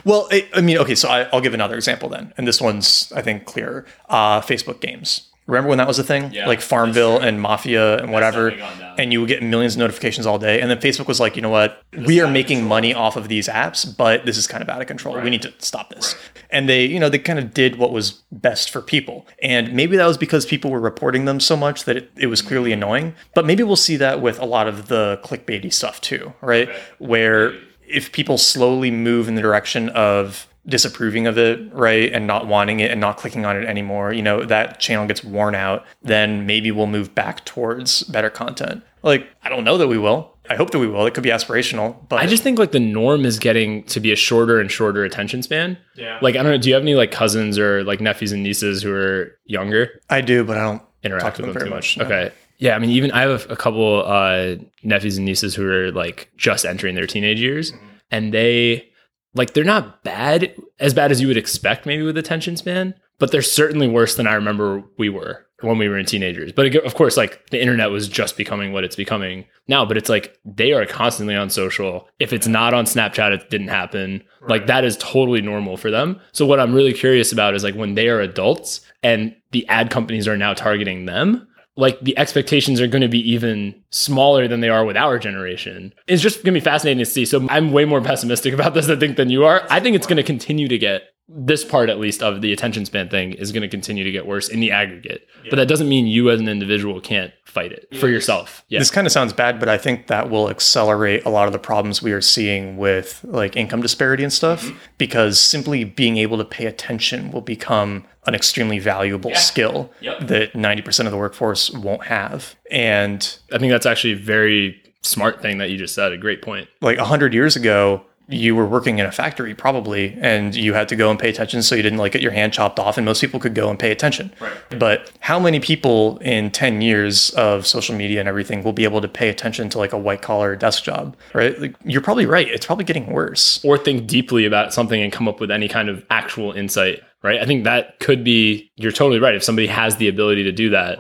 well, 0.06 0.28
I, 0.32 0.48
I 0.54 0.62
mean, 0.62 0.78
okay, 0.80 0.96
so 0.96 1.10
I, 1.10 1.24
I'll 1.34 1.42
give 1.42 1.54
another 1.54 1.76
example 1.76 2.10
then, 2.10 2.34
and 2.38 2.48
this 2.48 2.60
one's 2.62 3.12
I 3.16 3.22
think 3.22 3.46
clearer. 3.46 3.86
Uh, 4.10 4.42
Facebook 4.42 4.80
games. 4.82 5.29
Remember 5.50 5.70
when 5.70 5.78
that 5.80 5.88
was 5.88 6.00
a 6.00 6.04
thing, 6.04 6.32
Yeah, 6.32 6.48
like 6.48 6.62
Farmville 6.62 7.20
and 7.20 7.42
Mafia 7.42 7.98
and 7.98 8.12
whatever, 8.12 8.52
gone 8.52 8.80
down. 8.80 8.96
and 9.00 9.12
you 9.12 9.20
would 9.20 9.28
get 9.28 9.42
millions 9.44 9.74
of 9.76 9.80
notifications 9.80 10.26
all 10.26 10.40
day, 10.40 10.62
and 10.62 10.70
then 10.70 10.78
Facebook 10.80 11.08
was 11.08 11.20
like, 11.20 11.36
you 11.36 11.42
know 11.42 11.50
what, 11.50 11.82
we 12.06 12.22
are 12.22 12.28
making 12.30 12.66
money 12.68 12.94
off 12.94 13.16
of 13.16 13.28
these 13.28 13.48
apps, 13.48 13.86
but 13.98 14.26
this 14.26 14.38
is 14.38 14.48
kind 14.48 14.62
of 14.62 14.70
out 14.70 14.82
of 14.82 14.88
control. 14.88 15.20
We 15.20 15.30
need 15.30 15.42
to 15.44 15.54
stop 15.60 15.90
this. 15.90 16.16
And 16.52 16.68
they, 16.70 16.86
you 16.86 17.00
know, 17.00 17.10
they 17.10 17.20
kind 17.20 17.40
of 17.40 17.54
did 17.54 17.78
what 17.78 17.92
was 17.92 18.12
best 18.32 18.70
for 18.70 18.82
people, 18.82 19.28
and 19.42 19.74
maybe 19.74 19.98
that 19.98 20.06
was 20.06 20.18
because 20.18 20.46
people 20.46 20.72
were 20.72 20.80
reporting 20.80 21.26
them 21.26 21.40
so 21.40 21.56
much 21.56 21.86
that 21.86 21.98
it, 21.98 22.12
it 22.18 22.28
was 22.28 22.42
clearly 22.42 22.72
annoying. 22.72 23.16
But 23.36 23.46
maybe 23.46 23.64
we'll 23.64 23.76
see 23.76 23.98
that 23.98 24.22
with 24.22 24.40
a 24.40 24.46
lot 24.46 24.68
of 24.68 24.88
the 24.88 25.20
clickbaity 25.24 25.72
stuff 25.74 26.02
too, 26.02 26.34
right? 26.42 26.70
Where 27.00 27.54
if 27.88 28.12
people 28.12 28.38
slowly 28.38 28.92
move 28.92 29.28
in 29.28 29.36
the 29.36 29.42
direction 29.42 29.90
of 29.90 30.48
disapproving 30.70 31.28
of 31.28 31.38
it, 31.38 31.60
right, 31.74 32.12
and 32.14 32.28
not 32.28 32.48
wanting 32.48 32.80
it 32.80 32.92
and 32.92 33.02
not 33.02 33.18
clicking 33.18 33.46
on 33.46 33.58
it 33.58 33.66
anymore, 33.66 34.14
you 34.14 34.22
know, 34.22 34.44
that 34.46 34.80
channel 34.80 35.08
gets 35.08 35.24
worn 35.24 35.56
out, 35.56 35.86
then 36.02 36.46
maybe 36.46 36.72
we'll 36.72 36.88
move 36.88 37.14
back 37.16 37.44
towards 37.46 38.04
better 38.04 38.30
content. 38.30 38.84
Like, 39.04 39.28
I 39.44 39.50
don't 39.50 39.64
know 39.64 39.78
that 39.78 39.88
we 39.88 39.98
will. 39.98 40.36
I 40.50 40.56
hope 40.56 40.72
that 40.72 40.80
we 40.80 40.88
will. 40.88 41.06
It 41.06 41.14
could 41.14 41.24
be 41.24 41.30
aspirational, 41.30 41.96
but 42.10 42.20
I 42.20 42.26
just 42.26 42.42
think 42.42 42.58
like 42.58 42.72
the 42.72 42.80
norm 42.80 43.24
is 43.24 43.38
getting 43.38 43.84
to 43.84 44.00
be 44.00 44.12
a 44.12 44.16
shorter 44.16 44.60
and 44.60 44.72
shorter 44.72 45.04
attention 45.04 45.44
span. 45.44 45.78
Yeah. 45.96 46.18
Like 46.22 46.36
I 46.36 46.42
don't 46.44 46.52
know, 46.52 46.58
do 46.58 46.70
you 46.70 46.74
have 46.76 46.82
any 46.84 46.96
like 46.96 47.12
cousins 47.12 47.60
or 47.60 47.84
like 47.84 48.02
nephews 48.02 48.32
and 48.32 48.42
nieces 48.42 48.82
who 48.82 48.92
are 48.94 49.38
younger? 49.46 50.02
I 50.10 50.22
do, 50.22 50.44
but 50.44 50.58
I 50.58 50.62
don't 50.64 50.82
Interact 51.04 51.24
talk 51.24 51.34
to 51.36 51.42
with 51.44 51.54
them 51.54 51.54
them 51.54 51.60
very 51.60 51.70
too 51.70 51.76
much. 51.76 51.98
much. 51.98 52.10
no. 52.10 52.16
Okay. 52.16 52.36
Yeah, 52.58 52.76
I 52.76 52.80
mean, 52.80 52.90
even 52.90 53.12
I 53.12 53.22
have 53.22 53.50
a 53.50 53.56
couple 53.56 54.04
uh, 54.06 54.56
nephews 54.84 55.16
and 55.18 55.26
nieces 55.26 55.54
who 55.56 55.66
are 55.70 55.92
like 55.92 56.30
just 56.36 56.66
entering 56.66 56.96
their 56.96 57.08
teenage 57.08 57.40
years, 57.40 57.72
Mm-hmm. 57.72 57.86
and 58.12 58.34
they 58.34 58.89
like 59.34 59.54
they're 59.54 59.64
not 59.64 60.04
bad 60.04 60.56
as 60.80 60.94
bad 60.94 61.12
as 61.12 61.22
you 61.22 61.28
would 61.28 61.38
expect 61.38 61.86
maybe 61.86 62.04
with 62.04 62.18
attention 62.18 62.58
span, 62.58 62.96
but 63.20 63.32
they're 63.32 63.42
certainly 63.42 63.88
worse 63.88 64.16
than 64.16 64.28
I 64.28 64.34
remember 64.34 64.84
we 64.98 65.10
were 65.10 65.46
when 65.62 65.78
we 65.78 65.90
were 65.90 65.98
in 65.98 66.06
teenagers. 66.06 66.52
But 66.52 66.76
of 66.76 66.96
course, 66.96 67.18
like 67.18 67.50
the 67.50 67.62
internet 67.62 67.92
was 67.92 68.08
just 68.08 68.38
becoming 68.38 68.72
what 68.72 68.84
it's 68.84 68.96
becoming 68.96 69.46
now. 69.68 69.86
But 69.86 69.98
it's 69.98 70.10
like 70.10 70.40
they 70.46 70.72
are 70.72 70.86
constantly 70.86 71.36
on 71.36 71.50
social. 71.50 72.08
If 72.20 72.34
it's 72.34 72.48
not 72.48 72.74
on 72.74 72.86
Snapchat, 72.86 73.32
it 73.32 73.50
didn't 73.50 73.68
happen. 73.68 74.24
Like 74.48 74.68
that 74.68 74.86
is 74.86 74.98
totally 74.98 75.42
normal 75.42 75.78
for 75.78 75.92
them. 75.92 76.20
So 76.32 76.46
what 76.46 76.60
I'm 76.60 76.74
really 76.74 76.94
curious 76.94 77.32
about 77.32 77.56
is 77.56 77.64
like 77.64 77.76
when 77.76 77.96
they 77.96 78.08
are 78.10 78.22
adults 78.22 78.82
and 79.04 79.36
the 79.52 79.68
ad 79.68 79.90
companies 79.90 80.28
are 80.28 80.38
now 80.38 80.54
targeting 80.54 81.06
them 81.06 81.48
like 81.80 82.00
the 82.02 82.18
expectations 82.18 82.82
are 82.82 82.88
going 82.88 83.02
to 83.02 83.08
be 83.08 83.32
even 83.32 83.74
smaller 83.90 84.48
than 84.48 84.60
they 84.60 84.70
are 84.70 84.86
with 84.86 84.98
our 84.98 85.18
generation. 85.18 85.94
It's 86.08 86.22
just 86.22 86.44
going 86.44 86.54
to 86.54 86.60
be 86.60 86.64
fascinating 86.64 87.00
to 87.00 87.06
see. 87.06 87.26
So 87.26 87.48
I'm 87.50 87.72
way 87.72 87.86
more 87.86 88.02
pessimistic 88.02 88.54
about 88.56 88.74
this, 88.74 88.90
I 88.90 88.96
think, 88.98 89.18
than 89.18 89.30
you 89.30 89.46
are. 89.46 89.66
I 89.70 89.80
think 89.80 89.96
it's 89.96 90.08
going 90.08 90.18
to 90.18 90.24
continue 90.24 90.68
to 90.68 90.78
get 90.78 91.04
this 91.32 91.64
part, 91.64 91.90
at 91.90 92.00
least, 92.00 92.24
of 92.24 92.42
the 92.42 92.52
attention 92.52 92.86
span 92.86 93.08
thing 93.08 93.34
is 93.34 93.52
going 93.52 93.62
to 93.62 93.68
continue 93.68 94.04
to 94.04 94.12
get 94.12 94.26
worse 94.26 94.50
in 94.50 94.60
the 94.60 94.72
aggregate. 94.72 95.28
But 95.50 95.58
that 95.58 95.68
doesn't 95.68 95.88
mean 95.88 96.08
you 96.08 96.30
as 96.32 96.40
an 96.40 96.50
individual 96.50 97.00
can't 97.00 97.32
fight 97.46 97.72
it 97.72 97.88
for 98.00 98.08
yourself. 98.08 98.64
Yeah. 98.68 98.80
This 98.80 98.92
kind 98.92 99.06
of 99.08 99.14
sounds 99.14 99.32
bad, 99.34 99.60
but 99.60 99.70
I 99.70 99.78
think 99.78 100.08
that 100.08 100.30
will 100.30 100.50
accelerate 100.50 101.24
a 101.26 101.30
lot 101.30 101.48
of 101.48 101.54
the 101.54 101.60
problems 101.60 102.02
we 102.02 102.12
are 102.14 102.22
seeing 102.22 102.78
with 102.78 103.24
like 103.28 103.56
income 103.56 103.82
disparity 103.82 104.24
and 104.24 104.34
stuff 104.34 104.64
Mm-hmm. 104.64 104.78
because 104.98 105.40
simply 105.40 105.84
being 105.84 106.18
able 106.18 106.38
to 106.40 106.46
pay 106.46 106.66
attention 106.66 107.32
will 107.32 107.42
become 107.42 108.06
an 108.28 108.36
extremely 108.36 108.78
valuable 108.80 109.34
skill 109.36 109.92
Yep. 110.02 110.28
that 110.28 110.54
90% 110.54 111.06
of 111.06 111.12
the 111.12 111.18
workforce 111.18 111.72
won't 111.72 112.06
have. 112.06 112.56
And 112.70 113.38
I 113.54 113.58
think 113.58 113.72
that's 113.72 113.86
actually 113.86 114.14
a 114.14 114.18
very 114.18 114.82
smart 115.02 115.42
thing 115.42 115.60
that 115.60 115.70
you 115.70 115.78
just 115.78 115.96
said. 115.96 116.12
A 116.12 116.18
great 116.18 116.42
point. 116.42 116.68
like 116.82 116.98
100 116.98 117.34
years 117.34 117.56
ago, 117.56 118.04
you 118.32 118.56
were 118.56 118.66
working 118.66 119.00
in 119.00 119.06
a 119.08 119.12
factory 119.12 119.56
probably 119.56 120.16
and 120.22 120.56
you 120.56 120.74
had 120.74 120.88
to 120.88 120.96
go 120.96 121.10
and 121.10 121.18
pay 121.20 121.30
attention 121.30 121.64
so 121.64 121.74
you 121.74 121.82
didn't 121.82 121.98
like 121.98 122.12
get 122.12 122.22
your 122.22 122.32
hand 122.32 122.54
chopped 122.54 122.78
off 122.80 122.96
and 122.98 123.04
most 123.04 123.22
people 123.22 123.40
could 123.40 123.56
go 123.56 123.70
and 123.70 123.80
pay 123.80 123.92
attention 123.92 124.32
Right. 124.40 124.54
but 124.78 125.12
how 125.20 125.40
many 125.40 125.60
people 125.60 126.20
in 126.20 126.52
10 126.52 126.82
years 126.82 127.32
of 127.32 127.66
social 127.66 127.96
media 127.96 128.20
and 128.20 128.30
everything 128.30 128.64
will 128.64 128.74
be 128.74 128.84
able 128.84 129.02
to 129.02 129.08
pay 129.08 129.30
attention 129.30 129.68
to 129.70 129.78
like 129.80 129.94
a 129.94 129.98
white 129.98 130.22
collar 130.22 130.56
desk 130.56 130.84
job 130.84 131.18
right 131.34 131.60
like, 131.60 131.76
you're 131.84 132.02
probably 132.02 132.28
right 132.28 132.48
it's 132.48 132.66
probably 132.68 132.86
getting 132.86 133.08
worse 133.12 133.64
or 133.66 133.78
think 133.78 134.06
deeply 134.08 134.46
about 134.46 134.74
something 134.74 135.02
and 135.02 135.12
come 135.12 135.28
up 135.28 135.40
with 135.40 135.50
any 135.50 135.68
kind 135.68 135.90
of 135.90 136.06
actual 136.10 136.52
insight, 136.52 137.02
right? 137.24 137.40
I 137.42 137.46
think 137.46 137.64
that 137.64 138.00
could 138.00 138.24
be, 138.24 138.72
you're 138.76 138.92
totally 138.92 139.20
right. 139.20 139.36
If 139.36 139.44
somebody 139.44 139.68
has 139.68 139.98
the 139.98 140.08
ability 140.08 140.44
to 140.44 140.52
do 140.52 140.70
that, 140.70 141.00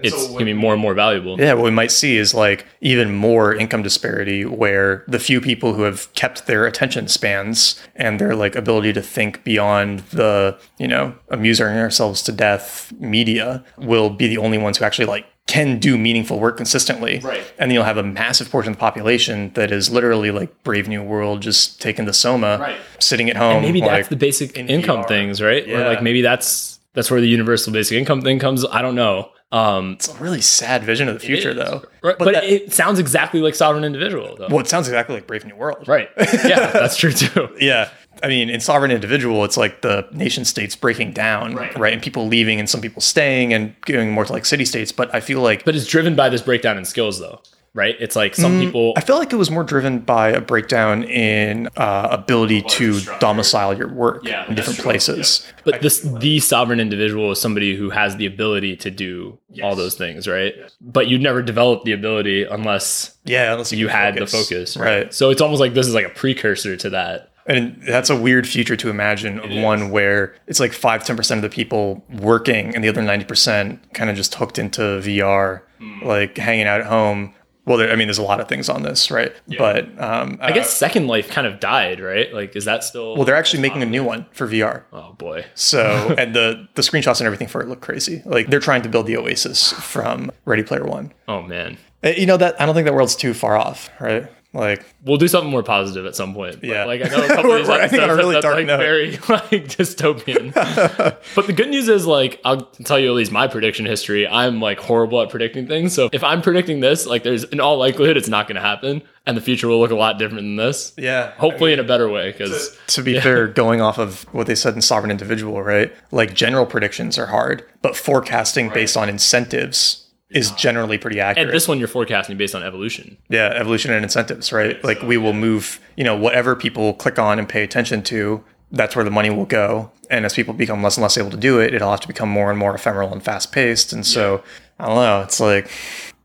it's 0.00 0.26
going 0.28 0.38
to 0.40 0.44
be 0.44 0.52
more 0.52 0.72
and 0.72 0.80
more 0.82 0.94
valuable. 0.94 1.40
Yeah, 1.40 1.54
what 1.54 1.64
we 1.64 1.70
might 1.70 1.90
see 1.90 2.16
is 2.16 2.34
like 2.34 2.64
even 2.80 3.14
more 3.14 3.54
income 3.54 3.82
disparity 3.82 4.44
where 4.44 5.04
the 5.08 5.18
few 5.18 5.40
people 5.40 5.74
who 5.74 5.82
have 5.82 6.12
kept 6.14 6.46
their 6.46 6.66
attention 6.66 7.08
spans 7.08 7.80
and 7.96 8.20
their 8.20 8.34
like 8.36 8.54
ability 8.54 8.92
to 8.92 9.02
think 9.02 9.42
beyond 9.44 10.00
the, 10.10 10.56
you 10.78 10.86
know, 10.88 11.14
amusing 11.30 11.66
ourselves 11.66 12.22
to 12.22 12.32
death 12.32 12.92
media 12.98 13.64
will 13.76 14.10
be 14.10 14.26
the 14.28 14.38
only 14.38 14.58
ones 14.58 14.78
who 14.78 14.84
actually 14.84 15.06
like 15.06 15.26
can 15.46 15.78
do 15.78 15.96
meaningful 15.96 16.38
work 16.38 16.58
consistently. 16.58 17.20
Right. 17.20 17.40
And 17.58 17.70
then 17.70 17.74
you'll 17.74 17.84
have 17.84 17.96
a 17.96 18.02
massive 18.02 18.50
portion 18.50 18.72
of 18.72 18.76
the 18.76 18.80
population 18.80 19.50
that 19.54 19.72
is 19.72 19.90
literally 19.90 20.30
like 20.30 20.62
Brave 20.62 20.88
New 20.88 21.02
World, 21.02 21.40
just 21.40 21.80
taking 21.80 22.04
the 22.04 22.12
Soma, 22.12 22.58
Right. 22.60 22.76
sitting 22.98 23.30
at 23.30 23.36
home. 23.36 23.62
maybe 23.62 23.80
like, 23.80 23.90
that's 23.90 24.08
the 24.08 24.16
basic 24.16 24.56
income 24.58 25.04
VR. 25.04 25.08
things, 25.08 25.40
right? 25.40 25.64
Or 25.66 25.70
Yeah. 25.70 25.88
like 25.88 26.02
maybe 26.02 26.20
that's 26.22 26.78
that's 26.94 27.10
where 27.10 27.20
the 27.20 27.28
universal 27.28 27.72
basic 27.72 27.96
income 27.96 28.20
thing 28.22 28.38
comes. 28.38 28.64
I 28.70 28.82
don't 28.82 28.94
know. 28.96 29.30
Um, 29.50 29.92
it's 29.92 30.08
a 30.08 30.14
really 30.22 30.42
sad 30.42 30.84
vision 30.84 31.08
of 31.08 31.14
the 31.14 31.20
future, 31.20 31.54
though. 31.54 31.82
Right, 32.02 32.16
but, 32.18 32.34
that- 32.34 32.44
it 32.44 32.72
sounds 32.72 32.98
exactly 32.98 33.40
like 33.40 33.54
sovereign 33.54 33.84
individual, 33.84 34.36
though. 34.36 34.48
well, 34.48 34.58
it 34.60 34.66
sounds 34.68 34.88
exactly 34.88 35.14
like 35.14 35.26
Brave 35.26 35.44
New 35.46 35.56
World. 35.56 35.88
Right? 35.88 36.10
Yeah, 36.18 36.70
that's 36.72 36.96
true 36.96 37.12
too. 37.12 37.48
Yeah. 37.58 37.88
I 38.22 38.26
mean, 38.26 38.50
in 38.50 38.58
sovereign 38.60 38.90
individual, 38.90 39.44
it's 39.44 39.56
like 39.56 39.80
the 39.82 40.06
nation 40.12 40.44
states 40.44 40.74
breaking 40.74 41.12
down, 41.12 41.54
Right. 41.54 41.92
And 41.92 42.02
people 42.02 42.26
leaving 42.26 42.58
and 42.58 42.68
some 42.68 42.80
people 42.80 43.00
staying 43.00 43.52
and 43.54 43.74
going 43.82 44.10
more 44.10 44.24
to 44.24 44.32
like 44.32 44.44
city 44.44 44.64
states. 44.64 44.90
But 44.90 45.14
I 45.14 45.20
feel 45.20 45.40
like 45.40 45.64
But 45.64 45.76
it's 45.76 45.86
driven 45.86 46.16
by 46.16 46.28
this 46.28 46.42
breakdown 46.42 46.76
in 46.76 46.84
skills, 46.84 47.20
though, 47.20 47.40
right? 47.78 47.96
It's 48.00 48.16
like 48.16 48.34
some 48.34 48.54
Mm, 48.58 48.60
people. 48.64 48.92
I 48.96 49.00
feel 49.00 49.18
like 49.18 49.32
it 49.32 49.36
was 49.36 49.50
more 49.50 49.62
driven 49.62 50.00
by 50.00 50.30
a 50.30 50.40
breakdown 50.40 51.04
in 51.04 51.68
uh, 51.76 52.08
ability 52.10 52.62
to 52.62 53.00
domicile 53.20 53.72
your 53.78 53.86
work 53.88 54.26
Yeah, 54.26 54.46
in 54.48 54.54
different 54.56 54.78
true. 54.80 54.84
places. 54.90 55.46
But 55.64 55.80
this 55.80 56.00
the 56.00 56.40
sovereign 56.40 56.80
individual 56.80 57.30
is 57.30 57.40
somebody 57.40 57.76
who 57.76 57.90
has 57.90 58.16
the 58.16 58.26
ability 58.26 58.76
to 58.78 58.90
do 58.90 59.38
all 59.62 59.76
those 59.76 59.94
things, 59.94 60.26
right? 60.26 60.54
But 60.80 61.06
you'd 61.08 61.22
never 61.22 61.40
develop 61.40 61.84
the 61.84 61.92
ability 61.92 62.42
unless 62.44 63.16
Yeah, 63.24 63.52
unless 63.52 63.72
you 63.72 63.86
can 63.86 63.96
had 63.96 64.14
the 64.16 64.26
focus, 64.26 64.76
right? 64.76 65.14
So 65.14 65.30
it's 65.30 65.40
almost 65.40 65.60
like 65.60 65.72
this 65.74 65.86
is 65.86 65.94
like 65.94 66.06
a 66.06 66.10
precursor 66.10 66.76
to 66.76 66.90
that. 66.90 67.30
And 67.46 67.80
that's 67.86 68.10
a 68.10 68.16
weird 68.16 68.46
future 68.46 68.76
to 68.76 68.90
imagine 68.90 69.38
of 69.40 69.50
one 69.62 69.90
where 69.90 70.34
it's 70.46 70.60
like 70.60 70.74
5 70.74 71.02
10% 71.02 71.36
of 71.36 71.40
the 71.42 71.48
people 71.48 72.04
working 72.10 72.74
and 72.74 72.84
the 72.84 72.90
other 72.90 73.00
90% 73.00 73.78
kind 73.94 74.10
of 74.10 74.16
just 74.16 74.34
hooked 74.34 74.58
into 74.58 74.82
VR, 75.00 75.62
Hmm. 75.78 76.04
like 76.04 76.36
hanging 76.36 76.66
out 76.66 76.80
at 76.80 76.86
home. 76.86 77.32
Well, 77.68 77.76
there, 77.78 77.92
I 77.92 77.96
mean, 77.96 78.08
there's 78.08 78.18
a 78.18 78.22
lot 78.22 78.40
of 78.40 78.48
things 78.48 78.68
on 78.68 78.82
this, 78.82 79.10
right? 79.10 79.32
But 79.58 79.84
um, 80.02 80.38
I 80.40 80.52
guess 80.52 80.74
Second 80.74 81.06
Life 81.06 81.28
kind 81.28 81.46
of 81.46 81.60
died, 81.60 82.00
right? 82.00 82.32
Like, 82.32 82.56
is 82.56 82.64
that 82.64 82.82
still? 82.82 83.14
Well, 83.14 83.24
they're 83.24 83.36
actually 83.36 83.60
making 83.62 83.82
a 83.82 83.86
new 83.86 84.02
one 84.02 84.26
for 84.32 84.48
VR. 84.48 84.84
oh 84.92 85.12
boy, 85.12 85.44
So, 85.54 86.14
and 86.18 86.34
the 86.34 86.66
the 86.74 86.82
screenshots 86.82 87.20
and 87.20 87.26
everything 87.26 87.48
for 87.48 87.60
it 87.62 87.68
look 87.68 87.80
crazy. 87.80 88.22
Like 88.24 88.48
they're 88.48 88.58
trying 88.60 88.82
to 88.82 88.88
build 88.88 89.06
the 89.06 89.16
Oasis 89.16 89.72
from 89.72 90.30
Ready 90.44 90.62
Player 90.62 90.84
One. 90.84 91.12
oh 91.28 91.42
man. 91.42 91.76
Uh, 92.02 92.08
You 92.10 92.26
know 92.26 92.36
that 92.36 92.60
I 92.60 92.66
don't 92.66 92.74
think 92.74 92.84
that 92.86 92.94
world's 92.94 93.16
too 93.16 93.34
far 93.34 93.56
off, 93.56 93.90
right? 94.00 94.28
Like, 94.54 94.84
We'll 95.04 95.18
do 95.18 95.28
something 95.28 95.50
more 95.50 95.62
positive 95.62 96.06
at 96.06 96.16
some 96.16 96.32
point. 96.34 96.64
Yeah. 96.64 96.84
like 96.86 97.02
I 97.04 97.08
know 97.08 97.22
a 97.24 97.28
couple 97.28 97.52
of 97.52 97.58
these 97.58 97.68
I 97.68 97.80
episodes 97.82 98.16
really 98.16 98.34
that's 98.34 98.46
like 98.46 98.66
note. 98.66 98.78
very 98.78 99.10
like 99.28 99.68
dystopian. 99.68 100.54
but 101.34 101.46
the 101.46 101.52
good 101.52 101.68
news 101.68 101.88
is 101.88 102.06
like 102.06 102.40
I'll 102.44 102.62
tell 102.62 102.98
you 102.98 103.08
at 103.10 103.14
least 103.14 103.30
my 103.30 103.46
prediction 103.46 103.84
history. 103.86 104.26
I'm 104.26 104.60
like 104.60 104.78
horrible 104.80 105.20
at 105.22 105.28
predicting 105.30 105.66
things. 105.66 105.92
So 105.94 106.08
if 106.12 106.24
I'm 106.24 106.40
predicting 106.42 106.80
this, 106.80 107.06
like 107.06 107.22
there's 107.22 107.44
in 107.44 107.60
all 107.60 107.76
likelihood 107.78 108.16
it's 108.16 108.28
not 108.28 108.48
going 108.48 108.56
to 108.56 108.62
happen, 108.62 109.02
and 109.26 109.36
the 109.36 109.40
future 109.42 109.68
will 109.68 109.80
look 109.80 109.90
a 109.90 109.94
lot 109.96 110.18
different 110.18 110.42
than 110.44 110.56
this. 110.56 110.92
yeah. 110.96 111.32
Hopefully 111.32 111.72
in 111.74 111.78
a 111.78 111.84
better 111.84 112.08
way 112.08 112.32
because 112.32 112.76
To 112.88 113.02
be 113.02 113.20
fair, 113.20 113.46
going 113.48 113.80
off 113.82 113.98
of 113.98 114.22
what 114.34 114.46
they 114.46 114.54
said 114.54 114.74
in 114.74 114.80
Sovereign 114.80 115.10
Individual, 115.10 115.62
right? 115.62 115.92
Like 116.10 116.32
general 116.34 116.64
predictions 116.66 117.18
are 117.18 117.26
hard, 117.26 117.64
but 117.82 117.96
forecasting 117.96 118.70
based 118.70 118.96
on 118.96 119.08
incentives 119.10 120.07
is 120.30 120.50
generally 120.52 120.98
pretty 120.98 121.20
accurate. 121.20 121.48
and 121.48 121.54
this 121.56 121.66
one 121.66 121.78
you're 121.78 121.88
forecasting 121.88 122.36
based 122.36 122.54
on 122.54 122.62
evolution. 122.62 123.16
Yeah, 123.28 123.48
evolution 123.54 123.92
and 123.92 124.02
incentives, 124.04 124.52
right? 124.52 124.82
Like 124.84 125.00
we 125.02 125.16
will 125.16 125.32
move, 125.32 125.80
you 125.96 126.04
know, 126.04 126.16
whatever 126.16 126.54
people 126.54 126.94
click 126.94 127.18
on 127.18 127.38
and 127.38 127.48
pay 127.48 127.62
attention 127.62 128.02
to, 128.04 128.44
that's 128.70 128.94
where 128.94 129.04
the 129.04 129.10
money 129.10 129.30
will 129.30 129.46
go. 129.46 129.90
And 130.10 130.24
as 130.26 130.34
people 130.34 130.52
become 130.54 130.82
less 130.82 130.96
and 130.96 131.02
less 131.02 131.16
able 131.16 131.30
to 131.30 131.36
do 131.36 131.58
it, 131.60 131.72
it'll 131.74 131.90
have 131.90 132.00
to 132.00 132.08
become 132.08 132.28
more 132.28 132.50
and 132.50 132.58
more 132.58 132.74
ephemeral 132.74 133.12
and 133.12 133.22
fast 133.22 133.52
paced. 133.52 133.92
And 133.92 134.06
so 134.06 134.42
I 134.78 134.86
don't 134.86 134.96
know. 134.96 135.22
It's 135.22 135.40
like 135.40 135.70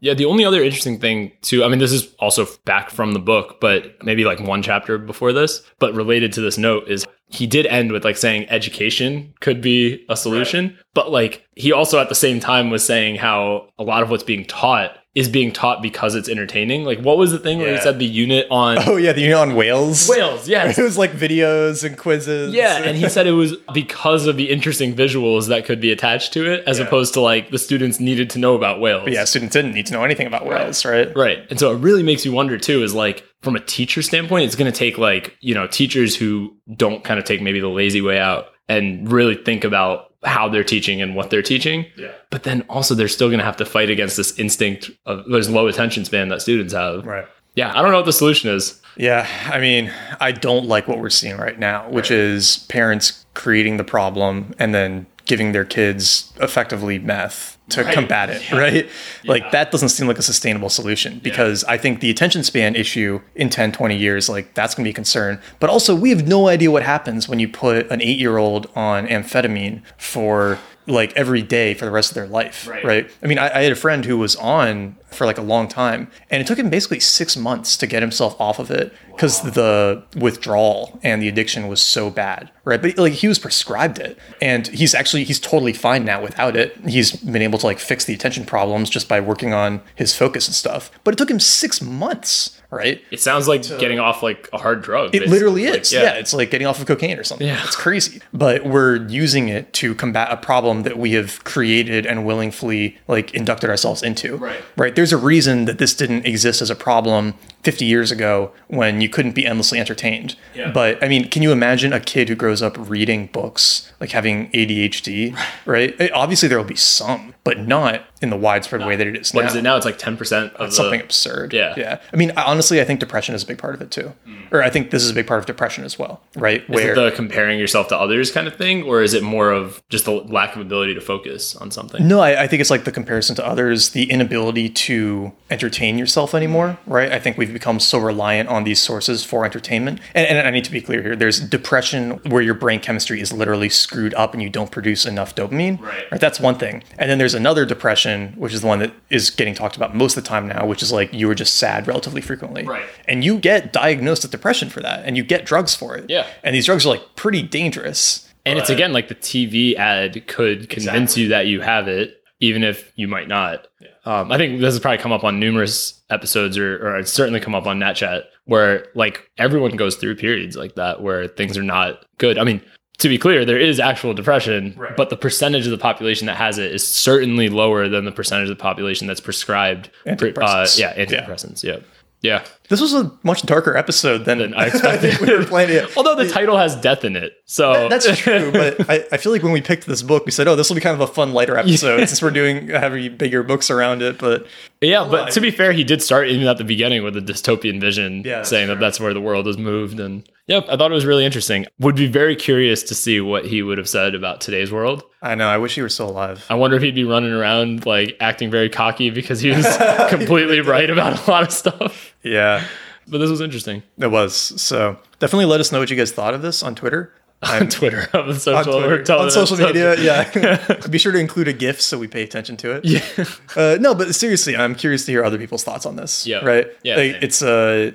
Yeah, 0.01 0.13
the 0.13 0.25
only 0.25 0.43
other 0.43 0.61
interesting 0.61 0.99
thing 0.99 1.31
too, 1.41 1.63
I 1.63 1.69
mean, 1.69 1.79
this 1.79 1.93
is 1.93 2.13
also 2.19 2.45
back 2.65 2.89
from 2.89 3.13
the 3.13 3.19
book, 3.19 3.61
but 3.61 4.03
maybe 4.03 4.25
like 4.25 4.41
one 4.41 4.61
chapter 4.61 4.97
before 4.97 5.31
this, 5.31 5.63
but 5.79 5.93
related 5.93 6.33
to 6.33 6.41
this 6.41 6.57
note 6.57 6.89
is 6.89 7.05
he 7.33 7.47
did 7.47 7.65
end 7.65 7.91
with 7.91 8.05
like 8.05 8.15
saying 8.15 8.47
education 8.49 9.33
could 9.39 9.59
be 9.59 10.05
a 10.07 10.15
solution, 10.15 10.77
but 10.93 11.11
like 11.11 11.45
he 11.55 11.71
also 11.71 11.99
at 11.99 12.07
the 12.09 12.15
same 12.15 12.39
time 12.39 12.69
was 12.69 12.85
saying 12.85 13.15
how 13.15 13.69
a 13.79 13.83
lot 13.83 14.03
of 14.03 14.09
what's 14.11 14.23
being 14.23 14.45
taught 14.45 14.95
is 15.15 15.29
being 15.29 15.51
taught 15.51 15.81
because 15.83 16.15
it's 16.15 16.27
entertaining. 16.27 16.85
Like, 16.85 16.99
what 16.99 17.19
was 17.19 17.31
the 17.31 17.37
thing 17.37 17.59
where 17.59 17.71
he 17.75 17.79
said 17.79 17.99
the 17.99 18.05
unit 18.05 18.47
on 18.49 18.77
Oh 18.79 18.95
yeah, 18.95 19.13
the 19.13 19.21
unit 19.21 19.37
on 19.37 19.55
whales. 19.55 20.09
whales? 20.09 20.47
yeah. 20.47 20.73
It 20.77 20.81
was 20.81 20.97
like 20.97 21.11
videos 21.11 21.83
and 21.83 21.95
quizzes. 21.95 22.53
Yeah, 22.53 22.77
and 22.79 22.97
he 22.97 23.07
said 23.09 23.27
it 23.27 23.31
was 23.33 23.55
because 23.73 24.25
of 24.25 24.37
the 24.37 24.49
interesting 24.49 24.95
visuals 24.95 25.49
that 25.49 25.65
could 25.65 25.79
be 25.79 25.91
attached 25.91 26.33
to 26.33 26.51
it, 26.51 26.63
as 26.65 26.79
opposed 26.79 27.13
to 27.13 27.21
like 27.21 27.51
the 27.51 27.59
students 27.59 27.99
needed 27.99 28.31
to 28.31 28.39
know 28.39 28.55
about 28.55 28.79
whales. 28.81 29.07
yeah, 29.07 29.23
students 29.25 29.53
didn't 29.53 29.73
need 29.73 29.85
to 29.85 29.93
know 29.93 30.03
anything 30.03 30.25
about 30.25 30.47
whales, 30.47 30.83
right? 30.83 31.15
Right. 31.15 31.45
And 31.51 31.59
so 31.59 31.71
it 31.71 31.77
really 31.77 32.01
makes 32.03 32.25
you 32.25 32.31
wonder 32.31 32.57
too 32.57 32.81
is 32.81 32.95
like 32.95 33.23
from 33.43 33.55
a 33.55 33.59
teacher 33.59 34.01
standpoint, 34.01 34.45
it's 34.45 34.55
going 34.55 34.71
to 34.71 34.77
take 34.77 34.97
like, 34.97 35.37
you 35.41 35.53
know, 35.53 35.67
teachers 35.67 36.15
who 36.15 36.55
don't 36.75 37.03
kind 37.03 37.19
of 37.19 37.25
take 37.25 37.39
maybe 37.41 37.59
the 37.59 37.67
lazy 37.69 38.01
way 38.01 38.17
out 38.17 38.47
and 38.69 39.11
really 39.11 39.35
think 39.35 39.63
about 39.63 40.12
how 40.23 40.49
they're 40.49 40.63
teaching 40.63 41.01
and 41.01 41.15
what 41.15 41.29
they're 41.29 41.41
teaching. 41.41 41.85
Yeah. 41.97 42.11
But 42.29 42.43
then 42.43 42.61
also 42.69 42.95
they're 42.95 43.07
still 43.07 43.27
going 43.29 43.39
to 43.39 43.45
have 43.45 43.57
to 43.57 43.65
fight 43.65 43.89
against 43.89 44.17
this 44.17 44.37
instinct 44.39 44.91
of 45.05 45.25
there's 45.29 45.49
low 45.49 45.67
attention 45.67 46.05
span 46.05 46.29
that 46.29 46.41
students 46.41 46.73
have. 46.73 47.05
Right. 47.05 47.25
Yeah. 47.55 47.71
I 47.77 47.81
don't 47.81 47.91
know 47.91 47.97
what 47.97 48.05
the 48.05 48.13
solution 48.13 48.49
is. 48.49 48.81
Yeah, 48.95 49.27
I 49.51 49.59
mean, 49.59 49.91
I 50.19 50.31
don't 50.31 50.67
like 50.67 50.87
what 50.87 50.99
we're 50.99 51.09
seeing 51.09 51.37
right 51.37 51.57
now, 51.57 51.89
which 51.89 52.11
is 52.11 52.59
parents 52.69 53.25
creating 53.33 53.77
the 53.77 53.83
problem 53.83 54.53
and 54.59 54.73
then 54.73 55.07
giving 55.25 55.51
their 55.53 55.65
kids 55.65 56.33
effectively 56.41 56.99
meth 56.99 57.57
to 57.69 57.83
combat 57.93 58.29
it, 58.29 58.51
right? 58.51 58.89
Like 59.23 59.51
that 59.51 59.71
doesn't 59.71 59.89
seem 59.89 60.05
like 60.07 60.17
a 60.19 60.21
sustainable 60.21 60.69
solution 60.69 61.19
because 61.19 61.63
I 61.63 61.77
think 61.77 62.01
the 62.01 62.09
attention 62.09 62.43
span 62.43 62.75
issue 62.75 63.21
in 63.35 63.49
10, 63.49 63.71
20 63.71 63.95
years, 63.97 64.27
like 64.27 64.53
that's 64.53 64.75
going 64.75 64.83
to 64.83 64.87
be 64.87 64.91
a 64.91 64.93
concern. 64.93 65.39
But 65.61 65.69
also, 65.69 65.95
we 65.95 66.09
have 66.09 66.27
no 66.27 66.49
idea 66.49 66.71
what 66.71 66.83
happens 66.83 67.29
when 67.29 67.39
you 67.39 67.47
put 67.47 67.89
an 67.89 67.99
8-year-old 68.01 68.69
on 68.75 69.07
amphetamine 69.07 69.81
for 69.97 70.59
like 70.87 71.13
every 71.15 71.41
day 71.41 71.73
for 71.73 71.85
the 71.85 71.91
rest 71.91 72.11
of 72.11 72.15
their 72.15 72.27
life, 72.27 72.67
Right. 72.67 72.83
right? 72.83 73.11
I 73.23 73.27
mean, 73.27 73.37
I, 73.37 73.59
I 73.59 73.61
had 73.63 73.71
a 73.71 73.75
friend 73.75 74.03
who 74.03 74.17
was 74.17 74.35
on 74.35 74.97
for 75.13 75.25
like 75.25 75.37
a 75.37 75.41
long 75.41 75.67
time, 75.67 76.09
and 76.29 76.41
it 76.41 76.47
took 76.47 76.57
him 76.59 76.69
basically 76.69 76.99
six 76.99 77.37
months 77.37 77.77
to 77.77 77.87
get 77.87 78.01
himself 78.01 78.35
off 78.39 78.59
of 78.59 78.69
it 78.71 78.93
because 79.11 79.41
the 79.53 80.03
withdrawal 80.15 80.99
and 81.03 81.21
the 81.21 81.27
addiction 81.27 81.67
was 81.67 81.81
so 81.81 82.09
bad, 82.09 82.49
right? 82.65 82.81
But 82.81 82.97
like 82.97 83.13
he 83.13 83.27
was 83.27 83.39
prescribed 83.39 83.99
it, 83.99 84.17
and 84.41 84.67
he's 84.67 84.93
actually 84.95 85.23
he's 85.23 85.39
totally 85.39 85.73
fine 85.73 86.03
now 86.05 86.21
without 86.21 86.55
it. 86.55 86.75
He's 86.87 87.11
been 87.11 87.41
able 87.41 87.59
to 87.59 87.65
like 87.65 87.79
fix 87.79 88.05
the 88.05 88.13
attention 88.13 88.45
problems 88.45 88.89
just 88.89 89.07
by 89.07 89.19
working 89.19 89.53
on 89.53 89.81
his 89.95 90.15
focus 90.15 90.47
and 90.47 90.55
stuff. 90.55 90.91
But 91.03 91.13
it 91.13 91.17
took 91.17 91.29
him 91.29 91.39
six 91.39 91.81
months, 91.81 92.59
right? 92.71 93.01
It 93.11 93.19
sounds 93.19 93.47
like 93.47 93.61
getting 93.63 93.99
off 93.99 94.23
like 94.23 94.49
a 94.53 94.57
hard 94.57 94.81
drug. 94.81 95.13
It 95.15 95.27
literally 95.27 95.69
Like, 95.69 95.81
is. 95.81 95.93
yeah. 95.93 96.13
it's 96.13 96.33
like 96.33 96.49
getting 96.49 96.65
off 96.67 96.79
of 96.79 96.85
cocaine 96.87 97.17
or 97.19 97.23
something. 97.23 97.45
Yeah. 97.47 97.61
It's 97.63 97.75
crazy. 97.75 98.21
But 98.33 98.65
we're 98.65 99.05
using 99.07 99.47
it 99.49 99.73
to 99.73 99.93
combat 99.95 100.31
a 100.31 100.37
problem 100.37 100.83
that 100.83 100.97
we 100.97 101.11
have 101.13 101.43
created 101.43 102.05
and 102.05 102.25
willingly 102.25 102.97
like 103.07 103.33
inducted 103.33 103.69
ourselves 103.69 104.01
into. 104.01 104.37
Right. 104.37 104.61
Right. 104.75 104.95
There's 104.95 105.02
a 105.11 105.17
reason 105.17 105.65
that 105.65 105.77
this 105.77 105.93
didn't 105.93 106.25
exist 106.25 106.61
as 106.61 106.69
a 106.69 106.75
problem 106.75 107.33
50 107.63 107.85
years 107.85 108.11
ago 108.11 108.51
when 108.67 109.01
you 109.01 109.09
couldn't 109.09 109.33
be 109.33 109.45
endlessly 109.45 109.79
entertained. 109.79 110.35
Yeah. 110.55 110.71
But 110.71 111.03
I 111.03 111.07
mean, 111.07 111.29
can 111.29 111.41
you 111.41 111.51
imagine 111.51 111.91
a 111.93 111.99
kid 111.99 112.29
who 112.29 112.35
grows 112.35 112.61
up 112.61 112.75
reading 112.77 113.27
books, 113.27 113.91
like 113.99 114.11
having 114.11 114.49
ADHD, 114.51 115.37
right? 115.65 116.11
Obviously 116.11 116.47
there 116.47 116.57
will 116.57 116.65
be 116.65 116.75
some, 116.75 117.32
but 117.43 117.59
not 117.59 118.01
in 118.21 118.29
the 118.29 118.37
widespread 118.37 118.85
way 118.85 118.95
that 118.95 119.05
it 119.05 119.17
is 119.17 119.33
What 119.33 119.41
now. 119.41 119.47
is 119.49 119.55
it 119.55 119.61
now? 119.63 119.75
It's 119.75 119.85
like 119.85 119.99
10% 119.99 120.53
of 120.53 120.69
the, 120.69 120.71
Something 120.71 121.01
absurd. 121.01 121.53
Yeah. 121.53 121.73
Yeah. 121.75 121.99
I 122.13 122.15
mean, 122.15 122.31
honestly, 122.37 122.79
I 122.79 122.85
think 122.85 123.01
depression 123.01 123.35
is 123.35 123.43
a 123.43 123.45
big 123.45 123.57
part 123.57 123.75
of 123.75 123.81
it 123.81 123.91
too. 123.91 124.13
Mm. 124.25 124.53
Or 124.53 124.63
I 124.63 124.69
think 124.69 124.91
this 124.91 125.03
is 125.03 125.09
a 125.09 125.13
big 125.13 125.27
part 125.27 125.39
of 125.39 125.45
depression 125.45 125.83
as 125.83 125.99
well, 125.99 126.21
right? 126.35 126.63
Is 126.69 126.81
it 126.81 126.95
the 126.95 127.11
comparing 127.11 127.59
yourself 127.59 127.89
to 127.89 127.97
others 127.97 128.31
kind 128.31 128.47
of 128.47 128.55
thing, 128.55 128.83
or 128.83 129.01
is 129.01 129.13
it 129.13 129.23
more 129.23 129.51
of 129.51 129.83
just 129.89 130.05
the 130.05 130.11
lack 130.11 130.55
of 130.55 130.61
ability 130.61 130.93
to 130.93 131.01
focus 131.01 131.55
on 131.57 131.69
something? 131.69 132.07
No, 132.07 132.21
I, 132.21 132.43
I 132.43 132.47
think 132.47 132.61
it's 132.61 132.69
like 132.69 132.85
the 132.85 132.91
comparison 132.91 133.35
to 133.35 133.45
others, 133.45 133.89
the 133.89 134.09
inability 134.09 134.69
to 134.69 135.33
entertain 135.49 135.97
yourself 135.97 136.33
anymore, 136.33 136.77
mm. 136.87 136.93
right? 136.93 137.11
I 137.11 137.19
think 137.19 137.37
we've 137.37 137.51
become 137.51 137.79
so 137.79 137.99
reliant 137.99 138.47
on 138.47 138.63
these 138.63 138.79
sources 138.79 139.25
for 139.25 139.43
entertainment. 139.43 139.99
And, 140.13 140.27
and 140.27 140.47
I 140.47 140.51
need 140.51 140.63
to 140.65 140.71
be 140.71 140.81
clear 140.81 141.01
here 141.01 141.15
there's 141.15 141.39
depression 141.39 142.11
where 142.29 142.41
your 142.41 142.53
brain 142.53 142.79
chemistry 142.79 143.19
is 143.19 143.33
literally 143.33 143.69
screwed 143.69 144.13
up 144.13 144.33
and 144.33 144.41
you 144.41 144.49
don't 144.49 144.71
produce 144.71 145.05
enough 145.05 145.35
dopamine. 145.35 145.81
Right. 145.81 146.19
That's 146.19 146.39
one 146.39 146.57
thing. 146.57 146.83
And 146.97 147.09
then 147.09 147.17
there's 147.17 147.32
another 147.33 147.65
depression, 147.65 148.33
which 148.37 148.53
is 148.53 148.61
the 148.61 148.67
one 148.67 148.79
that 148.79 148.93
is 149.09 149.29
getting 149.29 149.53
talked 149.53 149.75
about 149.75 149.95
most 149.95 150.17
of 150.17 150.23
the 150.23 150.27
time 150.27 150.47
now, 150.47 150.65
which 150.65 150.81
is 150.83 150.91
like 150.91 151.13
you 151.13 151.27
were 151.27 151.35
just 151.35 151.57
sad 151.57 151.87
relatively 151.87 152.21
frequently. 152.21 152.63
Right. 152.63 152.85
And 153.07 153.23
you 153.23 153.37
get 153.39 153.73
diagnosed 153.73 154.23
with 154.23 154.31
depression 154.31 154.69
for 154.69 154.81
that 154.81 155.05
and 155.05 155.17
you 155.17 155.23
get 155.23 155.45
drugs 155.45 155.75
for 155.75 155.95
it. 155.95 156.09
Yeah. 156.09 156.27
And 156.43 156.55
these 156.55 156.65
drugs 156.65 156.85
are 156.85 156.89
like 156.89 157.15
pretty 157.15 157.41
dangerous. 157.41 158.29
And 158.45 158.59
it's 158.59 158.69
again 158.69 158.91
like 158.91 159.07
the 159.07 159.15
TV 159.15 159.75
ad 159.75 160.27
could 160.27 160.69
convince 160.69 161.11
Exactly. 161.13 161.23
you 161.23 161.29
that 161.29 161.47
you 161.47 161.61
have 161.61 161.87
it, 161.87 162.21
even 162.41 162.63
if 162.63 162.91
you 162.95 163.07
might 163.07 163.27
not. 163.29 163.67
Um, 164.05 164.31
I 164.33 164.37
think 164.37 164.59
this 164.59 164.73
has 164.73 164.79
probably 164.81 164.97
come 164.97 165.13
up 165.13 165.23
on 165.23 165.39
numerous 165.39 166.01
episodes, 166.09 166.57
or, 166.57 166.75
or 166.85 166.97
it's 166.99 167.11
certainly 167.13 167.39
come 167.39 167.55
up 167.55 167.65
on 167.65 167.79
Nat 167.79 167.93
Chat, 167.93 168.23
where 168.43 168.87
like 168.95 169.29
everyone 169.37 169.77
goes 169.77 169.95
through 169.95 170.17
periods 170.17 170.57
like 170.57 170.75
that 170.75 171.01
where 171.01 171.29
things 171.29 171.57
are 171.57 171.63
not 171.63 172.05
good. 172.17 172.37
I 172.37 172.43
mean, 172.43 172.61
to 172.99 173.09
be 173.09 173.17
clear, 173.17 173.43
there 173.43 173.59
is 173.59 173.79
actual 173.79 174.13
depression, 174.13 174.73
Right. 174.77 174.95
but 174.95 175.09
the 175.09 175.17
percentage 175.17 175.65
of 175.65 175.71
the 175.71 175.77
population 175.77 176.27
that 176.27 176.37
has 176.37 176.57
it 176.57 176.71
is 176.71 176.87
certainly 176.87 177.49
lower 177.49 177.89
than 177.89 178.05
the 178.05 178.11
percentage 178.11 178.49
of 178.49 178.57
the 178.57 178.61
population 178.61 179.07
that's 179.07 179.19
prescribed. 179.21 179.89
pre- 180.03 180.11
Uh, 180.11 180.15
Antidepressants. 180.15 180.79
yeah, 180.79 180.93
antidepressants. 180.95 181.63
Yeah. 181.63 181.77
yeah. 182.21 182.43
This 182.73 182.81
was 182.81 182.93
a 182.95 183.11
much 183.21 183.43
darker 183.43 183.77
episode 183.77 184.25
than, 184.25 184.39
Than 184.39 184.55
I 184.55 184.65
expected. 184.65 185.13
think 185.17 185.21
we 185.29 185.37
were 185.37 185.45
planning. 185.45 185.75
it. 185.77 185.89
Although 185.97 186.15
the 186.15 186.27
title 186.27 186.57
has 186.57 186.75
death 186.75 187.05
in 187.05 187.15
it, 187.15 187.33
so 187.45 187.87
That's 187.87 188.07
true, 188.17 188.51
but 188.51 188.89
I, 188.89 189.05
I 189.11 189.17
feel 189.17 189.31
like 189.31 189.43
when 189.43 189.51
we 189.51 189.61
picked 189.61 189.85
this 189.85 190.01
book, 190.01 190.25
we 190.25 190.31
said, 190.31 190.47
"Oh, 190.47 190.55
this 190.55 190.69
will 190.69 190.75
be 190.75 190.81
kind 190.81 190.95
of 190.99 191.07
a 191.07 191.13
fun, 191.13 191.33
lighter 191.33 191.55
episode 191.55 191.99
since 192.07 192.19
we're 192.21 192.31
doing 192.31 192.71
uh, 192.71 192.79
heavy, 192.79 193.09
bigger 193.09 193.43
books 193.43 193.69
around 193.69 194.01
it." 194.01 194.17
But 194.17 194.47
Yeah, 194.81 195.07
but 195.09 195.31
to 195.33 195.41
be 195.41 195.51
fair, 195.51 195.71
he 195.71 195.83
did 195.83 196.01
start 196.01 196.29
even 196.29 196.47
at 196.47 196.57
the 196.57 196.63
beginning 196.63 197.03
with 197.03 197.15
a 197.15 197.21
dystopian 197.21 197.79
vision, 197.79 198.23
Yeah, 198.25 198.41
saying 198.41 198.69
that 198.69 198.79
that's 198.79 198.99
where 198.99 199.13
the 199.13 199.21
world 199.21 199.45
has 199.45 199.57
moved. 199.59 199.99
And 199.99 200.27
yep, 200.47 200.65
I 200.67 200.75
thought 200.75 200.89
it 200.91 200.95
was 200.95 201.05
really 201.05 201.25
interesting. 201.25 201.67
Would 201.79 201.95
be 201.95 202.07
very 202.07 202.35
curious 202.35 202.81
to 202.83 202.95
see 202.95 203.21
what 203.21 203.45
he 203.45 203.61
would 203.61 203.77
have 203.77 203.87
said 203.87 204.15
about 204.15 204.41
today's 204.41 204.71
world. 204.71 205.03
I 205.21 205.35
know 205.35 205.47
I 205.47 205.57
wish 205.57 205.75
he 205.75 205.81
were 205.81 205.89
still 205.89 206.09
alive. 206.09 206.45
I 206.49 206.55
wonder 206.55 206.75
if 206.75 206.81
he'd 206.83 206.95
be 206.95 207.05
running 207.05 207.31
around 207.31 207.85
like 207.85 208.17
acting 208.19 208.49
very 208.51 208.69
cocky 208.69 209.09
because 209.11 209.39
he 209.41 209.51
was 209.51 209.65
completely 210.09 210.59
right 210.61 210.89
about 210.89 211.25
a 211.27 211.31
lot 211.31 211.43
of 211.43 211.51
stuff. 211.51 212.12
Yeah, 212.23 212.63
But 213.07 213.17
this 213.19 213.29
was 213.29 213.41
interesting. 213.41 213.83
it 213.97 214.07
was. 214.07 214.33
So 214.35 214.97
definitely 215.19 215.45
let 215.45 215.59
us 215.59 215.71
know 215.71 215.79
what 215.79 215.89
you 215.89 215.95
guys 215.97 216.11
thought 216.11 216.33
of 216.33 216.41
this 216.41 216.63
on 216.63 216.75
Twitter. 216.75 217.13
On 217.43 217.67
Twitter, 217.67 218.07
on 218.13 218.29
On, 218.29 218.35
social, 218.39 218.79
Twitter. 218.79 219.01
or 219.01 219.03
tele- 219.03 219.23
on 219.23 219.29
social 219.29 219.57
media, 219.57 219.99
yeah. 219.99 220.77
Be 220.89 220.97
sure 220.97 221.11
to 221.11 221.19
include 221.19 221.49
a 221.49 221.53
GIF 221.53 221.81
so 221.81 221.97
we 221.99 222.07
pay 222.07 222.23
attention 222.23 222.55
to 222.55 222.71
it. 222.71 222.85
Yeah. 222.85 223.25
Uh, 223.57 223.77
no, 223.81 223.93
but 223.93 224.15
seriously, 224.15 224.55
I'm 224.55 224.75
curious 224.75 225.03
to 225.07 225.11
hear 225.11 225.25
other 225.25 225.37
people's 225.37 225.61
thoughts 225.61 225.85
on 225.85 225.97
this. 225.97 226.25
Yeah. 226.25 226.37
Right. 226.37 226.67
Yeah, 226.83 226.95
Like, 226.95 227.15
it's 227.21 227.41
uh, 227.41 227.91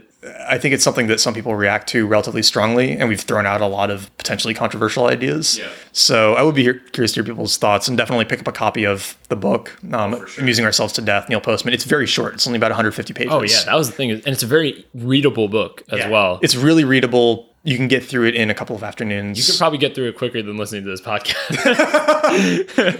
I 0.48 0.58
think 0.58 0.74
it's 0.74 0.82
something 0.82 1.06
that 1.06 1.20
some 1.20 1.32
people 1.32 1.54
react 1.54 1.88
to 1.90 2.04
relatively 2.04 2.42
strongly, 2.42 2.90
and 2.92 3.08
we've 3.08 3.20
thrown 3.20 3.46
out 3.46 3.60
a 3.60 3.66
lot 3.66 3.88
of 3.88 4.10
potentially 4.18 4.52
controversial 4.52 5.06
ideas. 5.06 5.58
Yeah. 5.58 5.68
So 5.92 6.34
I 6.34 6.42
would 6.42 6.56
be 6.56 6.64
curious 6.92 7.12
to 7.12 7.20
hear 7.20 7.24
people's 7.24 7.56
thoughts, 7.56 7.86
and 7.86 7.96
definitely 7.96 8.24
pick 8.24 8.40
up 8.40 8.48
a 8.48 8.52
copy 8.52 8.84
of 8.84 9.16
the 9.28 9.36
book, 9.36 9.78
um, 9.92 10.26
"Amusing 10.38 10.64
Ourselves 10.64 10.92
to 10.94 11.02
Death." 11.02 11.28
Neil 11.28 11.40
Postman. 11.40 11.72
It's 11.72 11.84
very 11.84 12.06
short. 12.06 12.34
It's 12.34 12.46
only 12.48 12.56
about 12.56 12.72
150 12.72 13.12
pages. 13.14 13.32
Oh 13.32 13.42
yeah, 13.42 13.62
that 13.66 13.76
was 13.76 13.88
the 13.90 13.94
thing, 13.94 14.10
and 14.10 14.26
it's 14.26 14.42
a 14.42 14.46
very 14.46 14.84
readable 14.92 15.46
book 15.46 15.84
as 15.92 16.00
Yeah. 16.00 16.08
well. 16.10 16.40
It's 16.42 16.56
really 16.56 16.82
readable. 16.84 17.47
You 17.64 17.76
can 17.76 17.88
get 17.88 18.04
through 18.04 18.26
it 18.28 18.34
in 18.34 18.50
a 18.50 18.54
couple 18.54 18.76
of 18.76 18.82
afternoons. 18.82 19.38
you 19.38 19.44
could 19.44 19.58
probably 19.58 19.78
get 19.78 19.94
through 19.94 20.08
it 20.08 20.16
quicker 20.16 20.42
than 20.42 20.56
listening 20.56 20.84
to 20.84 20.90
this 20.90 21.00
podcast. 21.00 21.46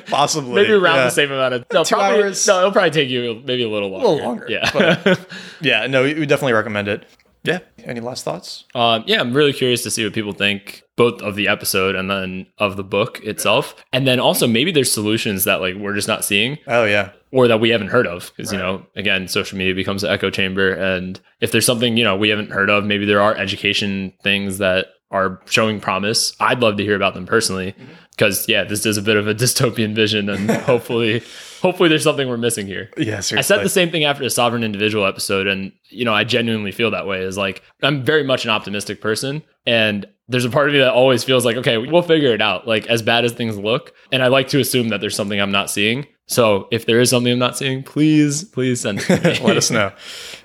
possibly 0.07 0.63
maybe 0.63 0.73
around 0.73 0.97
yeah. 0.97 1.05
the 1.05 1.11
same 1.11 1.31
amount 1.33 1.55
of 1.55 1.65
no, 1.73 1.85
Two 1.85 1.95
probably, 1.95 2.23
hours. 2.23 2.47
No, 2.47 2.59
it'll 2.59 2.73
probably 2.73 2.91
take 2.91 3.09
you 3.09 3.41
maybe 3.45 3.63
a 3.63 3.69
little 3.69 3.91
longer. 3.91 4.07
A 4.07 4.11
little 4.11 4.27
longer, 4.27 4.47
Yeah. 4.49 4.71
but- 4.73 5.29
Yeah, 5.61 5.87
no, 5.87 6.03
we 6.03 6.27
definitely 6.27 6.53
recommend 6.55 6.89
it. 6.89 7.05
Yeah. 7.45 7.61
Any 7.85 8.01
last 8.01 8.25
thoughts? 8.25 8.65
um, 8.75 9.05
yeah, 9.07 9.21
I'm 9.21 9.33
really 9.33 9.53
curious 9.53 9.83
to 9.85 9.91
see 9.91 10.05
what 10.05 10.13
people 10.13 10.33
think 10.33 10.83
both 10.99 11.23
of 11.23 11.35
the 11.37 11.49
episode 11.49 11.95
and 11.95 12.11
then 12.11 12.47
of 12.59 12.77
the 12.77 12.85
book 12.85 13.20
itself, 13.25 13.75
and 13.95 14.07
then 14.07 14.20
also 14.20 14.47
maybe 14.47 14.70
there's 14.70 14.93
solutions 14.93 15.45
that 15.45 15.62
like 15.62 15.77
we're 15.77 15.95
just 15.95 16.09
not 16.09 16.25
seeing 16.25 16.59
Oh 16.66 16.85
yeah. 16.85 17.12
or 17.33 17.49
that 17.49 17.61
we 17.61 17.70
haven't 17.70 17.89
heard 17.89 18.07
of 18.07 18.31
because 18.37 18.53
you 18.53 18.59
know 18.59 18.85
again 18.97 19.29
social 19.29 19.57
media 19.57 19.75
becomes 19.75 20.05
an 20.05 20.11
echo 20.11 20.29
chamber 20.29 20.73
and 20.75 21.20
if 21.41 21.53
there's 21.53 21.65
something 21.65 21.97
you 21.97 22.05
know 22.05 22.16
we 22.16 22.29
haven't 22.29 22.51
heard 22.51 22.69
of 22.69 22.85
maybe 22.85 23.07
there 23.07 23.20
are 23.23 23.35
education 23.37 24.12
things 24.23 24.59
that 24.59 24.87
are 25.11 25.41
showing 25.47 25.81
promise 25.81 26.35
i'd 26.41 26.61
love 26.61 26.77
to 26.77 26.83
hear 26.83 26.97
about 26.97 27.15
them 27.15 27.25
personally 27.27 27.73
mm-hmm. 27.73 27.93
because 28.11 28.47
yeah 28.49 28.65
this 28.65 28.85
is 28.85 28.97
a 28.99 29.03
bit 29.03 29.16
of 29.16 29.27
a 29.29 29.35
dystopian 29.43 29.95
vision 29.95 30.29
and 30.29 30.51
hopefully 30.73 31.23
hopefully 31.62 31.89
there's 31.89 32.05
something 32.05 32.29
we're 32.29 32.37
missing 32.37 32.66
here 32.66 32.91
Yeah. 32.97 33.20
Seriously. 33.20 33.39
I 33.39 33.43
said 33.43 33.65
the 33.65 33.69
same 33.70 33.91
thing 33.91 34.05
after 34.05 34.23
the 34.25 34.31
sovereign 34.31 34.65
individual 34.65 35.07
episode, 35.07 35.47
and 35.47 35.73
you 35.91 36.05
know, 36.05 36.15
I 36.15 36.25
genuinely 36.25 36.70
feel 36.73 36.91
that 36.93 37.07
way. 37.07 37.23
Is 37.23 37.37
like 37.37 37.62
I'm 37.83 38.05
very 38.05 38.23
much 38.23 38.45
an 38.45 38.51
optimistic 38.51 39.01
person, 39.01 39.43
and 39.66 40.07
there's 40.29 40.45
a 40.45 40.51
part 40.51 40.69
of 40.69 40.75
me 40.75 40.81
that 40.81 40.93
always 40.93 41.25
feels 41.25 41.45
like, 41.45 41.57
okay, 41.57 41.79
we'll 41.79 42.03
figure 42.03 42.33
it 42.35 42.43
out. 42.43 42.67
Like 42.69 42.87
as 42.89 43.03
bad 43.03 43.25
as 43.25 43.33
things 43.33 43.57
look, 43.59 43.95
and 44.13 44.23
I 44.23 44.27
like 44.29 44.49
to 44.49 44.61
assume 44.61 44.89
that 44.91 45.01
there's 45.01 45.17
something 45.17 45.41
I'm 45.41 45.51
not 45.53 45.71
seeing. 45.71 46.07
So 46.27 46.69
if 46.71 46.85
there 46.85 47.01
is 47.01 47.09
something 47.09 47.33
I'm 47.33 47.39
not 47.39 47.57
seeing, 47.57 47.83
please, 47.83 48.45
please 48.45 48.83
send 48.83 49.01
it 49.01 49.05
to 49.07 49.17
me. 49.23 49.39
Let 49.47 49.57
us 49.57 49.71
know. 49.71 49.93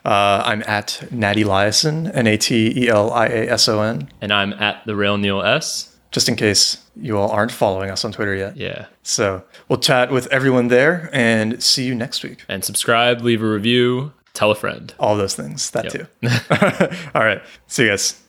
Uh, 0.06 0.42
I'm 0.46 0.64
at 0.66 1.06
Nat 1.12 1.34
Eliason, 1.36 2.10
N 2.16 2.26
A 2.28 2.38
T 2.38 2.74
E 2.86 2.88
L 2.90 3.12
I 3.12 3.28
A 3.28 3.50
S 3.50 3.68
O 3.68 3.82
N, 3.82 4.10
And 4.22 4.32
I'm 4.32 4.54
at 4.54 4.86
the 4.86 4.96
Real 4.96 5.18
Neil 5.18 5.42
S. 5.42 5.94
just 6.12 6.30
in 6.30 6.38
case 6.38 6.78
you 6.96 7.18
all 7.18 7.30
aren't 7.32 7.52
following 7.52 7.90
us 7.90 8.06
on 8.06 8.14
Twitter 8.14 8.34
yet. 8.36 8.56
Yeah, 8.56 8.86
So 9.02 9.44
we'll 9.68 9.80
chat 9.80 10.10
with 10.12 10.28
everyone 10.28 10.70
there 10.70 11.10
and 11.12 11.62
see 11.62 11.84
you 11.86 11.96
next 11.96 12.24
week. 12.24 12.46
and 12.48 12.64
subscribe, 12.64 13.20
leave 13.22 13.42
a 13.44 13.48
review, 13.50 14.14
tell 14.34 14.52
a 14.52 14.56
friend. 14.56 14.94
All 15.00 15.18
those 15.18 15.36
things. 15.36 15.70
That 15.72 15.94
Yep. 15.94 16.10
too. 16.22 17.10
all 17.14 17.26
right. 17.26 17.42
See 17.68 17.84
you 17.84 17.90
guys. 17.90 18.22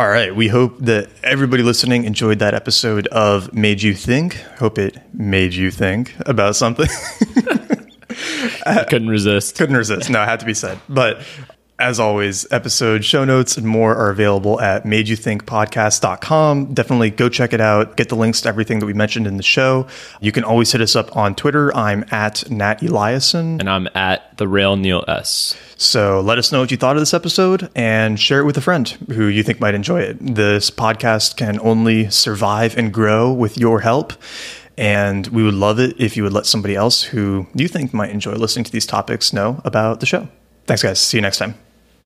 All 0.00 0.08
right. 0.08 0.34
We 0.34 0.48
hope 0.48 0.78
that 0.78 1.10
everybody 1.22 1.62
listening 1.62 2.04
enjoyed 2.04 2.38
that 2.38 2.54
episode 2.54 3.06
of 3.08 3.52
Made 3.52 3.82
You 3.82 3.92
Think. 3.92 4.36
Hope 4.58 4.78
it 4.78 4.96
made 5.12 5.52
you 5.52 5.70
think 5.70 6.14
about 6.20 6.56
something. 6.56 6.88
I 8.64 8.84
couldn't 8.88 9.10
resist. 9.10 9.58
couldn't 9.58 9.76
resist. 9.76 10.08
No, 10.08 10.22
it 10.22 10.24
had 10.24 10.40
to 10.40 10.46
be 10.46 10.54
said. 10.54 10.80
But 10.88 11.20
as 11.80 11.98
always, 11.98 12.46
episode 12.52 13.04
show 13.04 13.24
notes 13.24 13.56
and 13.56 13.66
more 13.66 13.96
are 13.96 14.10
available 14.10 14.60
at 14.60 14.84
madeyouthinkpodcast.com. 14.84 16.74
Definitely 16.74 17.10
go 17.10 17.28
check 17.28 17.52
it 17.52 17.60
out. 17.60 17.96
Get 17.96 18.10
the 18.10 18.16
links 18.16 18.42
to 18.42 18.48
everything 18.48 18.78
that 18.80 18.86
we 18.86 18.92
mentioned 18.92 19.26
in 19.26 19.36
the 19.38 19.42
show. 19.42 19.86
You 20.20 20.30
can 20.30 20.44
always 20.44 20.70
hit 20.70 20.80
us 20.80 20.94
up 20.94 21.16
on 21.16 21.34
Twitter. 21.34 21.74
I'm 21.74 22.04
at 22.10 22.48
Nat 22.50 22.80
Eliason. 22.80 23.58
And 23.60 23.68
I'm 23.68 23.88
at 23.94 24.36
the 24.36 24.46
Real 24.46 24.76
Neil 24.76 25.04
S. 25.08 25.56
So 25.76 26.20
let 26.20 26.38
us 26.38 26.52
know 26.52 26.60
what 26.60 26.70
you 26.70 26.76
thought 26.76 26.96
of 26.96 27.00
this 27.00 27.14
episode 27.14 27.70
and 27.74 28.20
share 28.20 28.40
it 28.40 28.44
with 28.44 28.58
a 28.58 28.60
friend 28.60 28.88
who 29.08 29.26
you 29.26 29.42
think 29.42 29.60
might 29.60 29.74
enjoy 29.74 30.02
it. 30.02 30.18
This 30.20 30.70
podcast 30.70 31.36
can 31.36 31.58
only 31.60 32.10
survive 32.10 32.76
and 32.76 32.92
grow 32.92 33.32
with 33.32 33.56
your 33.56 33.80
help. 33.80 34.12
And 34.76 35.26
we 35.28 35.42
would 35.42 35.54
love 35.54 35.78
it 35.78 35.96
if 35.98 36.16
you 36.16 36.22
would 36.22 36.32
let 36.32 36.46
somebody 36.46 36.74
else 36.76 37.02
who 37.02 37.46
you 37.54 37.68
think 37.68 37.92
might 37.92 38.10
enjoy 38.10 38.32
listening 38.32 38.64
to 38.64 38.72
these 38.72 38.86
topics 38.86 39.32
know 39.32 39.60
about 39.64 40.00
the 40.00 40.06
show. 40.06 40.28
Thanks, 40.66 40.82
guys. 40.82 41.00
See 41.00 41.16
you 41.16 41.22
next 41.22 41.38
time. 41.38 41.54